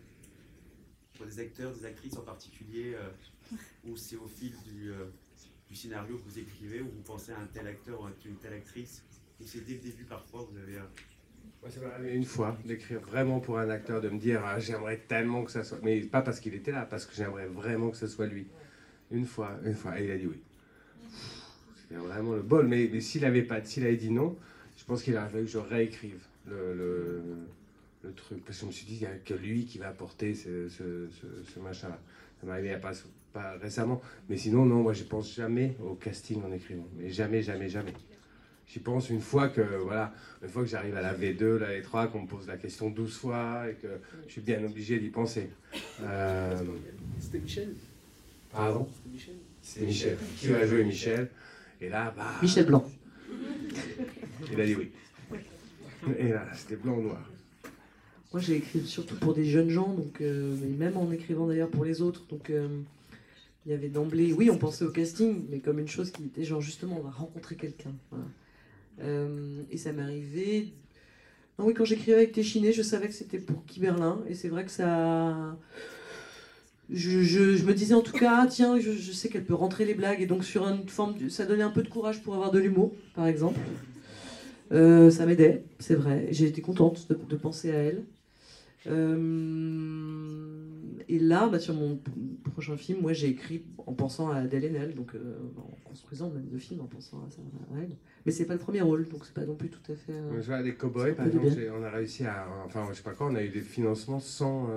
Pour 1.17 1.25
des 1.25 1.39
acteurs, 1.39 1.71
des 1.73 1.85
actrices 1.85 2.17
en 2.17 2.21
particulier 2.23 2.95
euh, 2.95 3.57
Ou 3.85 3.95
c'est 3.95 4.15
au 4.15 4.27
fil 4.27 4.53
du, 4.65 4.91
euh, 4.91 5.05
du 5.69 5.75
scénario 5.75 6.17
que 6.17 6.23
vous 6.29 6.39
écrivez, 6.39 6.81
ou 6.81 6.85
vous 6.85 7.01
pensez 7.03 7.31
à 7.31 7.39
un 7.39 7.45
tel 7.53 7.67
acteur 7.67 8.01
ou 8.01 8.05
à 8.05 8.11
une 8.25 8.37
telle 8.37 8.53
actrice? 8.53 9.03
Ou 9.39 9.45
c'est 9.45 9.65
dès 9.65 9.73
le 9.73 9.79
début 9.79 10.05
parfois, 10.05 10.47
vous 10.49 10.57
avez... 10.57 10.77
euh, 10.77 10.83
Moi, 11.61 11.69
ça 11.69 11.79
m'est 11.81 11.87
arrivé 11.87 12.15
une 12.15 12.25
fois 12.25 12.57
d'écrire 12.65 12.99
vraiment 13.01 13.39
pour 13.39 13.59
un 13.59 13.69
acteur, 13.69 14.01
de 14.01 14.09
me 14.09 14.17
dire 14.19 14.41
ah, 14.45 14.59
j'aimerais 14.59 14.97
tellement 15.07 15.43
que 15.43 15.51
ça 15.51 15.63
soit. 15.63 15.79
Mais 15.83 16.01
pas 16.01 16.21
parce 16.21 16.39
qu'il 16.39 16.53
était 16.55 16.71
là, 16.71 16.85
parce 16.85 17.05
que 17.05 17.13
j'aimerais 17.13 17.47
vraiment 17.47 17.91
que 17.91 17.97
ce 17.97 18.07
soit 18.07 18.25
lui. 18.27 18.47
Une 19.11 19.25
fois, 19.25 19.59
une 19.65 19.75
fois, 19.75 19.99
et 19.99 20.05
il 20.05 20.11
a 20.11 20.17
dit 20.17 20.27
oui. 20.27 20.41
C'était 21.91 22.05
vraiment 22.05 22.33
le 22.33 22.41
bol. 22.41 22.67
Mais, 22.67 22.89
mais 22.91 23.01
s'il 23.01 23.25
avait 23.25 23.43
pas, 23.43 23.63
s'il 23.63 23.83
avait 23.83 23.97
dit 23.97 24.11
non, 24.11 24.37
je 24.77 24.83
pense 24.85 25.03
qu'il 25.03 25.15
aurait 25.17 25.29
fallu 25.29 25.45
que 25.45 25.51
je 25.51 25.57
réécrive 25.57 26.19
le, 26.47 26.73
le, 26.73 27.21
le 28.03 28.13
truc. 28.13 28.43
Parce 28.45 28.57
que 28.57 28.61
je 28.61 28.67
me 28.67 28.71
suis 28.71 28.85
dit, 28.85 28.95
il 28.95 28.99
n'y 29.01 29.05
a 29.07 29.15
que 29.25 29.33
lui 29.33 29.65
qui 29.65 29.77
va 29.77 29.89
apporter 29.89 30.35
ce, 30.35 30.69
ce, 30.69 31.07
ce, 31.09 31.51
ce 31.53 31.59
machin-là. 31.59 31.99
Ça 32.39 32.47
m'est 32.47 32.53
arrivé 32.53 32.75
pas 32.77 32.93
pas 33.33 33.53
récemment. 33.61 34.01
Mais 34.29 34.35
sinon, 34.37 34.65
non, 34.65 34.81
moi, 34.81 34.93
je 34.93 35.03
pense 35.03 35.33
jamais 35.33 35.75
au 35.81 35.93
casting 35.95 36.41
en 36.43 36.51
écrivant. 36.51 36.87
Mais 36.97 37.09
jamais, 37.09 37.41
jamais, 37.41 37.69
jamais. 37.69 37.93
J'y 38.67 38.79
pense 38.79 39.09
une 39.09 39.21
fois 39.21 39.49
que, 39.49 39.61
voilà, 39.61 40.13
une 40.41 40.49
fois 40.49 40.63
que 40.63 40.69
j'arrive 40.69 40.95
à 40.95 41.01
la 41.01 41.13
V2, 41.13 41.57
la 41.57 41.79
V3, 41.79 42.09
qu'on 42.11 42.21
me 42.23 42.27
pose 42.27 42.47
la 42.47 42.57
question 42.57 42.89
12 42.89 43.17
fois 43.17 43.69
et 43.69 43.73
que 43.75 43.87
je 44.27 44.31
suis 44.31 44.41
bien 44.41 44.63
obligé 44.63 44.99
d'y 44.99 45.09
penser. 45.09 45.49
Euh, 46.01 46.57
C'était 47.19 47.39
Michel 47.39 47.73
Pardon? 48.51 48.87
C'était 48.91 49.09
Michel 49.13 49.35
C'est 49.61 49.81
Michel. 49.85 50.17
Qui 50.37 50.47
va 50.47 50.65
jouer 50.65 50.83
Michel? 50.83 51.29
Et 51.81 51.89
là, 51.89 52.13
bah. 52.15 52.35
Michel 52.41 52.67
Blanc. 52.67 52.87
Il 54.51 54.61
a 54.61 54.65
dit 54.65 54.75
oui. 54.75 54.91
Et 56.17 56.29
là, 56.29 56.47
c'était 56.53 56.75
blanc 56.75 56.95
ou 56.97 57.01
noir. 57.01 57.29
Moi, 58.31 58.41
j'ai 58.41 58.55
écrit 58.55 58.81
surtout 58.85 59.15
pour 59.15 59.33
des 59.33 59.45
jeunes 59.45 59.69
gens, 59.69 59.93
donc, 59.93 60.21
euh, 60.21 60.55
mais 60.61 60.69
même 60.69 60.97
en 60.97 61.11
écrivant 61.11 61.47
d'ailleurs 61.47 61.69
pour 61.69 61.83
les 61.83 62.01
autres. 62.01 62.25
Donc, 62.27 62.49
euh, 62.49 62.81
il 63.65 63.71
y 63.71 63.75
avait 63.75 63.89
d'emblée, 63.89 64.31
oui, 64.33 64.49
on 64.49 64.57
pensait 64.57 64.85
au 64.85 64.91
casting, 64.91 65.45
mais 65.49 65.59
comme 65.59 65.79
une 65.79 65.87
chose 65.87 66.11
qui 66.11 66.23
était 66.23 66.43
genre 66.43 66.61
justement, 66.61 66.97
on 66.99 67.03
va 67.03 67.11
rencontrer 67.11 67.55
quelqu'un. 67.55 67.93
voilà. 68.09 68.25
Euh, 69.01 69.61
et 69.69 69.77
ça 69.77 69.91
m'est 69.91 70.01
arrivé. 70.01 70.73
Non, 71.59 71.65
oui, 71.65 71.73
quand 71.73 71.85
j'écrivais 71.85 72.17
avec 72.17 72.31
Téchiné, 72.31 72.71
je 72.71 72.81
savais 72.81 73.07
que 73.07 73.13
c'était 73.13 73.39
pour 73.39 73.63
Guy 73.65 73.79
Berlin, 73.79 74.21
et 74.27 74.35
c'est 74.35 74.49
vrai 74.49 74.65
que 74.65 74.71
ça. 74.71 75.57
Je, 76.93 77.21
je- 77.21 77.55
je 77.55 77.63
me 77.63 77.73
disais 77.73 77.93
en 77.93 78.01
tout 78.01 78.11
cas, 78.17 78.41
ah, 78.43 78.47
tiens, 78.47 78.77
je, 78.79 78.91
je 78.91 79.11
sais 79.11 79.29
qu'elle 79.29 79.45
peut 79.45 79.53
rentrer 79.53 79.85
les 79.85 79.93
blagues, 79.93 80.21
et 80.21 80.25
donc 80.25 80.43
sur 80.43 80.67
une 80.67 80.87
forme, 80.89 81.17
de- 81.17 81.29
ça 81.29 81.45
donnait 81.45 81.63
un 81.63 81.69
peu 81.69 81.83
de 81.83 81.87
courage 81.87 82.21
pour 82.21 82.33
avoir 82.35 82.51
de 82.51 82.59
l'humour, 82.59 82.91
par 83.15 83.27
exemple. 83.27 83.59
Euh, 84.71 85.09
ça 85.09 85.25
m'aidait, 85.25 85.63
c'est 85.79 85.95
vrai. 85.95 86.27
J'ai 86.31 86.45
été 86.47 86.61
contente 86.61 87.07
de, 87.09 87.17
de 87.29 87.35
penser 87.35 87.71
à 87.71 87.75
elle. 87.75 88.03
Euh, 88.87 90.65
et 91.07 91.19
là, 91.19 91.47
bah, 91.47 91.59
sur 91.59 91.73
mon 91.73 91.99
prochain 92.51 92.77
film, 92.77 92.99
moi 93.01 93.13
j'ai 93.13 93.27
écrit 93.27 93.63
en 93.85 93.93
pensant 93.93 94.29
à 94.31 94.37
Adèle 94.37 94.65
Haenel, 94.65 94.95
donc 94.95 95.13
euh, 95.13 95.35
en 95.57 95.77
construisant 95.83 96.29
même 96.29 96.47
le 96.51 96.57
film 96.57 96.81
en 96.81 96.85
pensant 96.85 97.17
à, 97.27 97.29
ça, 97.29 97.41
à 97.75 97.79
elle. 97.83 97.95
Mais 98.25 98.31
c'est 98.31 98.45
pas 98.45 98.53
le 98.53 98.59
premier 98.59 98.81
rôle, 98.81 99.07
donc 99.07 99.25
c'est 99.25 99.33
pas 99.33 99.45
non 99.45 99.55
plus 99.55 99.69
tout 99.69 99.91
à 99.91 99.95
fait. 99.95 100.13
euh, 100.13 100.41
Je 100.41 100.47
vois, 100.47 100.61
les 100.61 100.73
cowboys, 100.73 101.13
par 101.13 101.25
exemple, 101.27 101.47
on 101.79 101.83
a 101.83 101.89
réussi 101.89 102.23
à. 102.25 102.47
Enfin, 102.65 102.87
je 102.89 102.97
sais 102.97 103.03
pas 103.03 103.13
quoi, 103.13 103.27
on 103.29 103.35
a 103.35 103.43
eu 103.43 103.49
des 103.49 103.61
financements 103.61 104.19
sans, 104.19 104.67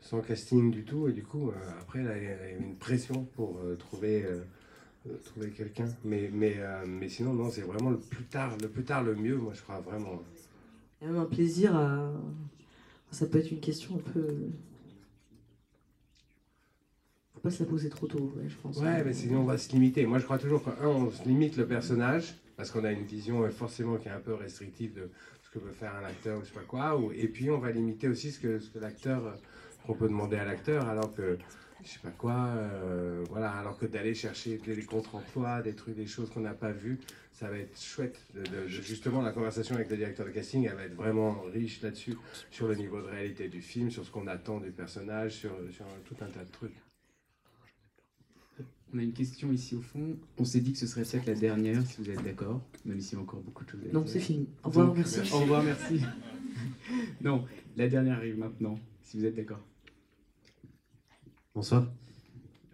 sans 0.00 0.20
casting 0.20 0.70
du 0.70 0.84
tout. 0.84 1.08
Et 1.08 1.12
du 1.12 1.22
coup, 1.22 1.50
euh, 1.50 1.80
après, 1.80 2.02
là, 2.02 2.16
il 2.16 2.24
y 2.24 2.26
a 2.26 2.50
une 2.58 2.76
pression 2.76 3.24
pour 3.36 3.58
euh, 3.58 3.76
trouver, 3.76 4.24
euh, 4.24 5.14
trouver 5.24 5.50
quelqu'un. 5.50 5.88
Mais, 6.04 6.30
mais, 6.32 6.56
mais 6.86 7.08
sinon, 7.08 7.32
non, 7.34 7.50
c'est 7.50 7.62
vraiment 7.62 7.90
le 7.90 7.98
plus 7.98 8.24
tard, 8.24 8.56
le 8.60 8.68
plus 8.68 8.84
tard, 8.84 9.02
le 9.02 9.14
mieux, 9.14 9.36
moi, 9.36 9.52
je 9.54 9.62
crois 9.62 9.80
vraiment. 9.80 10.22
Il 11.00 11.06
y 11.06 11.10
a 11.10 11.12
même 11.12 11.22
un 11.22 11.26
plaisir 11.26 11.76
à. 11.76 12.12
Ça 13.10 13.26
peut 13.26 13.38
être 13.38 13.50
une 13.50 13.60
question 13.60 13.96
un 13.96 14.10
peu. 14.12 14.28
Faut 17.34 17.40
pas 17.40 17.50
se 17.50 17.62
la 17.62 17.68
poser 17.68 17.88
trop 17.88 18.06
tôt, 18.06 18.32
ouais, 18.36 18.48
je 18.48 18.56
pense. 18.56 18.78
Ouais, 18.78 19.02
mais 19.02 19.12
sinon, 19.12 19.40
on 19.40 19.44
va 19.44 19.58
se 19.58 19.72
limiter. 19.72 20.06
Moi, 20.06 20.18
je 20.18 20.24
crois 20.24 20.38
toujours 20.38 20.62
qu'un, 20.62 20.86
on 20.86 21.10
se 21.10 21.24
limite 21.24 21.56
le 21.56 21.66
personnage, 21.66 22.34
parce 22.56 22.70
qu'on 22.70 22.84
a 22.84 22.92
une 22.92 23.04
vision 23.04 23.48
forcément 23.50 23.96
qui 23.96 24.08
est 24.08 24.12
un 24.12 24.20
peu 24.20 24.34
restrictive 24.34 24.94
de 24.94 25.10
ce 25.42 25.50
que 25.50 25.58
peut 25.58 25.72
faire 25.72 25.94
un 25.96 26.04
acteur 26.04 26.38
ou 26.38 26.42
je 26.42 26.48
sais 26.48 26.54
pas 26.54 26.60
quoi. 26.60 26.96
Ou, 27.00 27.10
et 27.12 27.26
puis, 27.26 27.50
on 27.50 27.58
va 27.58 27.72
limiter 27.72 28.06
aussi 28.06 28.30
ce 28.30 28.38
que, 28.38 28.60
ce 28.60 28.68
que 28.68 28.78
l'acteur, 28.78 29.34
qu'on 29.86 29.94
peut 29.94 30.08
demander 30.08 30.36
à 30.36 30.44
l'acteur, 30.44 30.86
alors 30.88 31.14
que, 31.14 31.38
je 31.82 31.88
sais 31.88 31.98
pas 32.00 32.10
quoi, 32.10 32.34
euh, 32.56 33.24
voilà, 33.30 33.50
alors 33.52 33.78
que 33.78 33.86
d'aller 33.86 34.14
chercher 34.14 34.58
des, 34.58 34.82
contre-emplois, 34.84 35.62
des 35.62 35.74
trucs, 35.74 35.96
des 35.96 36.06
choses 36.06 36.30
qu'on 36.30 36.40
n'a 36.40 36.54
pas 36.54 36.72
vues, 36.72 36.98
ça 37.32 37.48
va 37.48 37.58
être 37.58 37.80
chouette. 37.80 38.20
De, 38.34 38.42
de- 38.42 38.62
de- 38.62 38.66
justement, 38.68 39.22
la 39.22 39.32
conversation 39.32 39.74
avec 39.74 39.88
le 39.90 39.96
directeur 39.96 40.26
de 40.26 40.30
casting, 40.30 40.66
elle 40.68 40.76
va 40.76 40.84
être 40.84 40.94
vraiment 40.94 41.40
riche 41.52 41.80
là-dessus, 41.82 42.16
sur 42.50 42.68
le 42.68 42.74
niveau 42.74 43.00
de 43.00 43.06
réalité 43.06 43.48
du 43.48 43.62
film, 43.62 43.90
sur 43.90 44.04
ce 44.04 44.10
qu'on 44.10 44.26
attend 44.26 44.60
du 44.60 44.70
personnage, 44.70 45.32
sur, 45.36 45.52
sur 45.72 45.86
tout 46.04 46.16
un 46.20 46.26
tas 46.28 46.44
de 46.44 46.50
trucs. 46.50 46.74
On 48.92 48.98
a 48.98 49.02
une 49.02 49.12
question 49.12 49.52
ici 49.52 49.76
au 49.76 49.80
fond. 49.80 50.16
On 50.36 50.44
s'est 50.44 50.60
dit 50.60 50.72
que 50.72 50.78
ce 50.78 50.86
serait 50.88 51.02
peut-être 51.04 51.26
la 51.26 51.34
dernière, 51.36 51.80
si 51.86 52.02
vous 52.02 52.10
êtes 52.10 52.24
d'accord, 52.24 52.60
même 52.84 53.00
s'il 53.00 53.16
y 53.16 53.20
a 53.20 53.22
encore 53.22 53.40
beaucoup 53.40 53.64
de 53.64 53.70
choses 53.70 53.80
à 53.88 53.92
Non, 53.92 54.04
c'est 54.04 54.18
fini. 54.18 54.48
Au 54.64 54.68
revoir, 54.68 54.88
Donc, 54.88 54.96
merci. 54.96 55.20
Au 55.32 55.38
revoir, 55.38 55.62
merci. 55.62 56.00
non, 57.20 57.46
la 57.76 57.86
dernière 57.88 58.16
arrive 58.16 58.36
maintenant, 58.36 58.78
si 59.04 59.16
vous 59.16 59.26
êtes 59.26 59.36
d'accord. 59.36 59.60
Bonsoir. 61.56 61.84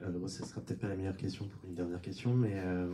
Euh, 0.03 0.29
ce 0.29 0.45
sera 0.45 0.61
peut-être 0.61 0.81
pas 0.81 0.89
la 0.89 0.97
meilleure 0.97 1.17
question 1.17 1.47
pour 1.47 1.65
une 1.65 1.75
dernière 1.75 2.03
question, 2.03 2.35
mais 2.35 2.53
euh, 2.57 2.87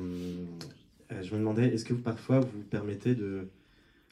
euh, 1.11 1.23
je 1.23 1.35
me 1.35 1.41
demandais, 1.41 1.67
est-ce 1.75 1.85
que 1.85 1.93
vous, 1.93 2.03
parfois 2.03 2.39
vous 2.39 2.63
permettez 2.71 3.17
de 3.17 3.49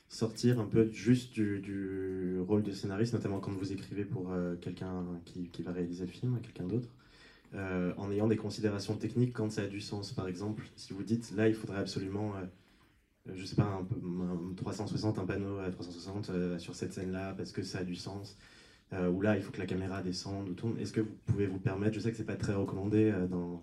sortir 0.08 0.58
un 0.58 0.64
peu 0.64 0.90
juste 0.90 1.32
du, 1.32 2.40
rôle 2.40 2.64
de 2.64 2.72
scénariste, 2.72 3.14
notamment 3.14 3.38
quand 3.38 3.52
vous 3.52 3.72
écrivez 3.72 4.04
pour 4.04 4.32
euh, 4.32 4.56
quelqu'un 4.56 5.04
qui, 5.24 5.62
va 5.62 5.70
réaliser 5.70 6.06
le 6.06 6.10
film, 6.10 6.40
quelqu'un 6.42 6.66
d'autre, 6.66 6.88
en 7.54 8.10
ayant 8.10 8.26
des 8.26 8.36
considérations 8.36 8.96
techniques 8.96 9.32
quand 9.32 9.52
ça 9.52 9.62
a 9.62 9.66
du 9.68 9.80
sens? 9.80 10.10
Par 10.10 10.26
exemple, 10.26 10.64
si 10.74 10.92
vous 10.92 11.04
dites 11.04 11.30
là, 11.36 11.46
il 11.48 11.54
faudrait 11.54 11.78
absolument, 11.78 12.34
je 13.32 13.44
sais 13.44 13.56
pas, 13.56 13.64
un, 13.64 13.84
peu- 13.84 13.96
un 13.96 14.54
360, 14.54 15.18
un 15.20 15.24
panneau 15.24 15.58
à 15.58 15.70
360 15.70 16.30
euh, 16.30 16.58
sur 16.58 16.74
cette 16.74 16.92
scène-là 16.92 17.34
parce 17.34 17.52
que 17.52 17.62
ça 17.62 17.78
a 17.78 17.84
du 17.84 17.94
sens. 17.94 18.36
Euh, 18.92 19.08
ou 19.08 19.20
là, 19.20 19.36
il 19.36 19.42
faut 19.42 19.52
que 19.52 19.58
la 19.60 19.66
caméra 19.66 20.02
descende 20.02 20.48
ou 20.48 20.54
tourne. 20.54 20.78
Est-ce 20.78 20.92
que 20.92 21.00
vous 21.00 21.16
pouvez 21.26 21.46
vous 21.46 21.58
permettre, 21.58 21.94
je 21.94 22.00
sais 22.00 22.10
que 22.10 22.16
c'est 22.16 22.24
pas 22.24 22.36
très 22.36 22.54
recommandé 22.54 23.12
euh, 23.14 23.26
dans, 23.26 23.62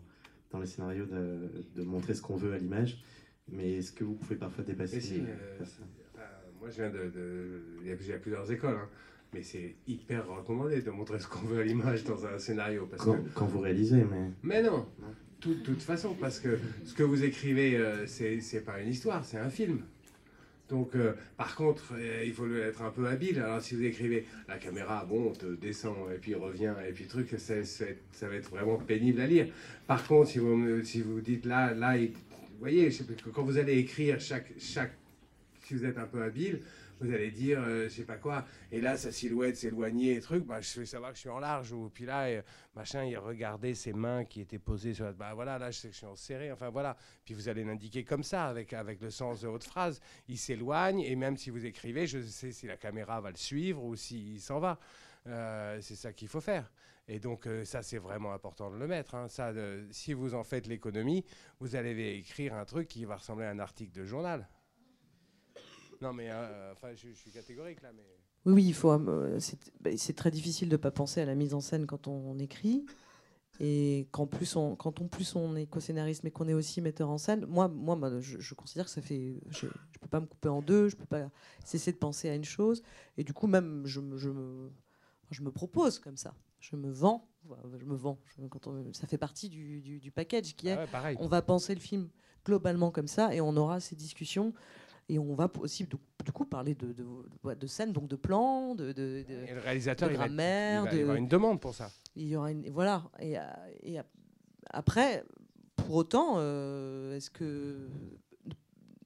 dans 0.51 0.59
les 0.59 0.67
scénarios 0.67 1.05
de, 1.05 1.49
de 1.75 1.83
montrer 1.83 2.13
ce 2.13 2.21
qu'on 2.21 2.37
veut 2.37 2.53
à 2.53 2.57
l'image, 2.57 3.03
mais 3.51 3.73
est-ce 3.73 3.91
que 3.91 4.03
vous 4.03 4.13
pouvez 4.13 4.35
parfois 4.35 4.63
dépasser 4.63 5.01
si, 5.01 5.19
euh, 5.19 5.65
moi 6.59 6.69
je 6.69 6.81
viens 6.81 6.89
de. 6.89 7.61
y 7.85 8.13
a 8.13 8.17
plusieurs 8.17 8.51
écoles, 8.51 8.75
hein, 8.75 8.89
mais 9.33 9.43
c'est 9.43 9.75
hyper 9.85 10.27
recommandé 10.27 10.81
de 10.81 10.89
montrer 10.91 11.19
ce 11.19 11.27
qu'on 11.27 11.45
veut 11.45 11.59
à 11.59 11.63
l'image 11.63 12.03
dans 12.05 12.25
un 12.25 12.39
scénario. 12.39 12.87
Parce 12.89 13.03
quand, 13.03 13.21
que, 13.21 13.29
quand 13.33 13.45
vous 13.45 13.59
réalisez, 13.59 14.03
mais. 14.03 14.31
mais 14.43 14.63
non, 14.63 14.85
de 15.45 15.53
toute 15.53 15.81
façon, 15.81 16.15
parce 16.19 16.39
que 16.39 16.57
ce 16.85 16.93
que 16.93 17.03
vous 17.03 17.23
écrivez, 17.23 17.75
euh, 17.75 18.05
c'est 18.07 18.65
pas 18.65 18.81
une 18.81 18.89
histoire, 18.89 19.23
c'est 19.25 19.37
un 19.37 19.49
film. 19.49 19.81
Donc, 20.69 20.95
euh, 20.95 21.13
par 21.37 21.55
contre, 21.55 21.93
euh, 21.93 22.23
il 22.25 22.33
faut 22.33 22.47
être 22.53 22.81
un 22.81 22.91
peu 22.91 23.07
habile. 23.07 23.39
Alors, 23.39 23.61
si 23.61 23.75
vous 23.75 23.83
écrivez 23.83 24.25
la 24.47 24.57
caméra, 24.57 25.05
bon, 25.05 25.29
on 25.29 25.33
te 25.33 25.45
descend 25.55 25.95
et 26.13 26.17
puis 26.17 26.35
revient 26.35 26.73
et 26.87 26.91
puis 26.91 27.05
truc, 27.05 27.33
c'est- 27.37 27.63
c'est- 27.63 27.99
ça 28.11 28.27
va 28.27 28.35
être 28.35 28.49
vraiment 28.49 28.77
pénible 28.77 29.21
à 29.21 29.27
lire. 29.27 29.47
Par 29.87 30.05
contre, 30.05 30.29
si 30.29 30.39
vous, 30.39 30.83
si 30.83 31.01
vous 31.01 31.21
dites 31.21 31.45
là, 31.45 31.73
là, 31.73 31.95
vous 31.97 32.07
voyez, 32.59 32.89
quand 33.33 33.43
vous 33.43 33.57
allez 33.57 33.77
écrire 33.77 34.19
chaque, 34.19 34.51
chaque, 34.59 34.93
si 35.63 35.73
vous 35.75 35.85
êtes 35.85 35.97
un 35.97 36.05
peu 36.05 36.21
habile, 36.21 36.59
vous 36.99 37.13
allez 37.13 37.31
dire, 37.31 37.61
euh, 37.61 37.83
je 37.83 37.89
sais 37.89 38.03
pas 38.05 38.17
quoi, 38.17 38.45
et 38.71 38.81
là, 38.81 38.97
sa 38.97 39.11
silhouette 39.11 39.57
s'éloignait 39.57 40.13
et 40.15 40.21
truc, 40.21 40.45
bah, 40.45 40.61
je 40.61 40.79
vais 40.79 40.85
savoir 40.85 41.11
que 41.11 41.15
je 41.17 41.21
suis 41.21 41.29
en 41.29 41.39
large, 41.39 41.71
ou 41.71 41.89
puis 41.89 42.05
là, 42.05 42.25
euh, 42.25 42.41
machin, 42.75 43.03
il 43.03 43.17
regardait 43.17 43.73
ses 43.73 43.93
mains 43.93 44.25
qui 44.25 44.41
étaient 44.41 44.59
posées 44.59 44.93
sur 44.93 45.05
la, 45.05 45.13
bah 45.13 45.33
voilà, 45.33 45.57
là, 45.57 45.71
je 45.71 45.77
sais 45.79 45.87
que 45.89 45.93
je 45.93 45.97
suis 45.99 46.07
en 46.07 46.15
serré, 46.15 46.51
enfin 46.51 46.69
voilà. 46.69 46.95
Puis 47.25 47.33
vous 47.33 47.49
allez 47.49 47.63
l'indiquer 47.63 48.03
comme 48.03 48.23
ça, 48.23 48.45
avec, 48.45 48.73
avec 48.73 49.01
le 49.01 49.09
sens 49.09 49.41
de 49.41 49.47
votre 49.47 49.65
phrase. 49.65 49.99
Il 50.27 50.37
s'éloigne, 50.37 51.01
et 51.01 51.15
même 51.15 51.37
si 51.37 51.49
vous 51.49 51.65
écrivez, 51.65 52.07
je 52.07 52.19
sais 52.19 52.51
si 52.51 52.67
la 52.67 52.77
caméra 52.77 53.21
va 53.21 53.29
le 53.29 53.37
suivre 53.37 53.83
ou 53.83 53.95
s'il 53.95 54.39
s'en 54.41 54.59
va. 54.59 54.79
Euh, 55.27 55.79
c'est 55.81 55.95
ça 55.95 56.13
qu'il 56.13 56.27
faut 56.27 56.41
faire. 56.41 56.71
Et 57.09 57.19
donc, 57.19 57.47
euh, 57.47 57.63
ça, 57.63 57.83
c'est 57.83 57.99
vraiment 57.99 58.33
important 58.33 58.69
de 58.69 58.77
le 58.77 58.87
mettre. 58.87 59.15
hein. 59.15 59.27
Ça, 59.27 59.53
si 59.91 60.13
vous 60.13 60.35
en 60.35 60.43
faites 60.43 60.67
l'économie, 60.67 61.23
vous 61.59 61.75
allez 61.75 62.17
écrire 62.17 62.53
un 62.53 62.65
truc 62.65 62.87
qui 62.87 63.05
va 63.05 63.15
ressembler 63.15 63.45
à 63.45 63.49
un 63.49 63.59
article 63.59 63.97
de 63.97 64.03
journal. 64.03 64.47
Non, 66.01 66.13
mais 66.13 66.29
euh, 66.29 66.71
enfin, 66.73 66.93
je, 66.95 67.09
je 67.09 67.13
suis 67.13 67.31
catégorique 67.31 67.81
là, 67.81 67.89
mais. 67.95 68.03
Oui, 68.45 68.53
oui, 68.53 68.65
il 68.67 68.73
faut. 68.73 68.91
euh, 68.91 69.39
c'est 69.39 69.57
bah, 69.81 69.89
c'est 69.97 70.13
très 70.15 70.31
difficile 70.31 70.69
de 70.69 70.73
ne 70.75 70.81
pas 70.81 70.91
penser 70.91 71.21
à 71.21 71.25
la 71.25 71.35
mise 71.35 71.53
en 71.53 71.59
scène 71.61 71.85
quand 71.85 72.07
on 72.07 72.37
écrit. 72.39 72.85
Et 73.59 74.07
qu'en 74.11 74.27
plus, 74.27 74.55
on, 74.55 74.75
quand 74.75 75.01
on, 75.01 75.07
plus 75.07 75.35
on 75.35 75.55
est 75.55 75.65
co-scénariste, 75.65 76.23
mais 76.23 76.29
qu'on 76.29 76.47
est 76.47 76.53
aussi 76.53 76.79
metteur 76.79 77.09
en 77.09 77.17
scène, 77.17 77.43
moi, 77.47 77.67
moi 77.67 77.97
je, 78.19 78.39
je 78.39 78.53
considère 78.53 78.85
que 78.85 78.91
ça 78.91 79.01
fait. 79.01 79.39
Je 79.49 79.65
ne 79.65 79.71
peux 79.99 80.07
pas 80.07 80.19
me 80.19 80.27
couper 80.27 80.49
en 80.49 80.61
deux, 80.61 80.89
je 80.89 80.95
ne 80.95 80.99
peux 80.99 81.07
pas 81.07 81.31
cesser 81.65 81.91
de 81.91 81.97
penser 81.97 82.29
à 82.29 82.35
une 82.35 82.45
chose. 82.45 82.83
Et 83.17 83.23
du 83.23 83.33
coup, 83.33 83.47
même, 83.47 83.81
je, 83.85 83.99
me- 83.99 84.15
je, 84.17 84.29
me, 84.29 84.69
je 85.31 85.41
me 85.41 85.51
propose 85.51 85.97
comme 85.97 86.17
ça. 86.17 86.35
Je 86.59 86.75
me 86.75 86.91
vends. 86.91 87.27
Je 87.79 87.85
me 87.85 87.95
vends. 87.95 88.19
Je- 88.37 88.45
quand 88.45 88.67
on- 88.67 88.93
ça 88.93 89.07
fait 89.07 89.17
partie 89.17 89.49
du, 89.49 89.81
du- 89.81 89.99
du 89.99 90.11
package 90.11 90.55
qui 90.55 90.67
est. 90.67 90.73
Ah 90.73 90.81
ouais, 90.81 90.87
pareil. 90.87 91.17
on 91.19 91.27
va 91.27 91.41
penser 91.41 91.73
le 91.73 91.81
film 91.81 92.09
globalement 92.45 92.91
comme 92.91 93.07
ça 93.07 93.33
et 93.33 93.41
on 93.41 93.57
aura 93.57 93.79
ces 93.79 93.95
discussions. 93.95 94.53
Et 95.09 95.17
on 95.19 95.35
va 95.35 95.49
aussi, 95.59 95.85
du, 95.85 95.95
du 96.25 96.31
coup, 96.33 96.45
parler 96.45 96.75
de, 96.75 96.87
de, 96.91 97.03
de, 97.03 97.53
de 97.53 97.67
scènes, 97.67 97.93
donc 97.93 98.07
de 98.09 98.15
plans, 98.17 98.75
de, 98.75 98.91
de, 98.91 99.23
de- 99.27 99.33
Et 99.47 99.53
le 99.53 99.59
réalisateur, 99.61 100.11
il 100.11 100.17
va 100.17 100.25
grammaire. 100.25 100.83
il 100.83 100.89
va 100.89 100.95
y 100.95 101.01
avoir 101.01 101.15
une 101.15 101.27
demande 101.29 101.61
pour 101.61 101.73
ça. 101.73 101.89
Il 102.15 102.27
y 102.27 102.35
aura 102.35 102.51
une, 102.51 102.69
voilà. 102.69 103.09
Et, 103.19 103.35
et 103.83 103.99
ap- 103.99 104.07
après, 104.71 105.23
pour 105.77 105.95
autant, 105.95 106.33
euh, 106.37 107.15
est-ce 107.15 107.29
que 107.29 107.87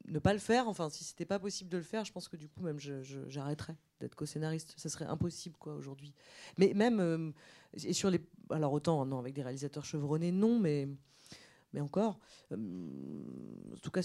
ne 0.07 0.19
pas 0.19 0.34
le 0.34 0.40
faire, 0.40 0.68
enfin, 0.68 0.90
si 0.90 1.03
c'était 1.03 1.26
pas 1.26 1.40
possible 1.40 1.69
de 1.69 1.78
le 1.78 1.84
faire, 1.84 2.03
je 2.03 2.11
pense 2.11 2.28
que 2.28 2.36
du 2.36 2.49
coup, 2.49 2.61
même, 2.64 2.80
j'arrêterais 2.80 3.78
d'être 3.99 4.15
co-scénariste. 4.15 4.73
Ça 4.78 4.90
serait 4.90 5.06
impossible, 5.06 5.56
quoi, 5.57 5.76
aujourd'hui. 5.76 6.14
Mais 6.57 6.73
même, 6.73 6.99
euh, 6.99 7.32
et 7.84 7.94
sur 7.94 8.10
les. 8.10 8.19
Alors, 8.49 8.73
autant, 8.73 9.06
non, 9.06 9.19
avec 9.19 9.34
des 9.34 9.44
réalisateurs 9.44 9.86
chevronnés, 9.86 10.32
non, 10.32 10.60
mais. 10.60 10.88
Mais 11.73 11.80
encore, 11.80 12.19
euh, 12.52 12.57
en 13.73 13.77
tout 13.77 13.91
cas, 13.91 14.02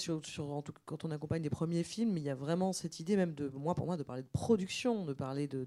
quand 0.84 1.04
on 1.04 1.10
accompagne 1.10 1.42
des 1.42 1.50
premiers 1.50 1.82
films, 1.82 2.16
il 2.16 2.22
y 2.22 2.30
a 2.30 2.34
vraiment 2.34 2.72
cette 2.72 3.00
idée, 3.00 3.16
même 3.16 3.34
de 3.34 3.48
moi, 3.48 3.74
pour 3.74 3.86
moi, 3.86 3.96
de 3.96 4.02
parler 4.02 4.22
de 4.22 4.28
production, 4.32 5.04
de 5.04 5.12
parler 5.12 5.48
de, 5.48 5.66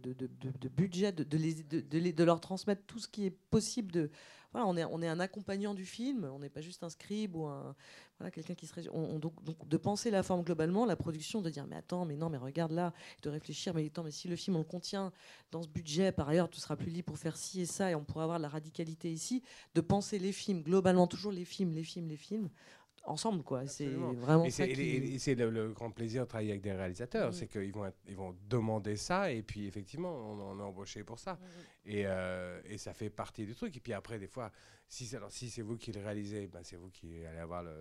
budget, 0.69 1.11
de 1.11 2.23
leur 2.23 2.39
transmettre 2.39 2.83
tout 2.87 2.99
ce 2.99 3.07
qui 3.07 3.25
est 3.25 3.37
possible 3.49 3.91
de, 3.91 4.09
voilà, 4.51 4.67
on 4.67 4.75
est, 4.77 4.85
on 4.85 5.01
est 5.01 5.07
un 5.07 5.19
accompagnant 5.19 5.73
du 5.73 5.85
film, 5.85 6.25
on 6.25 6.39
n'est 6.39 6.49
pas 6.49 6.61
juste 6.61 6.83
un 6.83 6.89
scribe 6.89 7.35
ou 7.35 7.45
un, 7.45 7.75
voilà, 8.17 8.31
quelqu'un 8.31 8.55
qui 8.55 8.65
serait. 8.65 8.83
On, 8.91 9.19
donc, 9.19 9.43
donc, 9.43 9.67
de 9.67 9.77
penser 9.77 10.09
la 10.11 10.23
forme 10.23 10.43
globalement, 10.43 10.85
la 10.85 10.95
production, 10.95 11.41
de 11.41 11.49
dire 11.49 11.67
mais 11.67 11.75
attends, 11.75 12.05
mais 12.05 12.15
non, 12.15 12.29
mais 12.29 12.37
regarde 12.37 12.71
là, 12.71 12.93
de 13.21 13.29
réfléchir, 13.29 13.73
mais 13.73 13.85
attends, 13.85 14.03
mais 14.03 14.11
si 14.11 14.27
le 14.27 14.35
film 14.35 14.55
on 14.55 14.59
le 14.59 14.65
contient 14.65 15.11
dans 15.51 15.61
ce 15.61 15.67
budget, 15.67 16.11
par 16.11 16.29
ailleurs, 16.29 16.49
tu 16.49 16.59
seras 16.59 16.75
plus 16.75 16.89
libre 16.89 17.05
pour 17.05 17.17
faire 17.17 17.37
ci 17.37 17.61
et 17.61 17.65
ça, 17.65 17.91
et 17.91 17.95
on 17.95 18.03
pourra 18.03 18.23
avoir 18.23 18.39
la 18.39 18.49
radicalité 18.49 19.11
ici, 19.11 19.43
de 19.75 19.81
penser 19.81 20.19
les 20.19 20.31
films 20.31 20.63
globalement, 20.63 21.07
toujours 21.07 21.31
les 21.31 21.45
films, 21.45 21.71
les 21.71 21.83
films, 21.83 22.07
les 22.07 22.17
films, 22.17 22.49
ensemble 23.05 23.43
quoi 23.43 23.65
c'est 23.65 23.87
vraiment 23.87 24.43
et 24.45 24.51
ça 24.51 24.65
c'est 24.65 25.35
le, 25.35 25.71
grand 25.71 25.91
plaisir 25.91 26.23
de 26.23 26.27
travailler 26.27 26.51
avec 26.51 26.61
des 26.61 26.73
réalisateurs 26.73 27.29
Mm. 27.29 27.33
c'est 27.33 27.47
qu'ils 27.47 27.71
vont 27.71 27.91
ils 28.07 28.15
vont 28.15 28.35
demander 28.49 28.95
ça 28.95 29.31
et 29.31 29.41
puis 29.41 29.67
effectivement 29.67 30.11
on, 30.11 30.39
on 30.41 30.59
est 30.59 30.63
embauché 30.63 31.03
pour 31.03 31.19
ça 31.19 31.39
et, 31.85 32.03
euh, 32.05 32.61
et 32.65 32.77
ça 32.77 32.93
fait 32.93 33.09
partie 33.09 33.45
du 33.45 33.55
truc. 33.55 33.75
Et 33.77 33.79
puis 33.79 33.93
après 33.93 34.19
des 34.19 34.27
fois 34.27 34.51
si 34.91 35.15
alors 35.15 35.31
si 35.31 35.51
c'est 35.51 35.61
vous 35.61 35.77
qui 35.77 35.91
le 35.91 36.01
réalisez 36.01 36.47
ben 36.47 36.61
c'est 36.63 36.75
vous 36.75 36.89
qui 36.89 37.23
allez 37.23 37.37
avoir 37.37 37.63
la, 37.63 37.71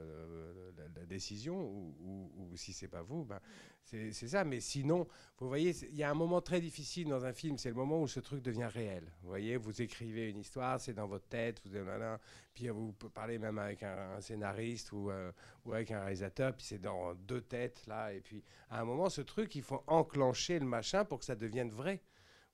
décision. 1.07 1.59
Ou, 1.59 1.97
ou, 2.01 2.51
ou 2.53 2.57
si 2.57 2.73
c'est 2.73 2.89
pas 2.89 3.03
vous 3.03 3.25
ben 3.25 3.41
c'est 3.83 4.12
ça. 4.12 4.45
Mais 4.45 4.61
sinon 4.61 5.09
vous 5.39 5.49
voyez 5.49 5.75
il 5.89 5.97
y 5.97 6.03
a 6.03 6.11
un 6.11 6.15
moment 6.15 6.41
très 6.41 6.61
difficile 6.61 7.09
dans 7.09 7.25
un 7.25 7.33
film. 7.33 7.57
C'est 7.59 7.70
le 7.70 7.75
moment 7.75 8.01
où 8.01 8.07
ce 8.07 8.20
truc 8.20 8.43
devient 8.43 8.69
réel. 8.73 9.11
Vous 9.23 9.29
voyez 9.29 9.57
vous 9.57 9.83
écrivez 9.83 10.29
une 10.29 10.39
histoire 10.39 10.81
c'est 10.81 10.93
dans 10.95 11.07
votre 11.07 11.27
tête 11.27 11.61
vous 11.65 11.70
nanana, 11.70 12.20
puis 12.55 12.69
vous 12.69 12.93
parlez 12.93 13.39
même 13.39 13.59
avec 13.59 13.83
un, 13.83 14.20
scénariste 14.20 14.93
ou, 14.93 15.11
euh, 15.11 15.33
ou 15.65 15.73
avec 15.73 15.91
un 15.91 16.01
réalisateur 16.01 16.55
puis 16.55 16.66
c'est 16.66 16.81
dans 16.81 17.15
deux 17.15 17.41
têtes 17.41 17.87
là. 17.87 18.12
Et 18.12 18.20
puis 18.20 18.45
à 18.70 18.81
un 18.81 18.85
moment 18.85 19.09
ce 19.09 19.23
truc 19.23 19.55
il 19.57 19.62
faut 19.62 19.83
enclencher 19.87 20.59
le 20.59 20.66
machin 20.66 21.05
pour 21.07 21.19
que 21.19 21.25
ça 21.25 21.35
devienne 21.35 21.70
vrai 21.70 22.03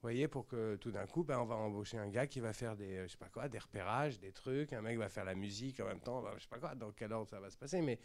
voyez, 0.05 0.29
pour 0.29 0.47
que 0.47 0.77
tout 0.77 0.91
d'un 0.91 1.07
coup, 1.07 1.25
ben, 1.25 1.39
on 1.39 1.45
va 1.45 1.55
embaucher 1.57 1.99
un 1.99 2.09
gars 2.09 2.27
qui 2.27 2.41
va 2.41 2.53
faire 2.53 2.77
des, 2.77 2.97
euh, 2.99 3.07
je 3.07 3.13
sais 3.13 3.19
pas 3.19 3.29
quoi, 3.29 3.49
des 3.49 3.59
repérages, 3.59 4.19
des 4.21 4.33
trucs. 4.33 4.73
Un 4.73 4.83
mec 4.83 4.99
va 4.99 5.09
faire 5.09 5.25
la 5.25 5.35
musique 5.35 5.81
en 5.81 5.87
même 5.87 6.01
temps. 6.01 6.23
ben, 6.23 6.31
je 6.37 6.43
sais 6.43 6.49
pas 6.49 6.59
quoi, 6.59 6.75
dans 6.75 6.93
quel 6.93 7.13
ordre 7.13 7.29
ça 7.29 7.41
va 7.41 7.51
se 7.51 7.57
passer. 7.57 7.81
Mais 7.81 7.99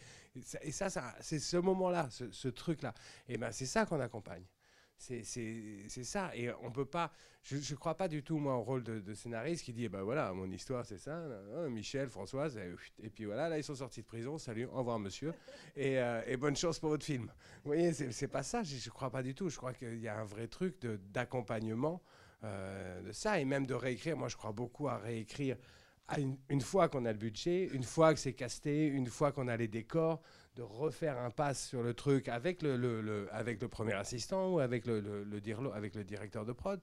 et 0.62 0.72
ça, 0.72 0.90
ça 0.90 1.14
c'est 1.20 1.38
ce 1.38 1.56
moment-là, 1.56 2.08
ce, 2.10 2.30
ce 2.30 2.48
truc-là. 2.48 2.94
Et 3.28 3.36
ben, 3.38 3.52
c'est 3.52 3.66
ça 3.66 3.86
qu'on 3.86 4.00
accompagne. 4.00 4.44
C'est 5.00 6.04
ça. 6.04 6.30
Et 6.36 6.50
on 6.62 6.70
peut 6.70 6.84
pas. 6.84 7.10
Je 7.42 7.56
ne 7.56 7.76
crois 7.78 7.96
pas 7.96 8.06
du 8.06 8.22
tout, 8.22 8.38
moi, 8.38 8.54
au 8.56 8.60
rôle 8.62 8.82
de, 8.84 9.00
de 9.00 9.14
scénariste 9.14 9.64
qui 9.64 9.72
dit 9.72 9.84
eh 9.86 9.88
ben 9.88 10.02
voilà, 10.02 10.30
mon 10.34 10.50
histoire, 10.50 10.84
c'est 10.84 10.98
ça. 10.98 11.16
hein, 11.56 11.68
Michel, 11.70 12.08
Françoise. 12.08 12.58
Et, 13.02 13.08
puis 13.08 13.24
voilà, 13.24 13.48
là, 13.48 13.56
ils 13.56 13.64
sont 13.64 13.74
sortis 13.74 14.02
de 14.02 14.06
prison. 14.06 14.36
Salut, 14.36 14.66
au 14.66 14.72
revoir, 14.72 14.98
monsieur. 14.98 15.32
Et, 15.74 15.98
euh, 15.98 16.36
bonne 16.38 16.54
chance 16.56 16.78
pour 16.78 16.90
votre 16.90 17.04
film. 17.06 17.32
Vous 17.64 17.72
voyez, 17.72 17.92
c'est 17.94 18.28
pas 18.28 18.42
ça. 18.42 18.62
Je 18.62 18.74
ne 18.76 18.90
crois 18.92 19.10
pas 19.10 19.22
du 19.22 19.34
tout. 19.34 19.48
Je 19.48 19.56
crois 19.56 19.72
qu'il 19.72 19.98
y 20.00 20.08
a 20.08 20.18
un 20.20 20.24
vrai 20.24 20.48
truc 20.48 20.78
de- 20.82 21.00
d'accompagnement 21.12 22.02
euh, 22.44 23.00
de 23.02 23.12
ça. 23.12 23.40
Et 23.40 23.46
même 23.46 23.66
de 23.66 23.74
réécrire. 23.74 24.18
Moi, 24.18 24.28
je 24.28 24.36
crois 24.36 24.52
beaucoup 24.52 24.88
à 24.88 24.98
réécrire. 24.98 25.56
à 26.08 26.20
une, 26.20 26.36
une 26.50 26.60
fois 26.60 26.88
qu'on 26.88 27.04
a 27.06 27.12
le 27.12 27.18
budget, 27.18 27.68
une 27.72 27.84
fois 27.84 28.12
que 28.12 28.20
c'est 28.20 28.32
casté, 28.34 28.86
une 28.86 29.06
fois 29.06 29.32
qu'on 29.32 29.48
a 29.48 29.56
les 29.56 29.68
décors, 29.68 30.20
de 30.56 30.62
refaire 30.62 31.18
un 31.18 31.30
pass 31.30 31.68
sur 31.68 31.82
le 31.82 31.94
truc 31.94 32.28
avec 32.28 32.62
le, 32.62 33.28
avec 33.32 33.60
le 33.62 33.68
premier 33.68 33.94
assistant 33.94 34.52
ou 34.52 34.58
avec 34.58 34.86
le, 34.86 35.24
avec 35.74 35.94
le 35.94 36.04
directeur 36.04 36.44
de 36.44 36.52
prod. 36.52 36.80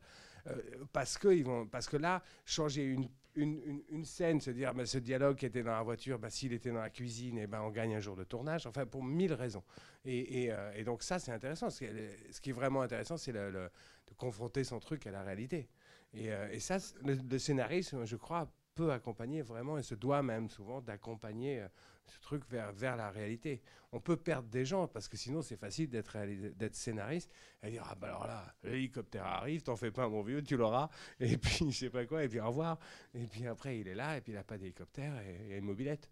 Euh, 0.47 0.61
parce, 0.93 1.17
que 1.17 1.27
ils 1.29 1.43
vont, 1.43 1.67
parce 1.67 1.87
que 1.87 1.97
là, 1.97 2.23
changer 2.45 2.83
une, 2.83 3.09
une, 3.35 3.81
une- 3.89 4.05
scène, 4.05 4.39
se 4.39 4.51
dire 4.51 4.73
bah, 4.73 4.85
ce 4.85 4.97
dialogue 4.97 5.35
qui 5.35 5.45
était 5.45 5.63
dans 5.63 5.71
la 5.73 5.83
voiture, 5.83 6.19
bah, 6.19 6.29
s'il 6.29 6.53
était 6.53 6.71
dans 6.71 6.79
la 6.81 6.89
cuisine, 6.89 7.37
et 7.37 7.47
ben, 7.47 7.61
on 7.61 7.69
gagne 7.69 7.95
un 7.95 7.99
jour 7.99 8.15
de 8.15 8.23
tournage, 8.23 8.65
enfin 8.65 8.85
pour 8.85 9.03
mille 9.03 9.33
raisons. 9.33 9.63
Et, 10.05 10.51
euh, 10.51 10.71
et 10.75 10.83
donc 10.83 11.03
ça, 11.03 11.19
c'est 11.19 11.31
intéressant. 11.31 11.69
Ce 11.69 11.79
qui 11.79 11.85
est, 11.85 12.31
ce 12.31 12.39
qui 12.39 12.51
est 12.51 12.53
vraiment 12.53 12.81
intéressant, 12.81 13.17
c'est 13.17 13.33
de 13.33 13.69
confronter 14.17 14.63
son 14.63 14.79
truc 14.79 15.05
à 15.05 15.11
la 15.11 15.23
réalité. 15.23 15.67
Et, 16.13 16.31
euh, 16.31 16.47
et 16.51 16.59
ça, 16.59 16.77
le, 17.03 17.37
scénariste, 17.37 18.05
je 18.05 18.15
crois, 18.15 18.49
peut 18.73 18.91
accompagner 18.91 19.41
vraiment, 19.41 19.77
et 19.77 19.83
se 19.83 19.95
doit 19.95 20.23
même 20.23 20.49
souvent 20.49 20.81
d'accompagner 20.81 21.65
ce 22.09 22.19
truc 22.21 22.43
vers, 22.49 22.71
vers 22.71 22.95
la 22.95 23.09
réalité. 23.09 23.61
On 23.91 23.99
peut 23.99 24.17
perdre 24.17 24.49
des 24.49 24.65
gens, 24.65 24.87
parce 24.87 25.07
que 25.07 25.17
sinon 25.17 25.41
c'est 25.41 25.57
facile 25.57 25.89
d'être 25.89 26.17
d'être 26.55 26.75
scénariste, 26.75 27.31
et 27.63 27.71
dire, 27.71 27.85
ah 27.89 27.95
bah 27.95 28.07
alors 28.07 28.27
là, 28.27 28.53
l'hélicoptère 28.63 29.25
arrive, 29.25 29.63
t'en 29.63 29.75
fais 29.75 29.91
pas 29.91 30.07
mon 30.09 30.21
vieux, 30.21 30.41
tu 30.43 30.57
l'auras, 30.57 30.89
et 31.19 31.37
puis 31.37 31.71
je 31.71 31.77
sais 31.77 31.89
pas 31.89 32.05
quoi, 32.05 32.23
et 32.23 32.27
puis 32.27 32.39
au 32.39 32.47
revoir. 32.47 32.79
Et 33.13 33.25
puis 33.27 33.47
après 33.47 33.79
il 33.79 33.87
est 33.87 33.95
là, 33.95 34.17
et 34.17 34.21
puis 34.21 34.33
il 34.33 34.35
n'a 34.35 34.43
pas 34.43 34.57
d'hélicoptère, 34.57 35.19
et 35.21 35.41
il 35.43 35.49
y 35.49 35.53
a 35.53 35.57
une 35.57 35.65
mobilette. 35.65 36.09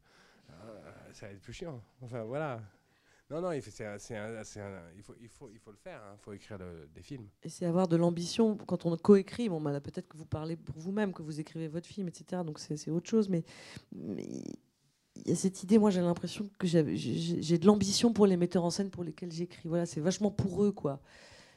Euh, 0.50 1.14
ça 1.14 1.28
va 1.28 1.34
être 1.34 1.42
plus 1.42 1.54
chiant. 1.54 1.82
Enfin 2.02 2.24
voilà. 2.24 2.62
Non, 3.32 3.42
non, 3.42 3.52
il 3.54 3.62
faut, 3.62 3.72
il 4.96 5.30
faut, 5.30 5.50
il, 5.52 5.60
faut, 5.60 5.72
le 5.72 5.78
faire, 5.78 6.00
il 6.14 6.20
faut 6.20 6.34
écrire 6.34 6.60
des 6.94 7.02
films. 7.02 7.28
Et 7.42 7.50
c'est 7.50 7.66
avoir 7.66 7.88
de 7.88 7.96
l'ambition 7.96 8.56
quand 8.56 8.86
on 8.86 8.96
coécrit. 8.98 9.50
Bon, 9.50 9.60
bah, 9.60 9.82
peut-être 9.82 10.08
que 10.08 10.16
vous 10.16 10.28
parlez 10.28 10.56
pour 10.56 10.78
vous-même, 10.78 11.12
que 11.12 11.24
vous 11.24 11.40
écrivez 11.40 11.68
votre 11.68 11.88
film, 11.88 12.08
etc. 12.08 12.44
Donc 12.46 12.60
c'est 12.60 12.78
c'est 12.78 12.92
autre 12.92 13.10
chose. 13.10 13.28
Mais 13.28 13.44
il 15.16 15.30
y 15.30 15.32
a 15.32 15.36
cette 15.36 15.64
idée, 15.64 15.78
moi 15.78 15.90
j'ai 15.92 16.02
l'impression 16.02 16.50
que 16.60 16.68
j'ai 16.68 17.58
de 17.58 17.66
l'ambition 17.66 18.12
pour 18.12 18.28
les 18.28 18.38
metteurs 18.38 18.66
en 18.66 18.70
scène 18.70 18.90
pour 18.90 19.04
lesquels 19.04 19.32
j'écris. 19.32 19.68
Voilà, 19.68 19.86
c'est 19.86 20.02
vachement 20.02 20.32
pour 20.32 20.64
eux, 20.64 20.72
quoi. 20.72 21.00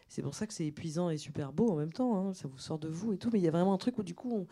C'est 0.08 0.22
pour 0.22 0.34
ça 0.34 0.46
que 0.46 0.54
c'est 0.54 0.66
épuisant 0.66 1.10
et 1.10 1.18
super 1.18 1.52
beau 1.52 1.70
en 1.70 1.76
même 1.76 1.92
temps. 1.92 2.16
hein. 2.16 2.34
Ça 2.34 2.48
vous 2.48 2.58
sort 2.58 2.78
de 2.78 2.88
vous 2.88 3.12
et 3.12 3.18
tout. 3.18 3.30
Mais 3.32 3.38
il 3.40 3.44
y 3.44 3.48
a 3.48 3.50
vraiment 3.50 3.74
un 3.74 3.78
truc 3.78 3.98
où 3.98 4.02
du 4.02 4.14
coup, 4.14 4.46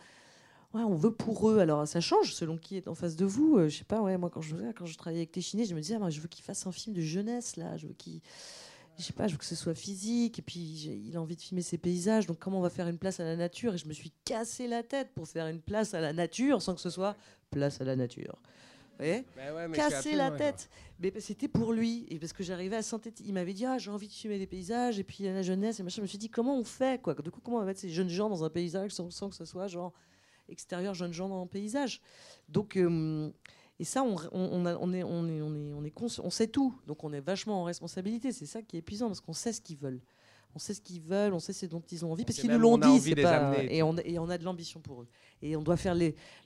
on, 0.73 0.95
veut 0.95 1.11
pour 1.11 1.49
eux. 1.49 1.59
Alors 1.59 1.87
ça 1.87 1.99
change 1.99 2.33
selon 2.33 2.57
qui 2.57 2.77
est 2.77 2.87
en 2.87 2.95
face 2.95 3.15
de 3.15 3.25
vous. 3.25 3.57
Euh, 3.57 3.69
je 3.69 3.77
sais 3.77 3.83
pas, 3.83 4.01
ouais, 4.01 4.17
moi 4.17 4.29
quand 4.29 4.41
je, 4.41 4.55
travaillais 4.97 5.21
avec 5.21 5.31
Téchiné, 5.31 5.65
je 5.65 5.73
me 5.73 5.81
disais, 5.81 5.97
ah, 6.01 6.09
je 6.09 6.21
veux 6.21 6.27
qu'il 6.27 6.43
fasse 6.43 6.67
un 6.67 6.71
film 6.71 6.95
de 6.95 7.01
jeunesse 7.01 7.55
là. 7.55 7.75
Je 7.77 7.87
veux 7.87 7.93
qu'il 7.93 8.21
je 8.97 9.03
sais 9.03 9.13
pas, 9.13 9.27
je 9.27 9.33
veux 9.33 9.37
que 9.37 9.45
ce 9.45 9.55
soit 9.55 9.75
physique, 9.75 10.39
et 10.39 10.41
puis 10.41 10.59
il 10.59 11.15
a 11.15 11.21
envie 11.21 11.35
de 11.35 11.41
filmer 11.41 11.61
ses 11.61 11.77
paysages, 11.77 12.25
donc 12.25 12.39
comment 12.39 12.57
on 12.57 12.63
va 12.63 12.71
faire 12.71 12.87
une 12.87 12.97
place 12.97 13.19
à 13.19 13.23
la 13.23 13.35
nature? 13.35 13.75
Et 13.75 13.77
je 13.77 13.87
me 13.87 13.93
suis 13.93 14.11
cassé 14.25 14.67
la 14.67 14.81
tête 14.81 15.09
pour 15.13 15.27
faire 15.27 15.45
une 15.47 15.61
place 15.61 15.93
à 15.93 16.01
la 16.01 16.13
nature 16.13 16.63
sans 16.63 16.73
que 16.73 16.81
ce 16.81 16.89
soit 16.89 17.15
place 17.51 17.79
à 17.79 17.83
la 17.83 17.95
nature. 17.95 18.35
Voyez 18.97 19.25
ouais, 19.35 19.67
suis 19.67 19.73
Casser 19.77 20.15
la 20.15 20.31
tête. 20.37 20.69
Mais 20.99 21.13
c'était 21.19 21.47
pour 21.47 21.71
lui, 21.73 22.05
et 22.09 22.17
parce 22.19 22.33
que 22.33 22.43
j'arrivais 22.43 22.77
à 22.77 22.81
synthétiser. 22.81 23.29
Il 23.29 23.33
m'avait 23.33 23.53
dit, 23.53 23.65
ah, 23.65 23.77
j'ai 23.77 23.91
envie 23.91 24.07
de 24.07 24.13
filmer 24.13 24.39
des 24.39 24.47
paysages, 24.47 24.97
et 24.99 25.03
puis 25.03 25.23
la 25.23 25.43
jeunesse, 25.43 25.79
et 25.79 25.83
machin. 25.83 25.97
Je 25.97 26.01
me 26.01 26.07
suis 26.07 26.17
dit, 26.17 26.29
comment 26.29 26.57
on 26.57 26.63
fait 26.63 27.01
quoi? 27.01 27.13
Du 27.13 27.29
coup, 27.29 27.39
comment 27.43 27.57
on 27.57 27.59
va 27.61 27.65
mettre 27.67 27.79
ces 27.79 27.89
jeunes 27.89 28.09
gens 28.09 28.29
dans 28.29 28.43
un 28.43 28.49
paysage 28.49 28.91
sans, 28.91 29.11
sans 29.11 29.29
que 29.29 29.35
ce 29.35 29.45
soit 29.45 29.67
genre 29.67 29.93
extérieur, 30.49 30.93
jeunes 30.93 31.13
gens 31.13 31.29
dans 31.29 31.41
un 31.43 31.47
paysage? 31.47 32.01
Donc. 32.49 32.75
euh, 32.77 33.29
et 33.79 33.83
ça, 33.83 34.01
on, 34.01 34.15
on, 34.31 34.49
on 34.53 34.65
a- 34.65 34.75
on 34.77 34.91
est, 34.91 35.03
on, 35.03 35.27
est, 35.27 35.39
on, 35.39 35.53
est, 35.53 35.71
on, 35.73 35.83
est 35.85 35.95
consci- 35.95 36.19
on 36.23 36.31
sait 36.31 36.47
tout. 36.47 36.73
Donc 36.87 37.03
on 37.03 37.13
est 37.13 37.19
vachement 37.19 37.61
en 37.61 37.63
responsabilité. 37.63 38.31
C'est 38.31 38.47
ça 38.47 38.63
qui 38.63 38.75
est 38.75 38.79
épuisant 38.79 39.05
parce 39.05 39.21
qu'on 39.21 39.33
sait 39.33 39.53
ce 39.53 39.61
qu'ils 39.61 39.77
veulent. 39.77 40.01
On 40.55 40.59
sait 40.59 40.73
ce 40.73 40.81
qu'ils 40.81 41.01
veulent, 41.01 41.33
on 41.33 41.39
sait 41.39 41.53
ce 41.53 41.67
dont 41.67 41.83
ils 41.91 42.03
ont 42.03 42.11
envie, 42.11 42.25
parce 42.25 42.39
qu'ils 42.39 42.49
nous 42.51 42.57
l'ont 42.57 42.77
dit. 42.79 43.13
pas- 43.23 43.53
et, 43.63 43.83
on, 43.83 43.95
et 43.97 44.17
on 44.17 44.27
a 44.27 44.37
de 44.39 44.43
l'ambition 44.43 44.79
pour 44.79 45.03
eux. 45.03 45.07
Et 45.43 45.55
on 45.55 45.61
doit 45.61 45.77
faire 45.77 45.93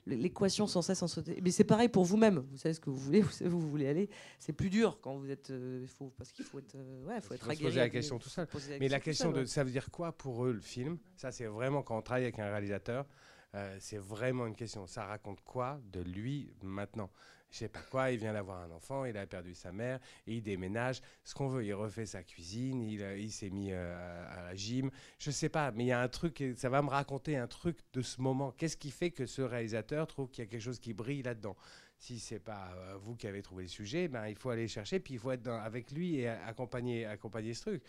l'équation 0.06 0.66
sans 0.66 0.82
cesse 0.82 1.02
en 1.02 1.08
sauter. 1.08 1.40
Mais 1.42 1.50
c'est 1.50 1.64
pareil 1.64 1.88
pour 1.88 2.04
vous-même. 2.04 2.44
Vous 2.50 2.58
savez 2.58 2.74
ce 2.74 2.80
que 2.80 2.90
vous 2.90 2.96
voulez, 2.98 3.20
vous 3.22 3.30
savez 3.30 3.50
où 3.50 3.58
vous 3.58 3.70
voulez 3.70 3.88
aller. 3.88 4.10
C'est 4.38 4.52
plus 4.52 4.68
dur 4.70 4.98
quand 5.00 5.16
vous 5.16 5.30
êtes. 5.30 5.50
euh, 5.50 5.86
faut, 5.86 6.12
parce 6.16 6.30
qu'il 6.32 6.44
faut 6.44 6.58
être. 6.58 6.74
euh, 6.74 7.04
ouais, 7.06 7.20
faut 7.20 7.32
Il 7.32 7.36
être 7.36 7.44
faut 7.44 7.52
se 7.52 7.62
poser 7.62 7.80
la 7.80 7.88
question 7.88 8.18
tout 8.18 8.28
seul. 8.28 8.46
la 8.68 8.78
Mais 8.78 8.88
la 8.88 9.00
question 9.00 9.26
seul, 9.26 9.34
de 9.34 9.40
ouais. 9.40 9.46
ça 9.46 9.64
veut 9.64 9.70
dire 9.70 9.90
quoi 9.90 10.12
pour 10.12 10.44
eux 10.44 10.52
le 10.52 10.60
film? 10.60 10.98
Ça, 11.16 11.32
c'est 11.32 11.46
vraiment 11.46 11.82
quand 11.82 11.96
on 11.96 12.02
travaille 12.02 12.24
avec 12.24 12.38
un 12.38 12.50
réalisateur, 12.50 13.06
euh, 13.54 13.76
c'est 13.80 13.98
vraiment 13.98 14.46
une 14.46 14.56
question. 14.56 14.86
Ça 14.86 15.06
raconte 15.06 15.40
quoi 15.42 15.80
de 15.90 16.00
lui 16.00 16.52
maintenant? 16.62 17.10
Je 17.52 17.58
sais 17.58 17.68
pas 17.68 17.82
quoi, 17.90 18.10
il 18.10 18.18
vient 18.18 18.32
d'avoir 18.32 18.62
un 18.62 18.70
enfant, 18.70 19.04
il 19.04 19.14
a 19.18 19.26
perdu 19.26 19.54
sa 19.54 19.72
mère, 19.72 20.00
il 20.26 20.42
déménage. 20.42 21.02
Ce 21.22 21.34
qu'on 21.34 21.48
veut, 21.48 21.62
il 21.66 21.74
refait 21.74 22.06
sa 22.06 22.22
cuisine, 22.22 22.80
il, 22.80 23.02
il 23.18 23.30
s'est 23.30 23.50
mis 23.50 23.72
euh, 23.72 24.26
à, 24.30 24.42
la 24.42 24.54
gym. 24.54 24.90
Je 25.18 25.30
sais 25.30 25.50
pas, 25.50 25.70
mais 25.70 25.84
il 25.84 25.88
y 25.88 25.92
a 25.92 26.00
un 26.00 26.08
truc, 26.08 26.42
ça 26.56 26.70
va 26.70 26.80
me 26.80 26.88
raconter 26.88 27.36
un 27.36 27.46
truc 27.46 27.78
de 27.92 28.00
ce 28.00 28.22
moment. 28.22 28.52
Qu'est-ce 28.52 28.78
qui 28.78 28.90
fait 28.90 29.10
que 29.10 29.26
ce 29.26 29.42
réalisateur 29.42 30.06
trouve 30.06 30.30
qu'il 30.30 30.42
y 30.42 30.46
a 30.46 30.50
quelque 30.50 30.62
chose 30.62 30.78
qui 30.78 30.94
brille 30.94 31.22
là-dedans? 31.22 31.54
Si 31.98 32.18
c'est 32.18 32.40
pas 32.40 32.72
euh, 32.74 32.96
vous 32.96 33.16
qui 33.16 33.26
avez 33.26 33.42
trouvé 33.42 33.64
le 33.64 33.68
sujet, 33.68 34.08
ben, 34.08 34.28
il 34.28 34.34
faut 34.34 34.48
aller 34.48 34.66
chercher, 34.66 34.98
puis 34.98 35.14
il 35.14 35.20
faut 35.20 35.30
être 35.30 35.46
avec 35.48 35.90
lui 35.90 36.20
et 36.20 36.28
accompagner, 36.28 37.04
accompagner 37.04 37.52
ce 37.52 37.60
truc. 37.60 37.82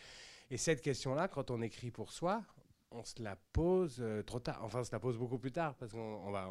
Et 0.52 0.58
cette 0.58 0.82
question-là, 0.82 1.30
quand 1.30 1.52
on 1.52 1.62
écrit 1.62 1.90
pour 1.90 2.12
soi, 2.12 2.44
on 2.94 3.04
se 3.04 3.22
la 3.22 3.36
pose 3.54 3.98
euh, 4.00 4.24
trop 4.24 4.40
tard. 4.40 4.60
Enfin, 4.64 4.82
on 4.82 4.84
se 4.84 4.92
la 4.92 5.00
pose 5.00 5.18
beaucoup 5.18 5.38
plus 5.38 5.52
tard 5.52 5.76
parce 5.76 5.92
qu'on 5.92 6.00
on 6.00 6.32
va, 6.32 6.48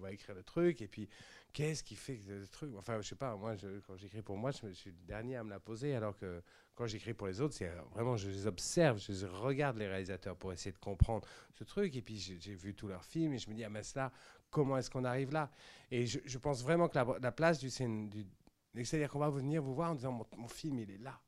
va 0.00 0.12
écrire 0.12 0.34
le 0.34 0.42
truc 0.42 0.82
et 0.82 0.88
puis 0.88 1.08
qu'est-ce 1.54 1.82
qui 1.84 1.94
fait 1.94 2.18
ce 2.18 2.44
truc 2.50 2.72
Enfin, 2.76 3.00
je 3.00 3.08
sais 3.08 3.14
pas. 3.14 3.34
Moi, 3.36 3.54
quand 3.86 3.96
j'écris 3.96 4.20
pour 4.20 4.36
moi, 4.36 4.50
je, 4.50 4.68
suis 4.72 4.90
le 4.90 5.06
dernier 5.06 5.36
à 5.36 5.44
me 5.44 5.50
la 5.50 5.60
poser, 5.60 5.94
alors 5.94 6.14
que 6.16 6.42
quand 6.74 6.86
j'écris 6.86 7.14
pour 7.14 7.28
les 7.28 7.40
autres, 7.40 7.54
c'est 7.54 7.68
euh, 7.68 7.80
vraiment 7.92 8.16
je 8.16 8.28
les 8.28 8.46
observe, 8.46 8.98
je 8.98 9.26
regarde 9.26 9.78
les 9.78 9.86
réalisateurs 9.86 10.36
pour 10.36 10.52
essayer 10.52 10.72
de 10.72 10.78
comprendre 10.78 11.26
ce 11.52 11.64
truc. 11.64 11.96
Et 11.96 12.02
puis 12.02 12.18
j'ai 12.18 12.54
vu 12.54 12.74
tous 12.74 12.88
leurs 12.88 13.04
films 13.04 13.32
et 13.32 13.38
je 13.38 13.48
me 13.48 13.54
dis 13.54 13.64
ah 13.64 13.70
mais 13.70 13.84
cela, 13.84 14.12
comment 14.50 14.76
est-ce 14.76 14.90
qu'on 14.90 15.04
arrive 15.04 15.32
là? 15.32 15.50
Et 15.90 16.06
je, 16.06 16.38
pense 16.38 16.62
vraiment 16.62 16.88
que 16.88 16.98
la, 16.98 17.06
la 17.22 17.32
place 17.32 17.60
du 17.60 17.68
du, 18.08 18.26
c'est-à-dire 18.84 19.08
qu'on 19.08 19.20
va 19.20 19.30
venir 19.30 19.62
vous 19.62 19.74
voir 19.74 19.92
en 19.92 19.94
disant 19.94 20.26
mon, 20.36 20.48
film 20.48 20.80
il 20.80 20.90
est 20.90 20.98
là. 20.98 21.20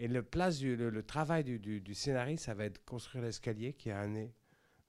Et 0.00 0.08
le, 0.08 0.22
place 0.22 0.58
du, 0.58 0.76
le, 0.76 1.02
travail 1.04 1.44
du, 1.44 1.60
du, 1.60 1.80
du 1.80 1.94
scénariste, 1.94 2.44
ça 2.44 2.54
va 2.54 2.64
être 2.64 2.84
construire 2.84 3.22
l'escalier 3.22 3.72
qui 3.72 3.90
a 3.90 4.00
amené 4.00 4.34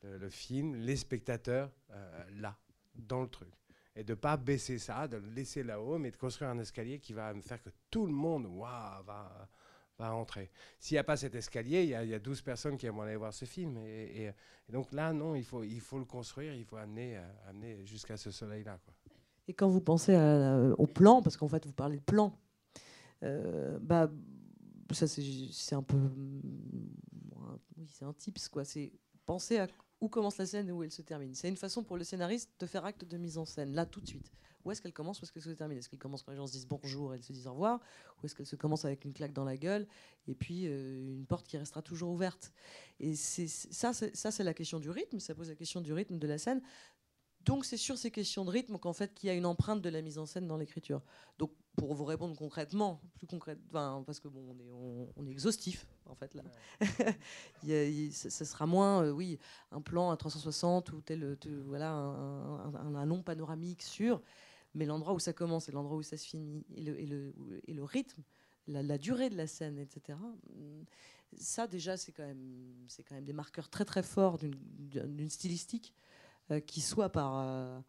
le, 0.01 0.17
le 0.17 0.29
film, 0.29 0.75
les 0.75 0.95
spectateurs 0.95 1.71
euh, 1.91 2.23
là, 2.31 2.57
dans 2.95 3.21
le 3.21 3.27
truc. 3.27 3.58
Et 3.99 4.03
de 4.05 4.13
pas 4.13 4.37
baisser 4.37 4.79
ça, 4.79 5.07
de 5.09 5.17
le 5.17 5.29
laisser 5.31 5.61
là-haut, 5.61 5.97
mais 5.97 6.09
de 6.11 6.15
construire 6.15 6.51
un 6.51 6.59
escalier 6.59 6.99
qui 6.99 7.11
va 7.11 7.33
me 7.33 7.41
faire 7.41 7.61
que 7.61 7.69
tout 7.91 8.05
le 8.05 8.13
monde 8.13 8.47
va, 8.57 9.03
va 9.97 10.09
rentrer. 10.09 10.49
S'il 10.79 10.95
n'y 10.95 10.99
a 10.99 11.03
pas 11.03 11.17
cet 11.17 11.35
escalier, 11.35 11.83
il 11.83 11.89
y, 11.89 11.95
a- 11.95 12.03
il 12.05 12.09
y 12.09 12.13
a 12.13 12.19
12 12.19 12.41
personnes 12.41 12.77
qui 12.77 12.85
aimeraient 12.85 13.07
aller 13.09 13.17
voir 13.17 13.33
ce 13.33 13.43
film. 13.43 13.77
Et, 13.77 14.31
donc 14.69 14.93
là, 14.93 15.11
non, 15.11 15.35
il 15.35 15.43
faut, 15.43 15.63
il 15.63 15.81
faut 15.81 15.99
le 15.99 16.05
construire, 16.05 16.53
il 16.53 16.63
faut 16.63 16.77
amener, 16.77 17.17
euh, 17.17 17.49
amener 17.49 17.85
jusqu'à 17.85 18.15
ce 18.15 18.31
soleil-là. 18.31 18.79
Et 19.49 19.53
quand 19.53 19.67
vous 19.67 19.81
pensez 19.81 20.15
à- 20.15 20.57
au 20.77 20.87
plan, 20.87 21.21
parce 21.21 21.35
qu'en 21.35 21.49
fait 21.49 21.65
vous 21.65 21.73
parlez 21.73 21.97
de 21.97 22.03
plan, 22.03 22.33
euh, 23.23 23.77
bah, 23.81 24.09
ça 24.91 25.07
c'est 25.07 25.21
c'est 25.51 25.75
un 25.75 25.83
peu. 25.83 25.97
Oui, 27.77 27.87
c'est 27.91 28.05
un 28.05 28.13
tips 28.13 28.47
quoi. 28.47 28.63
C'est 28.63 28.91
penser 29.25 29.57
à 29.57 29.67
où 30.01 30.09
commence 30.09 30.37
la 30.37 30.45
scène 30.45 30.69
et 30.69 30.71
où 30.71 30.83
elle 30.83 30.91
se 30.91 31.01
termine. 31.01 31.33
C'est 31.33 31.49
une 31.49 31.57
façon 31.57 31.83
pour 31.83 31.97
le 31.97 32.03
scénariste 32.03 32.49
de 32.59 32.65
faire 32.65 32.85
acte 32.85 33.05
de 33.05 33.17
mise 33.17 33.37
en 33.37 33.45
scène, 33.45 33.73
là 33.73 33.85
tout 33.85 34.01
de 34.01 34.07
suite. 34.07 34.31
Où 34.65 34.71
est-ce 34.71 34.81
qu'elle 34.81 34.93
commence, 34.93 35.21
où 35.21 35.23
est-ce 35.23 35.31
qu'elle 35.31 35.43
se 35.43 35.49
termine? 35.51 35.77
Est-ce 35.77 35.89
qu'elle 35.89 35.99
commence 35.99 36.21
quand 36.23 36.31
les 36.31 36.37
gens 36.37 36.47
se 36.47 36.51
disent 36.51 36.67
bonjour 36.67 37.13
et 37.13 37.17
elles 37.17 37.23
se 37.23 37.31
disent 37.31 37.47
au 37.47 37.53
revoir? 37.53 37.79
Ou 38.21 38.25
est-ce 38.25 38.35
qu'elle 38.35 38.45
se 38.45 38.57
commence 38.57 38.83
avec 38.85 39.05
une 39.05 39.13
claque 39.13 39.33
dans 39.33 39.45
la 39.45 39.57
gueule 39.57 39.87
et 40.27 40.35
puis 40.35 40.67
euh, 40.67 41.13
une 41.13 41.25
porte 41.25 41.47
qui 41.47 41.57
restera 41.57 41.81
toujours 41.81 42.11
ouverte? 42.11 42.51
Et 42.99 43.15
c'est 43.15 43.47
ça, 43.47 43.93
ça 43.93 44.31
c'est 44.31 44.43
la 44.43 44.53
question 44.53 44.79
du 44.79 44.89
rythme, 44.89 45.19
ça 45.19 45.33
pose 45.33 45.49
la 45.49 45.55
question 45.55 45.81
du 45.81 45.93
rythme 45.93 46.19
de 46.19 46.27
la 46.27 46.37
scène. 46.37 46.61
Donc 47.45 47.65
c'est 47.65 47.77
sur 47.77 47.97
ces 47.97 48.11
questions 48.11 48.45
de 48.45 48.51
rythme 48.51 48.77
qu'en 48.77 48.93
fait 48.93 49.13
qu'il 49.13 49.27
y 49.27 49.29
a 49.31 49.33
une 49.33 49.45
empreinte 49.45 49.81
de 49.81 49.89
la 49.89 50.01
mise 50.01 50.17
en 50.17 50.25
scène 50.25 50.45
dans 50.47 50.57
l'écriture. 50.57 51.01
Donc 51.37 51.51
pour 51.75 51.93
vous 51.93 52.03
répondre 52.03 52.35
concrètement, 52.35 53.01
plus 53.15 53.25
concrètement, 53.27 54.03
parce 54.03 54.19
que 54.19 54.27
bon, 54.27 54.41
on 54.49 54.59
est, 54.59 54.71
on, 54.71 55.13
on 55.15 55.25
est 55.27 55.31
exhaustif 55.31 55.87
en 56.05 56.15
fait 56.15 56.33
là. 56.35 56.43
Ça 58.11 58.45
sera 58.45 58.65
moins, 58.65 59.03
euh, 59.03 59.11
oui, 59.11 59.39
un 59.71 59.81
plan 59.81 60.11
à 60.11 60.17
360 60.17 60.91
ou 60.91 61.01
tel, 61.01 61.23
euh, 61.23 61.63
voilà, 61.65 61.91
un, 61.93 62.73
un- 62.75 62.95
un 62.95 63.05
long 63.05 63.23
panoramique 63.23 63.81
sur, 63.83 64.21
mais 64.75 64.85
l'endroit 64.85 65.13
où 65.13 65.19
ça 65.19 65.31
commence 65.33 65.69
et 65.69 65.71
l'endroit 65.71 65.97
où 65.97 66.03
ça 66.03 66.17
se 66.17 66.25
finit 66.27 66.65
et 66.75 66.81
le, 66.81 66.99
et 66.99 67.05
le, 67.05 67.33
et 67.67 67.73
le 67.73 67.83
rythme, 67.83 68.21
la, 68.67 68.83
la 68.83 68.97
durée 68.97 69.29
de 69.29 69.37
la 69.37 69.47
scène, 69.47 69.79
etc. 69.79 70.17
Ça 71.37 71.67
déjà 71.67 71.95
c'est 71.95 72.11
quand 72.11 72.25
même, 72.25 72.73
c'est 72.87 73.03
quand 73.03 73.15
même 73.15 73.23
des 73.25 73.33
marqueurs 73.33 73.69
très 73.69 73.85
très 73.85 74.03
forts 74.03 74.37
d'une- 74.37 74.55
d'une 75.15 75.29
stylistique 75.29 75.93
qui 76.65 76.81
soit 76.81 77.09
par 77.09 77.37
euh, 77.37 77.79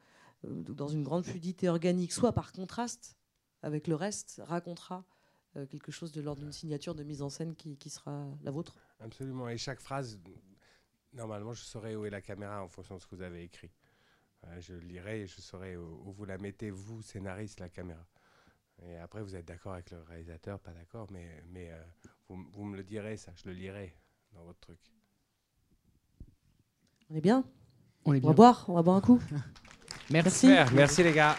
euh, 0.45 0.63
dans 0.63 0.89
une 0.89 1.03
grande 1.03 1.25
fluidité 1.25 1.69
organique, 1.69 2.13
soit 2.13 2.33
par 2.33 2.53
contraste 2.53 3.17
avec 3.63 3.87
le 3.87 3.95
reste, 3.95 4.41
racontera 4.45 5.05
euh, 5.57 5.67
quelque 5.67 5.93
chose 5.93 6.13
de 6.13 6.21
l'ordre 6.21 6.43
d'une 6.43 6.53
signature 6.53 6.95
de 6.95 7.03
mise 7.03 7.23
en 7.23 7.29
scène 7.29 7.55
qui, 7.55 7.77
qui 7.77 7.91
sera 7.91 8.27
la 8.43 8.51
vôtre. 8.51 8.75
Absolument. 9.01 9.49
Et 9.49 9.59
chaque 9.59 9.81
phrase, 9.81 10.19
normalement, 11.13 11.53
je 11.53 11.63
saurai 11.63 11.97
où 11.97 12.05
est 12.07 12.11
la 12.11 12.23
caméra 12.23 12.63
en 12.63 12.69
fonction 12.69 12.97
de 12.97 13.01
ce 13.01 13.07
que 13.07 13.17
vous 13.17 13.23
avez 13.23 13.43
écrit. 13.43 13.71
Euh, 14.45 14.61
je 14.61 14.75
lirai 14.75 15.23
et 15.23 15.27
je 15.27 15.41
saurai 15.41 15.77
où, 15.77 16.03
où 16.07 16.13
vous 16.13 16.25
la 16.25 16.39
mettez, 16.39 16.71
vous, 16.71 17.03
scénariste, 17.03 17.61
la 17.61 17.69
caméra. 17.69 18.07
Et 18.83 18.97
après, 18.97 19.23
vous 19.23 19.37
êtes 19.37 19.45
d'accord 19.45 19.75
avec 19.75 19.91
le 19.91 20.01
réalisateur, 20.01 20.59
pas 20.59 20.73
d'accord, 20.73 21.07
mais, 21.11 21.43
mais 21.49 21.71
euh, 21.71 21.85
vous, 22.29 22.47
vous 22.51 22.65
me 22.65 22.77
le 22.77 22.85
direz, 22.85 23.19
ça, 23.19 23.33
je 23.35 23.47
le 23.47 23.53
lirai 23.53 23.95
dans 24.33 24.45
votre 24.45 24.61
truc. 24.61 24.81
On 27.11 27.17
est 27.17 27.21
bien? 27.21 27.45
On 28.07 28.15
est 28.15 28.25
On 28.25 28.29
va 28.29 28.35
boire, 28.35 28.65
on 28.69 28.75
va 28.75 28.83
boire 28.83 28.97
un 28.97 29.01
coup. 29.01 29.21
Merci. 30.11 30.49
Super, 30.49 30.73
merci 30.73 31.03
les 31.03 31.13
gars. 31.13 31.37